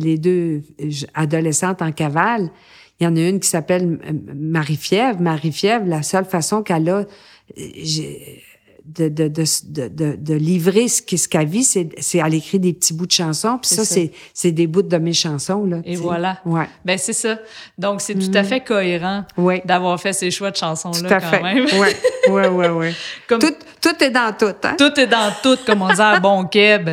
les 0.00 0.18
deux 0.18 0.62
euh, 0.82 0.90
adolescentes 1.14 1.82
en 1.82 1.92
cavale, 1.92 2.50
il 2.98 3.04
y 3.04 3.06
en 3.06 3.14
a 3.14 3.20
une 3.20 3.38
qui 3.38 3.48
s'appelle 3.48 4.00
Marie-Fièvre. 4.34 5.20
Marie-Fièvre, 5.20 5.86
la 5.86 6.02
seule 6.02 6.24
façon 6.24 6.62
qu'elle 6.62 6.88
a 6.88 7.04
euh, 7.04 7.04
de, 8.86 9.08
de, 9.08 9.28
de, 9.28 9.44
de, 9.66 9.88
de, 9.88 10.16
de 10.16 10.34
livrer 10.34 10.88
ce 10.88 11.02
qu'est- 11.02 11.16
ce 11.16 11.28
qu'elle 11.28 11.48
vit, 11.48 11.64
c'est, 11.64 11.88
c'est 11.98 12.18
elle 12.18 12.34
écrit 12.34 12.58
des 12.60 12.72
petits 12.72 12.94
bouts 12.94 13.06
de 13.06 13.10
chansons. 13.12 13.58
Puis 13.60 13.68
ça, 13.74 13.84
ça. 13.84 13.94
c'est, 13.94 14.12
c'est 14.32 14.52
des 14.52 14.66
bouts 14.66 14.82
de 14.82 14.96
mes 14.98 15.12
chansons. 15.12 15.64
Là, 15.64 15.80
Et 15.84 15.96
voilà. 15.96 16.38
Ouais. 16.44 16.68
Ben 16.84 16.96
c'est 16.96 17.12
ça. 17.12 17.38
Donc 17.78 18.00
c'est 18.00 18.14
tout 18.14 18.30
à 18.34 18.44
fait 18.44 18.60
cohérent 18.60 19.24
Oui. 19.36 19.60
d'avoir 19.64 20.00
fait 20.00 20.12
ces 20.12 20.30
choix 20.30 20.50
de 20.50 20.56
chansons 20.56 20.92
Tout 20.92 21.04
à 21.06 21.20
quand 21.20 21.28
fait. 21.28 21.42
même. 21.42 21.64
Ouais, 21.78 21.96
ouais, 22.30 22.48
ouais, 22.48 22.68
ouais. 22.68 22.94
Comme 23.28 23.40
Tout, 23.40 23.54
tout 23.82 24.02
est 24.04 24.10
dans 24.10 24.32
tout, 24.38 24.54
hein? 24.62 24.74
tout 24.78 24.98
est 25.00 25.06
dans 25.08 25.32
tout, 25.42 25.58
comme 25.66 25.82
on 25.82 25.88
dit 25.92 26.00
à 26.00 26.20
bon 26.20 26.44
keb. 26.44 26.88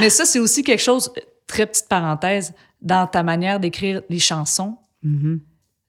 Mais 0.00 0.10
ça 0.10 0.24
c'est 0.24 0.38
aussi 0.40 0.62
quelque 0.62 0.82
chose. 0.82 1.10
Très 1.46 1.66
petite 1.66 1.88
parenthèse 1.88 2.52
dans 2.82 3.06
ta 3.06 3.22
manière 3.22 3.58
d'écrire 3.60 4.02
les 4.10 4.18
chansons, 4.18 4.76
Mhm, 5.02 5.40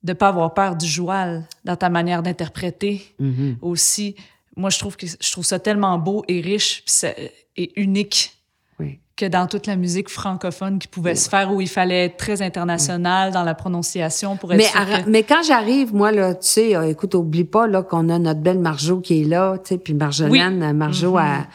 de 0.04 0.14
pas 0.14 0.30
avoir 0.30 0.54
peur 0.54 0.76
du 0.76 0.86
joual 0.88 1.44
dans 1.66 1.76
ta 1.76 1.90
manière 1.90 2.22
d'interpréter. 2.24 3.02
mhm. 3.20 3.58
aussi. 3.62 4.16
Moi, 4.60 4.70
je 4.70 4.78
trouve 4.80 4.98
que 4.98 5.08
je 5.08 5.32
trouve 5.32 5.46
ça 5.46 5.58
tellement 5.60 5.98
beau 5.98 6.24
et 6.28 6.42
riche 6.42 6.84
puis 6.86 6.94
ça- 6.94 7.14
et 7.56 7.72
unique 7.82 8.34
Oui. 8.80 9.00
que 9.16 9.26
dans 9.26 9.48
toute 9.48 9.68
la 9.68 9.76
musique 9.76 10.10
francophone 10.10 10.80
qui 10.80 10.88
pouvait 10.88 11.16
se 11.16 11.30
faire 11.30 11.52
où 11.54 11.62
il 11.62 11.68
fallait 11.70 12.06
être 12.06 12.18
très 12.18 12.42
international 12.42 13.32
dans 13.32 13.44
la 13.44 13.56
prononciation 13.56 14.36
pour 14.38 14.52
être 14.54 14.58
Mais, 14.58 14.66
sûr 14.66 14.80
arra- 14.80 15.02
que- 15.04 15.10
mais 15.10 15.24
quand 15.24 15.44
j'arrive, 15.44 15.94
moi, 15.96 16.12
là, 16.12 16.36
tu 16.36 16.48
sais, 16.48 16.76
euh, 16.76 16.90
écoute, 16.90 17.16
oublie 17.16 17.44
pas, 17.46 17.68
là, 17.68 17.84
qu'on 17.84 18.10
a 18.10 18.20
notre 18.20 18.42
belle 18.42 18.60
Marjo 18.60 19.00
qui 19.00 19.22
est 19.22 19.26
là, 19.26 19.58
tu 19.58 19.70
sais, 19.70 19.78
puis 19.78 19.94
Marjolaine, 19.94 20.74
Marjo 20.74 21.18
à, 21.18 21.48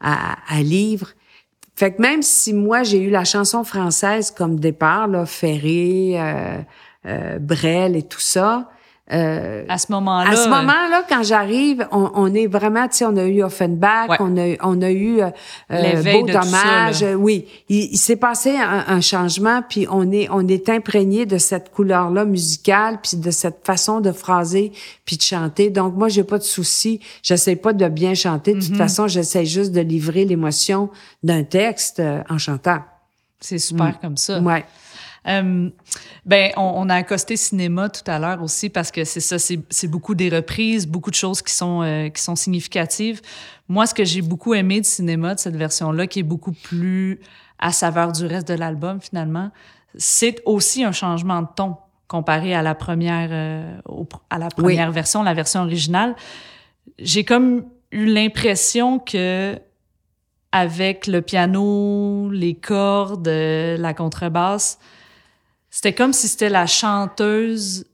à, 0.00 0.36
à 0.48 0.62
livre. 0.62 1.08
Fait 1.74 1.92
que 1.94 2.00
même 2.02 2.22
si 2.22 2.52
moi, 2.52 2.82
j'ai 2.84 2.98
eu 2.98 3.10
la 3.10 3.24
chanson 3.24 3.64
française 3.64 4.30
comme 4.30 4.60
départ, 4.60 5.08
là, 5.08 5.26
Ferré, 5.26 6.14
euh, 6.16 6.58
euh, 7.06 7.38
Brel 7.40 7.96
et 7.96 8.02
tout 8.02 8.20
ça, 8.20 8.68
euh, 9.12 9.64
à 9.68 9.78
ce 9.78 9.90
moment-là, 9.90 10.30
À 10.30 10.36
ce 10.36 10.46
euh, 10.46 10.50
moment-là, 10.50 11.02
quand 11.08 11.22
j'arrive, 11.24 11.86
on, 11.90 12.10
on 12.14 12.32
est 12.34 12.46
vraiment, 12.46 12.86
tu 12.88 12.98
sais, 12.98 13.04
on 13.04 13.16
a 13.16 13.24
eu 13.24 13.42
Offenbach, 13.42 14.08
Ouais. 14.08 14.16
on 14.20 14.36
a, 14.38 14.56
on 14.62 14.80
a 14.80 14.90
eu 14.90 15.20
euh, 15.20 15.30
L'éveil 15.70 16.20
Beau 16.20 16.26
de 16.28 16.32
tout 16.32 16.38
ça, 16.38 16.44
Dommage, 16.44 17.02
euh, 17.02 17.14
oui. 17.14 17.46
Il, 17.68 17.88
il 17.92 17.98
s'est 17.98 18.16
passé 18.16 18.56
un, 18.56 18.84
un 18.86 19.00
changement, 19.00 19.60
puis 19.68 19.86
on 19.90 20.10
est, 20.12 20.28
on 20.30 20.46
est 20.46 20.68
imprégné 20.68 21.26
de 21.26 21.36
cette 21.36 21.72
couleur-là 21.72 22.24
musicale, 22.24 23.00
puis 23.02 23.16
de 23.18 23.30
cette 23.32 23.66
façon 23.66 24.00
de 24.00 24.12
phraser, 24.12 24.72
puis 25.04 25.16
de 25.16 25.22
chanter. 25.22 25.68
Donc 25.70 25.94
moi, 25.96 26.08
j'ai 26.08 26.24
pas 26.24 26.38
de 26.38 26.44
souci. 26.44 27.00
J'essaie 27.22 27.56
pas 27.56 27.72
de 27.72 27.88
bien 27.88 28.14
chanter. 28.14 28.54
De 28.54 28.60
Mm-hmm. 28.60 28.66
toute 28.68 28.76
façon, 28.76 29.08
j'essaie 29.08 29.44
juste 29.44 29.72
de 29.72 29.80
livrer 29.80 30.24
l'émotion 30.24 30.90
d'un 31.24 31.42
texte 31.42 31.98
euh, 31.98 32.22
en 32.30 32.38
chantant. 32.38 32.78
c'est 33.40 33.58
super 33.58 33.98
comme 34.00 34.16
ça. 34.16 34.38
Ouais. 34.40 34.64
Euh, 35.28 35.70
ben, 36.26 36.50
on, 36.56 36.72
on 36.76 36.88
a 36.88 36.96
accosté 36.96 37.36
cinéma 37.36 37.88
tout 37.88 38.08
à 38.10 38.18
l'heure 38.18 38.42
aussi 38.42 38.68
parce 38.70 38.90
que 38.90 39.04
c'est 39.04 39.20
ça, 39.20 39.38
c'est 39.38 39.86
beaucoup 39.86 40.14
des 40.16 40.28
reprises, 40.28 40.86
beaucoup 40.88 41.10
de 41.10 41.14
choses 41.16 41.42
qui 41.42 41.52
sont 41.54 41.82
euh, 41.82 42.08
qui 42.08 42.20
sont 42.20 42.34
significatives. 42.34 43.20
Moi, 43.68 43.86
ce 43.86 43.94
que 43.94 44.04
j'ai 44.04 44.20
beaucoup 44.22 44.52
aimé 44.54 44.80
du 44.80 44.88
cinéma 44.88 45.34
de 45.36 45.38
cette 45.40 45.54
version-là, 45.56 46.06
qui 46.08 46.18
est 46.20 46.24
beaucoup 46.24 46.52
plus 46.52 47.20
à 47.60 47.70
saveur 47.70 48.10
du 48.10 48.26
reste 48.26 48.48
de 48.48 48.54
l'album 48.54 49.00
finalement, 49.00 49.50
c'est 49.96 50.42
aussi 50.44 50.82
un 50.82 50.92
changement 50.92 51.42
de 51.42 51.48
ton 51.54 51.76
comparé 52.08 52.52
à 52.54 52.62
la 52.62 52.74
première 52.74 53.28
euh, 53.30 53.78
au- 53.88 54.08
à 54.28 54.38
la 54.38 54.48
première 54.48 54.90
version, 54.90 55.22
la 55.22 55.34
version 55.34 55.60
originale. 55.62 56.16
J'ai 56.98 57.22
comme 57.24 57.64
eu 57.92 58.06
l'impression 58.06 58.98
que 58.98 59.56
avec 60.50 61.06
le 61.06 61.22
piano, 61.22 62.28
les 62.30 62.54
cordes, 62.54 63.28
la 63.28 63.94
contrebasse, 63.94 64.78
c'était 65.74 65.94
comme 65.94 66.12
si 66.12 66.28
c'était 66.28 66.50
la 66.50 66.66
chanteuse 66.66 67.86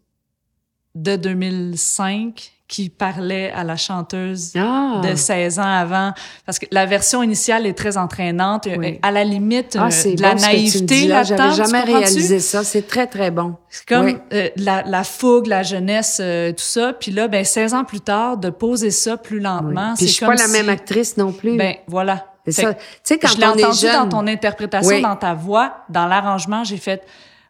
de 0.96 1.14
2005 1.16 2.52
qui 2.66 2.90
parlait 2.90 3.50
à 3.52 3.64
la 3.64 3.76
chanteuse 3.76 4.52
Ah. 4.54 5.00
de 5.02 5.14
16 5.14 5.58
ans 5.58 5.62
avant. 5.62 6.12
Parce 6.44 6.58
que 6.58 6.66
la 6.70 6.84
version 6.84 7.22
initiale 7.22 7.64
est 7.66 7.72
très 7.72 7.96
entraînante. 7.96 8.68
Oui. 8.76 8.98
À 9.00 9.10
la 9.10 9.24
limite, 9.24 9.78
Ah, 9.80 9.88
euh, 9.88 10.14
de 10.14 10.20
la 10.20 10.34
bon 10.34 10.40
naïveté 10.42 11.06
là-dedans. 11.06 11.52
J'avais 11.52 11.56
jamais 11.72 11.80
réalisé 11.80 12.40
ça. 12.40 12.64
C'est 12.64 12.86
très, 12.86 13.06
très 13.06 13.30
bon. 13.30 13.54
C'est 13.70 13.86
comme 13.88 14.04
Oui. 14.06 14.18
euh, 14.34 14.50
la, 14.56 14.82
la 14.82 15.02
fougue, 15.04 15.46
la 15.46 15.62
jeunesse, 15.62 16.18
euh, 16.20 16.50
tout 16.50 16.56
ça. 16.64 16.92
Puis 16.92 17.10
là, 17.10 17.26
ben 17.28 17.42
16 17.42 17.72
ans 17.72 17.84
plus 17.84 18.00
tard, 18.00 18.36
de 18.36 18.50
poser 18.50 18.90
ça 18.90 19.16
plus 19.16 19.38
Oui. 19.38 19.44
lentement, 19.44 19.94
Puis 19.96 20.06
je 20.08 20.12
suis 20.12 20.26
pas 20.26 20.34
la 20.34 20.46
si- 20.46 20.52
même 20.52 20.68
actrice 20.68 21.16
non 21.16 21.32
plus. 21.32 21.56
Ben 21.56 21.76
voilà. 21.86 22.26
C'est 22.44 22.52
ça. 22.62 22.74
Tu 22.74 22.80
sais, 23.04 23.18
quand 23.18 23.28
je 23.28 23.38
l'ai 23.38 23.46
entendu 23.46 23.78
jeune. 23.78 23.92
dans 23.94 24.08
ton 24.08 24.26
interprétation, 24.26 24.90
Oui. 24.96 25.00
dans 25.02 25.16
ta 25.16 25.32
voix, 25.32 25.84
dans 25.88 26.06
l'arrangement, 26.06 26.64
j'ai 26.64 26.76
fait 26.78 27.02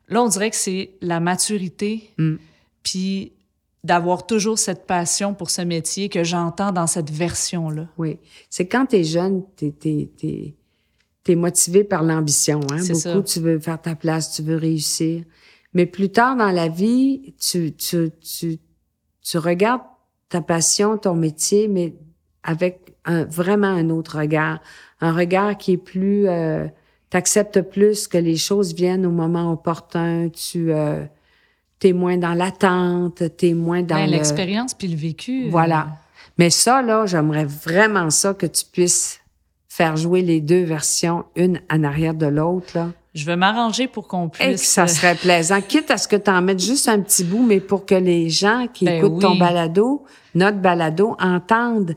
Là, 0.09 0.23
on 0.23 0.29
dirait 0.29 0.51
que 0.51 0.57
c'est 0.57 0.91
la 1.01 1.21
maturité, 1.21 2.11
Mm. 2.19 2.37
puis 2.83 3.33
d'avoir 3.85 4.27
toujours 4.27 4.59
cette 4.59 4.87
passion 4.87 5.35
pour 5.35 5.51
ce 5.51 5.63
métier 5.63 6.09
que 6.09 6.25
j'entends 6.25 6.73
dans 6.73 6.87
cette 6.89 7.11
version-là. 7.11 7.87
Oui. 7.97 8.19
C'est 8.51 8.67
quand 8.67 8.87
t'es 8.87 9.05
jeune, 9.05 9.45
t'es, 9.57 9.71
t'es, 9.71 10.11
t'es, 10.17 10.55
t'es 11.23 11.35
motivé 11.37 11.85
par 11.85 12.03
l'ambition, 12.03 12.61
hein. 12.73 12.79
C'est 12.79 12.93
Beaucoup, 12.95 13.27
ça. 13.27 13.35
tu 13.35 13.41
veux 13.41 13.59
faire 13.61 13.81
ta 13.81 13.95
place, 13.95 14.33
tu 14.35 14.43
veux 14.43 14.57
réussir. 14.57 15.23
Mais 15.75 15.87
plus 15.87 16.11
tard 16.11 16.37
dans 16.37 16.51
la 16.51 16.69
vie, 16.69 17.35
tu, 17.41 17.73
tu, 17.75 18.11
tu, 18.21 18.59
tu 19.23 19.39
regardes 19.39 19.83
ta 20.29 20.41
passion, 20.41 20.99
ton 20.99 21.15
métier, 21.15 21.69
mais 21.69 21.95
avec 22.43 22.97
un, 23.05 23.25
vraiment 23.25 23.69
un 23.69 23.91
autre 23.91 24.19
regard. 24.19 24.61
Un 25.01 25.13
regard 25.13 25.57
qui 25.57 25.73
est 25.73 25.77
plus, 25.79 26.27
euh, 26.29 26.67
t'acceptes 27.11 27.63
plus 27.63 28.07
que 28.09 28.19
les 28.19 28.37
choses 28.37 28.75
viennent 28.75 29.07
au 29.07 29.11
moment 29.11 29.53
opportun, 29.53 30.29
tu, 30.29 30.73
euh, 30.73 31.05
t'es 31.79 31.93
moins 31.93 32.17
dans 32.17 32.35
l'attente, 32.35 33.23
t'es 33.37 33.55
moins 33.55 33.83
dans 33.83 33.97
Ben, 33.97 34.07
le... 34.07 34.13
L'expérience 34.13 34.75
puis 34.75 34.89
le 34.89 34.97
vécu. 34.97 35.47
euh, 35.47 35.51
Voilà. 35.51 35.89
Mais 36.39 36.51
ça, 36.51 36.83
là, 36.83 37.07
j'aimerais 37.07 37.47
vraiment 37.47 38.11
ça 38.11 38.35
que 38.35 38.47
tu 38.47 38.65
puisses 38.71 39.21
faire 39.69 39.97
jouer 39.97 40.23
les 40.23 40.41
deux 40.41 40.65
versions, 40.65 41.25
une 41.37 41.61
en 41.71 41.85
arrière 41.85 42.15
de 42.15 42.27
l'autre, 42.27 42.67
là. 42.75 42.89
Je 43.15 43.25
vais 43.25 43.37
m'arranger 43.37 43.89
pour 43.89 44.07
qu'on 44.07 44.29
Et 44.29 44.31
que 44.31 44.37
puisse. 44.51 44.63
ça 44.69 44.87
serait 44.87 45.15
plaisant. 45.17 45.61
Quitte 45.61 45.91
à 45.91 45.97
ce 45.99 46.07
que 46.07 46.15
tu 46.15 46.31
en 46.31 46.41
mettes 46.43 46.61
juste 46.63 46.89
un 46.89 47.01
petit 47.01 47.25
bout, 47.25 47.45
mais 47.45 47.59
pour 47.59 47.85
que 47.85 47.95
les 47.97 48.29
gens 48.29 48.69
qui 48.73 48.85
Ben 48.85 48.99
écoutent 48.99 49.23
ton 49.23 49.35
balado, 49.37 50.05
notre 50.37 50.59
balado, 50.59 51.17
entendent 51.19 51.97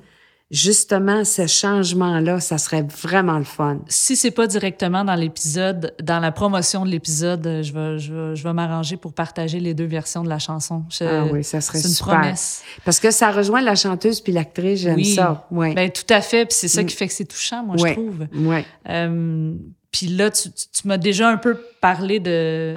justement 0.52 1.24
ce 1.24 1.48
changement-là, 1.48 2.40
ça 2.42 2.58
serait 2.58 2.84
vraiment 2.84 3.38
le 3.38 3.46
fun. 3.46 3.80
si 3.88 4.16
c'est 4.18 4.32
pas 4.32 4.48
directement 4.48 5.06
dans 5.06 5.16
l'épisode, 5.16 5.94
dans 6.04 6.20
la 6.20 6.32
promotion 6.32 6.86
de 6.86 6.92
l'épisode, 6.92 7.48
euh, 7.48 7.64
je 7.64 7.72
vais, 7.74 7.98
je 8.00 8.14
vais, 8.14 8.36
je 8.36 8.44
vais 8.44 8.52
m'arranger 8.54 8.98
pour 8.98 9.14
partager 9.14 9.60
les 9.62 9.74
deux 9.74 9.86
versions 9.86 10.24
de 10.24 10.30
la 10.30 10.40
chanson. 10.40 10.84
Je- 10.90 11.06
ah 11.06 11.26
oui, 11.32 11.44
ça 11.44 11.62
serait 11.62 11.80
une 11.82 11.88
super. 11.90 12.16
promesse. 12.20 12.64
Parce 12.84 13.00
que 13.00 13.12
ça 13.12 13.32
rejoint 13.32 13.62
la 13.62 13.76
chanteuse 13.76 14.20
puis 14.20 14.34
l'actrice, 14.34 14.82
j'aime 14.82 14.96
Oui. 14.98 15.16
ça. 15.16 15.48
Oui. 15.52 15.74
Ben, 15.74 15.90
tout 15.90 16.04
à 16.14 16.20
fait. 16.22 16.46
Puis 16.46 16.58
c'est 16.60 16.68
ça 16.68 16.84
Mm. 16.84 16.86
qui 16.86 16.96
fait 16.98 17.08
que 17.08 17.14
c'est 17.14 17.26
touchant, 17.26 17.64
moi, 17.64 17.78
je 17.78 17.94
trouve. 17.94 18.28
ouais. 18.46 18.66
Euh, 18.90 19.54
puis 19.92 20.08
là, 20.08 20.30
tu, 20.32 20.52
tu- 20.52 20.66
tu 20.74 20.88
m'as 20.88 20.98
déjà 20.98 21.30
un 21.30 21.38
peu 21.38 21.58
parlé 21.80 22.20
de 22.20 22.76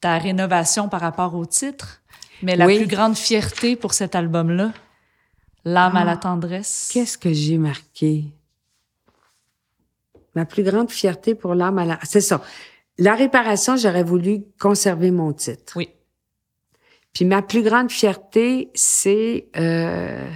ta 0.00 0.18
rénovation 0.18 0.88
par 0.88 1.00
rapport 1.00 1.34
au 1.34 1.44
titre, 1.44 2.00
mais 2.42 2.54
la 2.54 2.66
Oui. 2.66 2.76
plus 2.78 2.86
grande 2.86 3.16
fierté 3.16 3.74
pour 3.76 3.94
cet 3.94 4.14
album-là, 4.14 4.70
L'âme 5.66 5.96
à 5.96 6.00
Ah. 6.02 6.04
la 6.04 6.16
tendresse. 6.16 6.88
Qu'est-ce 6.92 7.18
que 7.18 7.32
j'ai 7.32 7.58
marqué? 7.58 8.24
Ma 10.36 10.44
plus 10.46 10.62
grande 10.62 10.90
fierté 10.90 11.34
pour 11.34 11.54
l'âme 11.54 11.78
à 11.78 11.84
la... 11.84 11.98
C'est 12.04 12.20
ça. 12.20 12.40
La 12.98 13.14
réparation, 13.16 13.76
j'aurais 13.76 14.04
voulu 14.04 14.44
conserver 14.60 15.10
mon 15.10 15.32
titre. 15.32 15.72
Oui. 15.76 15.90
Puis 17.12 17.24
ma 17.24 17.42
plus 17.42 17.62
grande 17.62 17.90
fierté, 17.90 18.70
c'est 18.74 19.48
euh, 19.56 20.30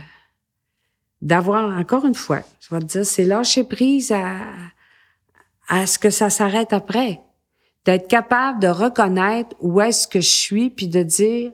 d'avoir, 1.22 1.78
encore 1.78 2.04
une 2.06 2.14
fois, 2.14 2.40
je 2.60 2.74
vais 2.74 2.80
te 2.80 2.86
dire, 2.86 3.06
c'est 3.06 3.24
lâcher 3.24 3.64
prise 3.64 4.10
à, 4.12 4.34
à 5.68 5.86
ce 5.86 5.98
que 5.98 6.10
ça 6.10 6.28
s'arrête 6.28 6.72
après. 6.72 7.20
D'être 7.84 8.08
capable 8.08 8.60
de 8.60 8.68
reconnaître 8.68 9.54
où 9.60 9.80
est-ce 9.80 10.08
que 10.08 10.20
je 10.20 10.28
suis, 10.28 10.70
puis 10.70 10.88
de 10.88 11.02
dire, 11.02 11.52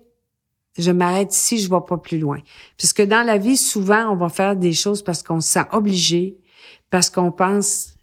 je 0.79 0.91
m'arrête 0.91 1.35
ici, 1.35 1.59
je 1.59 1.69
vais 1.71 1.81
pas 1.87 1.97
plus 1.99 2.19
loin. 2.19 2.39
Puisque 2.77 3.03
dans 3.03 3.25
la 3.27 3.39
vie, 3.39 3.57
souvent, 3.57 4.11
on 4.13 4.17
va 4.17 4.29
faire 4.29 4.57
des 4.57 4.73
choses 4.73 5.03
parce 5.03 5.23
qu'on 5.23 5.41
se 5.41 5.49
sent 5.53 5.65
obligé, 5.73 6.37
parce 6.91 7.11
qu'on 7.11 7.33
pense. 7.33 7.95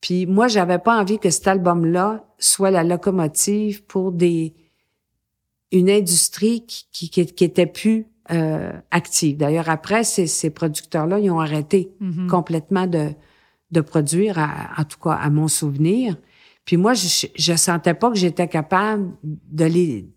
Puis 0.00 0.26
moi, 0.26 0.48
j'avais 0.48 0.78
pas 0.78 1.00
envie 1.00 1.18
que 1.18 1.30
cet 1.30 1.46
album-là 1.46 2.24
soit 2.38 2.70
la 2.70 2.82
locomotive 2.84 3.84
pour 3.84 4.12
des 4.12 4.54
une 5.70 5.88
industrie 5.90 6.66
qui 6.66 6.86
qui, 6.92 7.08
qui, 7.10 7.26
qui 7.26 7.44
était 7.44 7.66
plus 7.66 8.06
euh, 8.30 8.72
active. 8.90 9.36
D'ailleurs, 9.36 9.68
après, 9.68 10.04
ces, 10.04 10.26
ces 10.26 10.50
producteurs-là, 10.50 11.18
ils 11.18 11.30
ont 11.30 11.40
arrêté 11.40 11.92
Mhm. 12.00 12.28
complètement 12.28 12.86
de 12.86 13.10
de 13.70 13.80
produire, 13.80 14.38
à- 14.38 14.70
en 14.78 14.84
tout 14.84 14.98
cas 14.98 15.12
à 15.12 15.30
mon 15.30 15.48
souvenir. 15.48 16.16
Puis 16.66 16.76
moi, 16.76 16.92
je, 16.92 17.26
je 17.34 17.54
sentais 17.56 17.94
pas 17.94 18.10
que 18.10 18.16
j'étais 18.18 18.46
capable 18.46 19.12
de 19.24 19.64
les 19.64 20.08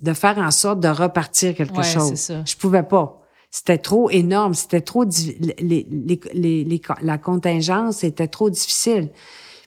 de 0.00 0.12
faire 0.12 0.38
en 0.38 0.50
sorte 0.50 0.80
de 0.80 0.88
repartir 0.88 1.54
quelque 1.54 1.76
Ouais, 1.76 1.82
chose. 1.82 2.14
ça. 2.14 2.42
Je 2.44 2.56
pouvais 2.56 2.82
pas. 2.82 3.20
C'était 3.50 3.78
trop 3.78 4.10
énorme, 4.10 4.52
c'était 4.54 4.82
trop 4.82 5.04
les, 5.04 5.56
les, 5.58 5.86
les, 6.34 6.64
les- 6.64 6.82
la 7.02 7.18
contingence 7.18 8.04
était 8.04 8.28
trop 8.28 8.50
difficile. 8.50 9.08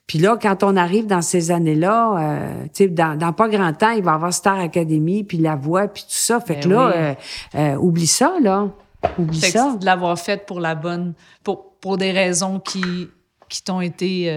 Puis 0.07 0.19
là, 0.19 0.37
quand 0.39 0.63
on 0.63 0.75
arrive 0.75 1.07
dans 1.07 1.21
ces 1.21 1.51
années-là, 1.51 2.17
euh, 2.19 2.63
tu 2.65 2.69
sais, 2.83 2.87
dans, 2.89 3.17
dans 3.17 3.33
pas 3.33 3.47
grand 3.49 3.71
temps, 3.73 3.91
il 3.91 4.03
va 4.03 4.11
y 4.11 4.15
avoir 4.15 4.33
Star 4.33 4.59
Academy, 4.59 5.23
puis 5.23 5.37
La 5.37 5.55
Voix, 5.55 5.87
puis 5.87 6.03
tout 6.03 6.09
ça. 6.09 6.39
Fait 6.41 6.55
Ben 6.55 6.63
que 6.63 6.69
là, 6.69 6.87
oui. 6.87 6.93
euh, 6.95 7.13
euh, 7.55 7.75
oublie 7.77 8.07
ça, 8.07 8.33
là. 8.41 8.67
Oublie 9.17 9.39
Fait 9.39 9.51
ça. 9.51 9.75
de 9.79 9.85
l'avoir 9.85 10.19
fait 10.19 10.45
pour 10.45 10.59
la 10.59 10.75
bonne, 10.75 11.13
pour, 11.43 11.71
pour 11.79 11.97
des 11.97 12.11
raisons 12.11 12.59
qui, 12.59 12.83
qui 13.49 13.63
t'ont 13.63 13.81
été 13.81 14.29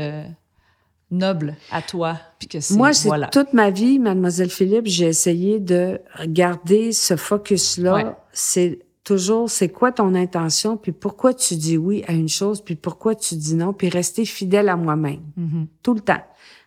nobles 1.11 1.57
à 1.71 1.83
toi. 1.83 2.19
Puis 2.39 2.49
que 2.49 2.61
c'est, 2.61 2.75
Moi, 2.75 2.93
c'est 2.93 3.09
voilà. 3.09 3.29
toute 3.29 3.53
ma 3.53 3.71
vie, 3.71 3.99
Mademoiselle 3.99 4.51
Philippe, 4.51 4.87
j'ai 4.87 5.07
essayé 5.07 5.61
de 5.61 6.01
garder 6.27 6.93
ce 6.93 7.17
focus-là. 7.17 7.95
Ouais. 7.95 8.07
C'est 8.33 8.81
toujours, 9.05 9.51
c'est 9.51 9.69
quoi 9.69 9.93
ton 9.93 10.15
intention, 10.15 10.77
puis 10.77 10.93
pourquoi 10.93 11.35
tu 11.35 11.57
dis 11.57 11.77
oui 11.77 12.03
à 12.09 12.13
une 12.13 12.29
chose, 12.29 12.63
puis 12.63 12.75
pourquoi 12.75 13.15
tu 13.15 13.37
dis 13.37 13.55
non, 13.55 13.73
puis 13.73 13.89
rester 13.89 14.25
fidèle 14.25 14.69
à 14.69 14.77
moi-même. 14.77 15.21
Mhm. 15.37 15.67
Tout 15.83 15.95
le 15.95 16.01
temps. 16.01 16.23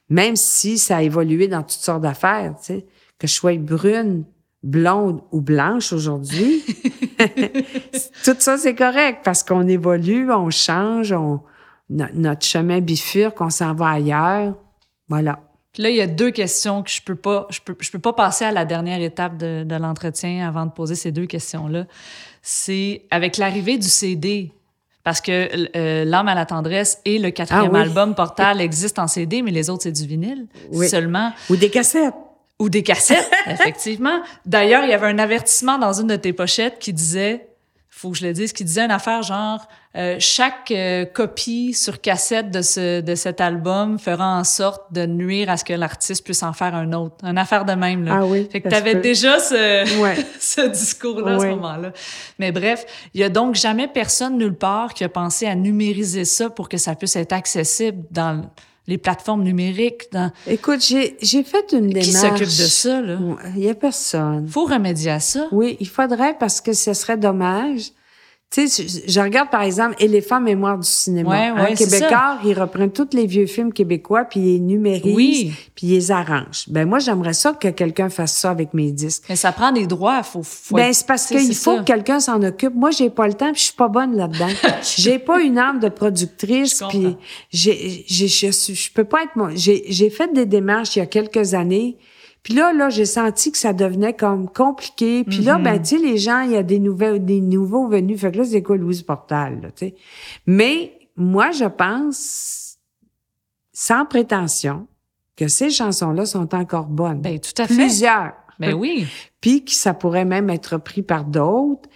Même 0.09 0.35
si 0.35 0.77
ça 0.77 0.97
a 0.97 1.01
évolué 1.01 1.47
dans 1.47 1.63
toutes 1.63 1.71
sortes 1.71 2.03
d'affaires, 2.03 2.53
tu 2.59 2.65
sais, 2.65 2.85
que 3.19 3.27
je 3.27 3.33
sois 3.33 3.57
brune, 3.57 4.23
blonde 4.63 5.21
ou 5.31 5.41
blanche 5.41 5.91
aujourd'hui, 5.91 6.63
tout 8.23 8.35
ça, 8.37 8.57
c'est 8.57 8.75
correct 8.75 9.21
parce 9.23 9.43
qu'on 9.43 9.67
évolue, 9.67 10.31
on 10.31 10.49
change, 10.49 11.11
on, 11.11 11.41
no- 11.89 12.05
notre 12.13 12.45
chemin 12.45 12.79
bifurque, 12.81 13.39
on 13.41 13.49
s'en 13.49 13.73
va 13.73 13.89
ailleurs. 13.89 14.55
Voilà. 15.09 15.39
Puis 15.73 15.83
là, 15.83 15.89
il 15.89 15.95
y 15.95 16.01
a 16.01 16.07
deux 16.07 16.31
questions 16.31 16.81
que 16.83 16.89
je 16.89 17.01
peux 17.01 17.15
pas, 17.15 17.45
je 17.49 17.59
peux, 17.61 17.75
je 17.79 17.91
peux 17.91 17.99
pas 17.99 18.13
passer 18.13 18.45
à 18.45 18.51
la 18.51 18.65
dernière 18.65 19.01
étape 19.01 19.37
de, 19.37 19.63
de 19.63 19.75
l'entretien 19.75 20.47
avant 20.47 20.65
de 20.65 20.71
poser 20.71 20.95
ces 20.95 21.11
deux 21.11 21.25
questions-là. 21.27 21.85
C'est 22.41 23.03
avec 23.11 23.37
l'arrivée 23.37 23.77
du 23.77 23.87
CD. 23.87 24.51
Parce 25.03 25.21
que 25.21 25.47
euh, 25.77 26.03
L'âme 26.03 26.27
à 26.27 26.35
la 26.35 26.45
tendresse 26.45 26.99
et 27.05 27.17
le 27.17 27.29
quatrième 27.31 27.67
Ah 27.73 27.77
oui. 27.77 27.79
album 27.81 28.13
Portal 28.13 28.59
existent 28.59 29.03
en 29.03 29.07
CD, 29.07 29.41
mais 29.41 29.51
les 29.51 29.69
autres, 29.69 29.83
c'est 29.83 29.91
du 29.93 30.05
vinyle 30.05 30.47
Oui. 30.73 30.89
seulement. 30.89 31.31
Ou 31.49 31.55
des 31.55 31.69
cassettes. 31.69 32.13
Ou 32.59 32.67
des 32.69 32.83
cassettes, 32.83 33.31
effectivement. 33.47 34.19
D'ailleurs, 34.45 34.83
il 34.83 34.89
y 34.89 34.93
avait 34.93 35.07
un 35.07 35.19
avertissement 35.19 35.77
dans 35.77 35.93
une 35.93 36.07
de 36.07 36.17
tes 36.17 36.33
pochettes 36.33 36.79
qui 36.79 36.91
disait, 36.91 37.47
faut 37.97 38.11
que 38.11 38.17
je 38.17 38.27
le 38.27 38.33
dise, 38.33 38.53
qui 38.53 38.63
disait 38.63 38.85
une 38.85 38.91
affaire 38.91 39.23
genre 39.23 39.67
euh, 39.95 40.17
chaque 40.19 40.69
euh, 40.69 41.05
copie 41.05 41.73
sur 41.73 41.99
cassette 41.99 42.51
de 42.51 42.61
ce 42.61 43.01
de 43.01 43.15
cet 43.15 43.41
album 43.41 43.97
fera 43.97 44.37
en 44.37 44.43
sorte 44.43 44.93
de 44.93 45.07
nuire 45.07 45.49
à 45.49 45.57
ce 45.57 45.63
que 45.63 45.73
l'artiste 45.73 46.23
puisse 46.23 46.43
en 46.43 46.53
faire 46.53 46.75
un 46.75 46.93
autre. 46.93 47.15
Une 47.23 47.37
affaire 47.39 47.65
de 47.65 47.73
même 47.73 48.05
là. 48.05 48.19
Ah 48.21 48.25
oui. 48.25 48.47
Fait 48.51 48.61
que 48.61 48.69
t'avais 48.69 48.93
peut. 48.93 49.01
déjà 49.01 49.39
ce 49.39 49.99
Ouais. 49.99 50.15
ce 50.39 50.67
discours-là 50.67 51.35
à 51.35 51.39
ce 51.39 51.47
moment-là. 51.47 51.91
Mais 52.37 52.51
bref, 52.51 52.85
il 53.15 53.21
y 53.21 53.23
a 53.23 53.29
donc 53.29 53.55
jamais 53.55 53.87
personne 53.87 54.37
nulle 54.37 54.55
part 54.55 54.93
qui 54.93 55.03
a 55.03 55.09
pensé 55.09 55.47
à 55.47 55.55
numériser 55.55 56.25
ça 56.25 56.51
pour 56.51 56.69
que 56.69 56.77
ça 56.77 56.93
puisse 56.93 57.15
être 57.15 57.33
accessible 57.33 58.03
dans 58.11 58.43
les 58.87 58.97
plateformes 58.97 59.43
numériques. 59.43 60.11
Dans... 60.11 60.31
Écoute, 60.47 60.83
j'ai, 60.83 61.17
j'ai 61.21 61.43
fait 61.43 61.73
une 61.73 61.89
démarche. 61.89 62.05
Qui 62.07 62.13
s'occupe 62.13 62.39
de 62.45 62.47
ça 62.47 63.01
là? 63.01 63.17
Il 63.55 63.63
y 63.63 63.69
a 63.69 63.75
personne. 63.75 64.47
faut 64.47 64.65
remédier 64.65 65.11
à 65.11 65.19
ça. 65.19 65.47
Oui, 65.51 65.77
il 65.79 65.87
faudrait 65.87 66.37
parce 66.37 66.61
que 66.61 66.73
ce 66.73 66.93
serait 66.93 67.17
dommage. 67.17 67.91
Tu 68.49 68.69
sais, 68.69 68.87
je, 68.87 69.11
je 69.11 69.19
regarde 69.19 69.49
par 69.49 69.61
exemple 69.61 69.95
Éléphant 69.99 70.39
Mémoire 70.39 70.77
du 70.79 70.87
cinéma. 70.87 71.29
Ouais, 71.53 71.61
ouais, 71.61 71.73
Québécois, 71.75 72.39
il 72.45 72.57
reprend 72.57 72.87
tous 72.87 73.09
les 73.11 73.25
vieux 73.27 73.45
films 73.45 73.73
québécois 73.73 74.23
puis 74.23 74.39
il 74.39 74.45
les 74.53 74.59
numérise 74.59 75.13
Oui. 75.15 75.51
puis 75.75 75.87
il 75.87 75.93
les 75.95 76.11
arrange. 76.11 76.63
Ben 76.67 76.87
moi 76.87 76.99
j'aimerais 76.99 77.33
ça 77.33 77.51
que 77.51 77.67
quelqu'un 77.67 78.07
fasse 78.09 78.33
ça 78.37 78.49
avec 78.49 78.73
mes 78.73 78.91
disques. 78.93 79.23
Mais 79.27 79.35
ça 79.35 79.51
prend 79.51 79.73
des 79.73 79.85
droits, 79.85 80.23
faut, 80.23 80.43
faut 80.43 80.75
Ben 80.75 80.93
c'est 80.93 81.05
parce 81.05 81.25
qu'il 81.27 81.53
faut 81.55 81.75
ça. 81.75 81.79
que 81.79 81.83
quelqu'un 81.83 82.21
s'en 82.21 82.41
occupe. 82.41 82.73
Moi 82.73 82.91
j'ai 82.91 83.09
pas 83.09 83.27
le 83.27 83.33
temps, 83.33 83.51
puis 83.51 83.59
je 83.59 83.65
suis 83.65 83.75
pas 83.75 83.89
bonne 83.89 84.15
là-dedans. 84.15 84.47
j'ai 84.97 85.19
pas 85.19 85.41
une 85.41 85.57
âme 85.57 85.79
de 85.81 85.89
productrice 85.89 86.81
puis 86.89 87.17
j'ai 87.51 88.05
j'ai 88.07 88.27
je, 88.29 88.51
suis- 88.51 88.75
je 88.75 88.91
peux 88.93 89.03
pas 89.03 89.23
être 89.23 89.35
mon 89.35 89.49
j'ai 89.55 89.83
j'ai 89.89 90.09
fait 90.09 90.31
des 90.33 90.45
démarches 90.45 90.95
il 90.95 90.99
y 90.99 91.01
a 91.01 91.05
quelques 91.05 91.53
années. 91.53 91.97
Puis 92.43 92.53
là, 92.53 92.71
là, 92.73 92.89
j'ai 92.89 93.05
senti 93.05 93.51
que 93.51 93.57
ça 93.57 93.73
devenait 93.73 94.13
comme 94.13 94.47
compliqué. 94.49 95.23
Puis 95.25 95.39
là, 95.39 95.57
Mhm. 95.57 95.63
ben, 95.63 95.81
tu 95.81 95.97
sais, 95.97 95.97
les 95.97 96.17
gens, 96.17 96.41
il 96.41 96.51
y 96.51 96.55
a 96.55 96.63
des 96.63 96.79
nouvelles, 96.79 97.23
des 97.25 97.41
nouveaux 97.41 97.87
venus. 97.87 98.19
Fait 98.21 98.31
que 98.31 98.37
là, 98.37 98.43
c'est 98.45 98.61
quoi 98.61 98.77
Louise 98.77 99.01
Portal, 99.03 99.59
là, 99.61 99.67
tu 99.71 99.87
sais? 99.87 99.95
Mais 100.45 100.97
moi, 101.17 101.51
je 101.51 101.65
pense, 101.65 102.77
sans 103.73 104.05
prétention, 104.05 104.87
que 105.35 105.47
ces 105.47 105.69
chansons-là 105.69 106.25
sont 106.25 106.55
encore 106.55 106.85
bonnes. 106.87 107.21
Ben, 107.21 107.39
tout 107.39 107.61
à 107.61 107.67
fait. 107.67 107.75
Plusieurs. 107.75 108.33
Ben 108.59 108.73
oui. 108.73 109.05
Puis 109.41 109.63
que 109.65 109.71
ça 109.71 109.93
pourrait 109.93 110.25
même 110.25 110.49
être 110.49 110.77
pris 110.77 111.03
par 111.03 111.25
d'autres. 111.25 111.87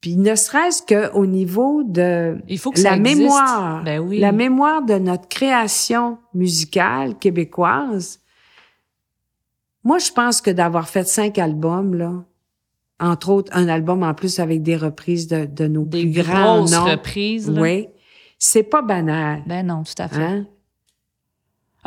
Puis 0.00 0.16
ne 0.16 0.34
serait-ce 0.34 0.82
qu'au 0.82 1.26
niveau 1.26 1.82
de 1.82 2.38
Il 2.48 2.58
faut 2.58 2.70
que 2.70 2.80
la 2.80 2.96
mémoire, 2.96 3.82
Ben 3.82 3.98
oui. 3.98 4.18
la 4.18 4.30
mémoire 4.32 4.82
de 4.82 4.94
notre 4.94 5.26
création 5.28 6.18
musicale 6.32 7.18
québécoise. 7.18 8.20
Moi, 9.86 9.98
je 9.98 10.10
pense 10.10 10.40
que 10.40 10.50
d'avoir 10.50 10.88
fait 10.88 11.04
cinq 11.06 11.38
albums, 11.38 11.94
là, 11.94 12.12
entre 12.98 13.28
autres, 13.28 13.52
un 13.54 13.68
album 13.68 14.02
en 14.02 14.14
plus 14.14 14.40
avec 14.40 14.62
des 14.64 14.76
reprises 14.76 15.28
de, 15.28 15.44
de 15.44 15.68
nos 15.68 15.84
Des 15.84 16.02
plus 16.10 16.22
grands 16.24 16.56
grosses 16.58 16.72
noms. 16.72 16.86
reprises. 16.86 17.48
là. 17.48 17.60
Oui. 17.60 17.88
C'est 18.36 18.64
pas 18.64 18.82
banal. 18.82 19.42
Ben 19.46 19.64
non, 19.64 19.84
tout 19.84 20.02
à 20.02 20.08
fait. 20.08 20.22
Hein? 20.24 20.46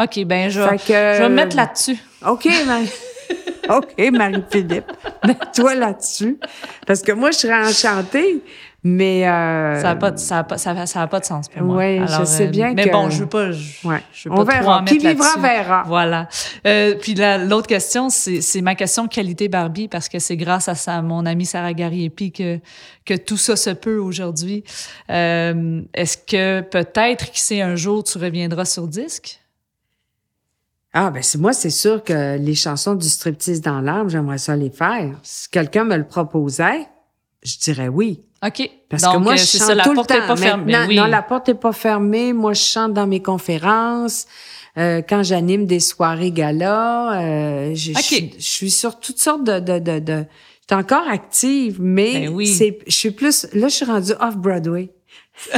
OK, 0.01 0.23
ben 0.23 0.49
je, 0.49 0.61
que- 0.61 0.77
je 0.87 1.21
vais 1.23 1.27
me 1.29 1.35
mettre 1.35 1.57
là-dessus. 1.57 1.97
OK, 2.25 2.47
Marie. 2.65 2.89
OK, 3.69 4.11
Marie-Philippe. 4.13 4.91
Mets-toi 5.27 5.75
là-dessus. 5.75 6.39
Parce 6.87 7.01
que 7.01 7.11
moi, 7.11 7.31
je 7.31 7.39
serais 7.39 7.67
enchantée, 7.67 8.41
mais... 8.83 9.27
euh, 9.27 9.75
Ça 9.81 9.89
n'a 9.89 9.95
pas, 9.95 10.11
de- 10.11 10.17
ça 10.17 10.39
a 10.39 10.43
pas, 10.43 10.57
ça, 10.57 10.71
a- 10.71 10.85
ça 10.85 11.01
a 11.01 11.07
pas 11.07 11.19
de 11.19 11.25
sens 11.25 11.49
pour 11.49 11.61
moi. 11.63 11.77
Ouais, 11.77 12.01
je 12.07 12.23
sais 12.25 12.47
bien 12.47 12.73
Mais 12.73 12.85
que- 12.85 12.91
bon, 12.91 13.09
je 13.09 13.19
veux 13.23 13.29
pas... 13.29 13.51
Je, 13.51 13.87
Ouais. 13.87 14.01
je 14.13 14.29
veux 14.29 14.35
On 14.35 14.45
pas 14.45 14.51
trop 14.53 14.61
verra. 14.61 14.81
en 14.81 14.85
Qui 14.85 14.99
mettre 14.99 15.09
vivra 15.09 15.35
verra. 15.41 15.83
Voilà. 15.87 16.27
Euh, 16.67 16.95
puis 16.99 17.13
la- 17.15 17.37
l'autre 17.37 17.67
question, 17.67 18.09
c'est 18.09 18.41
c'est 18.41 18.61
ma 18.61 18.75
question 18.75 19.07
qualité 19.07 19.47
Barbie, 19.49 19.87
parce 19.87 20.07
que 20.09 20.19
c'est 20.19 20.37
grâce 20.37 20.67
à 20.69 20.75
ça, 20.75 21.01
mon 21.01 21.25
amie 21.25 21.45
Sarah 21.45 21.73
Gariepi 21.73 22.31
que, 22.31 22.59
que 23.05 23.15
tout 23.15 23.37
ça 23.37 23.55
se 23.55 23.69
peut 23.71 23.97
aujourd'hui. 23.97 24.63
Euh, 25.09 25.81
Est-ce 25.93 26.17
que 26.17 26.61
peut-être, 26.61 27.31
qui 27.31 27.39
sait, 27.41 27.61
un 27.61 27.75
jour, 27.75 28.03
tu 28.03 28.17
reviendras 28.17 28.65
sur 28.65 28.87
disque? 28.87 29.39
Ah, 30.93 31.11
ben 31.11 31.21
c'est 31.21 31.37
moi, 31.37 31.53
c'est 31.53 31.69
sûr 31.69 32.03
que 32.03 32.37
les 32.37 32.55
chansons 32.55 32.95
du 32.95 33.07
striptease 33.07 33.61
dans 33.61 33.79
l'arbre, 33.79 34.09
j'aimerais 34.09 34.39
ça 34.39 34.55
les 34.55 34.71
faire. 34.71 35.19
Si 35.21 35.47
quelqu'un 35.49 35.83
me 35.83 35.95
le 35.95 36.07
proposait, 36.07 36.87
je 37.43 37.57
dirais 37.59 37.87
oui. 37.89 38.23
OK. 38.45 38.69
Parce 38.89 39.03
Donc, 39.03 39.13
que 39.15 39.17
moi, 39.19 39.33
euh, 39.33 39.37
je 39.37 39.45
chante 39.45 39.61
ça, 39.67 39.75
la 39.75 39.83
tout 39.83 39.89
le 39.89 39.95
porte 39.95 40.11
est 40.11 40.25
pas 40.27 40.35
fermée. 40.35 40.77
Oui. 40.87 40.95
Non, 40.95 41.05
la 41.05 41.21
porte 41.21 41.49
est 41.49 41.53
pas 41.55 41.73
fermée. 41.73 42.33
Moi, 42.33 42.53
je 42.53 42.61
chante 42.61 42.93
dans 42.93 43.07
mes 43.07 43.21
conférences. 43.21 44.25
Euh, 44.77 45.01
quand 45.07 45.23
j'anime 45.23 45.65
des 45.65 45.79
soirées 45.79 46.31
gala, 46.31 47.19
euh, 47.21 47.75
je, 47.75 47.91
OK. 47.91 47.97
je, 48.09 48.39
je 48.39 48.45
suis 48.47 48.71
sur 48.71 48.99
toutes 48.99 49.19
sortes 49.19 49.43
de... 49.43 49.59
de, 49.59 49.79
de, 49.79 49.99
de 49.99 50.25
je 50.69 50.75
suis 50.75 50.83
encore 50.83 51.07
active, 51.09 51.77
mais 51.81 52.27
Ben 52.27 52.29
oui. 52.29 52.45
c'est, 52.45 52.77
je 52.85 52.93
suis 52.95 53.09
plus... 53.09 53.47
Là, 53.53 53.69
je 53.69 53.73
suis 53.73 53.85
rendue 53.85 54.11
off-Broadway. 54.19 54.91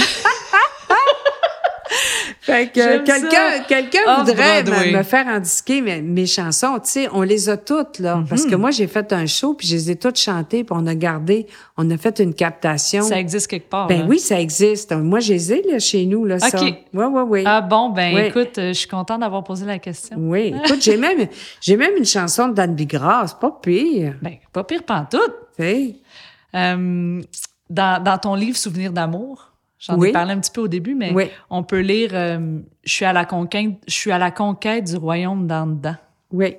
Fait 2.42 2.68
que 2.72 2.98
quelqu'un 3.04 3.64
quelqu'un 3.68 4.00
Off 4.08 4.20
voudrait 4.28 4.64
me, 4.64 4.98
me 4.98 5.04
faire 5.04 5.28
indiquer 5.28 5.82
mes, 5.82 6.02
mes 6.02 6.26
chansons, 6.26 6.80
tu 6.80 6.90
sais, 6.90 7.10
on 7.12 7.22
les 7.22 7.50
a 7.50 7.58
toutes 7.58 8.00
là 8.00 8.24
parce 8.30 8.46
Mhm. 8.46 8.52
que 8.52 8.56
moi 8.56 8.72
j'ai 8.72 8.88
fait 8.88 9.12
un 9.14 9.26
show 9.26 9.54
puis 9.54 9.68
je 9.68 9.76
les 9.76 9.92
ai 9.92 9.96
toutes 9.96 10.18
chantées 10.18 10.64
puis 10.64 10.76
on 10.78 10.88
a 10.88 10.96
gardé, 10.96 11.48
on 11.78 11.90
a 11.92 11.98
fait 11.98 12.20
une 12.20 12.34
captation. 12.34 13.04
Ça 13.04 13.20
existe 13.20 13.48
quelque 13.48 13.70
part. 13.70 13.88
ben 13.88 14.00
là. 14.02 14.06
oui, 14.08 14.20
ça 14.20 14.40
existe. 14.40 14.92
Moi 14.94 15.20
je 15.20 15.34
les 15.34 15.54
ai 15.54 15.62
là 15.72 15.80
chez 15.80 16.06
nous 16.06 16.26
là 16.26 16.40
ça. 16.40 16.48
OK. 16.62 16.74
Ouais 16.94 17.06
ouais 17.06 17.22
ouais. 17.22 17.44
Ah 17.46 17.62
bon, 17.62 17.90
ben 17.90 18.16
Oui. 18.16 18.22
écoute, 18.22 18.58
euh, 18.58 18.70
je 18.70 18.80
suis 18.80 18.88
contente 18.88 19.20
d'avoir 19.20 19.44
posé 19.44 19.66
la 19.66 19.78
question. 19.80 20.18
Oui, 20.20 20.54
écoute, 20.64 20.82
j'ai 20.82 20.98
même 20.98 21.28
j'ai 21.62 21.78
même 21.78 21.96
une 21.98 22.06
chanson 22.06 22.48
de 22.48 22.54
Dan 22.54 22.74
Bigras, 22.74 23.36
pas 23.40 23.60
pire, 23.62 24.16
Ben, 24.22 24.36
pas 24.54 24.64
pire 24.64 24.84
pantoute. 24.84 25.36
sais. 25.58 25.96
Euh, 26.56 27.22
dans, 27.70 28.04
dans 28.04 28.18
ton 28.18 28.36
livre 28.36 28.58
Souvenirs 28.58 28.92
d'amour, 28.92 29.51
j'en 29.82 29.98
Oui. 29.98 30.10
ai 30.10 30.12
parlé 30.14 30.32
un 30.34 30.40
petit 30.40 30.52
peu 30.52 30.62
au 30.62 30.68
début, 30.70 30.96
mais 30.96 31.12
Oui. 31.14 31.26
on 31.50 31.64
peut 31.64 31.80
lire 31.82 32.12
euh, 32.14 32.60
Je 32.86 32.94
suis 32.94 33.06
à 33.06 33.12
la 33.14 33.26
conquête, 33.26 33.72
je 33.88 33.94
suis 33.94 34.12
à 34.12 34.18
la 34.18 34.32
conquête 34.32 34.86
du 34.86 34.96
royaume 34.96 35.46
d'en 35.48 35.68
dedans. 35.68 35.96
Oui. 36.32 36.56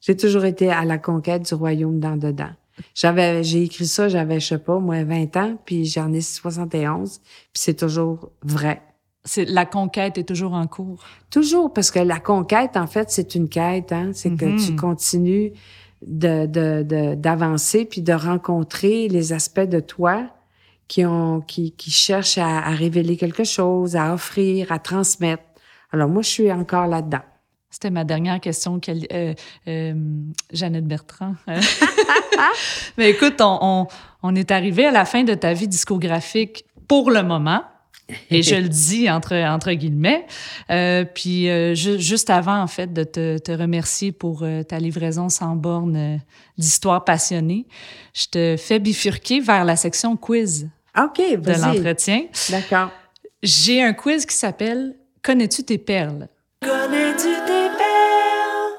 J'ai 0.00 0.16
toujours 0.16 0.44
été 0.44 0.68
à 0.70 0.84
la 0.84 0.98
conquête 0.98 1.42
du 1.46 1.54
royaume 1.54 2.00
dans 2.00 2.16
dedans. 2.16 2.50
J'avais, 2.94 3.44
j'ai 3.44 3.62
écrit 3.62 3.86
ça, 3.86 4.08
j'avais, 4.08 4.40
je 4.40 4.46
sais 4.48 4.58
pas, 4.58 4.78
moi, 4.78 5.04
20 5.04 5.36
ans, 5.36 5.56
puis 5.64 5.84
j'en 5.84 6.12
ai 6.12 6.20
71, 6.22 7.18
puis 7.20 7.26
c'est 7.54 7.74
toujours 7.78 8.30
vrai. 8.42 8.82
C'est 9.24 9.44
la 9.44 9.64
conquête 9.66 10.18
est 10.18 10.24
toujours 10.24 10.54
en 10.54 10.66
cours. 10.66 11.04
Toujours, 11.30 11.72
parce 11.72 11.92
que 11.92 12.00
la 12.00 12.18
conquête, 12.18 12.76
en 12.76 12.88
fait, 12.88 13.10
c'est 13.10 13.36
une 13.36 13.48
quête, 13.48 13.92
hein. 13.92 14.10
C'est 14.14 14.34
que 14.34 14.46
Mhm. 14.46 14.58
tu 14.58 14.74
continues 14.74 15.52
de, 16.04 16.46
de, 16.46 16.82
de- 16.82 17.14
d'avancer 17.14 17.84
puis 17.84 18.00
de 18.02 18.12
rencontrer 18.12 19.06
les 19.06 19.32
aspects 19.32 19.60
de 19.60 19.78
toi 19.78 20.26
qui 20.92 21.06
ont, 21.06 21.40
qui, 21.40 21.72
qui 21.72 21.90
cherchent 21.90 22.36
à, 22.36 22.58
à 22.58 22.70
révéler 22.72 23.16
quelque 23.16 23.44
chose, 23.44 23.96
à 23.96 24.12
offrir, 24.12 24.70
à 24.70 24.78
transmettre. 24.78 25.42
Alors, 25.90 26.06
moi, 26.10 26.20
je 26.20 26.28
suis 26.28 26.52
encore 26.52 26.86
là-dedans. 26.86 27.22
C'était 27.70 27.88
ma 27.88 28.04
dernière 28.04 28.38
question, 28.40 28.78
euh, 28.86 29.32
euh, 29.68 29.94
Jeannette 30.52 30.86
Bertrand. 30.86 31.34
Mais 32.98 33.08
écoute, 33.08 33.40
on, 33.40 33.58
on, 33.62 33.86
on 34.22 34.34
est 34.34 34.50
arrivé 34.50 34.84
à 34.84 34.90
la 34.90 35.06
fin 35.06 35.24
de 35.24 35.32
ta 35.32 35.54
vie 35.54 35.66
discographique 35.66 36.66
pour 36.88 37.10
le 37.10 37.22
moment. 37.22 37.62
Et 38.28 38.42
je 38.42 38.56
le 38.56 38.68
dis 38.68 39.08
entre, 39.08 39.34
entre 39.34 39.72
guillemets. 39.72 40.26
Euh, 40.68 41.06
puis 41.06 41.48
euh, 41.48 41.74
ju- 41.74 41.98
juste 42.00 42.28
avant, 42.28 42.60
en 42.60 42.66
fait, 42.66 42.92
de 42.92 43.04
te, 43.04 43.38
te 43.38 43.52
remercier 43.52 44.12
pour 44.12 44.42
euh, 44.42 44.62
ta 44.62 44.78
livraison 44.78 45.30
sans 45.30 45.56
borne 45.56 46.20
d'histoires 46.58 47.04
passionnées, 47.04 47.66
je 48.12 48.26
te 48.26 48.56
fais 48.58 48.78
bifurquer 48.78 49.40
vers 49.40 49.64
la 49.64 49.76
section 49.76 50.18
quiz 50.18 50.68
OK, 50.98 51.18
de 51.18 51.36
vas-y. 51.52 51.60
l'entretien. 51.76 52.26
D'accord. 52.50 52.90
J'ai 53.42 53.82
un 53.82 53.92
quiz 53.92 54.26
qui 54.26 54.36
s'appelle 54.36 54.96
Connais-tu 55.22 55.64
tes 55.64 55.78
perles? 55.78 56.28
Connais-tu 56.62 57.22
tes 57.46 57.68
perles? 57.76 58.72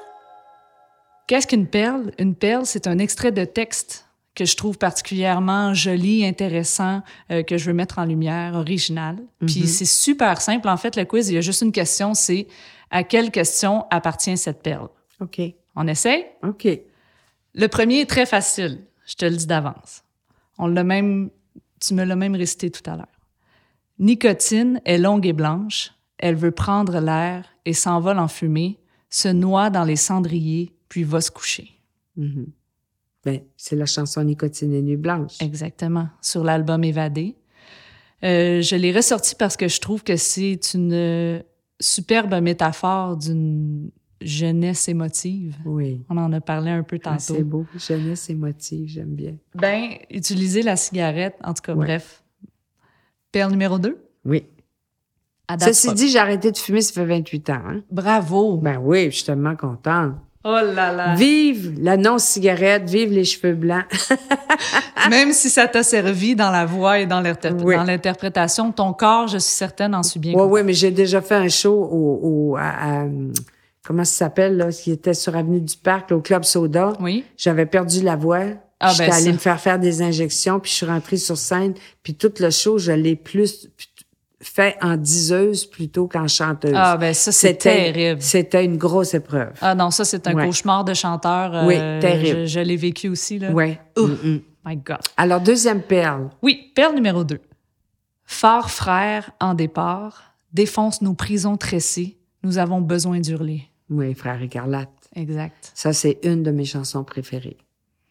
Qu'est-ce 1.26 1.46
qu'une 1.46 1.66
perle? 1.66 2.12
Une 2.18 2.34
perle, 2.34 2.66
c'est 2.66 2.86
un 2.86 2.98
extrait 2.98 3.32
de 3.32 3.44
texte 3.44 4.06
que 4.34 4.44
je 4.44 4.56
trouve 4.56 4.78
particulièrement 4.78 5.74
joli, 5.74 6.24
intéressant, 6.26 7.02
euh, 7.30 7.42
que 7.42 7.56
je 7.56 7.66
veux 7.66 7.72
mettre 7.72 7.98
en 7.98 8.04
lumière, 8.04 8.54
original. 8.54 9.16
Puis 9.46 9.66
c'est 9.68 9.84
super 9.84 10.40
simple. 10.40 10.68
En 10.68 10.76
fait, 10.76 10.96
le 10.96 11.04
quiz, 11.04 11.28
il 11.30 11.34
y 11.34 11.38
a 11.38 11.40
juste 11.40 11.62
une 11.62 11.70
question, 11.72 12.14
c'est 12.14 12.48
à 12.90 13.04
quelle 13.04 13.30
question 13.30 13.86
appartient 13.90 14.36
cette 14.36 14.62
perle? 14.62 14.88
OK. 15.20 15.40
On 15.76 15.86
essaie? 15.86 16.32
OK. 16.42 16.66
Le 17.54 17.66
premier 17.68 18.00
est 18.00 18.10
très 18.10 18.26
facile, 18.26 18.80
je 19.06 19.14
te 19.14 19.24
le 19.24 19.36
dis 19.36 19.46
d'avance. 19.46 20.02
On 20.58 20.66
l'a 20.66 20.82
même, 20.84 21.30
tu 21.86 21.94
me 21.94 22.04
l'as 22.04 22.16
même 22.16 22.34
récité 22.34 22.70
tout 22.70 22.88
à 22.88 22.96
l'heure. 22.96 23.06
Nicotine 23.98 24.80
est 24.84 24.98
longue 24.98 25.26
et 25.26 25.32
blanche, 25.32 25.92
elle 26.18 26.34
veut 26.34 26.50
prendre 26.50 26.98
l'air 27.00 27.44
et 27.64 27.72
s'envole 27.72 28.18
en 28.18 28.28
fumée, 28.28 28.78
se 29.10 29.28
noie 29.28 29.70
dans 29.70 29.84
les 29.84 29.96
cendriers, 29.96 30.74
puis 30.88 31.04
va 31.04 31.20
se 31.20 31.30
coucher. 31.30 31.70
Mhm. 32.16 32.46
Ben, 33.24 33.40
c'est 33.56 33.76
la 33.76 33.86
chanson 33.86 34.22
Nicotine 34.22 34.74
et 34.74 34.82
Nuit 34.82 34.96
Blanche. 34.96 35.40
Exactement, 35.40 36.08
sur 36.20 36.44
l'album 36.44 36.84
Évadé. 36.84 37.36
Euh, 38.22 38.60
je 38.60 38.76
l'ai 38.76 38.92
ressorti 38.92 39.34
parce 39.34 39.56
que 39.56 39.68
je 39.68 39.80
trouve 39.80 40.02
que 40.02 40.16
c'est 40.16 40.74
une 40.74 41.42
superbe 41.80 42.34
métaphore 42.40 43.16
d'une 43.16 43.90
jeunesse 44.24 44.88
émotive. 44.88 45.56
Oui. 45.64 46.02
On 46.08 46.16
en 46.16 46.32
a 46.32 46.40
parlé 46.40 46.70
un 46.70 46.82
peu 46.82 46.98
Ah, 47.04 47.10
tantôt. 47.10 47.34
c'est 47.36 47.42
beau. 47.44 47.66
Jeunesse 47.76 48.30
émotive, 48.30 48.88
j'aime 48.88 49.14
bien. 49.14 49.34
Ben, 49.54 49.90
utiliser 50.10 50.62
la 50.62 50.76
cigarette, 50.76 51.36
en 51.44 51.54
tout 51.54 51.62
cas, 51.62 51.74
Ouais. 51.74 51.84
bref. 51.86 52.22
Perle 53.32 53.50
numéro 53.52 53.78
2. 53.78 53.96
Oui. 54.24 54.44
À 55.48 55.56
date 55.56 55.68
Ceci 55.74 55.88
pas. 55.88 55.94
dit, 55.94 56.08
j'ai 56.08 56.18
arrêté 56.18 56.50
de 56.52 56.56
fumer, 56.56 56.80
ça 56.80 56.92
fait 56.94 57.04
28 57.04 57.50
ans. 57.50 57.60
Hein? 57.66 57.80
Bravo. 57.90 58.56
Ben 58.56 58.78
oui, 58.82 59.06
je 59.06 59.16
suis 59.16 59.24
tellement 59.24 59.54
contente. 59.56 60.14
oh 60.44 60.48
là 60.74 60.92
là. 60.92 61.14
Vive 61.16 61.78
la 61.80 61.96
non-cigarette, 61.98 62.88
vive 62.88 63.10
les 63.12 63.24
cheveux 63.24 63.54
blancs. 63.54 63.84
Même 65.10 65.32
si 65.32 65.50
ça 65.50 65.66
t'a 65.68 65.82
servi 65.82 66.34
dans 66.34 66.50
la 66.50 66.64
voix 66.64 66.98
et 66.98 67.04
dans 67.06 67.22
Oui. 67.62 67.74
l'interprétation, 67.86 68.72
ton 68.72 68.94
corps, 68.94 69.28
je 69.28 69.36
suis 69.38 69.54
certaine, 69.54 69.94
en 69.94 70.02
suis 70.02 70.18
bien 70.20 70.32
Oui, 70.34 70.46
oui, 70.48 70.60
mais 70.64 70.72
j'ai 70.72 70.90
déjà 70.90 71.20
fait 71.20 71.34
un 71.34 71.48
show 71.48 71.74
au, 71.74 72.20
au- 72.52 72.56
à, 72.56 73.02
à- 73.02 73.06
comment 73.84 74.04
ça 74.04 74.12
s'appelle, 74.26 74.56
là, 74.56 74.70
qui 74.72 74.90
était 74.90 75.14
sur 75.14 75.36
Avenue 75.36 75.60
du 75.60 75.76
Parc, 75.76 76.10
là, 76.10 76.16
au 76.16 76.20
Club 76.20 76.44
Soda. 76.44 76.94
Oui. 77.00 77.24
J'avais 77.36 77.66
perdu 77.66 78.02
la 78.02 78.16
voix. 78.16 78.42
Ah, 78.80 78.90
J'étais 78.92 79.08
ben 79.10 79.14
allée 79.16 79.24
ça. 79.26 79.32
me 79.32 79.38
faire 79.38 79.60
faire 79.60 79.78
des 79.78 80.02
injections, 80.02 80.58
puis 80.60 80.70
je 80.70 80.76
suis 80.76 80.86
rentrée 80.86 81.16
sur 81.16 81.38
scène. 81.38 81.74
Puis 82.02 82.14
tout 82.14 82.32
le 82.40 82.50
show, 82.50 82.76
je 82.78 82.92
l'ai 82.92 83.16
plus 83.16 83.68
fait 84.42 84.76
en 84.82 84.96
diseuse 84.96 85.64
plutôt 85.64 86.06
qu'en 86.06 86.28
chanteuse. 86.28 86.74
Ah, 86.76 86.96
ben 86.98 87.14
ça, 87.14 87.32
c'est 87.32 87.48
C'était- 87.52 87.92
terrible. 87.92 88.20
C'était 88.20 88.64
une 88.64 88.76
grosse 88.76 89.14
épreuve. 89.14 89.52
Ah 89.62 89.74
non, 89.74 89.90
ça, 89.90 90.04
c'est 90.04 90.26
un 90.26 90.34
Ouais. 90.34 90.44
cauchemar 90.46 90.84
de 90.84 90.92
chanteur. 90.92 91.54
euh, 91.54 91.66
Oui, 91.66 91.76
terrible. 92.00 92.40
Je, 92.40 92.46
je 92.46 92.60
l'ai 92.60 92.76
vécu 92.76 93.08
aussi, 93.08 93.38
là. 93.38 93.50
Mm, 93.50 94.02
mm. 94.02 94.40
My 94.66 94.76
God. 94.76 94.98
Alors, 95.16 95.40
deuxième 95.40 95.80
perle. 95.82 96.28
Oui, 96.42 96.72
perle 96.74 96.94
numéro 96.94 97.24
2. 97.24 97.38
Phare 98.24 98.70
frère 98.70 99.30
en 99.40 99.54
départ, 99.54 100.34
défonce 100.52 101.00
nos 101.02 101.14
prisons 101.14 101.56
tressées, 101.56 102.16
nous 102.42 102.58
avons 102.58 102.80
besoin 102.80 103.20
d'hurler. 103.20 103.62
Oui, 103.94 104.14
Frère 104.14 104.40
Écarlate. 104.42 104.90
Exact. 105.14 105.70
Ça, 105.74 105.92
c'est 105.92 106.18
une 106.24 106.42
de 106.42 106.50
mes 106.50 106.64
chansons 106.64 107.04
préférées 107.04 107.58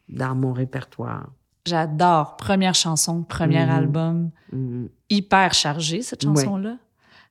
dans 0.08 0.34
mon 0.34 0.52
répertoire. 0.52 1.30
J'adore. 1.66 2.36
Première 2.36 2.74
chanson, 2.74 3.22
premier 3.22 3.64
Mhm. 3.64 3.70
album. 3.70 4.30
Mm. 4.52 4.86
Hyper 5.10 5.54
chargée, 5.54 6.02
cette 6.02 6.24
Ouais. 6.24 6.34
chanson-là. 6.34 6.76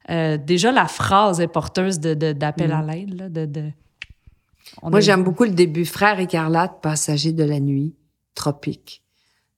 Euh, 0.10 0.38
déjà, 0.38 0.72
la 0.72 0.88
phrase 0.88 1.40
est 1.40 1.48
porteuse 1.48 2.00
de, 2.00 2.14
de- 2.14 2.34
d'appel 2.34 2.72
à 2.72 2.82
l'aide. 2.82 3.32
De, 3.32 3.46
de... 3.46 3.70
On 4.82 4.90
Moi, 4.90 5.00
j'aime 5.02 5.24
beaucoup 5.24 5.44
le 5.44 5.52
début. 5.52 5.86
Frère 5.86 6.20
Écarlate, 6.20 6.82
passager 6.82 7.32
de 7.32 7.44
la 7.44 7.60
nuit, 7.60 7.96
tropique, 8.36 9.02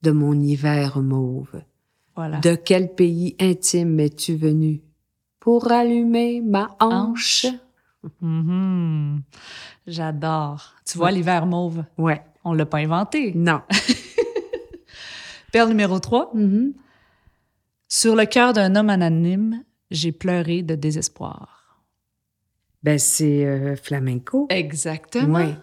de 0.01 0.11
mon 0.11 0.33
hiver 0.41 0.99
mauve. 1.01 1.61
Voilà. 2.15 2.40
De 2.40 2.56
quel 2.56 2.93
pays 2.93 3.35
intime 3.40 3.99
es-tu 3.99 4.35
venu 4.35 4.82
pour 5.40 5.72
allumer 5.72 6.41
ma 6.41 6.75
hanche? 6.80 7.45
Hanche? 7.45 7.56
Mhm. 8.22 9.22
J'adore. 9.88 10.74
Tu 10.85 10.98
vois, 10.98 11.11
l'hiver 11.11 11.45
mauve, 11.45 11.84
Ouais. 11.98 12.22
on 12.43 12.53
l'a 12.53 12.66
pas 12.66 12.77
inventé. 12.80 13.34
Non. 13.35 13.61
Perle 15.51 15.69
numéro 15.69 16.00
3. 16.00 16.32
Mhm. 16.34 16.74
Sur 17.88 18.16
le 18.16 18.25
cœur 18.25 18.53
d'un 18.53 18.75
homme 18.75 18.90
anonyme, 18.90 19.64
j'ai 19.92 20.11
pleuré 20.11 20.64
de 20.64 20.75
désespoir. 20.75 21.85
Ben, 22.84 23.00
c'est 23.00 23.45
euh, 23.45 23.75
flamenco. 23.75 24.48
Exactement. 24.50 25.40
Ouais. 25.40 25.56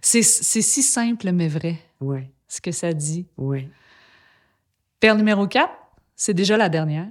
C'est 0.00 0.22
si 0.22 0.82
simple, 0.82 1.32
mais 1.32 1.48
vrai, 1.48 1.78
Ouais. 2.00 2.30
ce 2.46 2.60
que 2.60 2.72
ça 2.72 2.92
dit. 2.92 3.26
Ouais. 3.38 3.68
Perle 5.00 5.16
numéro 5.18 5.46
4, 5.46 5.70
c'est 6.14 6.34
déjà 6.34 6.56
la 6.56 6.68
dernière. 6.68 7.08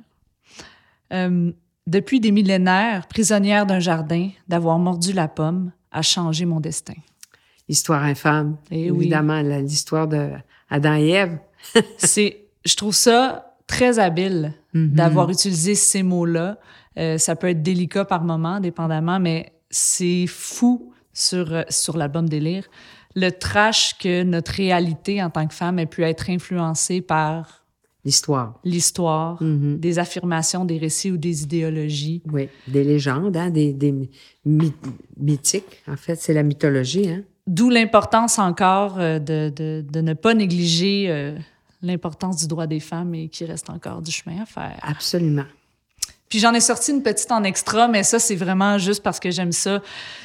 Euh, 1.12 1.52
depuis 1.88 2.20
des 2.20 2.32
millénaires, 2.32 3.08
prisonnière 3.08 3.66
d'un 3.66 3.80
jardin, 3.80 4.30
d'avoir 4.48 4.80
mordu 4.80 5.14
la 5.14 5.28
pomme 5.28 5.72
a 5.92 6.02
changé 6.02 6.45
mon 6.45 6.60
destin. 6.60 6.94
Histoire 7.70 8.03
infâme. 8.03 8.58
Eh 8.72 8.92
oui. 8.92 9.02
Évidemment, 9.03 9.42
l'histoire 9.42 10.08
de 10.08 10.30
Adam 10.70 10.95
et 10.95 11.10
Ève. 11.10 11.38
C'est, 11.98 12.45
je 12.66 12.76
trouve 12.76 12.94
ça 12.95 13.56
très 13.68 14.00
habile 14.00 14.53
Mhm. 14.74 14.90
d'avoir 14.95 15.30
utilisé 15.30 15.76
ces 15.76 16.02
mots-là. 16.02 16.58
Euh, 16.98 17.18
ça 17.20 17.36
peut 17.36 17.50
être 17.50 17.62
délicat 17.62 18.06
par 18.06 18.24
moment, 18.24 18.60
dépendamment, 18.60 19.20
mais 19.20 19.53
c'est 19.70 20.26
fou 20.28 20.92
sur, 21.14 21.53
euh, 21.53 21.62
sur 21.70 21.95
l'album 21.95 22.28
Délire. 22.28 22.66
Le 23.16 23.30
trash 23.30 23.95
que 24.00 24.24
notre 24.24 24.52
réalité 24.53 25.22
en 25.22 25.30
tant 25.30 25.45
que 25.48 25.53
femme 25.53 25.78
a 25.78 25.86
pu 25.86 26.03
être 26.03 26.30
influencée 26.32 27.02
par 27.02 27.62
L'histoire. 28.06 28.60
l'histoire, 28.66 29.42
Mhm. 29.42 29.78
des 29.80 29.98
affirmations, 30.00 30.66
des 30.66 30.78
récits 30.78 31.12
ou 31.12 31.18
des 31.18 31.44
idéologies. 31.44 32.22
Oui. 32.32 32.50
Des 32.68 32.84
légendes, 32.84 33.38
hein, 33.38 33.50
des, 33.50 33.72
des 33.74 33.94
my- 34.46 34.74
mythiques. 35.18 35.82
En 35.88 35.96
fait, 35.96 36.16
c'est 36.16 36.34
la 36.34 36.44
mythologie. 36.44 37.08
Hein? 37.10 37.22
D'où 37.48 37.70
l'importance 37.70 38.40
encore 38.40 39.00
euh, 39.00 39.20
de, 39.20 39.52
de, 39.56 39.86
de 39.90 40.02
ne 40.02 40.14
pas 40.14 40.34
négliger 40.34 41.06
euh, 41.10 41.38
l'importance 41.82 42.38
du 42.38 42.48
droit 42.48 42.68
des 42.68 42.80
femmes 42.82 43.16
et 43.16 43.30
qu'il 43.30 43.48
reste 43.48 43.70
encore 43.70 44.02
du 44.02 44.12
chemin 44.12 44.42
à 44.42 44.46
faire. 44.46 44.78
Absolument. 44.82 45.46
Puis 46.30 46.40
j'en 46.40 46.54
ai 46.54 46.62
sorti 46.62 46.92
une 46.92 47.04
petite 47.04 47.32
en 47.32 47.44
extra, 47.44 47.88
mais 47.88 48.04
ça, 48.04 48.18
c'est 48.20 48.36
vraiment 48.36 48.78
juste 48.80 49.04
parce 49.04 49.20
que 49.20 49.30
j'aime 49.32 49.52
ça, 49.52 49.82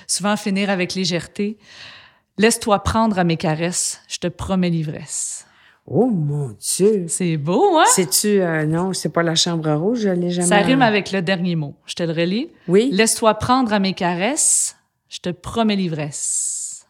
souvent 0.07 0.37
finir 0.37 0.71
avec 0.71 0.95
légèreté. 0.95 1.59
Laisse-toi 2.39 2.79
prendre 2.83 3.19
à 3.19 3.25
mes 3.25 3.37
caresses, 3.37 4.01
je 4.09 4.19
te 4.19 4.27
promets 4.29 4.71
l'ivresse. 4.71 5.45
Oh 5.91 6.07
mon 6.07 6.55
Dieu! 6.61 7.07
C'est 7.09 7.37
beau, 7.39 7.79
hein? 7.79 7.85
C'est-tu. 7.95 8.41
euh, 8.43 8.67
non, 8.67 8.93
c'est 8.93 9.09
pas 9.09 9.23
la 9.23 9.35
chambre 9.35 9.73
rouge, 9.73 10.01
je 10.01 10.11
l'ai 10.11 10.31
jamais. 10.31 10.47
Ça 10.49 10.59
rime 10.59 10.83
avec 10.83 11.13
le 11.13 11.23
dernier 11.23 11.57
mot. 11.57 11.75
Je 11.87 11.95
te 11.95 12.03
le 12.03 12.13
relis. 12.13 12.51
Oui. 12.69 12.91
Laisse-toi 12.93 13.33
prendre 13.35 13.73
à 13.73 13.79
mes 13.79 13.95
caresses, 13.95 14.77
je 15.09 15.19
te 15.21 15.31
promets 15.31 15.77
l'ivresse. 15.77 16.85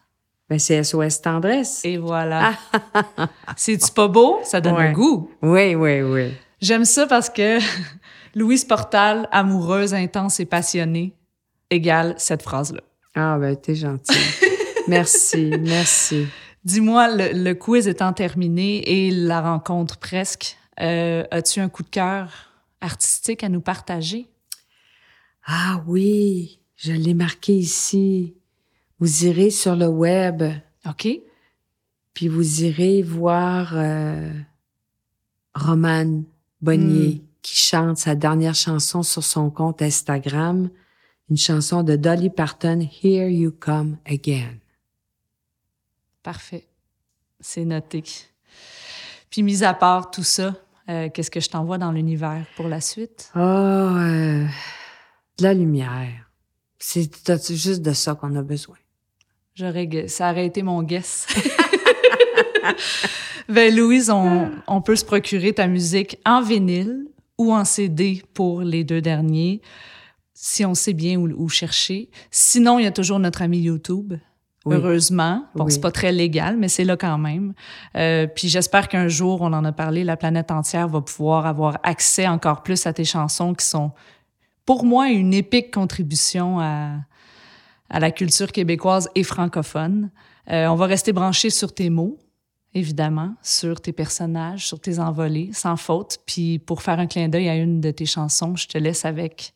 Ben, 0.49 0.57
c'est 0.59 0.83
SOS 0.83 1.21
Tendresse. 1.21 1.81
Et 1.85 1.97
voilà. 1.97 2.53
C'est-tu 3.55 3.91
pas 3.91 4.07
beau? 4.07 4.39
Ça 4.43 4.59
donne 4.59 4.73
Ouais. 4.75 4.89
le 4.89 4.93
goût. 4.95 5.29
Oui, 5.43 5.75
oui, 5.75 6.01
oui. 6.01 6.33
J'aime 6.59 6.85
ça 6.85 7.05
parce 7.07 7.29
que 7.29 7.59
Louise 8.35 8.65
Portal, 8.65 9.29
amoureuse, 9.31 9.93
intense 9.93 10.39
et 10.39 10.45
passionnée, 10.45 11.13
égale 11.69 12.15
cette 12.17 12.41
phrase-là. 12.41 12.81
Ah, 13.15 13.37
ben, 13.39 13.55
t'es 13.55 13.75
gentil. 13.75 14.17
merci, 14.87 15.53
merci. 15.61 16.27
Dis-moi, 16.63 17.15
le, 17.15 17.43
le 17.43 17.53
quiz 17.53 17.87
étant 17.87 18.13
terminé 18.13 19.07
et 19.07 19.11
la 19.11 19.41
rencontre 19.41 19.97
presque, 19.97 20.57
euh, 20.81 21.23
as-tu 21.31 21.59
un 21.59 21.69
coup 21.69 21.83
de 21.83 21.89
cœur 21.89 22.53
artistique 22.81 23.43
à 23.43 23.49
nous 23.49 23.61
partager? 23.61 24.27
Ah 25.45 25.83
oui, 25.87 26.59
je 26.75 26.91
l'ai 26.91 27.13
marqué 27.13 27.55
ici. 27.55 28.35
Vous 28.99 29.25
irez 29.25 29.49
sur 29.49 29.75
le 29.75 29.87
web, 29.87 30.43
OK? 30.87 31.07
puis 32.19 32.27
vous 32.27 32.65
irez 32.65 33.01
voir 33.01 33.71
euh, 33.75 34.29
Romane 35.55 36.25
Bonnier 36.59 37.23
qui 37.41 37.55
chante 37.55 37.97
sa 37.97 38.13
dernière 38.13 38.55
chanson 38.55 39.03
sur 39.03 39.23
son 39.23 39.49
compte 39.49 39.81
Instagram, 39.81 40.69
une 41.29 41.37
chanson 41.37 41.81
de 41.81 41.95
Dolly 41.95 42.29
Parton, 42.29 42.85
Here 43.01 43.29
You 43.29 43.53
Come 43.57 43.99
Again. 44.05 44.57
Parfait. 46.23 46.67
C'est 47.39 47.65
noté. 47.65 48.03
Puis, 49.29 49.43
mis 49.43 49.63
à 49.63 49.73
part 49.73 50.11
tout 50.11 50.23
ça, 50.23 50.55
euh, 50.89 51.09
qu'est-ce 51.09 51.31
que 51.31 51.39
je 51.39 51.49
t'envoie 51.49 51.77
dans 51.77 51.91
l'univers 51.91 52.45
pour 52.55 52.67
la 52.67 52.81
suite? 52.81 53.31
Oh, 53.35 53.39
euh, 53.39 54.45
de 55.37 55.43
la 55.43 55.53
lumière. 55.53 56.29
C'est 56.79 57.09
juste 57.53 57.81
de 57.81 57.93
ça 57.93 58.15
qu'on 58.15 58.35
a 58.35 58.41
besoin? 58.41 58.77
J'aurais, 59.53 60.07
ça 60.07 60.31
aurait 60.31 60.45
été 60.45 60.63
mon 60.63 60.81
guess. 60.81 61.27
ben, 63.49 63.75
Louise, 63.75 64.09
on, 64.09 64.51
on 64.67 64.81
peut 64.81 64.95
se 64.95 65.05
procurer 65.05 65.53
ta 65.53 65.67
musique 65.67 66.17
en 66.25 66.41
vinyle 66.41 67.07
ou 67.37 67.53
en 67.53 67.65
CD 67.65 68.23
pour 68.33 68.61
les 68.61 68.83
deux 68.83 69.01
derniers, 69.01 69.61
si 70.33 70.65
on 70.65 70.73
sait 70.73 70.93
bien 70.93 71.17
où, 71.17 71.27
où 71.27 71.49
chercher. 71.49 72.09
Sinon, 72.31 72.79
il 72.79 72.83
y 72.83 72.87
a 72.87 72.91
toujours 72.91 73.19
notre 73.19 73.41
ami 73.41 73.59
YouTube. 73.59 74.13
Oui. 74.69 74.75
Heureusement. 74.77 75.45
Bon, 75.55 75.65
Oui. 75.65 75.71
c'est 75.71 75.81
pas 75.81 75.91
très 75.91 76.11
légal, 76.11 76.57
mais 76.57 76.67
c'est 76.67 76.83
là 76.85 76.95
quand 76.97 77.17
même. 77.17 77.53
Euh, 77.97 78.27
puis 78.27 78.47
j'espère 78.47 78.87
qu'un 78.87 79.07
jour, 79.07 79.41
on 79.41 79.51
en 79.53 79.65
a 79.65 79.71
parlé, 79.71 80.03
la 80.03 80.17
planète 80.17 80.51
entière 80.51 80.87
va 80.87 81.01
pouvoir 81.01 81.45
avoir 81.45 81.77
accès 81.83 82.27
encore 82.27 82.63
plus 82.63 82.85
à 82.85 82.93
tes 82.93 83.05
chansons 83.05 83.53
qui 83.53 83.65
sont, 83.65 83.91
pour 84.65 84.85
moi, 84.85 85.09
une 85.09 85.33
épique 85.33 85.73
contribution 85.73 86.59
à, 86.59 86.95
à 87.89 87.99
la 87.99 88.11
culture 88.11 88.51
québécoise 88.51 89.09
et 89.15 89.23
francophone. 89.23 90.09
Euh, 90.51 90.67
on 90.67 90.75
va 90.75 90.85
rester 90.85 91.11
branché 91.13 91.49
sur 91.49 91.73
tes 91.73 91.89
mots, 91.89 92.17
évidemment, 92.73 93.33
sur 93.41 93.81
tes 93.81 93.93
personnages, 93.93 94.67
sur 94.67 94.79
tes 94.79 94.99
envolées, 94.99 95.49
sans 95.53 95.75
faute. 95.75 96.17
Puis 96.25 96.59
pour 96.59 96.81
faire 96.81 96.99
un 96.99 97.07
clin 97.07 97.27
d'œil 97.29 97.49
à 97.49 97.55
une 97.55 97.81
de 97.81 97.91
tes 97.91 98.05
chansons, 98.05 98.55
je 98.55 98.67
te 98.67 98.77
laisse 98.77 99.05
avec 99.05 99.53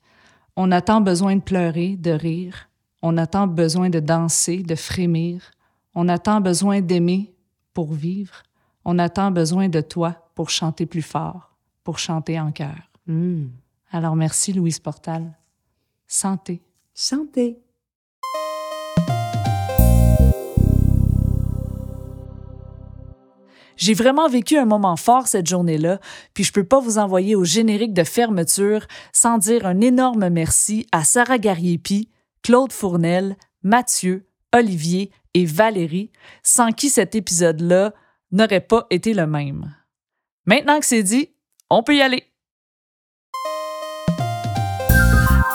On 0.55 0.71
a 0.71 0.81
tant 0.81 1.01
besoin 1.01 1.35
de 1.35 1.41
pleurer, 1.41 1.95
de 1.97 2.11
rire. 2.11 2.69
On 3.05 3.17
a 3.17 3.27
tant 3.27 3.47
besoin 3.47 3.89
de 3.89 3.99
danser, 3.99 4.63
de 4.63 4.75
frémir. 4.75 5.51
On 5.93 6.07
a 6.07 6.17
tant 6.17 6.39
besoin 6.39 6.79
d'aimer 6.79 7.35
pour 7.73 7.91
vivre. 7.91 8.43
On 8.85 8.97
a 8.97 9.09
tant 9.09 9.29
besoin 9.29 9.67
de 9.67 9.81
toi 9.81 10.29
pour 10.35 10.49
chanter 10.49 10.85
plus 10.85 11.01
fort, 11.01 11.53
pour 11.83 11.99
chanter 11.99 12.39
en 12.39 12.53
cœur. 12.53 12.77
Hmm. 13.05 13.47
Alors 13.91 14.15
merci, 14.15 14.53
Louise 14.53 14.79
Portal. 14.79 15.37
Santé. 16.07 16.61
Santé. 16.93 17.59
J'ai 23.75 23.95
vraiment 23.95 24.29
vécu 24.29 24.57
un 24.57 24.65
moment 24.65 24.95
fort 24.95 25.27
cette 25.27 25.47
journée-là, 25.47 25.99
puis 26.33 26.45
je 26.45 26.53
peux 26.53 26.63
pas 26.63 26.79
vous 26.79 26.99
envoyer 26.99 27.35
au 27.35 27.43
générique 27.43 27.93
de 27.93 28.05
fermeture 28.05 28.87
sans 29.11 29.39
dire 29.39 29.65
un 29.65 29.81
énorme 29.81 30.29
merci 30.29 30.87
à 30.93 31.03
Sarah 31.03 31.37
Gariepi, 31.37 32.07
Claude 32.43 32.73
Fournel, 32.73 33.37
Mathieu, 33.63 34.27
Olivier 34.53 35.11
et 35.33 35.45
Valérie, 35.45 36.11
sans 36.43 36.71
qui 36.71 36.89
cet 36.89 37.15
épisode-là 37.15 37.93
n'aurait 38.31 38.59
pas 38.59 38.85
été 38.89 39.13
le 39.13 39.25
même. 39.25 39.73
Maintenant 40.45 40.79
que 40.79 40.85
c'est 40.85 41.03
dit, 41.03 41.29
on 41.69 41.83
peut 41.83 41.95
y 41.95 42.01
aller. 42.01 42.23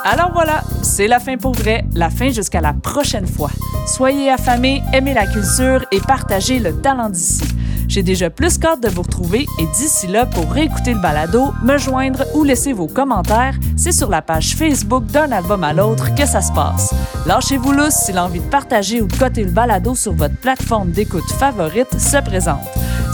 Alors 0.05 0.33
voilà, 0.33 0.62
c'est 0.83 1.07
la 1.07 1.20
fin 1.20 1.36
pour 1.36 1.52
vrai, 1.52 1.84
la 1.94 2.08
fin 2.08 2.31
jusqu'à 2.31 2.62
la 2.62 2.73
prochaine 2.73 3.26
fois. 3.26 3.50
Soyez 3.86 4.31
affamés, 4.31 4.83
aimez 4.94 5.12
la 5.12 5.26
culture 5.26 5.84
et 5.92 6.00
partagez 6.00 6.58
le 6.58 6.81
talent 6.81 7.10
d'ici. 7.10 7.44
J'ai 7.89 8.02
déjà 8.02 8.28
plus 8.28 8.58
qu'hâte 8.58 8.83
de 8.83 8.89
vous 8.89 9.00
retrouver 9.00 9.47
et 9.58 9.67
d'ici 9.76 10.07
là, 10.07 10.26
pour 10.26 10.52
réécouter 10.52 10.92
le 10.92 11.00
balado, 11.00 11.52
me 11.65 11.78
joindre 11.78 12.25
ou 12.34 12.44
laisser 12.44 12.75
vos 12.75 12.86
commentaires, 12.86 13.55
c'est 13.76 13.92
sur 13.92 14.10
la 14.10 14.20
page 14.20 14.55
Facebook 14.57 15.07
d'un 15.07 15.33
album 15.33 15.65
à 15.65 15.73
l'autre 15.73 16.15
que 16.15 16.26
ça 16.26 16.42
se 16.42 16.52
passe. 16.52 16.94
Lâchez-vous 17.26 17.73
lousse 17.73 17.94
si 17.94 18.12
l'envie 18.12 18.41
de 18.41 18.44
partager 18.44 19.00
ou 19.00 19.07
de 19.07 19.17
coter 19.17 19.42
le 19.42 19.52
balado 19.52 19.94
sur 19.94 20.12
votre 20.12 20.36
plateforme 20.36 20.91
d'écoute 20.91 21.31
favorite 21.31 21.99
se 21.99 22.18
présente. 22.18 22.60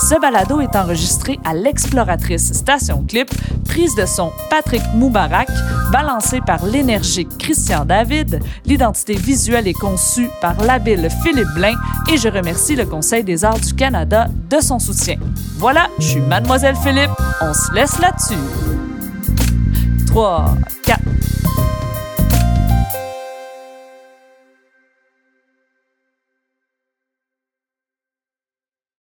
Ce 0.01 0.21
balado 0.21 0.61
est 0.61 0.75
enregistré 0.75 1.39
à 1.45 1.55
l'exploratrice 1.55 2.53
Station 2.53 3.05
Clip, 3.07 3.31
prise 3.65 3.95
de 3.95 4.07
son 4.07 4.33
Patrick 4.51 4.83
Moubarak, 4.95 5.49
balancé 5.93 6.41
par 6.41 6.67
l'énergique 6.67 7.29
Christian 7.39 7.85
David, 7.85 8.41
l'identité 8.67 9.15
visuelle 9.15 9.69
est 9.69 9.79
conçue 9.79 10.29
par 10.41 10.61
l'habile 10.63 11.09
Philippe 11.23 11.53
Blain 11.55 11.75
et 12.13 12.17
je 12.17 12.29
remercie 12.29 12.75
le 12.75 12.87
Conseil 12.87 13.23
des 13.23 13.45
arts 13.45 13.61
du 13.61 13.73
Canada 13.73 14.27
de 14.51 14.61
son 14.65 14.79
soutien. 14.79 15.17
Voilà, 15.59 15.89
je 15.99 16.05
suis 16.05 16.21
Mademoiselle 16.21 16.77
Philippe, 16.83 17.11
on 17.41 17.53
se 17.53 17.73
laisse 17.73 17.99
là-dessus. 17.99 18.35
3, 20.07 20.55
4. 20.83 21.01